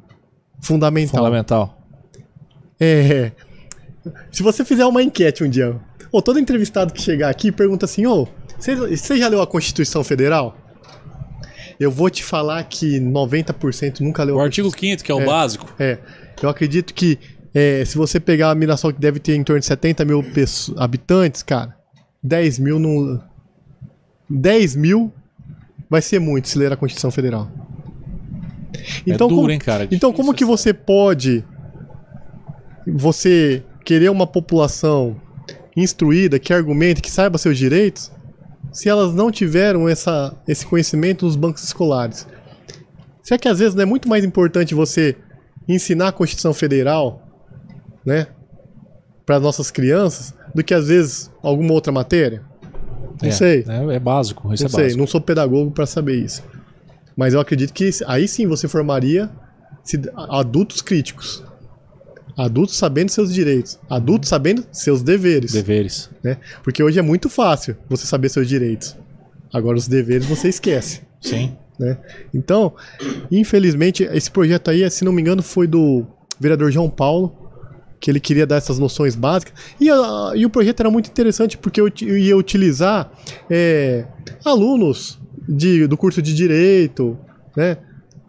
fundamental. 0.59 1.18
Fundamental. 1.23 1.88
É. 2.80 3.31
Se 4.31 4.41
você 4.41 4.65
fizer 4.65 4.85
uma 4.85 5.03
enquete 5.03 5.43
um 5.43 5.49
dia, 5.49 5.80
ou 6.11 6.22
todo 6.22 6.39
entrevistado 6.39 6.91
que 6.93 7.01
chegar 7.01 7.30
aqui 7.30 7.51
pergunta 7.51 7.85
assim: 7.85 8.07
Ô, 8.07 8.27
você 8.57 8.76
você 8.76 9.18
já 9.18 9.27
leu 9.27 9.41
a 9.41 9.45
Constituição 9.47 10.03
Federal? 10.03 10.57
Eu 11.80 11.91
vou 11.91 12.09
te 12.09 12.23
falar 12.23 12.63
que 12.63 12.99
90% 12.99 14.01
nunca 14.01 14.23
leu 14.23 14.35
O 14.35 14.39
artigo 14.39 14.69
5 14.69 15.03
que 15.03 15.11
é 15.11 15.15
o 15.15 15.22
É. 15.22 15.26
básico. 15.26 15.73
é, 15.80 15.97
eu 16.41 16.49
acredito 16.49 16.93
que 16.93 17.18
é, 17.53 17.84
se 17.85 17.97
você 17.97 18.19
pegar 18.19 18.51
a 18.51 18.55
Mirassol, 18.55 18.93
que 18.93 18.99
deve 18.99 19.19
ter 19.19 19.35
em 19.35 19.43
torno 19.43 19.59
de 19.59 19.65
70 19.65 20.05
mil 20.05 20.23
habitantes, 20.77 21.43
cara, 21.43 21.76
10 22.23 22.60
mil 22.60 22.80
não. 22.80 23.22
10 24.30 24.76
mil 24.76 25.11
vai 25.89 26.02
ser 26.02 26.19
muito 26.19 26.48
se 26.48 26.57
ler 26.57 26.72
a 26.72 26.77
Constituição 26.77 27.11
Federal. 27.11 27.49
Então, 29.06 29.27
é 29.27 29.30
duro, 29.30 29.35
como, 29.35 29.52
hein, 29.52 29.60
cara? 29.60 29.88
então 29.91 30.14
como 30.14 30.34
que 30.34 30.45
você 30.45 30.73
pode 30.73 31.43
você 32.88 33.64
querer 33.84 34.10
uma 34.10 34.26
população 34.26 35.19
instruída, 35.76 36.39
que 36.39 36.53
argumente, 36.53 37.02
que 37.02 37.11
saiba 37.11 37.38
seus 37.38 37.57
direitos, 37.57 38.11
se 38.72 38.89
elas 38.89 39.14
não 39.14 39.31
tiveram 39.31 39.88
essa, 39.88 40.34
esse 40.48 40.65
conhecimento 40.65 41.26
nos 41.26 41.35
bancos 41.35 41.64
escolares? 41.64 42.27
Será 43.22 43.38
que 43.38 43.48
às 43.48 43.60
vezes 43.60 43.76
não 43.76 43.84
é 43.84 43.85
muito 43.85 44.10
mais 44.10 44.23
importante 44.23 44.73
você 44.73 45.15
ensinar 45.68 46.10
a 46.10 46.11
Constituição 46.11 46.53
Federal, 46.53 47.27
né, 48.06 48.27
para 49.26 49.39
nossas 49.39 49.69
crianças, 49.69 50.34
do 50.53 50.64
que 50.64 50.73
às 50.73 50.88
vezes 50.88 51.32
alguma 51.41 51.73
outra 51.73 51.91
matéria? 51.91 52.44
Não 53.22 53.30
é, 53.30 53.32
sei. 53.32 53.65
É, 53.68 53.95
é 53.95 53.99
básico. 53.99 54.53
Isso 54.53 54.64
Não 54.64 54.68
é 54.68 54.72
sei, 54.72 54.84
básico. 54.84 54.99
não 54.99 55.07
sou 55.07 55.22
pedagogo 55.22 55.72
para 55.72 55.86
saber 55.86 56.15
isso. 56.15 56.44
Mas 57.15 57.34
eu 57.34 57.40
acredito 57.40 57.73
que 57.73 57.90
aí 58.07 58.28
sim 58.28 58.48
você 58.48 58.68
formaria 58.68 59.30
adultos 60.30 60.82
críticos. 60.82 61.44
Adultos 62.38 62.78
sabendo 62.78 63.10
seus 63.10 63.34
direitos. 63.34 63.80
Adultos 63.90 64.30
sabendo 64.30 64.65
seus 64.72 65.03
deveres. 65.03 65.52
Deveres. 65.52 66.10
Né? 66.23 66.38
Porque 66.64 66.82
hoje 66.82 66.98
é 66.98 67.02
muito 67.02 67.30
fácil 67.30 67.76
você 67.90 68.07
saber 68.07 68.30
seus 68.30 68.48
direitos. 68.48 68.98
Agora 69.53 69.78
os 69.78 69.88
deveres 69.88 70.26
você 70.26 70.48
esquece. 70.48 71.02
Sim. 71.19 71.56
Né? 71.78 71.98
Então, 72.34 72.73
infelizmente, 73.30 74.03
esse 74.03 74.32
projeto 74.32 74.69
aí, 74.69 74.90
se 74.90 75.03
não 75.03 75.11
me 75.11 75.22
engano, 75.22 75.44
foi 75.44 75.68
do 75.68 76.06
vereador 76.40 76.72
João 76.72 76.90
Paulo, 76.90 77.40
que 78.02 78.11
ele 78.11 78.19
queria 78.19 78.45
dar 78.45 78.56
essas 78.57 78.78
noções 78.80 79.15
básicas. 79.15 79.53
E, 79.80 79.90
a- 79.90 80.34
e 80.36 80.45
o 80.45 80.49
projeto 80.49 80.80
era 80.82 80.90
muito 80.90 81.10
interessante 81.10 81.57
porque 81.57 81.80
eu, 81.80 81.90
eu 82.02 82.18
ia 82.18 82.36
utilizar 82.36 83.10
é, 83.49 84.06
alunos 84.44 85.18
de, 85.48 85.86
do 85.88 85.95
curso 85.95 86.22
de 86.22 86.34
Direito, 86.34 87.18
né? 87.56 87.78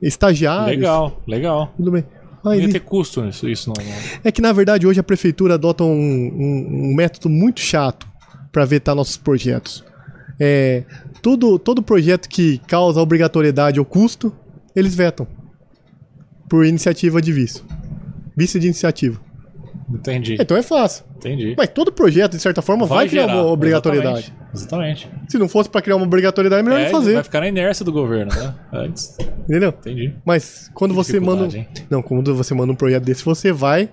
estagiários. 0.00 0.76
Legal, 0.76 1.22
legal. 1.26 1.72
Tudo 1.76 1.90
bem. 1.90 2.04
Ah, 2.44 2.50
Não 2.50 2.54
ia 2.54 2.68
ter 2.68 2.80
custo 2.80 3.22
nisso, 3.22 3.48
isso 3.48 3.68
não. 3.74 3.84
não. 3.84 3.92
é 4.24 4.30
que 4.32 4.42
na 4.42 4.52
verdade 4.52 4.84
hoje 4.86 4.98
a 5.00 5.02
prefeitura 5.02 5.54
adota 5.54 5.84
um, 5.84 5.88
um- 5.88 6.90
um 6.90 6.94
método 6.94 7.28
muito 7.30 7.60
chato 7.60 8.06
para 8.50 8.64
vetar 8.64 8.94
nossos 8.94 9.16
projetos. 9.16 9.82
É, 10.40 10.82
tudo, 11.22 11.56
todo 11.58 11.80
projeto 11.82 12.28
que 12.28 12.58
causa 12.66 13.00
obrigatoriedade 13.00 13.78
ou 13.78 13.86
custo, 13.86 14.34
eles 14.74 14.94
vetam. 14.94 15.26
Por 16.48 16.66
iniciativa 16.66 17.22
de 17.22 17.32
vice. 17.32 17.62
Vice 18.36 18.58
de 18.58 18.66
iniciativa. 18.66 19.20
Entendi. 19.90 20.36
Então 20.40 20.56
é 20.56 20.62
fácil. 20.62 21.04
Entendi. 21.16 21.54
Mas 21.56 21.68
todo 21.68 21.92
projeto, 21.92 22.32
de 22.32 22.40
certa 22.40 22.62
forma, 22.62 22.86
vai, 22.86 23.08
criar 23.08 23.22
gerar, 23.22 23.34
uma 23.34 23.46
obrigatoriedade. 23.50 24.32
Exatamente. 24.54 25.06
Exatamente. 25.06 25.10
Se 25.28 25.38
não 25.38 25.48
fosse 25.48 25.68
para 25.68 25.80
criar 25.82 25.96
uma 25.96 26.04
obrigatoriedade, 26.06 26.60
é 26.60 26.62
melhor 26.62 26.80
É, 26.80 26.84
não 26.84 26.90
fazer. 26.90 27.14
Vai 27.14 27.22
ficar 27.24 27.40
na 27.40 27.48
inércia 27.48 27.84
do 27.84 27.92
governo, 27.92 28.32
né? 28.34 28.54
Antes. 28.72 29.16
Entendeu? 29.48 29.70
Entendi. 29.70 30.14
Mas 30.24 30.70
quando 30.74 30.90
Que 30.92 30.96
você 30.96 31.20
manda. 31.20 31.56
hein? 31.56 31.66
Não, 31.90 32.02
quando 32.02 32.34
você 32.34 32.54
manda 32.54 32.72
um 32.72 32.76
projeto 32.76 33.04
desse, 33.04 33.24
você 33.24 33.52
vai 33.52 33.88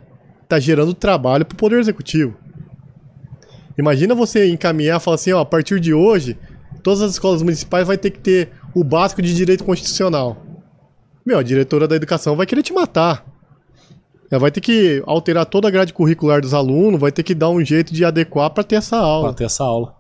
tá 0.48 0.60
gerando 0.60 0.94
trabalho 0.94 1.46
pro 1.46 1.56
Poder 1.56 1.80
Executivo. 1.80 2.36
Imagina 3.78 4.16
você 4.16 4.50
encaminhar 4.50 5.00
e 5.00 5.04
falar 5.04 5.16
assim, 5.16 5.32
ó, 5.32 5.40
a 5.40 5.46
partir 5.46 5.80
de 5.80 5.94
hoje, 5.94 6.38
todas 6.84 7.02
as 7.02 7.12
escolas 7.12 7.42
municipais 7.42 7.88
vai 7.88 7.98
ter 7.98 8.10
que 8.10 8.20
ter 8.20 8.50
o 8.74 8.84
básico 8.84 9.22
de 9.22 9.34
direito 9.34 9.64
constitucional. 9.64 10.44
Meu, 11.26 11.38
a 11.38 11.44
diretora 11.44 11.88
da 11.88 11.96
educação 11.96 12.36
vai 12.36 12.46
querer 12.46 12.64
te 12.64 12.74
matar. 12.74 13.24
Ela 14.32 14.40
vai 14.40 14.52
ter 14.52 14.62
que 14.62 15.02
alterar 15.06 15.46
toda 15.46 15.68
a 15.68 15.72
grade 15.72 15.94
curricular 15.94 16.42
dos 16.42 16.54
alunos, 16.54 17.00
vai 17.00 17.12
ter 17.12 17.24
que 17.24 17.34
dar 17.34 17.50
um 17.50 17.64
jeito 17.64 17.94
de 17.94 18.06
adequar 18.06 18.50
para 18.52 18.64
ter 18.64 18.76
essa 18.76 18.98
aula. 18.98 19.30
Pra 19.30 19.38
ter 19.38 19.44
essa 19.46 19.64
aula. 19.64 20.00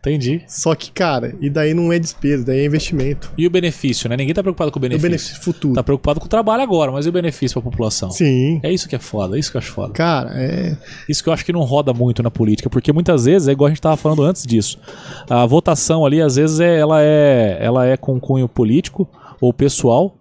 Entendi. 0.00 0.42
Só 0.46 0.76
que, 0.76 0.92
cara, 0.92 1.34
e 1.40 1.50
daí 1.50 1.74
não 1.74 1.92
é 1.92 1.98
despesa, 1.98 2.44
daí 2.46 2.60
é 2.60 2.64
investimento. 2.64 3.32
E 3.36 3.44
o 3.48 3.50
benefício, 3.50 4.08
né? 4.08 4.16
Ninguém 4.16 4.32
tá 4.32 4.42
preocupado 4.42 4.70
com 4.70 4.78
o 4.78 4.82
É 4.82 4.86
o 4.86 4.88
benefício. 4.88 5.08
benefício 5.08 5.42
futuro. 5.42 5.74
Tá 5.74 5.82
preocupado 5.82 6.20
com 6.20 6.26
o 6.26 6.28
trabalho 6.28 6.62
agora, 6.62 6.92
mas 6.92 7.04
e 7.04 7.08
o 7.08 7.12
benefício 7.12 7.60
pra 7.60 7.68
população? 7.68 8.12
Sim. 8.12 8.60
É 8.62 8.72
isso 8.72 8.88
que 8.88 8.94
é 8.94 8.98
foda, 9.00 9.36
é 9.36 9.40
isso 9.40 9.50
que 9.50 9.56
eu 9.56 9.58
acho 9.58 9.72
foda. 9.72 9.92
Cara, 9.92 10.30
é. 10.34 10.76
Isso 11.08 11.20
que 11.20 11.28
eu 11.28 11.32
acho 11.32 11.44
que 11.44 11.52
não 11.52 11.62
roda 11.62 11.92
muito 11.92 12.22
na 12.22 12.30
política, 12.30 12.70
porque 12.70 12.92
muitas 12.92 13.24
vezes, 13.24 13.48
é 13.48 13.52
igual 13.52 13.66
a 13.66 13.70
gente 13.70 13.82
tava 13.82 13.96
falando 13.96 14.22
antes 14.22 14.44
disso, 14.44 14.78
a 15.28 15.44
votação 15.44 16.06
ali, 16.06 16.22
às 16.22 16.36
vezes, 16.36 16.60
é, 16.60 16.78
ela, 16.78 17.02
é, 17.02 17.58
ela 17.60 17.84
é 17.84 17.96
com 17.96 18.20
cunho 18.20 18.48
político 18.48 19.08
ou 19.40 19.52
pessoal, 19.52 20.16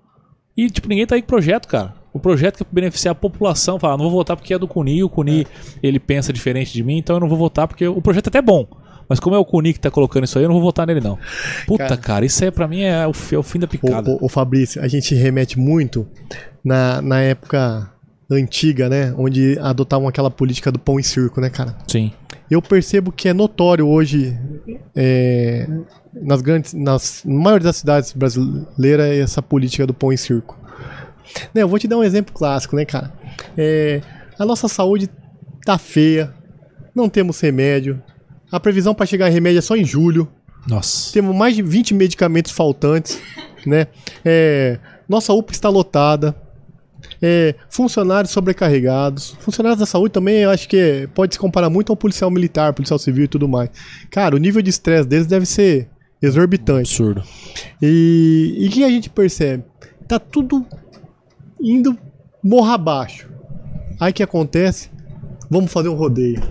e, 0.57 0.72
tipo, 0.72 0.89
ninguém 0.89 1.05
tá 1.05 1.14
aí 1.14 1.22
com 1.22 1.27
projeto, 1.27 1.68
cara. 1.68 1.93
O 2.18 2.19
projeto 2.19 2.57
que 2.57 2.64
é 2.64 2.68
beneficiar 2.72 3.11
a 3.11 3.15
população, 3.15 3.80
fala, 3.80 3.94
"Ah, 3.94 3.98
não 3.98 4.06
vou 4.06 4.11
votar 4.14 4.35
porque 4.35 4.53
é 4.53 4.60
do 4.60 4.68
Cuni, 4.68 5.03
o 5.03 5.10
Cuni, 5.10 5.45
ele 5.81 5.99
pensa 5.99 6.34
diferente 6.34 6.73
de 6.73 6.84
mim, 6.84 6.98
então 6.98 7.15
eu 7.15 7.19
não 7.19 7.30
vou 7.30 7.38
votar 7.38 7.68
porque 7.68 7.88
o 7.88 8.02
projeto 8.02 8.27
é 8.27 8.30
até 8.30 8.41
bom. 8.41 8.68
Mas 9.10 9.19
como 9.19 9.35
é 9.35 9.39
o 9.39 9.45
Cuni 9.45 9.72
que 9.72 9.80
tá 9.80 9.89
colocando 9.89 10.26
isso 10.26 10.38
aí, 10.38 10.44
eu 10.44 10.49
não 10.49 10.56
vou 10.56 10.64
votar 10.64 10.85
nele, 10.85 10.99
não. 10.99 11.18
Puta, 11.65 11.84
Cara. 11.85 11.98
cara, 11.98 12.26
isso 12.26 12.44
aí 12.44 12.52
pra 12.52 12.68
mim 12.68 12.81
é 12.81 13.07
o, 13.07 13.11
é 13.31 13.38
o 13.38 13.44
fim 13.44 13.60
da 13.60 13.68
picada. 13.68 14.18
O 14.19 14.27
Fabrício, 14.27 14.81
a 14.81 14.88
gente 14.88 15.15
remete 15.15 15.57
muito 15.57 16.06
na, 16.64 17.02
na 17.02 17.22
época 17.22 17.89
antiga, 18.30 18.89
né? 18.89 19.14
Onde 19.18 19.57
adotavam 19.60 20.07
aquela 20.07 20.30
política 20.30 20.72
do 20.72 20.80
pão 20.80 20.99
e 20.99 21.03
circo, 21.03 21.39
né, 21.39 21.49
cara? 21.49 21.77
Sim. 21.88 22.11
Eu 22.49 22.61
percebo 22.61 23.11
que 23.11 23.30
é 23.30 23.34
notório 23.34 23.88
hoje 23.88 24.38
é, 24.95 25.68
nas 26.14 26.41
grandes, 26.41 26.73
nas 26.73 27.22
na 27.26 27.34
maioria 27.39 27.65
das 27.65 27.77
cidades 27.77 28.14
brasileiras 28.14 29.06
é 29.06 29.19
essa 29.19 29.41
política 29.41 29.85
do 29.85 29.94
pão 29.94 30.11
em 30.11 30.18
circo. 30.18 30.57
Né, 31.53 31.61
eu 31.61 31.67
vou 31.67 31.79
te 31.79 31.87
dar 31.87 31.97
um 31.97 32.03
exemplo 32.03 32.33
clássico, 32.33 32.75
né, 32.75 32.85
cara? 32.85 33.13
É, 33.57 34.01
a 34.37 34.45
nossa 34.45 34.67
saúde 34.67 35.09
tá 35.65 35.77
feia, 35.77 36.33
não 36.95 37.09
temos 37.09 37.39
remédio, 37.39 38.01
a 38.51 38.59
previsão 38.59 38.93
para 38.93 39.05
chegar 39.05 39.29
em 39.29 39.33
remédio 39.33 39.59
é 39.59 39.61
só 39.61 39.75
em 39.75 39.83
julho. 39.83 40.27
Nossa. 40.67 41.11
Temos 41.13 41.35
mais 41.35 41.55
de 41.55 41.61
20 41.61 41.93
medicamentos 41.93 42.51
faltantes, 42.51 43.19
né? 43.65 43.87
É, 44.23 44.79
nossa 45.07 45.33
UPA 45.33 45.51
está 45.51 45.69
lotada. 45.69 46.35
É, 47.21 47.55
funcionários 47.69 48.31
sobrecarregados. 48.31 49.35
Funcionários 49.39 49.79
da 49.79 49.85
saúde 49.85 50.13
também, 50.13 50.37
eu 50.39 50.49
acho 50.49 50.67
que 50.67 51.09
pode 51.13 51.35
se 51.35 51.39
comparar 51.39 51.69
muito 51.69 51.91
ao 51.91 51.95
policial 51.95 52.29
militar, 52.29 52.73
policial 52.73 52.99
civil 52.99 53.25
e 53.25 53.27
tudo 53.27 53.47
mais. 53.47 53.69
Cara, 54.11 54.35
o 54.35 54.39
nível 54.39 54.61
de 54.61 54.69
estresse 54.69 55.07
deles 55.07 55.25
deve 55.25 55.45
ser 55.45 55.89
exorbitante. 56.21 56.91
Absurdo. 56.91 57.23
E 57.81 58.55
e 58.59 58.67
o 58.67 58.71
que 58.71 58.83
a 58.83 58.89
gente 58.89 59.09
percebe? 59.09 59.63
Tá 60.07 60.19
tudo 60.19 60.65
indo 61.61 61.97
morra 62.43 62.75
abaixo. 62.75 63.27
Aí 63.99 64.11
o 64.11 64.13
que 64.13 64.23
acontece? 64.23 64.89
Vamos 65.49 65.71
fazer 65.71 65.89
um 65.89 65.95
rodeio. 65.95 66.41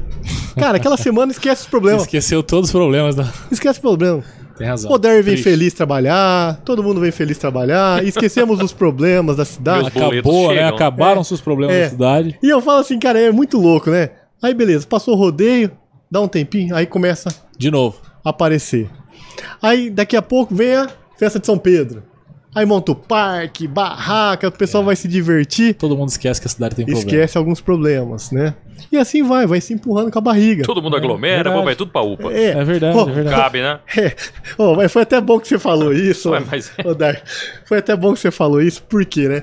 Cara, 0.57 0.79
aquela 0.79 0.97
semana 0.97 1.31
esquece 1.33 1.63
os 1.63 1.69
problemas. 1.69 2.03
Esqueceu 2.03 2.43
todos 2.43 2.71
os 2.71 2.73
problemas 2.73 3.15
da. 3.15 3.31
Esquece 3.51 3.79
o 3.79 3.83
problema. 3.83 4.23
Tem 4.57 4.67
razão. 4.67 4.91
O 4.91 4.95
Odair 4.95 5.23
vem 5.23 5.37
feliz 5.37 5.75
trabalhar, 5.75 6.63
todo 6.65 6.83
mundo 6.83 6.99
vem 6.99 7.13
feliz 7.13 7.37
trabalhar, 7.37 8.03
e 8.03 8.09
esquecemos 8.09 8.59
os 8.63 8.73
problemas 8.73 9.37
da 9.37 9.45
cidade. 9.45 9.89
Acabou, 9.89 10.49
né? 10.49 10.55
chegam. 10.55 10.75
Acabaram 10.75 11.21
os 11.21 11.41
problemas 11.43 11.77
É. 11.77 11.83
da 11.85 11.91
cidade. 11.91 12.39
E 12.43 12.49
eu 12.49 12.63
falo 12.63 12.81
assim, 12.81 12.99
cara, 12.99 13.21
é 13.21 13.31
muito 13.31 13.59
louco, 13.59 13.91
né? 13.91 14.11
Aí 14.43 14.55
beleza, 14.55 14.87
passou 14.87 15.15
o 15.15 15.17
rodeio, 15.19 15.71
dá 16.11 16.23
um 16.23 16.29
tempinho, 16.29 16.75
aí 16.75 16.87
começa 16.87 17.29
De 17.59 17.71
novo. 17.71 18.01
a 18.25 18.31
aparecer. 18.31 18.89
Aí 19.61 19.91
daqui 19.91 20.17
a 20.17 20.23
pouco 20.23 20.55
vem 20.55 20.75
a 20.75 20.89
festa 21.19 21.39
de 21.39 21.45
São 21.47 21.59
Pedro. 21.59 22.03
Aí 22.57 22.65
monta 22.65 22.93
o 22.93 22.95
parque, 22.95 23.69
barraca, 23.69 24.49
o 24.49 24.51
pessoal 24.51 24.83
vai 24.83 24.97
se 24.97 25.07
divertir, 25.07 25.75
Todo 25.75 25.95
mundo 25.95 26.09
esquece 26.09 26.41
que 26.41 26.47
a 26.47 26.51
cidade 26.51 26.75
tem 26.75 26.87
problema. 26.87 27.07
esquece 27.07 27.37
alguns 27.37 27.61
problemas, 27.61 28.31
né? 28.31 28.55
E 28.91 28.97
assim 28.97 29.23
vai, 29.23 29.47
vai 29.47 29.61
se 29.61 29.75
empurrando 29.75 30.11
com 30.11 30.19
a 30.19 30.23
barriga. 30.23 30.65
Todo 30.65 30.81
mundo 30.81 30.97
aglomera, 30.97 31.53
pô, 31.53 31.63
vai 31.63 31.77
tudo 31.77 31.91
pra 31.93 32.01
UPA. 32.01 32.33
É 32.33 32.65
verdade, 32.65 32.97
Pô, 32.97 33.09
é 33.11 33.13
verdade. 33.13 33.37
Cabe, 33.37 33.61
né? 33.61 33.79
É. 33.99 34.17
Ô, 34.57 34.75
mas 34.75 34.91
foi 34.91 35.03
até 35.03 35.21
bom 35.21 35.39
que 35.39 35.47
você 35.49 35.59
falou 35.59 35.93
isso. 35.93 36.31
Ué, 36.31 36.41
mas- 36.51 36.73
ô, 36.83 36.95
Dar. 36.95 37.21
Foi 37.67 37.77
até 37.77 37.95
bom 37.95 38.15
que 38.15 38.21
você 38.21 38.31
falou 38.31 38.63
isso, 38.63 38.83
porque, 38.89 39.29
né? 39.29 39.43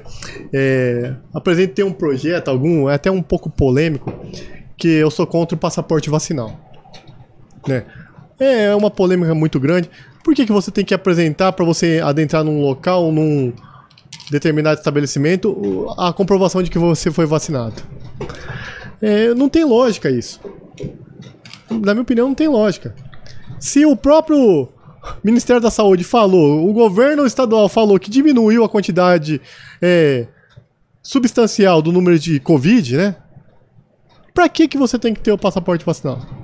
É, 0.52 1.14
apresentei 1.36 1.86
um 1.86 1.94
projeto, 1.94 2.48
algum, 2.48 2.90
é 2.90 2.96
até 2.96 3.12
um 3.12 3.22
pouco 3.22 3.48
polêmico, 3.48 4.12
que 4.76 4.88
eu 4.88 5.12
sou 5.12 5.28
contra 5.28 5.56
o 5.56 5.60
passaporte 5.60 6.10
vacinal. 6.10 6.60
Né? 7.68 7.84
É 8.40 8.76
uma 8.76 8.90
polêmica 8.90 9.36
muito 9.36 9.60
grande. 9.60 9.88
Por 10.24 10.34
que, 10.34 10.46
que 10.46 10.52
você 10.52 10.72
tem 10.72 10.86
que 10.86 10.94
apresentar 10.94 11.52
para 11.52 11.66
você 11.66 12.02
adentrar 12.04 12.44
num 12.44 12.62
local, 12.62 13.12
num 13.12 13.52
determinado 14.32 14.80
estabelecimento, 14.80 15.94
a 15.98 16.14
comprovação 16.14 16.64
de 16.64 16.72
que 16.72 16.80
você 16.80 17.12
foi 17.12 17.26
vacinado? 17.26 17.76
É, 19.02 19.34
não 19.34 19.50
tem 19.50 19.66
lógica 19.66 20.10
isso. 20.10 20.40
Na 21.70 21.94
minha 21.94 22.04
opinião, 22.04 22.28
não 22.28 22.36
tem 22.36 22.48
lógica. 22.48 22.96
Se 23.60 23.86
o 23.86 23.96
próprio 23.96 24.70
Ministério 25.24 25.62
da 25.62 25.70
Saúde 25.70 26.04
falou, 26.04 26.70
o 26.70 26.74
governo 26.74 27.26
estadual 27.26 27.68
falou 27.68 28.00
que 28.00 28.10
diminuiu 28.10 28.64
a 28.64 28.70
quantidade 28.70 29.42
é, 29.82 30.28
substancial 31.02 31.82
do 31.82 31.92
número 31.92 32.18
de 32.18 32.40
Covid, 32.40 32.96
né? 32.96 33.16
Pra 34.34 34.48
que, 34.48 34.68
que 34.68 34.78
você 34.78 34.98
tem 34.98 35.14
que 35.14 35.20
ter 35.20 35.32
o 35.32 35.38
passaporte 35.38 35.86
vacinal? 35.86 36.43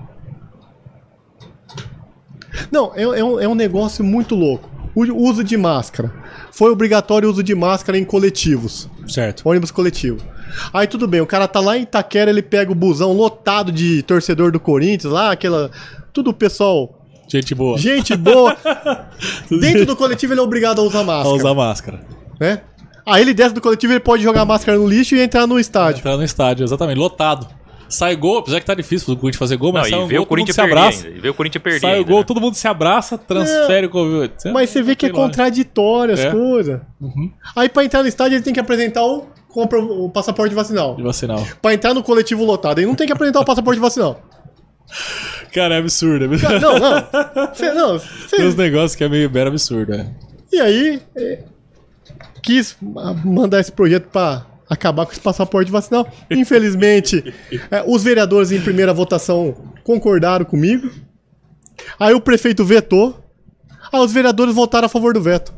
Não, 2.72 2.92
é, 2.96 3.04
é 3.04 3.24
um, 3.24 3.40
é 3.40 3.48
um 3.48 3.56
negócio 3.56 4.04
muito 4.04 4.36
louco. 4.36 4.70
O 4.96 5.30
uso 5.30 5.44
de 5.44 5.56
máscara. 5.56 6.12
Foi 6.52 6.72
obrigatório 6.72 7.30
o 7.30 7.32
uso 7.32 7.44
de 7.44 7.54
máscara 7.56 7.98
em 7.98 8.04
coletivos. 8.04 8.90
Certo. 9.08 9.48
Ônibus 9.48 9.72
coletivo. 9.72 10.20
Aí 10.74 10.88
tudo 10.88 11.08
bem, 11.08 11.22
o 11.22 11.28
cara 11.28 11.48
tá 11.48 11.60
lá 11.60 11.78
em 11.78 11.84
Itaquera, 11.84 12.30
ele 12.30 12.42
pega 12.42 12.72
o 12.72 12.76
busão 12.76 13.14
lotado 13.14 13.72
de 13.72 14.02
torcedor 14.04 14.52
do 14.52 14.60
Corinthians, 14.60 15.14
lá, 15.14 15.32
aquela. 15.32 15.70
Tudo 16.12 16.34
pessoal. 16.34 17.06
Gente 17.28 17.54
boa. 17.54 17.78
Gente 17.78 18.16
boa. 18.16 18.58
Dentro 19.50 19.86
do 19.86 19.96
coletivo 19.96 20.34
ele 20.34 20.40
é 20.40 20.44
obrigado 20.44 20.80
a 20.80 20.84
usar 20.84 21.02
A 21.02 21.04
máscara. 21.04 21.36
usar 21.36 21.54
máscara. 21.54 22.00
Né? 22.40 22.62
Aí 23.06 23.22
ele 23.22 23.34
desce 23.34 23.54
do 23.54 23.62
coletivo, 23.62 23.94
ele 23.94 24.00
pode 24.00 24.24
jogar 24.24 24.42
a 24.42 24.46
máscara 24.46 24.78
no 24.78 24.88
lixo 24.88 25.16
e 25.16 25.22
entrar 25.22 25.46
no 25.46 25.60
estádio. 25.60 26.00
Entrar 26.00 26.18
no 26.18 26.24
estádio, 26.24 26.64
exatamente. 26.64 26.98
Lotado. 26.98 27.48
Sai 27.90 28.16
gol, 28.16 28.38
apesar 28.38 28.60
que 28.60 28.66
tá 28.66 28.74
difícil 28.76 29.14
o 29.14 29.18
Corinthians 29.18 29.40
fazer 29.40 29.58
gol, 29.58 29.74
Não, 29.74 29.80
mas 29.82 29.90
sai 29.90 30.00
e 30.00 30.04
um 30.04 30.08
vê 30.08 30.16
gol, 30.18 30.24
o 30.24 30.26
todo 30.26 30.30
mundo 30.30 30.30
Corinthians 30.30 30.56
se 30.56 30.62
perder 30.62 30.78
abraça. 30.80 31.08
ainda. 31.08 31.18
E 31.18 31.22
vê 31.22 31.30
o 31.30 31.34
Corinthians 31.34 31.64
perder 31.64 31.80
Sai 31.80 32.00
o 32.00 32.06
gol, 32.06 32.20
né? 32.20 32.24
todo 32.26 32.40
mundo 32.42 32.54
se 32.56 32.68
abraça, 32.68 33.18
transfere 33.18 33.88
o 33.88 33.90
Covid. 33.90 34.34
Mas 34.54 34.70
você 34.70 34.82
vê 34.82 34.96
que 34.96 35.06
é 35.08 35.10
contraditório 35.10 36.14
as 36.14 36.20
É. 36.20 36.32
coisas. 36.32 36.80
Aí 37.56 37.68
pra 37.68 37.84
entrar 37.84 38.02
no 38.04 38.08
estádio 38.08 38.36
ele 38.38 38.44
tem 38.44 38.54
que 38.54 38.60
apresentar 38.60 39.04
o, 39.04 39.26
compro- 39.48 40.04
o 40.06 40.10
passaporte 40.10 40.54
vacinal. 40.54 40.96
De 40.96 41.04
vacinal. 41.04 41.44
Pra 41.62 41.74
entrar 41.74 41.94
no 41.94 42.04
coletivo 42.04 42.46
lotado, 42.46 42.78
ele 42.80 42.88
não 42.88 42.96
tem 42.96 43.08
que 43.08 43.14
apresentar 43.14 43.40
o 43.40 43.46
passaporte 43.46 43.80
vacinal. 43.80 44.22
Cara, 45.54 45.76
é 45.76 45.78
absurdo. 45.80 46.26
É 46.26 46.28
absurdo. 46.28 46.48
Cara, 46.48 46.60
Não, 46.60 46.80
não. 46.80 47.50
Cê, 47.56 47.72
não 47.74 48.00
cê- 48.00 48.38
Tem 48.38 48.46
uns 48.48 48.56
negócios 48.56 48.96
que 48.96 49.04
é 49.04 49.10
meio 49.10 49.30
mero 49.32 49.50
absurdo, 49.50 49.92
né? 49.98 50.14
E 50.52 50.60
aí, 50.60 51.02
é, 51.16 51.40
quis 52.42 52.76
ma- 52.82 53.14
mandar 53.14 53.60
esse 53.60 53.72
projeto 53.72 54.08
pra 54.12 54.46
acabar 54.70 55.06
com 55.06 55.12
esse 55.12 55.22
passaporte 55.22 55.72
vacinal. 55.72 56.08
Infelizmente, 56.30 57.34
é, 57.72 57.84
os 57.86 58.04
vereadores 58.04 58.52
em 58.52 58.62
primeira 58.62 58.94
votação 58.94 59.56
concordaram 59.84 60.46
comigo. 60.46 60.90
Aí 62.00 62.14
o 62.14 62.22
prefeito 62.22 62.64
vetou. 62.64 63.20
Aí 63.92 64.00
os 64.00 64.12
vereadores 64.12 64.54
votaram 64.54 64.86
a 64.86 64.90
favor 64.90 65.14
do 65.14 65.22
veto. 65.22 65.54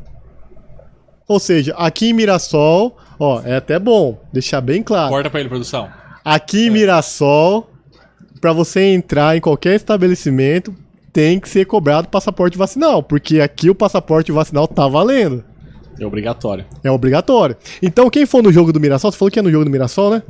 Ou 1.28 1.38
seja, 1.38 1.74
aqui 1.76 2.10
em 2.10 2.12
Mirassol, 2.12 2.96
ó, 3.18 3.42
é 3.44 3.56
até 3.56 3.78
bom 3.78 4.20
deixar 4.32 4.60
bem 4.60 4.82
claro. 4.82 5.10
Corta 5.10 5.30
pra 5.30 5.40
ele, 5.40 5.48
produção. 5.48 5.88
Aqui 6.24 6.66
em 6.66 6.70
Mirassol, 6.70 7.70
pra 8.40 8.52
você 8.52 8.92
entrar 8.92 9.36
em 9.36 9.40
qualquer 9.40 9.74
estabelecimento, 9.74 10.74
tem 11.12 11.38
que 11.38 11.48
ser 11.48 11.66
cobrado 11.66 12.08
passaporte 12.08 12.56
vacinal, 12.56 13.02
porque 13.02 13.40
aqui 13.40 13.68
o 13.68 13.74
passaporte 13.74 14.32
vacinal 14.32 14.66
tá 14.66 14.88
valendo. 14.88 15.44
É 15.98 16.06
obrigatório. 16.06 16.64
É 16.82 16.90
obrigatório. 16.90 17.56
Então, 17.82 18.08
quem 18.10 18.26
for 18.26 18.42
no 18.42 18.52
jogo 18.52 18.72
do 18.72 18.80
Mirassol, 18.80 19.12
você 19.12 19.18
falou 19.18 19.30
que 19.30 19.38
é 19.38 19.42
no 19.42 19.50
jogo 19.50 19.64
do 19.64 19.70
Mirassol, 19.70 20.10
né? 20.10 20.22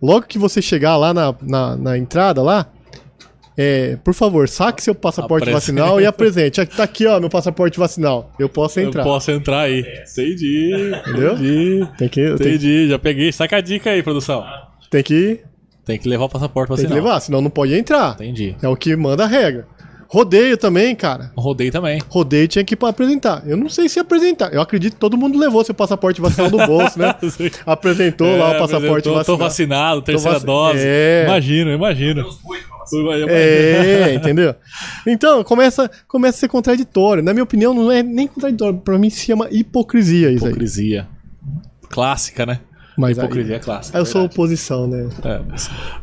Logo 0.00 0.26
que 0.26 0.38
você 0.38 0.62
chegar 0.62 0.96
lá 0.96 1.12
na, 1.12 1.34
na, 1.42 1.76
na 1.76 1.98
entrada 1.98 2.42
lá, 2.42 2.66
é, 3.56 3.96
por 4.02 4.14
favor, 4.14 4.48
saque 4.48 4.82
seu 4.82 4.94
passaporte 4.94 5.50
vacinal 5.50 6.00
e 6.00 6.06
apresente. 6.06 6.64
Tá 6.64 6.84
aqui, 6.84 7.06
ó, 7.06 7.20
meu 7.20 7.28
passaporte 7.28 7.78
vacinal. 7.78 8.32
Eu 8.38 8.48
posso 8.48 8.80
entrar. 8.80 9.02
Eu 9.02 9.04
posso 9.04 9.30
entrar 9.30 9.60
aí. 9.62 9.80
Entendi. 10.10 10.70
Entendeu? 11.06 11.34
Entendi. 11.34 11.88
Tem 11.98 12.08
que, 12.08 12.22
tem, 12.22 12.32
Entendi. 12.34 12.88
Já 12.88 12.98
peguei. 12.98 13.32
Saca 13.32 13.56
a 13.56 13.60
dica 13.60 13.90
aí, 13.90 14.02
produção. 14.02 14.44
tem 14.90 15.02
que, 15.02 15.40
Tem 15.84 15.98
que 15.98 16.08
levar 16.08 16.24
o 16.24 16.28
passaporte 16.28 16.68
tem 16.68 16.76
que 16.76 16.82
vacinal. 16.84 17.04
levar, 17.04 17.20
senão 17.20 17.40
não 17.42 17.50
pode 17.50 17.74
entrar. 17.74 18.14
Entendi. 18.14 18.56
É 18.62 18.68
o 18.68 18.76
que 18.76 18.94
manda 18.96 19.24
a 19.24 19.26
regra. 19.26 19.66
Rodeio 20.12 20.56
também, 20.56 20.92
cara. 20.96 21.30
Rodei 21.36 21.70
também. 21.70 22.02
Rodeio 22.08 22.48
tinha 22.48 22.64
que 22.64 22.76
apresentar. 22.84 23.44
Eu 23.46 23.56
não 23.56 23.68
sei 23.68 23.88
se 23.88 24.00
apresentar. 24.00 24.52
Eu 24.52 24.60
acredito 24.60 24.94
que 24.94 24.98
todo 24.98 25.16
mundo 25.16 25.38
levou 25.38 25.62
seu 25.62 25.72
passaporte 25.72 26.20
vacinal 26.20 26.50
no 26.50 26.66
bolso, 26.66 26.98
né? 26.98 27.14
Apresentou 27.64 28.36
lá 28.36 28.54
É, 28.54 28.56
o 28.56 28.58
passaporte 28.58 29.04
tô, 29.04 29.14
vacinal. 29.14 29.24
Tô 29.24 29.36
vacinado, 29.36 30.02
terceira 30.02 30.34
vaci- 30.34 30.46
dose. 30.46 30.82
É. 30.84 31.24
Imagino, 31.26 31.70
imagino. 31.70 32.24
É, 33.28 34.14
entendeu? 34.14 34.52
Então, 35.06 35.44
começa, 35.44 35.88
começa 36.08 36.38
a 36.38 36.40
ser 36.40 36.48
contraditório. 36.48 37.22
Na 37.22 37.32
minha 37.32 37.44
opinião, 37.44 37.72
não 37.72 37.90
é 37.92 38.02
nem 38.02 38.26
contraditório. 38.26 38.78
Pra 38.80 38.98
mim, 38.98 39.10
se 39.10 39.24
chama 39.26 39.46
hipocrisia 39.50 40.32
isso 40.32 40.44
aí. 40.44 40.50
Hipocrisia. 40.50 41.06
Clássica, 41.88 42.44
né? 42.44 42.58
Mas 43.00 43.18
aí, 43.18 43.24
Hipocrisia 43.24 43.56
é 43.56 43.58
clássica. 43.58 43.96
aí 43.98 44.02
eu 44.02 44.06
sou 44.06 44.24
oposição, 44.24 44.86
né? 44.86 45.08
É, 45.24 45.40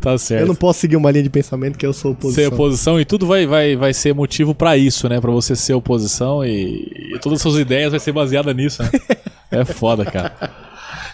tá 0.01 0.17
certo. 0.17 0.41
Eu 0.41 0.47
não 0.47 0.55
posso 0.55 0.79
seguir 0.79 0.95
uma 0.95 1.11
linha 1.11 1.23
de 1.23 1.29
pensamento 1.29 1.77
que 1.77 1.85
eu 1.85 1.93
sou 1.93 2.11
Ser 2.11 2.17
oposição. 2.17 2.53
oposição 2.53 2.99
e 2.99 3.05
tudo 3.05 3.25
vai, 3.27 3.45
vai, 3.45 3.75
vai 3.75 3.93
ser 3.93 4.13
motivo 4.13 4.53
pra 4.55 4.75
isso, 4.75 5.07
né? 5.07 5.21
Pra 5.21 5.31
você 5.31 5.55
ser 5.55 5.73
oposição 5.73 6.43
e, 6.43 7.13
e 7.15 7.19
todas 7.19 7.37
as 7.37 7.41
suas 7.43 7.57
ideias 7.57 7.91
vai 7.91 7.99
ser 7.99 8.11
baseada 8.11 8.53
nisso, 8.53 8.81
né? 8.83 8.89
é 9.51 9.63
foda, 9.65 10.03
cara. 10.05 10.33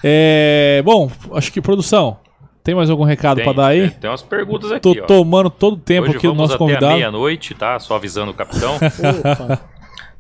É, 0.03 0.81
bom, 0.84 1.10
acho 1.34 1.51
que 1.51 1.61
produção. 1.61 2.18
Tem 2.64 2.73
mais 2.73 2.89
algum 2.89 3.03
recado 3.03 3.41
pra 3.43 3.51
dar 3.51 3.68
aí? 3.68 3.89
tem, 3.89 3.99
tem 3.99 4.10
umas 4.10 4.22
perguntas 4.22 4.72
aqui, 4.72 4.81
Tô 4.81 4.91
ó. 5.03 5.05
tomando 5.05 5.49
todo 5.49 5.73
o 5.73 5.77
tempo 5.77 6.07
Hoje 6.07 6.15
aqui 6.18 6.27
do 6.27 6.34
vamos 6.34 6.43
nosso 6.43 6.53
até 6.53 6.60
convidado. 6.60 6.93
meia-noite, 6.95 7.53
tá? 7.53 7.77
Só 7.77 7.97
avisando 7.97 8.31
o 8.31 8.34
capitão. 8.34 8.76
Opa. 8.80 9.60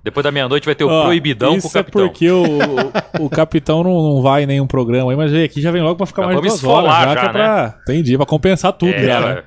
Depois 0.03 0.23
da 0.23 0.31
meia-noite 0.31 0.65
vai 0.65 0.75
ter 0.75 0.83
o 0.83 0.89
Ó, 0.89 1.03
proibidão 1.05 1.49
com 1.51 1.55
o 1.55 1.57
isso 1.59 1.71
capitão. 1.71 2.01
é 2.03 2.07
porque 2.07 2.29
o, 2.29 2.43
o, 3.21 3.25
o 3.25 3.29
capitão 3.29 3.83
não, 3.83 3.93
não 4.15 4.21
vai 4.21 4.43
em 4.43 4.45
nenhum 4.45 4.67
programa 4.67 5.11
aí, 5.11 5.17
mas 5.17 5.33
aqui 5.33 5.61
já 5.61 5.71
vem 5.71 5.81
logo 5.81 5.95
pra 5.95 6.05
ficar 6.05 6.23
Já 6.23 6.27
mais 6.27 6.35
vamos 6.39 6.59
duas 6.61 6.63
horas 6.73 6.91
já, 6.91 7.03
já, 7.13 7.15
que 7.21 7.25
é 7.25 7.29
pra... 7.29 7.79
Entendi, 7.83 8.17
pra 8.17 8.25
compensar 8.25 8.73
tudo 8.73 8.91
É, 8.91 9.05
já, 9.05 9.19
né? 9.21 9.43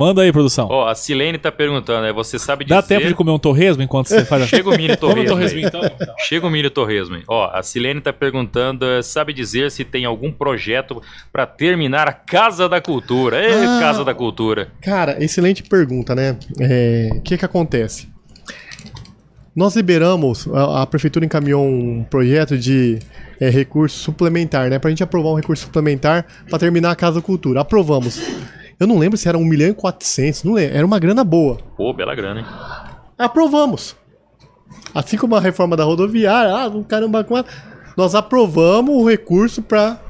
Manda 0.00 0.22
aí, 0.22 0.32
produção. 0.32 0.68
Ó, 0.70 0.86
a 0.88 0.94
Silene 0.94 1.36
tá 1.36 1.52
perguntando, 1.52 2.02
né? 2.02 2.12
Você 2.12 2.38
sabe 2.38 2.64
dizer... 2.64 2.74
Dá 2.76 2.82
tempo 2.82 3.06
de 3.06 3.14
comer 3.14 3.32
um 3.32 3.38
torresmo 3.38 3.82
enquanto 3.82 4.06
você 4.06 4.24
faz 4.24 4.44
a... 4.44 4.46
Chega 4.46 4.68
o 4.70 4.72
um 4.72 4.76
torresmo. 4.96 5.26
torresmo 5.26 5.58
aí. 5.58 5.64
então. 5.64 5.80
Chega 6.20 6.46
o 6.46 6.50
milho 6.50 6.70
torresmo. 6.70 7.16
hein? 7.16 7.22
Ó, 7.28 7.50
a 7.52 7.62
Silene 7.62 8.00
tá 8.00 8.12
perguntando, 8.12 8.86
eh, 8.86 9.02
sabe 9.02 9.32
dizer 9.34 9.70
se 9.70 9.84
tem 9.84 10.04
algum 10.06 10.30
projeto 10.32 11.02
pra 11.32 11.46
terminar 11.46 12.08
a 12.08 12.12
Casa 12.12 12.68
da 12.68 12.80
Cultura? 12.80 13.38
Ah. 13.38 13.80
Casa 13.80 14.02
da 14.04 14.14
Cultura. 14.14 14.68
Cara, 14.80 15.22
excelente 15.22 15.62
pergunta, 15.64 16.14
né? 16.14 16.38
É, 16.58 17.10
O 17.16 17.20
que 17.20 17.36
que 17.36 17.44
acontece? 17.44 18.08
Nós 19.54 19.74
liberamos, 19.74 20.48
a, 20.52 20.82
a 20.82 20.86
prefeitura 20.86 21.24
encaminhou 21.24 21.64
um 21.64 22.04
projeto 22.04 22.56
de 22.56 23.00
é, 23.40 23.48
recurso 23.50 23.98
suplementar, 23.98 24.70
né? 24.70 24.78
Pra 24.78 24.90
gente 24.90 25.02
aprovar 25.02 25.30
um 25.30 25.34
recurso 25.34 25.64
suplementar 25.64 26.24
pra 26.48 26.58
terminar 26.58 26.92
a 26.92 26.96
Casa 26.96 27.20
Cultura. 27.20 27.60
Aprovamos. 27.60 28.20
Eu 28.78 28.86
não 28.86 28.98
lembro 28.98 29.18
se 29.18 29.28
era 29.28 29.36
1 29.36 29.44
milhão 29.44 29.70
e 29.70 29.74
400, 29.74 30.44
não 30.44 30.54
lembro. 30.54 30.76
Era 30.76 30.86
uma 30.86 30.98
grana 30.98 31.24
boa. 31.24 31.58
Pô, 31.76 31.92
bela 31.92 32.14
grana, 32.14 32.40
hein? 32.40 32.46
Aprovamos. 33.18 33.96
Assim 34.94 35.16
como 35.16 35.34
a 35.34 35.40
reforma 35.40 35.76
da 35.76 35.84
rodoviária, 35.84 36.54
ah, 36.54 36.84
caramba, 36.88 37.26
nós 37.96 38.14
aprovamos 38.14 38.94
o 38.94 39.06
recurso 39.06 39.62
pra 39.62 40.00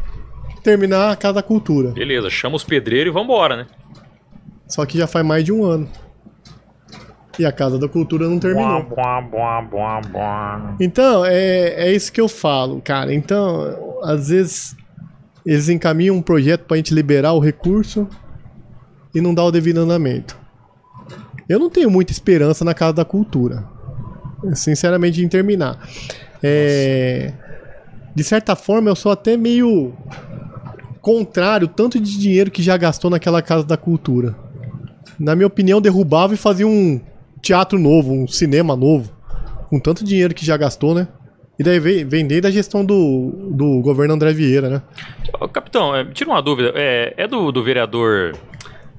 terminar 0.62 1.10
a 1.10 1.16
Casa 1.16 1.42
Cultura. 1.42 1.90
Beleza, 1.90 2.28
chama 2.30 2.56
os 2.56 2.64
pedreiros 2.64 3.10
e 3.10 3.14
vambora, 3.14 3.56
né? 3.56 3.66
Só 4.68 4.84
que 4.86 4.98
já 4.98 5.06
faz 5.06 5.26
mais 5.26 5.44
de 5.44 5.52
um 5.52 5.64
ano. 5.64 5.88
E 7.38 7.44
a 7.46 7.52
Casa 7.52 7.78
da 7.78 7.88
Cultura 7.88 8.28
não 8.28 8.38
terminou. 8.38 8.68
Então, 10.80 11.24
é, 11.24 11.88
é 11.88 11.92
isso 11.92 12.12
que 12.12 12.20
eu 12.20 12.28
falo, 12.28 12.80
cara. 12.82 13.14
Então, 13.14 13.98
às 14.02 14.28
vezes, 14.28 14.76
eles 15.44 15.68
encaminham 15.68 16.16
um 16.16 16.22
projeto 16.22 16.64
pra 16.64 16.76
gente 16.76 16.92
liberar 16.92 17.32
o 17.32 17.38
recurso 17.38 18.08
e 19.14 19.20
não 19.20 19.34
dá 19.34 19.44
o 19.44 19.50
devido 19.50 19.78
andamento. 19.78 20.38
Eu 21.48 21.58
não 21.58 21.70
tenho 21.70 21.90
muita 21.90 22.12
esperança 22.12 22.64
na 22.64 22.74
Casa 22.74 22.94
da 22.94 23.04
Cultura. 23.04 23.64
Sinceramente, 24.54 25.22
em 25.22 25.28
terminar. 25.28 25.78
É, 26.42 27.32
de 28.14 28.24
certa 28.24 28.54
forma, 28.56 28.90
eu 28.90 28.96
sou 28.96 29.12
até 29.12 29.36
meio 29.36 29.92
contrário 31.00 31.66
tanto 31.68 31.98
de 31.98 32.18
dinheiro 32.18 32.50
que 32.50 32.62
já 32.62 32.76
gastou 32.76 33.10
naquela 33.10 33.42
Casa 33.42 33.64
da 33.64 33.76
Cultura. 33.76 34.34
Na 35.18 35.34
minha 35.34 35.46
opinião, 35.46 35.80
derrubava 35.80 36.34
e 36.34 36.36
fazia 36.36 36.66
um 36.66 37.00
teatro 37.42 37.78
novo, 37.78 38.12
um 38.12 38.26
cinema 38.28 38.76
novo. 38.76 39.10
Com 39.68 39.78
tanto 39.78 40.04
dinheiro 40.04 40.34
que 40.34 40.44
já 40.44 40.56
gastou, 40.56 40.94
né? 40.94 41.06
E 41.58 41.62
daí 41.62 41.78
vem, 41.78 42.04
vem 42.04 42.26
desde 42.26 42.48
a 42.48 42.50
gestão 42.50 42.84
do, 42.84 43.50
do 43.52 43.80
governo 43.82 44.14
André 44.14 44.32
Vieira, 44.32 44.68
né? 44.68 44.82
Capitão, 45.52 45.94
é, 45.94 46.04
tira 46.06 46.30
uma 46.30 46.40
dúvida. 46.42 46.72
É, 46.74 47.14
é 47.16 47.28
do, 47.28 47.52
do 47.52 47.62
vereador 47.62 48.32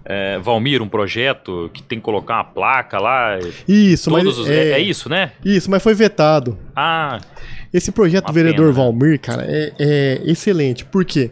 é, 0.06 0.38
Valmir 0.40 0.82
um 0.82 0.88
projeto 0.88 1.70
que 1.74 1.82
tem 1.84 1.98
que 1.98 2.04
colocar 2.06 2.36
uma 2.36 2.44
placa 2.44 3.00
lá? 3.00 3.38
Isso, 3.68 4.10
Todos 4.10 4.26
mas 4.26 4.38
os- 4.38 4.50
é, 4.50 4.72
é 4.74 4.80
isso, 4.80 5.10
né? 5.10 5.32
Isso, 5.44 5.70
mas 5.70 5.82
foi 5.84 5.94
vetado. 5.94 6.58
Ah, 6.76 7.20
Esse 7.74 7.92
projeto 7.92 8.28
do 8.28 8.34
vereador 8.34 8.68
pena, 8.68 8.78
né? 8.78 8.84
Valmir, 8.86 9.20
cara, 9.20 9.44
é, 9.46 9.74
é 9.80 10.22
excelente. 10.26 10.86
Por 10.86 11.04
quê? 11.04 11.32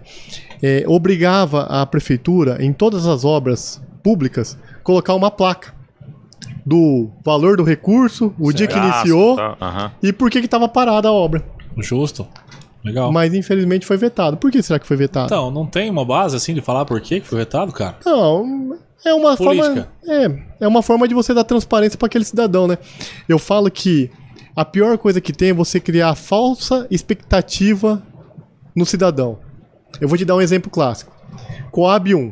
É, 0.61 0.83
obrigava 0.87 1.61
a 1.63 1.85
prefeitura, 1.85 2.57
em 2.59 2.73
todas 2.73 3.05
as 3.07 3.23
obras 3.23 3.81
públicas, 4.03 4.57
colocar 4.83 5.13
uma 5.13 5.31
placa 5.31 5.73
do 6.65 7.09
valor 7.23 7.57
do 7.57 7.63
recurso, 7.63 8.33
o 8.39 8.51
dia 8.51 8.67
que 8.67 8.77
iniciou 8.77 9.35
tá, 9.35 9.57
aham. 9.61 9.91
e 10.01 10.13
por 10.13 10.29
que 10.29 10.39
estava 10.39 10.67
parada 10.67 11.07
a 11.07 11.11
obra. 11.11 11.43
Justo. 11.77 12.27
Legal. 12.83 13.11
Mas 13.11 13.33
infelizmente 13.33 13.85
foi 13.85 13.97
vetado. 13.97 14.37
Por 14.37 14.51
que 14.51 14.61
será 14.61 14.79
que 14.79 14.87
foi 14.87 14.95
vetado? 14.95 15.25
Então, 15.25 15.51
não 15.51 15.65
tem 15.65 15.89
uma 15.89 16.05
base 16.05 16.35
assim 16.35 16.53
de 16.53 16.61
falar 16.61 16.85
por 16.85 17.01
que 17.01 17.19
que 17.19 17.27
foi 17.27 17.39
vetado, 17.39 17.71
cara? 17.73 17.97
Não, 18.05 18.77
é 19.05 19.13
uma 19.13 19.35
Política. 19.35 19.65
forma. 19.65 19.87
É, 20.59 20.65
é 20.65 20.67
uma 20.67 20.81
forma 20.81 21.07
de 21.07 21.13
você 21.13 21.33
dar 21.33 21.43
transparência 21.43 21.97
para 21.97 22.07
aquele 22.07 22.23
cidadão, 22.23 22.67
né? 22.67 22.77
Eu 23.27 23.37
falo 23.37 23.69
que 23.69 24.09
a 24.55 24.63
pior 24.63 24.97
coisa 24.97 25.19
que 25.19 25.33
tem 25.33 25.49
é 25.49 25.53
você 25.53 25.79
criar 25.79 26.15
falsa 26.15 26.87
expectativa 26.89 28.01
no 28.75 28.85
cidadão. 28.85 29.39
Eu 29.99 30.07
vou 30.07 30.17
te 30.17 30.25
dar 30.25 30.35
um 30.35 30.41
exemplo 30.41 30.69
clássico. 30.69 31.11
Coab 31.71 32.13
1. 32.13 32.31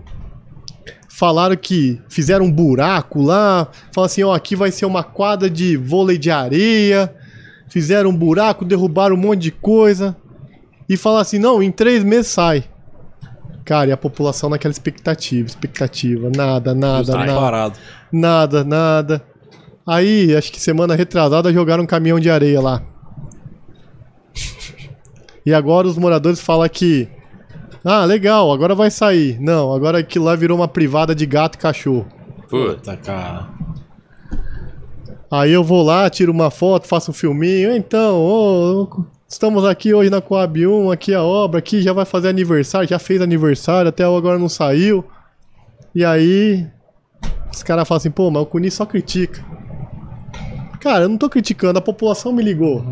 Falaram 1.17 1.57
que 1.57 1.99
fizeram 2.07 2.45
um 2.45 2.51
buraco 2.51 3.23
lá. 3.23 3.67
Falaram 3.91 4.05
assim: 4.05 4.21
ó, 4.21 4.35
aqui 4.35 4.55
vai 4.55 4.71
ser 4.71 4.85
uma 4.85 5.03
quadra 5.03 5.49
de 5.49 5.75
vôlei 5.75 6.15
de 6.15 6.29
areia. 6.29 7.11
Fizeram 7.67 8.11
um 8.11 8.15
buraco, 8.15 8.63
derrubaram 8.63 9.15
um 9.15 9.19
monte 9.19 9.41
de 9.41 9.51
coisa. 9.51 10.15
E 10.87 10.95
falaram 10.95 11.23
assim: 11.23 11.39
não, 11.39 11.63
em 11.63 11.71
três 11.71 12.03
meses 12.03 12.27
sai. 12.27 12.65
Cara, 13.65 13.89
e 13.89 13.91
a 13.91 13.97
população 13.97 14.47
naquela 14.47 14.71
expectativa, 14.71 15.47
expectativa, 15.47 16.29
nada, 16.29 16.75
nada, 16.75 17.11
Tá 17.11 17.17
nada, 17.17 17.33
parado. 17.33 17.79
nada, 18.11 18.63
nada. 18.63 19.23
Aí, 19.87 20.35
acho 20.35 20.51
que 20.51 20.61
semana 20.61 20.93
retrasada 20.93 21.51
jogaram 21.51 21.83
um 21.83 21.87
caminhão 21.87 22.19
de 22.19 22.29
areia 22.29 22.61
lá. 22.61 22.83
E 25.43 25.53
agora 25.53 25.87
os 25.87 25.97
moradores 25.97 26.41
falam 26.41 26.67
que 26.67 27.07
ah, 27.89 28.03
legal, 28.03 28.51
agora 28.51 28.75
vai 28.75 28.91
sair. 28.91 29.39
Não, 29.39 29.73
agora 29.73 29.99
aquilo 29.99 30.25
lá 30.25 30.35
virou 30.35 30.57
uma 30.57 30.67
privada 30.67 31.15
de 31.15 31.25
gato 31.25 31.55
e 31.55 31.57
cachorro. 31.57 32.05
Puta. 32.49 32.97
Cara. 32.97 33.47
Aí 35.31 35.53
eu 35.53 35.63
vou 35.63 35.83
lá, 35.83 36.09
tiro 36.09 36.33
uma 36.33 36.51
foto, 36.51 36.85
faço 36.85 37.11
um 37.11 37.13
filminho. 37.13 37.73
Então, 37.73 38.21
ô, 38.21 39.05
estamos 39.25 39.63
aqui 39.63 39.93
hoje 39.93 40.09
na 40.09 40.19
Coab 40.19 40.67
1, 40.67 40.91
aqui 40.91 41.13
a 41.13 41.23
obra, 41.23 41.59
aqui 41.59 41.81
já 41.81 41.93
vai 41.93 42.03
fazer 42.03 42.27
aniversário, 42.27 42.89
já 42.89 42.99
fez 42.99 43.21
aniversário, 43.21 43.87
até 43.87 44.03
agora 44.03 44.37
não 44.37 44.49
saiu. 44.49 45.05
E 45.95 46.03
aí, 46.03 46.67
os 47.53 47.63
caras 47.63 47.87
falam 47.87 47.99
assim, 47.99 48.11
pô, 48.11 48.29
mas 48.29 48.43
o 48.43 48.45
Cuni 48.45 48.69
só 48.69 48.85
critica. 48.85 49.41
Cara, 50.81 51.05
eu 51.05 51.09
não 51.09 51.17
tô 51.17 51.29
criticando, 51.29 51.79
a 51.79 51.81
população 51.81 52.33
me 52.33 52.43
ligou. 52.43 52.83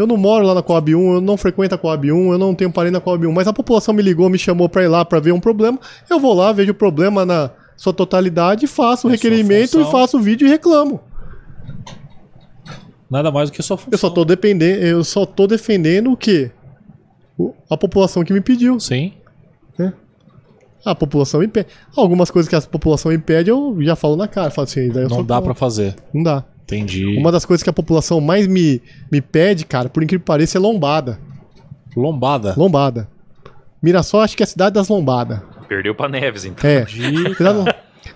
Eu 0.00 0.06
não 0.06 0.16
moro 0.16 0.46
lá 0.46 0.54
na 0.54 0.62
Coab 0.62 0.94
1, 0.94 1.14
eu 1.14 1.20
não 1.20 1.36
frequento 1.36 1.74
a 1.74 1.78
Coab 1.78 2.10
1, 2.10 2.32
eu 2.32 2.38
não 2.38 2.54
tenho 2.54 2.72
parente 2.72 2.94
na 2.94 3.00
Coab 3.00 3.26
1, 3.26 3.32
mas 3.32 3.46
a 3.46 3.52
população 3.52 3.92
me 3.92 4.02
ligou, 4.02 4.30
me 4.30 4.38
chamou 4.38 4.66
pra 4.66 4.82
ir 4.82 4.88
lá 4.88 5.04
pra 5.04 5.20
ver 5.20 5.32
um 5.32 5.38
problema. 5.40 5.78
Eu 6.08 6.18
vou 6.18 6.32
lá, 6.32 6.52
vejo 6.52 6.72
o 6.72 6.74
problema 6.74 7.26
na 7.26 7.50
sua 7.76 7.92
totalidade, 7.92 8.66
faço 8.66 9.08
o 9.08 9.10
É 9.10 9.12
requerimento 9.12 9.78
e 9.78 9.84
faço 9.84 10.16
o 10.16 10.20
vídeo 10.20 10.46
e 10.46 10.50
reclamo. 10.50 11.00
Nada 13.10 13.30
mais 13.30 13.50
do 13.50 13.54
que 13.54 13.62
sua 13.62 13.76
função. 13.76 13.92
Eu 13.92 13.98
só 13.98 14.08
tô 14.08 14.24
dependendo, 14.24 14.82
eu 14.82 15.04
só 15.04 15.26
tô 15.26 15.46
defendendo 15.46 16.10
o 16.10 16.16
quê? 16.16 16.50
A 17.68 17.76
população 17.76 18.24
que 18.24 18.32
me 18.32 18.40
pediu. 18.40 18.80
Sim. 18.80 19.12
A 20.82 20.94
população 20.94 21.40
me 21.40 21.48
pede. 21.48 21.68
Algumas 21.94 22.30
coisas 22.30 22.48
que 22.48 22.56
a 22.56 22.60
população 22.62 23.12
me 23.12 23.18
pede, 23.18 23.50
eu 23.50 23.76
já 23.80 23.94
falo 23.94 24.16
na 24.16 24.26
cara. 24.26 24.50
Falo 24.50 24.64
assim, 24.64 24.88
daí 24.88 25.02
eu 25.02 25.10
Não 25.10 25.22
dá 25.22 25.42
pra 25.42 25.54
fazer. 25.54 25.94
Não 26.12 26.22
dá. 26.22 26.42
Entendi. 26.76 27.04
Uma 27.18 27.32
das 27.32 27.44
coisas 27.44 27.62
que 27.62 27.70
a 27.70 27.72
população 27.72 28.20
mais 28.20 28.46
me, 28.46 28.80
me 29.10 29.20
pede, 29.20 29.64
cara, 29.64 29.88
por 29.88 30.02
incrível 30.02 30.20
que 30.20 30.26
pareça, 30.26 30.58
é 30.58 30.60
lombada. 30.60 31.18
Lombada. 31.96 32.54
Lombada. 32.56 33.08
Mirassol 33.82 34.20
acho 34.20 34.36
que 34.36 34.42
é 34.42 34.44
a 34.44 34.46
cidade 34.46 34.74
das 34.74 34.88
lombadas. 34.88 35.40
Perdeu 35.68 35.94
pra 35.94 36.08
Neves, 36.08 36.44
então. 36.44 36.68
É. 36.70 36.84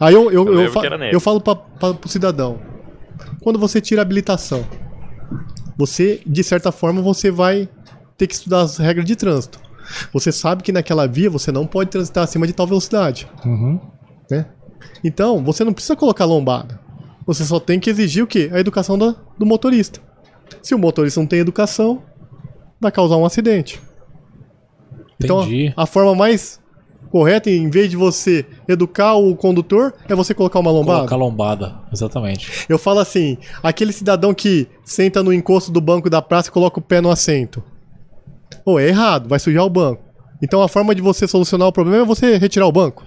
Aí 0.01 0.15
eu, 0.15 0.31
eu, 0.31 0.47
Eu 0.47 0.61
eu, 0.63 0.73
fa- 0.73 0.83
eu 1.13 1.21
falo 1.21 1.41
pra, 1.41 1.55
pra, 1.55 1.95
pro 1.95 2.09
cidadão. 2.09 2.59
Quando 3.43 3.59
você 3.59 3.81
tira 3.81 4.01
a 4.01 4.05
habilitação, 4.05 4.65
você, 5.77 6.21
de 6.27 6.43
certa 6.45 6.71
forma, 6.73 7.01
você 7.03 7.31
vai 7.31 7.69
ter 8.17 8.27
que 8.27 8.35
estudar 8.35 8.61
as 8.63 8.79
regras 8.79 9.05
de 9.07 9.17
trânsito. 9.17 9.59
Você 10.13 10.33
sabe 10.33 10.63
que 10.63 10.73
naquela 10.73 11.07
via 11.07 11.29
você 11.31 11.51
não 11.53 11.67
pode 11.67 11.91
transitar 11.91 12.25
acima 12.25 12.47
de 12.47 12.53
tal 12.53 12.67
velocidade. 12.67 13.29
Uhum. 13.45 13.81
Né? 14.31 14.47
Então, 15.03 15.43
você 15.45 15.65
não 15.65 15.73
precisa 15.73 15.97
colocar 15.97 16.25
lombada. 16.25 16.81
Você 17.27 17.45
só 17.45 17.59
tem 17.59 17.81
que 17.81 17.89
exigir 17.89 18.23
o 18.23 18.27
quê? 18.27 18.51
A 18.53 18.61
educação 18.61 18.99
do, 18.99 19.17
do 19.39 19.47
motorista. 19.47 20.01
Se 20.63 20.75
o 20.75 20.79
motorista 20.79 21.21
não 21.21 21.27
tem 21.27 21.39
educação, 21.39 22.03
vai 22.81 22.93
causar 22.93 23.17
um 23.17 23.25
acidente. 23.25 23.81
Então, 25.23 25.41
Entendi. 25.43 25.73
a 25.77 25.87
forma 25.87 26.15
mais 26.15 26.61
correta, 27.11 27.49
em 27.49 27.71
vez 27.71 27.89
de 27.89 27.97
você 27.97 28.45
educar 28.67 29.15
o 29.15 29.37
condutor, 29.37 29.95
é 30.09 30.15
você 30.15 30.35
colocar 30.35 30.59
uma 30.59 30.71
lombada. 30.71 30.99
Colocar 30.99 31.17
lombada. 31.17 31.75
Exatamente. 31.93 32.67
Eu 32.69 32.79
falo 32.79 32.99
assim, 32.99 33.39
aquele 33.63 33.93
cidadão 33.93 34.35
que 34.35 34.67
senta 34.85 35.23
no 35.23 35.33
encosto 35.33 35.71
do 35.71 35.81
banco 35.81 36.11
da 36.11 36.21
praça 36.21 36.49
e 36.49 36.53
coloca 36.53 36.79
o 36.81 36.83
pé 36.83 37.01
no 37.01 37.11
assento. 37.11 37.63
Pô, 38.65 38.81
é 38.81 38.89
errado, 38.89 39.29
vai 39.29 39.39
sujar 39.39 39.65
o 39.65 39.71
banco. 39.71 40.03
Então 40.43 40.61
a 40.61 40.69
forma 40.69 40.95
de 40.95 41.01
você 41.01 41.29
solucionar 41.29 41.69
o 41.69 41.73
problema 41.73 42.03
é 42.03 42.07
você 42.07 42.37
retirar 42.37 42.67
o 42.67 42.73
banco. 42.73 43.05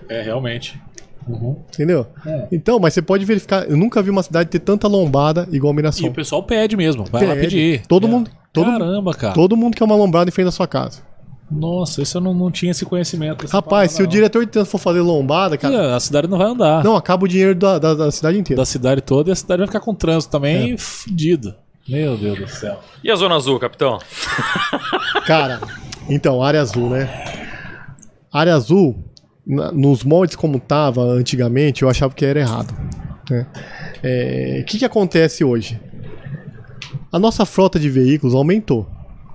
É, 0.09 0.23
realmente. 0.23 0.81
Entendeu? 1.27 2.07
Então, 2.51 2.79
mas 2.79 2.93
você 2.93 3.01
pode 3.01 3.23
verificar. 3.25 3.69
Eu 3.69 3.77
nunca 3.77 4.01
vi 4.01 4.09
uma 4.09 4.23
cidade 4.23 4.49
ter 4.49 4.59
tanta 4.59 4.87
lombada 4.87 5.47
igual 5.51 5.73
E 5.73 5.75
Mirassol. 5.75 6.09
o 6.09 6.13
pessoal 6.13 6.41
pede 6.43 6.75
mesmo. 6.75 7.05
Vai 7.05 7.25
lá 7.25 7.33
Pede. 7.35 7.47
pedir. 7.47 7.81
Todo 7.87 8.07
É. 8.07 8.09
mundo- 8.09 8.31
todo 8.51 8.65
Caramba, 8.71 9.13
cara. 9.13 9.33
Todo 9.33 9.55
mundo 9.55 9.75
quer 9.75 9.83
uma 9.83 9.95
lombada 9.95 10.29
em 10.29 10.31
frente 10.31 10.45
da 10.45 10.51
sua 10.51 10.67
casa. 10.67 11.01
Nossa, 11.51 12.01
isso 12.03 12.17
eu 12.17 12.21
não, 12.21 12.33
não 12.33 12.51
tinha 12.51 12.71
esse 12.71 12.85
conhecimento. 12.85 13.47
Rapaz, 13.47 13.91
se 13.91 14.01
o 14.01 14.03
não. 14.03 14.09
diretor 14.09 14.45
de 14.45 14.51
trânsito 14.51 14.71
for 14.71 14.77
fazer 14.77 15.01
lombada, 15.01 15.57
cara. 15.57 15.95
A 15.95 15.99
cidade 15.99 16.27
não 16.27 16.37
vai 16.37 16.47
andar. 16.47 16.83
Não, 16.83 16.95
acaba 16.95 17.25
o 17.25 17.27
dinheiro 17.27 17.55
da, 17.55 17.79
da, 17.79 17.93
da 17.95 18.11
cidade 18.11 18.37
inteira. 18.37 18.61
Da 18.61 18.65
cidade 18.65 19.01
toda 19.01 19.29
e 19.29 19.33
a 19.33 19.35
cidade 19.35 19.57
vai 19.59 19.67
ficar 19.67 19.79
com 19.79 19.93
trânsito 19.95 20.31
também 20.31 20.73
É. 20.73 20.77
fudido. 20.77 21.55
Meu 21.87 22.15
Deus 22.15 22.37
do 22.37 22.47
céu. 22.47 22.79
E 23.03 23.09
a 23.09 23.15
Zona 23.15 23.35
Azul, 23.35 23.57
capitão? 23.59 23.97
Cara, 25.25 25.59
então, 26.07 26.41
área 26.43 26.61
azul, 26.61 26.89
né? 26.89 27.09
Área 28.31 28.53
azul, 28.53 28.95
na- 29.49 29.71
nos 29.71 30.03
moldes 30.03 30.35
como 30.35 30.59
tava 30.59 31.01
antigamente, 31.01 31.81
eu 31.83 31.89
achava 31.89 32.13
que 32.13 32.23
era 32.25 32.39
errado. 32.39 32.71
né? 33.29 33.47
É, 34.03 34.59
O 34.61 34.65
que, 34.65 34.77
que 34.79 34.85
acontece 34.85 35.43
hoje? 35.43 35.79
A 37.11 37.17
nossa 37.19 37.45
frota 37.45 37.79
de 37.79 37.89
veículos 37.89 38.35
aumentou. 38.35 38.87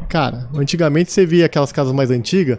Cara, 0.08 0.48
antigamente 0.54 1.10
você 1.12 1.26
via 1.26 1.46
aquelas 1.46 1.72
casas 1.72 1.92
mais 1.92 2.10
antigas, 2.10 2.58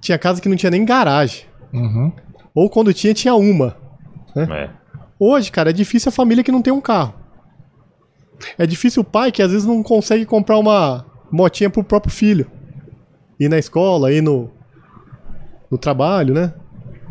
tinha 0.00 0.18
casa 0.18 0.40
que 0.40 0.48
não 0.48 0.56
tinha 0.56 0.70
nem 0.70 0.84
garagem. 0.84 1.44
Uhum. 1.72 2.10
Ou 2.54 2.68
quando 2.70 2.92
tinha, 2.94 3.12
tinha 3.14 3.34
uma. 3.34 3.76
É. 4.34 4.70
Hoje, 5.18 5.52
cara, 5.52 5.70
é 5.70 5.72
difícil 5.72 6.08
a 6.08 6.12
família 6.12 6.42
que 6.42 6.50
não 6.52 6.62
tem 6.62 6.72
um 6.72 6.80
carro. 6.80 7.14
É 8.56 8.66
difícil 8.66 9.02
o 9.02 9.04
pai 9.04 9.30
que 9.30 9.42
às 9.42 9.50
vezes 9.52 9.66
não 9.66 9.82
consegue 9.82 10.24
comprar 10.24 10.58
uma 10.58 11.04
motinha 11.30 11.68
pro 11.68 11.84
próprio 11.84 12.12
filho. 12.12 12.50
Ir 13.38 13.48
na 13.50 13.58
escola, 13.58 14.10
ir 14.12 14.22
no, 14.22 14.50
no 15.70 15.76
trabalho, 15.76 16.32
né? 16.34 16.52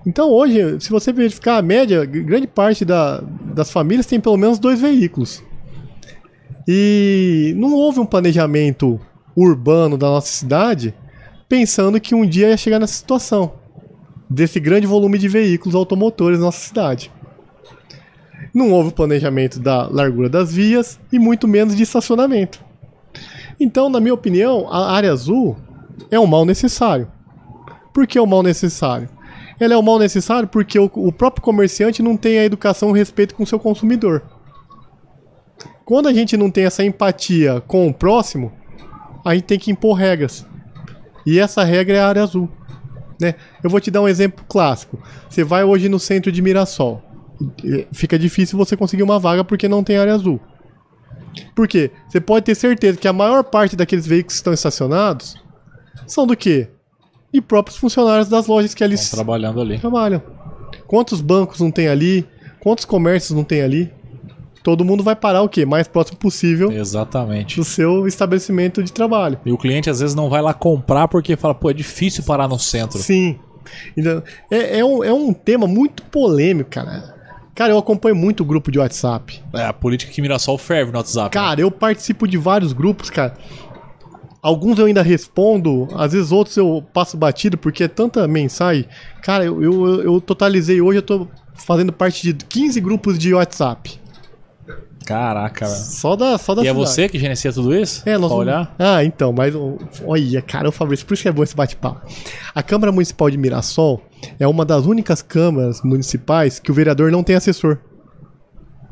Então 0.06 0.30
hoje, 0.30 0.80
se 0.80 0.90
você 0.90 1.12
verificar 1.12 1.58
a 1.58 1.62
média, 1.62 2.06
grande 2.06 2.48
parte 2.48 2.84
da- 2.86 3.22
das 3.54 3.72
famílias 3.72 4.06
tem 4.06 4.20
pelo 4.20 4.38
menos 4.38 4.58
dois 4.60 4.80
veículos. 4.80 5.44
E 6.68 7.54
não 7.58 7.74
houve 7.74 8.00
um 8.00 8.06
planejamento 8.06 9.00
urbano 9.36 9.98
da 9.98 10.08
nossa 10.08 10.28
cidade 10.32 10.94
pensando 11.48 12.00
que 12.00 12.14
um 12.14 12.26
dia 12.26 12.50
ia 12.50 12.58
chegar 12.58 12.80
nessa 12.80 12.94
situação 12.94 13.54
desse 14.30 14.60
grande 14.60 14.86
volume 14.86 15.18
de 15.18 15.28
veículos 15.28 15.74
automotores 15.74 16.38
na 16.40 16.46
nossa 16.46 16.60
cidade. 16.60 17.12
Não 18.54 18.72
houve 18.72 18.94
planejamento 18.94 19.60
da 19.60 19.88
largura 19.88 20.30
das 20.30 20.54
vias 20.54 21.00
e 21.12 21.18
muito 21.20 21.48
menos 21.48 21.76
de 21.76 21.84
estacionamento. 21.84 22.64
Então, 23.60 23.90
na 23.90 24.00
minha 24.00 24.14
opinião, 24.14 24.68
a 24.72 24.92
área 24.92 25.12
azul 25.12 25.58
é 26.10 26.20
um 26.20 26.28
mal 26.28 26.46
necessário. 26.46 27.08
Por 27.94 28.08
que 28.08 28.18
é 28.18 28.22
um 28.22 28.26
mal 28.28 28.42
necessário? 28.44 29.10
Ela 29.60 29.74
é 29.74 29.78
um 29.78 29.82
mal 29.82 30.00
necessário 30.00 30.48
porque 30.48 30.80
o, 30.80 30.90
o 30.94 31.12
próprio 31.12 31.44
comerciante 31.44 32.02
não 32.02 32.16
tem 32.16 32.40
a 32.40 32.46
educação 32.46 32.90
e 32.90 32.92
o 32.92 32.96
respeito 32.96 33.36
com 33.36 33.44
o 33.44 33.48
seu 33.48 33.60
consumidor. 33.60 34.24
Quando 35.84 36.08
a 36.08 36.14
gente 36.14 36.38
não 36.38 36.52
tem 36.52 36.66
essa 36.66 36.84
empatia 36.84 37.62
com 37.68 37.88
o 37.88 37.94
próximo, 37.94 38.52
a 39.26 39.34
gente 39.34 39.46
tem 39.46 39.60
que 39.60 39.72
impor 39.72 39.96
regras. 39.96 40.46
E 41.26 41.40
essa 41.40 41.64
regra 41.64 41.98
é 41.98 42.00
a 42.00 42.08
área 42.08 42.24
azul. 42.24 42.50
Né? 43.20 43.36
Eu 43.64 43.70
vou 43.70 43.80
te 43.80 43.92
dar 43.92 44.02
um 44.02 44.08
exemplo 44.08 44.46
clássico. 44.48 45.02
Você 45.30 45.44
vai 45.44 45.64
hoje 45.64 45.90
no 45.90 46.00
centro 46.00 46.32
de 46.32 46.42
Mirassol. 46.42 47.04
Fica 47.92 48.18
difícil 48.18 48.58
você 48.58 48.78
conseguir 48.78 49.04
uma 49.04 49.20
vaga 49.20 49.44
porque 49.44 49.68
não 49.68 49.84
tem 49.84 49.98
área 49.98 50.14
azul. 50.14 50.40
Por 51.56 51.68
quê? 51.68 51.92
Você 52.08 52.20
pode 52.20 52.46
ter 52.46 52.56
certeza 52.56 52.98
que 52.98 53.08
a 53.08 53.14
maior 53.14 53.44
parte 53.44 53.76
daqueles 53.76 54.08
veículos 54.08 54.34
que 54.34 54.38
estão 54.38 54.54
estacionados 54.54 55.36
são 56.08 56.26
do 56.26 56.36
quê? 56.36 56.70
De 57.34 57.42
próprios 57.42 57.78
funcionários 57.78 58.28
das 58.28 58.48
lojas 58.48 58.74
que 58.74 58.84
ali 58.84 58.96
Estão 58.96 59.18
trabalhando 59.18 59.62
ali. 59.62 59.78
trabalham. 59.80 60.22
Quantos 60.88 61.22
bancos 61.22 61.60
não 61.60 61.70
tem 61.72 61.88
ali? 61.88 62.26
Quantos 62.60 62.86
comércios 62.86 63.36
não 63.36 63.44
tem 63.44 63.62
ali? 63.62 63.92
Todo 64.64 64.84
mundo 64.84 65.04
vai 65.04 65.16
parar 65.16 65.42
o 65.42 65.48
quê? 65.50 65.66
Mais 65.66 65.88
próximo 65.88 66.18
possível 66.18 66.72
Exatamente. 66.72 67.56
do 67.56 67.64
seu 67.64 68.06
estabelecimento 68.08 68.84
de 68.84 68.92
trabalho. 68.92 69.40
E 69.46 69.52
o 69.52 69.58
cliente 69.58 69.90
às 69.90 70.00
vezes 70.00 70.16
não 70.16 70.30
vai 70.30 70.42
lá 70.42 70.54
comprar 70.54 71.08
porque 71.08 71.36
fala, 71.38 71.56
pô, 71.56 71.70
é 71.70 71.74
difícil 71.74 72.24
parar 72.24 72.48
no 72.48 72.60
centro. 72.60 73.00
Sim. 73.00 73.40
Então, 73.96 74.22
é, 74.52 74.80
é, 74.80 74.86
um, 74.86 75.04
é 75.04 75.14
um 75.14 75.32
tema 75.34 75.66
muito 75.68 76.04
polêmico, 76.04 76.72
cara. 76.72 77.16
Cara, 77.56 77.74
eu 77.74 77.78
acompanho 77.78 78.16
muito 78.16 78.42
o 78.42 78.46
grupo 78.46 78.72
de 78.72 78.80
WhatsApp. 78.80 79.42
É, 79.54 79.66
a 79.66 79.74
política 79.74 80.12
que 80.12 80.22
Mirassol 80.22 80.58
ferve 80.58 80.92
no 80.92 80.98
WhatsApp. 80.98 81.36
né? 81.38 81.44
Cara, 81.44 81.62
eu 81.62 81.70
participo 81.70 82.28
de 82.28 82.38
vários 82.38 82.74
grupos, 82.74 83.10
cara. 83.10 83.36
Alguns 84.42 84.80
eu 84.80 84.86
ainda 84.86 85.02
respondo, 85.02 85.88
às 85.96 86.14
vezes 86.14 86.32
outros 86.32 86.56
eu 86.56 86.84
passo 86.94 87.18
batido, 87.18 87.58
porque 87.58 87.84
é 87.84 87.88
tanta 87.90 88.26
mensagem. 88.28 88.86
Cara, 89.22 89.44
eu, 89.46 89.62
eu, 89.62 90.02
eu 90.04 90.22
totalizei 90.22 90.80
hoje, 90.80 91.00
eu 91.00 91.04
tô 91.04 91.28
fazendo 91.54 91.92
parte 91.92 92.24
de 92.34 92.46
15 92.46 92.80
grupos 92.80 93.20
de 93.20 93.34
WhatsApp. 93.34 94.00
Caraca, 95.06 95.66
velho. 95.66 95.78
Só 95.78 96.16
da, 96.16 96.38
só 96.38 96.54
da 96.54 96.62
E 96.64 96.68
é 96.68 96.70
cidade. 96.72 96.88
você 96.88 97.10
que 97.10 97.18
gerencia 97.18 97.52
tudo 97.52 97.74
isso? 97.76 98.04
É, 98.08 98.12
nós 98.14 98.30
vamos- 98.30 98.38
olhar? 98.46 98.76
Ah, 98.78 99.04
então, 99.04 99.34
mas. 99.34 99.56
Olha, 100.06 100.42
cara, 100.42 100.70
o 100.70 100.72
Fabrício, 100.72 101.06
por 101.06 101.16
isso 101.16 101.24
que 101.24 101.30
é 101.30 101.32
bom 101.32 101.42
esse 101.42 101.56
bate-papo. 101.56 102.06
A 102.54 102.62
Câmara 102.62 102.92
Municipal 102.92 103.30
de 103.30 103.38
Mirassol 103.38 104.02
é 104.40 104.48
uma 104.48 104.64
das 104.64 104.86
únicas 104.86 105.22
câmaras 105.24 105.82
municipais 105.82 106.60
que 106.60 106.70
o 106.70 106.74
vereador 106.76 107.12
não 107.12 107.24
tem 107.24 107.36
assessor. 107.36 107.80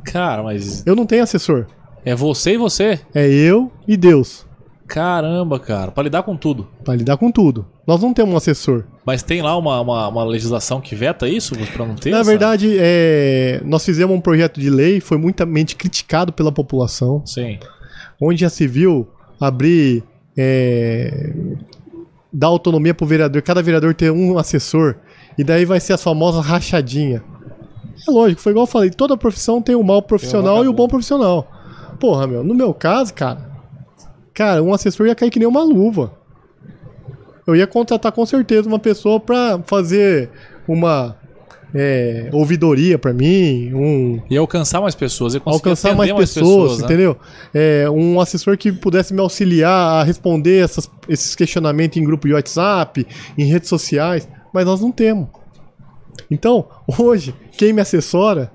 Cara, 0.05 0.41
mas 0.41 0.83
Eu 0.87 0.95
não 0.95 1.05
tenho 1.05 1.21
assessor. 1.21 1.67
é 2.03 2.15
você 2.15 2.53
e 2.53 2.57
você? 2.57 2.99
É 3.13 3.27
eu 3.27 3.71
e 3.87 3.95
Deus. 3.95 4.46
Caramba, 4.87 5.59
cara, 5.59 5.91
pra 5.91 6.03
lidar 6.03 6.23
com 6.23 6.35
tudo. 6.37 6.67
Pra 6.83 6.95
lidar 6.95 7.17
com 7.17 7.29
tudo. 7.31 7.65
Nós 7.85 8.01
não 8.01 8.13
temos 8.13 8.33
um 8.33 8.37
assessor. 8.37 8.85
Mas 9.05 9.21
tem 9.21 9.41
lá 9.41 9.57
uma, 9.57 9.81
uma, 9.81 10.07
uma 10.07 10.23
legislação 10.23 10.79
que 10.79 10.95
veta 10.95 11.27
isso 11.27 11.55
pra 11.73 11.85
não 11.85 11.95
ter? 11.95 12.09
Na 12.11 12.19
essa- 12.19 12.29
verdade, 12.29 12.75
é, 12.79 13.61
nós 13.65 13.83
fizemos 13.83 14.15
um 14.15 14.21
projeto 14.21 14.59
de 14.59 14.69
lei, 14.69 14.99
foi 15.01 15.17
muitamente 15.17 15.75
criticado 15.75 16.31
pela 16.31 16.51
população, 16.51 17.21
Sim. 17.25 17.59
onde 18.21 18.41
já 18.41 18.49
se 18.49 18.65
viu 18.67 19.07
abrir. 19.39 20.03
É, 20.37 21.33
dar 22.31 22.47
autonomia 22.47 22.93
pro 22.93 23.05
vereador, 23.07 23.41
cada 23.41 23.61
vereador 23.63 23.93
ter 23.95 24.11
um 24.11 24.37
assessor, 24.37 24.95
e 25.37 25.43
daí 25.43 25.65
vai 25.65 25.79
ser 25.79 25.93
as 25.93 26.03
famosas 26.03 26.45
rachadinha. 26.45 27.23
É 28.07 28.11
lógico, 28.11 28.41
foi 28.41 28.51
igual 28.51 28.63
eu 28.67 28.71
falei, 28.71 28.89
toda 28.91 29.17
profissão 29.17 29.61
tem 29.61 29.73
o 29.75 29.81
mal 29.83 30.01
profissional 30.01 30.63
e 30.63 30.67
o 30.67 30.73
bom 30.73 30.87
profissional. 30.87 31.47
Porra, 31.99 32.27
meu, 32.27 32.43
no 32.43 32.53
meu 32.53 32.73
caso, 32.73 33.11
cara, 33.13 33.46
cara, 34.37 34.61
um 34.61 34.71
assessor 34.71 35.07
ia 35.07 35.15
cair 35.15 35.31
que 35.31 35.39
nem 35.39 35.47
uma 35.47 35.63
luva. 35.63 36.13
Eu 37.47 37.55
ia 37.55 37.65
contratar 37.65 38.11
com 38.11 38.23
certeza 38.25 38.67
uma 38.67 38.77
pessoa 38.77 39.19
pra 39.19 39.59
fazer 39.65 40.29
uma 40.67 41.15
é, 41.73 42.29
ouvidoria 42.31 42.99
pra 42.99 43.13
mim, 43.13 43.73
um 43.73 44.21
E 44.29 44.37
alcançar 44.37 44.79
mais 44.79 44.93
pessoas, 44.93 45.33
e 45.33 45.41
alcançar 45.43 45.89
atender 45.93 46.13
mais 46.13 46.33
pessoas, 46.33 46.77
né? 46.79 46.85
entendeu? 46.85 47.17
É, 47.53 47.89
um 47.89 48.19
assessor 48.21 48.55
que 48.57 48.71
pudesse 48.71 49.11
me 49.13 49.19
auxiliar 49.21 50.01
a 50.01 50.03
responder 50.03 50.63
essas- 50.63 50.89
esses 51.09 51.35
questionamentos 51.35 51.97
em 51.97 52.03
grupo 52.03 52.27
de 52.27 52.33
WhatsApp, 52.33 53.07
em 53.37 53.45
redes 53.45 53.69
sociais, 53.69 54.27
mas 54.53 54.65
nós 54.65 54.79
não 54.81 54.91
temos. 54.91 55.27
Então, 56.29 56.67
hoje, 56.99 57.33
quem 57.57 57.73
me 57.73 57.81
assessora, 57.81 58.51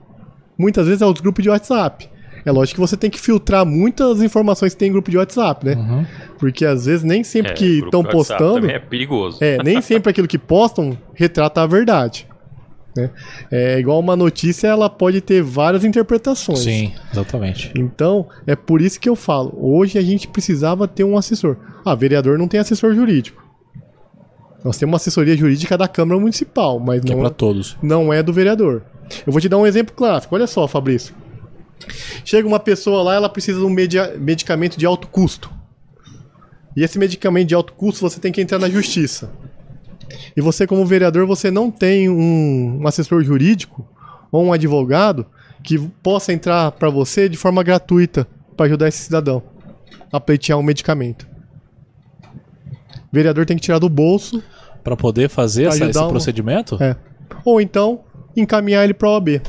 muitas 0.56 0.86
vezes 0.86 1.02
é 1.02 1.06
os 1.06 1.20
grupos 1.20 1.42
de 1.42 1.50
WhatsApp. 1.50 2.08
É 2.44 2.50
lógico 2.50 2.76
que 2.76 2.80
você 2.80 2.96
tem 2.96 3.08
que 3.10 3.20
filtrar 3.20 3.64
muitas 3.64 4.22
informações 4.22 4.74
que 4.74 4.78
tem 4.80 4.88
em 4.88 4.92
grupo 4.92 5.10
de 5.10 5.16
WhatsApp, 5.16 5.64
né? 5.64 5.74
Uhum. 5.74 6.06
Porque 6.38 6.64
às 6.64 6.86
vezes 6.86 7.04
nem 7.04 7.22
sempre 7.22 7.52
É, 7.52 7.54
que 7.54 7.78
estão 7.80 8.02
postando. 8.02 8.68
É 8.68 8.78
perigoso. 8.78 9.38
É, 9.40 9.62
nem 9.62 9.80
sempre 9.82 10.10
aquilo 10.10 10.26
que 10.26 10.38
postam 10.38 10.96
retrata 11.14 11.62
a 11.62 11.66
verdade. 11.66 12.26
né? 12.96 13.10
É 13.50 13.78
igual 13.78 13.98
uma 14.00 14.16
notícia, 14.16 14.66
ela 14.68 14.90
pode 14.90 15.20
ter 15.20 15.42
várias 15.42 15.84
interpretações. 15.84 16.58
Sim, 16.58 16.92
exatamente. 17.12 17.70
Então, 17.76 18.26
é 18.46 18.54
por 18.56 18.80
isso 18.82 19.00
que 19.00 19.08
eu 19.08 19.14
falo. 19.16 19.54
Hoje 19.56 19.96
a 19.98 20.02
gente 20.02 20.26
precisava 20.28 20.88
ter 20.88 21.04
um 21.04 21.16
assessor. 21.16 21.56
Ah, 21.84 21.94
vereador 21.94 22.38
não 22.38 22.48
tem 22.48 22.58
assessor 22.60 22.92
jurídico. 22.94 23.40
Nós 24.64 24.76
temos 24.76 24.92
uma 24.92 24.96
assessoria 24.96 25.36
jurídica 25.36 25.76
da 25.76 25.88
Câmara 25.88 26.20
Municipal, 26.20 26.78
mas 26.78 27.00
Que 27.02 27.12
é 27.12 27.16
não, 27.16 27.26
é, 27.26 27.30
todos. 27.30 27.76
não 27.82 28.12
é 28.12 28.22
do 28.22 28.32
vereador. 28.32 28.82
Eu 29.26 29.32
vou 29.32 29.40
te 29.40 29.48
dar 29.48 29.58
um 29.58 29.66
exemplo 29.66 29.94
clássico. 29.94 30.34
Olha 30.34 30.46
só, 30.46 30.68
Fabrício. 30.68 31.14
Chega 32.24 32.46
uma 32.46 32.60
pessoa 32.60 33.02
lá, 33.02 33.14
ela 33.14 33.28
precisa 33.28 33.58
de 33.58 33.64
um 33.64 33.70
medicamento 34.18 34.76
de 34.78 34.86
alto 34.86 35.06
custo. 35.08 35.50
E 36.76 36.82
esse 36.82 36.98
medicamento 36.98 37.48
de 37.48 37.54
alto 37.54 37.72
custo 37.74 38.00
você 38.00 38.18
tem 38.20 38.32
que 38.32 38.40
entrar 38.40 38.58
na 38.58 38.68
justiça. 38.70 39.30
E 40.36 40.40
você, 40.40 40.66
como 40.66 40.84
vereador, 40.86 41.26
você 41.26 41.50
não 41.50 41.70
tem 41.70 42.08
um, 42.08 42.80
um 42.82 42.86
assessor 42.86 43.22
jurídico 43.22 43.86
ou 44.30 44.44
um 44.44 44.52
advogado 44.52 45.26
que 45.62 45.78
possa 46.02 46.32
entrar 46.32 46.72
para 46.72 46.88
você 46.90 47.28
de 47.28 47.36
forma 47.36 47.62
gratuita 47.62 48.26
para 48.56 48.66
ajudar 48.66 48.88
esse 48.88 48.98
cidadão 49.04 49.42
a 50.12 50.18
pleitear 50.20 50.58
um 50.58 50.62
medicamento. 50.62 51.26
O 52.24 53.12
vereador 53.14 53.44
tem 53.46 53.56
que 53.56 53.62
tirar 53.62 53.78
do 53.78 53.88
bolso 53.88 54.42
Pra 54.82 54.96
poder 54.96 55.28
fazer 55.28 55.64
essa- 55.64 55.86
esse 55.88 55.98
um- 55.98 56.08
procedimento? 56.08 56.82
é. 56.82 56.96
Ou 57.44 57.60
então 57.60 58.00
encaminhar 58.36 58.84
ele 58.84 58.94
para 58.94 59.08
a 59.08 59.12
OAB. 59.12 59.40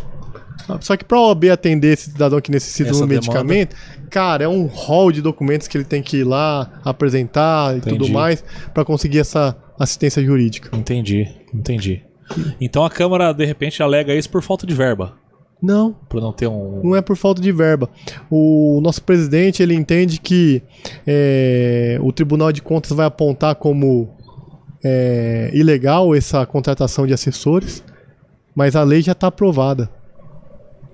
Só 0.81 0.95
que 0.95 1.03
para 1.03 1.17
a 1.17 1.27
OAB 1.27 1.45
atender 1.51 1.93
esse 1.93 2.11
cidadão 2.11 2.39
que 2.39 2.51
necessita 2.51 2.89
Essa 2.89 2.99
de 2.99 3.03
um 3.03 3.07
medicamento, 3.07 3.75
cara, 4.09 4.43
é 4.43 4.47
um 4.47 4.65
rol 4.65 5.11
de 5.11 5.21
documentos 5.21 5.67
que 5.67 5.77
ele 5.77 5.85
tem 5.85 6.01
que 6.01 6.17
ir 6.17 6.23
lá 6.23 6.81
apresentar 6.83 7.77
e 7.77 7.81
tudo 7.81 7.95
Entendi. 7.95 8.11
mais 8.11 8.43
para 8.73 8.85
conseguir 8.85 9.19
essa 9.19 9.55
assistência 9.79 10.23
jurídica. 10.23 10.75
Entendi, 10.75 11.27
entendi. 11.53 12.03
Então 12.59 12.85
a 12.85 12.89
Câmara, 12.89 13.33
de 13.33 13.45
repente, 13.45 13.83
alega 13.83 14.13
isso 14.15 14.29
por 14.29 14.41
falta 14.41 14.65
de 14.65 14.73
verba. 14.73 15.15
Não, 15.61 15.93
Por 16.09 16.21
não 16.21 16.33
ter 16.33 16.47
um. 16.47 16.81
não 16.83 16.93
é 16.93 17.01
por 17.01 17.15
falta 17.15 17.41
de 17.41 17.49
verba. 17.49 17.89
O 18.29 18.81
nosso 18.83 19.01
presidente 19.01 19.63
ele 19.63 19.73
entende 19.73 20.19
que 20.19 20.61
é, 21.07 21.97
o 22.01 22.11
Tribunal 22.11 22.51
de 22.51 22.61
Contas 22.61 22.91
vai 22.91 23.05
apontar 23.05 23.55
como 23.55 24.09
é, 24.83 25.49
ilegal 25.53 26.13
essa 26.13 26.45
contratação 26.45 27.07
de 27.07 27.13
assessores, 27.13 27.81
mas 28.53 28.75
a 28.75 28.83
lei 28.83 29.01
já 29.01 29.13
está 29.13 29.27
aprovada. 29.27 29.89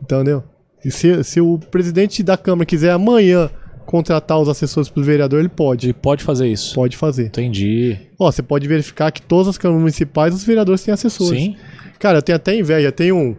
Entendeu? 0.01 0.43
E 0.83 0.91
se, 0.91 1.23
se 1.23 1.41
o 1.41 1.57
presidente 1.57 2.23
da 2.23 2.37
Câmara 2.37 2.65
quiser 2.65 2.91
amanhã 2.91 3.49
contratar 3.85 4.39
os 4.39 4.47
assessores 4.47 4.87
para 4.87 5.01
o 5.01 5.03
vereador, 5.03 5.39
ele 5.39 5.49
pode. 5.49 5.87
Ele 5.87 5.93
pode 5.93 6.23
fazer 6.23 6.47
isso. 6.47 6.75
Pode 6.75 6.95
fazer. 6.95 7.25
Entendi. 7.25 7.97
Ó, 8.19 8.31
você 8.31 8.41
pode 8.41 8.67
verificar 8.67 9.11
que 9.11 9.21
todas 9.21 9.47
as 9.47 9.57
câmaras 9.57 9.81
municipais 9.81 10.33
os 10.33 10.43
vereadores 10.43 10.83
têm 10.83 10.93
assessores. 10.93 11.41
Sim. 11.41 11.55
Cara, 11.97 12.19
eu 12.19 12.21
tenho 12.21 12.35
até 12.35 12.55
inveja. 12.55 12.91
Tem 12.91 13.11
um, 13.11 13.35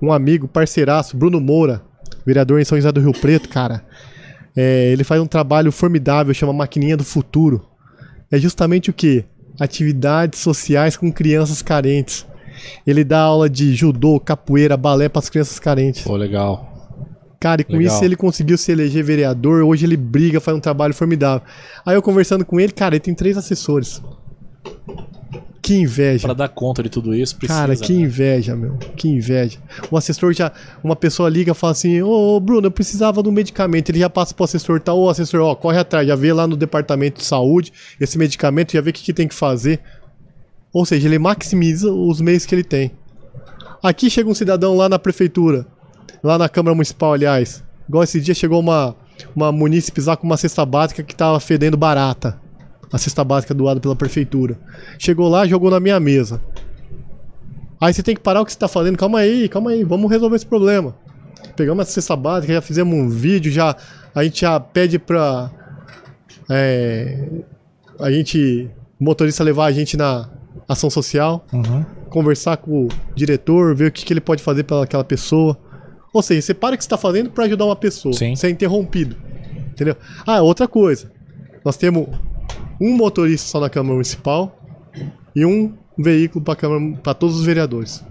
um 0.00 0.12
amigo, 0.12 0.48
parceiraço, 0.48 1.16
Bruno 1.16 1.40
Moura, 1.40 1.82
vereador 2.26 2.60
em 2.60 2.64
São 2.64 2.76
José 2.76 2.90
do 2.90 3.00
Rio 3.00 3.12
Preto, 3.12 3.48
cara. 3.48 3.84
É, 4.56 4.90
ele 4.92 5.04
faz 5.04 5.20
um 5.20 5.26
trabalho 5.26 5.72
formidável, 5.72 6.34
chama 6.34 6.52
Maquininha 6.52 6.96
do 6.96 7.04
Futuro. 7.04 7.64
É 8.30 8.38
justamente 8.38 8.90
o 8.90 8.92
quê? 8.92 9.24
Atividades 9.58 10.40
sociais 10.40 10.96
com 10.96 11.12
crianças 11.12 11.62
carentes. 11.62 12.26
Ele 12.86 13.04
dá 13.04 13.20
aula 13.20 13.48
de 13.48 13.74
judô, 13.74 14.18
capoeira, 14.20 14.76
balé 14.76 15.08
pras 15.08 15.28
crianças 15.28 15.58
carentes. 15.58 16.02
Pô, 16.02 16.16
legal. 16.16 16.72
Cara, 17.42 17.60
e 17.60 17.64
com 17.64 17.76
Legal. 17.76 17.92
isso 17.92 18.04
ele 18.04 18.14
conseguiu 18.14 18.56
se 18.56 18.70
eleger 18.70 19.02
vereador. 19.02 19.64
Hoje 19.64 19.84
ele 19.84 19.96
briga, 19.96 20.40
faz 20.40 20.56
um 20.56 20.60
trabalho 20.60 20.94
formidável. 20.94 21.42
Aí 21.84 21.96
eu 21.96 22.00
conversando 22.00 22.44
com 22.44 22.60
ele, 22.60 22.72
cara, 22.72 22.94
ele 22.94 23.00
tem 23.00 23.12
três 23.16 23.36
assessores. 23.36 24.00
Que 25.60 25.74
inveja. 25.74 26.26
Pra 26.26 26.34
dar 26.34 26.48
conta 26.48 26.84
de 26.84 26.88
tudo 26.88 27.12
isso, 27.14 27.36
precisa. 27.36 27.60
Cara, 27.60 27.74
que 27.74 27.92
né? 27.92 28.00
inveja, 28.02 28.54
meu. 28.54 28.76
Que 28.96 29.08
inveja. 29.08 29.58
O 29.90 29.96
assessor 29.96 30.32
já. 30.32 30.52
Uma 30.84 30.94
pessoa 30.94 31.28
liga 31.28 31.50
e 31.50 31.54
fala 31.54 31.72
assim: 31.72 32.00
Ô, 32.02 32.36
ô, 32.36 32.40
Bruno, 32.40 32.66
eu 32.66 32.70
precisava 32.70 33.22
de 33.22 33.28
um 33.28 33.32
medicamento. 33.32 33.90
Ele 33.90 33.98
já 34.00 34.10
passa 34.10 34.34
pro 34.34 34.44
assessor, 34.44 34.80
tá? 34.80 34.92
Ô, 34.92 35.08
assessor, 35.08 35.40
ó, 35.40 35.54
corre 35.54 35.78
atrás. 35.78 36.06
Já 36.06 36.14
vê 36.14 36.32
lá 36.32 36.46
no 36.48 36.56
departamento 36.56 37.18
de 37.18 37.24
saúde 37.24 37.72
esse 38.00 38.18
medicamento, 38.18 38.72
já 38.72 38.80
vê 38.80 38.90
o 38.90 38.92
que, 38.92 39.02
que 39.02 39.12
tem 39.12 39.26
que 39.26 39.34
fazer. 39.34 39.80
Ou 40.72 40.86
seja, 40.86 41.06
ele 41.06 41.18
maximiza 41.18 41.90
os 41.92 42.20
meios 42.20 42.46
que 42.46 42.54
ele 42.54 42.64
tem. 42.64 42.92
Aqui 43.82 44.08
chega 44.08 44.30
um 44.30 44.34
cidadão 44.34 44.76
lá 44.76 44.88
na 44.88 44.98
prefeitura, 44.98 45.66
lá 46.22 46.38
na 46.38 46.48
Câmara 46.48 46.74
Municipal, 46.74 47.12
aliás. 47.12 47.62
Igual 47.88 48.04
esse 48.04 48.20
dia 48.20 48.34
chegou 48.34 48.60
uma, 48.60 48.96
uma 49.34 49.52
munícipe 49.52 50.00
lá 50.00 50.16
com 50.16 50.26
uma 50.26 50.36
cesta 50.36 50.64
básica 50.64 51.02
que 51.02 51.14
tava 51.14 51.38
fedendo 51.40 51.76
barata. 51.76 52.40
A 52.92 52.98
cesta 52.98 53.24
básica 53.24 53.54
doada 53.54 53.80
pela 53.80 53.96
prefeitura. 53.96 54.58
Chegou 54.98 55.28
lá, 55.28 55.46
jogou 55.46 55.70
na 55.70 55.80
minha 55.80 55.98
mesa. 55.98 56.42
Aí 57.80 57.92
você 57.92 58.02
tem 58.02 58.14
que 58.14 58.20
parar 58.20 58.40
o 58.40 58.44
que 58.44 58.52
você 58.52 58.58
tá 58.58 58.68
fazendo. 58.68 58.96
Calma 58.96 59.18
aí, 59.18 59.48
calma 59.48 59.70
aí, 59.70 59.82
vamos 59.82 60.10
resolver 60.10 60.36
esse 60.36 60.46
problema. 60.46 60.94
Pegamos 61.56 61.82
essa 61.82 61.92
cesta 61.92 62.14
básica, 62.14 62.52
já 62.52 62.62
fizemos 62.62 62.94
um 62.94 63.08
vídeo, 63.08 63.50
já 63.50 63.76
a 64.14 64.22
gente 64.22 64.42
já 64.42 64.60
pede 64.60 64.98
pra 64.98 65.50
é, 66.48 67.28
a 67.98 68.10
gente, 68.10 68.70
o 69.00 69.04
motorista 69.04 69.42
levar 69.42 69.66
a 69.66 69.72
gente 69.72 69.96
na 69.96 70.28
ação 70.68 70.88
social, 70.90 71.44
Uhum. 71.52 71.84
conversar 72.10 72.56
com 72.58 72.84
o 72.84 72.88
diretor, 73.14 73.74
ver 73.74 73.88
o 73.88 73.92
que, 73.92 74.04
que 74.04 74.12
ele 74.12 74.20
pode 74.20 74.42
fazer 74.42 74.64
para 74.64 74.82
aquela 74.84 75.04
pessoa. 75.04 75.56
Ou 76.12 76.22
seja, 76.22 76.42
você 76.42 76.54
para 76.54 76.74
o 76.74 76.78
que 76.78 76.84
você 76.84 76.86
está 76.86 76.98
fazendo 76.98 77.30
para 77.30 77.44
ajudar 77.44 77.64
uma 77.64 77.76
pessoa. 77.76 78.12
Sim. 78.14 78.34
Você 78.36 78.46
é 78.46 78.50
interrompido. 78.50 79.16
Entendeu? 79.70 79.96
Ah, 80.26 80.42
outra 80.42 80.68
coisa. 80.68 81.10
Nós 81.64 81.76
temos 81.76 82.06
um 82.80 82.94
motorista 82.96 83.48
só 83.48 83.60
na 83.60 83.70
Câmara 83.70 83.94
Municipal 83.94 84.58
e 85.34 85.44
um 85.46 85.72
veículo 85.98 86.44
para 86.44 87.14
todos 87.14 87.36
os 87.40 87.44
vereadores. 87.46 88.04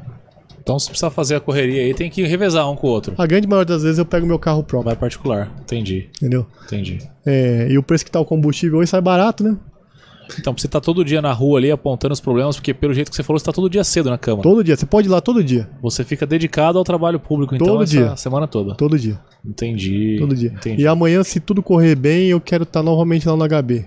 Então, 0.64 0.78
se 0.78 0.88
precisar 0.90 1.10
fazer 1.10 1.36
a 1.36 1.40
correria 1.40 1.82
aí, 1.82 1.94
tem 1.94 2.10
que 2.10 2.24
revezar 2.24 2.70
um 2.70 2.76
com 2.76 2.88
o 2.88 2.90
outro. 2.92 3.14
A 3.18 3.26
grande 3.26 3.48
maioria 3.48 3.66
das 3.74 3.82
vezes 3.84 3.98
eu 3.98 4.06
pego 4.06 4.28
meu 4.28 4.38
carro 4.38 4.64
próprio, 4.64 4.86
Vai 4.92 4.96
particular. 4.96 5.52
Entendi, 5.62 6.08
entendeu? 6.18 6.46
entendi. 6.66 7.00
É, 7.26 7.68
e 7.70 7.78
o 7.80 7.84
preço 7.84 8.06
que 8.06 8.12
tá 8.12 8.20
o 8.20 8.26
combustível 8.26 8.78
hoje 8.80 8.90
sai 8.92 9.02
barato, 9.02 9.44
né? 9.44 9.58
Então, 10.40 10.54
você 10.58 10.68
tá 10.68 10.80
todo 10.82 11.04
dia 11.04 11.22
na 11.22 11.32
rua 11.34 11.60
ali 11.60 11.72
apontando 11.72 12.14
os 12.14 12.20
problemas, 12.20 12.56
porque 12.56 12.74
pelo 12.74 12.94
jeito 12.94 13.10
que 13.10 13.16
você 13.16 13.24
falou, 13.24 13.40
você 13.40 13.46
tá 13.46 13.52
todo 13.52 13.70
dia 13.70 13.84
cedo 13.84 14.10
na 14.10 14.18
Câmara. 14.18 14.44
Todo 14.44 14.64
dia. 14.64 14.76
Você 14.76 14.86
pode 14.86 15.08
ir 15.08 15.12
lá 15.12 15.20
todo 15.22 15.44
dia. 15.44 15.70
Você 15.82 16.04
fica 16.04 16.26
dedicado 16.26 16.78
ao 16.78 16.84
trabalho 16.84 17.20
público, 17.20 17.56
então, 17.56 17.68
Todo 17.68 17.86
dia. 17.86 18.16
semana 18.16 18.48
toda. 18.48 18.76
Todo 18.76 18.98
dia. 18.98 19.20
Entendi. 19.46 20.18
Todo 20.20 20.36
dia. 20.36 20.50
Entendi. 20.50 20.84
E 20.84 20.88
amanhã, 20.88 21.24
se 21.24 21.40
tudo 21.40 21.62
correr 21.64 21.96
bem, 21.96 22.28
eu 22.28 22.40
quero 22.42 22.64
estar 22.64 22.82
novamente 22.84 23.28
lá 23.28 23.36
no 23.36 23.44
HB. 23.48 23.86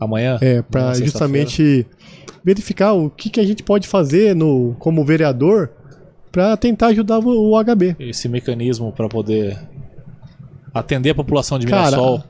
Amanhã? 0.00 0.38
É, 0.40 0.62
pra 0.62 0.88
Amanhã, 0.90 1.04
justamente 1.04 1.86
verificar 2.44 2.92
o 2.92 3.08
que, 3.08 3.30
que 3.30 3.38
a 3.40 3.44
gente 3.44 3.62
pode 3.62 3.86
fazer 3.86 4.34
no, 4.34 4.74
como 4.78 5.04
vereador 5.04 5.70
pra 6.32 6.56
tentar 6.56 6.88
ajudar 6.88 7.18
o, 7.20 7.52
o 7.52 7.64
HB. 7.64 7.96
Esse 8.00 8.28
mecanismo 8.28 8.90
pra 8.92 9.08
poder 9.08 9.56
atender 10.74 11.10
a 11.10 11.14
população 11.14 11.58
de 11.58 11.66
Cara, 11.66 11.90
Mirassol. 11.96 12.24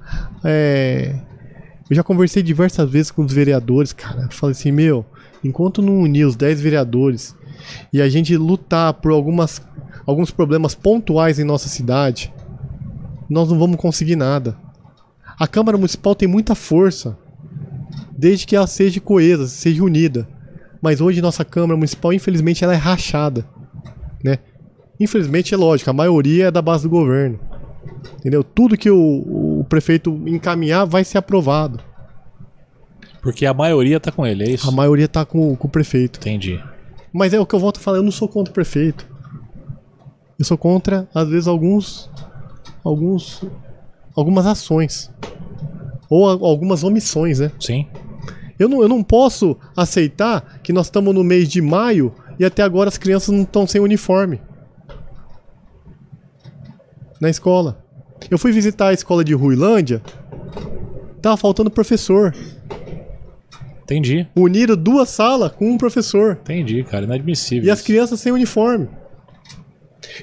é, 0.45 1.15
eu 1.93 1.97
já 1.97 2.03
conversei 2.03 2.43
diversas 2.43 2.89
vezes 2.89 3.11
com 3.11 3.23
os 3.23 3.35
vereadores, 3.35 3.93
cara. 3.93 4.27
Falei 4.31 4.53
assim, 4.53 4.73
meu, 4.73 5.05
enquanto 5.45 5.83
não 5.83 6.01
unir 6.01 6.25
os 6.25 6.35
10 6.35 6.59
vereadores 6.59 7.37
e 7.93 8.01
a 8.01 8.09
gente 8.09 8.35
lutar 8.35 8.95
por 8.95 9.13
algumas, 9.13 9.61
alguns 10.07 10.31
problemas 10.31 10.75
pontuais 10.75 11.39
em 11.39 11.45
nossa 11.45 11.69
cidade, 11.69 12.33
nós 13.29 13.51
não 13.51 13.59
vamos 13.59 13.77
conseguir 13.77 14.17
nada. 14.17 14.57
A 15.39 15.47
Câmara 15.47 15.77
Municipal 15.77 16.15
tem 16.15 16.27
muita 16.27 16.55
força, 16.55 17.19
desde 18.17 18.47
que 18.47 18.57
ela 18.57 18.67
seja 18.67 18.99
coesa, 18.99 19.47
seja 19.47 19.85
unida. 19.85 20.27
Mas 20.81 20.99
hoje 20.99 21.21
nossa 21.21 21.45
Câmara 21.45 21.77
Municipal, 21.77 22.11
infelizmente, 22.15 22.65
ela 22.65 22.73
é 22.73 22.79
rachada, 22.79 23.47
né? 24.25 24.39
Infelizmente, 24.99 25.53
é 25.53 25.59
lógico, 25.59 25.91
a 25.91 25.93
maioria 25.93 26.47
é 26.47 26.51
da 26.51 26.63
base 26.63 26.85
do 26.85 26.89
governo. 26.89 27.39
Entendeu? 28.19 28.43
Tudo 28.43 28.79
que 28.79 28.91
o, 28.91 28.97
o 29.63 29.65
prefeito 29.65 30.11
encaminhar 30.27 30.85
vai 30.85 31.05
ser 31.05 31.19
aprovado. 31.19 31.81
Porque 33.23 33.47
a 33.47 33.55
maioria 33.55 34.01
tá 34.01 34.11
com 34.11 34.27
ele, 34.27 34.43
é 34.43 34.51
isso? 34.51 34.69
A 34.69 34.73
maioria 34.73 35.07
tá 35.07 35.25
com, 35.25 35.55
com 35.55 35.69
o 35.69 35.71
prefeito. 35.71 36.19
Entendi. 36.19 36.61
Mas 37.13 37.33
é 37.33 37.39
o 37.39 37.47
que 37.47 37.55
eu 37.55 37.61
volto 37.61 37.77
a 37.77 37.81
falar, 37.81 37.99
eu 37.99 38.03
não 38.03 38.11
sou 38.11 38.29
contra 38.29 38.51
o 38.51 38.55
prefeito. 38.55 39.07
Eu 40.39 40.45
sou 40.45 40.59
contra, 40.59 41.09
às 41.15 41.29
vezes, 41.29 41.47
alguns. 41.47 42.11
alguns. 42.83 43.45
algumas 44.17 44.47
ações. 44.47 45.11
Ou 46.11 46.29
a- 46.29 46.33
algumas 46.33 46.83
omissões, 46.83 47.39
né? 47.39 47.53
Sim. 47.61 47.87
Eu 48.59 48.69
não, 48.69 48.83
eu 48.83 48.89
não 48.89 49.03
posso 49.05 49.57
aceitar 49.77 50.59
que 50.63 50.73
nós 50.73 50.87
estamos 50.87 51.15
no 51.15 51.23
mês 51.23 51.49
de 51.49 51.63
maio 51.63 52.13
e 52.39 52.45
até 52.45 52.63
agora 52.63 52.89
as 52.89 52.99
crianças 52.99 53.29
não 53.33 53.43
estão 53.43 53.67
sem 53.67 53.81
uniforme. 53.81 54.41
Na 57.21 57.31
escola. 57.31 57.82
Eu 58.31 58.39
fui 58.39 58.53
visitar 58.53 58.89
a 58.89 58.93
escola 58.93 59.25
de 59.25 59.35
Ruilândia. 59.35 60.03
Tava 61.21 61.37
faltando 61.37 61.71
professor. 61.71 62.35
Entendi. 63.83 64.27
Uniram 64.35 64.77
duas 64.77 65.09
salas 65.11 65.53
com 65.53 65.71
um 65.71 65.77
professor. 65.79 66.39
Entendi, 66.43 66.83
cara. 66.85 67.05
Inadmissível. 67.05 67.67
E 67.69 67.71
as 67.71 67.79
isso. 67.81 67.87
crianças 67.87 68.21
sem 68.21 68.33
uniforme. 68.33 68.89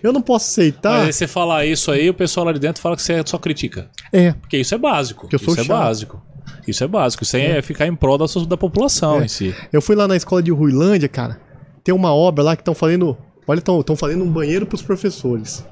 Eu 0.03 0.11
não 0.13 0.21
posso 0.21 0.49
aceitar. 0.49 0.99
Mas 0.99 1.07
aí 1.07 1.13
você 1.13 1.27
falar 1.27 1.65
isso 1.65 1.91
aí, 1.91 2.09
o 2.09 2.13
pessoal 2.13 2.45
lá 2.45 2.51
de 2.51 2.59
dentro 2.59 2.81
fala 2.81 2.95
que 2.95 3.01
você 3.01 3.21
só 3.25 3.37
critica. 3.37 3.89
É, 4.11 4.33
Porque 4.33 4.57
isso 4.57 4.73
é 4.73 4.77
básico. 4.77 5.27
Que 5.27 5.35
eu 5.35 5.39
sou 5.39 5.53
isso 5.53 5.61
é 5.61 5.63
chato. 5.65 5.77
básico. 5.77 6.21
Isso 6.67 6.83
é 6.83 6.87
básico. 6.87 7.23
Isso 7.23 7.35
aí 7.35 7.43
é, 7.43 7.61
ficar 7.61 7.87
em 7.87 7.95
prol 7.95 8.17
da, 8.17 8.27
so- 8.27 8.45
da 8.45 8.57
população 8.57 9.21
É. 9.21 9.25
em 9.25 9.27
si. 9.27 9.55
eu 9.73 9.81
fui 9.81 9.95
lá 9.95 10.07
na 10.07 10.15
escola 10.15 10.41
de 10.43 10.51
Ruilândia, 10.51 11.07
cara. 11.09 11.39
Tem 11.83 11.93
uma 11.93 12.13
obra 12.13 12.43
lá 12.43 12.55
que 12.55 12.61
estão 12.61 12.75
fazendo. 12.75 13.17
Olha, 13.47 13.59
estão 13.59 13.95
fazendo 13.95 14.23
um 14.23 14.29
banheiro 14.29 14.65
pros 14.65 14.81
professores. 14.81 15.65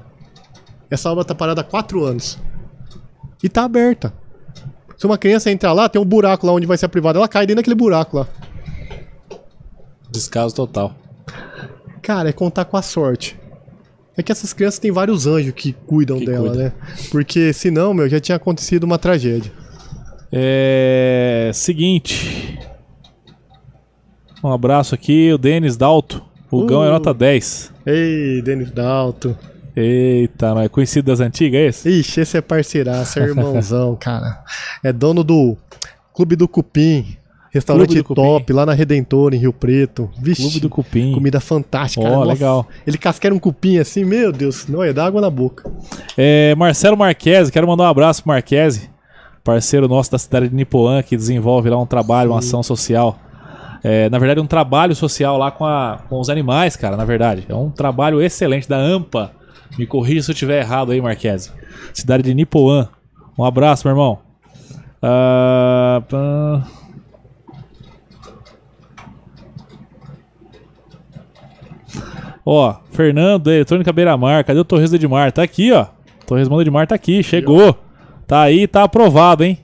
Essa 0.90 1.10
obra 1.10 1.24
tá 1.24 1.34
parada 1.34 1.60
há 1.60 1.64
quatro 1.64 2.04
anos. 2.04 2.38
E 3.42 3.48
tá 3.48 3.64
aberta. 3.64 4.12
Se 4.96 5.06
uma 5.06 5.16
criança 5.18 5.50
entrar 5.50 5.72
lá, 5.72 5.88
tem 5.88 6.00
um 6.00 6.04
buraco 6.04 6.46
lá 6.46 6.52
onde 6.52 6.66
vai 6.66 6.76
ser 6.76 6.86
a 6.86 6.88
privada. 6.88 7.18
Ela 7.18 7.28
cai 7.28 7.46
dentro 7.46 7.56
daquele 7.62 7.76
buraco 7.76 8.18
lá. 8.18 8.26
Descaso 10.10 10.54
total. 10.54 10.94
Cara, 12.02 12.30
é 12.30 12.32
contar 12.32 12.64
com 12.64 12.76
a 12.76 12.82
sorte. 12.82 13.38
É 14.16 14.22
que 14.22 14.32
essas 14.32 14.52
crianças 14.52 14.80
têm 14.80 14.90
vários 14.90 15.26
anjos 15.26 15.52
que 15.54 15.72
cuidam 15.72 16.18
Que 16.18 16.26
dela, 16.26 16.48
cuidam. 16.48 16.64
né? 16.64 16.72
Porque 17.12 17.52
senão, 17.52 17.94
meu, 17.94 18.08
já 18.08 18.18
tinha 18.18 18.34
acontecido 18.36 18.82
uma 18.84 18.98
tragédia. 18.98 19.52
É. 20.32 21.50
Seguinte. 21.54 22.58
Um 24.42 24.52
abraço 24.52 24.94
aqui, 24.94 25.32
o 25.32 25.38
Denis 25.38 25.76
Dalto. 25.76 26.24
O 26.50 26.64
Gão 26.64 26.82
é 26.82 26.88
Uh. 26.88 26.92
nota 26.92 27.12
10. 27.14 27.72
Ei, 27.86 28.42
Denis 28.42 28.70
Dalto. 28.70 29.36
Eita, 29.76 30.54
não 30.54 30.60
é 30.62 30.68
conhecido 30.68 31.06
das 31.06 31.20
antigas, 31.20 31.60
é 31.60 31.66
esse? 31.66 31.88
Ixi, 31.90 32.20
esse 32.20 32.36
é 32.36 32.40
parceiraço, 32.40 33.18
é 33.18 33.22
irmãozão, 33.22 33.94
cara. 34.00 34.42
É 34.82 34.92
dono 34.92 35.22
do 35.22 35.56
Clube 36.14 36.36
do 36.36 36.48
Cupim. 36.48 37.16
Restaurante 37.50 37.86
Clube 37.88 38.02
do 38.02 38.04
Cupim. 38.08 38.20
top, 38.22 38.52
lá 38.52 38.66
na 38.66 38.74
Redentor, 38.74 39.32
em 39.32 39.38
Rio 39.38 39.52
Preto. 39.54 40.10
Vixe, 40.20 40.42
Clube 40.42 40.60
do 40.60 40.68
Cupim. 40.68 41.12
comida 41.12 41.40
fantástica. 41.40 42.04
Ó. 42.06 42.10
Nossa, 42.16 42.26
legal. 42.26 42.66
Ele 42.86 42.98
casquera 42.98 43.34
um 43.34 43.38
cupim 43.38 43.78
assim, 43.78 44.04
meu 44.04 44.30
Deus, 44.30 44.66
não 44.66 44.82
é 44.84 44.92
dá 44.92 45.06
água 45.06 45.20
na 45.20 45.30
boca. 45.30 45.68
É, 46.16 46.54
Marcelo 46.56 46.96
Marquese, 46.96 47.50
quero 47.50 47.66
mandar 47.66 47.84
um 47.84 47.86
abraço 47.86 48.22
pro 48.22 48.32
Marquese, 48.32 48.90
parceiro 49.42 49.88
nosso 49.88 50.10
da 50.12 50.18
cidade 50.18 50.48
de 50.50 50.54
Nipoã, 50.54 51.02
que 51.02 51.16
desenvolve 51.16 51.70
lá 51.70 51.80
um 51.80 51.86
trabalho, 51.86 52.32
uma 52.32 52.40
ação 52.40 52.62
social. 52.62 53.18
É, 53.82 54.10
na 54.10 54.18
verdade, 54.18 54.40
um 54.40 54.46
trabalho 54.46 54.94
social 54.94 55.38
lá 55.38 55.50
com, 55.50 55.64
a- 55.64 56.00
com 56.08 56.20
os 56.20 56.28
animais, 56.28 56.76
cara, 56.76 56.96
na 56.98 57.04
verdade. 57.06 57.46
É 57.48 57.54
um 57.54 57.70
trabalho 57.70 58.20
excelente 58.20 58.68
da 58.68 58.76
AMPA. 58.76 59.30
Me 59.76 59.86
corrija 59.86 60.22
se 60.22 60.30
eu 60.30 60.32
estiver 60.32 60.60
errado 60.60 60.92
aí, 60.92 61.00
Marquese. 61.00 61.50
Cidade 61.92 62.22
de 62.22 62.34
Nipoã. 62.34 62.88
Um 63.36 63.44
abraço, 63.44 63.86
meu 63.86 63.92
irmão. 63.92 64.18
Pá. 65.00 66.66
Ó, 72.44 72.76
Fernando, 72.92 73.50
Eletrônica 73.50 73.92
Beira-Mar. 73.92 74.42
Cadê 74.42 74.58
o 74.58 74.64
Torres 74.64 74.90
de 74.90 74.96
Edmar? 74.96 75.30
Tá 75.30 75.42
aqui, 75.42 75.70
ó. 75.70 75.86
Torres 76.26 76.48
de 76.48 76.70
Mar 76.70 76.86
tá 76.86 76.94
aqui, 76.94 77.22
chegou. 77.22 77.78
Tá 78.26 78.40
aí, 78.40 78.66
tá 78.66 78.82
aprovado, 78.82 79.44
hein? 79.44 79.58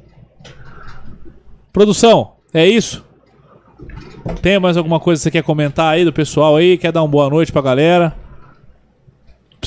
Produção, 1.72 2.34
é 2.52 2.66
isso? 2.66 3.04
Tem 4.40 4.58
mais 4.60 4.76
alguma 4.76 5.00
coisa 5.00 5.18
que 5.18 5.24
você 5.24 5.30
quer 5.30 5.42
comentar 5.42 5.92
aí 5.92 6.04
do 6.04 6.12
pessoal 6.12 6.56
aí? 6.56 6.78
Quer 6.78 6.92
dar 6.92 7.02
uma 7.02 7.08
boa 7.08 7.28
noite 7.28 7.50
pra 7.50 7.60
galera? 7.60 8.14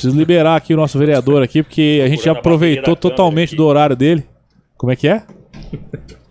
Preciso 0.00 0.16
liberar 0.16 0.56
aqui 0.56 0.72
o 0.72 0.76
nosso 0.76 0.98
vereador 0.98 1.42
aqui, 1.42 1.62
porque 1.62 2.00
a 2.04 2.08
gente 2.08 2.24
já 2.24 2.32
aproveitou 2.32 2.94
totalmente 2.94 3.56
do 3.56 3.64
horário 3.66 3.96
dele. 3.96 4.24
Como 4.76 4.92
é 4.92 4.96
que 4.96 5.08
é? 5.08 5.22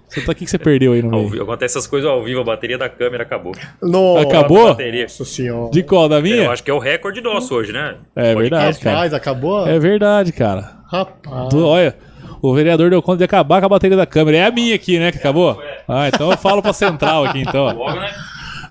Você 0.08 0.22
tá 0.22 0.32
aqui 0.32 0.46
que 0.46 0.50
você 0.52 0.58
perdeu 0.58 0.94
aí 0.94 1.02
no 1.02 1.10
meio. 1.12 1.28
vivo- 1.30 1.44
Acontece 1.44 1.78
essas 1.78 1.86
coisas 1.86 2.10
ao 2.10 2.24
vivo, 2.24 2.40
a 2.40 2.44
bateria 2.44 2.78
da 2.78 2.88
câmera 2.88 3.24
acabou. 3.24 3.52
Nossa, 3.82 4.22
Acabou? 4.28 4.70
Bateria. 4.70 5.04
Nossa 5.04 5.26
senhora. 5.26 5.70
De 5.70 5.84
qual? 5.84 6.08
Da 6.08 6.16
Eu 6.18 6.22
minha? 6.22 6.50
acho 6.50 6.64
que 6.64 6.72
é 6.72 6.74
o 6.74 6.80
recorde 6.80 7.20
nosso 7.22 7.54
hoje, 7.54 7.74
né? 7.74 7.96
É 8.16 8.34
verdade, 8.34 8.80
cara. 8.80 8.96
Rapaz, 8.96 9.14
acabou? 9.14 9.68
É 9.68 9.78
verdade, 9.78 10.32
cara. 10.32 10.78
Rapaz. 10.90 11.50
Tu- 11.50 11.62
olha, 11.64 11.94
o 12.42 12.54
vereador 12.54 12.90
deu 12.90 13.02
conta 13.02 13.18
de 13.18 13.24
acabar 13.26 13.60
com 13.60 13.66
a 13.66 13.70
bateria 13.70 13.98
da 13.98 14.06
câmera. 14.06 14.38
É 14.38 14.46
a 14.46 14.52
minha 14.52 14.74
aqui, 14.76 14.98
né, 14.98 15.12
que 15.12 15.18
acabou? 15.18 15.62
Ah, 15.88 16.08
então 16.08 16.32
eu 16.32 16.38
falo 16.38 16.62
pra 16.62 16.72
central 16.72 17.26
aqui, 17.26 17.42
então. 17.42 17.66
Logo, 17.66 18.00
né? 18.00 18.10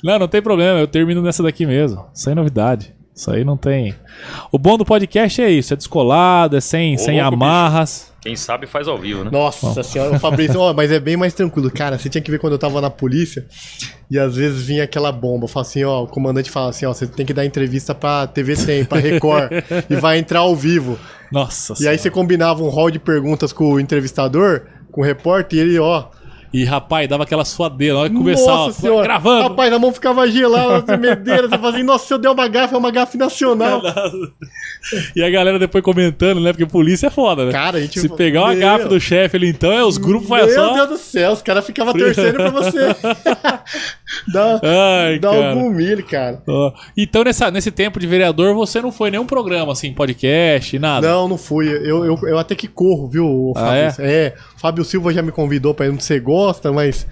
Não, 0.02 0.18
não 0.18 0.28
tem 0.28 0.40
problema, 0.40 0.80
eu 0.80 0.86
termino 0.88 1.20
nessa 1.20 1.42
daqui 1.42 1.66
mesmo. 1.66 2.06
Sem 2.14 2.34
novidade. 2.34 2.95
Isso 3.16 3.30
aí 3.30 3.46
não 3.46 3.56
tem. 3.56 3.94
O 4.52 4.58
bom 4.58 4.76
do 4.76 4.84
podcast 4.84 5.40
é 5.40 5.50
isso, 5.50 5.72
é 5.72 5.76
descolado, 5.76 6.54
é 6.54 6.60
sem, 6.60 6.98
sem 6.98 7.18
louco, 7.18 7.34
amarras. 7.34 8.12
Quem 8.20 8.36
sabe 8.36 8.66
faz 8.66 8.86
ao 8.86 8.98
vivo, 8.98 9.24
né? 9.24 9.30
Nossa 9.32 9.82
senhora, 9.82 10.16
o 10.16 10.20
Fabrício, 10.20 10.58
ó, 10.60 10.74
mas 10.74 10.92
é 10.92 11.00
bem 11.00 11.16
mais 11.16 11.32
tranquilo. 11.32 11.70
Cara, 11.70 11.98
você 11.98 12.10
tinha 12.10 12.20
que 12.20 12.30
ver 12.30 12.38
quando 12.38 12.52
eu 12.52 12.58
tava 12.58 12.78
na 12.78 12.90
polícia 12.90 13.46
e 14.10 14.18
às 14.18 14.36
vezes 14.36 14.66
vinha 14.66 14.84
aquela 14.84 15.10
bomba. 15.10 15.44
Eu 15.44 15.48
falo 15.48 15.64
assim, 15.64 15.82
ó, 15.82 16.02
o 16.02 16.06
comandante 16.06 16.50
fala 16.50 16.68
assim, 16.68 16.84
ó, 16.84 16.92
você 16.92 17.06
tem 17.06 17.24
que 17.24 17.32
dar 17.32 17.46
entrevista 17.46 17.94
pra 17.94 18.26
TV 18.26 18.54
100, 18.54 18.84
pra 18.84 18.98
Record, 18.98 19.50
e 19.88 19.96
vai 19.96 20.18
entrar 20.18 20.40
ao 20.40 20.54
vivo. 20.54 20.98
Nossa 21.32 21.72
E 21.82 21.88
aí 21.88 21.96
você 21.96 22.10
combinava 22.10 22.62
um 22.62 22.68
hall 22.68 22.90
de 22.90 22.98
perguntas 22.98 23.50
com 23.50 23.72
o 23.72 23.80
entrevistador, 23.80 24.66
com 24.92 25.00
o 25.00 25.04
repórter, 25.04 25.58
e 25.58 25.62
ele, 25.62 25.78
ó. 25.78 26.04
E 26.56 26.64
rapaz, 26.64 27.06
dava 27.06 27.24
aquela 27.24 27.44
suadeira 27.44 27.92
na 27.92 28.00
hora 28.00 28.08
que 28.08 28.16
começava. 28.16 28.72
Senhora. 28.72 29.02
Gravando. 29.02 29.42
Rapaz, 29.48 29.70
a 29.72 29.78
mão 29.78 29.92
ficava 29.92 30.26
gelada, 30.26 30.90
as 30.90 30.98
medeiras, 30.98 31.50
você 31.50 31.58
fazia, 31.58 31.84
nossa, 31.84 32.06
se 32.06 32.14
eu 32.14 32.18
der 32.18 32.30
uma 32.30 32.48
gafe, 32.48 32.74
é 32.74 32.78
uma 32.78 32.90
gafe 32.90 33.18
nacional. 33.18 33.82
E 35.16 35.22
a 35.22 35.28
galera 35.28 35.58
depois 35.58 35.82
comentando, 35.82 36.40
né? 36.40 36.52
Porque 36.52 36.64
polícia 36.64 37.08
é 37.08 37.10
foda, 37.10 37.44
né? 37.46 37.50
Cara, 37.50 37.78
a 37.78 37.80
gente- 37.80 37.98
Se 37.98 38.08
pegar 38.08 38.42
uma 38.42 38.52
Meu. 38.54 38.60
gafe 38.60 38.86
do 38.88 39.00
chefe 39.00 39.36
ali, 39.36 39.48
então, 39.48 39.72
é 39.72 39.84
os 39.84 39.98
grupos 39.98 40.28
Meu 40.30 40.38
vai 40.46 40.48
só. 40.48 40.74
Deus 40.74 40.88
do 40.90 40.96
céu, 40.96 41.32
os 41.32 41.42
caras 41.42 41.66
ficavam 41.66 41.92
torcendo 41.92 42.34
pra 42.34 42.50
você. 42.50 42.78
dá 44.32 44.60
Ai, 44.62 45.18
dá 45.18 45.30
cara. 45.30 45.48
algum 45.50 45.70
milho, 45.70 46.04
cara. 46.04 46.42
Então, 46.96 47.24
nessa, 47.24 47.50
nesse 47.50 47.70
tempo 47.70 47.98
de 47.98 48.06
vereador, 48.06 48.54
você 48.54 48.80
não 48.80 48.92
foi 48.92 49.10
nenhum 49.10 49.26
programa, 49.26 49.72
assim, 49.72 49.92
podcast, 49.92 50.78
nada? 50.78 51.06
Não, 51.08 51.28
não 51.28 51.38
fui. 51.38 51.68
Eu, 51.68 52.04
eu, 52.04 52.18
eu 52.22 52.38
até 52.38 52.54
que 52.54 52.68
corro, 52.68 53.08
viu, 53.08 53.26
o 53.26 53.52
Ah, 53.56 53.60
Fabrício? 53.60 54.04
é? 54.04 54.34
Fábio 54.56 54.84
Silva 54.84 55.12
já 55.12 55.22
me 55.22 55.32
convidou 55.32 55.74
pra 55.74 55.86
ir 55.86 55.90
onde 55.90 56.04
você 56.04 56.18
gosta, 56.20 56.72
mas. 56.72 57.06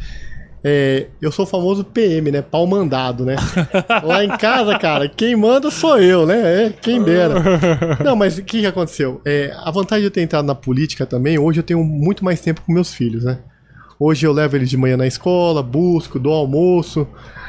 é, 0.67 1.09
eu 1.21 1.31
sou 1.31 1.45
o 1.45 1.49
famoso 1.49 1.85
PM, 1.85 2.31
né? 2.31 2.41
Pau 2.43 2.67
mandado, 2.67 3.25
né? 3.25 3.37
Lá 4.03 4.25
em 4.25 4.29
casa, 4.39 4.79
cara, 4.79 5.09
quem 5.09 5.37
manda 5.37 5.71
sou 5.71 5.99
eu, 5.99 6.25
né? 6.25 6.67
É, 6.67 6.71
quem 6.71 7.03
dera. 7.03 7.35
Não, 8.03 8.17
mas 8.17 8.39
o 8.39 8.43
que, 8.43 8.61
que 8.61 8.67
aconteceu? 8.67 9.21
É, 9.27 9.53
a 9.63 9.71
vantagem 9.71 10.03
de 10.03 10.07
eu 10.07 10.11
ter 10.11 10.23
entrado 10.23 10.47
na 10.47 10.55
política 10.55 11.05
também, 11.05 11.39
hoje 11.39 11.59
eu 11.61 11.65
tenho 11.65 11.85
muito 11.85 12.25
mais 12.25 12.41
tempo 12.41 12.63
com 12.65 12.73
meus 12.73 12.95
filhos, 12.95 13.25
né? 13.25 13.39
Hoje 13.99 14.27
eu 14.27 14.33
levo 14.33 14.57
eles 14.57 14.69
de 14.71 14.77
manhã 14.77 14.97
na 14.97 15.07
escola, 15.07 15.63
busco, 15.63 16.19
dou 16.19 16.33
almoço. 16.33 17.07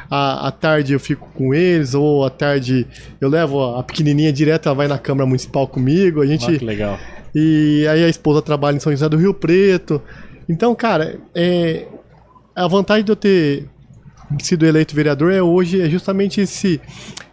À, 0.09 0.47
à 0.47 0.51
tarde 0.51 0.93
eu 0.93 0.99
fico 0.99 1.27
com 1.33 1.53
eles, 1.53 1.95
ou 1.95 2.23
à 2.23 2.29
tarde 2.29 2.85
eu 3.19 3.27
levo 3.27 3.75
a 3.75 3.81
pequenininha 3.83 4.31
direto, 4.31 4.67
ela 4.67 4.75
vai 4.75 4.87
na 4.87 4.99
Câmara 4.99 5.25
Municipal 5.25 5.67
comigo. 5.67 6.21
A 6.21 6.25
gente 6.27 6.45
Ah, 6.45 6.57
que 6.59 6.63
legal. 6.65 6.99
e 7.33 7.87
aí 7.89 8.03
a 8.03 8.07
esposa 8.09 8.41
trabalha 8.41 8.75
em 8.75 8.79
São 8.79 8.91
José 8.91 9.09
do 9.09 9.17
Rio 9.17 9.33
Preto. 9.33 9.99
Então, 10.47 10.75
cara, 10.75 11.17
é, 11.33 11.87
a 12.55 12.67
vantagem 12.67 13.03
de 13.03 13.11
eu 13.11 13.15
ter 13.15 13.65
sido 14.39 14.65
eleito 14.65 14.95
vereador 14.95 15.31
é 15.31 15.41
hoje 15.41 15.81
é 15.81 15.89
justamente 15.89 16.39
esse 16.41 16.79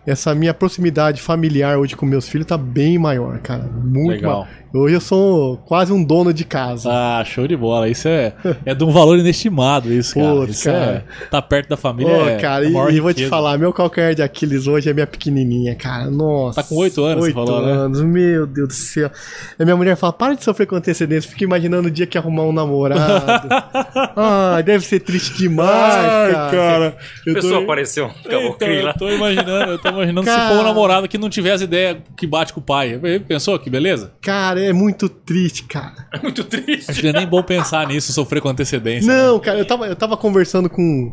essa 0.07 0.35
minha 0.35 0.53
proximidade 0.53 1.21
familiar 1.23 1.79
hoje 1.79 1.95
com 1.95 2.05
meus 2.05 2.29
filhos 2.29 2.47
tá 2.47 2.57
bem 2.59 2.99
maior, 2.99 3.39
cara. 3.39 3.63
Muito 3.65 4.09
Legal. 4.13 4.33
maior. 4.41 4.62
Hoje 4.75 4.95
eu 4.95 5.01
sou 5.03 5.59
quase 5.59 5.93
um 5.93 6.03
dono 6.03 6.33
de 6.33 6.45
casa. 6.47 6.89
Ah, 6.91 7.23
show 7.27 7.47
de 7.47 7.55
bola. 7.55 7.91
Isso 7.91 8.09
é, 8.09 8.33
é 8.65 8.75
de 8.75 8.83
um 8.83 8.91
valor 8.91 9.19
inestimado, 9.19 9.93
isso, 9.93 10.15
cara. 10.15 10.35
Putz, 10.35 10.55
isso 10.57 10.65
cara. 10.65 11.05
é. 11.21 11.27
Tá 11.27 11.43
perto 11.43 11.69
da 11.69 11.77
família. 11.77 12.11
Ô, 12.11 12.27
é 12.29 12.37
cara, 12.39 12.65
a 12.65 12.69
e, 12.69 12.73
maior 12.73 12.91
e 12.91 12.99
vou 12.99 13.13
te 13.13 13.27
falar, 13.29 13.59
meu 13.59 13.71
calcanhar 13.71 14.15
de 14.15 14.23
Aquiles 14.23 14.67
hoje 14.67 14.89
é 14.89 14.95
minha 14.95 15.07
pequenininha, 15.07 15.75
cara. 15.75 16.11
Nossa. 16.11 16.63
Tá 16.63 16.67
com 16.67 16.77
oito 16.77 17.05
anos, 17.05 17.25
você 17.25 17.27
Oito 17.27 17.35
falou, 17.35 17.67
né? 17.67 17.73
anos, 17.73 18.01
meu 18.01 18.47
Deus 18.47 18.69
do 18.69 18.73
céu. 18.75 19.11
E 19.59 19.63
minha 19.65 19.77
mulher 19.77 19.95
fala, 19.95 20.13
para 20.15 20.35
de 20.35 20.43
sofrer 20.43 20.65
com 20.67 20.75
antecedência, 20.75 21.29
fica 21.31 21.45
imaginando 21.45 21.89
o 21.89 21.91
dia 21.91 22.07
que 22.07 22.17
arrumar 22.17 22.45
um 22.45 22.53
namorado. 22.53 23.49
ah, 24.17 24.59
deve 24.65 24.87
ser 24.87 25.01
triste 25.01 25.37
demais, 25.37 26.33
cara. 26.51 26.97
A 27.27 27.29
Eu 27.29 27.35
pessoa 27.35 27.59
tô- 27.59 27.65
apareceu 27.65 28.07
um 28.07 28.11
Então, 28.25 28.41
eu 28.41 28.95
tô 28.95 29.11
imaginando, 29.11 29.73
eu 29.73 29.79
tô 29.79 29.89
imaginando 29.91 30.23
se 30.27 30.35
Cara. 30.35 30.49
for 30.55 30.61
um 30.61 30.65
namorado 30.65 31.07
que 31.09 31.19
não 31.19 31.29
tiver 31.29 31.53
as 31.53 31.61
ideias 31.61 31.99
que 32.17 32.27
bate 32.27 32.55
com 32.55 32.61
o 32.61 32.63
pai. 32.63 32.99
Pensou 33.29 33.59
que 33.59 33.69
beleza? 33.69 34.13
Cara, 34.23 34.62
é 34.67 34.73
muito 34.73 35.09
triste, 35.09 35.65
cara. 35.65 36.07
É 36.13 36.19
muito 36.21 36.45
triste. 36.45 36.91
Acho 36.91 37.01
que 37.01 37.11
não 37.13 37.19
é 37.19 37.21
nem 37.21 37.29
bom 37.29 37.43
pensar 37.43 37.87
nisso, 37.87 38.13
sofrer 38.13 38.41
com 38.41 38.49
antecedência. 38.49 39.07
né? 39.13 39.27
Não, 39.27 39.39
cara, 39.39 39.59
eu 39.59 39.65
tava, 39.67 39.87
eu 39.87 39.97
tava 39.97 40.17
conversando 40.17 40.69
com 40.71 41.13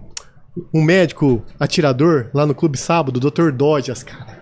um 0.73 0.81
médico 0.81 1.43
atirador 1.59 2.29
lá 2.33 2.45
no 2.45 2.53
Clube 2.55 2.77
Sábado, 2.77 3.17
o 3.17 3.31
Dr. 3.31 3.51
Dodges, 3.51 4.03
cara. 4.03 4.39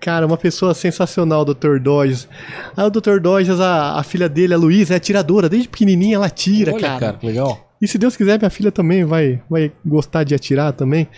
Cara, 0.00 0.26
uma 0.26 0.36
pessoa 0.36 0.72
sensacional, 0.74 1.40
o 1.42 1.54
Dr. 1.54 1.78
Dodges. 1.80 2.28
Aí 2.76 2.84
o 2.86 2.90
Dr. 2.90 3.18
Dodges, 3.18 3.58
a, 3.60 3.98
a 3.98 4.02
filha 4.02 4.28
dele, 4.28 4.54
a 4.54 4.56
Luísa, 4.56 4.94
é 4.94 4.96
atiradora. 4.98 5.48
Desde 5.48 5.68
pequenininha 5.68 6.16
ela 6.16 6.26
atira, 6.26 6.72
Olha, 6.72 6.80
cara. 6.80 7.00
cara, 7.00 7.12
que 7.18 7.26
legal. 7.26 7.66
E 7.80 7.88
se 7.88 7.98
Deus 7.98 8.16
quiser, 8.16 8.38
minha 8.38 8.50
filha 8.50 8.70
também 8.72 9.04
vai, 9.04 9.42
vai 9.50 9.72
gostar 9.84 10.24
de 10.24 10.34
atirar 10.34 10.72
também. 10.72 11.08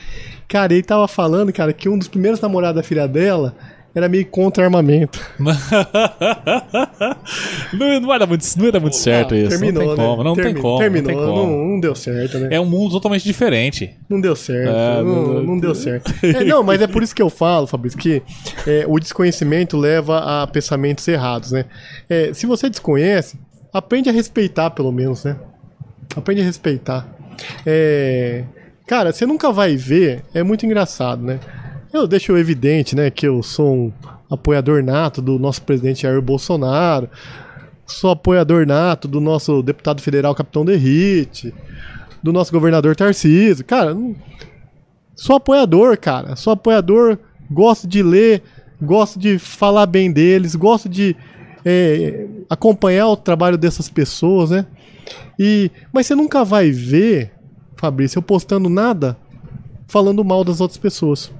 Cara, 0.48 0.72
ele 0.72 0.82
tava 0.82 1.06
falando, 1.06 1.52
cara, 1.52 1.72
que 1.72 1.88
um 1.88 1.98
dos 1.98 2.08
primeiros 2.08 2.40
namorados 2.40 2.76
da 2.76 2.82
filha 2.82 3.06
dela 3.06 3.54
era 3.98 4.08
meio 4.08 4.26
contra 4.26 4.64
armamento. 4.64 5.20
não, 7.72 8.00
não 8.00 8.08
vai 8.08 8.18
dar 8.18 8.26
muito, 8.26 8.44
não 8.56 8.70
dar 8.70 8.80
muito 8.80 8.96
certo 8.96 9.34
isso. 9.34 9.50
Terminou, 9.50 9.82
não 9.84 9.94
tem 9.94 9.96
né? 9.96 10.08
como, 10.08 10.24
não 10.24 10.34
tem 10.34 10.44
Termi- 10.44 10.60
como. 10.60 10.78
Terminou, 10.78 11.10
não 11.12 11.18
tem 11.18 11.26
como. 11.26 11.42
Não, 11.46 11.68
não 11.68 11.80
deu 11.80 11.94
certo, 11.94 12.38
né? 12.38 12.48
É 12.52 12.60
um 12.60 12.64
mundo 12.66 12.90
totalmente 12.92 13.24
diferente. 13.24 13.94
Não 14.08 14.20
deu 14.20 14.34
certo. 14.36 14.70
É, 14.74 15.02
não, 15.02 15.26
não- 15.34 15.42
não 15.42 15.58
deu 15.58 15.74
certo. 15.76 16.12
É, 16.22 16.44
não, 16.44 16.62
mas 16.62 16.80
é 16.80 16.86
por 16.86 17.02
isso 17.02 17.14
que 17.14 17.22
eu 17.22 17.30
falo, 17.30 17.66
Fabrício, 17.66 17.98
que 17.98 18.22
é, 18.66 18.84
o 18.88 18.98
desconhecimento 18.98 19.76
leva 19.76 20.42
a 20.42 20.46
pensamentos 20.46 21.06
errados, 21.08 21.52
né? 21.52 21.64
É, 22.08 22.32
se 22.32 22.46
você 22.46 22.68
desconhece, 22.70 23.38
aprende 23.72 24.08
a 24.08 24.12
respeitar, 24.12 24.70
pelo 24.70 24.92
menos, 24.92 25.24
né? 25.24 25.36
Aprende 26.16 26.40
a 26.40 26.44
respeitar. 26.44 27.06
É, 27.66 28.44
cara, 28.86 29.12
você 29.12 29.24
nunca 29.26 29.52
vai 29.52 29.76
ver, 29.76 30.22
é 30.34 30.42
muito 30.42 30.64
engraçado, 30.66 31.22
né? 31.22 31.38
Eu 31.92 32.06
deixo 32.06 32.36
evidente, 32.36 32.94
né, 32.94 33.10
que 33.10 33.26
eu 33.26 33.42
sou 33.42 33.74
um 33.74 33.92
apoiador 34.30 34.82
nato 34.82 35.22
do 35.22 35.38
nosso 35.38 35.62
presidente 35.62 36.02
Jair 36.02 36.20
Bolsonaro, 36.20 37.08
sou 37.86 38.10
apoiador 38.10 38.66
nato 38.66 39.08
do 39.08 39.20
nosso 39.20 39.62
deputado 39.62 40.02
federal 40.02 40.34
Capitão 40.34 40.66
Derrite, 40.66 41.54
do 42.22 42.30
nosso 42.30 42.52
governador 42.52 42.94
Tarcísio. 42.94 43.64
Cara, 43.64 43.96
sou 45.16 45.36
apoiador, 45.36 45.96
cara. 45.96 46.36
Sou 46.36 46.52
apoiador, 46.52 47.18
gosto 47.50 47.88
de 47.88 48.02
ler, 48.02 48.42
gosto 48.82 49.18
de 49.18 49.38
falar 49.38 49.86
bem 49.86 50.12
deles, 50.12 50.54
gosto 50.54 50.90
de 50.90 51.16
é, 51.64 52.26
acompanhar 52.50 53.08
o 53.08 53.16
trabalho 53.16 53.56
dessas 53.56 53.88
pessoas, 53.88 54.50
né? 54.50 54.66
E, 55.38 55.70
mas 55.90 56.06
você 56.06 56.14
nunca 56.14 56.44
vai 56.44 56.70
ver, 56.70 57.32
Fabrício, 57.76 58.18
eu 58.18 58.22
postando 58.22 58.68
nada 58.68 59.16
falando 59.86 60.22
mal 60.22 60.44
das 60.44 60.60
outras 60.60 60.76
pessoas. 60.76 61.32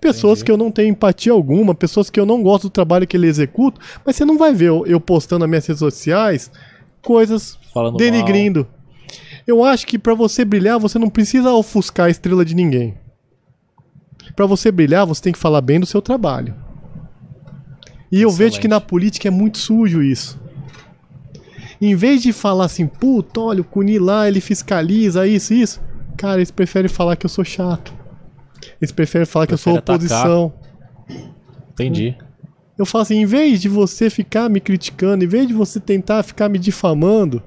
Pessoas 0.00 0.42
que 0.42 0.50
eu 0.50 0.56
não 0.56 0.70
tenho 0.70 0.90
empatia 0.90 1.32
alguma, 1.32 1.74
pessoas 1.74 2.10
que 2.10 2.18
eu 2.18 2.26
não 2.26 2.42
gosto 2.42 2.64
do 2.64 2.70
trabalho 2.70 3.06
que 3.06 3.16
ele 3.16 3.26
executa, 3.26 3.80
mas 4.04 4.16
você 4.16 4.24
não 4.24 4.38
vai 4.38 4.52
ver 4.52 4.68
eu, 4.68 4.86
eu 4.86 5.00
postando 5.00 5.40
nas 5.40 5.48
minhas 5.48 5.66
redes 5.66 5.78
sociais 5.78 6.50
coisas 7.02 7.58
Falando 7.72 7.96
denigrindo. 7.96 8.66
Eu 9.46 9.64
acho 9.64 9.86
que 9.86 9.98
pra 9.98 10.14
você 10.14 10.44
brilhar, 10.44 10.78
você 10.78 10.98
não 10.98 11.08
precisa 11.08 11.52
ofuscar 11.52 12.06
a 12.06 12.10
estrela 12.10 12.44
de 12.44 12.54
ninguém. 12.54 12.94
Pra 14.36 14.46
você 14.46 14.70
brilhar, 14.70 15.06
você 15.06 15.22
tem 15.22 15.32
que 15.32 15.38
falar 15.38 15.60
bem 15.60 15.80
do 15.80 15.86
seu 15.86 16.00
trabalho. 16.00 16.54
E 18.12 18.22
eu 18.22 18.30
vejo 18.30 18.60
que 18.60 18.68
na 18.68 18.80
política 18.80 19.28
é 19.28 19.30
muito 19.30 19.58
sujo 19.58 20.02
isso. 20.02 20.38
Em 21.80 21.94
vez 21.94 22.22
de 22.22 22.32
falar 22.32 22.66
assim, 22.66 22.86
puta, 22.86 23.40
olha, 23.40 23.62
o 23.62 23.64
Cuni 23.64 23.98
lá, 23.98 24.28
ele 24.28 24.40
fiscaliza 24.40 25.26
isso, 25.26 25.54
isso. 25.54 25.80
Cara, 26.16 26.36
eles 26.36 26.50
preferem 26.50 26.88
falar 26.88 27.16
que 27.16 27.24
eu 27.24 27.30
sou 27.30 27.44
chato. 27.44 27.94
Eles 28.80 28.92
preferem 28.92 29.26
falar 29.26 29.46
que 29.46 29.54
eu 29.54 29.58
sou 29.58 29.74
Prefere 29.74 29.96
atacar. 30.06 30.26
oposição. 30.30 30.52
Entendi. 31.72 32.16
Eu 32.78 32.86
falo 32.86 33.02
assim, 33.02 33.16
em 33.16 33.26
vez 33.26 33.60
de 33.60 33.68
você 33.68 34.08
ficar 34.08 34.48
me 34.48 34.58
criticando, 34.60 35.22
em 35.22 35.26
vez 35.26 35.46
de 35.46 35.52
você 35.52 35.78
tentar 35.78 36.22
ficar 36.22 36.48
me 36.48 36.58
difamando, 36.58 37.42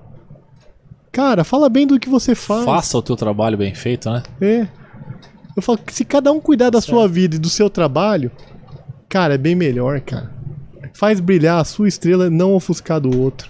cara, 1.11 1.43
fala 1.43 1.67
bem 1.69 1.87
do 1.87 1.99
que 1.99 2.07
você 2.07 2.35
faz. 2.35 2.65
Faça 2.65 2.97
o 2.97 3.01
teu 3.01 3.15
trabalho 3.15 3.57
bem 3.57 3.73
feito, 3.73 4.09
né? 4.11 4.21
É. 4.39 4.67
Eu 5.55 5.61
falo 5.61 5.79
que 5.79 5.93
se 5.93 6.05
cada 6.05 6.31
um 6.31 6.39
cuidar 6.39 6.69
da 6.69 6.81
sua 6.81 7.07
vida 7.07 7.35
e 7.35 7.39
do 7.39 7.49
seu 7.49 7.69
trabalho, 7.69 8.31
cara, 9.09 9.33
é 9.35 9.37
bem 9.37 9.55
melhor, 9.55 10.01
cara. 10.01 10.31
Faz 10.93 11.19
brilhar 11.19 11.59
a 11.59 11.63
sua 11.63 11.87
estrela, 11.87 12.29
não 12.29 12.53
ofuscar 12.53 12.99
do 12.99 13.19
outro. 13.19 13.49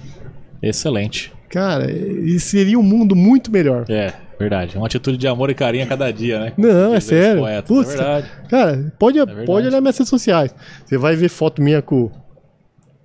Excelente. 0.61 1.33
Cara, 1.49 1.91
e 1.91 2.39
seria 2.39 2.79
um 2.79 2.83
mundo 2.83 3.15
muito 3.15 3.51
melhor. 3.51 3.85
É, 3.89 4.13
verdade. 4.43 4.77
Uma 4.77 4.85
atitude 4.85 5.17
de 5.17 5.27
amor 5.27 5.49
e 5.49 5.55
carinho 5.55 5.83
a 5.83 5.88
cada 5.88 6.11
dia, 6.11 6.39
né? 6.39 6.53
Não, 6.57 6.93
é 6.93 6.99
sério. 6.99 7.41
poetas, 7.41 7.67
Putz, 7.67 7.93
é 7.93 7.97
verdade. 7.97 8.31
Cara, 8.49 8.93
pode, 8.99 9.17
verdade. 9.17 9.45
pode 9.45 9.67
olhar 9.67 9.81
minhas 9.81 9.97
redes 9.97 10.09
sociais. 10.09 10.53
Você 10.85 10.97
vai 10.97 11.15
ver 11.15 11.30
foto 11.30 11.61
minha 11.61 11.81
com, 11.81 12.11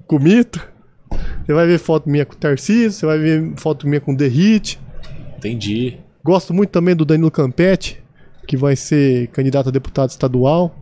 com 0.07 0.17
o 0.17 0.21
Mito. 0.21 0.67
Você 1.45 1.53
vai 1.53 1.67
ver 1.67 1.79
foto 1.79 2.09
minha 2.09 2.27
com 2.27 2.35
o 2.35 2.37
Tarcísio, 2.37 2.93
você 2.93 3.07
vai 3.07 3.19
ver 3.19 3.53
foto 3.57 3.89
minha 3.89 4.01
com 4.01 4.13
o 4.13 4.17
The 4.17 4.27
Hit. 4.27 4.79
Entendi. 5.39 5.99
Gosto 6.23 6.53
muito 6.53 6.71
também 6.71 6.95
do 6.95 7.05
Danilo 7.05 7.31
Campetti, 7.31 8.03
que 8.47 8.57
vai 8.57 8.77
ser 8.77 9.29
candidato 9.29 9.69
a 9.69 9.73
deputado 9.73 10.11
estadual. 10.11 10.75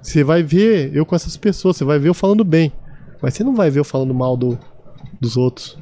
Você 0.00 0.24
vai 0.24 0.42
ver 0.42 0.94
eu 0.96 1.04
com 1.04 1.14
essas 1.14 1.36
pessoas, 1.36 1.76
você 1.76 1.84
vai 1.84 1.98
ver 1.98 2.08
eu 2.08 2.14
falando 2.14 2.44
bem. 2.44 2.72
Mas 3.20 3.34
você 3.34 3.44
não 3.44 3.54
vai 3.54 3.70
ver 3.70 3.80
eu 3.80 3.84
falando 3.84 4.14
mal 4.14 4.36
do, 4.36 4.58
dos 5.20 5.36
outros. 5.36 5.78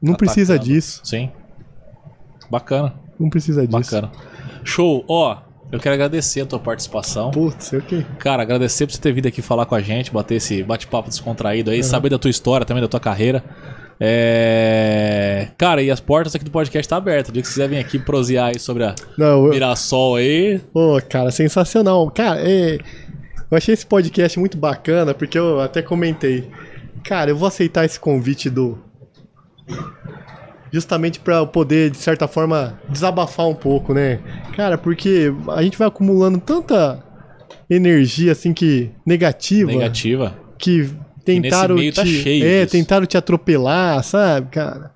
Não 0.00 0.14
precisa 0.14 0.54
Atacando. 0.54 0.74
disso. 0.74 1.00
Sim. 1.02 1.30
Bacana, 2.50 2.94
Não 3.18 3.28
precisa 3.30 3.66
disso. 3.66 3.72
bacana. 3.72 4.10
Show. 4.64 5.04
Ó, 5.08 5.36
eu 5.72 5.78
quero 5.80 5.94
agradecer 5.94 6.40
a 6.42 6.46
tua 6.46 6.58
participação. 6.58 7.30
Putz, 7.30 7.66
sei 7.66 7.78
o 7.78 7.82
quê. 7.82 8.04
Cara, 8.18 8.42
agradecer 8.42 8.86
por 8.86 8.92
você 8.92 9.00
ter 9.00 9.12
vindo 9.12 9.26
aqui 9.26 9.42
falar 9.42 9.66
com 9.66 9.74
a 9.74 9.80
gente, 9.80 10.12
bater 10.12 10.36
esse 10.36 10.62
bate-papo 10.62 11.08
descontraído 11.08 11.70
aí, 11.70 11.82
saber 11.82 12.10
da 12.10 12.18
tua 12.18 12.30
história 12.30 12.64
também, 12.64 12.82
da 12.82 12.88
tua 12.88 13.00
carreira. 13.00 13.42
É... 14.00 15.48
Cara, 15.56 15.80
e 15.82 15.90
as 15.90 16.00
portas 16.00 16.34
aqui 16.34 16.44
do 16.44 16.50
podcast 16.50 16.88
tá 16.88 16.96
abertas. 16.96 17.30
O 17.30 17.32
dia 17.32 17.42
que 17.42 17.48
você 17.48 17.54
quiser 17.54 17.68
vir 17.68 17.78
aqui 17.78 17.98
prosear 17.98 18.48
aí 18.48 18.58
sobre 18.58 18.84
a 18.84 18.94
Não, 19.16 19.46
eu, 19.46 19.50
Mirassol 19.50 20.16
aí. 20.16 20.60
Pô, 20.72 21.00
cara, 21.08 21.30
sensacional. 21.30 22.10
Cara, 22.10 22.40
é, 22.40 22.78
eu 23.50 23.56
achei 23.56 23.72
esse 23.74 23.86
podcast 23.86 24.38
muito 24.38 24.58
bacana, 24.58 25.14
porque 25.14 25.38
eu 25.38 25.60
até 25.60 25.80
comentei. 25.82 26.50
Cara, 27.04 27.30
eu 27.30 27.36
vou 27.36 27.46
aceitar 27.46 27.84
esse 27.84 28.00
convite 28.00 28.50
do. 28.50 28.78
Justamente 30.74 31.20
eu 31.24 31.46
poder, 31.46 31.88
de 31.88 31.96
certa 31.96 32.26
forma, 32.26 32.76
desabafar 32.88 33.46
um 33.46 33.54
pouco, 33.54 33.94
né? 33.94 34.18
Cara, 34.56 34.76
porque 34.76 35.32
a 35.54 35.62
gente 35.62 35.78
vai 35.78 35.86
acumulando 35.86 36.40
tanta 36.40 37.00
energia, 37.70 38.32
assim, 38.32 38.52
que. 38.52 38.90
negativa. 39.06 39.70
Negativa. 39.70 40.34
que 40.58 40.90
tentaram 41.24 41.76
meio 41.76 41.92
te, 41.92 41.94
tá 41.94 42.02
é, 42.02 42.62
disso. 42.62 42.72
tentaram 42.72 43.06
te 43.06 43.16
atropelar, 43.16 44.02
sabe, 44.02 44.48
cara? 44.50 44.90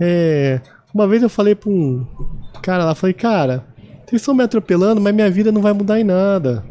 É, 0.00 0.58
uma 0.94 1.06
vez 1.06 1.22
eu 1.22 1.28
falei 1.28 1.54
pra 1.54 1.68
um 1.68 2.06
cara 2.62 2.86
lá, 2.86 2.94
falei, 2.94 3.12
cara, 3.12 3.62
vocês 4.06 4.22
estão 4.22 4.34
me 4.34 4.42
atropelando, 4.42 5.02
mas 5.02 5.14
minha 5.14 5.30
vida 5.30 5.52
não 5.52 5.60
vai 5.60 5.74
mudar 5.74 6.00
em 6.00 6.04
nada. 6.04 6.64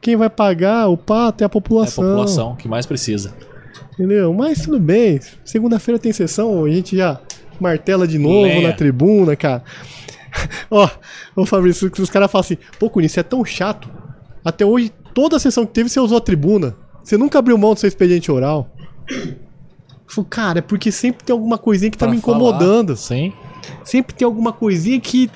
Quem 0.00 0.16
vai 0.16 0.30
pagar 0.30 0.88
o 0.88 0.96
pato 0.96 1.42
é 1.42 1.44
a 1.44 1.46
É 1.46 1.48
a 1.48 1.50
população, 1.50 2.02
população 2.02 2.56
que 2.56 2.66
mais 2.66 2.86
precisa. 2.86 3.34
Entendeu? 3.94 4.32
Mas 4.34 4.62
tudo 4.62 4.78
bem, 4.78 5.20
segunda-feira 5.44 5.98
tem 5.98 6.12
sessão, 6.12 6.64
a 6.64 6.70
gente 6.70 6.96
já 6.96 7.20
martela 7.60 8.06
de 8.06 8.18
novo 8.18 8.42
Lenha. 8.42 8.68
na 8.68 8.74
tribuna, 8.74 9.34
cara. 9.36 9.62
Ó, 10.70 10.88
ô 11.36 11.46
Fabrício, 11.46 11.90
os 11.98 12.10
caras 12.10 12.30
falam 12.30 12.44
assim, 12.44 12.58
pô, 12.78 12.90
Cunha, 12.90 13.06
isso 13.06 13.20
é 13.20 13.22
tão 13.22 13.44
chato. 13.44 13.88
Até 14.44 14.64
hoje, 14.64 14.92
toda 15.14 15.36
a 15.36 15.40
sessão 15.40 15.64
que 15.64 15.72
teve, 15.72 15.88
você 15.88 16.00
usou 16.00 16.18
a 16.18 16.20
tribuna. 16.20 16.76
Você 17.02 17.16
nunca 17.16 17.38
abriu 17.38 17.56
mão 17.56 17.74
do 17.74 17.80
seu 17.80 17.88
expediente 17.88 18.30
oral. 18.30 18.74
Eu 19.08 19.36
falo, 20.08 20.26
cara, 20.26 20.58
é 20.58 20.62
porque 20.62 20.90
sempre 20.90 21.24
tem 21.24 21.32
alguma 21.32 21.56
coisinha 21.58 21.90
que 21.90 21.96
tá 21.98 22.06
Pra 22.06 22.12
me 22.12 22.18
incomodando. 22.18 22.96
falar, 22.96 22.96
Sim. 22.96 23.32
Sempre 23.82 24.14
tem 24.14 24.26
alguma 24.26 24.52
coisinha 24.52 25.00
que 25.00 25.30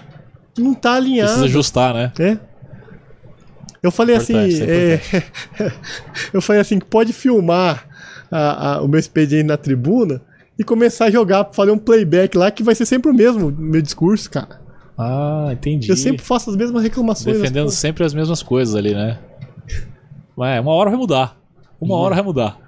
não 0.58 0.74
tá 0.74 0.94
alinhada. 0.94 1.28
Precisa 1.28 1.46
ajustar, 1.46 1.94
né? 1.94 2.12
É. 2.18 2.38
Eu 3.82 3.90
falei 3.92 4.16
Importante, 4.16 4.54
assim, 4.54 4.62
é 4.64 5.00
é, 5.60 5.72
eu 6.32 6.42
falei 6.42 6.60
assim 6.60 6.78
que 6.80 6.86
pode 6.86 7.12
filmar 7.12 7.86
a- 8.30 8.74
a- 8.76 8.82
o 8.82 8.88
meu 8.88 8.98
expediente 9.00 9.44
na 9.44 9.56
tribuna 9.56 10.20
e 10.58 10.64
começar 10.64 11.06
a 11.06 11.10
jogar, 11.10 11.48
fazer 11.52 11.70
um 11.70 11.78
playback 11.78 12.36
lá 12.36 12.50
que 12.50 12.62
vai 12.62 12.74
ser 12.74 12.84
sempre 12.86 13.10
o 13.10 13.14
mesmo 13.14 13.50
meu 13.50 13.80
discurso, 13.82 14.30
cara. 14.30 14.60
Ah, 14.96 15.50
entendi. 15.52 15.88
Eu 15.90 15.96
sempre 15.96 16.22
faço 16.24 16.50
as 16.50 16.56
mesmas 16.56 16.82
reclamações. 16.82 17.36
Defendendo 17.38 17.70
sempre 17.70 18.04
as 18.04 18.12
mesmas 18.12 18.42
coisas 18.42 18.74
ali, 18.74 18.92
né? 18.94 19.18
Mas 20.36 20.60
uma 20.60 20.72
hora 20.72 20.90
vai 20.90 20.98
mudar. 20.98 21.36
Uma 21.80 21.96
hora 21.96 22.14
vai 22.16 22.24
mudar. 22.24 22.58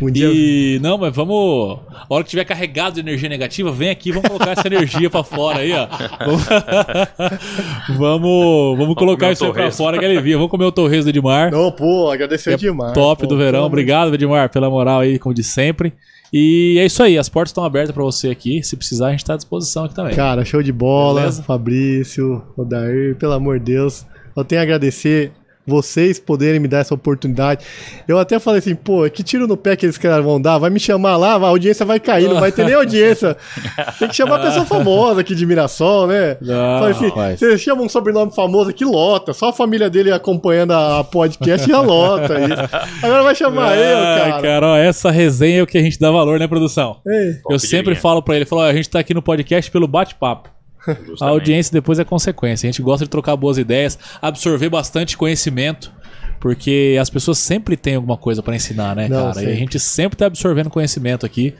Um 0.00 0.10
dia 0.10 0.28
E 0.32 0.78
não, 0.80 0.98
mas 0.98 1.14
vamos. 1.14 1.78
A 1.90 2.06
hora 2.08 2.24
que 2.24 2.30
tiver 2.30 2.44
carregado 2.44 2.94
de 2.94 3.00
energia 3.00 3.28
negativa, 3.28 3.70
vem 3.70 3.90
aqui, 3.90 4.10
vamos 4.10 4.28
colocar 4.28 4.52
essa 4.52 4.66
energia 4.66 5.10
pra 5.10 5.22
fora 5.22 5.58
aí, 5.58 5.72
ó. 5.72 5.86
Vamos, 7.96 8.78
vamos, 8.78 8.94
colocar 8.94 9.20
comer 9.20 9.28
um 9.28 9.32
isso 9.32 9.44
aí 9.44 9.52
pra 9.52 9.70
fora 9.70 9.98
que 9.98 10.04
ele 10.04 10.20
via. 10.20 10.36
Vamos 10.36 10.50
comer 10.50 10.64
o 10.64 10.72
torresmo 10.72 11.04
do 11.04 11.10
Edmar. 11.10 11.50
Não, 11.50 11.70
pô, 11.70 12.10
agradecer 12.10 12.54
é 12.54 12.56
demais. 12.56 12.92
top 12.92 13.22
pô, 13.22 13.28
do 13.28 13.36
verão. 13.36 13.64
Obrigado, 13.64 14.14
Edmar, 14.14 14.50
pela 14.50 14.70
moral 14.70 15.00
aí, 15.00 15.18
como 15.18 15.34
de 15.34 15.42
sempre. 15.42 15.92
E 16.32 16.76
é 16.78 16.86
isso 16.86 17.02
aí, 17.02 17.18
as 17.18 17.28
portas 17.28 17.50
estão 17.50 17.64
abertas 17.64 17.92
pra 17.92 18.04
você 18.04 18.30
aqui. 18.30 18.62
Se 18.62 18.76
precisar, 18.76 19.08
a 19.08 19.10
gente 19.10 19.24
tá 19.24 19.34
à 19.34 19.36
disposição 19.36 19.84
aqui 19.84 19.94
também. 19.94 20.14
Cara, 20.14 20.44
show 20.44 20.62
de 20.62 20.72
bola. 20.72 21.20
Beleza? 21.20 21.42
Fabrício, 21.42 22.42
Odair, 22.56 23.16
pelo 23.16 23.32
amor 23.32 23.58
de 23.58 23.72
Deus. 23.72 24.06
Eu 24.36 24.44
tenho 24.44 24.60
a 24.60 24.64
agradecer 24.64 25.32
vocês 25.70 26.18
poderem 26.18 26.60
me 26.60 26.68
dar 26.68 26.78
essa 26.80 26.92
oportunidade. 26.94 27.64
Eu 28.06 28.18
até 28.18 28.38
falei 28.38 28.58
assim, 28.58 28.74
pô, 28.74 29.08
que 29.08 29.22
tiro 29.22 29.46
no 29.46 29.56
pé 29.56 29.76
que 29.76 29.86
eles 29.86 29.96
caras 29.96 30.24
vão 30.24 30.40
dar. 30.40 30.58
Vai 30.58 30.68
me 30.70 30.78
chamar 30.80 31.16
lá, 31.16 31.34
a 31.34 31.46
audiência 31.48 31.86
vai 31.86 31.98
cair, 32.00 32.28
não 32.28 32.40
vai 32.40 32.52
ter 32.52 32.64
nem 32.66 32.74
audiência. 32.74 33.36
Tem 33.98 34.08
que 34.08 34.16
chamar 34.16 34.40
pessoa 34.40 34.66
famosa 34.66 35.20
aqui 35.20 35.34
de 35.34 35.46
Mirassol, 35.46 36.06
né? 36.08 36.36
Não, 36.40 36.78
falei 36.80 36.90
assim, 36.92 37.36
você 37.36 37.56
chama 37.58 37.82
um 37.82 37.88
sobrenome 37.88 38.32
famoso 38.34 38.70
aqui, 38.70 38.84
lota. 38.84 39.32
Só 39.32 39.48
a 39.48 39.52
família 39.52 39.88
dele 39.88 40.12
acompanhando 40.12 40.72
a 40.72 41.04
podcast 41.04 41.68
já 41.68 41.80
lota 41.80 42.34
isso. 42.40 42.76
Agora 43.02 43.22
vai 43.22 43.34
chamar 43.34 43.76
eu, 43.76 43.98
Ah, 43.98 44.40
cara. 44.42 44.66
ó, 44.66 44.76
essa 44.76 45.10
resenha 45.10 45.60
é 45.60 45.62
o 45.62 45.66
que 45.66 45.78
a 45.78 45.82
gente 45.82 45.98
dá 45.98 46.10
valor, 46.10 46.38
né, 46.38 46.46
produção? 46.48 46.96
Ei, 47.06 47.34
Eu 47.48 47.58
sempre 47.58 47.94
falo 47.94 48.20
pra 48.22 48.36
ele, 48.36 48.44
falo, 48.44 48.62
ó, 48.62 48.64
a 48.66 48.72
gente 48.74 48.90
tá 48.90 48.98
aqui 48.98 49.14
no 49.14 49.22
podcast 49.22 49.70
pelo 49.70 49.86
bate-papo. 49.86 50.48
A 50.86 50.92
Justamente. 50.92 51.22
audiência 51.22 51.72
depois 51.72 51.98
é 51.98 52.04
consequência. 52.04 52.66
A 52.68 52.70
gente 52.72 52.82
gosta 52.82 53.04
de 53.04 53.10
trocar 53.10 53.36
boas 53.36 53.58
ideias, 53.58 53.98
absorver 54.20 54.68
bastante 54.70 55.16
conhecimento, 55.16 55.92
porque 56.40 56.96
as 56.98 57.10
pessoas 57.10 57.36
sempre 57.36 57.76
têm 57.76 57.96
alguma 57.96 58.16
coisa 58.16 58.42
pra 58.42 58.56
ensinar, 58.56 58.96
né, 58.96 59.08
Não, 59.08 59.26
cara? 59.32 59.42
E 59.42 59.52
a 59.52 59.54
gente 59.54 59.78
sempre 59.78 60.16
tá 60.16 60.24
absorvendo 60.26 60.70
conhecimento 60.70 61.26
aqui. 61.26 61.54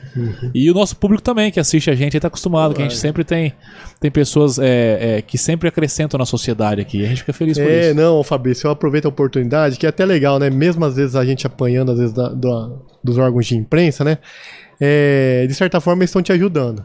E 0.55 0.71
o 0.71 0.73
nosso 0.73 0.95
público 0.95 1.21
também, 1.21 1.51
que 1.51 1.59
assiste 1.59 1.91
a 1.91 1.95
gente, 1.95 2.19
tá 2.19 2.27
acostumado, 2.29 2.73
que 2.73 2.81
a 2.81 2.85
gente 2.85 2.97
sempre 2.97 3.23
tem, 3.23 3.53
tem 3.99 4.09
pessoas 4.09 4.57
é, 4.57 5.17
é, 5.17 5.21
que 5.21 5.37
sempre 5.37 5.67
acrescentam 5.69 6.17
na 6.17 6.25
sociedade 6.25 6.81
aqui. 6.81 6.99
E 7.01 7.05
a 7.05 7.07
gente 7.07 7.19
fica 7.19 7.33
feliz 7.33 7.59
por 7.59 7.69
É, 7.69 7.87
isso. 7.91 7.95
não, 7.95 8.23
Fabrício, 8.23 8.65
eu 8.67 8.71
aproveito 8.71 9.05
a 9.05 9.09
oportunidade, 9.09 9.77
que 9.77 9.85
é 9.85 9.89
até 9.89 10.03
legal, 10.03 10.39
né? 10.39 10.49
Mesmo 10.49 10.83
às 10.83 10.95
vezes 10.95 11.15
a 11.15 11.23
gente 11.23 11.45
apanhando, 11.45 11.91
às 11.91 11.99
vezes, 11.99 12.13
da- 12.13 12.29
da- 12.33 12.69
dos 13.03 13.19
órgãos 13.19 13.45
de 13.45 13.55
imprensa, 13.55 14.03
né? 14.03 14.17
É, 14.79 15.45
de 15.47 15.53
certa 15.53 15.79
forma, 15.79 16.01
eles 16.01 16.09
estão 16.09 16.23
te 16.23 16.31
ajudando. 16.31 16.83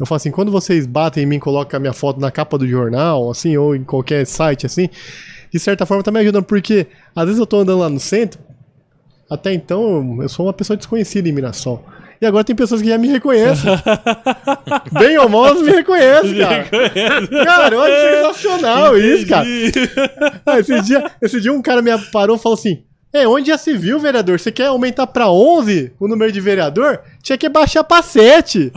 Eu 0.00 0.06
falo 0.06 0.16
assim, 0.16 0.30
quando 0.30 0.50
vocês 0.50 0.86
batem 0.86 1.24
em 1.24 1.26
mim 1.26 1.36
e 1.36 1.40
colocam 1.40 1.76
a 1.76 1.80
minha 1.80 1.92
foto 1.92 2.18
na 2.18 2.30
capa 2.30 2.56
do 2.56 2.66
jornal, 2.66 3.30
assim, 3.30 3.54
ou 3.58 3.76
em 3.76 3.84
qualquer 3.84 4.26
site, 4.26 4.64
assim, 4.64 4.88
de 5.52 5.58
certa 5.58 5.84
forma 5.84 6.02
tá 6.02 6.10
me 6.10 6.18
ajudando, 6.20 6.44
porque 6.44 6.86
às 7.14 7.26
vezes 7.26 7.38
eu 7.38 7.46
tô 7.46 7.58
andando 7.58 7.80
lá 7.80 7.90
no 7.90 8.00
centro, 8.00 8.40
até 9.30 9.52
então 9.52 10.22
eu 10.22 10.28
sou 10.30 10.46
uma 10.46 10.54
pessoa 10.54 10.74
desconhecida 10.74 11.28
em 11.28 11.32
Mirassol. 11.32 11.84
E 12.18 12.26
agora 12.26 12.44
tem 12.44 12.56
pessoas 12.56 12.82
que 12.82 12.88
já 12.88 12.98
me 12.98 13.08
reconhecem. 13.08 13.70
Bem 14.92 15.16
ou 15.18 15.28
mal, 15.28 15.54
me 15.54 15.70
reconhecem, 15.70 16.38
cara. 16.38 16.64
Cara, 17.44 17.80
acho 17.80 18.32
sensacional 18.34 18.98
isso, 18.98 19.26
cara. 19.26 19.46
Ah, 20.44 20.60
esse, 20.60 20.82
dia, 20.82 21.10
esse 21.22 21.40
dia 21.40 21.52
um 21.52 21.62
cara 21.62 21.80
me 21.80 21.90
parou 22.10 22.36
e 22.36 22.38
falou 22.38 22.58
assim: 22.58 22.84
É, 23.10 23.26
onde 23.26 23.48
já 23.48 23.56
se 23.56 23.72
viu, 23.74 23.98
vereador? 23.98 24.38
Você 24.38 24.52
quer 24.52 24.66
aumentar 24.66 25.06
pra 25.06 25.30
11 25.30 25.92
o 25.98 26.06
número 26.06 26.30
de 26.30 26.40
vereador? 26.42 27.00
Tinha 27.22 27.36
que 27.38 27.48
baixar 27.48 27.84
pra 27.84 28.02
7. 28.02 28.72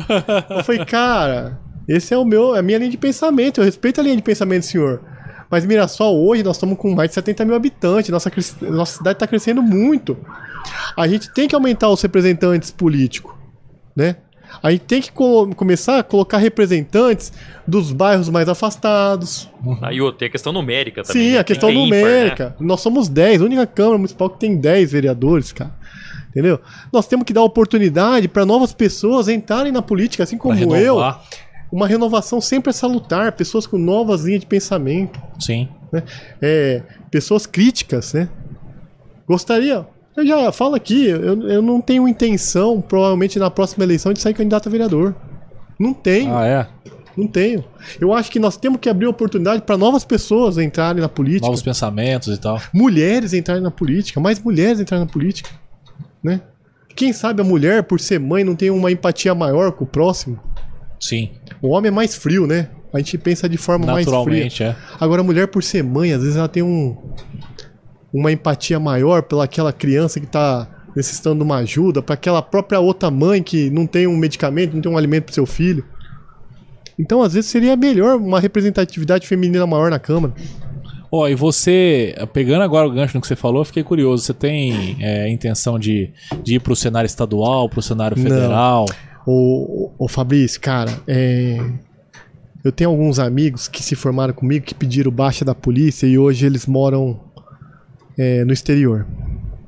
Eu 0.49 0.63
falei, 0.63 0.85
cara, 0.85 1.59
esse 1.87 2.13
é 2.13 2.17
o 2.17 2.25
meu, 2.25 2.55
é 2.55 2.59
a 2.59 2.61
minha 2.61 2.77
linha 2.77 2.91
de 2.91 2.97
pensamento. 2.97 3.59
Eu 3.61 3.65
respeito 3.65 3.99
a 3.99 4.03
linha 4.03 4.15
de 4.15 4.21
pensamento 4.21 4.61
do 4.63 4.65
senhor. 4.65 5.01
Mas 5.49 5.65
Mirassol, 5.65 6.17
hoje, 6.25 6.41
nós 6.43 6.55
estamos 6.55 6.77
com 6.77 6.93
mais 6.95 7.09
de 7.11 7.15
70 7.15 7.45
mil 7.45 7.55
habitantes. 7.55 8.09
Nossa, 8.09 8.31
nossa 8.61 8.97
cidade 8.97 9.15
está 9.17 9.27
crescendo 9.27 9.61
muito. 9.61 10.17
A 10.97 11.07
gente 11.07 11.31
tem 11.31 11.47
que 11.47 11.55
aumentar 11.55 11.89
os 11.89 12.01
representantes 12.01 12.71
políticos, 12.71 13.33
né? 13.95 14.15
A 14.61 14.69
gente 14.71 14.81
tem 14.81 15.01
que 15.01 15.11
co- 15.11 15.49
começar 15.55 15.97
a 15.99 16.03
colocar 16.03 16.37
representantes 16.37 17.33
dos 17.67 17.91
bairros 17.91 18.29
mais 18.29 18.47
afastados, 18.47 19.49
Aí 19.81 19.99
outra, 19.99 20.19
tem 20.19 20.27
a 20.27 20.31
questão 20.31 20.53
numérica 20.53 21.01
também. 21.03 21.23
Sim, 21.23 21.31
né? 21.33 21.39
a 21.39 21.43
questão 21.43 21.69
ter 21.69 21.75
ímpar, 21.75 21.97
numérica. 21.99 22.45
né? 22.49 22.55
Nós 22.59 22.79
somos 22.81 23.07
10, 23.09 23.41
a 23.41 23.45
única 23.45 23.65
Câmara 23.65 23.97
Municipal 23.97 24.29
que 24.29 24.39
tem 24.39 24.55
10 24.55 24.91
vereadores, 24.91 25.51
cara. 25.51 25.73
Entendeu? 26.33 26.59
Nós 26.91 27.05
temos 27.05 27.25
que 27.25 27.31
dar 27.33 27.43
oportunidade 27.43 28.27
para 28.27 28.43
novas 28.43 28.73
pessoas 28.73 29.27
entrarem 29.27 29.71
na 29.71 29.83
política, 29.83 30.23
assim 30.23 30.37
como 30.37 30.75
eu. 30.75 30.97
Uma 31.71 31.87
renovação 31.87 32.41
sempre 32.41 32.71
é 32.71 32.73
salutar, 32.73 33.31
pessoas 33.33 33.65
com 33.67 33.77
novas 33.77 34.23
linhas 34.23 34.41
de 34.41 34.45
pensamento, 34.45 35.19
Sim. 35.39 35.67
né? 35.91 36.03
É, 36.41 36.81
pessoas 37.09 37.45
críticas, 37.47 38.13
né? 38.13 38.29
Gostaria. 39.27 39.85
Eu 40.15 40.25
já 40.27 40.51
falo 40.51 40.75
aqui, 40.75 41.07
eu, 41.07 41.49
eu 41.49 41.61
não 41.61 41.81
tenho 41.81 42.07
intenção, 42.07 42.79
provavelmente 42.79 43.39
na 43.39 43.49
próxima 43.49 43.83
eleição, 43.83 44.13
de 44.13 44.21
sair 44.21 44.35
candidato 44.35 44.67
a 44.67 44.71
vereador. 44.71 45.15
Não 45.79 45.93
tenho. 45.93 46.35
Ah, 46.35 46.45
é? 46.45 46.67
Não 47.17 47.27
tenho. 47.27 47.63
Eu 47.99 48.13
acho 48.13 48.31
que 48.31 48.39
nós 48.39 48.57
temos 48.57 48.79
que 48.79 48.89
abrir 48.89 49.07
oportunidade 49.07 49.61
para 49.61 49.77
novas 49.77 50.03
pessoas 50.03 50.57
entrarem 50.57 51.01
na 51.01 51.09
política, 51.09 51.45
Novos 51.45 51.61
pensamentos 51.61 52.27
e 52.27 52.37
tal. 52.39 52.59
mulheres 52.73 53.33
entrarem 53.33 53.61
na 53.61 53.71
política, 53.71 54.19
mais 54.19 54.39
mulheres 54.39 54.79
entrarem 54.79 55.05
na 55.05 55.11
política, 55.11 55.49
né? 56.23 56.41
Quem 56.95 57.11
sabe 57.11 57.41
a 57.41 57.43
mulher, 57.43 57.83
por 57.83 57.99
ser 57.99 58.19
mãe, 58.19 58.43
não 58.43 58.55
tem 58.55 58.69
uma 58.69 58.91
empatia 58.91 59.33
maior 59.33 59.71
com 59.71 59.83
o 59.83 59.87
próximo? 59.87 60.39
Sim. 60.99 61.31
O 61.61 61.69
homem 61.69 61.89
é 61.89 61.91
mais 61.91 62.15
frio, 62.15 62.45
né? 62.45 62.69
A 62.93 62.99
gente 62.99 63.17
pensa 63.17 63.49
de 63.49 63.57
forma 63.57 63.85
mais 63.87 64.05
fria. 64.05 64.17
Naturalmente, 64.17 64.63
é. 64.63 64.75
Agora 64.99 65.21
a 65.21 65.23
mulher, 65.23 65.47
por 65.47 65.63
ser 65.63 65.83
mãe, 65.83 66.13
às 66.13 66.21
vezes 66.21 66.37
ela 66.37 66.47
tem 66.47 66.61
um 66.61 66.95
uma 68.13 68.31
empatia 68.31 68.79
maior 68.79 69.23
pela 69.23 69.45
aquela 69.45 69.73
criança 69.73 70.19
que 70.19 70.27
tá 70.27 70.67
necessitando 70.95 71.39
de 71.39 71.43
uma 71.43 71.57
ajuda, 71.57 72.03
para 72.03 72.13
aquela 72.13 72.41
própria 72.41 72.79
outra 72.79 73.09
mãe 73.09 73.41
que 73.41 73.71
não 73.71 73.87
tem 73.87 74.05
um 74.05 74.15
medicamento, 74.15 74.75
não 74.75 74.81
tem 74.81 74.91
um 74.91 74.97
alimento 74.97 75.25
para 75.25 75.33
seu 75.33 75.47
filho. 75.47 75.83
Então, 76.99 77.23
às 77.23 77.33
vezes, 77.33 77.49
seria 77.49 77.75
melhor 77.75 78.17
uma 78.17 78.39
representatividade 78.39 79.25
feminina 79.25 79.65
maior 79.65 79.89
na 79.89 79.97
Câmara. 79.97 80.35
Ó, 81.15 81.27
e 81.27 81.35
você, 81.35 82.15
pegando 82.33 82.63
agora 82.63 82.87
o 82.87 82.91
gancho 82.91 83.15
no 83.15 83.21
que 83.21 83.27
você 83.27 83.35
falou, 83.35 83.61
eu 83.61 83.65
fiquei 83.65 83.83
curioso. 83.83 84.23
Você 84.23 84.33
tem 84.33 84.97
é, 84.99 85.29
intenção 85.29 85.77
de, 85.77 86.09
de 86.41 86.55
ir 86.55 86.59
pro 86.59 86.75
cenário 86.75 87.05
estadual, 87.05 87.69
pro 87.69 87.83
cenário 87.83 88.17
federal? 88.17 88.85
Ô, 89.23 89.91
ô, 89.99 90.05
ô 90.05 90.07
Fabrício, 90.07 90.59
cara, 90.59 90.91
é, 91.07 91.59
eu 92.63 92.71
tenho 92.71 92.89
alguns 92.89 93.19
amigos 93.19 93.67
que 93.67 93.83
se 93.83 93.93
formaram 93.95 94.33
comigo, 94.33 94.65
que 94.65 94.73
pediram 94.73 95.11
baixa 95.11 95.45
da 95.45 95.53
polícia 95.53 96.07
e 96.07 96.17
hoje 96.17 96.47
eles 96.47 96.65
moram 96.65 97.19
é, 98.17 98.43
no 98.43 98.51
exterior. 98.51 99.05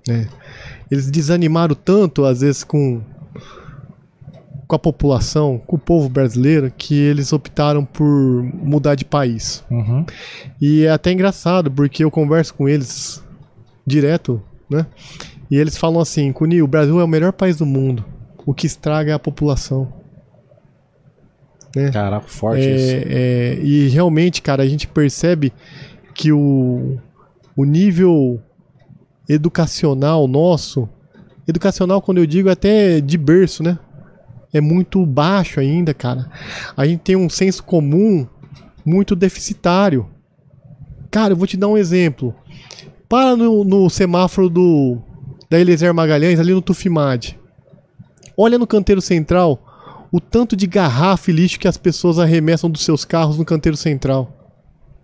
né? 0.08 0.28
Eles 0.90 1.12
desanimaram 1.12 1.76
tanto, 1.76 2.26
às 2.26 2.42
vezes, 2.42 2.64
com, 2.64 3.04
com 4.68 4.76
a 4.76 4.80
população, 4.80 5.62
com 5.66 5.76
o 5.76 5.80
povo 5.80 6.10
brasileiro, 6.10 6.72
que 6.76 6.96
eles 6.96 7.32
optaram 7.32 7.86
por 7.86 8.06
mudar 8.54 8.96
de 8.96 9.06
país. 9.06 9.64
Uhum. 9.70 10.06
E 10.62 10.86
é 10.86 10.90
até 10.90 11.12
engraçado, 11.12 11.72
porque 11.72 12.04
eu 12.04 12.12
converso 12.12 12.54
com 12.54 12.68
eles 12.68 13.24
direto, 13.86 14.42
né? 14.70 14.86
E 15.50 15.58
eles 15.58 15.78
falam 15.78 16.02
assim, 16.02 16.32
Cuni, 16.32 16.62
o 16.62 16.68
Brasil 16.68 17.00
é 17.00 17.04
o 17.04 17.08
melhor 17.08 17.32
país 17.32 17.58
do 17.58 17.66
mundo. 17.66 18.04
O 18.46 18.54
que 18.54 18.66
estraga 18.66 19.12
é 19.12 19.14
a 19.14 19.20
população. 19.20 19.92
Né? 21.76 21.92
Caraca, 21.92 22.28
forte 22.28 22.62
isso. 22.62 22.96
É, 22.96 23.04
é, 23.08 23.60
e 23.62 23.88
realmente, 23.90 24.42
cara, 24.42 24.64
a 24.64 24.68
gente 24.68 24.88
percebe 24.88 25.54
que 26.14 26.32
o, 26.32 26.98
o 27.56 27.66
nível 27.66 28.42
educacional 29.28 30.28
nosso, 30.28 30.88
educacional 31.48 32.02
quando 32.02 32.20
eu 32.20 32.26
digo 32.26 32.50
até 32.50 33.02
de 33.02 33.18
berço, 33.18 33.62
né? 33.62 33.78
É 34.56 34.62
muito 34.62 35.06
baixo 35.06 35.60
ainda, 35.60 35.94
cara. 35.94 36.32
A 36.78 36.86
gente 36.86 37.02
tem 37.02 37.18
um 37.18 37.30
senso 37.30 37.62
comum 37.62 38.26
muito 38.86 39.14
deficitário. 39.14 40.08
Cara, 41.12 41.34
eu 41.34 41.36
vou 41.36 41.46
te 41.46 41.58
dar 41.58 41.68
um 41.68 41.78
exemplo. 41.78 42.34
Para 43.10 43.36
no, 43.36 43.66
no 43.66 43.90
semáforo 43.90 44.50
do 44.50 44.98
da 45.50 45.60
Eliezer 45.60 45.94
Magalhães, 45.94 46.40
ali 46.40 46.54
no 46.54 46.62
Tufimad. 46.62 47.38
Olha 48.38 48.58
no 48.58 48.66
canteiro 48.66 49.02
central 49.02 50.08
o 50.10 50.22
tanto 50.22 50.56
de 50.56 50.68
garrafa 50.68 51.30
e 51.30 51.34
lixo 51.34 51.60
que 51.60 51.68
as 51.68 51.76
pessoas 51.76 52.18
arremessam 52.18 52.70
dos 52.70 52.86
seus 52.86 53.04
carros 53.04 53.38
no 53.38 53.44
canteiro 53.44 53.76
central. 53.76 54.56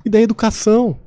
E 0.05 0.09
da 0.09 0.21
educação. 0.21 0.97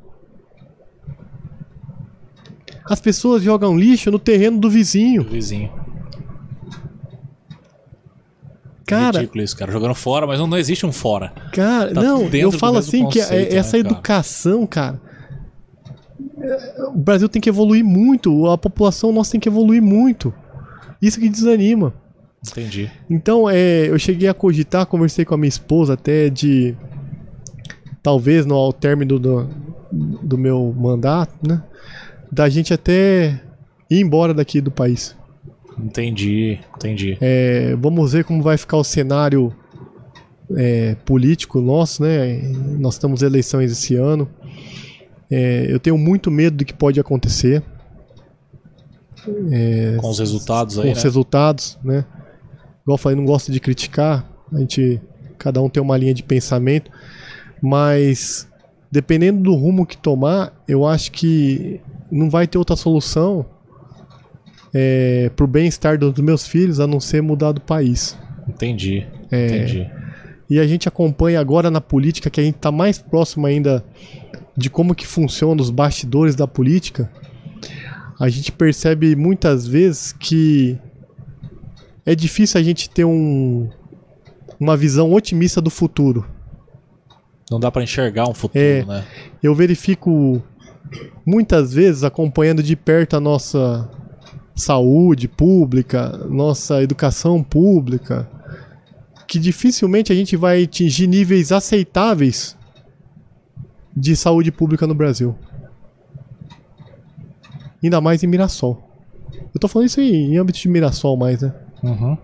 As 2.85 3.01
pessoas 3.01 3.43
jogam 3.43 3.75
lixo 3.75 4.11
no 4.11 4.19
terreno 4.19 4.61
do 4.61 4.69
vizinho. 4.69 5.25
Vizinho. 5.25 5.84
Cara, 8.87 9.19
Ridículo 9.19 9.43
isso, 9.43 9.57
cara. 9.57 9.73
Jogando 9.73 9.95
fora, 9.95 10.27
mas 10.27 10.39
não, 10.39 10.47
não 10.47 10.59
existe 10.59 10.85
um 10.85 10.93
fora. 10.93 11.33
Cara, 11.53 11.93
Tá 11.95 12.03
não, 12.03 12.23
eu 12.29 12.53
falo 12.53 12.79
assim 12.79 13.07
que 13.09 13.21
conceito, 13.21 13.55
é- 13.55 13.57
essa 13.57 13.77
né, 13.77 13.83
cara? 13.83 13.95
educação, 13.95 14.67
cara. 14.67 15.01
é, 16.41 16.83
O 16.89 16.97
Brasil 16.99 17.29
tem 17.29 17.41
que 17.41 17.49
evoluir 17.49 17.85
muito, 17.85 18.47
a 18.51 18.59
população 18.59 19.11
nossa 19.13 19.33
tem 19.33 19.41
que 19.41 19.49
evoluir 19.49 19.83
muito. 19.83 20.33
Isso 21.01 21.19
que 21.21 21.29
desanima. 21.29 21.95
Entendi. 22.47 22.91
Então, 23.09 23.49
é, 23.49 23.89
eu 23.89 23.99
cheguei 23.99 24.29
a 24.29 24.35
cogitar, 24.35 24.85
conversei 24.87 25.25
com 25.25 25.35
a 25.35 25.39
minha 25.39 25.49
esposa 25.49 25.95
até 25.95 26.29
de. 26.29 26.75
Talvez 28.03 28.45
no 28.45 28.55
ao 28.55 28.71
término 28.73 29.19
do, 29.19 29.49
do 29.91 30.37
meu 30.37 30.75
mandato, 30.77 31.33
né? 31.47 31.63
Da 32.31 32.49
gente 32.51 32.75
até 32.75 33.41
ir 33.91 34.01
embora 34.03 34.35
daqui 34.35 34.61
do 34.61 34.71
país. 34.71 35.17
Entendi, 35.79 36.61
entendi. 36.77 37.19
É, 37.21 37.75
vamos 37.77 38.13
ver 38.13 38.25
como 38.25 38.43
vai 38.43 38.57
ficar 38.57 38.77
o 38.77 38.85
cenário 38.85 39.53
é, 40.57 40.95
político 41.05 41.61
nosso, 41.61 42.03
né? 42.03 42.41
Nós 42.79 42.99
temos 42.99 43.23
eleições 43.23 43.73
esse 43.73 43.95
ano. 43.97 44.29
É, 45.31 45.67
eu 45.69 45.81
tenho 45.81 45.99
muito 45.99 46.31
medo 46.31 46.59
do 46.59 46.65
que 46.65 46.73
pode 46.73 47.01
acontecer 47.01 47.63
Com 50.01 50.11
os 50.11 50.19
resultados 50.19 50.77
com 50.77 50.83
aí, 50.83 50.93
os 50.93 50.99
né? 50.99 51.03
resultados, 51.03 51.79
né? 51.83 52.05
Igual 52.83 52.95
eu 52.95 52.99
falei, 52.99 53.17
não 53.17 53.25
gosto 53.25 53.51
de 53.51 53.61
criticar. 53.61 54.29
A 54.53 54.59
gente, 54.59 55.01
cada 55.39 55.61
um 55.61 55.69
tem 55.69 55.83
uma 55.83 55.97
linha 55.97 56.13
de 56.13 56.23
pensamento, 56.23 56.91
mas 57.63 58.47
dependendo 58.91 59.43
do 59.43 59.55
rumo 59.55 59.87
que 59.87 59.97
tomar, 59.97 60.53
eu 60.69 60.87
acho 60.87 61.11
que 61.11 61.81
não 62.11 62.29
vai 62.29 62.47
ter 62.47 62.59
outra 62.59 62.77
solução 62.77 63.47
é, 64.75 65.31
pro 65.37 65.47
bem-estar 65.47 65.97
dos 65.97 66.19
meus 66.19 66.47
filhos 66.47 66.81
a 66.81 66.87
não 66.87 66.99
ser 67.01 67.23
mudar 67.23 67.53
do 67.53 67.61
país. 67.61 68.19
Entendi, 68.49 69.07
É. 69.31 69.47
entendi. 69.47 69.91
E 70.51 70.59
a 70.59 70.67
gente 70.67 70.87
acompanha 70.89 71.41
agora 71.41 71.71
na 71.71 71.81
política, 71.81 72.29
que 72.29 72.41
a 72.41 72.45
gente 72.45 72.57
está 72.57 72.71
mais 72.71 72.99
próximo 72.99 73.47
ainda 73.47 73.83
de 74.57 74.69
como 74.69 74.95
que 74.95 75.07
funciona 75.07 75.61
os 75.63 75.71
bastidores 75.71 76.35
da 76.35 76.47
política. 76.47 77.11
A 78.21 78.29
gente 78.29 78.53
percebe 78.53 79.17
muitas 79.17 79.67
vezes 79.67 80.13
que 80.13 80.79
é 82.05 82.15
difícil 82.15 82.61
a 82.61 82.63
gente 82.63 82.91
ter 82.91 83.05
um, 83.05 83.69
uma 84.61 84.77
visão 84.77 85.13
otimista 85.13 85.61
do 85.61 85.71
futuro. 85.71 86.27
Não 87.51 87.59
dá 87.59 87.71
pra 87.71 87.83
enxergar 87.83 88.29
um 88.29 88.35
futuro, 88.35 88.63
É. 88.63 88.85
né? 88.85 89.05
Eu 89.43 89.55
verifico 89.55 90.43
muitas 91.27 91.73
vezes 91.73 92.05
acompanhando 92.05 92.63
de 92.63 92.77
perto 92.77 93.17
a 93.17 93.21
nossa 93.21 93.89
saúde 94.55 95.27
pública, 95.27 96.09
nossa 96.29 96.83
educação 96.83 97.43
pública, 97.43 98.29
que 99.27 99.39
dificilmente 99.39 100.13
a 100.13 100.15
gente 100.15 100.37
vai 100.37 100.63
atingir 100.63 101.07
níveis 101.07 101.51
aceitáveis 101.51 102.57
de 103.97 104.15
saúde 104.15 104.53
pública 104.53 104.87
no 104.87 104.95
Brasil. 104.95 105.35
Ainda 107.83 108.01
mais 108.01 108.23
em 108.23 108.27
Mirassol. 108.27 108.91
Eu 109.53 109.61
tô 109.61 109.69
falando 109.69 109.89
isso 109.89 110.01
em, 110.01 110.35
em 110.35 110.39
âmbito 110.39 110.59
de 110.59 110.69
Mirassol 110.69 111.17
mais, 111.17 111.43
né? 111.43 111.53
Uhum. 111.83 112.17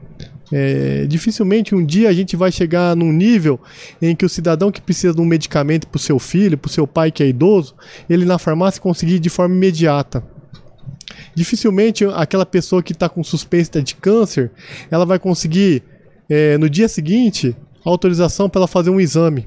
É, 0.52 1.06
dificilmente 1.06 1.76
um 1.76 1.84
dia 1.84 2.08
a 2.08 2.12
gente 2.12 2.34
vai 2.34 2.50
chegar 2.50 2.96
num 2.96 3.12
nível 3.12 3.60
em 4.02 4.16
que 4.16 4.24
o 4.24 4.28
cidadão 4.28 4.72
que 4.72 4.80
precisa 4.80 5.14
de 5.14 5.20
um 5.20 5.24
medicamento 5.24 5.86
para 5.86 5.96
o 5.96 6.00
seu 6.00 6.18
filho, 6.18 6.58
para 6.58 6.68
o 6.68 6.72
seu 6.72 6.88
pai 6.88 7.12
que 7.12 7.22
é 7.22 7.28
idoso, 7.28 7.74
ele 8.08 8.24
na 8.24 8.36
farmácia 8.36 8.80
conseguir 8.80 9.20
de 9.20 9.28
forma 9.28 9.54
imediata. 9.54 10.24
Dificilmente 11.34 12.04
aquela 12.04 12.46
pessoa 12.46 12.82
que 12.82 12.92
está 12.92 13.08
com 13.08 13.22
suspeita 13.22 13.82
de 13.82 13.94
câncer, 13.94 14.50
ela 14.90 15.04
vai 15.06 15.18
conseguir 15.18 15.82
é, 16.28 16.56
no 16.58 16.68
dia 16.68 16.88
seguinte 16.88 17.56
autorização 17.84 18.48
para 18.48 18.60
ela 18.60 18.68
fazer 18.68 18.90
um 18.90 19.00
exame. 19.00 19.46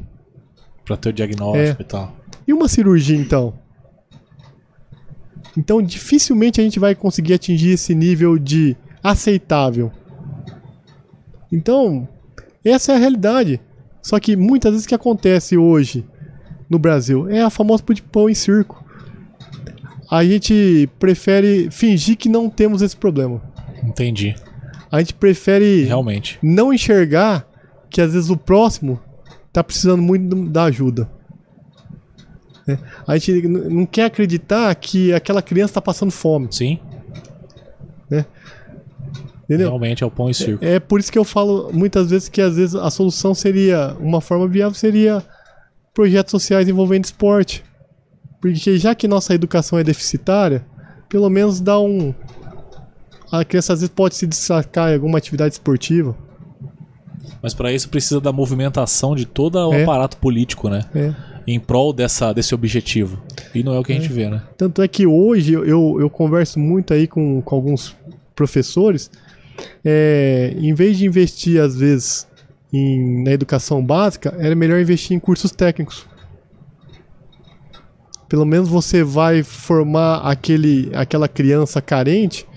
Pra 0.86 0.98
ter 0.98 1.10
o 1.10 1.14
diagnóstico 1.14 1.82
É. 1.82 1.84
e 1.84 1.86
tal. 1.86 2.16
E 2.48 2.54
uma 2.54 2.68
cirurgia 2.68 3.16
então? 3.18 3.54
Então 5.58 5.82
dificilmente 5.82 6.60
a 6.60 6.64
gente 6.64 6.80
vai 6.80 6.96
conseguir 6.96 7.34
atingir 7.34 7.72
esse 7.72 7.94
nível 7.94 8.38
de 8.38 8.76
aceitável. 9.02 9.92
Então, 11.52 12.08
essa 12.66 12.94
é 12.94 12.96
a 12.96 13.00
realidade. 13.00 13.62
Só 14.02 14.20
que 14.20 14.36
muitas 14.36 14.72
vezes 14.72 14.86
o 14.86 14.90
que 14.90 14.96
acontece 14.96 15.56
hoje 15.56 16.06
no 16.70 16.80
Brasil 16.80 17.30
é 17.30 17.42
a 17.42 17.50
famosa 17.50 17.84
pão 18.12 18.30
em 18.30 18.34
circo. 18.34 18.83
A 20.16 20.24
gente 20.24 20.88
prefere 21.00 21.70
fingir 21.72 22.16
que 22.16 22.30
não 22.30 22.48
temos 22.48 22.84
esse 22.84 22.96
problema. 22.96 23.42
Entendi. 23.84 24.36
A 24.92 25.00
gente 25.00 25.16
prefere 25.16 25.86
Realmente. 25.86 26.38
não 26.44 26.72
enxergar 26.72 27.48
que 27.90 28.00
às 28.00 28.14
vezes 28.14 28.30
o 28.30 28.38
próximo 28.38 29.00
tá 29.52 29.64
precisando 29.64 30.04
muito 30.04 30.36
da 30.50 30.66
ajuda. 30.66 31.10
né? 32.68 32.78
A 33.08 33.18
gente 33.18 33.48
não 33.48 33.88
quer 33.88 34.06
acreditar 34.06 34.74
que 34.76 35.12
aquela 35.12 35.42
criança 35.42 35.72
está 35.72 35.82
passando 35.82 36.12
fome, 36.12 36.48
Sim, 36.52 36.80
entendeu? 39.46 39.68
realmente 39.70 40.04
é 40.04 40.06
o 40.08 40.12
pão 40.12 40.30
e 40.30 40.34
circo. 40.36 40.64
É 40.64 40.80
por 40.80 41.00
isso 41.00 41.12
que 41.12 41.18
eu 41.18 41.24
falo 41.24 41.72
muitas 41.74 42.12
vezes 42.12 42.30
que 42.30 42.40
às 42.40 42.56
vezes 42.56 42.76
a 42.76 42.92
solução 42.92 43.34
seria, 43.34 43.96
uma 44.00 44.22
forma 44.22 44.48
viável 44.48 44.76
seria 44.76 45.24
projetos 45.92 46.30
sociais 46.30 46.70
envolvendo 46.70 47.06
esporte. 47.06 47.64
Porque 48.44 48.78
já 48.78 48.94
que 48.94 49.08
nossa 49.08 49.34
educação 49.34 49.80
é 49.80 49.86
deficitária, 49.86 50.66
pelo 51.08 51.30
menos 51.30 51.62
dá 51.62 51.80
um. 51.80 52.14
A 53.32 53.46
criança 53.46 53.72
às 53.72 53.80
vezes 53.80 53.94
pode 53.96 54.16
se 54.16 54.28
destacar 54.28 54.92
em 54.92 54.96
alguma 54.96 55.18
atividade 55.18 55.54
esportiva. 55.54 56.14
Mas 57.42 57.54
pra 57.54 57.72
isso 57.72 57.88
precisa 57.88 58.20
da 58.20 58.34
movimentação 58.34 59.16
de 59.16 59.26
todo 59.26 59.56
o 59.56 59.74
É. 59.74 59.84
aparato 59.84 60.18
político, 60.18 60.68
né? 60.68 60.84
É. 60.94 61.14
Em 61.48 61.58
prol 61.58 61.94
dessa, 61.94 62.34
desse 62.34 62.54
objetivo. 62.54 63.18
E 63.56 63.64
não 63.64 63.74
é 63.76 63.80
o 63.80 63.84
que 63.84 63.94
a 63.94 63.96
gente 63.96 64.12
vê, 64.12 64.30
né? 64.30 64.42
Tanto 64.58 64.82
é 64.82 64.90
que 64.90 65.08
hoje 65.08 65.54
eu, 65.54 65.64
eu, 65.66 65.98
eu 66.02 66.10
converso 66.10 66.60
muito 66.60 66.94
aí 66.94 67.08
com, 67.08 67.42
com 67.42 67.56
alguns 67.56 67.96
professores. 68.36 69.10
É, 69.86 70.54
em 70.58 70.74
vez 70.74 70.98
de 70.98 71.06
investir, 71.06 71.62
às 71.62 71.78
vezes, 71.78 72.28
em, 72.74 73.24
na 73.24 73.32
educação 73.32 73.82
básica, 73.82 74.36
era 74.38 74.54
melhor 74.54 74.82
investir 74.82 75.16
em 75.16 75.20
cursos 75.20 75.50
técnicos. 75.52 76.06
Pelo 78.34 78.46
menos 78.48 78.68
você 78.68 79.04
vai 79.04 79.44
formar 79.44 80.18
aquele, 80.22 80.90
aquela 80.96 81.28
criança 81.28 81.80
carente 81.80 82.48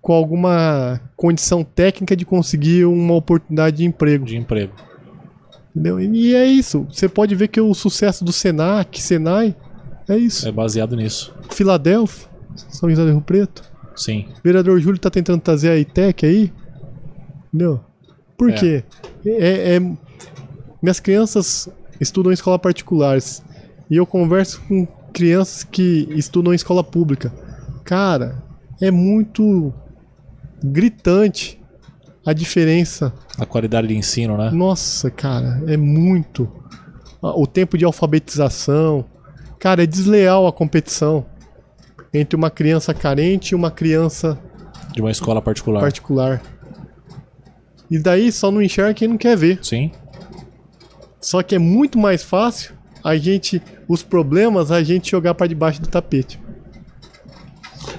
com 0.00 0.14
alguma 0.14 0.98
condição 1.14 1.62
técnica 1.62 2.16
de 2.16 2.24
conseguir 2.24 2.86
uma 2.86 3.12
oportunidade 3.12 3.76
de 3.76 3.84
emprego. 3.84 4.24
De 4.24 4.38
emprego. 4.38 4.72
Entendeu? 5.76 6.00
E 6.00 6.34
é 6.34 6.46
isso. 6.46 6.86
Você 6.90 7.06
pode 7.06 7.34
ver 7.34 7.48
que 7.48 7.60
o 7.60 7.74
sucesso 7.74 8.24
do 8.24 8.32
Senac, 8.32 8.98
Senai, 9.02 9.54
é 10.08 10.16
isso. 10.16 10.48
É 10.48 10.50
baseado 10.52 10.96
nisso. 10.96 11.34
Filadélfia, 11.50 12.26
São 12.70 12.88
José 12.88 13.04
do 13.04 13.10
Rio 13.10 13.20
Preto. 13.20 13.62
Sim. 13.94 14.28
O 14.38 14.42
vereador 14.42 14.80
Júlio 14.80 14.98
tá 14.98 15.10
tentando 15.10 15.42
trazer 15.42 15.68
a 15.68 15.76
ITEC 15.76 16.24
aí. 16.24 16.52
Entendeu? 17.52 17.78
Por 18.38 18.48
É. 18.48 18.52
quê? 18.54 18.84
É, 19.26 19.76
é- 19.76 19.80
Minhas 20.80 20.98
crianças 20.98 21.68
estudam 22.00 22.32
em 22.32 22.34
escola 22.34 22.58
particulares. 22.58 23.42
E 23.90 23.96
eu 23.96 24.06
converso 24.06 24.60
com 24.68 24.86
crianças 25.12 25.64
que 25.64 26.06
estudam 26.10 26.52
em 26.52 26.56
escola 26.56 26.84
pública. 26.84 27.32
Cara, 27.84 28.42
é 28.80 28.90
muito 28.90 29.72
gritante 30.62 31.60
a 32.24 32.32
diferença. 32.32 33.12
A 33.38 33.46
qualidade 33.46 33.88
de 33.88 33.96
ensino, 33.96 34.36
né? 34.36 34.50
Nossa, 34.50 35.10
cara, 35.10 35.62
é 35.66 35.76
muito. 35.76 36.48
O 37.22 37.46
tempo 37.46 37.78
de 37.78 37.84
alfabetização. 37.84 39.04
Cara, 39.58 39.82
é 39.82 39.86
desleal 39.86 40.46
a 40.46 40.52
competição 40.52 41.24
entre 42.12 42.36
uma 42.36 42.50
criança 42.50 42.94
carente 42.94 43.52
e 43.52 43.54
uma 43.54 43.70
criança 43.70 44.38
De 44.92 45.00
uma 45.00 45.10
escola 45.10 45.42
particular. 45.42 45.80
particular. 45.80 46.42
E 47.90 47.98
daí 47.98 48.30
só 48.30 48.50
não 48.50 48.62
enxerga 48.62 48.94
quem 48.94 49.08
não 49.08 49.16
quer 49.16 49.36
ver. 49.36 49.58
Sim. 49.62 49.90
Só 51.20 51.42
que 51.42 51.54
é 51.54 51.58
muito 51.58 51.98
mais 51.98 52.22
fácil 52.22 52.74
a 53.04 53.16
gente, 53.16 53.62
os 53.88 54.02
problemas, 54.02 54.70
a 54.72 54.82
gente 54.82 55.10
jogar 55.10 55.34
pra 55.34 55.46
debaixo 55.46 55.80
do 55.80 55.88
tapete. 55.88 56.38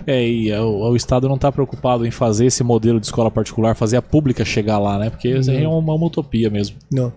É, 0.05 0.27
e 0.27 0.49
é, 0.49 0.59
o, 0.61 0.89
o 0.91 0.95
Estado 0.95 1.27
não 1.27 1.35
está 1.35 1.51
preocupado 1.51 2.05
em 2.05 2.11
fazer 2.11 2.45
esse 2.45 2.63
modelo 2.63 2.99
de 2.99 3.05
escola 3.05 3.29
particular, 3.31 3.75
fazer 3.75 3.97
a 3.97 4.01
pública 4.01 4.43
chegar 4.45 4.77
lá, 4.79 4.97
né? 4.97 5.09
Porque 5.09 5.27
isso 5.29 5.49
aí 5.51 5.63
é 5.63 5.67
uma, 5.67 5.93
uma 5.93 6.05
utopia 6.07 6.49
mesmo. 6.49 6.77
Não. 6.91 7.11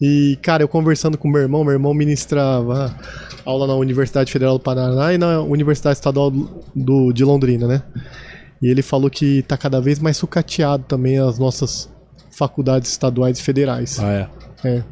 E, 0.00 0.36
cara, 0.42 0.62
eu 0.64 0.68
conversando 0.68 1.16
com 1.16 1.28
meu 1.28 1.40
irmão, 1.42 1.62
meu 1.62 1.72
irmão 1.72 1.94
ministrava 1.94 2.94
aula 3.44 3.66
na 3.66 3.74
Universidade 3.74 4.32
Federal 4.32 4.58
do 4.58 4.62
Paraná 4.62 5.12
e 5.12 5.18
na 5.18 5.40
Universidade 5.40 5.96
Estadual 5.96 6.30
do, 6.30 6.60
do- 6.74 7.12
de 7.12 7.24
Londrina, 7.24 7.66
né? 7.68 7.82
E 8.60 8.66
ele 8.68 8.82
falou 8.82 9.08
que 9.10 9.42
tá 9.42 9.56
cada 9.56 9.80
vez 9.80 9.98
mais 9.98 10.16
sucateado 10.16 10.84
também 10.88 11.18
as 11.18 11.38
nossas 11.38 11.88
faculdades 12.36 12.90
estaduais 12.90 13.38
e 13.38 13.42
federais. 13.42 13.98
Ah, 14.00 14.12
é. 14.64 14.68
É. 14.68 14.84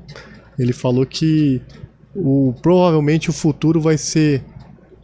Ele 0.59 0.73
falou 0.73 1.07
que 1.07 1.61
o, 2.15 2.55
provavelmente 2.61 3.31
o 3.31 3.33
futuro 3.33 3.81
vai 3.81 3.97
ser 3.97 4.45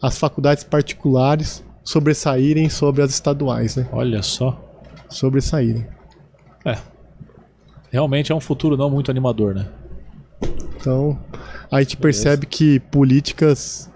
as 0.03 0.19
faculdades 0.19 0.65
particulares 0.65 1.65
sobressaírem 1.85 2.69
sobre 2.69 3.03
as 3.03 3.11
estaduais, 3.11 3.77
né? 3.77 3.89
Olha 3.93 4.23
só. 4.23 4.63
Sobressaírem. 5.09 5.87
Realmente 7.91 8.33
é 8.33 8.35
um 8.35 8.41
futuro 8.41 8.77
não 8.77 8.91
muito 8.91 9.11
animador, 9.11 9.55
né? 9.55 9.69
Então, 10.77 11.19
a 11.71 11.81
gente 11.81 11.97
percebe 11.97 12.45
que 12.47 12.81
políticas 12.81 13.91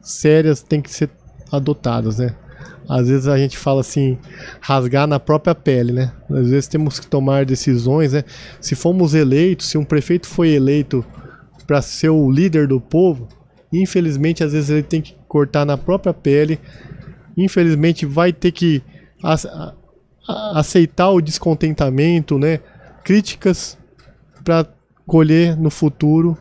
sérias 0.00 0.62
têm 0.62 0.80
que 0.80 0.90
ser 0.90 1.10
adotadas, 1.50 2.18
né? 2.18 2.34
Às 2.88 3.08
vezes 3.08 3.28
a 3.28 3.38
gente 3.38 3.56
fala 3.56 3.80
assim, 3.80 4.18
rasgar 4.60 5.06
na 5.06 5.18
própria 5.18 5.54
pele, 5.54 5.92
né? 5.92 6.12
Às 6.30 6.50
vezes 6.50 6.68
temos 6.68 7.00
que 7.00 7.06
tomar 7.06 7.46
decisões, 7.46 8.12
né? 8.12 8.24
Se 8.60 8.74
fomos 8.74 9.14
eleitos, 9.14 9.66
se 9.66 9.78
um 9.78 9.84
prefeito 9.84 10.26
foi 10.26 10.50
eleito 10.50 11.04
para 11.62 11.80
ser 11.80 12.10
o 12.10 12.30
líder 12.30 12.66
do 12.68 12.80
povo, 12.80 13.28
infelizmente 13.72 14.44
às 14.44 14.52
vezes 14.52 14.70
ele 14.70 14.82
tem 14.82 15.00
que 15.00 15.14
cortar 15.26 15.64
na 15.64 15.78
própria 15.78 16.12
pele. 16.12 16.58
Infelizmente 17.36 18.04
vai 18.04 18.32
ter 18.32 18.52
que 18.52 18.82
aceitar 20.54 21.10
o 21.10 21.20
descontentamento, 21.20 22.38
né? 22.38 22.60
Críticas 23.02 23.78
para 24.44 24.66
colher 25.06 25.56
no 25.56 25.70
futuro 25.70 26.36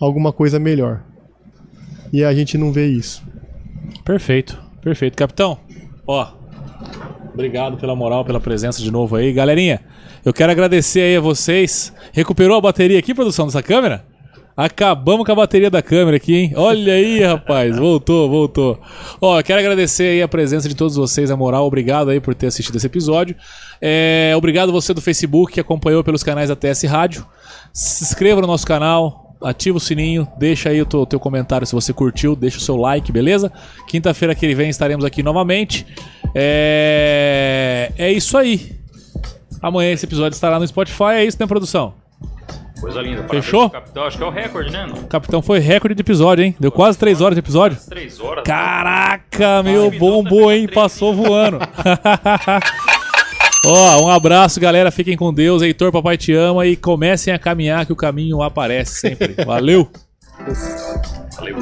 alguma 0.00 0.32
coisa 0.32 0.58
melhor. 0.58 1.02
E 2.12 2.24
a 2.24 2.32
gente 2.34 2.56
não 2.56 2.72
vê 2.72 2.86
isso. 2.88 3.22
Perfeito, 4.04 4.60
perfeito. 4.80 5.16
Capitão, 5.16 5.58
ó, 6.06 6.32
obrigado 7.32 7.76
pela 7.76 7.94
moral, 7.94 8.24
pela 8.24 8.40
presença 8.40 8.80
de 8.80 8.90
novo 8.90 9.16
aí. 9.16 9.32
Galerinha, 9.32 9.80
eu 10.24 10.32
quero 10.32 10.50
agradecer 10.50 11.00
aí 11.00 11.16
a 11.16 11.20
vocês. 11.20 11.92
Recuperou 12.12 12.56
a 12.56 12.60
bateria 12.60 12.98
aqui, 12.98 13.14
produção, 13.14 13.46
dessa 13.46 13.62
câmera? 13.62 14.04
Acabamos 14.60 15.24
com 15.24 15.32
a 15.32 15.34
bateria 15.34 15.70
da 15.70 15.80
câmera 15.80 16.18
aqui, 16.18 16.34
hein? 16.34 16.52
Olha 16.54 16.92
aí, 16.92 17.22
rapaz. 17.22 17.78
Voltou, 17.78 18.28
voltou. 18.28 18.78
Ó, 19.18 19.42
quero 19.42 19.58
agradecer 19.58 20.02
aí 20.02 20.22
a 20.22 20.28
presença 20.28 20.68
de 20.68 20.74
todos 20.74 20.96
vocês, 20.96 21.30
a 21.30 21.36
moral. 21.36 21.66
Obrigado 21.66 22.10
aí 22.10 22.20
por 22.20 22.34
ter 22.34 22.48
assistido 22.48 22.76
esse 22.76 22.84
episódio. 22.84 23.34
É, 23.80 24.34
obrigado 24.36 24.70
você 24.70 24.92
do 24.92 25.00
Facebook 25.00 25.54
que 25.54 25.60
acompanhou 25.60 26.04
pelos 26.04 26.22
canais 26.22 26.50
da 26.50 26.56
TS 26.56 26.82
Rádio. 26.82 27.26
Se 27.72 28.04
inscreva 28.04 28.42
no 28.42 28.46
nosso 28.46 28.66
canal, 28.66 29.34
ativa 29.42 29.78
o 29.78 29.80
sininho, 29.80 30.28
deixa 30.38 30.68
aí 30.68 30.82
o 30.82 30.84
teu, 30.84 31.06
teu 31.06 31.18
comentário 31.18 31.66
se 31.66 31.72
você 31.72 31.94
curtiu, 31.94 32.36
deixa 32.36 32.58
o 32.58 32.60
seu 32.60 32.76
like, 32.76 33.10
beleza? 33.10 33.50
Quinta-feira 33.88 34.34
que 34.34 34.54
vem 34.54 34.68
estaremos 34.68 35.06
aqui 35.06 35.22
novamente. 35.22 35.86
É, 36.34 37.90
é 37.96 38.12
isso 38.12 38.36
aí. 38.36 38.78
Amanhã 39.62 39.92
esse 39.92 40.04
episódio 40.04 40.34
estará 40.34 40.58
no 40.58 40.68
Spotify, 40.68 41.14
é 41.14 41.24
isso, 41.24 41.38
né, 41.40 41.46
produção? 41.46 41.99
Coisa 42.80 43.02
linda. 43.02 43.22
Parabéns 43.22 43.44
Fechou? 43.44 43.68
Capitão, 43.70 44.04
acho 44.04 44.16
que 44.16 44.24
é 44.24 44.26
o 44.26 44.30
recorde, 44.30 44.72
né? 44.72 44.86
O 44.86 45.06
Capitão 45.06 45.42
foi 45.42 45.58
recorde 45.58 45.94
de 45.94 46.00
episódio, 46.00 46.44
hein? 46.44 46.56
Deu 46.58 46.72
quase 46.72 46.98
3 46.98 47.20
horas 47.20 47.34
de 47.34 47.40
episódio. 47.40 47.78
Três 47.88 48.18
horas. 48.20 48.44
Caraca, 48.44 49.62
meu 49.62 49.90
bombou, 49.90 50.46
vai 50.46 50.58
hein? 50.58 50.68
Passou 50.68 51.14
voando. 51.14 51.58
Ó, 53.66 54.04
um 54.04 54.08
abraço, 54.08 54.58
galera. 54.58 54.90
Fiquem 54.90 55.16
com 55.16 55.32
Deus. 55.32 55.60
Heitor, 55.60 55.92
papai 55.92 56.16
te 56.16 56.32
ama. 56.32 56.66
E 56.66 56.76
comecem 56.76 57.32
a 57.32 57.38
caminhar 57.38 57.84
que 57.84 57.92
o 57.92 57.96
caminho 57.96 58.42
aparece 58.42 59.00
sempre. 59.00 59.34
Valeu! 59.44 59.88
Valeu. 61.36 61.56